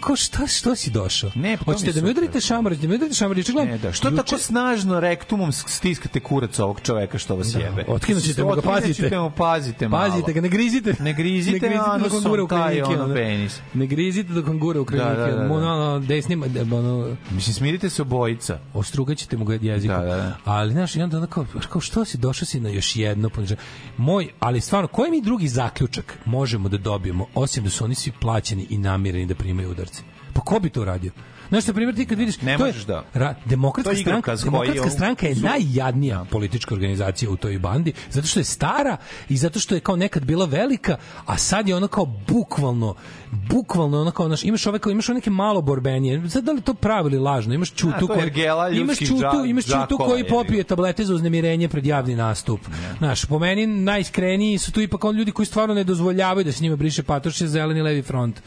kao 0.00 0.16
šta, 0.16 0.46
što 0.46 0.76
si 0.76 0.90
došao? 0.90 1.30
Ne, 1.34 1.56
pa 1.56 1.64
Hoćete 1.64 1.90
je 1.90 1.92
da 1.92 2.02
mi 2.02 2.10
udarite 2.10 2.40
šamar, 2.40 2.76
da 2.76 2.88
mi 2.88 2.94
udarite 2.94 3.14
šamar, 3.14 3.38
očigledno. 3.38 3.72
Ne, 3.72 3.78
da. 3.78 3.92
Što 3.92 4.10
tako 4.10 4.38
snažno 4.38 5.00
rektumom 5.00 5.52
stiskate 5.52 6.20
kurac 6.20 6.58
ovog 6.58 6.80
čoveka 6.80 7.18
što 7.18 7.36
vas 7.36 7.54
jebe? 7.54 7.84
Otkinut 7.88 8.22
ćete 8.22 8.44
mu 8.44 8.54
ga, 8.54 8.62
pazite. 8.62 9.18
mu, 9.18 9.30
pazite 9.30 9.88
malo. 9.88 10.10
Pazite 10.10 10.32
ga, 10.32 10.40
ne 10.40 10.48
grizite. 10.48 10.94
Ne 11.00 11.12
grizite, 11.12 11.52
ne 11.52 11.68
grizite 11.68 11.90
ano 11.90 12.04
dok 12.04 12.14
on 12.14 12.22
gura 12.22 12.42
u 12.42 12.48
klinike. 12.48 12.82
ono, 12.82 13.14
penis. 13.14 13.60
Ne 13.74 13.86
grizite 13.86 14.32
dok 14.32 14.48
on 14.48 14.58
gura 14.58 14.80
u 14.80 14.84
klinike. 14.84 15.10
Da, 15.10 15.26
da, 15.26 15.26
da, 15.26 15.44
da. 15.44 15.54
Ono, 15.54 15.72
ono, 15.72 15.98
desnim, 15.98 16.42
ono, 16.72 17.16
Mislim, 17.30 17.54
smirite 17.54 17.90
se 17.90 18.02
obojica. 18.02 18.58
ostrugaćete 18.74 19.36
mu 19.36 19.44
ga 19.44 19.58
jezikom. 19.60 19.96
Da, 19.96 20.04
da, 20.04 20.16
da. 20.16 20.36
Ali, 20.44 20.72
znaš, 20.72 20.96
i 20.96 21.02
onda 21.02 21.16
ono 21.16 21.26
kao, 21.26 21.46
kao, 21.68 21.80
što 21.80 22.04
si, 22.04 22.18
došao 22.18 22.46
si 22.46 22.60
na 22.60 22.68
još 22.68 22.96
jedno 22.96 23.28
poniženje. 23.28 23.60
Moj, 23.96 24.28
ali 24.40 24.60
stvarno, 24.60 24.88
koji 24.88 25.10
mi 25.10 25.22
drugi 25.22 25.48
zaključak 25.48 26.18
možemo 26.24 26.68
da 26.68 26.78
dobijemo, 26.78 27.26
osim 27.34 27.64
da 27.64 27.70
su 27.70 27.84
oni 27.84 27.94
svi 27.94 28.12
plaćeni 28.20 28.66
i 28.70 28.78
namireni 28.78 29.26
da 29.26 29.34
primaju 29.34 29.70
udarce? 29.70 29.89
Pa 30.32 30.40
ko 30.40 30.60
bi 30.60 30.70
to 30.70 30.84
radio? 30.84 31.12
Znaš, 31.48 31.66
na 31.66 31.74
primjer, 31.74 31.96
ti 31.96 32.06
kad 32.06 32.18
vidiš... 32.18 32.40
Ne 32.40 32.56
to 32.56 32.66
je- 32.66 32.72
možeš 32.72 32.84
da. 32.84 33.04
Ra, 33.14 33.34
To 33.34 33.40
demokratska 33.46 33.90
je 33.90 33.96
stranka, 33.98 34.36
demokratska 34.36 34.84
je- 34.84 34.90
stranka 34.90 35.26
je 35.26 35.34
su- 35.34 35.40
najjadnija 35.42 36.24
politička 36.24 36.74
organizacija 36.74 37.30
u 37.30 37.36
toj 37.36 37.58
bandi, 37.58 37.92
zato 38.10 38.26
što 38.26 38.40
je 38.40 38.44
stara 38.44 38.96
i 39.28 39.36
zato 39.36 39.60
što 39.60 39.74
je 39.74 39.80
kao 39.80 39.96
nekad 39.96 40.24
bila 40.24 40.44
velika, 40.46 40.96
a 41.26 41.36
sad 41.38 41.68
je 41.68 41.76
ono 41.76 41.88
kao 41.88 42.06
bukvalno 42.28 42.94
bukvalno 43.30 44.00
ono 44.00 44.10
kao 44.10 44.28
naš 44.28 44.44
imaš 44.44 44.66
ove 44.66 44.78
kao 44.78 44.90
imaš 44.90 45.08
one 45.08 45.14
neke 45.14 45.30
malo 45.30 45.62
borbenije. 45.62 46.30
Sad 46.30 46.44
da 46.44 46.52
li 46.52 46.60
to 46.60 46.74
pravo 46.74 47.08
ili 47.08 47.18
lažno? 47.18 47.54
Imaš 47.54 47.72
čutu 47.74 48.06
koji 48.06 48.22
ergela 48.22 48.68
imaš 48.68 48.98
čutu, 48.98 49.44
imaš 49.46 49.64
čutu 49.64 49.98
koji 49.98 50.28
popije 50.28 50.64
tablete 50.64 51.04
za 51.04 51.14
uznemirenje 51.14 51.68
pred 51.68 51.86
javni 51.86 52.16
nastup. 52.16 52.60
Znaš, 52.98 53.24
po 53.24 53.38
meni 53.38 53.66
najiskreniji 53.66 54.58
su 54.58 54.72
tu 54.72 54.80
ipak 54.80 55.04
on 55.04 55.16
ljudi 55.16 55.32
koji 55.32 55.46
stvarno 55.46 55.74
ne 55.74 55.84
dozvoljavaju 55.84 56.44
da 56.44 56.52
se 56.52 56.62
njima 56.62 56.76
briše 56.76 57.02
patoš 57.02 57.38
zeleni 57.42 57.82
levi 57.82 58.02
front. 58.02 58.40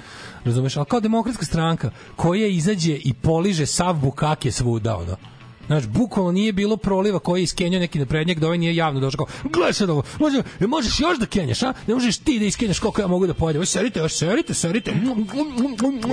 Razumeš? 0.46 0.78
Ali 0.78 0.86
kao 0.86 1.00
demokratska 1.00 1.46
stranka 1.46 1.92
koja 2.16 2.48
izađe 2.48 2.94
i 3.04 3.14
poliže 3.14 3.66
sav 3.66 3.96
bukake 3.96 4.52
svuda, 4.52 4.98
ono. 4.98 5.33
Znaš, 5.68 5.88
bukvalno 5.88 6.32
nije 6.32 6.54
bilo 6.54 6.78
proliva 6.78 7.20
koji 7.20 7.42
je 7.42 7.44
iskenjao 7.44 7.80
neki 7.80 8.00
naprednjak 8.00 8.40
da 8.40 8.46
ovaj 8.46 8.58
nije 8.58 8.76
javno 8.76 9.00
došao 9.00 9.26
kao, 9.26 9.50
gledaj 9.54 9.74
sad 9.74 9.90
ovo, 9.90 10.04
može, 10.20 10.44
možeš 10.60 11.00
još 11.00 11.20
da 11.20 11.26
kenjaš, 11.26 11.64
a? 11.64 11.74
Ne 11.88 11.94
možeš 11.94 12.18
ti 12.18 12.40
da 12.40 12.46
iskenjaš 12.46 12.80
koliko 12.80 13.02
ja 13.02 13.08
mogu 13.08 13.28
da 13.28 13.34
pojedem. 13.34 13.60
Ovo 13.60 13.66
serite, 13.66 14.00
još 14.00 14.14
serite, 14.14 14.54
serite. 14.54 14.94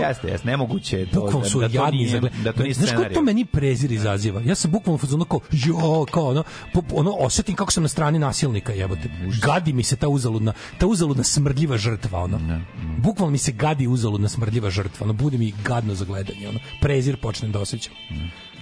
Jeste, 0.08 0.28
jeste, 0.28 0.46
nemoguće 0.46 0.98
je 0.98 1.06
to. 1.10 1.20
Bukvalno 1.20 1.48
su 1.48 1.60
da, 1.60 1.68
da 1.68 1.78
to 1.78 1.84
jadni 1.84 1.98
nije, 1.98 2.10
za 2.10 2.18
gled- 2.18 2.42
da 2.44 2.52
to 2.52 2.62
nije 2.62 2.74
Znaš 2.74 2.86
kako 2.90 2.96
scenarij. 2.98 3.14
to 3.14 3.22
meni 3.22 3.44
prezir 3.44 3.92
izaziva? 3.92 4.40
Ja 4.44 4.54
sam 4.54 4.70
bukvalno 4.70 4.98
fazonu 4.98 5.24
kao, 5.24 5.40
jo, 5.52 6.06
kao 6.10 6.28
ono, 6.28 6.42
po, 6.72 6.82
ono, 6.92 7.10
osetim 7.12 7.54
kako 7.54 7.72
sam 7.72 7.82
na 7.82 7.88
strani 7.88 8.18
nasilnika, 8.18 8.72
jebote. 8.72 9.08
Gadi 9.42 9.72
mi 9.72 9.82
se 9.82 9.96
ta 9.96 10.08
uzaludna, 10.08 10.52
ta 10.78 10.86
uzaludna 10.86 11.24
smrdljiva 11.24 11.76
žrtva, 11.78 12.18
ono. 12.20 12.40
Bukvalno 12.98 13.30
mi 13.30 13.38
se 13.38 13.52
gadi 13.52 13.86
uzaludna 13.86 14.28
smrdljiva 14.28 14.70
žrtva, 14.70 15.04
ono, 15.04 15.12
bude 15.12 15.38
mi 15.38 15.54
gadno 15.64 15.94
za 15.94 16.04
gledanje, 16.04 16.48
ono. 16.48 16.58
Prezir 16.80 17.16
počnem 17.16 17.52
da 17.52 17.60
osjećam. 17.60 17.92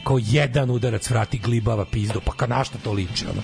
Kao 0.09 0.19
jedan 0.23 0.71
udarac 0.71 1.11
vrati 1.11 1.39
glibava 1.39 1.85
pizdu, 1.85 2.21
pa 2.25 2.33
ka 2.33 2.47
na 2.47 2.65
šta 2.65 2.79
to 2.79 2.93
liči, 2.93 3.25
ono. 3.27 3.43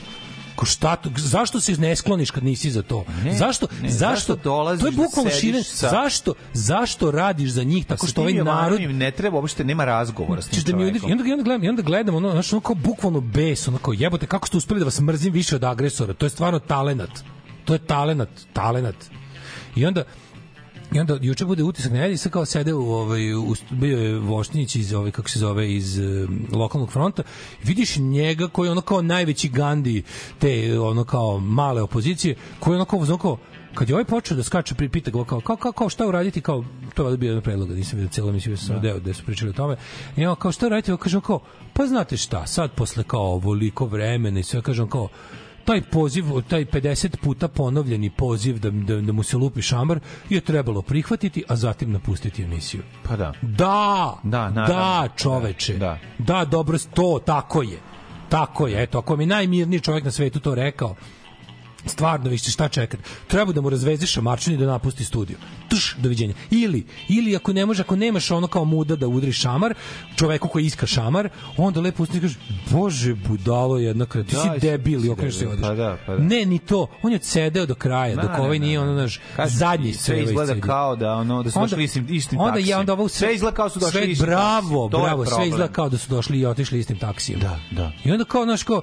Ko 0.56 0.66
šta 0.66 0.96
to, 0.96 1.10
zašto 1.16 1.60
se 1.60 1.72
ne 1.72 1.96
skloniš 1.96 2.30
kad 2.30 2.44
nisi 2.44 2.70
za 2.70 2.82
to? 2.82 3.04
Ne, 3.24 3.34
zašto? 3.34 3.66
ne, 3.82 3.88
zašto? 3.88 4.08
zašto 4.10 4.36
dolaziš 4.36 4.80
to 4.80 4.86
je 4.86 4.90
da 4.90 4.96
bukvalno 4.96 5.30
sediš 5.30 5.40
širen. 5.40 5.64
sa- 5.64 5.88
Zašto? 5.90 6.34
Zašto 6.52 7.10
radiš 7.10 7.50
za 7.50 7.62
njih 7.62 7.86
tako 7.86 8.06
što 8.06 8.20
ovaj 8.20 8.32
narod 8.34 8.80
ne 8.80 9.10
treba 9.10 9.38
uopšte 9.38 9.64
nema 9.64 9.84
razgovora 9.84 10.42
s 10.42 10.48
tim 10.48 10.62
da 10.62 10.76
mi 10.76 10.84
i 10.84 10.86
onda, 10.86 11.28
i 11.28 11.32
onda 11.32 11.42
gledam, 11.42 11.64
i 11.64 11.68
onda 11.68 11.82
gledam 11.82 12.14
ono, 12.14 12.30
znaš, 12.30 12.52
ono 12.52 12.60
kao 12.60 12.74
bukvalno 12.74 13.20
bes, 13.20 13.68
ono 13.68 13.78
kao 13.78 13.94
jebote, 13.94 14.26
kako 14.26 14.46
ste 14.48 14.56
uspeli 14.56 14.80
da 14.80 14.84
vas 14.84 15.00
mrzim 15.00 15.32
više 15.32 15.56
od 15.56 15.64
agresora, 15.64 16.14
to 16.14 16.26
je 16.26 16.30
stvarno 16.30 16.58
talenat. 16.58 17.10
To 17.64 17.72
je 17.72 17.78
talenat, 17.78 18.28
talenat. 18.52 18.96
I 19.76 19.86
onda, 19.86 20.04
I 20.92 21.00
onda 21.00 21.18
juče 21.22 21.44
bude 21.44 21.62
utisak 21.62 21.92
na 21.92 22.06
i 22.06 22.16
sad 22.16 22.32
kao 22.32 22.44
sede 22.44 22.74
u 22.74 22.92
ovaj 22.92 23.34
u, 23.34 23.54
bio 23.70 23.98
je 23.98 24.18
Voštinić 24.18 24.76
iz 24.76 24.92
ovaj 24.92 25.10
kako 25.10 25.28
se 25.28 25.38
zove 25.38 25.74
iz 25.74 25.98
eh, 25.98 26.26
lokalnog 26.52 26.90
fronta. 26.90 27.22
Vidiš 27.62 27.96
njega 27.96 28.48
koji 28.48 28.66
je 28.66 28.70
ono 28.70 28.80
kao 28.80 29.02
najveći 29.02 29.48
Gandhi 29.48 30.02
te 30.38 30.80
ono 30.80 31.04
kao 31.04 31.38
male 31.38 31.82
opozicije, 31.82 32.34
koji 32.60 32.72
je 32.72 32.76
ono 32.76 32.84
kao, 32.84 32.98
ono 32.98 33.18
kao 33.18 33.38
kad 33.74 33.88
je 33.88 33.94
ovaj 33.94 34.04
počeo 34.04 34.36
da 34.36 34.42
skače 34.42 34.74
pri 34.74 34.88
pita 34.88 35.10
ga 35.10 35.24
kao, 35.24 35.40
kao, 35.40 35.72
kao, 35.72 35.88
šta 35.88 36.06
uraditi 36.06 36.40
kao 36.40 36.64
to 36.94 37.08
je 37.08 37.16
bio 37.16 37.28
jedan 37.28 37.42
predlog 37.42 37.70
nisam 37.70 37.98
vidio 37.98 38.12
celo 38.12 38.30
emisiju 38.30 38.56
sam 38.56 38.80
deo 38.80 38.98
gde 38.98 39.14
su 39.14 39.24
pričali 39.24 39.50
o 39.50 39.52
tome. 39.52 39.76
I 40.16 40.26
on 40.26 40.36
kao 40.36 40.52
šta 40.52 40.66
uraditi 40.66 40.92
on 40.92 40.98
kaže 40.98 41.20
kao 41.20 41.40
pa 41.72 41.86
znate 41.86 42.16
šta 42.16 42.46
sad 42.46 42.70
posle 42.74 43.04
kao 43.04 43.32
ovoliko 43.32 43.86
vremena 43.86 44.40
i 44.40 44.42
sve 44.42 44.62
kaže 44.62 44.82
on 44.82 44.88
kao 44.88 45.08
taj 45.64 45.82
poziv, 45.82 46.24
taj 46.48 46.64
50 46.64 47.16
puta 47.16 47.48
ponovljeni 47.48 48.10
poziv 48.10 48.58
da, 48.58 48.70
da, 48.70 49.00
da 49.00 49.12
mu 49.12 49.22
se 49.22 49.36
lupi 49.36 49.62
šamar 49.62 50.00
je 50.28 50.40
trebalo 50.40 50.82
prihvatiti, 50.82 51.44
a 51.48 51.56
zatim 51.56 51.92
napustiti 51.92 52.42
emisiju. 52.42 52.82
Pa 53.02 53.16
da. 53.16 53.32
Da, 53.42 54.18
Da, 54.22 54.50
naravno. 54.50 54.74
da, 54.74 55.08
čoveče. 55.16 55.74
Da. 55.78 55.98
da, 56.18 56.44
dobro, 56.44 56.78
to, 56.94 57.20
tako 57.26 57.62
je. 57.62 57.78
Tako 58.28 58.66
je, 58.66 58.82
eto, 58.82 58.98
ako 58.98 59.16
mi 59.16 59.26
najmirniji 59.26 59.80
čovjek 59.80 60.04
na 60.04 60.10
svetu 60.10 60.40
to 60.40 60.54
rekao, 60.54 60.94
stvarno 61.86 62.30
više 62.30 62.50
šta 62.50 62.68
čekati. 62.68 63.02
Treba 63.26 63.52
da 63.52 63.60
mu 63.60 63.70
razvezi 63.70 64.06
šamarčin 64.06 64.54
i 64.54 64.56
da 64.56 64.66
napusti 64.66 65.04
studio. 65.04 65.36
Tuš, 65.68 65.96
doviđenja. 65.98 66.34
Ili, 66.50 66.86
ili 67.08 67.36
ako 67.36 67.52
ne 67.52 67.66
može, 67.66 67.82
ako 67.82 67.96
nemaš 67.96 68.30
ono 68.30 68.46
kao 68.46 68.64
muda 68.64 68.96
da 68.96 69.08
udri 69.08 69.32
šamar, 69.32 69.74
čoveku 70.16 70.48
koji 70.48 70.64
iska 70.64 70.86
šamar, 70.86 71.28
onda 71.56 71.80
lepo 71.80 72.02
ustane 72.02 72.18
i 72.18 72.22
kaže, 72.22 72.38
bože, 72.70 73.14
budalo 73.14 73.78
jedna 73.78 74.06
kre, 74.06 74.24
ti 74.24 74.34
Da, 74.34 74.42
si 74.42 74.60
debil 74.60 75.04
i 75.04 75.10
okreneš 75.10 75.34
se 75.34 75.48
odeš. 75.48 75.62
Pa 75.62 75.74
da, 75.74 75.96
pa 76.06 76.16
da. 76.16 76.22
Ne, 76.22 76.44
ni 76.46 76.58
to. 76.58 76.86
On 77.02 77.12
je 77.12 77.16
odsedeo 77.16 77.66
do 77.66 77.74
kraja, 77.74 78.16
Ma, 78.16 78.22
dok 78.22 78.38
ovaj 78.38 78.58
nije, 78.58 78.80
ono, 78.80 78.92
naš, 78.92 79.20
zadnji 79.46 79.92
sve 79.92 80.14
sve 80.14 80.22
izgleda 80.22 80.60
kao 80.60 80.96
da 80.96 81.14
ono 81.14 81.42
da 81.42 81.50
su 81.50 81.60
došli 81.60 81.84
istim 81.84 82.06
istim 82.10 82.40
onda 82.40 82.52
taksijem. 82.54 82.68
je 82.68 82.76
onda 82.76 82.92
ovo 82.92 83.08
sve 83.08 83.34
izgleda 83.34 83.56
kao 83.56 83.68
su 83.68 83.78
došli 83.78 84.00
sve, 84.00 84.10
istim 84.10 84.26
bravo, 84.26 84.88
bravo, 84.88 85.26
sve 85.26 85.48
izgleda 85.48 85.72
kao 85.72 85.88
da 85.88 85.98
su 85.98 86.10
došli 86.10 86.38
i 86.38 86.46
otišli 86.46 86.78
istim 86.78 86.98
taksijem. 86.98 87.40
Da, 87.40 87.58
da. 87.70 87.92
I 88.04 88.12
onda 88.12 88.24
kao, 88.24 88.44
znaš, 88.44 88.62
kao, 88.62 88.82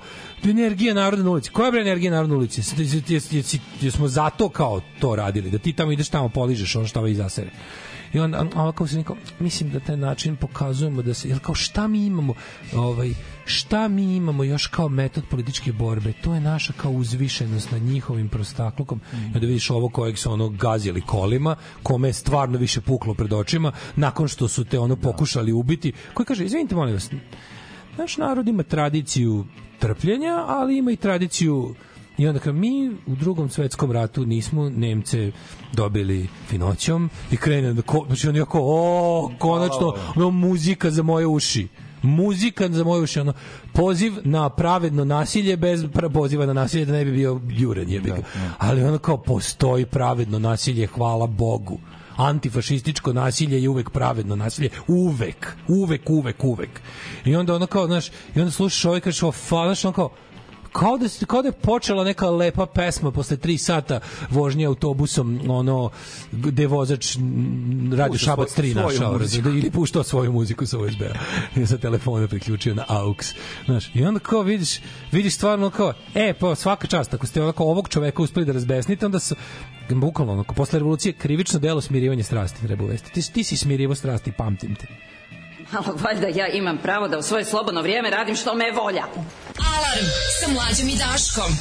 energija 0.49 0.93
naroda 0.93 1.23
na 1.23 1.29
ulici. 1.29 1.49
Koja 1.49 1.65
je 1.65 1.71
bre 1.71 1.81
energija 1.81 2.11
naroda 2.11 2.31
na 2.31 2.37
ulici? 2.37 2.61
Jesmo 3.81 4.07
zato 4.07 4.49
kao 4.49 4.81
to 4.99 5.15
radili, 5.15 5.51
da 5.51 5.57
ti 5.57 5.73
tamo 5.73 5.91
ideš 5.91 6.09
tamo 6.09 6.29
poližeš 6.29 6.75
ono 6.75 6.87
što 6.87 6.99
ovaj 6.99 7.13
zasere. 7.13 7.51
I 8.13 8.19
a 8.19 8.45
ovako 8.55 8.87
se 8.87 8.97
niko, 8.97 9.15
mislim 9.39 9.69
da 9.69 9.79
taj 9.79 9.97
način 9.97 10.35
pokazujemo 10.35 11.01
da 11.01 11.13
se, 11.13 11.29
jer 11.29 11.39
kao 11.39 11.55
šta 11.55 11.87
mi 11.87 12.05
imamo, 12.05 12.33
ovaj, 12.75 13.13
šta 13.45 13.87
mi 13.87 14.15
imamo 14.15 14.43
još 14.43 14.67
kao 14.67 14.89
metod 14.89 15.23
političke 15.29 15.71
borbe, 15.71 16.13
to 16.23 16.33
je 16.33 16.41
naša 16.41 16.73
kao 16.73 16.91
uzvišenost 16.91 17.71
nad 17.71 17.81
njihovim 17.81 18.29
prostaklukom. 18.29 19.01
I 19.13 19.25
onda 19.25 19.39
vidiš 19.39 19.69
ovo 19.69 19.89
kojeg 19.89 20.17
su 20.17 20.31
ono 20.31 20.49
gazili 20.49 21.01
kolima, 21.01 21.55
kome 21.83 22.09
je 22.09 22.13
stvarno 22.13 22.57
više 22.57 22.81
puklo 22.81 23.13
pred 23.13 23.33
očima, 23.33 23.71
nakon 23.95 24.27
što 24.27 24.47
su 24.47 24.65
te 24.65 24.79
ono 24.79 24.95
pokušali 24.95 25.51
ubiti, 25.51 25.93
koji 26.13 26.25
kaže, 26.25 26.45
izvinite 26.45 26.75
molim 26.75 26.93
vas, 26.93 27.09
naš 28.01 28.17
narod 28.17 28.47
ima 28.47 28.63
tradiciju 28.63 29.45
trpljenja, 29.79 30.45
ali 30.47 30.77
ima 30.77 30.91
i 30.91 30.95
tradiciju 30.95 31.75
I 32.17 32.27
onda 32.27 32.39
kao 32.39 32.53
mi 32.53 32.89
u 33.07 33.15
drugom 33.15 33.49
svetskom 33.49 33.91
ratu 33.91 34.25
nismo 34.25 34.69
Nemce 34.69 35.31
dobili 35.73 36.27
finoćom 36.47 37.09
i 37.31 37.37
krene 37.37 37.73
da 37.73 37.81
ko, 37.81 38.03
znači 38.07 38.29
on 38.29 38.35
je 38.35 38.45
kao 38.45 38.61
o 38.63 39.31
konačno 39.39 39.93
ono, 40.15 40.29
muzika 40.29 40.91
za 40.91 41.03
moje 41.03 41.27
uši 41.27 41.67
muzika 42.01 42.69
za 42.69 42.83
moje 42.83 43.01
uši 43.01 43.19
ono 43.19 43.33
poziv 43.73 44.13
na 44.23 44.49
pravedno 44.49 45.05
nasilje 45.05 45.57
bez 45.57 45.85
poziva 46.13 46.45
na 46.45 46.53
nasilje 46.53 46.85
da 46.85 46.93
ne 46.93 47.05
bi 47.05 47.11
bio 47.11 47.41
juren 47.49 47.89
jebi 47.89 48.09
ga. 48.09 48.23
ali 48.57 48.83
ono 48.83 48.97
kao 48.97 49.17
postoji 49.17 49.85
pravedno 49.85 50.39
nasilje 50.39 50.87
hvala 50.87 51.27
Bogu 51.27 51.79
antifašističko 52.15 53.13
nasilje 53.13 53.63
je 53.63 53.69
uvek 53.69 53.89
pravedno 53.89 54.35
nasilje, 54.35 54.69
uvek, 54.87 55.55
uvek, 55.67 56.09
uvek, 56.09 56.43
uvek. 56.43 56.81
I 57.25 57.35
onda 57.35 57.55
ono 57.55 57.67
kao, 57.67 57.87
znaš, 57.87 58.09
i 58.35 58.39
onda 58.39 58.51
slušaš 58.51 58.85
ovaj 58.85 58.99
kaže, 58.99 59.31
fa, 59.31 59.65
znaš, 59.65 59.85
ono 59.85 59.93
kao, 59.93 60.09
kao 60.71 60.97
da, 60.97 61.07
se- 61.07 61.25
kao 61.25 61.41
da 61.41 61.47
je 61.47 61.51
počela 61.53 62.03
neka 62.03 62.29
lepa 62.29 62.65
pesma 62.65 63.11
posle 63.11 63.37
tri 63.37 63.57
sata 63.57 63.99
vožnje 64.29 64.65
autobusom 64.65 65.41
ono 65.47 65.89
gde 66.31 66.67
vozač 66.67 67.17
Pušta 68.07 68.17
Šabac 68.17 68.49
svoj- 68.49 68.55
3 68.57 68.71
svoju 68.73 68.85
našao 68.85 69.17
razumeš, 69.17 69.45
ili 69.53 69.71
puštao 69.71 70.03
svoju 70.03 70.31
muziku 70.31 70.65
sa 70.65 70.77
USB-a 70.79 71.13
sa 71.65 71.77
telefona 71.77 72.27
priključio 72.27 72.75
na 72.75 72.85
AUX. 72.89 73.33
Znaš 73.65 73.91
i 73.95 74.03
onda 74.03 74.19
kao 74.19 74.41
vidiš 74.41 74.79
vidiš 75.11 75.35
stvarno 75.35 75.69
kao 75.69 75.93
e 76.15 76.33
pa 76.33 76.55
svaka 76.55 76.87
čast 76.87 77.13
ako 77.13 77.27
ste 77.27 77.41
onako 77.43 77.63
ovog 77.63 77.89
čoveka 77.89 78.21
uspeli 78.23 78.45
da 78.45 78.51
razbesnite 78.51 79.05
onda 79.05 79.19
su 79.19 79.35
bukvalno 79.89 80.33
onako 80.33 80.53
posle 80.55 80.79
revolucije 80.79 81.13
krivično 81.13 81.59
delo 81.59 81.81
smirivanje 81.81 82.23
strasti 82.23 82.61
treba 82.61 82.83
uvesti. 82.83 83.11
Ti, 83.11 83.33
ti 83.33 83.43
si 83.43 83.57
smirivo 83.57 83.95
strasti 83.95 84.31
pamtim 84.31 84.75
te 84.75 84.87
Ali 85.77 85.87
valjda 86.03 86.27
ja 86.27 86.47
imam 86.47 86.77
pravo 86.77 87.07
da 87.07 87.17
u 87.17 87.21
svoje 87.21 87.45
slobodno 87.45 87.81
vrijeme 87.81 88.09
radim 88.09 88.35
što 88.35 88.55
me 88.55 88.71
volja. 88.71 89.03
Alarm 89.57 90.05
sa 90.39 90.47
mlađom 90.53 90.87
i 90.89 90.95
Daškom. 90.97 91.51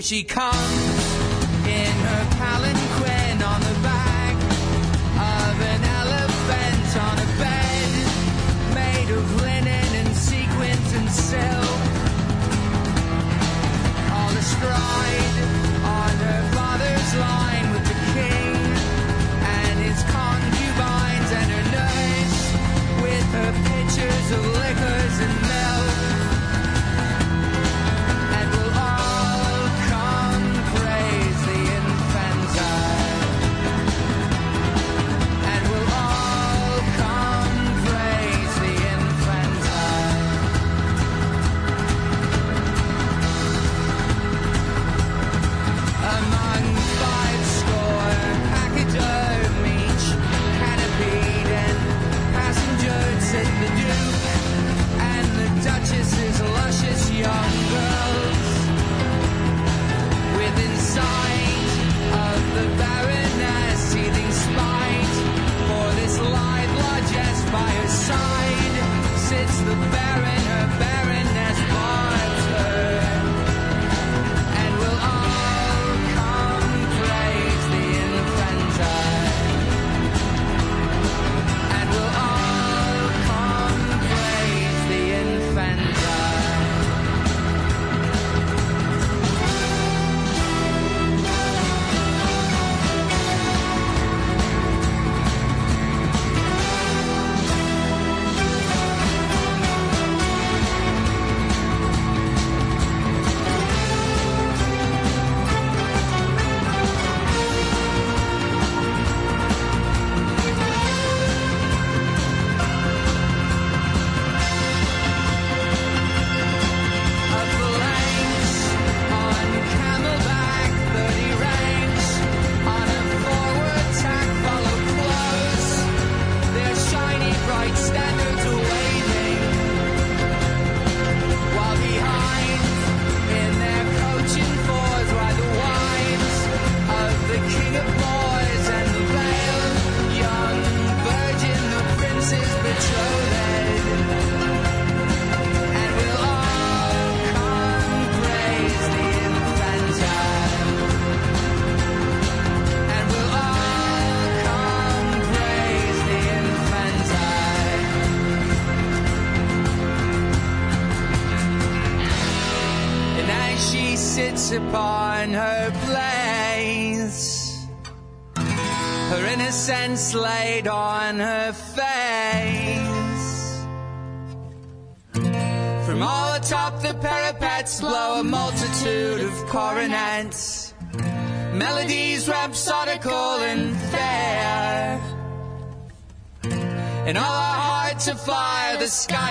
she 0.00 0.24
comes. 0.24 0.89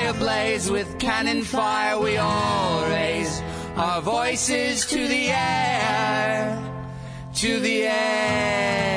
ablaze 0.10 0.72
with 0.72 0.98
cannon 1.00 1.44
fire. 1.44 2.00
We 2.00 2.18
all 2.18 2.86
raise 2.90 3.42
our 3.76 4.02
voices 4.02 4.86
to 4.88 5.08
the 5.08 5.30
air, 5.30 6.58
to 7.36 7.60
the 7.60 7.84
air. 7.84 8.90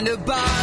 and 0.00 0.08
above. 0.08 0.59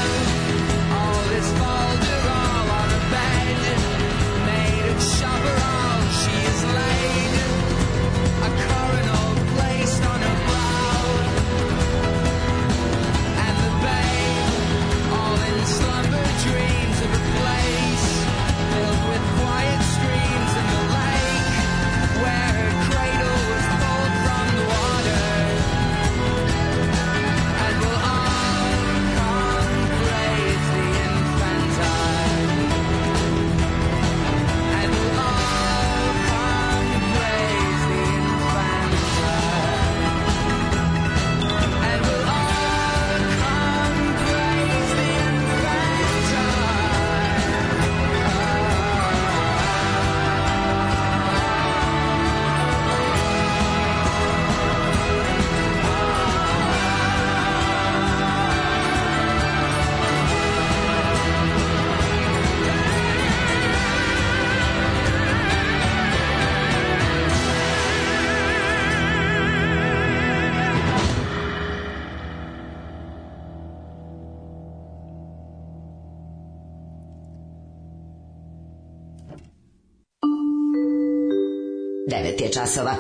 9 82.38 82.44
je 82.44 82.52
časova. 82.52 82.96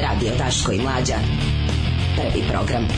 Radio 0.00 0.30
Taško 0.38 0.72
i 0.72 0.80
Mlađa. 0.80 1.14
Prvi 2.16 2.44
program. 2.48 2.88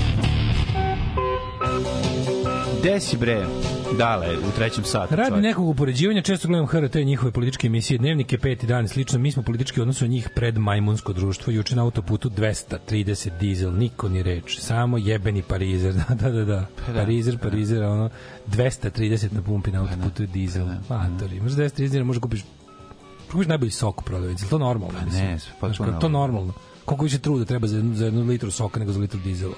Gde 2.80 3.00
si 3.00 3.16
bre? 3.16 3.46
Dale, 3.98 4.38
u 4.38 4.50
trećem 4.56 4.84
satu. 4.84 5.16
Radi 5.16 5.28
čovjek. 5.28 5.44
nekog 5.44 5.68
upoređivanja, 5.68 6.22
često 6.22 6.48
gledam 6.48 6.66
HRT 6.66 6.94
njihove 6.94 7.32
političke 7.32 7.66
emisije, 7.66 7.98
dnevnike, 7.98 8.38
peti 8.38 8.66
dan 8.66 8.84
i 8.84 8.88
slično. 8.88 9.18
Mi 9.18 9.32
smo 9.32 9.42
politički 9.42 9.80
odnosno 9.80 10.06
njih 10.06 10.28
pred 10.34 10.58
majmunsko 10.58 11.12
društvo. 11.12 11.52
Juče 11.52 11.76
na 11.76 11.82
autoputu 11.82 12.30
230 12.30 13.30
dizel, 13.40 13.72
niko 13.74 14.08
ni 14.08 14.22
reč. 14.22 14.58
Samo 14.60 14.98
jebeni 14.98 15.42
parizer. 15.42 15.94
Da, 16.08 16.14
da, 16.14 16.30
da. 16.30 16.44
da. 16.44 16.66
Pa 16.86 16.92
da 16.92 16.98
parizer, 16.98 17.38
pa 17.38 17.44
da. 17.44 17.50
parizer, 17.50 17.82
ono, 17.82 18.10
230 18.46 19.32
na 19.32 19.42
pumpi 19.42 19.70
na 19.70 19.78
pa 19.78 19.84
da, 19.84 19.92
autoputu 19.92 20.22
je 20.22 20.26
dizel. 20.26 20.66
Matori, 20.88 21.40
možda 21.40 21.62
230 21.62 21.76
dizel, 21.76 22.04
možda 22.04 22.20
kupiš 22.20 22.44
kupiš 23.32 23.46
najbolji 23.46 23.70
sok 23.70 24.00
u 24.00 24.04
prodavnici, 24.04 24.44
je 24.44 24.48
to 24.48 24.58
normalno? 24.58 24.98
mislim? 25.04 25.26
Pa 25.26 25.28
ne, 25.28 25.38
potpuno 25.60 25.74
Znaš, 25.74 25.78
kao, 25.78 25.86
to 25.86 26.08
normalno. 26.08 26.18
normalno. 26.18 26.52
Koliko 26.84 27.04
više 27.04 27.18
truda 27.18 27.44
treba 27.44 27.66
za 27.66 27.76
jednu, 27.76 27.94
za 27.94 28.04
jednu 28.04 28.22
litru 28.22 28.50
soka 28.50 28.80
nego 28.80 28.92
za 28.92 29.00
litru 29.00 29.20
dizela. 29.20 29.54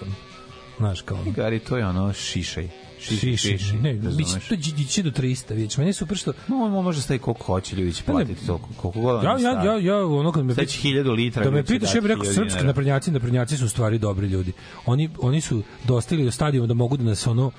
Znaš, 0.79 1.01
kao 1.01 1.19
ono. 1.21 1.31
Gari, 1.31 1.59
to 1.59 1.77
je 1.77 1.87
ono 1.87 2.13
šišaj. 2.13 2.69
Šiši, 3.01 3.37
šiši. 3.37 3.77
Ne, 3.77 3.95
biće 3.95 4.33
to 4.49 4.57
će- 4.57 4.85
će 4.85 5.03
do 5.03 5.11
300, 5.11 5.55
vidiš. 5.55 5.77
Meni 5.77 5.89
je 5.89 5.93
super 5.95 6.17
što 6.19 6.33
No, 6.49 6.57
on 6.57 6.85
može 6.85 7.03
staviti 7.03 7.23
koliko 7.25 7.45
hoće, 7.45 7.77
ljudi 7.77 7.93
će 7.93 8.03
platiti 8.03 8.47
to, 8.47 8.61
koliko 8.77 9.01
god 9.01 9.23
Ja, 9.23 9.39
ja, 9.39 9.65
ja, 9.65 9.79
ja, 9.79 10.07
ono 10.07 10.33
kad 10.33 10.45
me 10.45 10.55
Sad 10.55 10.67
će 10.69 10.79
1000 10.79 11.15
litra, 11.15 11.45
Da 11.45 11.51
me 11.51 11.65
pitaš, 11.65 11.95
ja 11.95 12.01
bih 12.01 12.09
rekao 12.09 12.25
1000 12.25 12.35
srpski 12.35 12.65
naprednjaci, 12.65 13.11
naprednjaci 13.11 13.57
su 13.57 13.65
u 13.65 13.69
stvari 13.69 13.99
dobri 13.99 14.27
ljudi. 14.27 14.53
Oni 14.87 15.11
oni 15.19 15.41
su 15.41 15.63
dostigli 15.85 16.25
do 16.25 16.31
stadijuma 16.31 16.67
da 16.67 16.75
mogu 16.75 16.97
da 16.97 17.05
nas 17.05 17.27
ono 17.27 17.51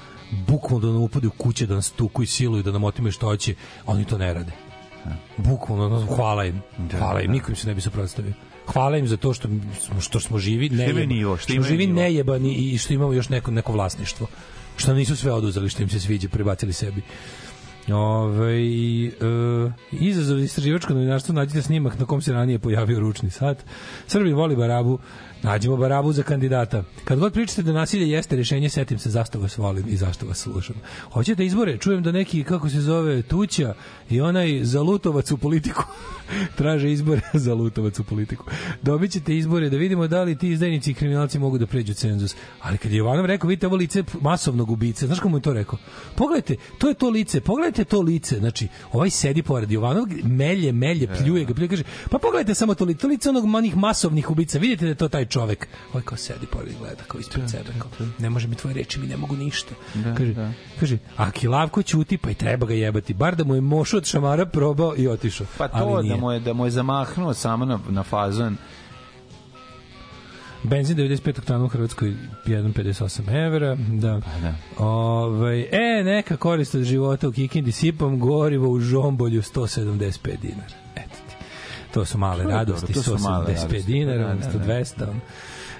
bukvalno 0.47 0.87
da 0.87 0.93
nam 0.93 1.01
upade 1.01 1.27
u 1.27 1.31
kuće, 1.31 1.65
da 1.65 1.75
nas 1.75 1.91
tuku 1.91 2.23
i 2.23 2.25
siluju, 2.25 2.63
da 2.63 2.71
nam 2.71 2.83
otimaju 2.83 3.11
što 3.11 3.25
hoće. 3.25 3.55
Oni 3.85 4.05
to 4.05 4.17
ne 4.17 4.33
rade. 4.33 4.70
Bukvalno, 5.37 6.05
hvala 6.15 6.45
im. 6.45 6.61
Hvala 6.97 7.21
im, 7.21 7.31
niko 7.31 7.51
im 7.51 7.55
se 7.55 7.67
ne 7.67 7.75
bi 7.75 7.81
suprotstavio. 7.81 8.33
Hvala 8.67 8.97
im 8.97 9.07
za 9.07 9.17
to 9.17 9.33
što 9.33 9.47
što 9.99 10.19
smo 10.19 10.39
živi, 10.39 10.69
ne 10.69 10.89
imaju 10.89 11.07
nivo, 11.07 11.37
što 11.37 11.53
što 11.53 11.63
živi 11.63 11.87
nivo. 11.87 11.99
nejebani 11.99 12.53
i 12.53 12.77
što 12.77 12.93
imamo 12.93 13.13
još 13.13 13.29
neko, 13.29 13.51
neko 13.51 13.71
vlasništvo. 13.71 14.27
Što 14.77 14.93
nisu 14.93 15.15
sve 15.15 15.31
oduzeli, 15.31 15.69
što 15.69 15.83
im 15.83 15.89
se 15.89 15.99
sviđa, 15.99 16.29
prebacili 16.29 16.73
sebi. 16.73 17.01
Ove, 17.93 18.55
e, 18.55 19.11
izazov 19.91 20.37
za 20.37 20.43
istraživačko 20.43 20.93
novinarstvo 20.93 21.33
nađite 21.33 21.61
snimak 21.61 21.99
na 21.99 22.05
kom 22.05 22.21
se 22.21 22.33
ranije 22.33 22.59
pojavio 22.59 22.99
ručni 22.99 23.29
sat. 23.29 23.65
Srbi 24.07 24.33
voli 24.33 24.55
Barabu, 24.55 24.99
nađemo 25.43 25.77
Barabu 25.77 26.13
za 26.13 26.23
kandidata. 26.23 26.83
Kad 27.03 27.19
god 27.19 27.33
pričate 27.33 27.63
da 27.63 27.71
nasilje 27.71 28.09
jeste 28.09 28.35
rešenje, 28.35 28.69
setim 28.69 28.99
se 28.99 29.09
zašto 29.09 29.39
vas 29.39 29.57
volim 29.57 29.85
i 29.87 29.97
zašto 29.97 30.25
vas 30.25 30.37
slušam. 30.37 30.75
Hoćete 31.11 31.45
izbore? 31.45 31.77
Čujem 31.77 32.03
da 32.03 32.11
neki, 32.11 32.43
kako 32.43 32.69
se 32.69 32.81
zove, 32.81 33.21
Tuća 33.21 33.73
i 34.09 34.21
onaj 34.21 34.59
zalutovac 34.63 35.31
u 35.31 35.37
politiku 35.37 35.83
traže 36.57 36.91
izbore 36.91 37.21
za 37.45 37.53
lutovac 37.53 37.99
u 37.99 38.03
politiku. 38.03 38.45
Dobit 38.81 39.11
ćete 39.11 39.37
izbore 39.37 39.69
da 39.69 39.77
vidimo 39.77 40.07
da 40.07 40.23
li 40.23 40.37
ti 40.37 40.49
izdajnici 40.49 40.91
i 40.91 40.93
kriminalci 40.93 41.39
mogu 41.39 41.57
da 41.57 41.67
pređu 41.67 41.93
cenzus. 41.93 42.35
Ali 42.61 42.77
kad 42.77 42.91
je 42.91 42.97
Jovanov 42.97 43.25
rekao, 43.25 43.47
vidite 43.47 43.67
ovo 43.67 43.75
lice 43.75 44.03
masovnog 44.21 44.71
ubice, 44.71 45.05
znaš 45.05 45.19
kako 45.19 45.29
mu 45.29 45.37
je 45.37 45.41
to 45.41 45.53
rekao? 45.53 45.79
Pogledajte, 46.15 46.55
to 46.77 46.87
je 46.87 46.93
to 46.93 47.09
lice, 47.09 47.41
pogledajte 47.41 47.83
to 47.83 48.01
lice, 48.01 48.37
znači, 48.37 48.67
ovaj 48.91 49.09
sedi 49.09 49.43
pored 49.43 49.71
Jovanov, 49.71 50.05
melje, 50.23 50.71
melje, 50.71 51.07
pljuje 51.07 51.45
ga, 51.45 51.53
pljuje, 51.53 51.69
kaže, 51.69 51.83
pa 52.09 52.17
pogledajte 52.17 52.55
samo 52.55 52.75
to 52.75 52.85
lice, 52.85 52.99
to 52.99 53.07
lice 53.07 53.29
onog 53.29 53.45
manih 53.45 53.77
masovnih 53.77 54.29
ubica, 54.29 54.59
vidite 54.59 54.85
da 54.85 54.89
je 54.89 54.95
to 54.95 55.07
taj 55.07 55.25
čovek. 55.31 55.67
Ovaj 55.93 56.03
kao 56.03 56.17
sedi 56.17 56.45
pored 56.45 56.73
gleda, 56.79 57.03
kao 57.07 57.19
ispred 57.19 57.49
sebe, 57.49 57.69
kao, 57.79 58.07
ne 58.19 58.29
može 58.29 58.47
mi 58.47 58.55
tvoje 58.55 58.73
reči, 58.73 58.99
mi 58.99 59.07
ne 59.07 59.17
mogu 59.17 59.35
ništa. 59.35 59.75
Da, 59.93 60.15
kaže, 60.15 60.33
da. 60.33 60.51
kaže, 60.79 60.97
a 61.17 61.31
Kilavko 61.31 61.83
ćuti, 61.83 62.17
pa 62.17 62.31
i 62.31 62.33
treba 62.33 62.65
ga 62.65 62.73
jebati, 62.73 63.13
bar 63.13 63.35
da 63.35 63.43
mu 63.43 63.55
je 63.55 63.61
mošo 63.61 63.97
od 63.97 64.05
šamara 64.05 64.45
probao 64.45 64.93
i 64.97 65.07
otišao. 65.07 65.47
Pa 65.57 65.67
to 65.67 65.77
Ali 65.77 66.09
da 66.09 66.15
mu 66.15 66.31
je 66.31 66.39
da 66.39 66.53
mu 66.53 66.65
je 66.65 66.71
zamahnuo 66.71 67.33
samo 67.33 67.65
na 67.65 67.79
na 67.89 68.03
fazon 68.03 68.57
Benzin 70.63 70.97
95 70.97 71.39
oktana 71.39 71.65
u 71.65 71.67
Hrvatskoj 71.67 72.13
1,58 72.45 73.45
evra. 73.45 73.75
Da. 73.75 74.21
Pa 74.25 74.39
da. 74.41 74.55
Ovaj, 74.85 75.61
e, 75.61 76.03
neka 76.03 76.37
korist 76.37 76.75
od 76.75 76.83
života 76.83 77.27
u 77.27 77.31
Kikindi. 77.31 77.71
Sipam 77.71 78.19
gorivo 78.19 78.69
u 78.69 78.79
žombolju 78.79 79.41
175 79.41 80.39
dinara. 80.41 80.75
Eto 80.95 81.09
ti. 81.09 81.10
To 81.93 82.05
su 82.05 82.17
male 82.17 82.43
radosti. 82.45 82.81
dobro, 82.87 83.01
to 83.03 83.17
su 83.17 83.17
male 83.19 83.45
175 83.45 83.55
radosti. 83.61 83.83
dinara, 83.83 84.17
Da, 84.17 84.23
da, 84.25 84.33
umesto 84.33 84.57
da. 84.57 84.65
200. 84.65 85.13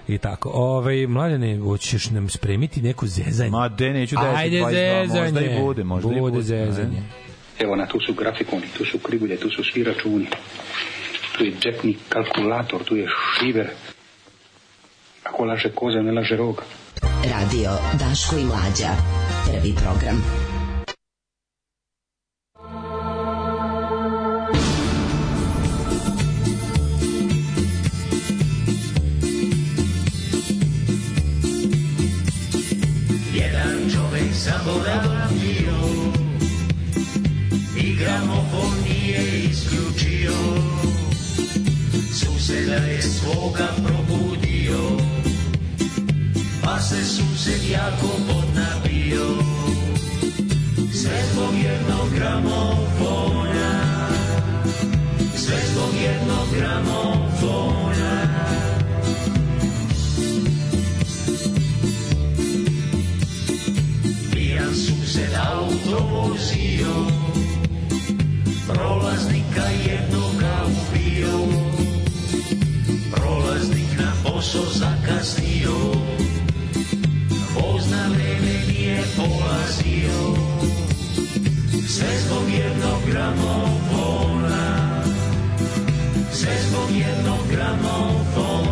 I 0.08 0.18
tako. 0.18 0.50
Ovaj 0.50 1.08
mladene, 1.08 1.60
hoćeš 1.60 2.10
nam 2.10 2.30
spremiti 2.30 2.82
neku 2.82 3.08
zezanje? 3.08 3.50
Ma 3.50 3.70
de, 3.70 3.90
neću 3.92 4.16
10, 4.16 4.36
Ajde 4.36 4.58
22, 4.58 4.62
možda 5.00 5.26
zezanje. 5.26 5.46
i 5.48 5.62
bude, 5.62 5.84
možda 5.84 6.10
i 6.10 6.20
bude 6.20 6.32
bude, 6.32 6.44
zezanje. 6.44 6.90
ne. 6.92 7.04
Evo 7.60 7.76
na 7.76 7.86
tu 7.88 8.00
su 8.00 8.14
grafikoni, 8.14 8.64
tu 8.78 8.86
su 8.86 8.98
krivulje, 9.00 9.38
tu 9.38 9.50
su 9.50 9.64
svi 9.64 9.84
računi. 9.84 10.28
Tu 11.38 11.44
je 11.44 11.54
džepni 11.54 11.98
kalkulator, 12.10 12.84
tu 12.84 12.96
je 12.96 13.08
šiver. 13.32 13.68
Ako 15.24 15.46
laže 15.46 15.70
koza, 15.70 16.02
ne 16.02 16.12
laže 16.12 16.36
rog. 16.38 16.64
Radio 17.24 17.72
Daško 18.00 18.38
i 18.38 18.44
Mlađa. 18.44 18.90
Prvi 19.46 19.74
program. 19.76 20.24
Zaboravio 34.44 35.78
I 37.78 37.96
gramofon 37.96 38.72
nije 38.84 39.44
isključio. 39.44 40.34
Suseda 42.14 42.76
je 42.76 43.02
svoga 43.02 43.68
probudio. 43.86 44.80
Pa 46.64 46.82
se 46.82 47.06
sused 47.06 47.70
jako 47.72 48.08
podnapio 48.28 49.28
Sve 50.94 51.22
zbog 51.34 51.54
jednog 51.56 52.10
gramofona 52.16 52.91
posao 74.42 74.66
zakasnio. 74.74 75.78
Voz 77.54 77.92
na 77.92 78.08
vreme 78.08 78.56
nije 78.68 79.04
polazio. 79.18 80.36
Sve 81.88 82.08
zbog 82.26 82.50
jednog 82.50 83.02
gramofona. 83.12 85.04
Sve 86.32 86.54
zbog 86.70 86.90
jednog 86.92 87.40
gramofona 87.52 88.71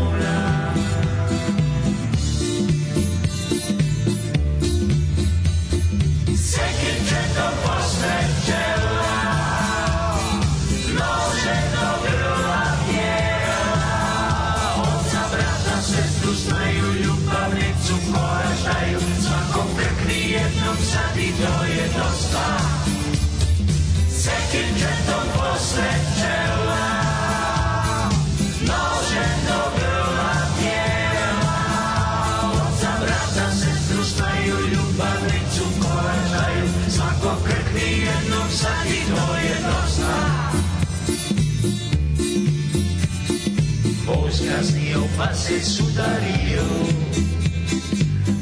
pa 45.20 45.34
se 45.34 45.60
sudario. 45.60 46.64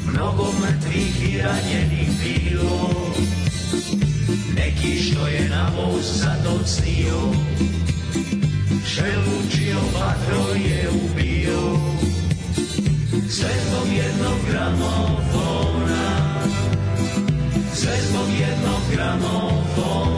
Mnogo 0.06 0.44
mrtvih 0.60 1.32
i 1.32 1.38
ranjenih 1.38 2.08
bilo. 2.22 2.90
Neki 4.54 5.02
što 5.02 5.26
je 5.26 5.48
na 5.48 5.70
voz 5.76 6.04
sad 6.20 6.46
odsnio. 6.60 7.20
Šelučio 8.86 9.78
vatro 9.94 10.54
je 10.54 10.88
ubio. 10.90 11.78
Sve 13.28 13.50
zbog 13.66 13.88
jednog 13.96 14.38
gramofona. 14.50 16.40
Sve 17.74 17.96
zbog 18.08 18.28
jednog 18.40 18.80
gramofona 18.92 20.17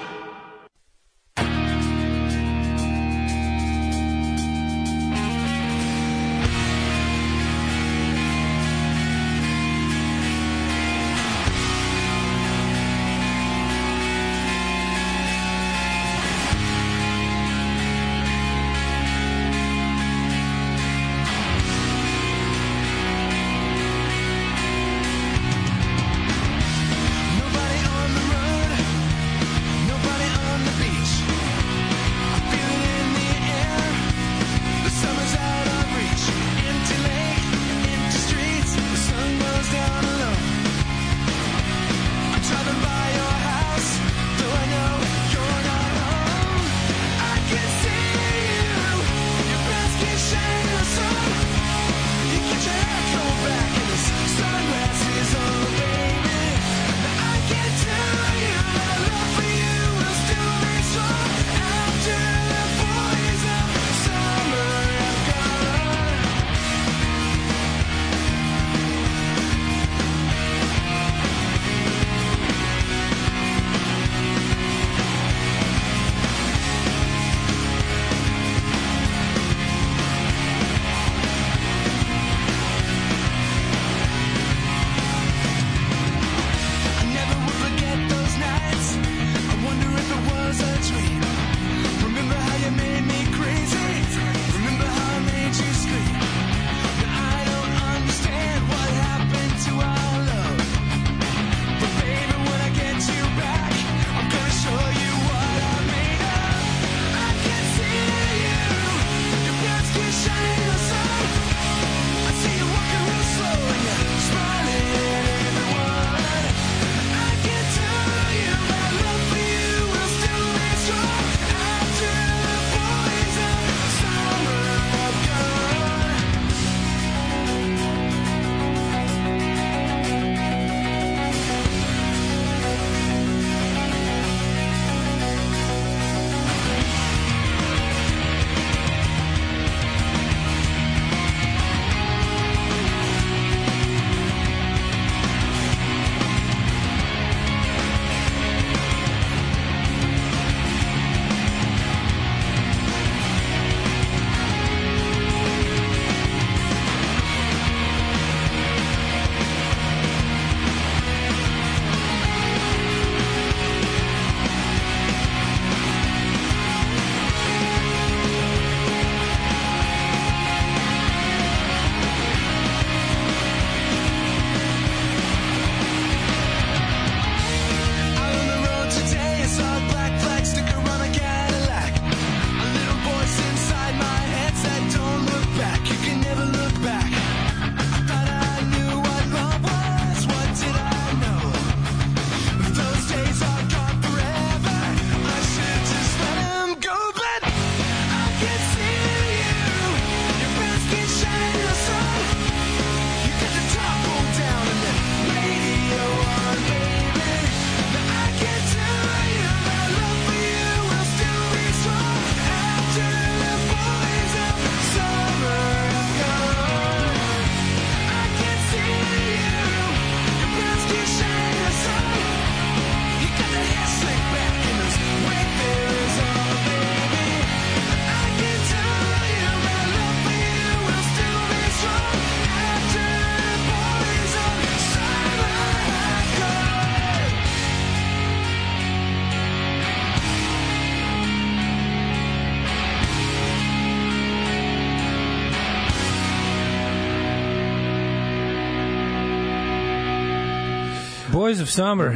Boys 251.51 251.61
of 251.61 251.69
Summer, 251.69 252.11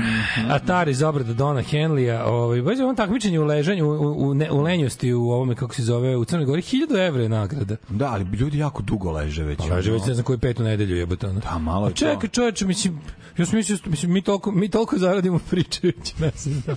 Atari 0.50 0.92
iz 0.92 1.02
obrada 1.02 1.34
Dona 1.34 1.62
Henlija, 1.62 2.26
ovaj, 2.26 2.62
baš 2.62 2.78
je 2.78 2.86
on 2.86 2.96
takmičenje 2.96 3.40
u 3.40 3.44
ležanju, 3.46 3.86
u, 3.86 4.30
u, 4.30 4.34
ne, 4.34 4.52
u 4.52 4.62
lenjosti, 4.62 5.14
u 5.14 5.30
ovome, 5.30 5.56
kako 5.56 5.74
se 5.76 5.84
zove, 5.84 6.18
u 6.18 6.26
Crnoj 6.26 6.46
Gori, 6.46 6.62
1000 6.62 7.08
evra 7.08 7.24
je 7.24 7.30
nagrada. 7.30 7.76
Da, 7.90 8.12
ali 8.12 8.26
ljudi 8.38 8.58
jako 8.58 8.82
dugo 8.84 9.12
leže 9.12 9.44
već. 9.44 9.58
Pa 9.58 9.76
leže 9.76 9.92
već 9.92 10.06
ne 10.06 10.14
znam 10.14 10.24
koju 10.24 10.38
petu 10.40 10.64
nedelju 10.64 10.96
jebote. 10.96 11.28
ono. 11.28 11.40
Da, 11.40 11.58
malo 11.58 11.88
je 11.88 11.92
A 11.92 11.96
čekaj, 11.96 12.30
čoveče, 12.30 12.66
mislim, 12.66 13.00
ja 13.38 13.46
sam 13.46 13.56
mislio, 13.58 13.78
mislim, 13.86 14.14
mi 14.14 14.22
toliko, 14.22 14.52
mi 14.52 14.70
toliko 14.70 14.98
zaradimo 14.98 15.40
pričajući, 15.50 16.14
ne 16.20 16.32
znam. 16.36 16.76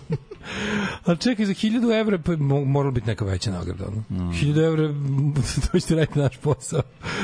Ali 1.04 1.18
čekaj, 1.18 1.46
za 1.46 1.52
1000 1.54 2.00
evra 2.00 2.18
pa 2.18 2.32
mo- 2.32 2.64
morala 2.64 2.92
biti 2.92 3.06
neka 3.06 3.24
veća 3.24 3.50
nagrada. 3.50 3.84
Ono. 3.86 3.96
Mm. 4.24 4.30
1000 4.32 4.66
evra, 4.66 4.94
to 5.72 5.80
ćete 5.80 5.94
raditi 5.94 6.18
naš 6.18 6.36
posao. 6.36 6.82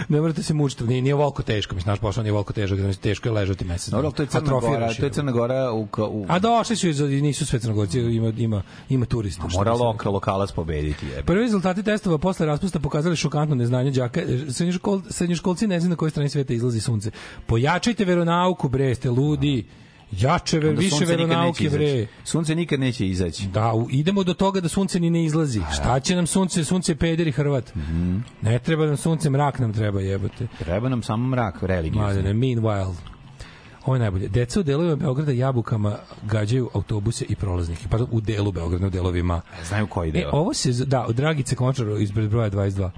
Ne 0.08 0.20
morate 0.20 0.42
se 0.42 0.54
mučiti, 0.54 0.84
nije, 0.84 1.02
nije 1.02 1.14
volko 1.14 1.42
teško, 1.42 1.74
mislim, 1.74 1.90
naš 1.92 1.98
posao 1.98 2.22
nije 2.22 2.32
volko 2.32 2.52
težak, 2.52 2.78
znači, 2.80 3.00
teško 3.00 3.28
je 3.28 3.32
ležati 3.32 3.64
mesec. 3.64 3.88
Dobro, 3.88 4.06
ali 4.06 4.14
to 4.14 4.22
je 4.22 4.26
Crna 4.26 4.60
Gora, 4.60 4.86
je. 4.86 4.94
to 4.96 5.06
je 5.06 5.10
Crna 5.24 5.32
Gora 5.32 5.72
u, 5.72 5.88
u 5.98 6.26
A 6.28 6.38
došli 6.38 6.76
su, 6.76 6.88
iz, 6.88 7.00
nisu 7.00 7.46
sve 7.46 7.58
crnogorci, 7.58 8.00
ima, 8.00 8.32
ima, 8.38 8.62
ima 8.88 9.06
turista. 9.06 9.42
mora 9.52 9.70
bi 9.72 9.76
se 9.78 9.82
loka, 9.84 10.08
lokalac 10.10 10.52
pobediti. 10.52 11.06
Jebe. 11.06 11.22
Prvi 11.22 11.40
rezultati 11.40 11.82
testova 11.82 12.18
posle 12.18 12.46
raspusta 12.46 12.78
pokazali 12.78 13.16
šokantno 13.16 13.54
neznanje 13.56 13.90
đaka. 13.90 14.20
Srednjoškol, 14.50 15.02
srednjoškolci 15.10 15.66
ne 15.66 15.80
znaju 15.80 15.90
na 15.90 15.96
kojoj 15.96 16.10
strani 16.10 16.28
sveta 16.28 16.52
izlazi 16.54 16.80
sunce. 16.80 17.10
Pojačajte 17.46 18.04
veronauku, 18.04 18.68
bre, 18.68 18.94
ste 18.94 19.10
ludi. 19.10 19.64
Jače, 20.12 20.58
ver, 20.58 20.76
više 20.76 21.04
veronauke, 21.04 21.68
bre. 21.70 22.06
Sunce 22.24 22.54
nikad 22.54 22.80
neće 22.80 23.06
izaći. 23.08 23.46
Da, 23.46 23.72
u- 23.74 23.88
idemo 23.90 24.24
do 24.24 24.34
toga 24.34 24.60
da 24.60 24.68
sunce 24.68 25.00
ni 25.00 25.10
ne 25.10 25.24
izlazi. 25.24 25.60
Šta 25.74 26.00
će 26.00 26.16
nam 26.16 26.26
sunce? 26.26 26.64
Sunce 26.64 26.92
je 26.92 26.96
peder 26.96 27.28
i 27.28 27.32
Hrvat. 27.32 27.74
Mhm. 27.74 28.18
Ne 28.42 28.58
treba 28.58 28.86
nam 28.86 28.96
sunce, 28.96 29.30
mrak 29.30 29.58
nam 29.58 29.72
treba 29.72 30.00
jebote. 30.00 30.46
Treba 30.58 30.88
nam 30.88 31.02
samo 31.02 31.26
mrak 31.28 31.62
religijski. 31.62 31.98
Mladene, 31.98 32.32
meanwhile. 32.34 33.14
Ovo 33.84 33.96
je 33.96 34.00
najbolje. 34.00 34.28
Deca 34.28 34.60
u 34.60 34.62
delovima 34.62 34.96
Beograda 34.96 35.32
jabukama 35.32 35.96
gađaju 36.22 36.70
autobuse 36.74 37.24
i 37.24 37.36
prolaznike. 37.36 37.88
Pardon, 37.88 38.08
u 38.10 38.20
delu 38.20 38.52
Beograda, 38.52 38.86
u 38.86 38.90
delovima. 38.90 39.40
Znaju 39.64 39.86
koji 39.86 40.08
E, 40.08 40.12
deo. 40.12 40.30
ovo 40.32 40.54
se, 40.54 40.72
da, 40.72 41.06
od 41.06 41.16
Dragice 41.16 41.56
Končar 41.56 41.86
ispred 41.90 42.30
broja 42.30 42.50
22. 42.50 42.90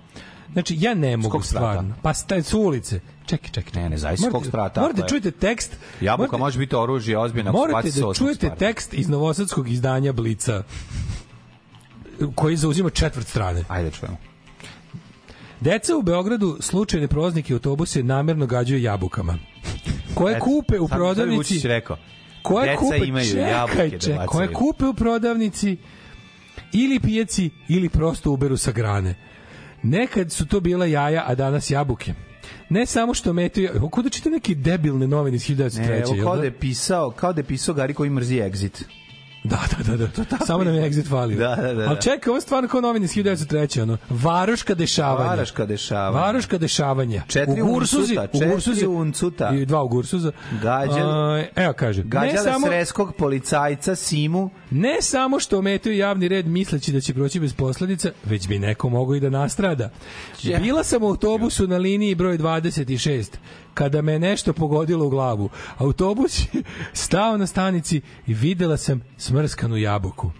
Znači, 0.52 0.76
ja 0.78 0.94
ne 0.94 1.16
mogu 1.16 1.42
stvarno. 1.42 1.94
Pa 2.02 2.14
sta, 2.14 2.42
su 2.42 2.60
ulice. 2.60 3.00
Čekaj, 3.26 3.48
čekaj. 3.48 3.62
čekaj. 3.64 3.82
Ne, 3.82 3.88
ne, 3.88 3.98
zavisi 3.98 4.30
kog 4.30 4.46
sprata, 4.46 4.80
Morate 4.80 5.00
je- 5.00 5.08
čujete 5.08 5.30
tekst. 5.30 5.76
Jabuka 6.00 6.22
morate- 6.22 6.38
može 6.38 6.58
biti 6.58 6.76
oružje, 6.76 7.18
ozbiljno. 7.18 7.52
Morate 7.52 7.90
da 7.90 8.14
čujete 8.14 8.34
sprata. 8.36 8.56
tekst 8.56 8.94
iz 8.94 9.08
novosadskog 9.08 9.68
izdanja 9.68 10.12
Blica 10.12 10.62
koji 12.34 12.56
zauzima 12.56 12.90
četvrt 12.90 13.26
strane. 13.28 13.64
Ajde 13.68 13.90
čujemo. 13.90 14.16
Deca 15.60 15.96
u 15.96 16.02
Beogradu 16.02 16.56
slučajne 16.60 17.08
proznike 17.08 17.52
autobuse 17.52 18.02
namerno 18.02 18.46
gađaju 18.46 18.82
jabukama. 18.82 19.38
Koje 20.14 20.40
kupe 20.40 20.80
u 20.80 20.88
prodavnici 20.88 21.68
rekao. 21.68 21.96
koje 22.42 22.66
Deca 22.66 22.78
kupe, 22.78 23.06
imaju 23.06 23.26
čekaj, 23.30 23.50
jabuke 23.50 23.88
da 23.88 23.98
čekaj, 23.98 24.16
bacaju. 24.16 24.28
koje 24.28 24.52
kupe 24.52 24.84
u 24.84 24.94
prodavnici 24.94 25.76
ili 26.72 27.00
pijaci 27.00 27.50
ili 27.68 27.88
prosto 27.88 28.30
uberu 28.30 28.56
sa 28.56 28.72
grane. 28.72 29.14
Nekad 29.82 30.32
su 30.32 30.46
to 30.46 30.60
bila 30.60 30.86
jaja, 30.86 31.24
a 31.26 31.34
danas 31.34 31.70
jabuke. 31.70 32.14
Ne 32.68 32.86
samo 32.86 33.14
što 33.14 33.32
metaju, 33.32 33.70
evo, 33.74 33.88
kuda 33.88 34.10
čita 34.10 34.30
neke 34.30 34.54
debilne 34.54 35.06
novine 35.06 35.36
iz 35.36 35.42
1903. 35.42 35.88
Ne, 35.88 35.98
evo 35.98 36.24
kao 36.24 36.34
da? 36.34 36.40
da 36.40 36.46
je 36.46 36.58
pisao, 36.58 37.10
kao 37.10 37.32
da 37.32 37.40
je 37.40 37.44
pisao 37.44 37.74
Gari 37.74 37.94
koji 37.94 38.10
mrzi 38.10 38.34
exit. 38.36 38.84
Da, 39.46 39.58
da, 39.78 39.96
da, 39.96 40.06
da. 40.06 40.46
Samo 40.46 40.64
nam 40.64 40.74
je 40.74 40.82
exit 40.82 41.08
falio. 41.08 41.38
Da, 41.38 41.56
da, 41.56 41.62
da, 41.64 41.74
da. 41.74 41.88
Ali 41.88 42.00
čekaj, 42.02 42.30
ovo 42.30 42.36
je 42.36 42.40
stvarno 42.40 42.68
kao 42.68 42.80
novine 42.80 43.04
iz 43.04 43.10
1903. 43.10 43.82
Ono. 43.82 43.96
Varoška 44.10 44.74
dešavanja. 44.74 45.30
Varaška 45.30 45.66
dešavanja. 45.66 46.20
Varoška 46.20 46.58
dešavanja. 46.58 47.22
Četiri 47.26 47.62
u 47.62 47.66
Gursuzi, 47.66 48.16
uncuta, 48.18 48.46
u 48.46 48.50
Gursuzi, 48.50 48.86
uncuta. 48.86 49.50
I 49.50 49.64
dva 49.66 49.82
u 49.82 49.88
Gursuza. 49.88 50.32
Gađali- 50.52 51.42
A, 51.42 51.44
evo 51.56 51.72
kaže. 51.72 52.02
Gađala 52.02 52.42
samo, 52.42 52.66
sreskog 52.66 53.12
policajca 53.14 53.94
Simu. 53.96 54.50
ne 54.70 54.96
samo 55.02 55.40
što 55.40 55.58
ometaju 55.58 55.96
javni 55.96 56.28
red 56.28 56.46
misleći 56.46 56.92
da 56.92 57.00
će 57.00 57.14
proći 57.14 57.40
bez 57.40 57.52
posledica, 57.54 58.10
već 58.24 58.48
bi 58.48 58.58
neko 58.58 58.88
mogao 58.88 59.14
i 59.14 59.20
da 59.20 59.30
nastrada. 59.30 59.90
Bila 60.60 60.84
sam 60.84 61.02
u 61.02 61.06
autobusu 61.06 61.66
na 61.66 61.76
liniji 61.76 62.14
broj 62.14 62.38
26 62.38 63.28
kada 63.76 64.02
me 64.02 64.18
nešto 64.18 64.52
pogodilo 64.52 65.06
u 65.06 65.10
glavu. 65.10 65.50
Autobus 65.78 66.40
je 66.54 66.62
stao 66.92 67.36
na 67.36 67.46
stanici 67.46 68.00
i 68.26 68.34
videla 68.34 68.76
sam 68.76 69.02
smrskanu 69.16 69.76
jabuku. 69.76 70.30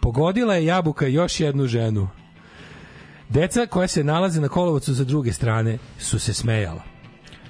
Pogodila 0.00 0.54
je 0.54 0.64
jabuka 0.64 1.06
još 1.06 1.40
jednu 1.40 1.66
ženu. 1.66 2.08
Deca 3.28 3.66
koja 3.66 3.88
se 3.88 4.04
nalaze 4.04 4.40
na 4.40 4.48
kolovocu 4.48 4.94
za 4.94 5.04
druge 5.04 5.32
strane 5.32 5.78
su 5.98 6.18
se 6.18 6.34
smejala. 6.34 6.97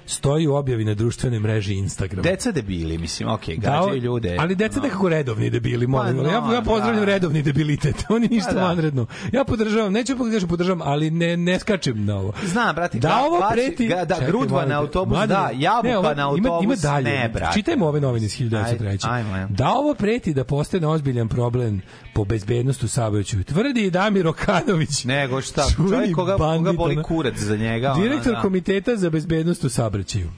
Stoji 0.09 0.47
u 0.47 0.55
objavi 0.55 0.85
na 0.85 0.95
društvenoj 0.95 1.39
mreži 1.41 1.75
Instagram. 1.75 2.23
Deca 2.23 2.53
debili, 2.53 2.99
mislim, 2.99 3.29
okej, 3.29 3.57
Da, 3.57 3.71
gađaju 3.71 3.97
ljude. 3.97 4.37
Ali 4.39 4.55
deca 4.55 4.77
No. 4.77 4.83
nekako 4.83 5.09
redovni 5.09 5.51
debili, 5.51 5.87
molim. 5.87 6.17
Pa, 6.17 6.23
vas. 6.23 6.33
ja, 6.33 6.41
no, 6.41 6.53
ja 6.53 6.63
pozdravljam 6.63 7.01
da. 7.01 7.05
redovni 7.05 7.43
debilitet. 7.43 7.97
Oni 8.09 8.29
ništa 8.29 8.49
Pa, 8.49 8.55
da. 8.55 8.63
vanredno. 8.63 9.07
Ja 9.33 9.45
podržavam, 9.45 9.93
neću 9.93 10.19
pa 10.19 10.25
kažem 10.25 10.49
podržavam, 10.49 10.83
ali 10.85 11.11
ne, 11.11 11.37
ne 11.37 11.59
skačem 11.59 12.05
na 12.05 12.17
ovo. 12.17 12.33
Znam, 12.45 12.75
brate, 12.75 12.99
da 12.99 13.21
ovo 13.21 13.43
preti... 13.53 13.87
ga- 13.87 14.05
da, 14.05 14.15
Čekaj, 14.15 14.29
grudva 14.29 14.67
na 14.67 14.79
autobus, 14.79 15.13
Mladene, 15.13 15.41
da, 15.41 15.51
jabuka 15.55 15.83
ne, 15.85 15.99
ovo- 15.99 16.09
na 16.09 16.13
ima, 16.13 16.39
ima 16.39 16.55
autobus, 16.55 16.79
dalje. 16.81 17.05
ne, 17.05 17.29
brate. 17.29 17.55
Čitajmo 17.55 17.87
ove 17.87 18.01
novine 18.01 18.27
iz 18.27 18.33
1903. 18.33 18.65
Ajde, 18.65 18.99
ajmo, 19.03 19.35
ajmo. 19.35 19.47
Da 19.51 19.69
ovo 19.71 19.95
preti 19.95 20.35
da 20.35 20.45
postane 20.45 20.87
ozbiljan 20.87 21.29
problem 21.29 21.81
po 22.15 22.25
bezbednost 22.25 22.83
u 22.83 22.89
saobraćaju. 22.89 23.45
Tvrdi 23.45 23.85
i 23.85 23.91
Damir 23.91 24.27
Okanović. 24.27 25.05
Nego 25.05 25.41
šta, 25.41 25.65
čovjek 25.77 26.15
koga, 26.15 26.37
koga 26.37 26.73
boli 26.73 27.03
kurac 27.03 27.39
za 27.39 27.57
njega. 27.57 27.95
Direktor 28.03 28.33
da. 28.35 28.41
komiteta 28.41 28.97
za 28.97 29.11
bezbednost 29.11 29.65
u 29.65 29.69
saobraćaju. 29.69 30.31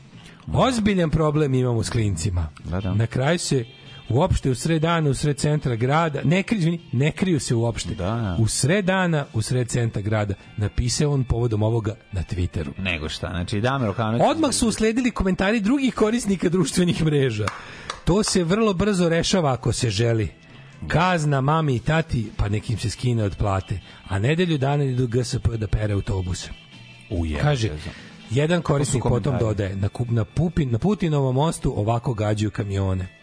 Ozbiljan 0.52 1.10
problem 1.10 1.54
imamo 1.54 1.82
s 1.82 1.90
klincima. 1.90 2.48
Da, 2.64 2.80
da. 2.80 2.94
Na 2.94 3.06
kraju 3.06 3.38
se 3.38 3.64
uopšte 4.08 4.50
u 4.50 4.54
sred 4.54 4.82
dana, 4.82 5.10
u 5.10 5.14
sred 5.14 5.36
centra 5.36 5.76
grada, 5.76 6.20
ne, 6.24 6.42
kriju, 6.42 6.78
ne 6.92 7.12
kriju 7.12 7.40
se 7.40 7.54
uopšte. 7.54 7.94
Da, 7.94 8.04
da. 8.04 8.36
U 8.40 8.48
sred 8.48 8.84
dana, 8.84 9.24
u 9.34 9.42
sred 9.42 9.68
centra 9.68 10.02
grada, 10.02 10.34
napisao 10.56 11.12
on 11.12 11.24
povodom 11.24 11.62
ovoga 11.62 11.94
na 12.12 12.22
Twitteru. 12.22 12.70
Nego 12.78 13.08
šta, 13.08 13.28
znači 13.28 13.60
Damir 13.60 13.88
Okanović... 13.88 14.22
Odmah 14.26 14.52
su 14.52 14.68
usledili 14.68 15.10
komentari 15.10 15.60
drugih 15.60 15.94
korisnika 15.94 16.48
društvenih 16.48 17.04
mreža. 17.04 17.46
To 18.04 18.22
se 18.22 18.44
vrlo 18.44 18.74
brzo 18.74 19.08
rešava 19.08 19.52
ako 19.52 19.72
se 19.72 19.90
želi. 19.90 20.28
Kazna 20.88 21.40
mami 21.40 21.74
i 21.74 21.78
tati, 21.78 22.30
pa 22.36 22.48
nekim 22.48 22.78
se 22.78 22.90
skine 22.90 23.24
od 23.24 23.36
plate. 23.36 23.80
A 24.08 24.18
nedelju 24.18 24.58
dana 24.58 24.84
idu 24.84 25.06
GSP 25.06 25.48
da 25.56 25.66
pere 25.66 25.94
autobuse. 25.94 26.50
Uje, 27.10 27.38
Kaže, 27.38 27.70
jedan 28.30 28.62
korisnik 28.62 29.02
potom 29.02 29.38
dodaje, 29.38 29.76
na, 29.76 29.88
na, 30.10 30.24
Pupin, 30.24 30.70
na 30.70 30.78
Putinovom 30.78 31.34
mostu 31.34 31.72
ovako 31.76 32.14
gađaju 32.14 32.50
kamione. 32.50 33.19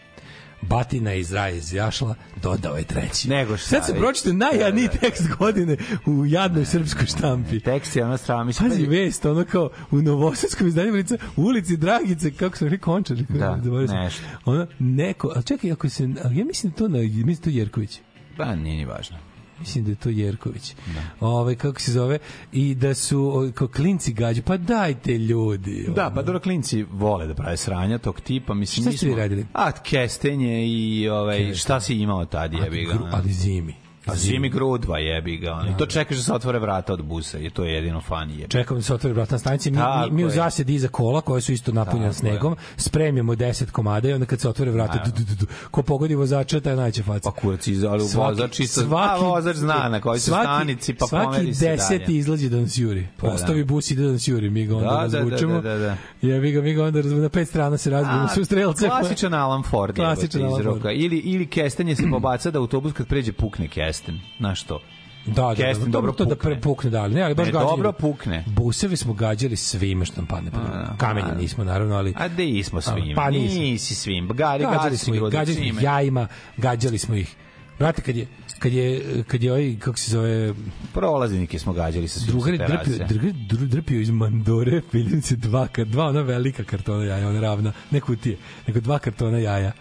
Batina 0.62 1.14
iz 1.14 1.32
raja 1.32 1.54
izjašla, 1.54 2.14
dodao 2.42 2.76
je 2.76 2.84
treći. 2.84 3.28
Nego 3.28 3.56
šta, 3.56 3.68
Sad 3.68 3.86
se 3.86 3.94
pročite 3.94 4.32
najjadniji 4.32 4.86
Da, 4.86 4.92
da, 4.92 4.98
da. 5.00 5.00
tekst 5.00 5.28
godine 5.38 5.76
u 6.06 6.26
jadnoj 6.26 6.64
srpskoj 6.64 7.06
štampi. 7.06 7.60
Tekst 7.60 7.96
je 7.96 8.04
ona 8.04 8.16
strana, 8.16 8.44
mislim... 8.44 8.70
Pazi 8.70 8.86
vest, 8.86 9.24
ono 9.24 9.44
kao 9.44 9.70
u 9.90 10.02
novosadskom 10.02 10.66
izdanju 10.66 10.92
lica, 10.92 11.16
u 11.36 11.42
ulici 11.42 11.76
Dragice, 11.76 12.30
kako 12.30 12.56
se 12.56 12.68
rekao 12.68 12.94
Končar. 12.94 13.16
Da, 13.16 13.56
nešto. 14.02 14.22
Ono, 14.44 14.66
neko, 14.78 15.32
a 15.36 15.42
čekaj, 15.42 15.72
ako 15.72 15.88
se, 15.88 16.08
ali 16.24 16.38
ja 16.38 16.44
mislim 16.44 16.72
to 16.72 16.88
na, 16.88 16.98
mislim 16.98 17.36
to 17.36 17.50
Jerković. 17.50 18.00
Pa, 18.36 18.54
nije 18.54 18.76
ni 18.76 18.84
važno. 18.84 19.27
Mislim 19.60 19.84
da 19.84 19.90
je 19.90 19.96
to 19.96 20.08
Jerković. 20.08 20.74
Ove, 21.20 21.54
kako 21.54 21.80
se 21.80 21.92
zove? 21.92 22.18
I 22.52 22.74
da 22.74 22.94
su 22.94 23.30
o, 23.34 23.52
kao 23.54 23.68
klinci 23.68 24.12
gađe. 24.12 24.42
Pa 24.42 24.56
dajte 24.56 25.18
ljudi. 25.18 25.86
Da, 25.94 26.06
ono. 26.06 26.14
pa 26.14 26.22
dobro 26.22 26.40
klinci 26.40 26.82
vole 26.82 27.26
da 27.26 27.34
prave 27.34 27.56
sranja 27.56 27.98
tog 27.98 28.20
tipa, 28.20 28.54
mislim 28.54 28.86
Šta 28.86 28.96
ste 28.96 29.06
vi 29.06 29.14
radili? 29.14 29.46
A 29.52 29.72
kestenje 29.72 30.66
i 30.66 31.08
ovaj 31.08 31.54
šta 31.54 31.80
si 31.80 31.94
imao 31.94 32.24
tad 32.24 32.52
jebi 32.52 32.84
ga. 32.84 33.10
Ali 33.12 33.32
zimi. 33.32 33.87
A 34.08 34.16
zimi 34.16 34.48
grudva 34.48 34.98
jebi 34.98 35.36
ga. 35.36 35.52
ono. 35.52 35.70
I 35.70 35.76
to 35.78 35.86
čekaš 35.86 36.16
da 36.16 36.22
se 36.22 36.32
otvore 36.32 36.58
vrata 36.58 36.92
od 36.92 37.02
busa 37.04 37.38
i 37.38 37.50
to 37.50 37.64
je 37.64 37.74
jedino 37.74 38.00
fan 38.00 38.30
je. 38.30 38.48
Čekamo 38.48 38.78
da 38.80 38.84
se 38.84 38.94
otvori 38.94 39.14
vrata 39.14 39.34
na 39.34 39.38
stanici. 39.38 39.70
Mi, 39.70 39.78
mi, 39.78 40.10
mi 40.10 40.24
u 40.24 40.26
je. 40.26 40.30
zasedi 40.30 40.74
iza 40.74 40.88
kola, 40.88 41.20
koje 41.20 41.40
su 41.40 41.52
isto 41.52 41.72
napunjene 41.72 42.06
je. 42.06 42.12
snegom, 42.12 42.56
spremljamo 42.76 43.34
10 43.34 43.70
komada 43.70 44.08
i 44.08 44.12
onda 44.12 44.26
kad 44.26 44.40
se 44.40 44.48
otvore 44.48 44.70
vrata, 44.70 45.02
du, 45.04 45.10
du, 45.10 45.24
du, 45.24 45.34
du, 45.34 45.46
ko 45.70 45.82
pogodi 45.82 46.14
vozača, 46.14 46.60
taj 46.60 46.76
najće 46.76 47.02
faca. 47.02 47.30
Pa 47.30 47.40
kurac 47.40 47.68
ali 47.88 48.04
vozač 48.14 48.60
isto, 48.60 48.96
a 48.96 49.16
vozač 49.16 49.56
zna 49.56 49.88
na 49.88 50.00
kojoj 50.00 50.18
su 50.20 50.30
stanici, 50.30 50.94
pa 50.94 51.06
svaki 51.06 51.26
pomeri 51.26 51.54
se 51.54 51.68
deseti 51.68 52.04
dalje. 52.04 52.18
izlazi 52.18 52.48
da 52.48 52.60
nas 52.60 52.78
juri. 52.78 53.06
Pa 53.16 53.26
da. 53.26 53.32
Ostavi 53.34 53.64
bus 53.64 53.90
ide 53.90 54.02
da 54.02 54.12
nas 54.12 54.28
juri, 54.28 54.50
mi 54.50 54.66
ga 54.66 54.76
onda 54.76 54.88
Da, 54.88 54.96
da, 54.96 55.08
da, 55.08 55.18
razvučemo. 55.18 55.60
da, 55.60 55.60
da, 55.60 55.78
da. 55.78 55.96
Jebi 56.22 56.52
ga, 56.52 56.62
mi 56.62 56.74
ga 56.74 56.84
onda 56.84 56.98
razvučemo. 56.98 57.22
Na 57.22 57.28
pet 57.28 57.48
strana 57.48 57.76
se 57.76 57.90
razbijemo 57.90 58.28
su 58.28 58.44
strelce. 58.44 58.88
Klasičan 58.88 59.34
Alan 59.34 59.62
Ford 59.62 59.98
je 59.98 60.04
Klasičan 60.04 60.42
Alan 60.42 60.64
Ford. 60.64 60.84
Ili, 60.94 61.16
ili 61.18 61.46
kestenje 61.46 61.96
se 61.96 62.02
pobaca 62.10 62.50
da 62.50 62.58
autobus 62.58 62.92
kad 62.92 63.06
pređe 63.06 63.32
pukne 63.32 63.68
kesten. 63.98 64.20
Znaš 64.38 64.62
to? 64.62 64.80
Da, 65.26 65.32
da, 65.32 65.48
da, 65.48 65.54
Kesten 65.54 65.84
da, 65.84 65.90
dobro 65.90 66.12
to 66.12 66.24
da 66.24 66.34
pukne. 66.36 66.50
pre 66.50 66.60
pukne, 66.60 66.90
da, 66.90 67.02
ali 67.02 67.14
ne, 67.14 67.22
ali 67.22 67.34
baš 67.34 67.46
Ne, 67.46 67.52
dobro 67.52 67.92
pukne. 67.92 68.44
Busevi 68.46 68.96
smo 68.96 69.12
gađali 69.12 69.56
svime 69.56 70.04
što 70.04 70.16
nam 70.16 70.26
padne. 70.26 70.50
pod. 70.50 70.60
Kamenje 70.98 71.28
nismo, 71.38 71.64
naravno, 71.64 71.94
ali... 71.94 72.14
A 72.16 72.28
de 72.28 72.48
ismo 72.48 72.80
svim. 72.80 73.14
Pa 73.16 73.30
nismo. 73.30 73.60
Nisi 73.60 73.94
svim. 73.94 74.28
Gađali 74.28 74.74
gari 74.74 74.96
smo 74.96 75.14
ih, 75.14 75.20
gađali 75.22 75.70
smo 75.70 75.80
jajima, 75.80 76.26
gađali 76.56 76.98
smo 76.98 77.14
ih. 77.14 77.36
Brate, 77.78 78.02
kad 78.02 78.16
je, 78.16 78.26
kad 78.58 78.72
je, 78.72 79.04
kad 79.26 79.42
je 79.42 79.52
ovaj, 79.52 79.76
kako 79.78 79.98
se 79.98 80.10
zove, 80.10 80.54
Prolaznike 80.94 81.58
smo 81.58 81.72
gađali 81.72 82.08
sa 82.08 82.20
svim 82.20 82.30
drugar 82.30 82.54
je 82.54 82.58
drpio, 82.58 83.06
drugar 83.48 83.68
drpio 83.68 84.00
iz 84.00 84.10
Mandore, 84.10 84.82
piljenice 84.92 85.36
dva, 85.36 85.68
ka- 85.68 85.84
dva 85.84 86.04
ona 86.04 86.20
velika 86.20 86.64
kartona 86.64 87.04
jaja, 87.04 87.28
ona 87.28 87.40
ravna, 87.40 87.72
ne 87.90 88.00
kutije, 88.00 88.36
nego 88.66 88.80
dva 88.80 88.98
kartona 88.98 89.38
jaja. 89.38 89.72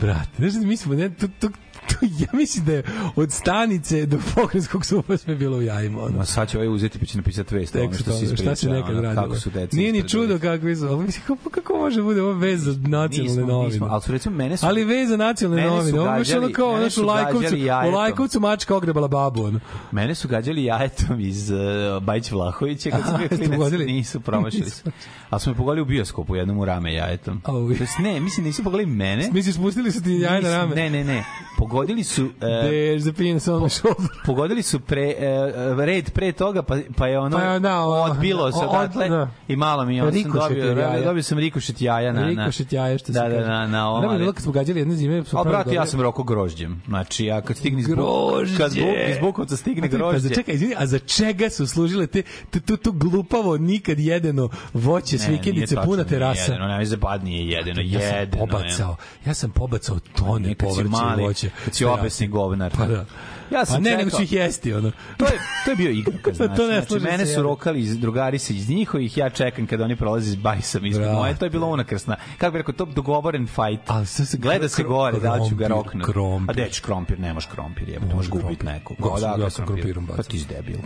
Brate, 0.00 0.30
znaš, 0.38 0.52
da 0.52 0.66
mi 0.66 0.76
smo, 0.76 0.94
ne, 0.94 1.10
to, 1.10 1.28
to, 1.40 1.48
ja 2.22 2.28
mislim 2.32 2.64
da 2.64 2.72
je 2.72 2.82
od 3.16 3.32
stanice 3.32 4.06
do 4.06 4.18
pokrenskog 4.34 4.86
supa 4.86 5.16
sve 5.16 5.34
bilo 5.34 5.56
u 5.56 5.62
jajima. 5.62 6.02
Ono. 6.02 6.18
Ma 6.18 6.24
sad 6.24 6.48
će 6.48 6.58
ovaj 6.58 6.68
uzeti 6.68 6.98
pa 6.98 7.06
će 7.06 7.18
napisati 7.18 7.54
vest. 7.54 7.76
Ono 7.76 7.86
Tekst 7.86 8.00
što 8.00 8.12
si 8.12 8.36
šta 8.36 8.56
se 8.56 8.68
nekad 8.68 8.90
ono, 8.90 9.02
radilo. 9.02 9.22
Kako 9.22 9.36
su 9.36 9.50
deca 9.50 9.76
Nije 9.76 9.92
ni 9.92 10.08
čudo 10.08 10.38
kako 10.38 10.74
su, 10.76 10.86
ali 10.86 11.04
mislim, 11.04 11.24
kako, 11.26 11.50
kako 11.50 11.76
može 11.76 12.02
bude 12.02 12.22
ovo 12.22 12.32
vez 12.32 12.62
za 12.62 12.70
nacionalne 12.70 13.22
Nismo, 13.22 13.46
novine? 13.46 13.72
nismo, 13.72 13.86
ali 13.90 14.02
su 14.02 14.12
recimo 14.12 14.36
mene 14.36 14.56
su 14.56 14.66
Ali 14.66 14.84
vez 14.84 15.08
za 15.08 15.16
nacionalne 15.16 15.62
Mene 15.62 15.70
su 15.70 15.76
novine. 15.76 16.00
Ovo 16.00 16.12
je 16.12 16.18
baš 16.18 16.32
ono 16.32 16.52
kao, 16.52 16.78
znaš, 16.78 16.92
su 16.92 17.02
u 17.02 17.06
Lajkovcu, 17.06 17.56
u. 17.88 17.90
Lajkovcu 17.90 18.40
mačka 18.40 18.76
ogrebala 18.76 19.08
babu, 19.08 19.44
ono. 19.44 19.60
Mene 19.92 20.14
su 20.14 20.28
gađali 20.28 20.64
jajetom 20.64 21.20
iz 21.20 21.50
uh, 21.50 22.02
Bajić 22.02 22.30
Vlahovića 22.30 22.90
kad 22.90 23.04
sam 23.04 23.18
bio 23.18 23.28
klinac. 23.28 23.72
Nisu 23.86 24.20
promašili. 24.30 24.70
se. 24.70 24.82
Ali 25.30 25.40
su 25.40 25.50
me 25.50 25.56
pogodili 25.56 25.82
u 25.82 25.84
bioskopu 25.84 26.36
jednom 26.36 26.58
u 26.58 26.64
rame 26.64 26.94
jajetom. 26.94 27.40
To 27.40 27.68
ne, 28.02 28.20
mislim 28.20 28.46
nisu 28.46 28.64
pogodili 28.64 28.90
mene. 28.90 29.30
Misliš, 29.32 29.54
spustili 29.54 29.92
su 29.92 30.02
ti 30.02 30.10
jaje 30.10 30.42
na 30.42 30.50
rame? 30.50 30.74
Ne, 30.74 30.90
ne, 30.90 31.04
ne. 31.04 31.24
Pogodili 31.60 32.04
su... 32.04 32.24
Uh, 32.24 32.30
There's 32.40 33.02
the 33.02 33.12
penis 33.14 33.48
on 33.48 33.62
my 33.62 33.68
shoulder. 33.70 34.06
pogodili 34.26 34.62
su 34.62 34.80
pre, 34.80 35.14
uh, 35.72 35.78
red 35.78 36.10
pre 36.10 36.32
toga, 36.32 36.62
pa, 36.62 36.76
pa 36.96 37.06
je 37.06 37.18
ono 37.18 37.36
Pa 37.38 37.42
je, 37.44 37.60
da, 37.60 37.80
o- 37.80 38.02
odbilo 38.02 38.52
se 38.52 38.58
od- 38.58 38.68
odatle 38.68 39.08
da. 39.08 39.30
i 39.48 39.56
malo 39.56 39.84
mi 39.84 39.96
je, 39.96 40.02
onda 40.02 40.18
sam 40.18 40.32
dobio, 40.32 40.64
jaja. 40.72 41.00
dobio 41.00 41.22
sam 41.22 41.38
rikošet 41.38 41.82
jaja 41.82 42.12
na... 42.12 42.20
na 42.20 42.26
Rikošet 42.28 42.72
jaje, 42.72 42.98
što 42.98 43.06
se 43.06 43.12
da, 43.12 43.20
da, 43.20 43.34
kaže. 43.34 43.48
na, 43.48 43.66
na 43.66 43.88
ovom, 43.88 44.00
Nema 44.00 44.12
ali- 44.12 44.20
bilo 44.20 44.32
kad 44.32 44.42
smo 44.42 44.52
gađali 44.52 44.78
jedne 44.78 44.94
zime. 44.94 45.24
smo 45.24 45.40
A 45.40 45.44
brate, 45.44 45.74
ja 45.74 45.86
sam 45.86 46.00
roko 46.00 46.22
grožđem. 46.22 46.82
Znači, 46.86 47.24
ja 47.24 47.40
kad 47.40 47.56
stigne 47.56 47.82
Grožđe. 47.82 48.56
kad 48.56 48.72
Buk- 48.72 49.10
iz 49.10 49.16
Bukovca 49.20 49.56
stigne 49.56 49.88
grožđe. 49.88 50.16
A 50.16 50.20
za 50.20 50.28
čekaj, 50.30 50.54
izvini, 50.54 50.74
a 50.78 50.86
za 50.86 50.98
čega 50.98 51.50
su 51.50 51.66
služile 51.66 52.06
te 52.06 52.22
to, 52.60 52.76
to 52.76 52.92
glupavo 52.92 53.56
nikad 53.58 53.98
jedeno 53.98 54.48
voće 54.74 55.18
s 55.18 55.26
Ne, 55.26 55.32
vikendice 55.32 55.76
puna 55.84 56.04
terasa? 56.04 56.42
Jedeno, 56.42 56.68
ne, 56.68 56.84
za 56.84 56.96
bad 56.96 57.24
nije 57.24 57.48
jedeno, 57.48 57.80
ja 57.82 58.00
sam 58.00 58.18
jedeno. 58.18 58.46
pobacao. 58.46 58.96
Ja 59.26 59.34
sam 59.34 59.50
pobacao 59.50 59.98
tone 60.16 60.54
povrća 60.54 61.14
i 61.18 61.22
voće. 61.22 61.49
Kad 61.64 61.74
si 61.74 61.84
obesni 61.84 62.26
govnar. 62.26 62.70
Pa 62.76 62.86
da. 62.86 63.04
Ja 63.50 63.64
sam 63.64 63.74
pa 63.74 63.80
ne, 63.80 63.84
čekao- 63.86 63.98
nego 63.98 64.10
ću 64.10 64.22
ih 64.22 64.32
jesti, 64.32 64.72
ono. 64.74 64.90
To 65.16 65.24
je, 65.24 65.32
to 65.64 65.70
je 65.70 65.76
bio 65.76 65.90
igrokaz, 65.90 66.36
znači. 66.36 66.56
To 66.56 66.66
ne 66.66 66.80
znači 66.80 67.00
mene 67.00 67.26
su 67.26 67.42
rokali 67.42 67.80
iz 67.80 67.98
drugari 67.98 68.38
se 68.38 68.54
iz 68.54 68.68
njihovih, 68.68 69.16
ja 69.16 69.30
čekam 69.30 69.66
kada 69.66 69.84
oni 69.84 69.96
prolaze 69.96 70.28
iz 70.28 70.36
bajsam 70.36 70.86
ispred 70.86 71.08
moje, 71.08 71.34
to 71.34 71.44
je 71.46 71.50
bilo 71.50 71.66
unakrsna. 71.66 72.16
Kako 72.38 72.52
bi 72.52 72.58
rekao, 72.58 72.74
to 72.74 72.84
dogovoren 72.86 73.46
fight. 73.46 73.82
Ali 73.86 74.06
sad 74.06 74.28
se 74.28 74.36
Gleda 74.36 74.68
se 74.68 74.82
gore, 74.82 75.18
da 75.18 75.38
ću 75.48 75.56
ga 75.56 75.66
roknuti. 75.68 76.12
krompir. 76.12 76.50
A 76.50 76.64
deć 76.64 76.80
krompir, 76.80 77.20
nemaš 77.20 77.46
krompir, 77.46 77.88
jebote, 77.88 78.14
možeš 78.14 78.30
može 78.30 78.42
gubiti 78.42 78.64
nekog. 78.66 78.96
Odakle 79.00 79.44
ja 79.44 79.50
sam 79.50 79.66
krompir? 79.66 79.82
krompirom 79.82 80.06
Pa 80.06 80.12
bacao. 80.12 80.22
ti 80.24 80.38
si 80.38 80.46
debil. 80.46 80.76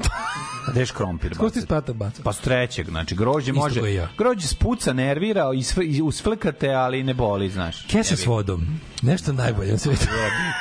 A 0.69 0.73
deš 0.73 0.91
krompir 0.91 1.31
Kako 1.31 1.41
ti 1.41 1.45
bacati? 1.47 1.61
spata 1.63 1.93
baca? 1.93 2.23
Pa 2.23 2.33
s 2.33 2.39
trećeg, 2.39 2.89
znači 2.89 3.15
grožđe 3.15 3.53
može. 3.53 3.93
ja. 3.95 4.09
Grožđe 4.19 4.47
spuca, 4.49 4.93
nervira, 4.93 5.45
i 5.85 6.03
usflikate, 6.03 6.69
ali 6.69 7.03
ne 7.03 7.15
boli, 7.15 7.51
znaš. 7.51 7.83
Kesa 7.83 8.17
s 8.17 8.27
vodom. 8.27 8.67
Nešto 9.03 9.33
najbolje 9.33 9.73
na 9.73 9.79
svetu. 9.79 10.07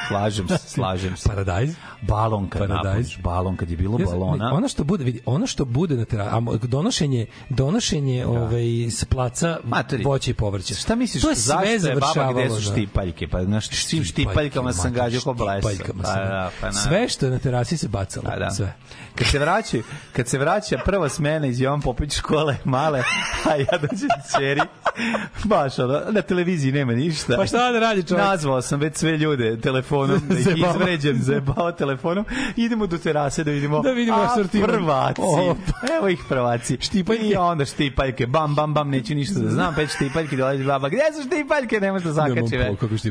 Slažem 0.07 0.47
se, 0.47 0.57
slažem 0.59 1.17
se. 1.17 1.29
Paradajz. 1.29 1.75
Balon 2.07 2.47
kad 2.49 2.59
Paradajz. 2.59 2.85
napuniš, 2.85 3.19
balon 3.21 3.57
kad 3.57 3.71
je 3.71 3.77
bilo 3.77 3.99
Ja 3.99 4.05
balona. 4.05 4.53
Ono 4.53 4.67
što 4.67 4.83
bude, 4.83 5.03
vidi, 5.03 5.21
ono 5.25 5.47
što 5.47 5.65
bude 5.65 5.95
na 5.95 6.05
terasi, 6.05 6.35
a 6.35 6.41
donošenje, 6.67 7.25
donošenje 7.49 8.25
ovaj, 8.25 8.87
s 8.91 9.05
placa 9.05 9.57
Materi. 9.63 10.03
voća 10.03 10.31
i 10.31 10.33
povrća. 10.33 10.73
Šta 10.75 10.95
misliš, 10.95 11.23
to 11.23 11.29
je 11.29 11.35
zašto 11.35 11.79
sve 11.79 11.89
je 11.91 11.95
baba 11.95 12.33
gde 12.33 12.49
su 12.49 12.55
na- 12.55 12.61
štipaljke? 12.61 13.27
Pa 13.27 13.43
znaš, 13.43 13.67
svim 13.69 14.03
štipaljkama 14.03 14.73
sam 14.73 14.93
gađao 14.93 15.21
ko 15.21 15.33
blesa. 15.33 15.69
Pa, 15.87 16.01
da, 16.03 16.51
pa, 16.61 16.65
na. 16.67 16.73
Sve 16.73 17.09
što 17.09 17.25
je 17.25 17.31
na 17.31 17.39
terasi 17.39 17.77
se 17.77 17.87
bacalo. 17.87 18.25
Pa 18.29 18.35
da. 18.35 18.51
Sve. 18.51 18.73
Kad 19.15 19.27
se 19.27 19.39
vraća, 19.39 19.77
kad 20.13 20.27
se 20.27 20.37
vraća 20.37 20.77
prva 20.85 21.09
smena 21.09 21.47
iz 21.47 21.61
Jovan 21.61 21.81
Popović 21.81 22.13
škole 22.13 22.57
male, 22.63 23.03
a 23.49 23.55
ja 23.55 23.77
dođem 23.81 24.09
ćeri, 24.37 24.61
baš 25.43 25.79
ono, 25.79 26.01
na 26.09 26.21
televiziji 26.21 26.71
nema 26.71 26.93
ništa. 26.93 27.37
Pa 27.37 27.45
šta 27.45 27.71
da 27.71 27.79
radi 27.79 28.03
čovjek? 28.03 28.25
Nazvao 28.25 28.61
sam 28.61 28.79
već 28.79 28.97
sve 28.97 29.17
ljude 29.17 29.61
telefonom, 29.61 30.21
da 30.29 30.39
ih 30.39 30.47
izvređem, 30.57 31.19
zajebao 31.21 31.71
telefonom. 31.95 32.25
Idemo 32.57 32.87
do 32.87 32.97
terase 32.97 33.43
da 33.43 33.51
vidimo, 33.51 33.81
Da 33.81 33.91
vidimo 33.91 34.17
a, 34.17 34.35
prvaci. 34.61 35.21
O, 35.21 35.55
Evo 35.97 36.09
ih 36.09 36.19
prvaci. 36.29 36.77
Štipaljke. 36.81 37.23
I 37.23 37.35
onda 37.35 37.65
štipaljke, 37.65 38.27
bam, 38.27 38.55
bam, 38.55 38.73
bam, 38.73 38.89
neću 38.89 39.15
ništa 39.15 39.39
da 39.39 39.49
znam, 39.49 39.75
pet 39.75 39.89
štipaljke, 39.89 40.37
dolazi 40.37 40.63
baba, 40.63 40.89
gde 40.89 40.99
su 41.15 41.27
štipaljke, 41.27 41.79
ne 41.79 41.91
može 41.91 42.05
da 42.05 42.11
zakači. 42.11 42.57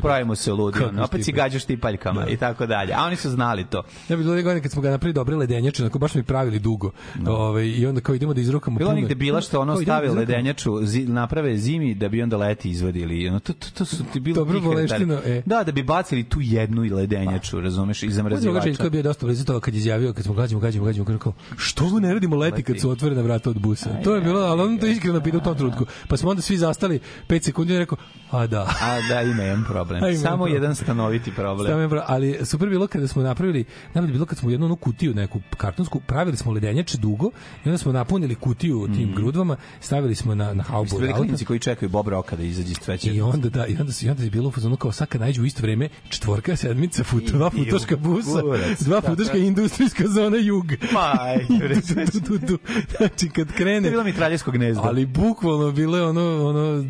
Pravimo 0.01 0.35
se 0.35 0.51
ludi, 0.51 0.79
opet 1.03 1.25
si 1.25 1.31
gađaš 1.31 1.63
štipaljkama 1.63 2.27
i 2.27 2.37
tako 2.37 2.65
dalje. 2.65 2.93
A 2.93 3.03
oni 3.03 3.15
su 3.15 3.29
znali 3.29 3.65
to. 3.65 3.83
Ja 4.09 4.15
bih 4.15 4.25
bilo 4.25 4.43
godine 4.43 4.61
kad 4.61 4.71
smo 4.71 4.81
ga 4.81 4.89
napravili 4.89 5.13
dobre 5.13 5.35
ledenjače, 5.35 5.83
onako 5.83 5.99
baš 5.99 6.15
ih 6.15 6.23
pravili 6.23 6.59
dugo. 6.59 6.91
Ovaj 7.27 7.65
i 7.67 7.85
onda 7.85 8.01
kao 8.01 8.15
idemo 8.15 8.33
da 8.33 8.41
izrukamo 8.41 8.77
Bilo 8.77 8.89
puno- 8.89 8.99
negde 9.01 9.15
bila 9.15 9.41
što 9.41 9.61
ono 9.61 9.73
da 9.75 9.81
izrukamo- 9.81 10.15
ledenjaču, 10.15 10.79
zi, 10.83 11.03
naprave 11.03 11.57
zimi 11.57 11.95
da 11.95 12.09
bi 12.09 12.21
onda 12.21 12.37
leti 12.37 12.69
izvadili. 12.69 13.29
Ono, 13.29 13.39
to, 13.39 13.53
to, 13.53 13.67
to 13.73 13.85
su 13.85 14.03
ti 14.03 14.19
bilo 14.19 14.35
Dobro 14.35 14.73
retari. 14.73 15.05
e. 15.25 15.41
Da, 15.45 15.63
da 15.63 15.71
bi 15.71 15.83
bacili 15.83 16.23
tu 16.23 16.37
jednu 16.41 16.81
ledenjaču, 16.81 17.61
razumeš, 17.61 18.01
drugar 18.01 18.13
zamrzivača. 18.15 18.72
Željko 18.73 18.83
je 18.83 18.89
bio 18.89 19.03
dosta 19.03 19.25
blizu 19.25 19.45
toga 19.45 19.59
kad 19.59 19.73
je 19.73 19.77
izjavio, 19.77 20.13
kad 20.13 20.23
smo 20.23 20.33
gađamo, 20.33 20.61
gađamo, 20.61 20.85
gađamo, 20.85 21.05
kaže 21.05 21.19
kao, 21.19 21.33
što 21.57 21.99
ne 21.99 22.13
radimo 22.13 22.35
leti 22.35 22.63
kad 22.63 22.79
su 22.79 22.89
otvorena 22.89 23.21
vrata 23.21 23.49
od 23.49 23.59
busa? 23.59 23.89
To 24.03 24.15
je 24.15 24.21
bilo, 24.21 24.39
ali 24.39 24.61
on 24.61 24.77
to 24.77 24.87
iskreno 24.87 25.21
pitao 25.21 25.39
u 25.39 25.43
tom 25.43 25.57
trenutku. 25.57 25.85
Pa 26.07 26.17
smo 26.17 26.29
onda 26.29 26.41
svi 26.41 26.57
zastali 26.57 26.99
5 27.27 27.43
sekundi 27.43 27.73
i 27.73 27.77
rekao, 27.77 27.97
a 28.31 28.47
da. 28.47 28.61
A 28.81 29.01
da, 29.09 29.21
ima 29.21 29.43
jedan 29.43 29.63
problem. 29.65 30.03
Ima 30.09 30.17
Samo 30.17 30.35
problem. 30.37 30.53
jedan 30.53 30.75
stanoviti 30.75 31.31
problem. 31.31 31.67
Stavim 31.67 31.89
bra, 31.89 32.05
ali 32.07 32.39
super 32.45 32.69
bilo 32.69 32.87
kada 32.87 33.07
smo 33.07 33.23
napravili, 33.23 33.65
najbolje 33.93 34.09
je 34.09 34.13
bilo 34.13 34.25
kad 34.25 34.37
smo 34.37 34.49
jednu 34.49 34.65
onu 34.65 34.75
kutiju 34.75 35.13
neku 35.13 35.41
kartonsku, 35.57 35.99
pravili 35.99 36.37
smo 36.37 36.51
ledenjače 36.51 36.97
dugo 36.97 37.29
i 37.65 37.69
onda 37.69 37.77
smo 37.77 37.91
napunili 37.91 38.35
kutiju 38.35 38.87
tim 38.95 39.13
grudvama, 39.15 39.55
stavili 39.79 40.15
smo 40.15 40.35
na 40.35 40.53
na 40.53 40.63
haubu 40.63 40.99
bili 40.99 41.13
klinici 41.13 41.45
koji 41.45 41.59
čekaju 41.59 41.89
Bob 41.89 42.07
Roka 42.07 42.35
da 42.35 42.43
izađe 42.43 42.71
iz 42.71 42.77
cveće. 42.77 43.13
I 43.13 43.21
onda 43.21 43.49
da, 43.49 43.65
i 43.65 43.75
onda 43.79 43.91
se 43.91 44.05
i 44.05 44.09
onda 44.09 44.23
je 44.23 44.29
bilo 44.29 44.47
u 44.47 44.51
fazonu 44.51 44.75
kao 44.77 44.91
sad 44.91 45.07
kad 45.07 45.21
u 45.39 45.45
isto 45.45 45.61
vreme 45.61 45.89
četvorka, 46.09 46.55
sedmica, 46.55 47.03
fut, 47.03 47.23
dva 47.23 47.51
I- 47.53 47.61
i 47.61 47.65
futoška 47.65 47.95
busa, 47.95 48.41
kurac, 48.63 48.81
dva 48.81 49.01
tako. 49.01 49.15
futoška 49.15 49.37
industrijska 49.37 50.07
zona 50.07 50.37
jug. 50.37 50.65
Maj, 50.91 51.45
tu, 51.87 52.19
tu, 52.19 52.37
tu, 52.39 52.47
tu. 52.47 52.59
Znači 52.97 53.29
kad 53.29 53.51
krene 53.53 53.89
bilo 53.89 54.03
mitraljesko 54.03 54.51
gnezdo. 54.51 54.81
ali 54.85 55.05
bukvalno 55.05 55.71
bilo 55.71 55.97
je 55.97 56.03
ono 56.03 56.47
ono 56.47 56.85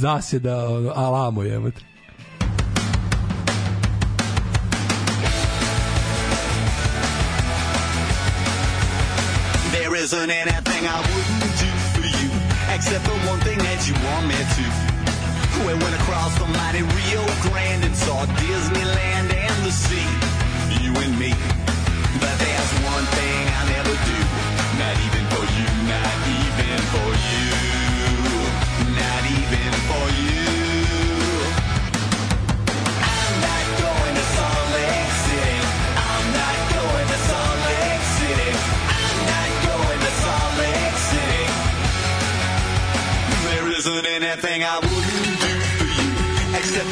zasjeda 0.00 0.68
ono 0.68 0.92
alamo 0.96 1.42
jebote. 1.42 1.80
There 9.72 9.94
isn't 9.94 10.30
anything 10.30 10.82
I 10.86 10.98
wouldn't 11.10 11.52
do 11.62 11.70
for 11.94 12.04
you, 12.18 12.30
except 12.74 13.04
the 13.04 13.16
one 13.30 13.40
thing 13.46 13.58
that 13.58 13.80
you 13.88 13.94
want 14.08 14.26
me 14.26 14.38
to. 14.56 14.64
We 15.66 15.74
went 15.74 15.94
across 16.00 16.32
the 16.38 16.46
mighty 16.58 16.82
Rio 16.82 17.22
Grande 17.44 17.84
and 17.84 17.96
saw 17.96 18.24
Disneyland 18.40 19.28
and 19.34 19.47
me. 21.06 21.30
But 22.18 22.34
there's 22.42 22.72
one 22.82 23.06
thing 23.14 23.42
I 23.46 23.62
never 23.70 23.94
do, 23.94 24.18
not 24.82 24.96
even 25.06 25.24
for 25.30 25.44
you, 25.46 25.68
not 25.86 26.18
even 26.26 26.78
for 26.90 27.10
you, 27.30 27.50
not 28.98 29.22
even 29.30 29.70
for 29.86 30.06
you. 30.26 30.42
I'm 32.98 33.34
not 33.46 33.66
going 33.78 34.14
to 34.18 34.24
Salt 34.34 34.66
Lake 34.74 35.12
City. 35.22 35.56
I'm 35.94 36.26
not 36.34 36.58
going 36.74 37.06
to 37.06 37.18
Salt 37.30 37.58
Lake 37.70 38.04
City. 38.18 38.50
I'm 38.90 39.18
not 39.30 39.50
going 39.70 40.00
to 40.02 40.12
Salt 40.18 40.52
Lake 40.58 40.96
City. 41.14 41.44
There 43.46 43.68
isn't 43.78 44.06
anything 44.18 44.64
I 44.64 44.76
wouldn't 44.82 45.38
do 45.46 45.54
for 45.78 45.86
you, 45.94 46.10
except 46.58 46.90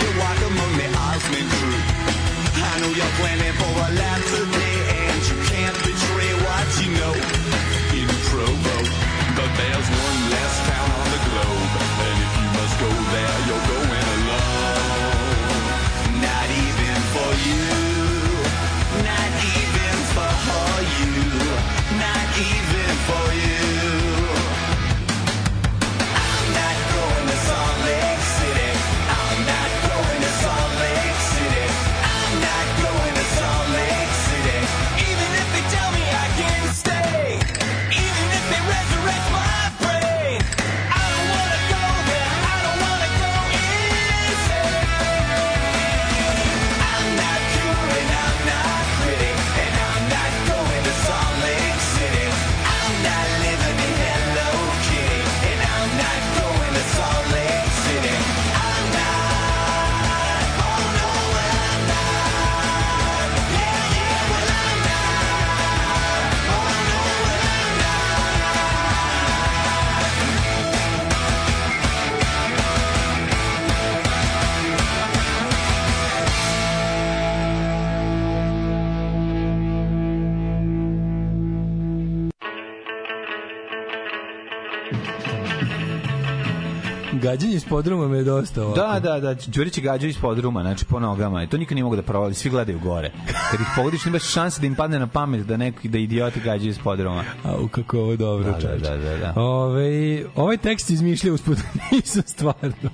Gađanje 87.26 87.54
iz 87.54 87.64
podruma 87.64 88.08
me 88.08 88.16
je 88.18 88.24
dosta 88.24 88.62
ovako. 88.62 88.80
Da, 88.80 89.00
da, 89.00 89.20
da, 89.20 89.34
Đurić 89.46 89.78
je 89.78 89.82
gađao 89.82 90.08
iz 90.08 90.18
podruma, 90.18 90.62
znači 90.62 90.84
po 90.84 91.00
nogama. 91.00 91.42
I 91.42 91.46
to 91.46 91.56
niko 91.56 91.74
nije 91.74 91.84
mogu 91.84 91.96
da 91.96 92.02
provali, 92.02 92.34
svi 92.34 92.50
gledaju 92.50 92.78
gore. 92.78 93.10
Kad 93.50 93.60
ih 93.60 93.66
pogodiš, 93.76 94.04
nemaš 94.04 94.22
šanse 94.22 94.60
da 94.60 94.66
im 94.66 94.74
padne 94.74 94.98
na 94.98 95.06
pamet 95.06 95.46
da 95.46 95.56
neki 95.56 95.88
da 95.88 95.98
idioti 95.98 96.40
gađaju 96.40 96.70
iz 96.70 96.78
podruma. 96.78 97.24
Au, 97.44 97.68
kako 97.68 97.98
ovo 97.98 98.16
dobro, 98.16 98.44
Da, 98.44 98.52
da, 98.52 98.60
čoveče. 98.60 98.90
da, 98.90 98.96
da, 98.96 99.16
da. 99.16 99.40
Ove, 99.40 100.24
ovaj 100.36 100.56
tekst 100.56 100.90
izmišljao 100.90 101.34
usput, 101.34 101.58
nisam 101.92 102.22
stvarno. 102.26 102.90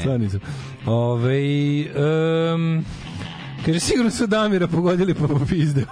Stvarno 0.00 0.18
nisam. 0.24 0.40
Ove, 0.86 1.40
um, 2.54 2.84
kaže, 3.66 3.80
sigurno 3.80 4.10
su 4.10 4.26
Damira 4.26 4.66
pogodili 4.66 5.14
pa 5.14 5.28
popizdeo. 5.28 5.84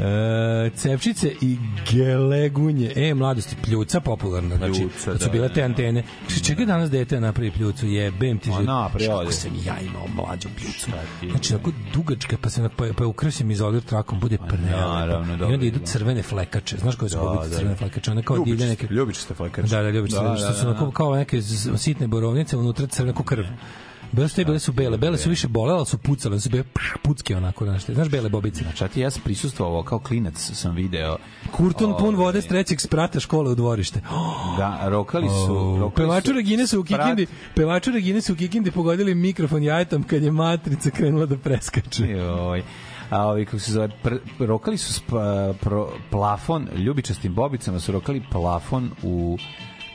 E, 0.00 0.70
cepčice 0.70 1.32
i 1.40 1.56
gelegunje. 1.92 2.92
E, 2.96 3.14
mladosti, 3.14 3.56
pljuca 3.56 4.00
popularna. 4.00 4.56
Znači, 4.56 4.80
Pljuca, 4.80 5.04
kad 5.04 5.20
su 5.20 5.26
da, 5.26 5.32
bile 5.32 5.48
da, 5.48 5.54
te 5.54 5.60
da. 5.60 5.64
antene. 5.64 6.02
Čega 6.44 6.64
danas 6.64 6.90
dete 6.90 7.20
napravi 7.20 7.50
pljucu? 7.50 7.86
Jebem 7.86 8.38
ti 8.38 8.48
Ma, 8.48 8.54
život. 8.54 8.66
napravi, 8.66 9.06
Kako 9.08 9.32
sam 9.32 9.50
ja 9.56 9.80
imao 9.80 10.06
mlađu 10.16 10.48
pljucu. 10.56 10.90
Znači, 11.30 11.52
tako 11.52 11.70
dugačka, 11.94 12.36
pa 12.36 12.50
se 12.50 12.68
pa, 12.76 12.84
pa 12.96 13.06
ukrasim 13.06 13.50
izolir 13.50 13.82
trakom, 13.82 14.20
bude 14.20 14.38
prelepo. 14.38 14.78
naravno, 14.78 15.34
I 15.40 15.54
onda 15.54 15.66
idu 15.66 15.78
crvene 15.80 16.22
flekače. 16.22 16.76
Znaš 16.76 16.96
koje 16.96 17.08
su 17.08 17.16
Da, 17.16 17.22
da, 17.24 17.34
da, 17.40 17.48
crvene 17.48 17.70
da. 17.70 17.76
flekače? 17.76 18.10
One 18.10 18.22
kao 18.22 18.38
divlje 18.38 18.66
neke... 18.66 18.86
Ljubičaste 18.90 19.34
flekače. 19.34 19.68
Da, 19.68 19.82
da, 19.82 19.90
ljubičaste. 19.90 20.24
Da, 20.24 20.30
Da, 20.30 20.36
da, 20.36 20.44
što 20.44 20.54
su 20.54 20.64
da, 20.64 20.70
onako 20.70 20.84
da. 20.84 20.90
kao 20.92 21.16
neke 21.16 21.40
z- 21.40 21.78
sitne 21.78 22.06
borovnice, 22.08 22.56
unutra 22.56 22.86
crvena 22.86 23.12
kao 23.14 23.24
krv. 23.24 23.44
Bele 23.44 23.48
su 23.48 23.89
te, 24.34 24.44
bile 24.44 24.58
su 24.58 24.72
bele. 24.72 24.98
Bele 24.98 25.18
su 25.18 25.30
više 25.30 25.48
bolele, 25.48 25.76
ali 25.76 25.86
su 25.86 25.98
pucale. 25.98 26.40
Su 26.40 26.48
bile 26.50 26.64
pucke 27.02 27.36
onako, 27.36 27.64
znaš, 27.64 27.84
znaš 27.84 28.08
bele 28.08 28.28
bobice. 28.28 28.64
Čak 28.74 28.96
i 28.96 29.00
ja 29.00 29.10
sam 29.10 29.22
prisustvovao 29.22 29.82
kao 29.82 29.98
klinac 29.98 30.50
sam 30.54 30.74
video. 30.74 31.16
Kurton 31.50 31.94
pun 31.98 32.14
Ovaj, 32.14 32.24
vode 32.24 32.42
s 32.42 32.46
trećeg 32.46 32.80
sprata 32.80 33.20
škole 33.20 33.50
u 33.50 33.54
dvorište. 33.54 34.00
Da, 34.58 34.88
rokali 34.88 35.28
su, 35.28 35.76
rokali 35.80 36.08
Pevaču 36.08 36.32
Regine 36.32 36.66
su 36.66 36.80
u 36.80 36.84
Kikindi, 36.84 37.26
pevaču 37.54 37.90
Regine 37.90 38.20
su 38.20 38.32
u 38.32 38.36
Kikindi 38.36 38.70
pogodili 38.70 39.14
mikrofon 39.14 39.62
jajetom 39.62 40.02
kad 40.02 40.22
je 40.22 40.30
matrica 40.30 40.90
krenula 40.90 41.26
da 41.26 41.36
preskače. 41.36 42.06
Joj. 42.06 42.62
A 43.10 43.26
ovi, 43.26 43.44
kako 43.44 43.58
se 43.58 43.72
zove, 43.72 43.88
pr, 44.02 44.16
rokali 44.38 44.78
su 44.78 44.92
spa, 44.92 45.54
pro, 45.60 45.92
plafon, 46.10 46.68
ljubičastim 46.76 47.34
bobicama 47.34 47.80
su 47.80 47.92
rokali 47.92 48.22
plafon 48.30 48.90
u 49.02 49.38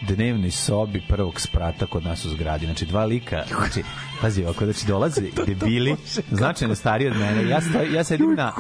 dnevnoj 0.02 0.52
sobi 0.52 1.02
prvog 1.08 1.42
sprata 1.42 1.86
kod 1.86 2.04
nas 2.04 2.26
u 2.26 2.30
zgradi. 2.30 2.66
Znači, 2.66 2.86
dva 2.86 3.06
lika, 3.06 3.44
znači, 3.48 3.84
pazi, 4.22 4.44
ovako, 4.44 4.66
znači, 4.66 4.88
dolaze 4.88 5.22
debili, 5.48 5.96
značajno 6.32 6.76
stariji 6.76 7.08
od 7.10 7.18
mene. 7.18 7.50
Ja, 7.50 7.62
stoj, 7.62 7.94
ja 7.94 8.04
sedim 8.04 8.36
na, 8.36 8.54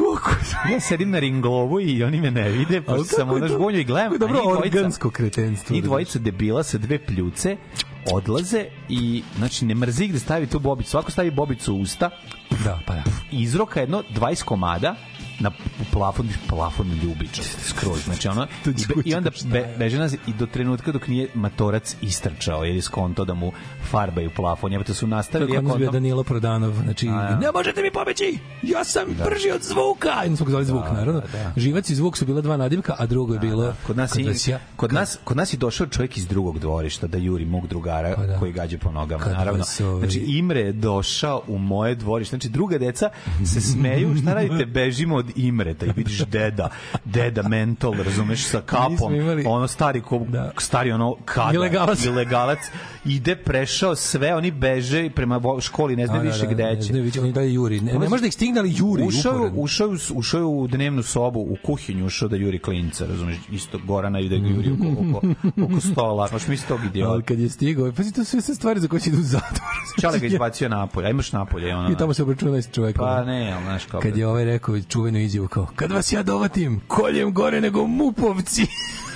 ja 0.71 0.79
sedim 0.79 1.09
na 1.09 1.19
ringlovu 1.19 1.81
i 1.81 2.03
oni 2.03 2.21
me 2.21 2.31
ne 2.31 2.49
vide, 2.49 2.81
pošto 2.81 3.03
sam 3.03 3.27
kako 3.27 3.37
je 3.37 3.43
ono 3.43 3.53
žbunju 3.53 3.79
i 3.79 3.83
gledam. 3.83 4.17
dobro 4.19 4.41
organsko 4.57 5.09
kretenstvo. 5.09 5.73
Njih 5.73 5.83
dvojica 5.83 6.19
debila 6.19 6.63
sa 6.63 6.77
dve 6.77 7.05
pljuce 7.05 7.57
odlaze 8.11 8.65
i 8.89 9.23
znači 9.37 9.65
ne 9.65 9.75
mrzi 9.75 10.07
da 10.07 10.19
stavi 10.19 10.47
tu 10.47 10.59
bobicu. 10.59 10.89
Svako 10.89 11.11
stavi 11.11 11.31
bobicu 11.31 11.73
u 11.73 11.79
usta, 11.81 12.09
Da, 12.63 12.79
pa 12.87 12.93
da. 12.93 13.03
izroka 13.31 13.79
jedno 13.79 14.03
20 14.15 14.43
komada 14.43 14.95
na 15.39 15.51
plafon, 15.91 16.29
plafon 16.49 16.87
ljubiča, 17.03 17.43
skroz, 17.43 18.03
znači 18.03 18.27
ono, 18.27 18.47
i, 18.65 18.69
be, 18.69 19.01
i 19.05 19.15
onda 19.15 19.29
be, 19.45 19.75
beže 19.77 19.97
nas 19.97 20.13
i 20.13 20.33
do 20.39 20.45
trenutka 20.45 20.91
dok 20.91 21.07
nije 21.07 21.27
matorac 21.33 21.95
istrčao, 22.01 22.63
jer 22.63 22.75
je 22.75 22.81
skonto 22.81 23.25
da 23.25 23.33
mu 23.33 23.51
farbaju 23.89 24.29
plafon, 24.29 24.71
jebate 24.71 24.93
su 24.93 25.07
nastavili, 25.07 25.47
Tako 25.47 25.55
ja 25.55 25.57
je 25.57 25.61
bio 25.61 25.71
kontam, 25.71 25.93
Danilo 25.93 26.23
Prodanov, 26.23 26.73
znači, 26.73 27.07
A, 27.07 27.35
ne 27.35 27.47
možete 27.51 27.81
mi 27.81 27.91
pobeći, 27.91 28.37
ja 28.63 28.83
sam 28.83 29.03
brži 29.25 29.51
od 29.51 29.61
zvuka. 29.63 30.09
Jedno 30.21 30.37
smo 30.37 30.45
ga 30.45 30.49
zvali 30.49 30.65
zvuk, 30.65 30.83
naravno. 30.85 31.21
da. 31.21 31.53
Živac 31.57 31.89
i 31.89 31.95
zvuk 31.95 32.17
su 32.17 32.25
bila 32.25 32.41
dva 32.41 32.57
nadimka, 32.57 32.95
a 32.97 33.05
drugo 33.05 33.33
je 33.33 33.39
bilo... 33.39 33.73
Kod 33.87 33.97
nas, 33.97 34.15
je, 34.15 34.27
vas 34.27 34.47
ja- 34.47 34.59
kod, 34.75 34.93
nas, 34.93 35.17
kod 35.23 35.37
nas 35.37 35.53
je 35.53 35.57
došao 35.57 35.87
čovjek 35.87 36.17
iz 36.17 36.27
drugog 36.27 36.59
dvorišta 36.59 37.07
da 37.07 37.17
juri 37.17 37.45
mog 37.45 37.67
drugara 37.67 38.13
Pa 38.15 38.25
da. 38.25 38.39
koji 38.39 38.51
gađa 38.51 38.77
po 38.77 38.91
nogama, 38.91 39.23
Kad 39.23 39.33
naravno. 39.33 39.63
ovaj- 39.81 39.99
Znači, 39.99 40.19
Imre 40.19 40.59
je 40.59 40.71
došao 40.71 41.41
u 41.47 41.57
moje 41.57 41.95
dvorište. 41.95 42.35
Znači, 42.35 42.49
druga 42.49 42.77
deca 42.77 43.09
se 43.45 43.61
smeju, 43.61 44.15
šta 44.21 44.33
radite, 44.33 44.65
bežimo 44.79 45.15
od 45.15 45.24
Imreta 45.35 45.85
i 45.85 45.91
vidiš 45.91 46.19
deda, 46.19 46.69
deda 47.05 47.43
mentol, 47.43 47.93
razumeš, 47.95 48.43
sa 48.45 48.61
kapom, 48.61 49.15
imali- 49.15 49.43
ono 49.47 49.67
stari, 49.67 50.01
ko, 50.01 50.25
stari 50.59 50.91
ono 50.91 51.15
kada, 51.25 51.53
Ilegalac. 51.53 52.05
ilegalac, 52.05 52.59
ide, 53.05 53.35
prešao 53.37 53.95
sve, 53.95 54.35
oni 54.35 54.51
beže 54.51 55.09
prema 55.09 55.41
školi, 55.61 55.95
ne 55.95 56.05
znaju 56.05 56.19
Da, 56.19 56.23
da, 56.23 56.31
više 56.31 56.45
da, 56.45 56.53
gde 56.53 56.63
ne 56.65 56.75
će. 56.75 56.81
znaju 56.83 57.03
više, 57.03 57.21
oni 57.21 57.31
dalje 57.31 57.53
juri. 57.53 57.79
Ne, 57.81 57.93
ne 57.93 58.09
može 58.09 58.21
da 58.21 58.27
ih 58.27 58.33
stigne, 58.33 58.59
ali 58.59 58.73
juri. 58.75 59.03
Ušao, 59.03 59.33
je- 59.35 59.51
ušao, 59.55 59.87
je 59.87 59.97
ušao, 60.11 60.39
je 60.39 60.45
u- 60.45 60.61
je 60.63 60.67
dnevnu 60.67 61.03
sobu, 61.03 61.39
u 61.41 61.57
kuhinju, 61.57 62.05
ušao 62.05 62.27
da 62.27 62.35
juri 62.35 62.59
klinca, 62.59 63.05
razumiješ, 63.05 63.37
isto 63.51 63.79
Gorana 63.79 64.19
i 64.19 64.29
da 64.29 64.37
ga 64.37 64.47
juri 64.47 64.71
oko, 64.71 64.87
oko, 65.09 65.27
oko 65.65 65.81
stola, 65.81 66.29
možeš 66.31 66.47
mi 66.47 66.57
tog 66.57 66.79
Ali 66.79 66.87
idiota. 66.87 67.21
kad 67.21 67.39
je 67.39 67.49
stigao, 67.49 67.91
pa 67.91 68.03
to 68.05 68.23
su 68.23 68.41
sve 68.41 68.55
stvari 68.55 68.79
za 68.79 68.87
koje 68.87 68.99
će 68.99 69.09
idu 69.09 69.19
u 69.19 69.23
zatvor. 69.23 69.69
Čale 70.01 70.19
ga 70.19 70.25
izbacio 70.27 70.69
napolje, 70.69 71.07
a 71.07 71.11
imaš 71.11 71.31
napolje, 71.31 71.75
ono, 71.75 71.91
I 71.91 71.95
tamo 71.95 72.13
se 72.13 72.23
obračuna 72.23 72.57
s 72.57 72.69
čovekom. 72.71 73.05
pa 73.05 73.23
ne, 73.23 73.51
ali 73.51 73.63
znaš 73.63 73.85
kao, 73.85 74.01
Kad 74.01 74.17
je 74.17 74.27
ovaj 74.27 74.45
rekao 74.45 74.75
čuvenu 75.15 75.25
izjavu 75.25 75.47
kao, 75.47 75.67
kad 75.75 75.91
vas 75.91 76.11
ja 76.11 76.23
dovatim, 76.23 76.81
koljem 76.87 77.33
gore 77.33 77.61
nego 77.61 77.87
mupovci. 77.87 78.67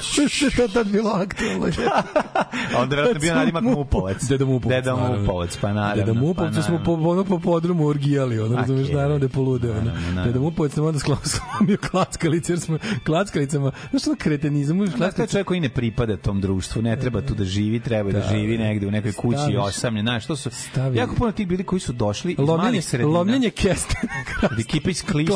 Što 0.01 0.45
je 0.45 0.51
to 0.51 0.67
tad 0.69 0.87
bilo 0.87 1.09
aktualno? 1.11 1.65
a 2.75 2.81
onda 2.81 2.95
vjerojatno 2.95 3.19
bio 3.21 3.35
nadimak 3.35 3.63
Mupovac. 3.65 4.23
Deda 4.23 4.45
Mupovac. 4.45 4.75
Deda. 4.75 4.95
Mupovac, 4.95 5.57
pa 5.57 5.73
naravno. 5.73 6.05
Deda 6.05 6.19
Mupovca 6.19 6.55
pa 6.55 6.61
smo 6.61 6.79
po, 6.79 6.93
ono 6.93 7.23
po 7.23 7.39
podrumu 7.39 7.85
orgijali, 7.85 8.39
ono, 8.39 8.55
razumeš, 8.55 8.87
naravno 8.89 9.19
da 9.19 9.25
je 9.25 9.29
poludeo. 9.29 9.71
Ono. 9.73 10.23
Deda 10.23 10.39
Mupovac 10.39 10.75
nam 10.75 10.85
onda 10.85 10.99
slomio 11.25 11.77
klackalice, 11.81 12.53
jer 12.53 12.59
smo 12.59 12.77
klackalicama, 13.05 13.71
znaš 13.89 14.01
što 14.01 14.15
kretenizam, 14.15 14.77
Znaš, 14.77 14.89
to 14.89 14.95
je 14.95 14.99
klackalice, 14.99 15.31
čovjek 15.31 15.47
koji 15.47 15.59
ne 15.59 15.69
pripada 15.69 16.17
tom 16.17 16.41
društvu, 16.41 16.81
ne 16.81 16.95
treba 16.95 17.21
tu 17.21 17.35
da 17.35 17.45
živi, 17.45 17.79
treba 17.79 18.11
da, 18.11 18.19
Da, 18.19 18.27
živi 18.29 18.57
negde 18.57 18.87
u 18.87 18.91
nekoj 18.91 19.11
kući 19.13 19.37
staviš- 19.39 19.59
osamljen, 19.59 20.03
znaš, 20.03 20.25
to 20.25 20.35
su 20.35 20.49
stavi- 20.49 20.97
jako 20.97 21.15
puno 21.15 21.31
tih 21.31 21.47
bili 21.47 21.63
koji 21.63 21.79
su 21.79 21.93
došli 21.93 22.31
iz 22.31 22.37
lomljenje, 22.39 22.57
malih 22.63 22.85
sredina. 22.85 23.09
lomljenje 23.09 23.49
kestena. 23.49 24.13
Od 24.43 24.59
ekipa 24.69 24.89
iz 24.89 25.03
klise, 25.03 25.33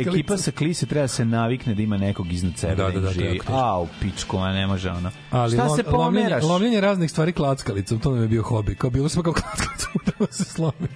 ekipa 0.00 0.36
sa 0.36 0.50
klise 0.50 0.86
treba 0.86 1.08
se 1.08 1.24
navikne 1.24 1.74
da 1.74 1.82
ima 1.82 1.96
nekog 1.98 2.32
iznad 2.32 2.52
sebe 2.56 2.74
Da, 2.74 2.84
da, 2.84 2.90
da, 2.90 3.00
da, 3.00 3.10
živi. 3.10 3.24
tako, 3.28 3.38
teško. 3.38 3.52
A, 3.54 3.80
u 3.80 3.86
pičku, 4.00 4.38
a 4.38 4.48
ne 4.50 4.66
može 4.66 4.90
ono. 4.90 5.10
Ali 5.30 5.52
Šta 5.52 5.64
lom- 5.64 5.76
se 5.76 5.82
lomljenje, 5.84 6.24
pomeraš? 6.24 6.44
lomljenje 6.44 6.80
raznih 6.80 7.10
stvari 7.10 7.32
klackalicom, 7.32 7.98
to 7.98 8.10
nam 8.10 8.22
je 8.22 8.28
bio 8.28 8.42
hobi. 8.42 8.74
Kao 8.74 8.90
bilo 8.90 9.08
smo 9.08 9.22
kao 9.22 9.32
klackalicom, 9.34 9.99
se 10.30 10.44
slomi. 10.44 10.88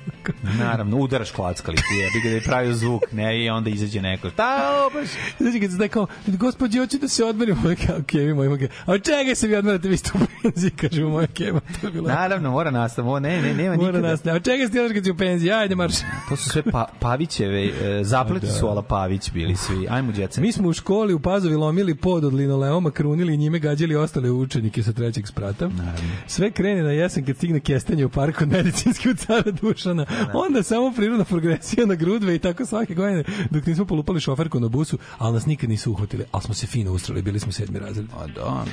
Naravno, 0.59 0.97
udaraš 0.97 1.31
klackali, 1.31 1.77
ti 1.77 1.95
je, 2.01 2.11
bi 2.15 2.21
ga 2.21 2.29
da 2.29 2.35
je 2.35 2.43
pravio 2.43 2.75
zvuk, 2.75 3.03
ne, 3.13 3.45
i 3.45 3.51
onda 3.51 3.71
izađe 3.71 4.03
neko. 4.03 4.31
Ta, 4.31 4.89
baš. 4.95 5.09
Znači 5.39 5.61
kad 5.61 5.71
se 5.71 5.77
da 5.77 5.89
kao, 5.89 6.07
gospođi, 6.27 6.79
hoću 6.79 6.99
da 6.99 7.09
se 7.09 7.25
odmorim, 7.25 7.57
moja 7.63 7.77
kao, 7.87 7.97
kevi, 8.07 8.35
moja 8.35 8.57
kevi. 8.57 8.71
A 8.87 8.93
od 8.93 9.03
čega 9.03 9.35
se 9.35 9.47
vi 9.47 9.57
odmarate, 9.57 9.89
vi 9.89 9.97
ste 9.97 10.11
u 10.15 10.27
penziji, 10.43 10.71
kaže 10.71 11.05
mu. 11.05 11.21
To 11.81 11.87
je 11.87 11.93
bilo... 11.93 12.09
Naravno, 12.09 12.51
mora 12.51 12.71
nastav, 12.71 13.09
ovo 13.09 13.21
ne, 13.21 13.43
ne, 13.43 13.55
nema 13.55 13.77
Mora 13.77 13.87
nikada. 13.87 14.09
nas, 14.09 14.27
a 14.27 14.33
od 14.33 14.45
čega 14.45 14.67
ste 14.67 14.81
odmarate 14.81 14.95
kad 14.95 15.05
si 15.05 15.11
u 15.11 15.17
penziji, 15.17 15.53
ajde 15.53 15.75
marš. 15.75 15.95
To 16.29 16.37
su 16.37 16.51
sve 16.51 16.63
pa, 16.73 16.87
Pavićeve, 17.01 17.65
e, 17.65 18.05
zapleti 18.05 18.47
su 18.47 18.67
ala 18.67 18.83
Pavić 18.83 19.31
bili 19.33 19.57
svi. 19.57 19.87
Ajmo, 19.91 20.13
djece. 20.13 20.41
Mi 20.41 20.53
smo 20.53 20.69
u 20.69 20.73
školi 20.73 21.15
u 21.15 21.21
Pazovi 21.21 21.55
lomili 21.55 21.95
pod 21.95 22.25
od 22.25 22.35
linoleoma, 22.35 22.91
krunili 22.91 23.35
i 23.35 23.37
njime 23.37 23.59
gađali 23.59 23.97
ostale 23.97 24.31
učenike 24.31 24.83
sa 24.83 24.93
trećeg 24.93 25.29
sprata. 25.29 25.71
Sve 26.27 26.51
krene 26.51 26.83
na 26.83 26.91
jesen 26.91 27.25
kad 27.25 27.37
stigne 27.37 27.61
kestenje 27.61 28.05
u 28.07 28.09
parku 28.09 28.47
medicinski 28.57 29.09
u 29.15 29.17
cara 29.17 29.51
Dušana. 29.53 30.07
Onda 30.35 30.63
samo 30.63 30.93
prirodna 30.93 31.25
progresija 31.25 31.55
na 31.87 31.95
grudve 31.95 32.35
i 32.35 32.39
tako 32.39 32.67
svake 32.67 32.95
godine 32.95 33.25
dok 33.51 33.67
nismo 33.67 33.85
polupali 33.85 34.21
šoferku 34.21 34.61
na 34.61 34.69
busu, 34.69 34.99
ali 35.19 35.35
nas 35.35 35.47
nikad 35.47 35.71
nisu 35.71 35.93
uhvatili, 35.93 36.25
ali 36.33 36.43
smo 36.43 36.55
se 36.55 36.67
fino 36.67 36.93
ustrali, 36.93 37.23
bili 37.23 37.41
smo 37.41 37.53
sedmi 37.53 37.79
razred. 37.79 38.07
A 38.15 38.27
da. 38.27 38.65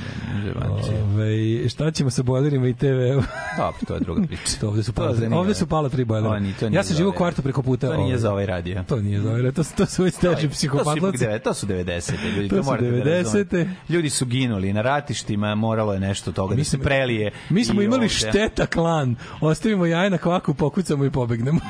Ove, 1.04 1.68
šta 1.68 1.90
ćemo 1.90 2.10
sa 2.10 2.22
bojlerima 2.22 2.68
i 2.68 2.74
TV-u? 2.74 3.22
Dobro, 3.56 3.78
to 3.88 3.94
je 3.94 4.00
druga 4.00 4.22
priča. 4.22 4.42
To 4.60 4.68
ovde 4.68 4.82
su 4.82 4.92
To 4.92 5.02
pala, 5.02 5.14
zanima. 5.14 5.36
ovde 5.36 5.54
su 5.54 5.66
pala 5.66 5.88
tri 5.88 6.04
bojlera. 6.04 6.40
To 6.40 6.60
to 6.60 6.66
ja 6.66 6.82
sam 6.82 6.96
živo 6.96 7.06
u 7.06 7.10
ovaj- 7.10 7.16
kvartu 7.16 7.42
preko 7.42 7.62
puta. 7.62 7.86
To 7.86 7.92
nije 7.92 8.04
ovaj, 8.04 8.18
za 8.18 8.30
ovaj 8.30 8.46
radio. 8.46 8.84
To 8.84 8.96
nije 8.96 9.20
za 9.20 9.28
ovaj 9.28 9.38
radio. 9.38 9.52
To, 9.52 9.64
su- 9.64 9.76
to 9.76 9.86
su 9.86 10.04
već 10.04 10.14
teži 10.14 10.42
To 10.42 10.48
psihopatlaci. 10.48 11.24
to 11.44 11.54
su 11.54 11.66
90. 11.66 12.12
ljudi, 12.26 12.48
To 12.48 12.56
to, 12.56 12.62
su 12.62 12.66
morate 12.66 12.90
da 12.90 12.96
90-te. 12.96 13.12
razumete. 13.14 13.70
Ljudi 13.88 14.10
su 14.10 14.26
ginuli 14.26 14.72
na 14.72 14.82
ratištima, 14.82 15.54
moralo 15.54 15.92
je 15.94 16.00
nešto 16.00 16.32
toga 16.32 16.54
da 16.54 16.64
se 16.64 16.78
prelije. 16.78 17.30
Mi 17.50 17.64
smo 17.64 17.82
imali 17.82 18.08
šteta 18.08 18.66
klan. 18.66 19.16
Ostavimo 19.40 19.86
jaje 19.86 20.10
na 20.10 20.18
kvaku, 20.32 20.54
pokucamo 20.54 21.04
i 21.04 21.10
pobegnemo. 21.10 21.60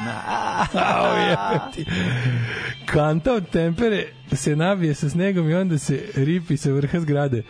Kanta 2.87 3.33
od 3.33 3.51
tempere 3.51 4.05
se 4.33 4.57
nabije 4.57 4.95
sa 4.95 5.09
snegom 5.11 5.51
i 5.51 5.55
onda 5.55 5.79
se 5.79 6.05
ripi 6.15 6.57
sa 6.57 6.71
vrha 6.73 7.01
zgrade. 7.01 7.43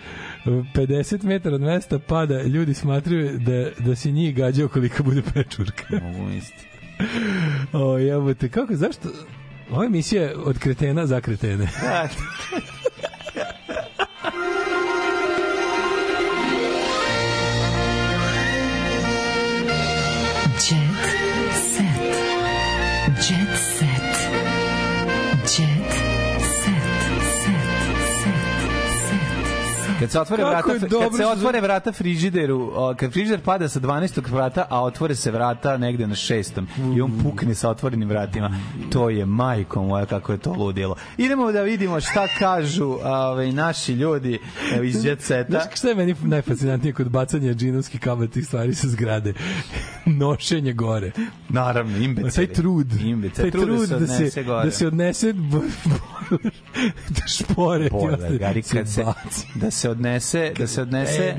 50 0.45 1.25
metara 1.25 1.55
od 1.55 1.61
mesta 1.61 1.99
pada, 1.99 2.43
ljudi 2.43 2.75
smatraju 2.75 3.39
da, 3.39 3.85
da 3.85 3.97
se 3.97 4.11
njih 4.11 4.37
gađao 4.37 4.69
koliko 4.69 5.03
bude 5.03 5.23
pečurka. 5.35 5.85
Mogu 6.03 6.25
misliti. 6.25 6.67
O, 7.73 7.99
jebote, 7.99 8.49
kako, 8.49 8.77
zašto? 8.77 9.09
Ova 9.71 9.85
emisija 9.85 10.23
je 10.23 10.37
od 10.37 10.59
kretena 10.59 11.07
za 11.07 11.21
kretene. 11.21 11.69
Kad 30.03 30.11
se 30.11 30.21
otvore 30.21 30.45
vrata, 30.45 30.69
kad 31.01 31.17
se 31.17 31.27
otvore 31.27 31.61
vrata 31.61 31.93
frižideru, 31.93 32.73
kad 32.97 33.13
frižider 33.13 33.41
pada 33.41 33.69
sa 33.69 33.81
12. 33.81 34.31
vrata, 34.31 34.67
a 34.71 34.83
otvore 34.83 35.15
se 35.15 35.31
vrata 35.31 35.77
negde 35.77 36.07
na 36.07 36.15
šestom 36.15 36.67
i 36.97 37.01
on 37.01 37.21
pukne 37.23 37.55
sa 37.55 37.71
otvorenim 37.71 38.09
vratima, 38.09 38.51
to 38.93 39.11
je 39.11 39.27
majko 39.27 39.83
moja 39.83 40.07
kako 40.07 40.33
je 40.33 40.39
to 40.39 40.53
ludilo. 40.53 40.97
Idemo 41.19 41.53
da 41.53 41.63
vidimo 41.63 42.01
šta 42.01 42.29
kažu 42.39 42.99
ovaj, 43.05 43.53
naši 43.53 43.93
ljudi 43.93 44.39
iz 44.83 45.05
Jet 45.05 45.23
Seta. 45.23 45.51
Znaš 45.51 45.79
šta 45.79 45.89
je 45.89 45.95
meni 45.95 46.15
najfascinantnije 46.23 46.93
kod 46.93 47.09
bacanja 47.09 47.55
džinovskih 47.55 48.01
kabatih 48.01 48.47
stvari 48.47 48.75
sa 48.75 48.89
zgrade? 48.89 49.35
Nošenje 50.21 50.73
gore. 50.73 51.13
Naravno, 51.49 51.99
imbecili. 51.99 52.47
Taj 52.47 52.55
trud. 52.55 52.93
Imbecili. 53.03 53.51
Taj 53.51 53.61
trud 53.61 53.89
da 53.89 54.07
se, 54.07 54.15
odnese 54.15 54.43
gore. 54.43 54.65
da 54.65 54.71
se 54.71 54.87
odnese 54.87 55.33
bojler, 55.33 56.53
da 57.17 57.27
špore 57.27 57.89
ostaje. 57.93 58.39
Gari, 58.39 58.63
kad 58.63 58.89
se, 58.89 59.05
da 59.55 59.71
se 59.71 59.92
odnese, 59.93 60.53
da 60.59 60.67
se 60.67 60.83
odnese, 60.83 61.35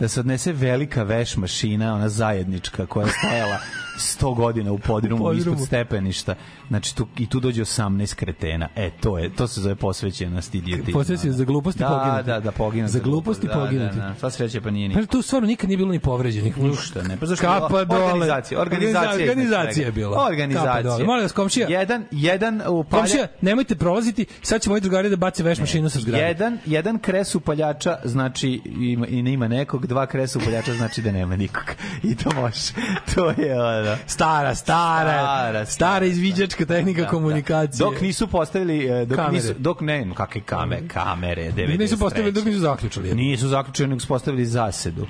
da 0.00 0.08
se 0.08 0.20
odnese 0.20 0.52
velika 0.52 1.02
veš 1.02 1.36
mašina, 1.36 1.94
ona 1.94 2.08
zajednička 2.08 2.86
koja 2.86 3.06
je 3.06 3.12
stajala 3.12 3.58
100 3.98 4.36
godina 4.36 4.72
u 4.72 4.78
podrumu, 4.78 5.22
U 5.22 5.26
podrumu. 5.26 5.52
ispod 5.52 5.66
stepeništa. 5.66 6.34
Znači 6.68 6.96
tu 6.96 7.06
i 7.18 7.26
tu 7.26 7.40
dođe 7.40 7.62
18 7.62 8.14
kretena. 8.14 8.68
E 8.76 8.90
to 8.90 9.18
je 9.18 9.34
to 9.34 9.46
se 9.48 9.60
zove 9.60 9.74
posvećenost 9.74 10.54
idiotizma. 10.54 10.92
Posvećenost 10.92 11.38
za 11.38 11.44
gluposti 11.44 11.78
da, 11.78 11.88
poginuti. 11.88 12.26
Da, 12.26 12.40
da, 12.40 12.52
poginuti. 12.52 12.92
Za 12.92 12.98
gluposti 12.98 13.46
da, 13.46 13.52
poginuti. 13.52 13.96
Da, 13.96 14.02
da, 14.02 14.14
sva 14.14 14.30
sreća 14.30 14.60
pa 14.60 14.70
nije 14.70 14.94
Pa 14.94 15.00
ni. 15.00 15.06
tu 15.06 15.22
stvarno 15.22 15.46
nikad 15.46 15.68
nije 15.68 15.76
bilo 15.76 15.92
ni 15.92 15.98
povređenih. 16.00 16.58
Ništa, 16.58 17.02
ne. 17.02 17.16
Pa 17.16 17.26
zašto 17.26 17.46
Kapa 17.46 17.84
dole. 17.84 18.04
Organizacija, 18.04 18.60
organizacija. 18.60 19.30
Organizacija 19.30 19.86
je 19.86 19.92
bila. 19.92 20.26
Organizacija. 20.26 21.06
Molim 21.06 21.22
vas, 21.22 21.32
komšija. 21.32 21.68
Jedan, 21.68 22.04
jedan 22.10 22.62
upalja... 22.68 23.02
Komšija, 23.02 23.26
nemojte 23.40 23.74
prolaziti, 23.76 24.26
sad 24.42 24.60
će 24.62 24.70
moji 24.70 24.80
drugari 24.80 25.10
da 25.10 25.16
bace 25.16 25.42
veš 25.42 25.58
mašinu 25.58 25.90
sa 25.90 26.00
zgrade. 26.00 26.24
Jedan, 26.24 26.58
jedan 26.66 26.98
kres 26.98 27.34
upaljača 27.34 27.98
znači 28.04 28.60
ima, 28.80 29.06
i 29.06 29.18
ima 29.18 29.48
nekog, 29.48 29.86
dva 29.86 30.06
kresa 30.06 30.38
upaljača 30.38 30.74
znači 30.74 31.02
da 31.02 31.12
nema 31.12 31.36
nikog. 31.36 31.64
I 32.02 32.14
to 32.16 32.30
može. 32.34 32.72
To 33.14 33.30
je 33.30 33.81
ono. 33.82 33.96
Stara, 34.06 34.54
stara, 34.54 35.10
Stara, 35.10 35.66
stara, 35.66 36.06
izviđačka 36.06 36.66
tehnika 36.66 37.06
komunikacije. 37.08 37.78
Dok 37.78 38.00
nisu 38.00 38.26
postavili 38.26 38.86
eh, 38.86 39.04
dok 39.06 39.16
Kamere. 39.16 39.32
nisu 39.32 39.54
dok 39.58 39.80
ne, 39.80 40.06
kakve 40.14 40.40
kamere, 40.40 40.88
kamere, 40.88 41.52
93. 41.52 41.78
Nisu 41.78 41.98
postavili, 41.98 42.32
dok 42.32 42.44
nisu 42.44 42.58
zaključali. 42.58 43.14
Nisu 43.14 43.48
zaključili, 43.48 43.88
nego 43.88 44.00
su 44.00 44.08
postavili 44.08 44.44
zasedu. 44.46 45.06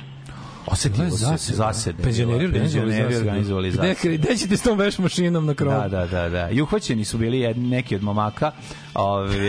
Osetilo 0.66 1.10
se 1.10 1.16
Zaseda. 1.16 1.56
zasede. 1.56 2.02
Penzioneri 2.02 2.44
organizovali 2.44 2.90
Penzioneri 2.90 3.16
organizovali 3.18 3.70
Gde, 3.70 3.76
zasede. 3.88 4.16
gde 4.16 4.36
ćete 4.36 4.56
s 4.56 4.62
tom 4.62 4.78
veš 4.78 4.98
mašinom 4.98 5.46
na 5.46 5.54
krovu? 5.54 5.76
Da, 5.78 5.88
da, 5.90 6.06
da, 6.06 6.28
da. 6.28 6.50
I 6.50 6.62
uhvaćeni 6.62 7.04
su 7.04 7.18
bili 7.18 7.38
jed, 7.38 7.58
neki 7.58 7.96
od 7.96 8.02
momaka, 8.02 8.52
ovaj 8.94 9.40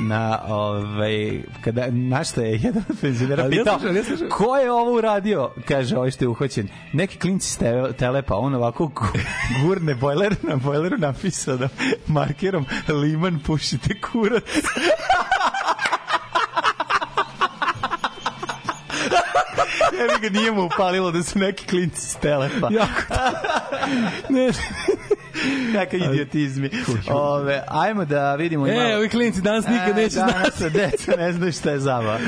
na 0.00 0.40
ovaj 0.46 1.42
kada 1.60 1.86
na 1.88 2.24
šta 2.24 2.40
je 2.42 2.52
jedan 2.54 2.82
od 2.90 2.96
penzionera 3.00 3.42
ja 3.44 3.50
pitao 3.50 3.78
slušam, 3.78 3.96
ja 3.96 4.04
slušam. 4.04 4.28
ko 4.28 4.56
je 4.56 4.72
ovo 4.72 4.92
uradio 4.92 5.50
kaže 5.68 5.96
ovaj 5.96 6.10
što 6.10 6.24
je 6.24 6.28
uhvaćen 6.28 6.68
neki 6.92 7.18
klinci 7.18 7.50
s 7.50 7.58
tele- 7.58 7.92
telepa 7.92 8.36
on 8.36 8.54
ovako 8.54 8.84
gu- 8.86 9.18
gurne 9.62 9.94
bojler 9.94 10.34
na 10.42 10.56
bojleru 10.56 10.98
napisano 10.98 11.68
markerom 12.06 12.66
liman 12.90 13.38
pušite 13.40 13.94
kurac 14.02 14.42
Ja 19.98 20.18
ga 20.18 20.38
nije 20.38 20.52
mu 20.52 20.64
upalilo 20.64 21.10
da 21.10 21.22
su 21.22 21.38
neki 21.38 21.66
klinci 21.66 22.00
s 22.00 22.16
telepa. 22.16 22.68
Jako 22.72 23.02
ne, 24.28 24.50
Kakav 25.72 26.00
idiotizmi. 26.00 26.70
Ove, 27.10 27.62
ajmo 27.68 28.04
da 28.04 28.34
vidimo. 28.34 28.66
E, 28.66 28.96
ovi 28.96 29.08
klinci 29.08 29.40
danas 29.42 29.66
nikad 29.66 29.96
neće 29.96 30.14
znati. 30.14 30.32
Danas 30.32 30.54
se 30.58 30.70
deca 30.70 31.12
ne 31.18 31.32
znaju 31.32 31.52
šta 31.52 31.70
je 31.70 31.78
zaba. 31.78 32.18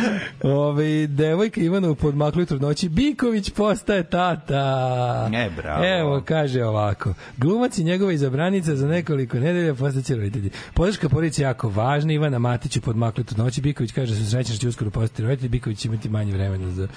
Ove, 0.42 1.06
devojka 1.06 1.60
Ivana 1.60 1.90
u 1.90 1.94
podmaklu 1.94 2.44
trudnoći, 2.44 2.88
Biković 2.88 3.50
postaje 3.50 4.02
tata. 4.02 5.30
E, 5.34 5.50
bravo. 5.56 5.84
Evo, 5.84 6.22
kaže 6.24 6.64
ovako. 6.64 7.14
Glumac 7.36 7.78
i 7.78 7.84
njegova 7.84 8.12
izabranica 8.12 8.76
za 8.76 8.88
nekoliko 8.88 9.38
nedelja 9.38 9.74
postaće 9.74 10.16
roditelji. 10.16 10.50
Podrška 10.74 11.08
porodici 11.08 11.42
je 11.42 11.44
jako 11.44 11.68
važna. 11.68 12.12
Ivana 12.12 12.38
Matić 12.38 12.76
u 12.76 12.80
podmaklu 12.80 13.24
trudnoći. 13.24 13.60
Biković 13.60 13.92
kaže 13.92 14.14
da 14.14 14.20
su 14.20 14.30
srećni 14.30 14.54
što 14.54 14.60
će 14.60 14.68
uskoro 14.68 14.90
postati 14.90 15.22
roditelji. 15.22 15.48
Biković 15.48 15.78
će 15.78 15.88
imati 15.88 16.08
manje 16.08 16.32
vremena 16.32 16.70
za 16.70 16.88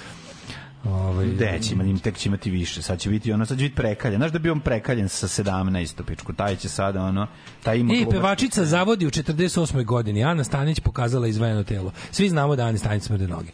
Ovaj 0.83 1.25
De, 1.25 1.59
će 1.61 1.73
imati, 1.73 2.03
tek 2.03 2.17
će 2.17 2.29
imati 2.29 2.51
više. 2.51 2.81
Sad 2.81 2.99
će 2.99 3.09
biti 3.09 3.31
ono, 3.31 3.45
sad 3.45 3.57
će 3.57 3.63
biti 3.63 3.75
prekaljen. 3.75 4.19
Znaš 4.19 4.31
da 4.31 4.39
bi 4.39 4.49
on 4.49 4.59
prekaljen 4.59 5.09
sa 5.09 5.27
17 5.27 6.03
pičku. 6.03 6.33
Taj 6.33 6.55
će 6.55 6.69
sada 6.69 7.03
ono, 7.03 7.27
taj 7.63 7.77
ima 7.77 7.93
I 7.93 8.05
pevačica 8.11 8.65
zavodi 8.65 9.07
u 9.07 9.09
48. 9.09 9.85
godini. 9.85 10.23
Ana 10.23 10.43
Stanić 10.43 10.79
pokazala 10.79 11.27
izvajeno 11.27 11.63
telo. 11.63 11.91
Svi 12.11 12.29
znamo 12.29 12.55
da 12.55 12.65
Ani 12.65 12.77
Stanić 12.77 13.03
smrde 13.03 13.27
noge. 13.27 13.51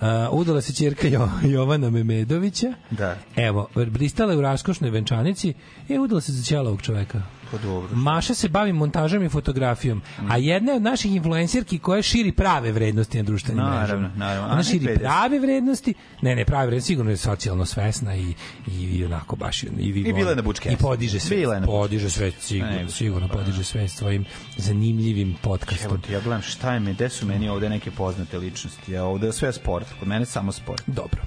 Uh, 0.00 0.06
udala 0.30 0.60
se 0.60 0.72
ćerka 0.72 1.08
jo, 1.08 1.28
Jovana 1.42 1.90
Memedovića. 1.90 2.72
Da. 2.90 3.16
Evo, 3.36 3.68
bristala 3.74 4.32
je 4.32 4.38
u 4.38 4.42
raskošnoj 4.42 4.90
venčanici 4.90 5.54
i 5.88 5.98
udala 5.98 6.20
se 6.20 6.32
za 6.32 6.42
ćela 6.42 6.68
ovog 6.68 6.82
čoveka. 6.82 7.22
Pa 7.54 7.58
dobro. 7.58 7.88
Maša 7.92 8.34
se 8.34 8.48
bavi 8.48 8.72
montažom 8.72 9.22
i 9.22 9.28
fotografijom, 9.28 10.02
a 10.28 10.36
jedna 10.36 10.72
je 10.72 10.76
od 10.76 10.82
naših 10.82 11.14
influencerki 11.14 11.78
koja 11.78 12.02
širi 12.02 12.32
prave 12.32 12.72
vrednosti 12.72 13.18
na 13.18 13.24
društvenim 13.24 13.64
Naravno, 13.64 13.80
mrežama. 13.80 14.10
naravno. 14.16 14.48
A 14.48 14.52
Ona 14.52 14.62
širi 14.62 14.86
50. 14.86 14.98
prave 14.98 15.38
vrednosti, 15.38 15.94
ne, 16.22 16.36
ne, 16.36 16.44
prave 16.44 16.66
vrednosti, 16.66 16.86
sigurno 16.86 17.10
je 17.10 17.16
socijalno 17.16 17.64
svesna 17.66 18.16
i, 18.16 18.34
i, 18.68 18.72
i 18.72 19.04
onako 19.04 19.36
baš 19.36 19.62
i, 19.62 19.66
i, 19.78 19.88
I 19.88 20.12
bila 20.12 20.34
na 20.34 20.42
bučke. 20.42 20.72
I 20.72 20.76
podiže 20.76 21.20
sve. 21.20 21.36
Bila 21.36 21.54
je 21.54 21.60
na 21.60 21.66
Podiže 21.66 22.10
sve, 22.10 22.32
sigurno, 22.40 22.72
Ne, 22.72 22.88
sigurno 22.88 23.28
podiže 23.28 23.64
sve 23.64 23.88
svojim 23.88 24.24
zanimljivim 24.56 25.28
Evo 25.28 25.38
podcastom. 25.42 26.00
ti, 26.00 26.12
ja 26.12 26.20
gledam 26.20 26.42
šta 26.42 26.74
je 26.74 26.80
me, 26.80 26.92
gde 26.92 27.08
su 27.08 27.26
meni 27.26 27.48
ovde 27.48 27.68
neke 27.68 27.90
poznate 27.90 28.38
ličnosti. 28.38 28.92
Ja 28.92 29.04
ovde 29.04 29.26
je 29.26 29.32
sve 29.32 29.52
sport, 29.52 29.86
kod 29.98 30.08
mene 30.08 30.26
samo 30.26 30.52
sport. 30.52 30.82
Dobro. 30.86 31.22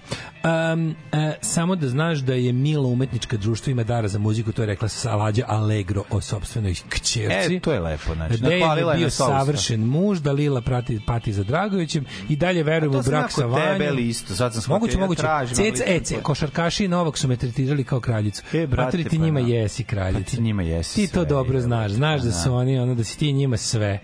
Um, 0.73 0.95
e, 1.11 1.33
samo 1.41 1.75
da 1.75 1.89
znaš 1.89 2.19
da 2.19 2.33
je 2.33 2.53
Milo 2.53 2.89
umetnička 2.89 3.37
društvo 3.37 3.71
ima 3.71 3.83
dara 3.83 4.07
za 4.07 4.19
muziku, 4.19 4.51
to 4.51 4.61
je 4.61 4.65
rekla 4.65 4.87
Salađa 4.87 5.43
Allegro 5.47 6.03
o 6.17 6.21
sopstvenoj 6.21 6.75
kćerci. 6.89 7.55
E, 7.55 7.59
to 7.59 7.73
je 7.73 7.79
lepo, 7.79 8.13
znači, 8.15 8.43
napalila 8.43 8.93
je 8.93 8.97
bio 8.97 9.05
na 9.05 9.09
savršen 9.09 9.81
muž, 9.81 10.19
da 10.19 10.31
Lila 10.31 10.61
prati, 10.61 10.99
pati 11.05 11.33
za 11.33 11.43
Dragovićem 11.43 12.05
i 12.29 12.35
dalje 12.35 12.63
verujem 12.63 12.93
to 12.93 12.99
u 12.99 13.03
brak 13.03 13.31
sa 13.31 13.45
Vanjom. 13.45 13.77
tebe 13.77 13.91
listo, 13.91 14.35
sad 14.35 14.53
sam 14.53 14.63
Moguće, 14.67 14.97
moguće. 14.97 15.21
tražim, 15.21 15.55
Cec, 15.55 15.81
ali- 15.81 15.95
ece, 15.97 16.15
košarkaši 16.21 16.85
i 16.85 16.87
Novak 16.87 17.17
su 17.17 17.27
me 17.27 17.35
tretirali 17.37 17.83
kao 17.83 17.99
kraljicu. 17.99 18.43
E, 18.53 18.67
brate, 18.67 18.85
Materi, 18.85 19.03
ti 19.03 19.17
pa 19.17 19.25
njima 19.25 19.41
da. 19.41 19.47
jesi 19.47 19.83
kraljica. 19.83 20.23
Pa 20.23 20.29
ti 20.31 20.41
njima 20.41 20.63
jesi 20.63 20.95
Ti 20.95 21.07
to 21.07 21.13
sve, 21.13 21.25
dobro 21.25 21.57
je, 21.57 21.61
znaš. 21.61 21.91
Znaš 21.91 22.21
da 22.21 22.27
da. 22.27 22.33
su 22.33 22.53
oni, 22.53 22.79
ono, 22.79 22.95
da 22.95 23.03
si 23.03 23.17
ti 23.17 23.33
njima 23.33 23.57
sve. 23.57 23.99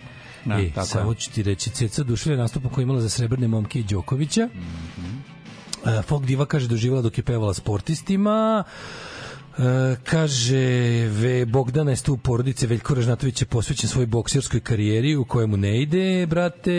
Da, 0.45 0.55
e, 0.55 0.71
tako 0.71 0.87
samo 0.87 1.13
ću 1.13 1.31
ti 1.31 1.43
reći, 1.43 1.69
Ceca 1.69 2.01
oduševlja 2.01 2.37
nastupom 2.37 2.71
koji 2.71 2.83
imala 2.83 3.01
za 3.01 3.09
srebrne 3.09 3.47
momke 3.47 3.79
i 3.79 3.83
Đokovića. 3.83 4.49
Mhm. 4.55 5.17
E, 5.89 6.01
Folk 6.01 6.25
Diva 6.25 6.45
kaže 6.45 6.67
da 6.67 6.75
uživala 6.75 7.01
dok 7.01 7.17
je 7.17 7.23
pevala 7.23 7.53
sportistima. 7.53 8.63
E, 9.57 9.95
kaže 10.03 10.57
ve 11.09 11.45
Bogdana 11.45 11.91
je 11.91 11.97
tu 11.97 12.17
porodice 12.17 12.67
Veljko 12.67 12.95
Ražnatović 12.95 13.41
je 13.41 13.45
posvećen 13.45 13.89
svojoj 13.89 14.05
bokserskoj 14.07 14.59
karijeri 14.59 15.15
u 15.15 15.25
kojemu 15.25 15.57
ne 15.57 15.81
ide 15.81 16.25
brate 16.25 16.71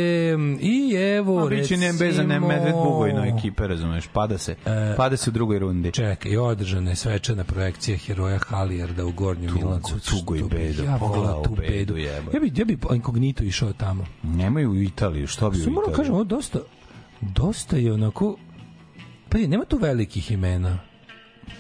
i 0.61 0.95
evo 0.95 1.39
A 1.39 1.49
biće 1.49 1.61
recimo 1.61 1.81
ne 1.81 1.93
bezan 1.93 2.27
ne 2.27 2.41
medved 2.41 2.73
bugojno 2.73 3.25
ekipe, 3.25 3.67
razumeš, 3.67 4.07
pada 4.13 4.39
se. 4.39 4.55
E, 4.67 4.95
pada 4.97 5.17
se 5.17 5.31
u 5.31 5.33
drugoj 5.33 5.59
rundi. 5.59 5.93
Čekaj, 5.93 6.37
održana 6.37 6.91
je 6.91 6.97
svečana 6.97 7.45
projekcija 7.45 7.99
heroja 7.99 8.39
Halijarda 8.39 9.05
u 9.07 9.13
Gornjem 9.13 9.55
Milancu. 9.55 10.01
tugo 10.01 10.37
i 10.37 10.43
bedo, 10.43 10.83
Ja 10.83 10.97
pogledao 10.99 11.43
tu 11.43 11.57
bedu. 11.57 11.97
Ja 11.97 12.21
bi, 12.41 12.53
ja 12.57 12.65
bi 12.65 12.79
inkognito 12.95 13.45
išao 13.45 13.73
tamo. 13.73 14.07
Nemaju 14.23 14.71
u 14.71 14.83
Italiju, 14.83 15.27
što 15.27 15.51
bi 15.51 15.59
u 15.59 15.61
Samo 15.61 15.75
moram 15.75 15.91
Italiju? 15.91 15.97
kažem, 15.97 16.15
ovo 16.15 16.25
dosta, 16.25 16.59
dosta 17.21 17.77
je 17.77 17.93
onako, 17.93 18.37
pa 19.29 19.39
je, 19.39 19.49
nema 19.49 19.65
tu 19.65 19.77
velikih 19.77 20.31
imena. 20.31 20.79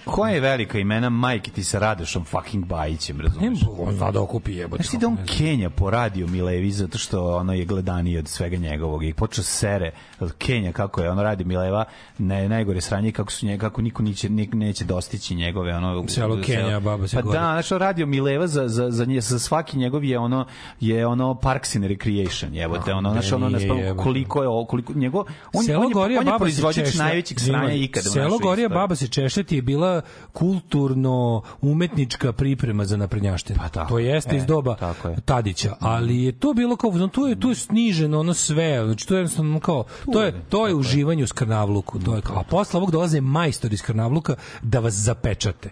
Koja 0.05 0.33
je 0.33 0.41
velika 0.41 0.78
imena 0.78 1.10
majke 1.10 1.50
ti 1.50 1.65
sa 1.65 1.78
Radošom 1.78 2.24
fucking 2.24 2.66
Bajićem, 2.66 3.20
razumeš? 3.20 3.58
On 3.78 3.94
zna 3.94 4.10
da 4.10 4.20
okupi 4.20 4.52
jebote. 4.52 4.83
Znaš 4.83 4.91
ti 4.91 4.99
da 4.99 5.07
on 5.07 5.16
Kenja 5.28 5.70
poradio 5.70 6.26
Milevi 6.26 6.70
zato 6.70 6.99
što 6.99 7.36
ono 7.36 7.52
je 7.52 7.65
gledaniji 7.65 8.18
od 8.18 8.28
svega 8.28 8.57
njegovog 8.57 9.05
i 9.05 9.12
počeo 9.15 9.44
sere 9.44 9.91
od 10.20 10.33
Kenja 10.33 10.73
kako 10.73 11.00
je 11.02 11.10
ono 11.10 11.23
radi 11.23 11.44
Mileva 11.44 11.84
ne, 12.18 12.49
najgore 12.49 12.81
sranje 12.81 13.12
kako 13.12 13.33
su 13.33 13.47
njega 13.47 13.60
kako 13.60 13.83
niko 13.83 14.02
neće, 14.02 14.28
nik, 14.28 14.55
neće 14.55 14.84
dostići 14.84 15.34
njegove 15.34 15.74
ono 15.74 16.05
Selo 16.08 16.39
Kenja, 16.42 16.81
baba 16.81 17.08
se 17.08 17.16
pa 17.16 17.23
gore. 17.23 17.39
da 17.39 17.44
znaš 17.44 17.68
radio 17.70 18.07
Mileva 18.07 18.47
za, 18.47 18.68
za, 18.68 18.91
za, 18.91 19.05
nje, 19.05 19.20
za 19.20 19.39
svaki 19.39 19.78
njegov 19.78 20.05
je 20.05 20.18
ono 20.18 20.47
je 20.81 21.07
ono 21.07 21.34
Parks 21.34 21.76
and 21.76 21.84
Recreation 21.84 22.55
jebote 22.55 22.92
Ah, 22.92 22.97
ono 22.97 23.12
znaš 23.12 23.33
ono 23.33 23.49
ne 23.49 23.62
jebote. 23.62 23.97
koliko 23.97 24.42
je 24.42 24.66
koliko 24.68 24.92
njegov 24.92 25.24
on, 25.52 25.65
Selo 25.65 25.81
on, 25.81 25.89
je, 25.89 25.94
Gorija 25.94 26.20
on 26.20 26.26
je 26.26 26.33
proizvođač 26.39 26.84
češlja. 26.86 27.05
najvećeg 27.05 27.41
sranja 27.41 27.73
ikada 27.74 28.10
Selo 28.10 28.39
Gorija 28.39 28.68
baba 28.68 28.94
se 28.94 29.08
češljati 29.08 29.57
je 29.57 29.62
bila 29.62 29.93
kulturno 30.32 31.42
umetnička 31.60 32.32
priprema 32.32 32.84
za 32.84 32.97
naprednjaštinu. 32.97 33.58
Pa 33.62 33.68
tako. 33.68 33.89
to 33.89 33.98
jeste 33.98 34.34
E, 34.34 34.39
iz 34.39 34.47
doba 34.47 34.76
tako 34.76 35.08
je. 35.08 35.16
Tadića, 35.24 35.76
ali 35.81 36.23
je 36.23 36.32
to 36.32 36.52
bilo 36.55 36.76
kao 36.76 36.90
no, 36.90 37.08
tu 37.08 37.26
je 37.26 37.40
tu 37.40 37.48
je 37.48 37.55
sniženo 37.55 38.20
ono 38.20 38.34
sve, 38.34 38.82
znači 38.84 39.08
to 39.08 39.14
je 39.14 39.18
jednostavno 39.18 39.60
kao 39.60 39.84
to 40.12 40.23
je 40.23 40.42
to 40.48 40.66
je 40.66 40.74
uživanje 40.74 41.24
u 41.24 41.26
skrnavluku, 41.26 41.98
to 41.98 42.16
je 42.16 42.23
kao 42.23 42.39
a 42.39 42.42
posle 42.42 42.78
ovog 42.78 42.90
dolaze 42.90 43.20
majstori 43.20 43.74
iz 43.74 43.81
skrnavluka 43.81 44.34
da 44.62 44.78
vas 44.78 44.94
zapečate. 44.94 45.70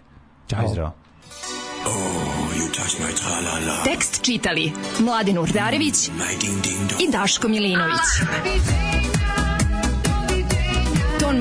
Ćao. 0.49 0.69
Zdravo. 0.69 0.93
Tekst 3.85 4.23
čitali 4.23 4.73
Mladin 5.01 5.39
Urdarević 5.39 6.09
i 7.01 7.11
Daško 7.13 7.49
Milinović. 7.49 8.01